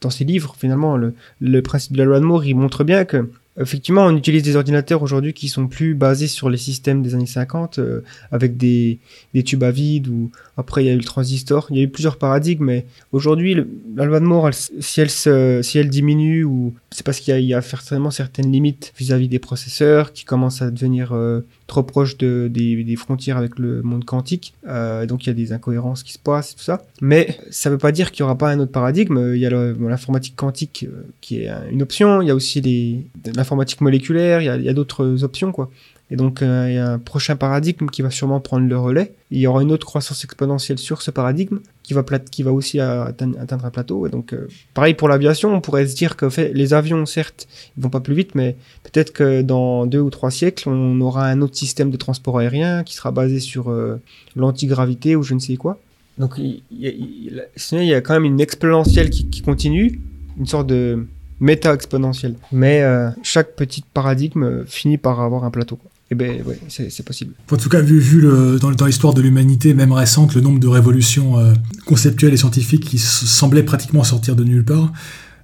dans 0.01 0.09
ses 0.09 0.23
livres. 0.23 0.55
Finalement, 0.57 0.97
le, 0.97 1.13
le 1.41 1.61
principe 1.61 1.93
de 1.93 1.97
la 1.99 2.05
loi 2.05 2.19
de 2.19 2.25
Moore, 2.25 2.45
il 2.45 2.55
montre 2.55 2.83
bien 2.83 3.05
que 3.05 3.29
Effectivement, 3.59 4.05
on 4.05 4.15
utilise 4.15 4.43
des 4.43 4.55
ordinateurs 4.55 5.01
aujourd'hui 5.01 5.33
qui 5.33 5.47
sont 5.47 5.67
plus 5.67 5.95
basés 5.95 6.27
sur 6.27 6.49
les 6.49 6.57
systèmes 6.57 7.01
des 7.01 7.15
années 7.15 7.25
50, 7.25 7.79
euh, 7.79 8.01
avec 8.31 8.55
des, 8.55 8.99
tubes 9.45 9.63
à 9.63 9.71
vide, 9.71 10.07
ou 10.09 10.29
après 10.57 10.83
il 10.83 10.87
y 10.87 10.89
a 10.89 10.93
eu 10.93 10.97
le 10.97 11.03
transistor. 11.03 11.67
Il 11.71 11.77
y 11.77 11.79
a 11.79 11.83
eu 11.83 11.89
plusieurs 11.89 12.17
paradigmes, 12.17 12.65
mais 12.65 12.85
aujourd'hui, 13.11 13.55
la 13.95 14.05
loi 14.05 14.19
de 14.19 14.25
Moore, 14.25 14.51
si 14.53 15.01
elle 15.01 15.89
diminue, 15.89 16.43
ou 16.43 16.75
c'est 16.91 17.05
parce 17.05 17.19
qu'il 17.19 17.37
y, 17.39 17.53
a 17.53 17.61
certainement 17.61 18.11
certaines 18.11 18.51
limites 18.51 18.93
vis-à-vis 18.97 19.27
des 19.27 19.39
processeurs 19.39 20.13
qui 20.13 20.23
commencent 20.23 20.61
à 20.61 20.71
devenir 20.71 21.13
euh, 21.13 21.41
trop 21.67 21.83
proches 21.83 22.17
de, 22.17 22.49
des, 22.49 22.81
des, 22.83 22.95
frontières 22.95 23.35
avec 23.37 23.59
le 23.59 23.81
monde 23.81 24.05
quantique. 24.05 24.53
Euh, 24.67 25.05
donc 25.05 25.25
il 25.25 25.27
y 25.27 25.29
a 25.31 25.33
des 25.33 25.51
incohérences 25.51 26.03
qui 26.03 26.13
se 26.13 26.19
passent, 26.19 26.55
tout 26.55 26.63
ça. 26.63 26.85
Mais 27.01 27.37
ça 27.49 27.69
ne 27.69 27.75
veut 27.75 27.79
pas 27.79 27.91
dire 27.91 28.11
qu'il 28.11 28.23
n'y 28.23 28.27
aura 28.27 28.37
pas 28.37 28.49
un 28.51 28.59
autre 28.59 28.71
paradigme. 28.71 29.33
Il 29.33 29.39
y 29.39 29.45
a 29.45 29.49
l'informatique 29.49 30.35
quantique 30.37 30.87
qui 31.19 31.41
est 31.41 31.51
une 31.71 31.81
option. 31.81 32.21
Il 32.21 32.29
y 32.29 32.31
a 32.31 32.35
aussi 32.35 32.61
les, 32.61 33.05
la 33.35 33.43
informatique 33.47 33.81
moléculaire, 33.81 34.41
il 34.41 34.63
y 34.63 34.69
a, 34.69 34.73
d'autres 34.73 35.23
options, 35.23 35.51
quoi. 35.51 35.71
Et 36.09 36.15
donc, 36.15 36.41
euh, 36.41 36.67
il 36.69 36.75
y 36.75 36.77
a 36.77 36.91
un 36.93 36.99
prochain 36.99 37.35
paradigme 37.35 37.87
qui 37.87 38.01
va 38.01 38.09
sûrement 38.09 38.39
prendre 38.39 38.65
le 38.65 38.77
relais. 38.77 39.13
Il 39.29 39.39
y 39.39 39.47
aura 39.47 39.61
une 39.61 39.73
autre 39.73 39.85
croissance 39.85 40.23
exponentielle 40.23 40.77
sur 40.77 41.01
ce 41.01 41.11
paradigme 41.11 41.59
qui 41.83 41.93
va, 41.93 42.03
qui 42.03 42.43
va 42.43 42.53
aussi 42.53 42.79
atteindre, 42.79 43.65
un 43.65 43.69
plateau. 43.69 44.07
Et 44.07 44.09
donc, 44.09 44.31
euh, 44.31 44.47
pareil 44.73 44.93
pour 44.93 45.09
l'aviation, 45.09 45.53
on 45.53 45.59
pourrait 45.59 45.85
se 45.85 45.95
dire 45.95 46.15
que 46.15 46.29
fait, 46.29 46.53
les 46.53 46.73
avions, 46.73 47.05
certes, 47.05 47.47
ils 47.77 47.83
vont 47.83 47.89
pas 47.89 47.99
plus 47.99 48.15
vite, 48.15 48.35
mais 48.35 48.55
peut-être 48.83 49.11
que 49.11 49.41
dans 49.41 49.85
deux 49.85 49.99
ou 49.99 50.09
trois 50.09 50.31
siècles, 50.31 50.69
on 50.69 51.01
aura 51.01 51.25
un 51.25 51.41
autre 51.41 51.57
système 51.57 51.91
de 51.91 51.97
transport 51.97 52.39
aérien 52.39 52.83
qui 52.83 52.95
sera 52.95 53.11
basé 53.11 53.41
sur 53.41 53.69
euh, 53.69 53.99
l'antigravité 54.37 55.17
ou 55.17 55.23
je 55.23 55.33
ne 55.33 55.39
sais 55.39 55.57
quoi. 55.57 55.77
Donc, 56.17 56.37
il 56.37 56.63
y, 56.71 57.93
a, 57.93 58.01
quand 58.01 58.13
même 58.13 58.25
une 58.25 58.39
exponentielle 58.39 59.11
qui, 59.11 59.41
continue, 59.43 60.01
une 60.39 60.47
sorte 60.47 60.65
de 60.65 61.05
méta-exponentielle. 61.39 62.33
Mais 62.51 62.83
chaque 63.21 63.55
petit 63.55 63.83
paradigme 63.93 64.65
finit 64.65 64.97
par 64.97 65.21
avoir 65.21 65.43
un 65.43 65.51
plateau. 65.51 65.77
Eh 66.09 66.15
ben 66.15 66.41
ouais, 66.43 66.59
c'est 66.69 67.03
possible. 67.03 67.33
En 67.51 67.57
tout 67.57 67.67
cas, 67.67 67.81
vu, 67.81 67.99
vu 67.99 68.21
le, 68.21 68.59
dans, 68.59 68.85
l'histoire 68.85 69.13
de 69.13 69.21
l'humanité, 69.21 69.73
même 69.73 69.91
récente, 69.91 70.35
le 70.35 70.41
nombre 70.41 70.59
de 70.59 70.67
révolutions 70.67 71.37
euh, 71.37 71.53
conceptuelles 71.85 72.33
et 72.33 72.37
scientifiques 72.37 72.85
qui 72.85 72.97
semblaient 72.97 73.63
pratiquement 73.63 74.03
sortir 74.03 74.37
de 74.37 74.45
nulle 74.45 74.63
part, 74.63 74.93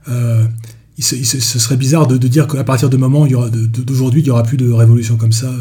euh, 0.08 0.46
il, 0.98 1.04
ce 1.04 1.60
serait 1.60 1.76
bizarre 1.76 2.08
de, 2.08 2.18
dire 2.28 2.48
qu'à 2.48 2.64
partir 2.64 2.90
de 2.90 2.96
moment, 2.96 3.26
d'aujourd'hui, 3.26 4.22
il 4.22 4.24
n'y 4.24 4.30
aura 4.30 4.44
plus 4.44 4.58
de 4.58 4.72
révolution 4.72 5.18
comme 5.18 5.32
ça 5.32 5.52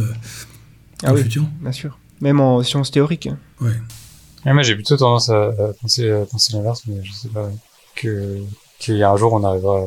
ah 1.03 1.15
oui, 1.15 1.23
futur. 1.23 1.45
Bien 1.61 1.73
sûr. 1.73 1.99
Même 2.21 2.39
en 2.39 2.63
sciences 2.63 2.93
théoriques. 2.93 3.29
Ouais. 3.61 3.73
moi, 4.45 4.63
j'ai 4.63 4.75
plutôt 4.77 4.97
tendance 4.97 5.31
à, 5.31 5.51
penser, 5.81 6.13
penser 6.31 6.53
l'inverse, 6.53 6.83
mais 6.87 7.03
je 7.03 7.13
sais 7.13 7.29
pas 7.29 7.51
que 7.97 8.39
qu'il 8.79 8.97
y 8.97 9.03
a 9.03 9.11
un 9.11 9.17
jour 9.17 9.33
on 9.33 9.45
arrivera 9.45 9.81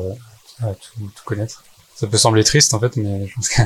à 0.62 0.68
tout, 0.68 1.00
tout, 1.14 1.24
connaître. 1.24 1.62
Ça 1.96 2.06
peut 2.06 2.18
sembler 2.18 2.44
triste 2.44 2.74
en 2.74 2.80
fait, 2.80 2.96
mais 2.96 3.26
je 3.26 3.34
pense 3.34 3.48
que 3.48 3.62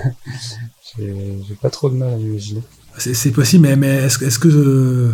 j'ai 0.99 1.55
pas 1.61 1.71
trop 1.71 1.91
de 1.91 1.97
mal 1.97 2.15
à 2.15 2.17
m'imaginer. 2.17 2.63
C'est 2.97 3.33
possible, 3.33 3.67
mais, 3.67 3.77
mais 3.77 4.05
est-ce 4.05 4.25
est 4.25 4.39
que 4.39 5.13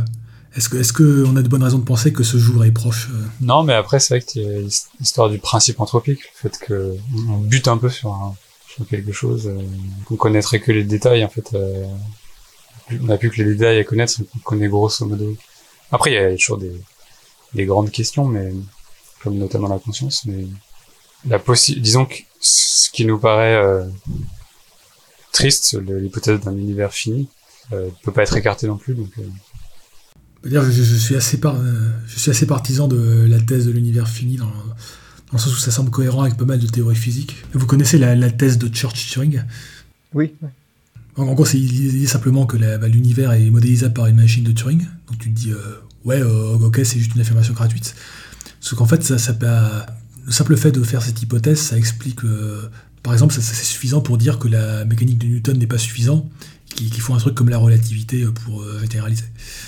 est-ce 0.56 0.68
que 0.68 0.76
est-ce 0.76 0.92
que 0.92 1.24
on 1.26 1.36
a 1.36 1.42
de 1.42 1.48
bonnes 1.48 1.62
raisons 1.62 1.78
de 1.78 1.84
penser 1.84 2.12
que 2.12 2.22
ce 2.22 2.36
jour 2.36 2.64
est 2.64 2.70
proche 2.72 3.08
euh? 3.12 3.24
Non, 3.40 3.62
mais 3.62 3.74
après 3.74 4.00
c'est 4.00 4.14
vrai 4.14 4.22
qu'il 4.24 4.42
y 4.42 4.46
a 4.46 4.58
l'histoire 5.00 5.28
du 5.30 5.38
principe 5.38 5.80
anthropique, 5.80 6.20
le 6.20 6.50
fait 6.50 6.58
que 6.58 6.96
on 7.28 7.38
bute 7.38 7.68
un 7.68 7.78
peu 7.78 7.88
sur, 7.88 8.12
un, 8.12 8.34
sur 8.68 8.86
quelque 8.86 9.12
chose, 9.12 9.48
euh, 9.48 9.60
qu'on 10.04 10.16
connaîtrait 10.16 10.60
que 10.60 10.72
les 10.72 10.84
détails 10.84 11.24
en 11.24 11.28
fait. 11.28 11.54
Euh, 11.54 11.86
on 12.90 13.06
n'a 13.06 13.18
plus 13.18 13.30
que 13.30 13.42
les 13.42 13.54
détails 13.54 13.78
à 13.78 13.84
connaître, 13.84 14.14
on 14.34 14.38
connaît 14.40 14.68
grosso 14.68 15.04
modo. 15.06 15.36
Après 15.90 16.10
il 16.10 16.14
y 16.14 16.18
a 16.18 16.36
toujours 16.36 16.58
des, 16.58 16.72
des 17.54 17.64
grandes 17.64 17.90
questions, 17.90 18.26
mais 18.26 18.52
comme 19.22 19.36
notamment 19.36 19.68
la 19.68 19.78
conscience, 19.78 20.24
mais 20.26 20.46
la 21.28 21.38
possi 21.38 21.80
disons 21.80 22.04
que 22.04 22.14
ce 22.40 22.90
qui 22.90 23.04
nous 23.04 23.18
paraît 23.18 23.56
euh, 23.56 23.84
triste, 25.36 25.78
l'hypothèse 25.78 26.40
d'un 26.40 26.56
univers 26.56 26.92
fini, 26.92 27.28
euh, 27.72 27.90
peut 28.02 28.12
pas 28.12 28.22
être 28.22 28.36
écarté 28.36 28.66
non 28.66 28.76
plus. 28.76 28.94
Donc, 28.94 29.10
euh. 29.18 30.48
dire, 30.48 30.64
je, 30.64 30.70
je, 30.70 30.94
suis 30.96 31.14
assez 31.14 31.38
par, 31.38 31.56
euh, 31.56 31.90
je 32.06 32.18
suis 32.18 32.30
assez 32.30 32.46
partisan 32.46 32.88
de 32.88 33.26
la 33.28 33.38
thèse 33.40 33.66
de 33.66 33.70
l'univers 33.70 34.08
fini 34.08 34.36
dans, 34.36 34.46
dans, 34.46 34.52
le 35.32 35.38
sens 35.38 35.52
où 35.52 35.58
ça 35.58 35.70
semble 35.70 35.90
cohérent 35.90 36.22
avec 36.22 36.36
pas 36.36 36.46
mal 36.46 36.58
de 36.58 36.66
théories 36.66 36.96
physiques. 36.96 37.36
Vous 37.52 37.66
connaissez 37.66 37.98
la, 37.98 38.14
la 38.14 38.30
thèse 38.30 38.56
de 38.56 38.74
Church-Turing 38.74 39.42
Oui. 40.14 40.34
En, 41.16 41.32
gros, 41.34 41.44
c'est 41.44 41.58
il 41.58 41.90
dit 41.92 42.06
simplement 42.06 42.46
que 42.46 42.56
bah, 42.56 42.88
l'univers 42.88 43.32
est 43.32 43.50
modélisable 43.50 43.94
par 43.94 44.06
une 44.06 44.16
machine 44.16 44.44
de 44.44 44.52
Turing. 44.52 44.86
Donc 45.08 45.18
tu 45.18 45.32
te 45.32 45.38
dis, 45.38 45.52
ouais, 46.04 46.22
ok, 46.22 46.80
c'est 46.84 46.98
juste 46.98 47.14
une 47.14 47.20
affirmation 47.20 47.54
gratuite. 47.54 47.94
Sauf 48.60 48.78
qu'en 48.78 48.86
fait, 48.86 49.02
ça, 49.02 49.18
ça, 49.18 49.34
le 50.26 50.32
simple 50.32 50.56
fait 50.56 50.72
de 50.72 50.82
faire 50.82 51.02
cette 51.02 51.22
hypothèse, 51.22 51.60
ça 51.60 51.78
explique, 51.78 52.24
euh, 52.24 52.68
par 53.02 53.12
exemple, 53.12 53.32
c'est 53.32 53.42
suffisant 53.42 54.00
pour 54.00 54.18
dire 54.18 54.38
que 54.40 54.48
la 54.48 54.84
mécanique 54.84 55.18
de 55.18 55.26
Newton 55.26 55.56
n'est 55.56 55.68
pas 55.68 55.78
suffisante, 55.78 56.28
qu'il 56.74 57.00
faut 57.00 57.14
un 57.14 57.18
truc 57.18 57.34
comme 57.34 57.48
la 57.48 57.58
relativité 57.58 58.26
pour 58.44 58.62
euh, 58.62 58.80
généraliser. 58.80 59.24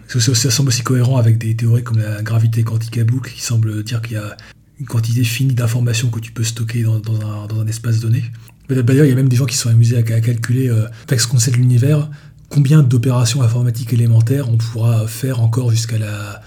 Ça, 0.08 0.50
semble 0.50 0.68
aussi 0.68 0.82
cohérent 0.82 1.16
avec 1.16 1.38
des 1.38 1.54
théories 1.54 1.84
comme 1.84 1.98
la 1.98 2.22
gravité 2.22 2.64
quantique 2.64 2.98
à 2.98 3.04
boucle, 3.04 3.32
qui 3.32 3.40
semble 3.40 3.84
dire 3.84 4.02
qu'il 4.02 4.14
y 4.14 4.16
a 4.16 4.36
une 4.80 4.86
quantité 4.86 5.22
finie 5.22 5.54
d'informations 5.54 6.10
que 6.10 6.18
tu 6.18 6.32
peux 6.32 6.44
stocker 6.44 6.82
dans, 6.82 7.60
un, 7.60 7.66
espace 7.68 8.00
donné. 8.00 8.24
D'ailleurs, 8.68 9.06
il 9.06 9.08
y 9.08 9.12
a 9.12 9.16
même 9.16 9.28
des 9.28 9.36
gens 9.36 9.46
qui 9.46 9.56
sont 9.56 9.70
amusés 9.70 9.96
à, 9.96 10.02
calculer, 10.02 10.68
euh, 10.68 10.88
avec 11.06 11.20
ce 11.20 11.28
qu'on 11.28 11.38
sait 11.38 11.52
de 11.52 11.56
l'univers, 11.56 12.10
combien 12.48 12.82
d'opérations 12.82 13.42
informatiques 13.42 13.92
élémentaires 13.92 14.50
on 14.50 14.56
pourra 14.56 15.06
faire 15.06 15.40
encore 15.40 15.70
jusqu'à 15.70 15.98
la 15.98 16.42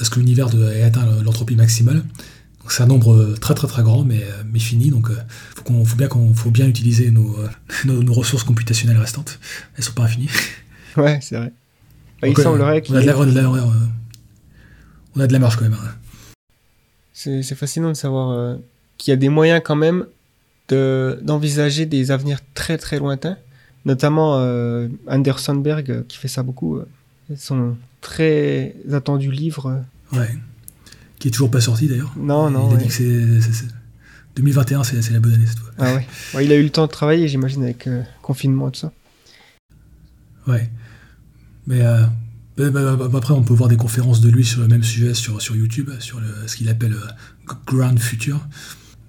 à 0.00 0.04
ce 0.04 0.10
que 0.10 0.20
l'univers 0.20 0.48
ait 0.54 0.82
atteint 0.82 1.04
l'entropie 1.24 1.56
maximale 1.56 2.04
c'est 2.72 2.82
un 2.82 2.86
nombre 2.86 3.14
euh, 3.14 3.34
très 3.34 3.54
très 3.54 3.66
très 3.66 3.82
grand, 3.82 4.04
mais, 4.04 4.22
euh, 4.22 4.42
mais 4.50 4.58
fini. 4.58 4.90
Donc, 4.90 5.10
euh, 5.10 5.16
faut 5.56 5.62
qu'on, 5.62 5.84
faut 5.84 5.96
bien 5.96 6.08
qu'on, 6.08 6.34
faut 6.34 6.50
bien 6.50 6.66
utiliser 6.66 7.10
nos, 7.10 7.36
nos, 7.84 8.12
ressources 8.12 8.44
computationnelles 8.44 8.98
restantes. 8.98 9.38
Elles 9.76 9.84
sont 9.84 9.92
pas 9.92 10.04
infinies. 10.04 10.30
Ouais, 10.96 11.20
c'est 11.22 11.36
vrai. 11.36 11.52
Bah, 12.20 12.26
il 12.26 12.36
semblerait 12.36 12.82
qu'il. 12.82 12.96
On, 12.96 12.98
a 12.98 13.02
de 13.02 13.06
la, 13.06 13.16
on 15.14 15.20
a 15.20 15.26
de 15.28 15.32
la 15.32 15.38
marge 15.38 15.54
quand 15.54 15.62
même. 15.62 15.74
Hein. 15.74 15.94
C'est, 17.12 17.54
fascinant 17.54 17.90
de 17.90 17.94
savoir 17.94 18.56
qu'il 18.96 19.12
y 19.12 19.14
a 19.14 19.16
des 19.16 19.28
moyens 19.28 19.60
quand 19.64 19.76
même 19.76 20.06
de, 20.68 21.20
d'envisager 21.22 21.86
des 21.86 22.10
avenirs 22.10 22.40
très 22.54 22.78
très 22.78 22.98
lointains. 22.98 23.36
Notamment 23.84 24.38
Anderson 25.06 25.54
Berg 25.56 26.04
qui 26.08 26.16
fait 26.16 26.26
ça 26.26 26.42
beaucoup. 26.42 26.80
son 27.36 27.76
très 28.00 28.74
attendu 28.90 29.30
livre. 29.30 29.84
Ouais 30.12 30.30
qui 31.18 31.28
est 31.28 31.30
toujours 31.30 31.50
pas 31.50 31.60
sorti 31.60 31.88
d'ailleurs. 31.88 32.14
Non, 32.16 32.50
non. 32.50 32.70
Il 32.70 32.76
a 32.76 32.78
dit 32.78 32.88
que 32.88 32.92
c'est. 32.92 33.66
2021, 34.38 34.84
c'est 34.84 35.10
la 35.10 35.18
bonne 35.18 35.34
année 35.34 35.46
cette 35.46 35.58
fois. 35.58 35.70
Ah 35.78 35.94
ouais. 35.94 36.44
Il 36.44 36.52
a 36.52 36.54
eu 36.54 36.62
le 36.62 36.70
temps 36.70 36.86
de 36.86 36.92
travailler, 36.92 37.26
j'imagine, 37.26 37.64
avec 37.64 37.88
euh, 37.88 38.02
confinement 38.22 38.68
et 38.68 38.72
tout 38.72 38.80
ça. 38.80 38.92
Ouais. 40.46 40.70
Mais 41.66 41.80
euh, 41.80 42.04
bah, 42.56 42.70
bah, 42.70 42.96
bah, 42.96 43.18
après, 43.18 43.34
on 43.34 43.42
peut 43.42 43.54
voir 43.54 43.68
des 43.68 43.76
conférences 43.76 44.20
de 44.20 44.30
lui 44.30 44.44
sur 44.44 44.60
le 44.60 44.68
même 44.68 44.84
sujet 44.84 45.12
sur, 45.12 45.42
sur 45.42 45.56
YouTube, 45.56 45.90
sur 45.98 46.20
le, 46.20 46.28
ce 46.46 46.54
qu'il 46.54 46.68
appelle 46.68 46.92
euh, 46.94 47.54
Ground 47.66 47.98
Future. 47.98 48.46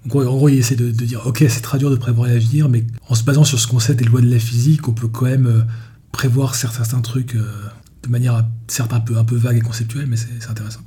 En 0.04 0.08
gros, 0.08 0.26
en 0.26 0.36
gros, 0.36 0.48
il 0.48 0.58
essaie 0.58 0.76
de, 0.76 0.90
dire 0.90 1.24
ok, 1.26 1.44
c'est 1.48 1.60
très 1.60 1.78
dur 1.78 1.90
de 1.90 1.96
prévoir 1.96 2.26
l'avenir, 2.26 2.68
mais 2.68 2.84
en 3.08 3.14
se 3.14 3.22
basant 3.22 3.44
sur 3.44 3.60
ce 3.60 3.68
qu'on 3.68 3.78
sait 3.78 3.94
des 3.94 4.04
lois 4.04 4.22
de 4.22 4.30
la 4.30 4.38
physique, 4.40 4.88
on 4.88 4.92
peut 4.92 5.08
quand 5.08 5.26
même 5.26 5.66
prévoir 6.10 6.56
certains, 6.56 7.02
trucs 7.02 7.36
de 7.36 8.08
manière 8.08 8.44
certes 8.66 8.94
un 8.94 9.00
peu, 9.00 9.16
un 9.18 9.24
peu 9.24 9.36
vague 9.36 9.58
et 9.58 9.60
conceptuelle, 9.60 10.06
mais 10.06 10.16
c'est 10.16 10.48
intéressant. 10.50 10.80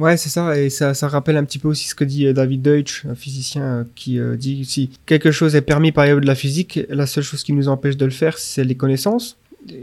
Ouais, 0.00 0.16
c'est 0.16 0.30
ça, 0.30 0.58
et 0.58 0.70
ça, 0.70 0.94
rappelle 1.08 1.36
un 1.36 1.44
petit 1.44 1.58
peu 1.58 1.68
aussi 1.68 1.86
ce 1.86 1.94
que 1.94 2.04
dit 2.04 2.24
euh, 2.24 2.32
David 2.32 2.62
Deutsch, 2.62 3.04
un 3.04 3.14
physicien 3.14 3.62
euh, 3.62 3.84
qui 3.94 4.18
euh, 4.18 4.34
dit 4.34 4.64
si 4.64 4.88
quelque 5.04 5.30
chose 5.30 5.54
est 5.54 5.60
permis 5.60 5.92
par 5.92 6.06
de 6.06 6.26
la 6.26 6.34
physique, 6.34 6.80
la 6.88 7.06
seule 7.06 7.22
chose 7.22 7.42
qui 7.42 7.52
nous 7.52 7.68
empêche 7.68 7.98
de 7.98 8.06
le 8.06 8.10
faire, 8.10 8.38
c'est 8.38 8.64
les 8.64 8.76
connaissances. 8.76 9.36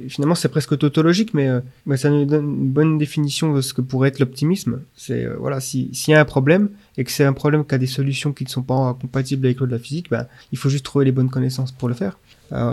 finalement, 0.10 0.34
c'est 0.34 0.50
presque 0.50 0.76
tautologique, 0.76 1.36
mais, 1.36 1.48
mais, 1.86 1.98
ça 1.98 2.10
nous 2.10 2.26
donne 2.26 2.46
une 2.46 2.70
bonne 2.70 2.98
définition 2.98 3.54
de 3.54 3.62
ce 3.62 3.76
que 3.76 3.82
pourrait 3.82 4.10
être 4.10 4.18
l'optimisme. 4.18 4.80
C'est 4.96 5.28
voilà, 5.40 5.60
s'il 5.60 5.92
y 6.08 6.14
a 6.16 6.20
un 6.20 6.26
problème 6.26 6.70
et 6.98 7.04
que 7.04 7.12
c'est 7.12 7.24
un 7.24 7.34
problème 7.34 7.64
qui 7.64 7.76
a 7.76 7.78
des 7.78 7.86
solutions 7.86 8.34
qui 8.34 8.44
ne 8.44 8.50
sont 8.50 8.64
pas 8.64 8.98
compatibles 9.00 9.46
avec 9.46 9.60
l'eau 9.60 9.68
de 9.68 9.72
la 9.74 9.80
physique, 9.80 10.10
ben, 10.10 10.26
il 10.52 10.58
faut 10.58 10.70
juste 10.70 10.84
trouver 10.84 11.06
les 11.06 11.12
bonnes 11.12 11.30
connaissances 11.30 11.72
pour 11.72 11.90
le 11.90 11.94
faire. 11.94 12.18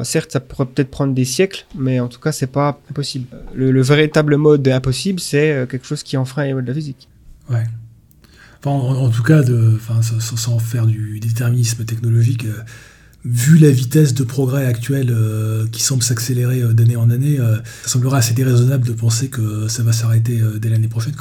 Certes, 0.03 0.33
ça 0.33 0.41
pourrait 0.41 0.67
peut-être 0.67 0.91
prendre 0.91 1.13
des 1.13 1.27
siècles, 1.27 1.67
mais 1.75 2.01
en 2.01 2.09
tout 2.09 2.21
cas, 2.21 2.33
c'est 2.33 2.47
pas 2.47 2.81
impossible. 2.91 3.27
Le, 3.55 3.71
le 3.71 3.83
véritable 3.83 4.37
mode 4.37 4.67
impossible, 4.67 5.21
c'est 5.21 5.51
euh, 5.53 5.67
quelque 5.67 5.85
chose 5.85 6.03
qui 6.05 6.17
enfreint 6.17 6.45
les 6.45 6.53
lois 6.53 6.63
de 6.63 6.69
la 6.69 6.75
physique. 6.75 7.09
Ouais. 7.51 7.65
Enfin, 8.65 8.71
en, 8.71 9.11
tout 9.11 9.23
cas, 9.23 9.43
sans, 10.21 10.59
faire 10.59 10.87
du 10.87 11.21
déterminisme 11.21 11.85
technologique, 11.85 12.47
euh, 12.47 12.63
vu 13.25 13.59
la 13.59 13.71
vitesse 13.71 14.15
de 14.15 14.25
progrès 14.25 14.65
actuelle 14.65 15.11
euh, 15.11 15.67
qui 15.69 15.83
semble 15.83 16.03
s'accélérer 16.03 16.63
euh, 16.63 16.73
d'année 16.73 16.97
en 16.97 17.11
année, 17.11 17.39
ça 17.83 17.89
semblerait 17.89 18.19
assez 18.19 18.35
déraisonnable 18.35 18.87
de 18.87 18.93
penser 18.93 19.29
que 19.29 19.69
ça 19.69 19.83
va 19.83 19.93
s'arrêter 19.93 20.41
dès 20.61 20.71
l'année 20.71 20.89
prochaine. 20.89 21.15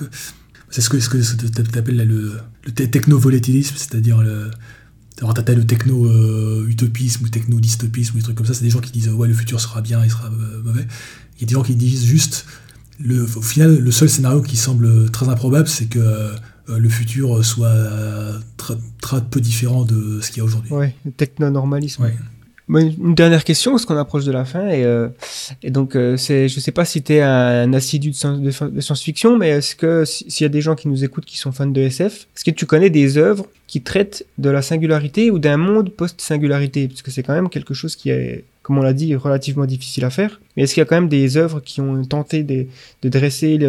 C'est 0.69 0.81
ce 0.81 0.89
que, 0.89 0.99
ce 0.99 1.35
tu 1.35 1.77
appelles 1.77 2.07
le, 2.07 2.33
le 2.65 2.71
te- 2.71 2.83
techno-volatilisme, 2.83 3.75
c'est-à-dire 3.75 4.21
le. 4.21 4.49
Alors, 5.21 5.33
t'as 5.33 5.53
le 5.53 5.65
techno-utopisme 5.65 7.25
ou 7.25 7.29
techno-dystopisme 7.29 8.15
ou 8.15 8.17
des 8.17 8.23
trucs 8.23 8.35
comme 8.35 8.47
ça, 8.47 8.53
c'est 8.53 8.63
des 8.63 8.71
gens 8.71 8.79
qui 8.79 8.91
disent 8.91 9.09
ouais, 9.09 9.27
le 9.27 9.33
futur 9.33 9.61
sera 9.61 9.81
bien, 9.81 10.03
il 10.03 10.09
sera 10.09 10.29
mauvais. 10.63 10.87
Il 11.37 11.41
y 11.41 11.43
a 11.43 11.47
des 11.47 11.53
gens 11.53 11.61
qui 11.61 11.75
disent 11.75 12.05
juste 12.05 12.45
le, 12.99 13.23
au 13.23 13.41
final, 13.41 13.77
le 13.79 13.91
seul 13.91 14.09
scénario 14.09 14.41
qui 14.41 14.57
semble 14.57 15.09
très 15.11 15.29
improbable, 15.29 15.67
c'est 15.67 15.85
que 15.85 15.99
euh, 15.99 16.31
le 16.67 16.89
futur 16.89 17.43
soit 17.43 17.73
très, 18.57 18.75
très 19.01 19.21
peu 19.21 19.41
différent 19.41 19.83
de 19.83 20.19
ce 20.21 20.29
qu'il 20.29 20.37
y 20.37 20.41
a 20.41 20.43
aujourd'hui. 20.45 20.71
Ouais, 20.71 20.95
techno-normalisme. 21.17 22.03
Ouais. 22.03 22.13
Bon, 22.69 22.79
une 22.79 23.13
dernière 23.13 23.43
question, 23.43 23.71
parce 23.71 23.85
qu'on 23.85 23.97
approche 23.97 24.23
de 24.23 24.31
la 24.31 24.45
fin, 24.45 24.69
et, 24.69 24.85
euh, 24.85 25.09
et 25.61 25.69
donc 25.69 25.97
euh, 25.97 26.15
c'est, 26.15 26.47
je 26.47 26.61
sais 26.61 26.71
pas 26.71 26.85
si 26.85 27.03
tu 27.03 27.13
es 27.15 27.21
un 27.21 27.73
assidu 27.73 28.11
de, 28.11 28.51
science-fiction, 28.81 29.37
mais 29.37 29.49
est-ce 29.49 29.75
que 29.75 30.05
si- 30.05 30.31
s'il 30.31 30.45
y 30.45 30.47
a 30.47 30.49
des 30.49 30.61
gens 30.61 30.73
qui 30.73 30.87
nous 30.87 31.03
écoutent 31.03 31.25
qui 31.25 31.37
sont 31.37 31.51
fans 31.51 31.65
de 31.67 31.81
SF, 31.81 32.27
est-ce 32.35 32.45
que 32.45 32.51
tu 32.51 32.65
connais 32.65 32.89
des 32.89 33.17
œuvres 33.17 33.47
qui 33.67 33.81
traitent 33.81 34.25
de 34.37 34.49
la 34.49 34.61
singularité 34.61 35.29
ou 35.29 35.39
d'un 35.39 35.57
monde 35.57 35.89
post-singularité? 35.91 36.87
Parce 36.87 37.01
que 37.01 37.11
c'est 37.11 37.21
quand 37.21 37.33
même 37.33 37.49
quelque 37.49 37.73
chose 37.73 37.97
qui 37.97 38.11
est, 38.11 38.45
comme 38.63 38.77
on 38.77 38.81
l'a 38.81 38.93
dit, 38.93 39.13
relativement 39.15 39.65
difficile 39.65 40.05
à 40.05 40.09
faire. 40.09 40.39
Mais 40.55 40.63
est-ce 40.63 40.73
qu'il 40.73 40.81
y 40.81 40.83
a 40.83 40.85
quand 40.85 40.95
même 40.95 41.09
des 41.09 41.35
œuvres 41.35 41.59
qui 41.59 41.81
ont 41.81 42.03
tenté 42.05 42.43
de, 42.43 42.65
dresser 43.09 43.59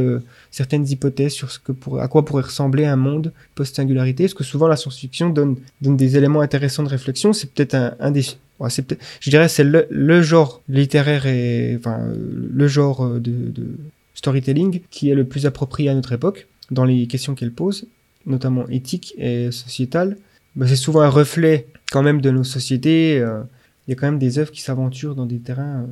certaines 0.52 0.88
hypothèses 0.88 1.32
sur 1.32 1.50
ce 1.50 1.58
que 1.58 1.72
pour, 1.72 2.00
à 2.00 2.06
quoi 2.06 2.24
pourrait 2.24 2.44
ressembler 2.44 2.84
un 2.84 2.96
monde 2.96 3.32
post-singularité? 3.56 4.24
Parce 4.24 4.34
que 4.34 4.44
souvent 4.44 4.68
la 4.68 4.76
science-fiction 4.76 5.30
donne, 5.30 5.56
des 5.80 6.16
éléments 6.16 6.40
intéressants 6.40 6.84
de 6.84 6.88
réflexion? 6.88 7.32
C'est 7.32 7.50
peut-être 7.52 7.74
un, 7.98 8.10
des 8.12 8.22
je 9.20 9.30
dirais 9.30 9.48
c'est 9.48 9.64
le, 9.64 10.22
genre 10.22 10.62
littéraire 10.68 11.26
et 11.26 11.76
enfin 11.76 12.06
le 12.14 12.68
genre 12.68 13.04
euh, 13.04 13.18
de, 13.18 13.52
storytelling 14.14 14.80
qui 14.90 15.10
est 15.10 15.14
le 15.14 15.24
plus 15.24 15.44
approprié 15.44 15.90
à 15.90 15.94
notre 15.94 16.12
époque 16.12 16.46
dans 16.70 16.84
les 16.84 17.08
questions 17.08 17.34
qu'elle 17.34 17.50
pose, 17.50 17.86
notamment 18.26 18.66
éthiques 18.68 19.12
et 19.18 19.50
sociétales. 19.50 20.16
Ben, 20.54 20.68
c'est 20.68 20.76
souvent 20.76 21.00
un 21.00 21.08
reflet 21.08 21.66
quand 21.90 22.02
même 22.02 22.20
de 22.20 22.30
nos 22.30 22.44
sociétés. 22.44 23.18
euh, 23.18 23.42
Il 23.86 23.90
y 23.90 23.92
a 23.92 23.96
quand 23.96 24.06
même 24.06 24.18
des 24.18 24.38
œuvres 24.38 24.50
qui 24.50 24.62
s'aventurent 24.62 25.14
dans 25.14 25.26
des 25.26 25.40
terrains 25.40 25.82
euh, 25.82 25.86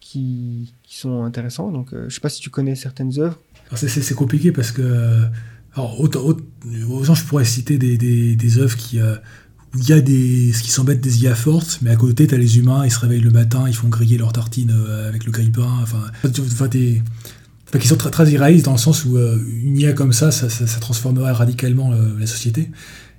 qui, 0.00 0.72
sont 0.88 1.22
intéressants. 1.24 1.70
Donc 1.70 1.92
euh, 1.92 2.06
je 2.08 2.14
sais 2.14 2.20
pas 2.20 2.28
si 2.28 2.40
tu 2.40 2.50
connais 2.50 2.74
certaines 2.74 3.18
œuvres. 3.18 3.38
Alors, 3.68 3.78
c'est- 3.78 4.14
compliqué 4.14 4.52
parce 4.52 4.72
que. 4.72 4.82
euh, 4.82 5.24
Alors, 5.74 6.00
autant, 6.00 6.20
autant- 6.20 6.44
je 7.14 7.24
pourrais 7.24 7.44
citer 7.44 7.78
des, 7.78 8.58
œuvres 8.58 8.76
qui. 8.76 9.00
euh, 9.00 9.16
il 9.76 9.86
y 9.86 9.92
a 9.92 10.00
des, 10.00 10.52
ce 10.54 10.62
qui 10.62 10.70
semble 10.70 10.98
des 10.98 11.22
IA 11.24 11.34
fortes, 11.34 11.80
mais 11.82 11.90
à 11.90 11.96
côté, 11.96 12.26
tu 12.26 12.34
as 12.34 12.38
les 12.38 12.56
humains, 12.58 12.86
ils 12.86 12.90
se 12.90 12.98
réveillent 12.98 13.20
le 13.20 13.30
matin, 13.30 13.64
ils 13.68 13.74
font 13.74 13.88
griller 13.88 14.16
leur 14.16 14.32
tartine 14.32 14.72
euh, 14.74 15.06
avec 15.06 15.26
le 15.26 15.30
grille-pain. 15.30 15.80
Enfin, 15.82 16.00
enfin, 16.24 16.68
sont 17.86 17.96
très, 17.96 18.10
très 18.10 18.30
irréalistes 18.32 18.64
dans 18.64 18.72
le 18.72 18.78
sens 18.78 19.04
où 19.04 19.18
une 19.18 19.76
IA 19.76 19.92
comme 19.92 20.14
ça, 20.14 20.30
ça, 20.30 20.48
transformerait 20.80 21.32
radicalement 21.32 21.92
la 22.18 22.26
société. 22.26 22.70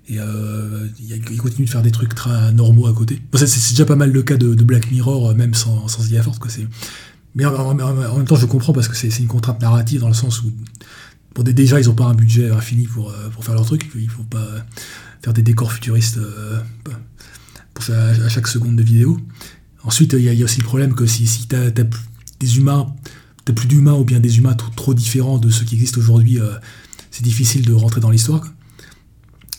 Et 0.10 0.20
euh, 0.20 0.88
il 1.00 1.22
ils 1.32 1.38
continuent 1.38 1.66
de 1.68 1.70
faire 1.70 1.84
des 1.84 1.92
trucs 1.92 2.16
très 2.16 2.52
normaux 2.52 2.88
à 2.88 2.94
côté. 2.94 3.22
C'est 3.36 3.70
déjà 3.70 3.86
pas 3.86 3.96
mal 3.96 4.12
le 4.12 4.24
cas 4.24 4.38
de, 4.38 4.56
Black 4.56 4.92
Mirror, 4.92 5.30
euh, 5.30 5.34
même 5.36 5.54
sans, 5.54 5.88
sans 5.88 6.02
forte. 6.24 6.40
Quoi. 6.40 6.50
Mais 7.36 7.46
en, 7.46 7.74
même 7.76 8.26
temps, 8.26 8.36
je 8.36 8.48
comprends 8.48 8.74
parce 8.74 8.88
que 8.88 8.96
c'est 8.96 9.16
une 9.20 9.28
contrainte 9.28 9.62
narrative 9.62 10.02
dans 10.02 10.08
le 10.08 10.16
sens 10.16 10.42
où 10.42 10.52
déjà, 11.44 11.80
ils 11.80 11.86
n'ont 11.86 11.94
pas 11.94 12.06
un 12.06 12.16
budget 12.16 12.50
infini 12.50 12.88
pour, 12.88 13.12
euh, 13.12 13.30
pour 13.30 13.46
faire 13.46 13.54
leur 13.54 13.66
truc. 13.66 13.90
Il 13.96 14.10
faut 14.10 14.24
pas 14.24 14.46
faire 15.22 15.32
des 15.32 15.44
décors 15.44 15.72
futuristes 15.72 16.18
euh, 16.18 16.60
pour 17.76 17.84
cha- 17.84 18.10
à 18.10 18.30
chaque 18.30 18.48
seconde 18.48 18.76
de 18.76 18.84
vidéo. 18.84 19.20
Ensuite, 19.84 20.14
il 20.14 20.24
y, 20.24 20.42
a- 20.42 20.44
aussi 20.44 20.60
le 20.60 20.66
problème 20.66 20.96
que 20.96 21.06
si, 21.06 21.28
si 21.28 21.48
tu 21.48 21.56
as, 21.56 21.70
des 21.70 22.58
humains, 22.58 22.88
plus 23.56 23.68
d'humains 23.68 23.94
ou 23.94 24.04
bien 24.04 24.20
des 24.20 24.40
humains 24.40 24.56
trop, 24.56 24.94
différents 24.94 25.38
de 25.38 25.50
ceux 25.50 25.66
qui 25.66 25.76
existent 25.76 26.00
aujourd'hui, 26.00 26.40
c'est 27.10 27.24
difficile 27.24 27.66
de 27.66 27.74
rentrer 27.74 28.00
dans 28.02 28.12
l'histoire. 28.12 28.44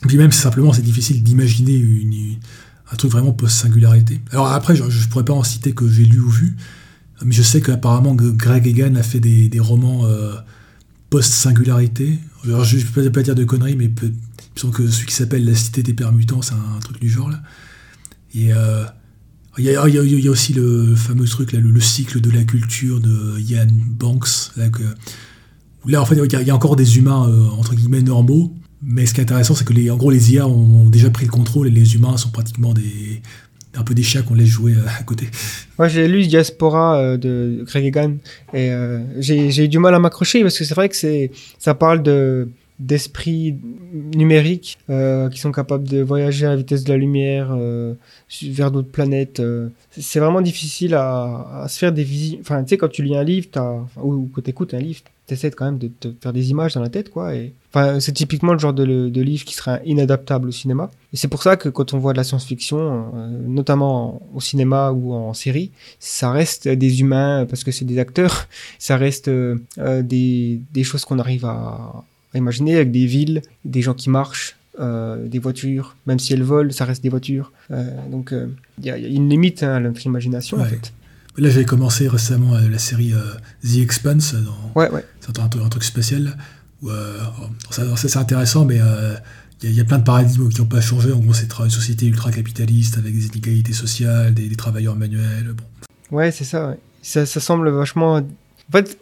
Puis 0.07 0.17
même, 0.17 0.33
simplement, 0.33 0.73
c'est 0.73 0.83
difficile 0.83 1.23
d'imaginer 1.23 2.39
un 2.93 2.97
truc 2.97 3.11
vraiment 3.11 3.33
post-singularité. 3.33 4.21
Alors 4.33 4.49
après, 4.49 4.75
je 4.75 4.85
ne 4.85 5.11
pourrais 5.11 5.25
pas 5.25 5.35
en 5.35 5.45
citer 5.45 5.73
que 5.73 5.89
j'ai 5.89 6.05
lu 6.05 6.21
ou 6.21 6.29
vu, 6.29 6.57
mais 7.25 7.33
je 7.33 7.43
sais 7.43 7.61
qu'apparemment 7.61 8.15
Greg 8.15 8.67
Egan 8.67 8.95
a 8.95 9.03
fait 9.03 9.21
des, 9.21 9.61
romans 9.61 10.07
euh, 10.07 10.35
post-singularité. 11.11 12.19
Alors, 12.45 12.65
je 12.65 12.79
ne 12.79 12.83
peux 12.83 13.11
pas 13.11 13.23
dire 13.23 13.35
de 13.35 13.45
conneries, 13.45 13.77
mais 13.77 13.89
peut, 13.89 14.07
il 14.07 14.55
me 14.57 14.61
semble 14.61 14.75
que 14.75 14.89
celui 14.89 15.07
qui 15.07 15.15
s'appelle 15.15 15.45
La 15.45 15.55
Cité 15.55 15.83
des 15.83 15.95
Permutants, 15.95 16.43
c'est 16.43 16.55
un, 16.55 16.81
truc 16.81 17.01
du 17.01 17.09
genre 17.09 17.29
là. 17.29 17.41
Et 18.35 18.53
euh, 18.53 18.85
il 19.59 19.65
y, 19.65 19.77
a, 19.77 20.31
aussi 20.31 20.55
le 20.55 20.95
fameux 20.95 21.27
truc, 21.27 21.53
là, 21.53 21.61
le, 21.61 21.71
le 21.71 21.81
cycle 21.81 22.21
de 22.21 22.31
la 22.31 22.45
culture 22.45 23.01
de 23.01 23.39
Ian 23.41 23.67
Banks, 23.71 24.53
là, 24.57 24.69
là 25.87 26.01
en 26.01 26.07
fait, 26.07 26.15
il 26.15 26.33
y, 26.33 26.37
a, 26.37 26.41
il 26.41 26.47
y 26.47 26.51
a 26.51 26.55
encore 26.55 26.77
des 26.77 26.99
humains 26.99 27.29
euh, 27.29 27.49
entre 27.51 27.75
guillemets 27.75 28.03
normaux, 28.03 28.55
mais 28.83 29.07
ce 29.07 29.15
qui 29.15 29.21
est 29.21 29.25
intéressant, 29.25 29.55
c'est 29.55 29.65
que 29.67 29.73
les, 29.73 29.91
en 29.91 29.97
gros, 29.97 30.11
les 30.11 30.35
IA 30.35 30.47
ont 30.47 30.89
déjà 30.89 31.11
pris 31.11 31.27
le 31.27 31.31
contrôle 31.31 31.69
et 31.69 31.71
les 31.71 31.95
humains 31.95 32.17
sont 32.17 32.31
pratiquement 32.31 32.73
des 32.73 33.23
un 33.75 33.85
peu 33.85 33.95
des 33.95 34.03
chiens 34.03 34.23
qu'on 34.23 34.35
laisse 34.35 34.49
jouer 34.49 34.75
euh, 34.75 34.87
à 34.99 35.03
côté. 35.03 35.29
Moi, 35.79 35.89
j'ai 35.89 36.09
lu 36.09 36.27
Diaspora 36.27 36.99
euh, 36.99 37.17
de 37.17 37.63
Greg 37.67 37.85
Egan 37.85 38.17
et 38.53 38.71
euh, 38.71 39.01
j'ai 39.21 39.65
eu 39.65 39.69
du 39.69 39.79
mal 39.79 39.95
à 39.95 39.99
m'accrocher 39.99 40.43
parce 40.43 40.59
que 40.59 40.65
c'est 40.65 40.75
vrai 40.75 40.89
que 40.89 40.97
ça 41.59 41.75
parle 41.75 42.03
de 42.03 42.49
d'esprits 42.79 43.57
numériques 44.15 44.79
euh, 44.89 45.29
qui 45.29 45.39
sont 45.39 45.53
capables 45.53 45.87
de 45.87 46.01
voyager 46.01 46.47
à 46.47 46.51
la 46.51 46.57
vitesse 46.57 46.83
de 46.83 46.91
la 46.91 46.97
lumière 46.97 47.55
vers 48.43 48.71
d'autres 48.71 48.91
planètes. 48.91 49.43
C'est- 49.91 50.19
vraiment 50.19 50.41
difficile 50.41 50.95
à, 50.95 51.67
se 51.69 51.79
faire 51.79 51.93
des 51.93 52.05
visites. 52.05 52.41
Enfin, 52.41 52.63
tu 52.63 52.71
sais, 52.71 52.79
quand 52.79 52.89
tu 52.89 53.03
lis 53.03 53.15
un 53.15 53.23
livre, 53.23 53.49
ou, 54.03 54.15
ou 54.15 54.31
que 54.35 54.41
tu 54.41 54.49
écoutes 54.49 54.73
un 54.73 54.79
livre, 54.79 55.03
tu 55.27 55.35
essaies 55.35 55.51
quand 55.51 55.67
même 55.67 55.77
de 55.77 55.89
te 55.89 56.09
faire 56.23 56.33
des 56.33 56.49
images 56.49 56.73
dans 56.73 56.81
la 56.81 56.89
tête, 56.89 57.11
quoi. 57.11 57.35
Enfin, 57.73 58.01
c'est 58.01 58.13
typiquement 58.13 58.53
le 58.53 58.59
genre 58.59 58.73
de, 58.73 59.09
de 59.09 59.21
livre 59.23 59.45
qui 59.45 59.55
serait 59.55 59.81
inadaptable 59.85 60.49
au 60.49 60.53
cinéma. 60.53 60.91
Et 61.13 61.17
c'est 61.17 61.29
pour 61.29 61.43
ça 61.43 61.57
que 61.57 61.69
quand 61.69 61.93
on 61.95 61.99
voit 61.99 62.13
de 62.13 62.19
la 62.19 62.25
science-fiction, 62.25 62.79
euh, 63.15 63.29
notamment 63.47 64.21
au 64.35 64.41
cinéma 64.41 64.91
ou 64.93 65.13
en 65.15 65.35
série, 65.35 65.71
ça 65.99 66.31
reste 66.31 66.69
des 66.69 67.01
humains 67.01 67.47
parce 67.49 67.65
que 67.65 67.73
c'est 67.73 67.85
des 67.85 67.99
acteurs, 67.99 68.47
ça 68.79 68.97
reste 68.97 69.29
euh, 69.29 69.57
euh, 69.79 70.03
des, 70.03 70.61
des 70.73 70.85
choses 70.85 71.05
qu'on 71.05 71.19
arrive 71.19 71.45
à, 71.45 72.05
à 72.35 72.39
imaginer 72.39 72.77
avec 72.77 72.91
des 72.93 73.07
villes, 73.07 73.43
des 73.65 73.83
gens 73.83 73.95
qui 73.95 74.11
marchent, 74.11 74.57
euh, 74.79 75.27
des 75.27 75.39
voitures, 75.41 75.97
même 76.07 76.19
si 76.19 76.33
elles 76.33 76.43
volent, 76.45 76.71
ça 76.71 76.85
reste 76.85 77.03
des 77.03 77.09
voitures. 77.09 77.53
Donc 78.11 78.33
il 78.79 78.85
y, 78.85 78.91
a 78.91 78.97
il 78.99 79.03
y 79.05 79.07
a 79.07 79.09
une 79.17 79.29
limite 79.29 79.63
hein, 79.63 79.75
à 79.75 79.81
notre 79.81 80.05
imagination 80.07 80.57
en 80.59 80.63
Ouais. 80.63 80.69
fait. 80.69 80.93
Là, 81.39 81.49
j'avais 81.49 81.65
commencé 81.65 82.09
récemment 82.09 82.55
la 82.59 82.79
série 82.79 83.13
The 83.65 83.79
Expanse 83.79 84.35
dans, 84.35 84.81
Ouais, 84.81 84.91
ouais. 84.91 85.05
c'est 85.21 85.39
un, 85.39 85.45
un 85.45 85.69
truc 85.69 85.85
spécial. 85.85 86.37
Euh, 86.87 87.19
c'est 87.71 88.17
intéressant, 88.17 88.65
mais 88.65 88.81
euh, 88.81 89.15
il 89.63 89.67
y, 89.67 89.69
a- 89.69 89.71
il 89.73 89.77
y 89.77 89.81
a 89.81 89.85
plein 89.85 89.99
de 89.99 90.05
paradigmes 90.05 90.49
qui 90.49 90.61
n'ont 90.61 90.67
pas 90.67 90.81
changé. 90.81 91.13
En 91.13 91.19
gros, 91.19 91.35
c'est 91.35 91.49
une 91.59 91.71
société 91.71 92.07
ultra-capitaliste 92.07 92.97
avec 92.99 93.15
des 93.15 93.27
inégalités 93.27 93.73
sociales, 93.73 94.33
des, 94.35 94.49
des 94.49 94.57
travailleurs 94.57 94.97
manuels. 94.97 95.55
Bon. 95.57 96.17
Ouais, 96.17 96.31
c'est 96.31 96.45
ça, 96.45 96.69
ouais. 96.71 96.79
ça. 97.03 97.27
Ça 97.27 97.41
semble 97.41 97.69
vachement. 97.71 98.17
En 98.17 98.73
fait, 98.73 98.99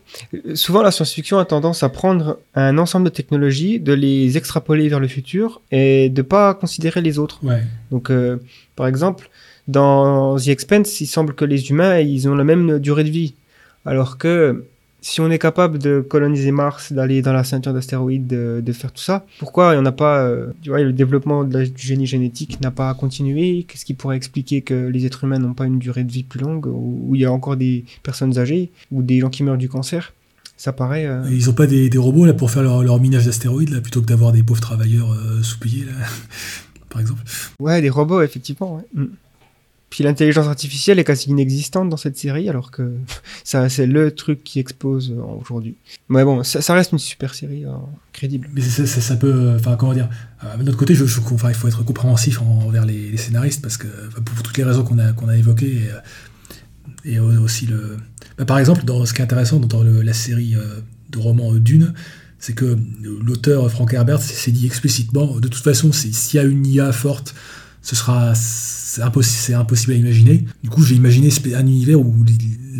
souvent 0.54 0.82
la 0.82 0.90
science-fiction 0.90 1.38
a 1.38 1.44
tendance 1.44 1.82
à 1.82 1.90
prendre 1.90 2.38
un 2.54 2.78
ensemble 2.78 3.04
de 3.04 3.10
technologies, 3.14 3.78
de 3.78 3.92
les 3.92 4.36
extrapoler 4.38 4.88
vers 4.88 4.98
le 4.98 5.08
futur 5.08 5.60
et 5.70 6.08
de 6.08 6.22
pas 6.22 6.54
considérer 6.54 7.02
les 7.02 7.18
autres. 7.18 7.38
Ouais. 7.44 7.62
Donc, 7.90 8.10
euh, 8.10 8.38
par 8.76 8.86
exemple, 8.86 9.28
dans 9.68 10.36
The 10.38 10.48
Expanse, 10.48 11.00
il 11.02 11.06
semble 11.06 11.34
que 11.34 11.44
les 11.44 11.68
humains, 11.68 11.98
ils 12.00 12.26
ont 12.28 12.34
la 12.34 12.44
même 12.44 12.78
durée 12.78 13.04
de 13.04 13.10
vie. 13.10 13.34
Alors 13.84 14.16
que 14.16 14.64
si 15.00 15.20
on 15.20 15.30
est 15.30 15.38
capable 15.38 15.78
de 15.78 16.00
coloniser 16.00 16.50
Mars, 16.50 16.92
d'aller 16.92 17.22
dans 17.22 17.32
la 17.32 17.44
ceinture 17.44 17.72
d'astéroïdes, 17.72 18.26
de, 18.26 18.60
de 18.64 18.72
faire 18.72 18.92
tout 18.92 19.02
ça, 19.02 19.24
pourquoi 19.38 19.72
il 19.72 19.76
n'y 19.76 19.82
en 19.82 19.86
a 19.86 19.92
pas, 19.92 20.20
euh, 20.22 20.48
tu 20.62 20.70
vois, 20.70 20.80
le 20.82 20.92
développement 20.92 21.44
de 21.44 21.58
la- 21.58 21.66
du 21.66 21.86
génie 21.86 22.06
génétique 22.06 22.60
n'a 22.60 22.70
pas 22.70 22.92
continué? 22.94 23.64
Qu'est-ce 23.68 23.84
qui 23.84 23.94
pourrait 23.94 24.16
expliquer 24.16 24.62
que 24.62 24.88
les 24.88 25.06
êtres 25.06 25.24
humains 25.24 25.38
n'ont 25.38 25.54
pas 25.54 25.66
une 25.66 25.78
durée 25.78 26.04
de 26.04 26.10
vie 26.12 26.24
plus 26.24 26.40
longue, 26.40 26.66
où 26.66 27.14
il 27.14 27.20
y 27.20 27.24
a 27.24 27.32
encore 27.32 27.56
des 27.56 27.84
personnes 28.02 28.38
âgées, 28.38 28.70
ou 28.90 29.02
des 29.02 29.20
gens 29.20 29.30
qui 29.30 29.42
meurent 29.44 29.56
du 29.58 29.68
cancer? 29.68 30.12
Ça 30.56 30.72
paraît... 30.72 31.06
euh, 31.06 31.22
Ils 31.30 31.46
n'ont 31.46 31.52
pas 31.52 31.68
des, 31.68 31.88
des 31.88 31.98
robots 31.98 32.26
là 32.26 32.34
pour 32.34 32.50
faire 32.50 32.64
leur, 32.64 32.82
leur 32.82 33.00
minage 33.00 33.26
d'astéroïdes 33.26 33.70
là, 33.70 33.80
plutôt 33.80 34.00
que 34.00 34.06
d'avoir 34.06 34.32
des 34.32 34.42
pauvres 34.42 34.60
travailleurs 34.60 35.12
euh, 35.12 35.40
sous-payés 35.42 35.84
là, 35.84 35.92
par 36.88 37.00
exemple. 37.00 37.22
Ouais, 37.60 37.80
des 37.80 37.90
robots, 37.90 38.20
effectivement. 38.22 38.76
ouais. 38.76 38.82
Mm. 38.94 39.06
Puis 39.90 40.04
l'intelligence 40.04 40.46
artificielle 40.46 40.98
est 40.98 41.04
quasi 41.04 41.30
inexistante 41.30 41.88
dans 41.88 41.96
cette 41.96 42.18
série, 42.18 42.48
alors 42.48 42.70
que 42.70 42.92
ça, 43.44 43.68
c'est 43.68 43.86
le 43.86 44.10
truc 44.10 44.44
qui 44.44 44.58
expose 44.58 45.12
euh, 45.12 45.22
aujourd'hui. 45.40 45.76
Mais 46.08 46.24
bon, 46.24 46.42
ça, 46.44 46.74
reste 46.74 46.92
une 46.92 46.98
super 46.98 47.34
série, 47.34 47.64
euh, 47.64 47.70
crédible. 48.12 48.48
Mais 48.52 48.60
ça, 48.60 49.16
peut, 49.16 49.32
euh, 49.32 49.56
enfin 49.56 49.76
comment 49.76 49.94
dire, 49.94 50.08
euh, 50.44 50.56
de 50.56 50.62
notre 50.62 50.76
côté, 50.76 50.92
il 50.94 51.06
faut 51.06 51.68
être 51.68 51.84
compréhensif 51.84 52.42
en- 52.42 52.66
envers 52.66 52.84
les, 52.84 53.16
scénaristes 53.16 53.62
parce 53.62 53.76
que 53.76 53.88
enfin, 54.08 54.20
pour, 54.22 54.42
toutes 54.42 54.58
les 54.58 54.64
raisons 54.64 54.84
qu'on 54.84 55.28
a 55.28 55.36
évoquées. 55.36 55.84
et, 57.04 57.18
euh, 57.18 57.32
et 57.32 57.38
aussi 57.38 57.66
le. 57.66 57.96
Bah, 58.36 58.44
par 58.44 58.58
exemple, 58.58 58.84
dans 58.84 59.06
ce 59.06 59.14
qui 59.14 59.20
est 59.20 59.24
intéressant 59.24 59.58
dans 59.58 59.82
la 59.82 60.12
série 60.12 60.54
de 61.10 61.18
romans 61.18 61.54
Dune, 61.54 61.94
c'est 62.38 62.54
que 62.54 62.76
l'auteur 63.02 63.70
Frank 63.70 63.92
Herbert 63.92 64.20
s'est 64.20 64.50
dit 64.50 64.66
explicitement, 64.66 65.38
de 65.38 65.48
toute 65.48 65.62
façon, 65.62 65.92
s'il 65.92 66.38
y 66.38 66.38
a 66.38 66.44
une 66.44 66.66
IA 66.66 66.92
forte, 66.92 67.34
ce 67.82 67.96
sera 67.96 68.34
c'est 68.88 69.02
impossible, 69.02 69.92
à 69.92 69.96
imaginer. 69.96 70.46
Du 70.62 70.70
coup, 70.70 70.82
j'ai 70.82 70.94
imaginé 70.94 71.28
un 71.54 71.66
univers 71.66 72.00
où 72.00 72.24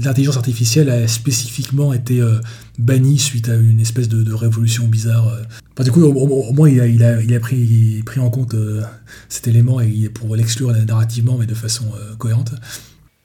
l'intelligence 0.02 0.38
artificielle 0.38 0.88
a 0.88 1.06
spécifiquement 1.06 1.92
été 1.92 2.22
euh, 2.22 2.40
bannie 2.78 3.18
suite 3.18 3.50
à 3.50 3.56
une 3.56 3.78
espèce 3.78 4.08
de, 4.08 4.32
révolution 4.32 4.88
bizarre. 4.88 5.28
Euh. 5.28 5.84
du 5.84 5.92
coup, 5.92 6.02
au, 6.02 6.52
moins, 6.54 6.70
il 6.70 7.04
a, 7.04 7.40
pris, 7.40 8.02
en 8.16 8.30
compte 8.30 8.54
euh, 8.54 8.80
cet 9.28 9.48
élément 9.48 9.80
et 9.80 10.08
pour 10.08 10.34
l'exclure 10.34 10.72
narrativement, 10.72 11.36
mais 11.36 11.46
de 11.46 11.54
façon 11.54 11.84
cohérente. 12.16 12.52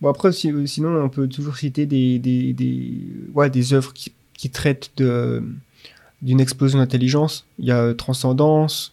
Bon, 0.02 0.10
après, 0.10 0.34
sinon, 0.34 1.02
on 1.02 1.10
peut 1.10 1.30
toujours 1.30 1.56
citer 1.56 1.86
des, 1.86 3.74
œuvres 3.74 3.94
qui, 3.94 4.50
traitent 4.50 4.92
d'une 6.22 6.42
explosion 6.42 6.80
d'intelligence. 6.80 7.46
Il 7.60 7.66
y 7.66 7.72
a 7.72 7.94
Transcendance. 7.94 8.93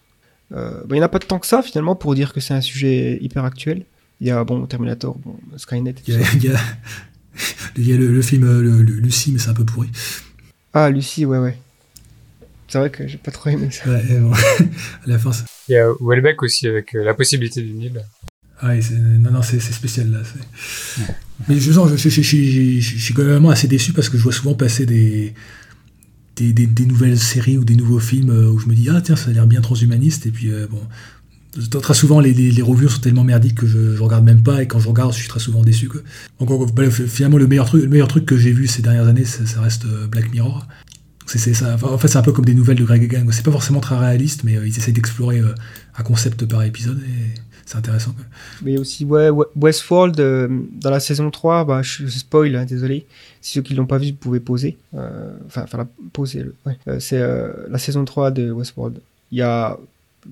Euh, 0.53 0.81
il 0.89 0.93
n'y 0.93 0.99
en 0.99 1.03
a 1.03 1.09
pas 1.09 1.19
de 1.19 1.25
temps 1.25 1.39
que 1.39 1.47
ça, 1.47 1.61
finalement, 1.61 1.95
pour 1.95 2.15
dire 2.15 2.33
que 2.33 2.39
c'est 2.39 2.53
un 2.53 2.61
sujet 2.61 3.17
hyper 3.21 3.45
actuel. 3.45 3.85
Il 4.19 4.27
y 4.27 4.31
a 4.31 4.43
bon, 4.43 4.65
Terminator, 4.65 5.17
bon, 5.17 5.35
Skynet. 5.57 5.95
Il 6.07 6.13
y 6.13 6.17
a, 6.17 6.21
il 7.77 7.87
y 7.87 7.93
a, 7.93 7.97
le, 7.97 8.21
film 8.21 8.61
le, 8.61 8.81
Lucie, 8.81 9.31
mais 9.31 9.39
c'est 9.39 9.49
un 9.49 9.53
peu 9.53 9.65
pourri. 9.65 9.89
Ah, 10.73 10.89
Lucie, 10.89 11.25
ouais, 11.25 11.39
ouais. 11.39 11.57
C'est 12.67 12.77
vrai 12.77 12.89
que 12.89 13.07
j'ai 13.07 13.17
pas 13.17 13.31
trop 13.31 13.49
aimé 13.49 13.69
ça. 13.71 13.89
Ouais, 13.89 14.19
bon. 14.19 14.31
à 14.33 15.07
la 15.07 15.19
fin, 15.19 15.31
Il 15.67 15.73
y 15.73 15.77
a 15.77 15.89
Welbeck 15.99 16.41
aussi, 16.43 16.67
avec 16.67 16.95
euh, 16.95 17.03
la 17.03 17.13
possibilité 17.13 17.61
du 17.61 17.73
Nil. 17.73 18.01
Ah, 18.61 18.75
non, 19.19 19.31
non, 19.31 19.41
c'est 19.41 19.59
spécial 19.59 20.11
là. 20.11 20.19
Mais 21.49 21.55
je, 21.55 21.71
je, 21.71 21.97
je, 21.97 22.09
je, 22.09 22.79
je 22.79 22.97
suis 22.99 23.13
quand 23.13 23.23
même 23.23 23.45
assez 23.47 23.67
déçu 23.67 23.91
parce 23.91 24.07
que 24.07 24.17
je 24.17 24.23
vois 24.23 24.31
souvent 24.31 24.53
passer 24.53 24.85
des, 24.85 25.33
des, 26.53 26.85
nouvelles 26.85 27.19
séries 27.19 27.57
ou 27.57 27.63
des 27.63 27.75
nouveaux 27.75 27.99
films 27.99 28.29
euh, 28.29 28.51
où 28.51 28.59
je 28.59 28.67
me 28.67 28.73
dis 28.73 28.89
ah 28.89 29.01
tiens 29.01 29.15
ça 29.15 29.29
a 29.29 29.33
l'air 29.33 29.47
bien 29.47 29.61
transhumaniste 29.61 30.25
et 30.25 30.31
puis 30.31 30.51
euh, 30.51 30.67
bon 30.69 30.81
très 31.81 31.93
souvent 31.93 32.19
les, 32.21 32.61
reviews 32.61 32.89
sont 32.89 33.01
tellement 33.01 33.25
merdiques 33.25 33.55
que 33.55 33.67
je, 33.67 33.99
regarde 33.99 34.23
même 34.23 34.41
pas 34.41 34.61
et 34.61 34.67
quand 34.67 34.79
je 34.79 34.87
regarde 34.87 35.11
je 35.11 35.19
suis 35.19 35.27
très 35.27 35.41
souvent 35.41 35.61
déçu. 35.63 35.89
Donc 36.39 36.73
bah, 36.73 36.89
finalement 36.89 37.37
le 37.37 37.47
meilleur 37.47 37.65
truc 37.65 37.83
le 37.83 37.89
meilleur 37.89 38.07
truc 38.07 38.25
que 38.25 38.37
j'ai 38.37 38.53
vu 38.53 38.67
ces 38.67 38.81
dernières 38.81 39.07
années 39.07 39.25
ça, 39.25 39.61
reste 39.61 39.85
euh, 39.85 40.07
Black 40.07 40.31
Mirror. 40.31 40.65
C'est 41.25 41.53
ça 41.53 41.77
en 41.81 41.97
fait 41.97 42.07
c'est 42.07 42.17
un 42.17 42.23
peu 42.23 42.31
comme 42.31 42.45
des 42.45 42.55
nouvelles 42.55 42.77
de 42.77 42.83
Greg 42.83 43.03
Egan 43.03 43.25
c'est 43.31 43.45
pas 43.45 43.51
forcément 43.51 43.79
très 43.79 43.97
réaliste 43.97 44.43
mais 44.43 44.53
ils 44.65 44.77
essayent 44.77 44.93
d'explorer 44.93 45.39
un 45.97 46.03
concept 46.03 46.45
par 46.45 46.63
épisode 46.63 46.99
et 47.03 47.39
c'est 47.65 47.77
intéressant. 47.77 48.11
Quoi. 48.11 48.25
Mais 48.63 48.77
aussi, 48.77 49.05
ouais, 49.05 49.29
Westworld, 49.55 50.19
euh, 50.19 50.47
dans 50.81 50.89
la 50.89 50.99
saison 50.99 51.29
3, 51.29 51.65
bah, 51.65 51.81
je 51.81 52.07
spoil, 52.07 52.55
hein, 52.55 52.65
désolé. 52.65 53.05
Si 53.41 53.53
ceux 53.53 53.61
qui 53.61 53.73
l'ont 53.73 53.85
pas 53.85 53.97
vu, 53.97 54.11
vous 54.11 54.17
pouvez 54.17 54.39
poser. 54.39 54.77
Euh, 54.95 55.31
enfin, 55.45 55.65
la 55.73 55.87
poser. 56.13 56.45
Ouais. 56.65 56.77
Euh, 56.87 56.99
c'est 56.99 57.21
la 57.69 57.77
saison 57.77 58.05
3 58.05 58.31
de 58.31 58.51
Westworld. 58.51 58.99
Il 59.31 59.37
y 59.37 59.41
a, 59.41 59.77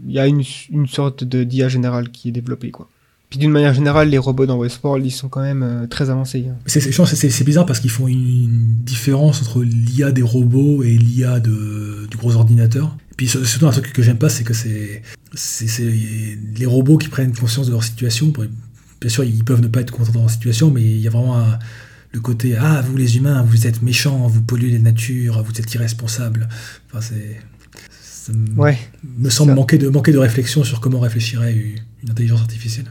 y 0.07 0.19
a 0.19 0.27
une, 0.27 0.43
une 0.71 0.87
sorte 0.87 1.23
de 1.23 1.43
d'IA 1.43 1.69
générale 1.69 2.09
qui 2.09 2.29
est 2.29 2.33
développée, 2.33 2.71
quoi. 2.71 2.87
Puis 3.29 3.37
d'une 3.37 3.51
manière 3.51 3.75
générale, 3.75 4.09
les 4.09 4.17
robots 4.17 4.47
dans 4.47 4.57
Westworld, 4.57 5.05
ils 5.05 5.11
sont 5.11 5.29
quand 5.29 5.41
même 5.41 5.85
très 5.87 6.09
avancés. 6.09 6.47
Hein. 6.49 6.55
C'est 6.65 7.43
bizarre 7.43 7.67
parce 7.67 7.79
qu'ils 7.79 7.91
font 7.91 8.07
une 8.07 8.47
différence 8.83 9.43
entre 9.43 9.61
l'IA 9.61 10.11
des 10.11 10.23
robots 10.23 10.81
et 10.81 10.97
l'IA 10.97 11.39
de, 11.39 12.07
du 12.09 12.17
gros 12.17 12.35
ordinateur 12.35 12.95
puis 13.19 13.27
surtout 13.27 13.67
un 13.67 13.71
truc 13.71 13.91
que 13.91 14.01
j'aime 14.01 14.17
pas, 14.17 14.29
c'est 14.29 14.45
que 14.45 14.53
c'est 14.53 15.01
les 15.33 16.65
robots 16.65 16.97
qui 16.97 17.07
prennent 17.07 17.35
conscience 17.35 17.67
de 17.67 17.71
leur 17.71 17.83
situation. 17.83 18.33
Bien 19.01 19.09
sûr, 19.09 19.23
ils 19.23 19.43
peuvent 19.43 19.61
ne 19.61 19.67
pas 19.67 19.81
être 19.81 19.91
contents 19.91 20.11
de 20.11 20.17
leur 20.17 20.29
situation, 20.29 20.71
mais 20.71 20.81
il 20.81 20.99
y 20.99 21.07
a 21.07 21.11
vraiment 21.11 21.43
le 22.11 22.19
côté 22.19 22.55
ah 22.57 22.81
vous 22.81 22.97
les 22.97 23.17
humains, 23.17 23.43
vous 23.43 23.67
êtes 23.67 23.81
méchants, 23.81 24.27
vous 24.27 24.41
polluez 24.41 24.71
les 24.71 24.79
natures, 24.79 25.43
vous 25.43 25.59
êtes 25.59 25.73
irresponsables. 25.73 26.49
Enfin 26.87 27.01
c'est 27.01 27.37
ça 27.89 28.33
me 28.33 29.29
semble 29.29 29.53
manquer 29.53 29.77
de 29.77 29.89
manquer 29.89 30.11
de 30.11 30.17
réflexion 30.17 30.63
sur 30.63 30.81
comment 30.81 30.99
réfléchirait 30.99 31.53
une, 31.53 32.09
intelligence 32.09 32.41
artificielle. 32.41 32.85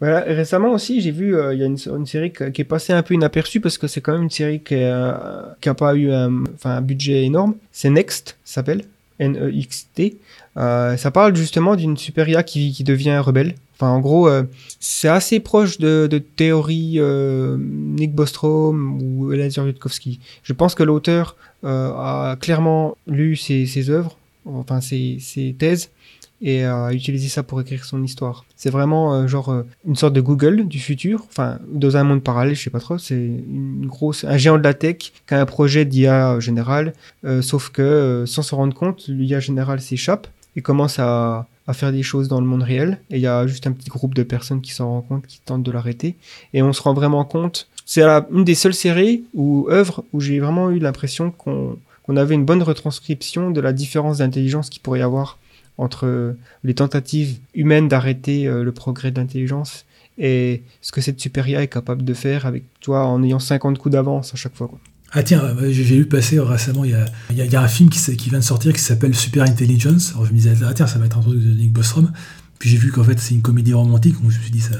Voilà, 0.00 0.20
récemment 0.20 0.72
aussi, 0.72 1.00
j'ai 1.00 1.10
vu, 1.10 1.34
euh, 1.34 1.52
il 1.54 1.60
y 1.60 1.62
a 1.64 1.66
une, 1.66 2.06
série 2.06 2.32
qui 2.32 2.60
est 2.60 2.64
passée 2.64 2.92
un 2.92 3.02
peu 3.02 3.14
inaperçue 3.14 3.60
parce 3.60 3.78
que 3.78 3.88
c'est 3.88 4.00
quand 4.00 4.12
même 4.12 4.22
une 4.22 4.30
série 4.30 4.60
qui 4.60 4.76
n'a 4.76 5.74
pas 5.76 5.94
eu 5.94 6.12
un, 6.12 6.44
un 6.64 6.80
budget 6.82 7.24
énorme. 7.24 7.54
C'est 7.72 7.90
Next, 7.90 8.36
s'appelle. 8.44 8.84
N-E-X-T. 9.18 10.16
Euh, 10.58 10.96
ça 10.96 11.10
parle 11.10 11.36
justement 11.36 11.76
d'une 11.76 11.96
super 11.96 12.28
IA 12.28 12.42
qui, 12.42 12.72
qui, 12.72 12.84
devient 12.84 13.18
rebelle. 13.18 13.54
Enfin, 13.76 13.90
en 13.90 14.00
gros, 14.00 14.28
euh, 14.28 14.42
c'est 14.80 15.08
assez 15.08 15.38
proche 15.38 15.78
de, 15.78 16.08
de 16.10 16.18
théorie 16.18 16.94
euh, 16.98 17.56
Nick 17.60 18.12
Bostrom 18.12 19.00
ou 19.00 19.32
Eliezer 19.32 19.66
Yudkowsky. 19.66 20.18
Je 20.42 20.52
pense 20.52 20.74
que 20.74 20.82
l'auteur 20.82 21.36
a 21.64 22.36
clairement 22.40 22.96
lu 23.08 23.34
ses, 23.34 23.90
œuvres, 23.90 24.16
enfin 24.46 24.80
ses, 24.80 25.18
ses 25.20 25.56
thèses, 25.58 25.90
et 26.40 26.64
à 26.64 26.92
utiliser 26.92 27.28
ça 27.28 27.42
pour 27.42 27.60
écrire 27.60 27.84
son 27.84 28.02
histoire. 28.04 28.44
C'est 28.54 28.70
vraiment 28.70 29.26
genre 29.26 29.64
une 29.84 29.96
sorte 29.96 30.12
de 30.12 30.20
Google 30.20 30.68
du 30.68 30.78
futur, 30.78 31.26
enfin 31.28 31.58
dans 31.68 31.96
un 31.96 32.04
monde 32.04 32.22
parallèle, 32.22 32.54
je 32.54 32.62
sais 32.62 32.70
pas 32.70 32.78
trop. 32.78 32.96
C'est 32.96 33.16
une 33.16 33.86
grosse, 33.86 34.22
un 34.22 34.36
géant 34.36 34.56
de 34.56 34.62
la 34.62 34.72
tech 34.72 34.98
qui 35.26 35.34
a 35.34 35.40
un 35.40 35.46
projet 35.46 35.84
d'IA 35.84 36.38
général, 36.38 36.92
euh, 37.24 37.42
sauf 37.42 37.70
que 37.70 38.22
sans 38.24 38.42
se 38.42 38.54
rendre 38.54 38.74
compte, 38.74 39.08
l'IA 39.08 39.40
général 39.40 39.80
s'échappe 39.80 40.28
et 40.56 40.62
commence 40.62 40.98
à, 40.98 41.46
faire 41.72 41.92
des 41.92 42.02
choses 42.02 42.28
dans 42.28 42.40
le 42.40 42.46
monde 42.46 42.62
réel. 42.62 42.98
Et 43.10 43.16
il 43.16 43.20
y 43.20 43.26
a 43.26 43.46
juste 43.46 43.66
un 43.66 43.72
petit 43.72 43.90
groupe 43.90 44.14
de 44.14 44.22
personnes 44.22 44.62
qui 44.62 44.72
s'en 44.72 44.88
rendent 44.88 45.06
compte, 45.06 45.26
qui 45.26 45.40
tentent 45.44 45.62
de 45.62 45.70
l'arrêter. 45.70 46.16
Et 46.54 46.62
on 46.62 46.72
se 46.72 46.80
rend 46.80 46.94
vraiment 46.94 47.24
compte. 47.26 47.68
C'est 47.84 48.02
une 48.02 48.44
des 48.44 48.54
seules 48.54 48.74
séries 48.74 49.24
ou 49.34 49.68
œuvres 49.70 50.02
où 50.14 50.20
j'ai 50.20 50.40
vraiment 50.40 50.70
eu 50.70 50.78
l'impression 50.78 51.30
qu'on 51.30 51.76
avait 52.16 52.34
une 52.34 52.46
bonne 52.46 52.62
retranscription 52.62 53.50
de 53.50 53.60
la 53.60 53.74
différence 53.74 54.18
d'intelligence 54.18 54.70
qu'il 54.70 54.80
pourrait 54.80 55.00
y 55.00 55.02
avoir 55.02 55.38
entre 55.76 56.36
les 56.64 56.74
tentatives 56.74 57.38
humaines 57.54 57.88
d'arrêter 57.88 58.48
euh, 58.48 58.64
le 58.64 58.72
progrès 58.72 59.10
de 59.10 59.20
l'intelligence 59.20 59.86
et 60.18 60.62
ce 60.80 60.90
que 60.90 61.00
cette 61.00 61.20
super 61.20 61.48
IA 61.48 61.62
est 61.62 61.68
capable 61.68 62.04
de 62.04 62.14
faire 62.14 62.44
avec 62.46 62.64
toi 62.80 63.06
en 63.06 63.22
ayant 63.22 63.38
50 63.38 63.78
coups 63.78 63.92
d'avance 63.92 64.34
à 64.34 64.36
chaque 64.36 64.54
fois. 64.54 64.70
Ah 65.12 65.22
tiens, 65.22 65.42
euh, 65.42 65.72
j'ai 65.72 65.84
vu 65.84 66.06
passer 66.06 66.38
récemment, 66.38 66.84
il 66.84 66.90
y 66.90 66.94
a, 66.94 67.06
il 67.30 67.36
y 67.36 67.56
a 67.56 67.62
un 67.62 67.68
film 67.68 67.88
qui, 67.88 67.98
qui, 68.16 68.28
vient 68.28 68.40
de 68.40 68.44
sortir 68.44 68.74
qui 68.74 68.80
s'appelle 68.80 69.14
Super 69.14 69.44
Intelligence. 69.44 70.12
Alors 70.12 70.26
je 70.26 70.32
me 70.32 70.36
disais, 70.36 70.52
ah 70.66 70.74
tiens, 70.74 70.86
ça 70.86 70.98
va 70.98 71.06
être 71.06 71.16
un 71.16 71.22
truc 71.22 71.42
de 71.42 71.50
Nick 71.54 71.72
Bostrom. 71.72 72.12
Puis 72.58 72.68
j'ai 72.68 72.76
vu 72.76 72.90
qu'en 72.90 73.04
fait 73.04 73.18
c'est 73.18 73.34
une 73.34 73.42
comédie 73.42 73.72
romantique, 73.72 74.20
donc 74.20 74.30
je 74.30 74.36
me 74.36 74.42
suis 74.42 74.50
dit, 74.50 74.60
ça, 74.60 74.76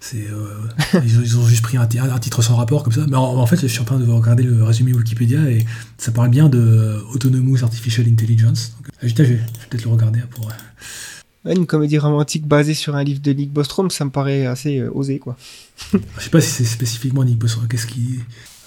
c'est, 0.00 0.26
euh, 0.30 1.02
ils, 1.04 1.38
ont 1.38 1.46
juste 1.46 1.62
pris 1.62 1.76
un, 1.76 1.86
titre 1.86 2.42
sans 2.42 2.56
rapport 2.56 2.82
comme 2.82 2.92
ça. 2.92 3.06
Mais 3.08 3.16
en, 3.16 3.46
fait, 3.46 3.60
je 3.60 3.66
suis 3.66 3.80
en 3.80 3.84
train 3.84 3.98
de 3.98 4.10
regarder 4.10 4.42
le 4.42 4.62
résumé 4.62 4.92
Wikipédia 4.92 5.50
et 5.50 5.64
ça 5.98 6.12
parle 6.12 6.30
bien 6.30 6.48
de 6.48 7.02
Autonomous 7.12 7.62
Artificial 7.62 8.06
Intelligence. 8.08 8.74
Donc, 8.76 8.92
je, 9.02 9.22
vais, 9.22 9.40
peut-être 9.70 9.84
le 9.84 9.90
regarder 9.90 10.20
pour. 10.30 10.50
une 11.44 11.66
comédie 11.66 11.98
romantique 11.98 12.46
basée 12.46 12.74
sur 12.74 12.96
un 12.96 13.04
livre 13.04 13.20
de 13.20 13.32
Nick 13.32 13.52
Bostrom, 13.52 13.90
ça 13.90 14.04
me 14.04 14.10
paraît 14.10 14.46
assez 14.46 14.78
euh, 14.78 14.90
osé, 14.92 15.18
quoi. 15.18 15.36
je 15.92 15.98
sais 16.20 16.30
pas 16.30 16.40
si 16.40 16.50
c'est 16.50 16.64
spécifiquement 16.64 17.24
Nick 17.24 17.38
Bostrom. 17.38 17.66
Qu'est-ce 17.68 17.86
qui. 17.86 18.20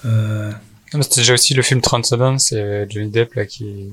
Euh... 0.06 0.52
C'était 0.92 1.22
déjà 1.22 1.34
aussi 1.34 1.54
le 1.54 1.62
film 1.62 1.82
Transcendence, 1.82 2.48
c'est 2.50 2.90
Johnny 2.90 3.10
Depp 3.10 3.34
là 3.34 3.46
qui 3.46 3.92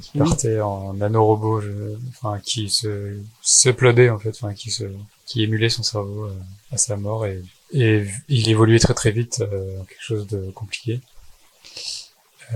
qui 0.00 0.18
partait 0.18 0.60
en 0.60 0.94
nanorobot, 0.94 1.62
enfin 2.08 2.40
qui 2.42 2.68
se 2.68 3.18
s'uploadait 3.42 4.10
en 4.10 4.18
fait, 4.18 4.30
enfin 4.30 4.54
qui 4.54 4.70
se 4.70 4.84
qui 5.26 5.42
émulait 5.42 5.68
son 5.68 5.82
cerveau 5.82 6.24
euh, 6.24 6.34
à 6.72 6.76
sa 6.76 6.96
mort 6.96 7.24
et, 7.24 7.42
et 7.72 8.04
il 8.28 8.48
évoluait 8.48 8.80
très 8.80 8.94
très 8.94 9.12
vite 9.12 9.40
euh, 9.40 9.80
en 9.80 9.84
quelque 9.84 10.02
chose 10.02 10.26
de 10.26 10.50
compliqué. 10.50 11.00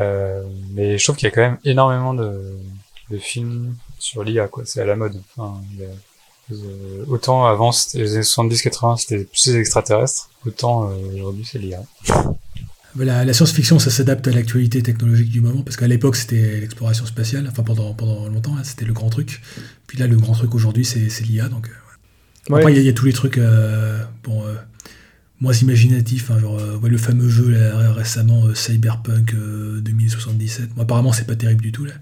Euh, 0.01 0.43
mais 0.71 0.99
je 0.99 1.05
trouve 1.05 1.17
qu'il 1.17 1.27
y 1.27 1.31
a 1.31 1.35
quand 1.35 1.43
même 1.43 1.59
énormément 1.65 2.15
de, 2.15 2.59
de 3.11 3.19
films 3.19 3.77
sur 3.99 4.25
l'IA 4.25 4.49
quoi, 4.49 4.65
c'est 4.67 4.81
à 4.81 4.85
la 4.85 4.97
mode. 4.97 5.21
Enfin, 5.37 5.61
il 5.75 5.81
y 5.81 5.85
a, 5.85 5.89
euh, 6.53 7.05
autant 7.09 7.47
avant 7.47 7.71
les 7.95 8.15
années 8.15 8.23
70-80 8.23 8.97
c'était 8.99 9.25
plus 9.25 9.47
les 9.47 9.61
extraterrestres, 9.61 10.31
autant 10.47 10.91
aujourd'hui 11.15 11.45
c'est 11.45 11.59
l'IA. 11.59 11.83
La, 12.97 13.33
science-fiction, 13.33 13.81
ça 13.81 13.91
s'adapte 13.91 14.29
à 14.29 14.31
l'actualité 14.31 14.83
technologique 14.83 15.31
du 15.31 15.41
moment, 15.41 15.63
parce 15.63 15.77
qu'à 15.77 15.89
l'époque, 15.89 16.15
c'était 16.15 16.61
l'exploration 16.61 17.05
spatiale, 17.07 17.47
enfin 17.51 17.65
pendant, 17.65 17.93
pendant 17.93 18.29
longtemps, 18.29 18.57
hein, 18.57 18.63
c'était 18.63 18.85
le 18.85 18.93
grand 18.93 19.11
truc. 19.11 19.43
Puis 19.89 19.99
là, 19.99 20.07
le 20.07 20.17
grand 20.17 20.35
truc 20.35 20.55
aujourd'hui, 20.55 20.85
c'est 20.85 21.09
l'IA. 21.23 21.49
Donc, 21.49 21.69
euh, 21.69 22.57
Après, 22.57 22.73
il 22.73 22.81
y, 22.81 22.89
a 22.89 22.93
tous 22.93 23.07
les 23.07 23.13
trucs 23.13 23.39
euh, 23.39 24.01
bon, 24.23 24.45
euh, 24.47 24.55
moins 25.41 25.53
imaginatifs, 25.53 26.31
hein, 26.31 26.39
genre 26.39 26.61
le 26.83 26.99
fameux 26.99 27.29
jeu 27.29 27.51
là, 27.51 27.93
récemment, 27.93 28.55
Cyberpunk 28.55 29.35
2077. 29.83 30.75
Bon, 30.75 30.83
apparemment, 30.83 31.13
c'est 31.13 31.27
pas 31.27 31.37
terrible 31.37 31.63
du 31.63 31.73
tout. 31.73 31.87
Là. 31.87 31.95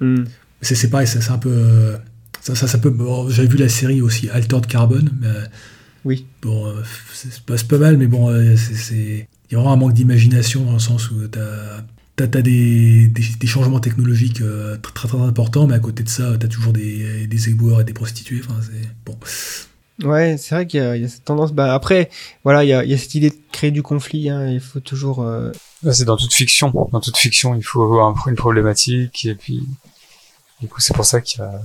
Hmm. 0.00 0.24
C'est 0.62 0.88
pareil, 0.88 1.06
c'est 1.06 1.30
un 1.30 1.38
peu. 1.38 1.96
ça, 2.40 2.54
ça, 2.54 2.66
ça, 2.66 2.78
peut. 2.78 2.94
J'avais 3.28 3.48
vu 3.48 3.58
la 3.58 3.68
série 3.68 4.00
aussi, 4.00 4.30
Altered 4.30 4.66
Carbon. 4.66 5.04
Mais, 5.20 5.28
oui. 6.06 6.24
Bon, 6.40 6.72
c'est 7.12 7.40
pas, 7.42 7.56
pas, 7.68 7.78
mal, 7.78 7.98
mais 7.98 8.06
bon, 8.06 8.28
c'est 8.56 9.28
il 9.50 9.52
y 9.52 9.54
a 9.54 9.58
vraiment 9.58 9.72
un 9.74 9.76
manque 9.76 9.92
d'imagination 9.92 10.64
dans 10.64 10.72
le 10.72 10.78
sens 10.78 11.10
où 11.10 11.16
tu 11.28 11.38
as, 11.38 12.42
des, 12.42 13.12
changements 13.44 13.78
technologiques 13.80 14.40
euh, 14.40 14.76
très, 14.78 14.92
très, 14.92 15.08
très 15.08 15.20
importants, 15.20 15.66
mais 15.66 15.74
à 15.74 15.78
côté 15.78 16.02
de 16.02 16.08
ça, 16.08 16.36
tu 16.38 16.46
as 16.46 16.48
toujours 16.48 16.72
des, 16.72 17.26
des 17.26 17.48
éboueurs 17.50 17.80
et 17.80 17.84
des 17.84 17.92
prostituées. 17.92 18.40
Enfin, 18.44 18.58
bon. 19.04 19.16
Ouais, 20.02 20.36
c'est 20.38 20.54
vrai 20.54 20.66
qu'il 20.66 20.80
y, 20.80 20.82
a- 20.82 20.96
il 20.96 21.02
y 21.02 21.04
a 21.04 21.08
cette 21.08 21.24
tendance. 21.24 21.52
Bah, 21.52 21.74
après, 21.74 22.10
voilà, 22.44 22.64
il 22.64 22.68
y 22.68 22.72
a, 22.72 22.84
il 22.84 22.90
y 22.90 22.94
a 22.94 22.98
cette 22.98 23.14
idée 23.14 23.30
de 23.30 23.36
créer 23.52 23.70
du 23.70 23.82
conflit. 23.82 24.28
Hein, 24.30 24.48
il 24.48 24.60
faut 24.60 24.80
toujours. 24.80 25.22
euh, 25.22 25.52
C'est 25.92 26.04
dans 26.04 26.16
toute 26.16 26.32
fiction. 26.34 26.72
Dans 26.92 27.00
toute 27.00 27.16
fiction, 27.16 27.54
il 27.54 27.62
faut 27.62 27.82
avoir 27.82 28.08
un- 28.08 28.30
une 28.30 28.36
problématique 28.36 29.24
et 29.26 29.34
puis 29.34 29.62
du 30.60 30.68
coup 30.68 30.80
c'est 30.80 30.94
pour 30.94 31.04
ça 31.04 31.20
qu'il 31.20 31.40
y 31.40 31.42
a. 31.42 31.60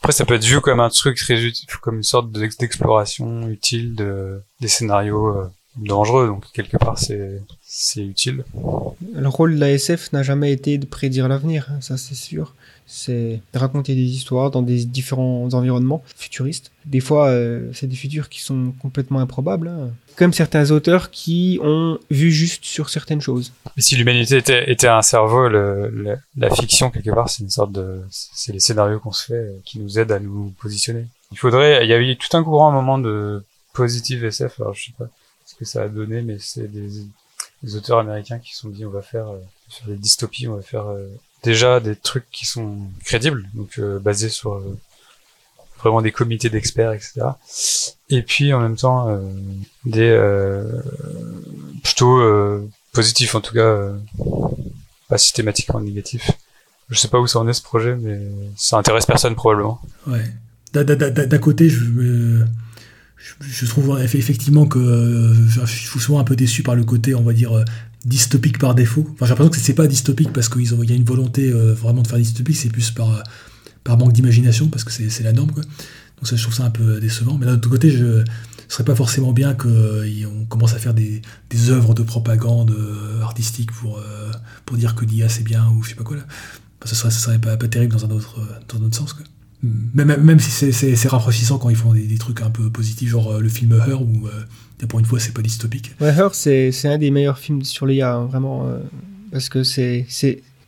Après 0.00 0.12
ça 0.12 0.24
peut 0.24 0.34
être 0.34 0.44
vu 0.44 0.60
comme 0.60 0.80
un 0.80 0.88
truc 0.90 1.16
très 1.18 1.42
utile, 1.42 1.66
comme 1.80 1.96
une 1.96 2.02
sorte 2.02 2.30
d'ex- 2.30 2.56
d'exploration 2.56 3.48
utile 3.48 3.94
de 3.94 4.40
des 4.60 4.68
scénarios 4.68 5.28
euh, 5.28 5.50
dangereux. 5.76 6.28
Donc 6.28 6.44
quelque 6.52 6.76
part 6.76 6.98
c'est 6.98 7.42
c'est 7.62 8.04
utile. 8.04 8.44
Le 9.14 9.28
rôle 9.28 9.54
de 9.56 9.60
la 9.60 9.70
SF 9.72 10.12
n'a 10.12 10.22
jamais 10.22 10.52
été 10.52 10.78
de 10.78 10.86
prédire 10.86 11.28
l'avenir, 11.28 11.68
hein, 11.70 11.80
ça 11.80 11.96
c'est 11.96 12.14
sûr. 12.14 12.54
C'est 12.90 13.42
raconter 13.52 13.94
des 13.94 14.00
histoires 14.02 14.50
dans 14.50 14.62
des 14.62 14.86
différents 14.86 15.46
environnements 15.52 16.02
futuristes. 16.16 16.72
Des 16.86 17.00
fois, 17.00 17.28
euh, 17.28 17.70
c'est 17.74 17.86
des 17.86 17.94
futurs 17.96 18.30
qui 18.30 18.40
sont 18.40 18.72
complètement 18.80 19.20
improbables. 19.20 19.68
hein. 19.68 19.90
Comme 20.16 20.32
certains 20.32 20.70
auteurs 20.70 21.10
qui 21.10 21.60
ont 21.62 21.98
vu 22.10 22.32
juste 22.32 22.64
sur 22.64 22.88
certaines 22.88 23.20
choses. 23.20 23.52
Si 23.76 23.94
l'humanité 23.94 24.38
était, 24.66 24.88
un 24.88 25.02
cerveau, 25.02 25.48
la 25.48 26.50
fiction 26.56 26.90
quelque 26.90 27.10
part 27.10 27.28
c'est 27.28 27.42
une 27.44 27.50
sorte 27.50 27.72
de 27.72 28.00
c'est 28.10 28.52
les 28.52 28.58
scénarios 28.58 28.98
qu'on 29.00 29.12
se 29.12 29.26
fait 29.26 29.34
euh, 29.34 29.60
qui 29.64 29.78
nous 29.78 29.98
aident 29.98 30.12
à 30.12 30.18
nous 30.18 30.52
positionner. 30.60 31.06
Il 31.30 31.38
faudrait 31.38 31.84
il 31.84 31.90
y 31.90 31.92
a 31.92 32.00
eu 32.00 32.16
tout 32.16 32.34
un 32.36 32.42
courant 32.42 32.68
à 32.68 32.70
un 32.70 32.74
moment 32.74 32.98
de 32.98 33.44
positive 33.74 34.24
SF. 34.24 34.60
Alors 34.60 34.74
je 34.74 34.86
sais 34.86 34.92
pas 34.98 35.08
ce 35.46 35.54
que 35.54 35.64
ça 35.64 35.82
a 35.82 35.88
donné, 35.88 36.22
mais 36.22 36.38
c'est 36.40 36.66
des, 36.68 36.88
des 37.62 37.76
auteurs 37.76 37.98
américains 37.98 38.38
qui 38.38 38.54
se 38.54 38.62
sont 38.62 38.70
dit 38.70 38.84
on 38.86 38.90
va 38.90 39.02
faire 39.02 39.28
euh, 39.28 39.38
sur 39.68 39.88
les 39.88 39.96
dystopies, 39.96 40.48
on 40.48 40.56
va 40.56 40.62
faire 40.62 40.88
euh, 40.88 41.06
déjà 41.42 41.80
des 41.80 41.96
trucs 41.96 42.28
qui 42.30 42.46
sont 42.46 42.78
crédibles, 43.04 43.48
donc 43.54 43.78
euh, 43.78 43.98
basés 43.98 44.28
sur 44.28 44.54
euh, 44.54 44.76
vraiment 45.78 46.02
des 46.02 46.12
comités 46.12 46.50
d'experts, 46.50 46.92
etc. 46.92 47.20
Et 48.10 48.22
puis 48.22 48.52
en 48.52 48.60
même 48.60 48.76
temps 48.76 49.08
euh, 49.08 49.20
des 49.84 50.16
plutôt 51.82 52.20
positifs, 52.92 53.34
en 53.34 53.40
tout 53.40 53.54
cas 53.54 53.92
pas 55.08 55.18
systématiquement 55.18 55.80
négatifs. 55.80 56.30
Je 56.90 56.98
sais 56.98 57.08
pas 57.08 57.18
où 57.18 57.26
ça 57.26 57.38
en 57.38 57.48
est 57.48 57.52
ce 57.52 57.62
projet, 57.62 57.96
mais 57.96 58.18
ça 58.56 58.78
intéresse 58.78 59.06
personne 59.06 59.34
probablement. 59.34 59.80
Ouais. 60.06 60.24
D'un- 60.72 61.38
côté, 61.38 61.68
je, 61.68 61.78
je, 63.40 63.66
trouve 63.66 63.98
eff- 64.00 64.16
effectivement 64.16 64.66
que 64.66 65.34
je 65.48 65.64
suis 65.66 66.00
souvent 66.00 66.18
un 66.18 66.24
peu 66.24 66.36
déçu 66.36 66.62
par 66.62 66.74
le 66.74 66.84
côté, 66.84 67.14
on 67.14 67.22
va 67.22 67.32
dire, 67.32 67.52
dystopique 68.04 68.58
par 68.58 68.74
défaut. 68.74 69.06
Enfin, 69.14 69.26
j'ai 69.26 69.30
l'impression 69.30 69.50
que 69.50 69.58
c'est 69.58 69.74
pas 69.74 69.86
dystopique 69.86 70.32
parce 70.32 70.48
qu'il 70.48 70.62
y 70.62 70.92
a 70.92 70.96
une 70.96 71.04
volonté 71.04 71.50
euh, 71.50 71.74
vraiment 71.74 72.02
de 72.02 72.08
faire 72.08 72.18
dystopique, 72.18 72.56
c'est 72.56 72.70
plus 72.70 72.90
par, 72.90 73.10
euh, 73.10 73.20
par 73.84 73.98
manque 73.98 74.12
d'imagination, 74.12 74.68
parce 74.68 74.84
que 74.84 74.92
c'est 74.92 75.22
la 75.22 75.32
norme, 75.32 75.50
quoi. 75.52 75.62
Donc 75.62 76.26
ça, 76.26 76.36
je 76.36 76.42
trouve 76.42 76.54
ça 76.54 76.64
un 76.64 76.70
peu 76.70 77.00
décevant. 77.00 77.38
Mais 77.38 77.46
d'un 77.46 77.54
autre 77.54 77.70
côté, 77.70 77.90
je 77.90 78.24
ce 78.68 78.74
serait 78.74 78.84
pas 78.84 78.94
forcément 78.94 79.32
bien 79.32 79.54
qu'on 79.54 80.44
commence 80.48 80.74
à 80.74 80.78
faire 80.78 80.92
des, 80.92 81.22
des 81.48 81.70
œuvres 81.70 81.94
de 81.94 82.02
propagande 82.02 82.70
euh, 82.70 83.22
artistique 83.22 83.72
pour, 83.72 83.98
euh, 83.98 84.30
pour 84.66 84.76
dire 84.76 84.94
que 84.94 85.06
l'IA 85.06 85.30
c'est 85.30 85.42
bien 85.42 85.66
ou 85.70 85.82
je 85.82 85.90
sais 85.90 85.94
pas 85.94 86.04
quoi 86.04 86.18
là. 86.18 86.26
Ce 86.84 86.94
serait, 86.94 87.10
serait 87.10 87.38
pas, 87.38 87.56
pas 87.56 87.66
terrible 87.66 87.94
dans 87.94 88.04
un 88.04 88.10
autre, 88.10 88.38
euh, 88.40 88.60
dans 88.68 88.78
un 88.82 88.86
autre 88.86 88.96
sens, 88.96 89.14
quoi. 89.14 89.24
Même, 89.62 90.22
même 90.22 90.38
si 90.38 90.72
c'est- 90.72 91.08
rafraîchissant 91.08 91.58
quand 91.58 91.70
ils 91.70 91.76
font 91.76 91.92
des, 91.92 92.16
trucs 92.18 92.42
un 92.42 92.50
peu 92.50 92.70
positifs, 92.70 93.08
genre 93.08 93.32
euh, 93.32 93.40
le 93.40 93.48
film 93.48 93.72
Her, 93.72 94.00
où 94.00 94.28
euh, 94.82 94.86
pour 94.86 94.98
une 94.98 95.04
fois 95.04 95.20
c'est 95.20 95.32
pas 95.34 95.42
dystopique. 95.42 95.92
Ouais, 96.00 96.08
Her, 96.08 96.34
c'est 96.34 96.72
un 96.86 96.98
des 96.98 97.10
meilleurs 97.10 97.38
films 97.38 97.62
sur 97.62 97.86
l'IA, 97.86 98.14
hein, 98.14 98.26
vraiment. 98.26 98.66
euh, 98.66 98.78
parce 99.32 99.48
que 99.48 99.62
c'est. 99.62 100.06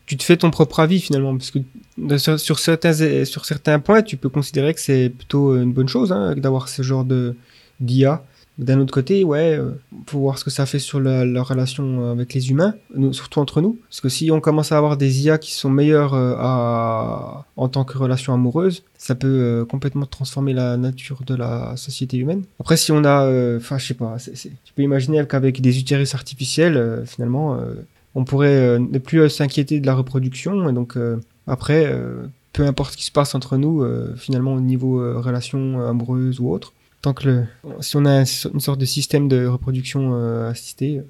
Tu 0.07 0.17
te 0.17 0.25
fais 0.25 0.37
ton 0.37 0.51
propre 0.51 0.81
avis 0.81 1.01
finalement. 1.01 1.37
Parce 1.37 1.53
que 1.53 2.37
sur 2.39 2.59
certains, 2.59 3.25
sur 3.25 3.45
certains 3.45 3.79
points, 3.79 4.03
tu 4.03 4.17
peux 4.17 4.29
considérer 4.29 4.75
que 4.75 4.81
c'est 4.81 5.09
plutôt 5.09 5.57
une 5.57 5.73
bonne 5.73 5.89
chose 5.89 6.11
hein, 6.13 6.35
d'avoir 6.37 6.69
ce 6.69 6.83
genre 6.83 7.05
de 7.05 7.37
d'IA. 7.79 8.25
D'un 8.59 8.79
autre 8.79 8.93
côté, 8.93 9.25
ouais, 9.25 9.57
euh, 9.59 9.71
faut 10.07 10.19
voir 10.19 10.37
ce 10.39 10.45
que 10.45 10.51
ça 10.51 10.67
fait 10.67 10.79
sur 10.79 11.01
la, 11.01 11.25
la 11.25 11.43
relation 11.43 12.11
avec 12.11 12.35
les 12.35 12.51
humains, 12.51 12.75
surtout 13.13 13.41
entre 13.41 13.63
nous. 13.63 13.79
Parce 13.89 14.03
que 14.03 14.11
si 14.11 14.31
on 14.31 14.41
commence 14.41 14.71
à 14.71 14.77
avoir 14.77 14.99
des 14.99 15.23
IA 15.23 15.39
qui 15.39 15.53
sont 15.53 15.71
meilleures 15.71 16.13
euh, 16.13 16.35
à, 16.39 17.47
en 17.57 17.69
tant 17.69 17.85
que 17.85 17.97
relation 17.97 18.35
amoureuse, 18.35 18.83
ça 18.99 19.15
peut 19.15 19.27
euh, 19.29 19.65
complètement 19.65 20.05
transformer 20.05 20.53
la 20.53 20.77
nature 20.77 21.23
de 21.27 21.35
la 21.35 21.75
société 21.77 22.19
humaine. 22.19 22.43
Après, 22.59 22.77
si 22.77 22.93
on 22.93 23.03
a, 23.05 23.25
euh, 23.25 23.57
enfin, 23.57 23.79
je 23.79 23.87
sais 23.87 23.95
pas, 23.95 24.17
tu 24.19 24.73
peux 24.75 24.83
imaginer 24.83 25.25
qu'avec 25.27 25.63
des 25.63 25.79
utérus 25.79 26.15
artificiels, 26.15 26.77
euh, 26.77 27.05
finalement, 27.07 27.55
euh, 27.55 27.75
on 28.15 28.25
pourrait 28.25 28.57
euh, 28.57 28.79
ne 28.79 28.99
plus 28.99 29.21
euh, 29.21 29.29
s'inquiéter 29.31 29.81
de 29.81 29.87
la 29.87 29.95
reproduction. 29.95 30.69
Et 30.69 30.73
donc, 30.75 30.99
euh, 30.99 31.17
après, 31.47 31.87
euh, 31.87 32.27
peu 32.53 32.67
importe 32.67 32.93
ce 32.93 32.97
qui 32.99 33.07
se 33.07 33.13
passe 33.13 33.35
entre 33.35 33.57
nous, 33.57 33.83
euh, 33.83 34.15
finalement, 34.17 34.53
au 34.53 34.61
niveau 34.61 35.01
euh, 35.01 35.19
relation 35.19 35.81
amoureuse 35.89 36.41
ou 36.41 36.51
autre, 36.51 36.75
tant 37.03 37.15
que 37.15 37.29
le, 37.29 37.45
si 37.81 37.97
on 37.97 38.05
a 38.05 38.11
un- 38.21 38.25
une 38.55 38.61
sorte 38.61 38.79
de 38.79 38.85
système 38.85 39.29
de 39.29 39.47
reproduction 39.47 40.15
euh, 40.15 40.51
assistée, 40.51 40.99
euh, 40.99 41.03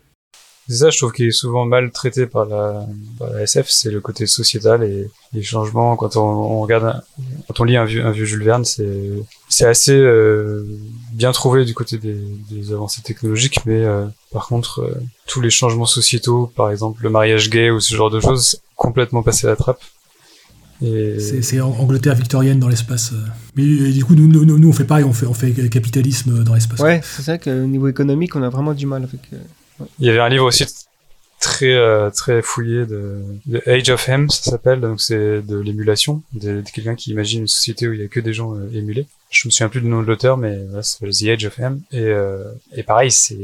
C'est 0.69 0.77
ça, 0.77 0.91
je 0.91 0.99
trouve 0.99 1.12
qu'il 1.12 1.27
est 1.27 1.33
souvent 1.33 1.65
mal 1.65 1.91
traité 1.91 2.27
par 2.27 2.44
la, 2.47 2.86
par 3.19 3.31
la 3.31 3.43
SF, 3.43 3.67
c'est 3.69 3.91
le 3.91 4.01
côté 4.01 4.27
sociétal 4.27 4.85
et 4.85 5.09
les 5.33 5.43
changements. 5.43 5.97
Quand 5.97 6.17
on, 6.17 6.60
regarde, 6.60 7.02
quand 7.49 7.59
on 7.60 7.65
lit 7.65 7.77
un 7.77 7.85
vieux, 7.85 8.05
un 8.07 8.12
vieux 8.12 8.25
Jules 8.25 8.44
Verne, 8.44 8.65
c'est, 8.65 9.67
assez 9.67 9.97
euh, 9.97 10.65
bien 11.12 11.33
trouvé 11.33 11.65
du 11.65 11.75
côté 11.75 11.99
des, 11.99 12.17
des 12.51 12.73
avancées 12.73 13.02
technologiques, 13.02 13.67
mais 13.67 13.83
euh, 13.85 14.07
par 14.31 14.47
contre, 14.47 14.83
euh, 14.83 14.94
tous 15.27 15.41
les 15.41 15.51
changements 15.51 15.86
sociétaux, 15.86 16.52
par 16.55 16.70
exemple 16.70 17.02
le 17.02 17.10
mariage 17.10 17.51
gay 17.51 17.70
ou 17.70 17.81
ce 17.81 17.94
genre 17.97 18.10
de 18.10 18.20
choses, 18.20 18.60
complètement 18.77 19.23
passé 19.25 19.47
à 19.49 19.51
la 19.51 19.57
trappe. 19.57 19.83
Et 20.83 21.20
C'est 21.20 21.42
c'est 21.42 21.60
Ang- 21.60 21.76
Angleterre 21.78 22.15
victorienne 22.15 22.59
dans 22.59 22.68
l'espace. 22.68 23.12
euh. 23.12 23.17
Mais 23.57 23.65
euh, 23.65 23.92
du 23.92 24.05
coup, 24.05 24.15
nous, 24.15 24.26
nous, 24.26 24.59
nous, 24.59 24.68
on 24.68 24.73
fait 24.73 24.84
pareil, 24.84 25.05
on 25.05 25.12
fait, 25.12 25.26
on 25.26 25.34
fait 25.34 25.52
capitalisme 25.68 26.42
dans 26.44 26.55
l'espace. 26.55 26.81
ouais, 26.81 27.00
c'est 27.05 27.23
ça 27.23 27.39
qu'au 27.39 27.50
niveau 27.67 27.89
économique, 27.89 28.34
on 28.36 28.42
a 28.42 28.49
vraiment 28.49 28.73
du 28.75 28.86
mal 28.86 29.02
avec. 29.05 29.20
euh, 29.33 29.84
Il 29.99 30.07
y 30.07 30.10
avait 30.10 30.20
un 30.20 30.28
livre 30.28 30.47
aussi 30.47 30.65
très 31.41 31.73
euh, 31.75 32.10
très 32.10 32.42
fouillé 32.42 32.84
de, 32.84 33.18
de 33.47 33.62
Age 33.67 33.89
of 33.91 34.09
Hem, 34.09 34.28
ça 34.31 34.50
s'appelle. 34.52 34.81
Donc 34.81 35.00
c'est 35.00 35.41
de 35.42 35.57
l'émulation, 35.59 36.23
de, 36.34 36.60
de 36.60 36.70
quelqu'un 36.75 36.94
qui 36.94 37.10
imagine 37.10 37.41
une 37.42 37.49
société 37.49 37.89
où 37.89 37.92
il 37.92 38.00
y 38.00 38.05
a 38.05 38.09
que 38.09 38.20
des 38.20 38.33
gens 38.34 38.55
euh, 38.55 38.68
émulés. 38.75 39.07
Je 39.31 39.47
me 39.49 39.50
souviens 39.50 39.68
plus 39.68 39.81
du 39.81 39.89
nom 39.89 40.02
de 40.02 40.07
l'auteur, 40.07 40.36
mais 40.36 40.59
voilà, 40.68 40.83
ça 40.83 40.92
s'appelle 40.99 41.15
The 41.15 41.28
Age 41.28 41.44
of 41.47 41.59
Hem. 41.59 41.81
Et 41.92 42.00
euh, 42.00 42.44
et 42.75 42.83
pareil, 42.83 43.10
c'est 43.10 43.39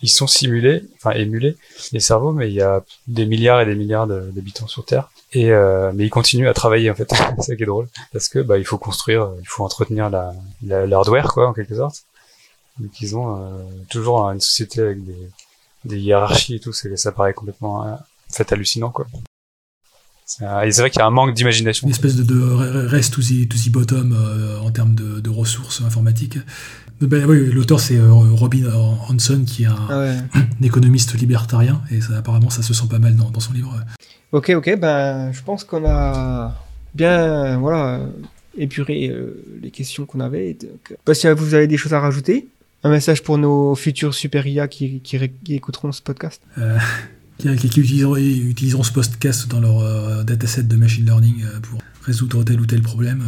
ils 0.00 0.08
sont 0.08 0.28
simulés, 0.28 0.84
enfin 0.96 1.10
émulés 1.16 1.56
les 1.92 1.98
cerveaux, 2.00 2.32
mais 2.32 2.48
il 2.48 2.54
y 2.54 2.60
a 2.62 2.84
des 3.08 3.26
milliards 3.26 3.60
et 3.60 3.66
des 3.66 3.74
milliards 3.74 4.06
d'habitants 4.06 4.68
sur 4.68 4.84
Terre. 4.84 5.10
Et 5.32 5.50
euh, 5.52 5.92
mais 5.94 6.06
ils 6.06 6.10
continuent 6.10 6.48
à 6.48 6.54
travailler 6.54 6.90
en 6.90 6.94
fait, 6.94 7.08
c'est 7.38 7.42
ça 7.42 7.56
qui 7.56 7.62
est 7.62 7.66
drôle, 7.66 7.88
parce 8.12 8.28
que 8.28 8.38
bah 8.38 8.56
il 8.58 8.64
faut 8.64 8.78
construire, 8.78 9.28
il 9.40 9.46
faut 9.46 9.62
entretenir 9.64 10.08
la 10.10 10.32
la- 10.62 10.86
l'hardware 10.86 11.32
quoi 11.32 11.48
en 11.48 11.52
quelque 11.52 11.74
sorte. 11.76 12.04
Donc 12.78 13.00
ils 13.00 13.14
ont 13.16 13.36
euh, 13.36 13.62
toujours 13.90 14.20
une 14.30 14.40
société 14.40 14.80
avec 14.80 15.04
des 15.04 15.16
des 15.84 15.98
hiérarchies 15.98 16.56
et 16.56 16.60
tout, 16.60 16.72
c'est, 16.72 16.96
ça 16.96 17.12
paraît 17.12 17.34
complètement 17.34 17.86
euh, 17.86 17.92
en 17.92 18.32
fait 18.32 18.50
hallucinant 18.52 18.90
quoi. 18.90 19.06
C'est, 20.24 20.44
un- 20.44 20.62
et 20.62 20.72
c'est 20.72 20.80
vrai 20.82 20.90
qu'il 20.90 20.98
y 21.00 21.02
a 21.02 21.06
un 21.06 21.10
manque 21.10 21.34
d'imagination. 21.34 21.86
Une 21.86 21.92
espèce 21.92 22.16
de, 22.16 22.22
de 22.22 22.86
reste 22.86 23.14
to 23.14 23.22
the, 23.22 23.48
to 23.48 23.56
the 23.56 23.70
bottom 23.70 24.12
euh, 24.12 24.58
en 24.60 24.70
termes 24.70 24.94
de, 24.94 25.20
de 25.20 25.30
ressources 25.30 25.80
informatiques. 25.82 26.38
Ben, 27.00 27.24
oui, 27.26 27.50
l'auteur 27.52 27.78
c'est 27.80 27.96
euh, 27.96 28.10
Robin 28.12 28.66
Hanson 29.08 29.44
qui 29.46 29.62
est 29.62 29.66
un, 29.66 29.76
Ah 29.88 29.98
ouais. 30.00 30.16
un 30.34 30.46
économiste 30.66 31.14
libertarien 31.14 31.80
et 31.90 32.00
ça, 32.00 32.16
apparemment 32.18 32.50
ça 32.50 32.62
se 32.62 32.74
sent 32.74 32.88
pas 32.90 32.98
mal 32.98 33.14
dans, 33.16 33.30
dans 33.30 33.40
son 33.40 33.52
livre. 33.52 33.72
Ok, 34.32 34.52
ok, 34.54 34.78
ben 34.78 35.32
je 35.32 35.42
pense 35.42 35.64
qu'on 35.64 35.84
a 35.86 36.54
bien 36.94 37.58
voilà 37.58 38.00
épuré 38.58 39.08
euh, 39.08 39.42
les 39.62 39.70
questions 39.70 40.04
qu'on 40.04 40.20
avait. 40.20 40.54
Donc, 40.54 40.92
euh, 40.92 40.96
pas 41.04 41.14
si 41.14 41.26
vous 41.30 41.54
avez 41.54 41.66
des 41.66 41.76
choses 41.76 41.94
à 41.94 42.00
rajouter. 42.00 42.48
Un 42.84 42.90
message 42.90 43.22
pour 43.22 43.38
nos 43.38 43.74
futurs 43.74 44.14
super 44.14 44.46
IA 44.46 44.68
qui, 44.68 45.00
écouteront 45.48 45.92
ce 45.92 46.02
podcast. 46.02 46.42
Euh, 46.58 46.78
qui, 47.38 47.48
utiliseront, 47.48 48.82
ce 48.82 48.92
podcast 48.92 49.48
dans 49.48 49.60
leur 49.60 50.24
dataset 50.24 50.62
de 50.64 50.76
machine 50.76 51.04
learning 51.04 51.44
pour 51.62 51.80
résoudre 52.02 52.44
tel 52.44 52.60
ou 52.60 52.66
tel 52.66 52.82
problème. 52.82 53.24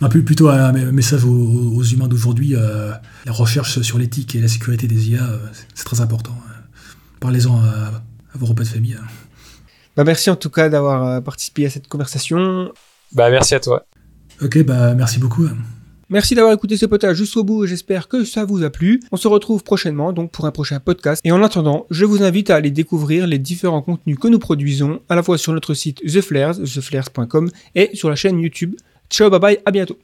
Un 0.00 0.08
peu 0.08 0.22
plutôt 0.22 0.48
un 0.48 0.72
message 0.72 1.24
aux, 1.24 1.82
humains 1.84 2.08
d'aujourd'hui. 2.08 2.54
la 2.54 3.32
recherche 3.32 3.80
sur 3.82 3.98
l'éthique 3.98 4.34
et 4.34 4.40
la 4.40 4.48
sécurité 4.48 4.88
des 4.88 5.10
IA, 5.10 5.28
c'est- 5.52 5.84
très 5.84 6.00
important. 6.00 6.36
Parlez-en 7.20 7.60
à, 7.62 8.02
à 8.34 8.38
vos 8.38 8.46
repas 8.46 8.64
de 8.64 8.68
famille. 8.68 8.94
hein. 8.94 9.06
Bah, 9.96 10.04
merci 10.04 10.30
en 10.30 10.36
tout 10.36 10.50
cas 10.50 10.68
d'avoir 10.68 11.04
euh, 11.06 11.20
participé 11.20 11.66
à 11.66 11.70
cette 11.70 11.88
conversation. 11.88 12.72
Bah 13.12 13.30
merci 13.30 13.54
à 13.54 13.60
toi. 13.60 13.86
Ok, 14.42 14.62
bah 14.64 14.94
merci 14.94 15.18
beaucoup. 15.18 15.48
Merci 16.10 16.34
d'avoir 16.34 16.52
écouté 16.52 16.76
ce 16.76 16.86
podcast 16.86 17.14
jusqu'au 17.14 17.44
bout 17.44 17.64
et 17.64 17.68
j'espère 17.68 18.08
que 18.08 18.24
ça 18.24 18.44
vous 18.44 18.62
a 18.62 18.70
plu. 18.70 19.00
On 19.10 19.16
se 19.16 19.26
retrouve 19.26 19.62
prochainement 19.64 20.12
donc 20.12 20.32
pour 20.32 20.44
un 20.44 20.50
prochain 20.50 20.78
podcast. 20.78 21.22
Et 21.24 21.32
en 21.32 21.42
attendant, 21.42 21.86
je 21.90 22.04
vous 22.04 22.22
invite 22.22 22.50
à 22.50 22.56
aller 22.56 22.70
découvrir 22.70 23.26
les 23.26 23.38
différents 23.38 23.82
contenus 23.82 24.18
que 24.18 24.28
nous 24.28 24.38
produisons 24.38 25.00
à 25.08 25.14
la 25.14 25.22
fois 25.22 25.38
sur 25.38 25.52
notre 25.52 25.72
site 25.74 26.02
The 26.02 26.20
Flares, 26.20 26.56
theflares.com 26.56 27.50
et 27.74 27.90
sur 27.94 28.10
la 28.10 28.16
chaîne 28.16 28.38
YouTube. 28.38 28.74
Ciao, 29.08 29.30
bye 29.30 29.40
bye, 29.40 29.58
à 29.64 29.70
bientôt. 29.70 29.98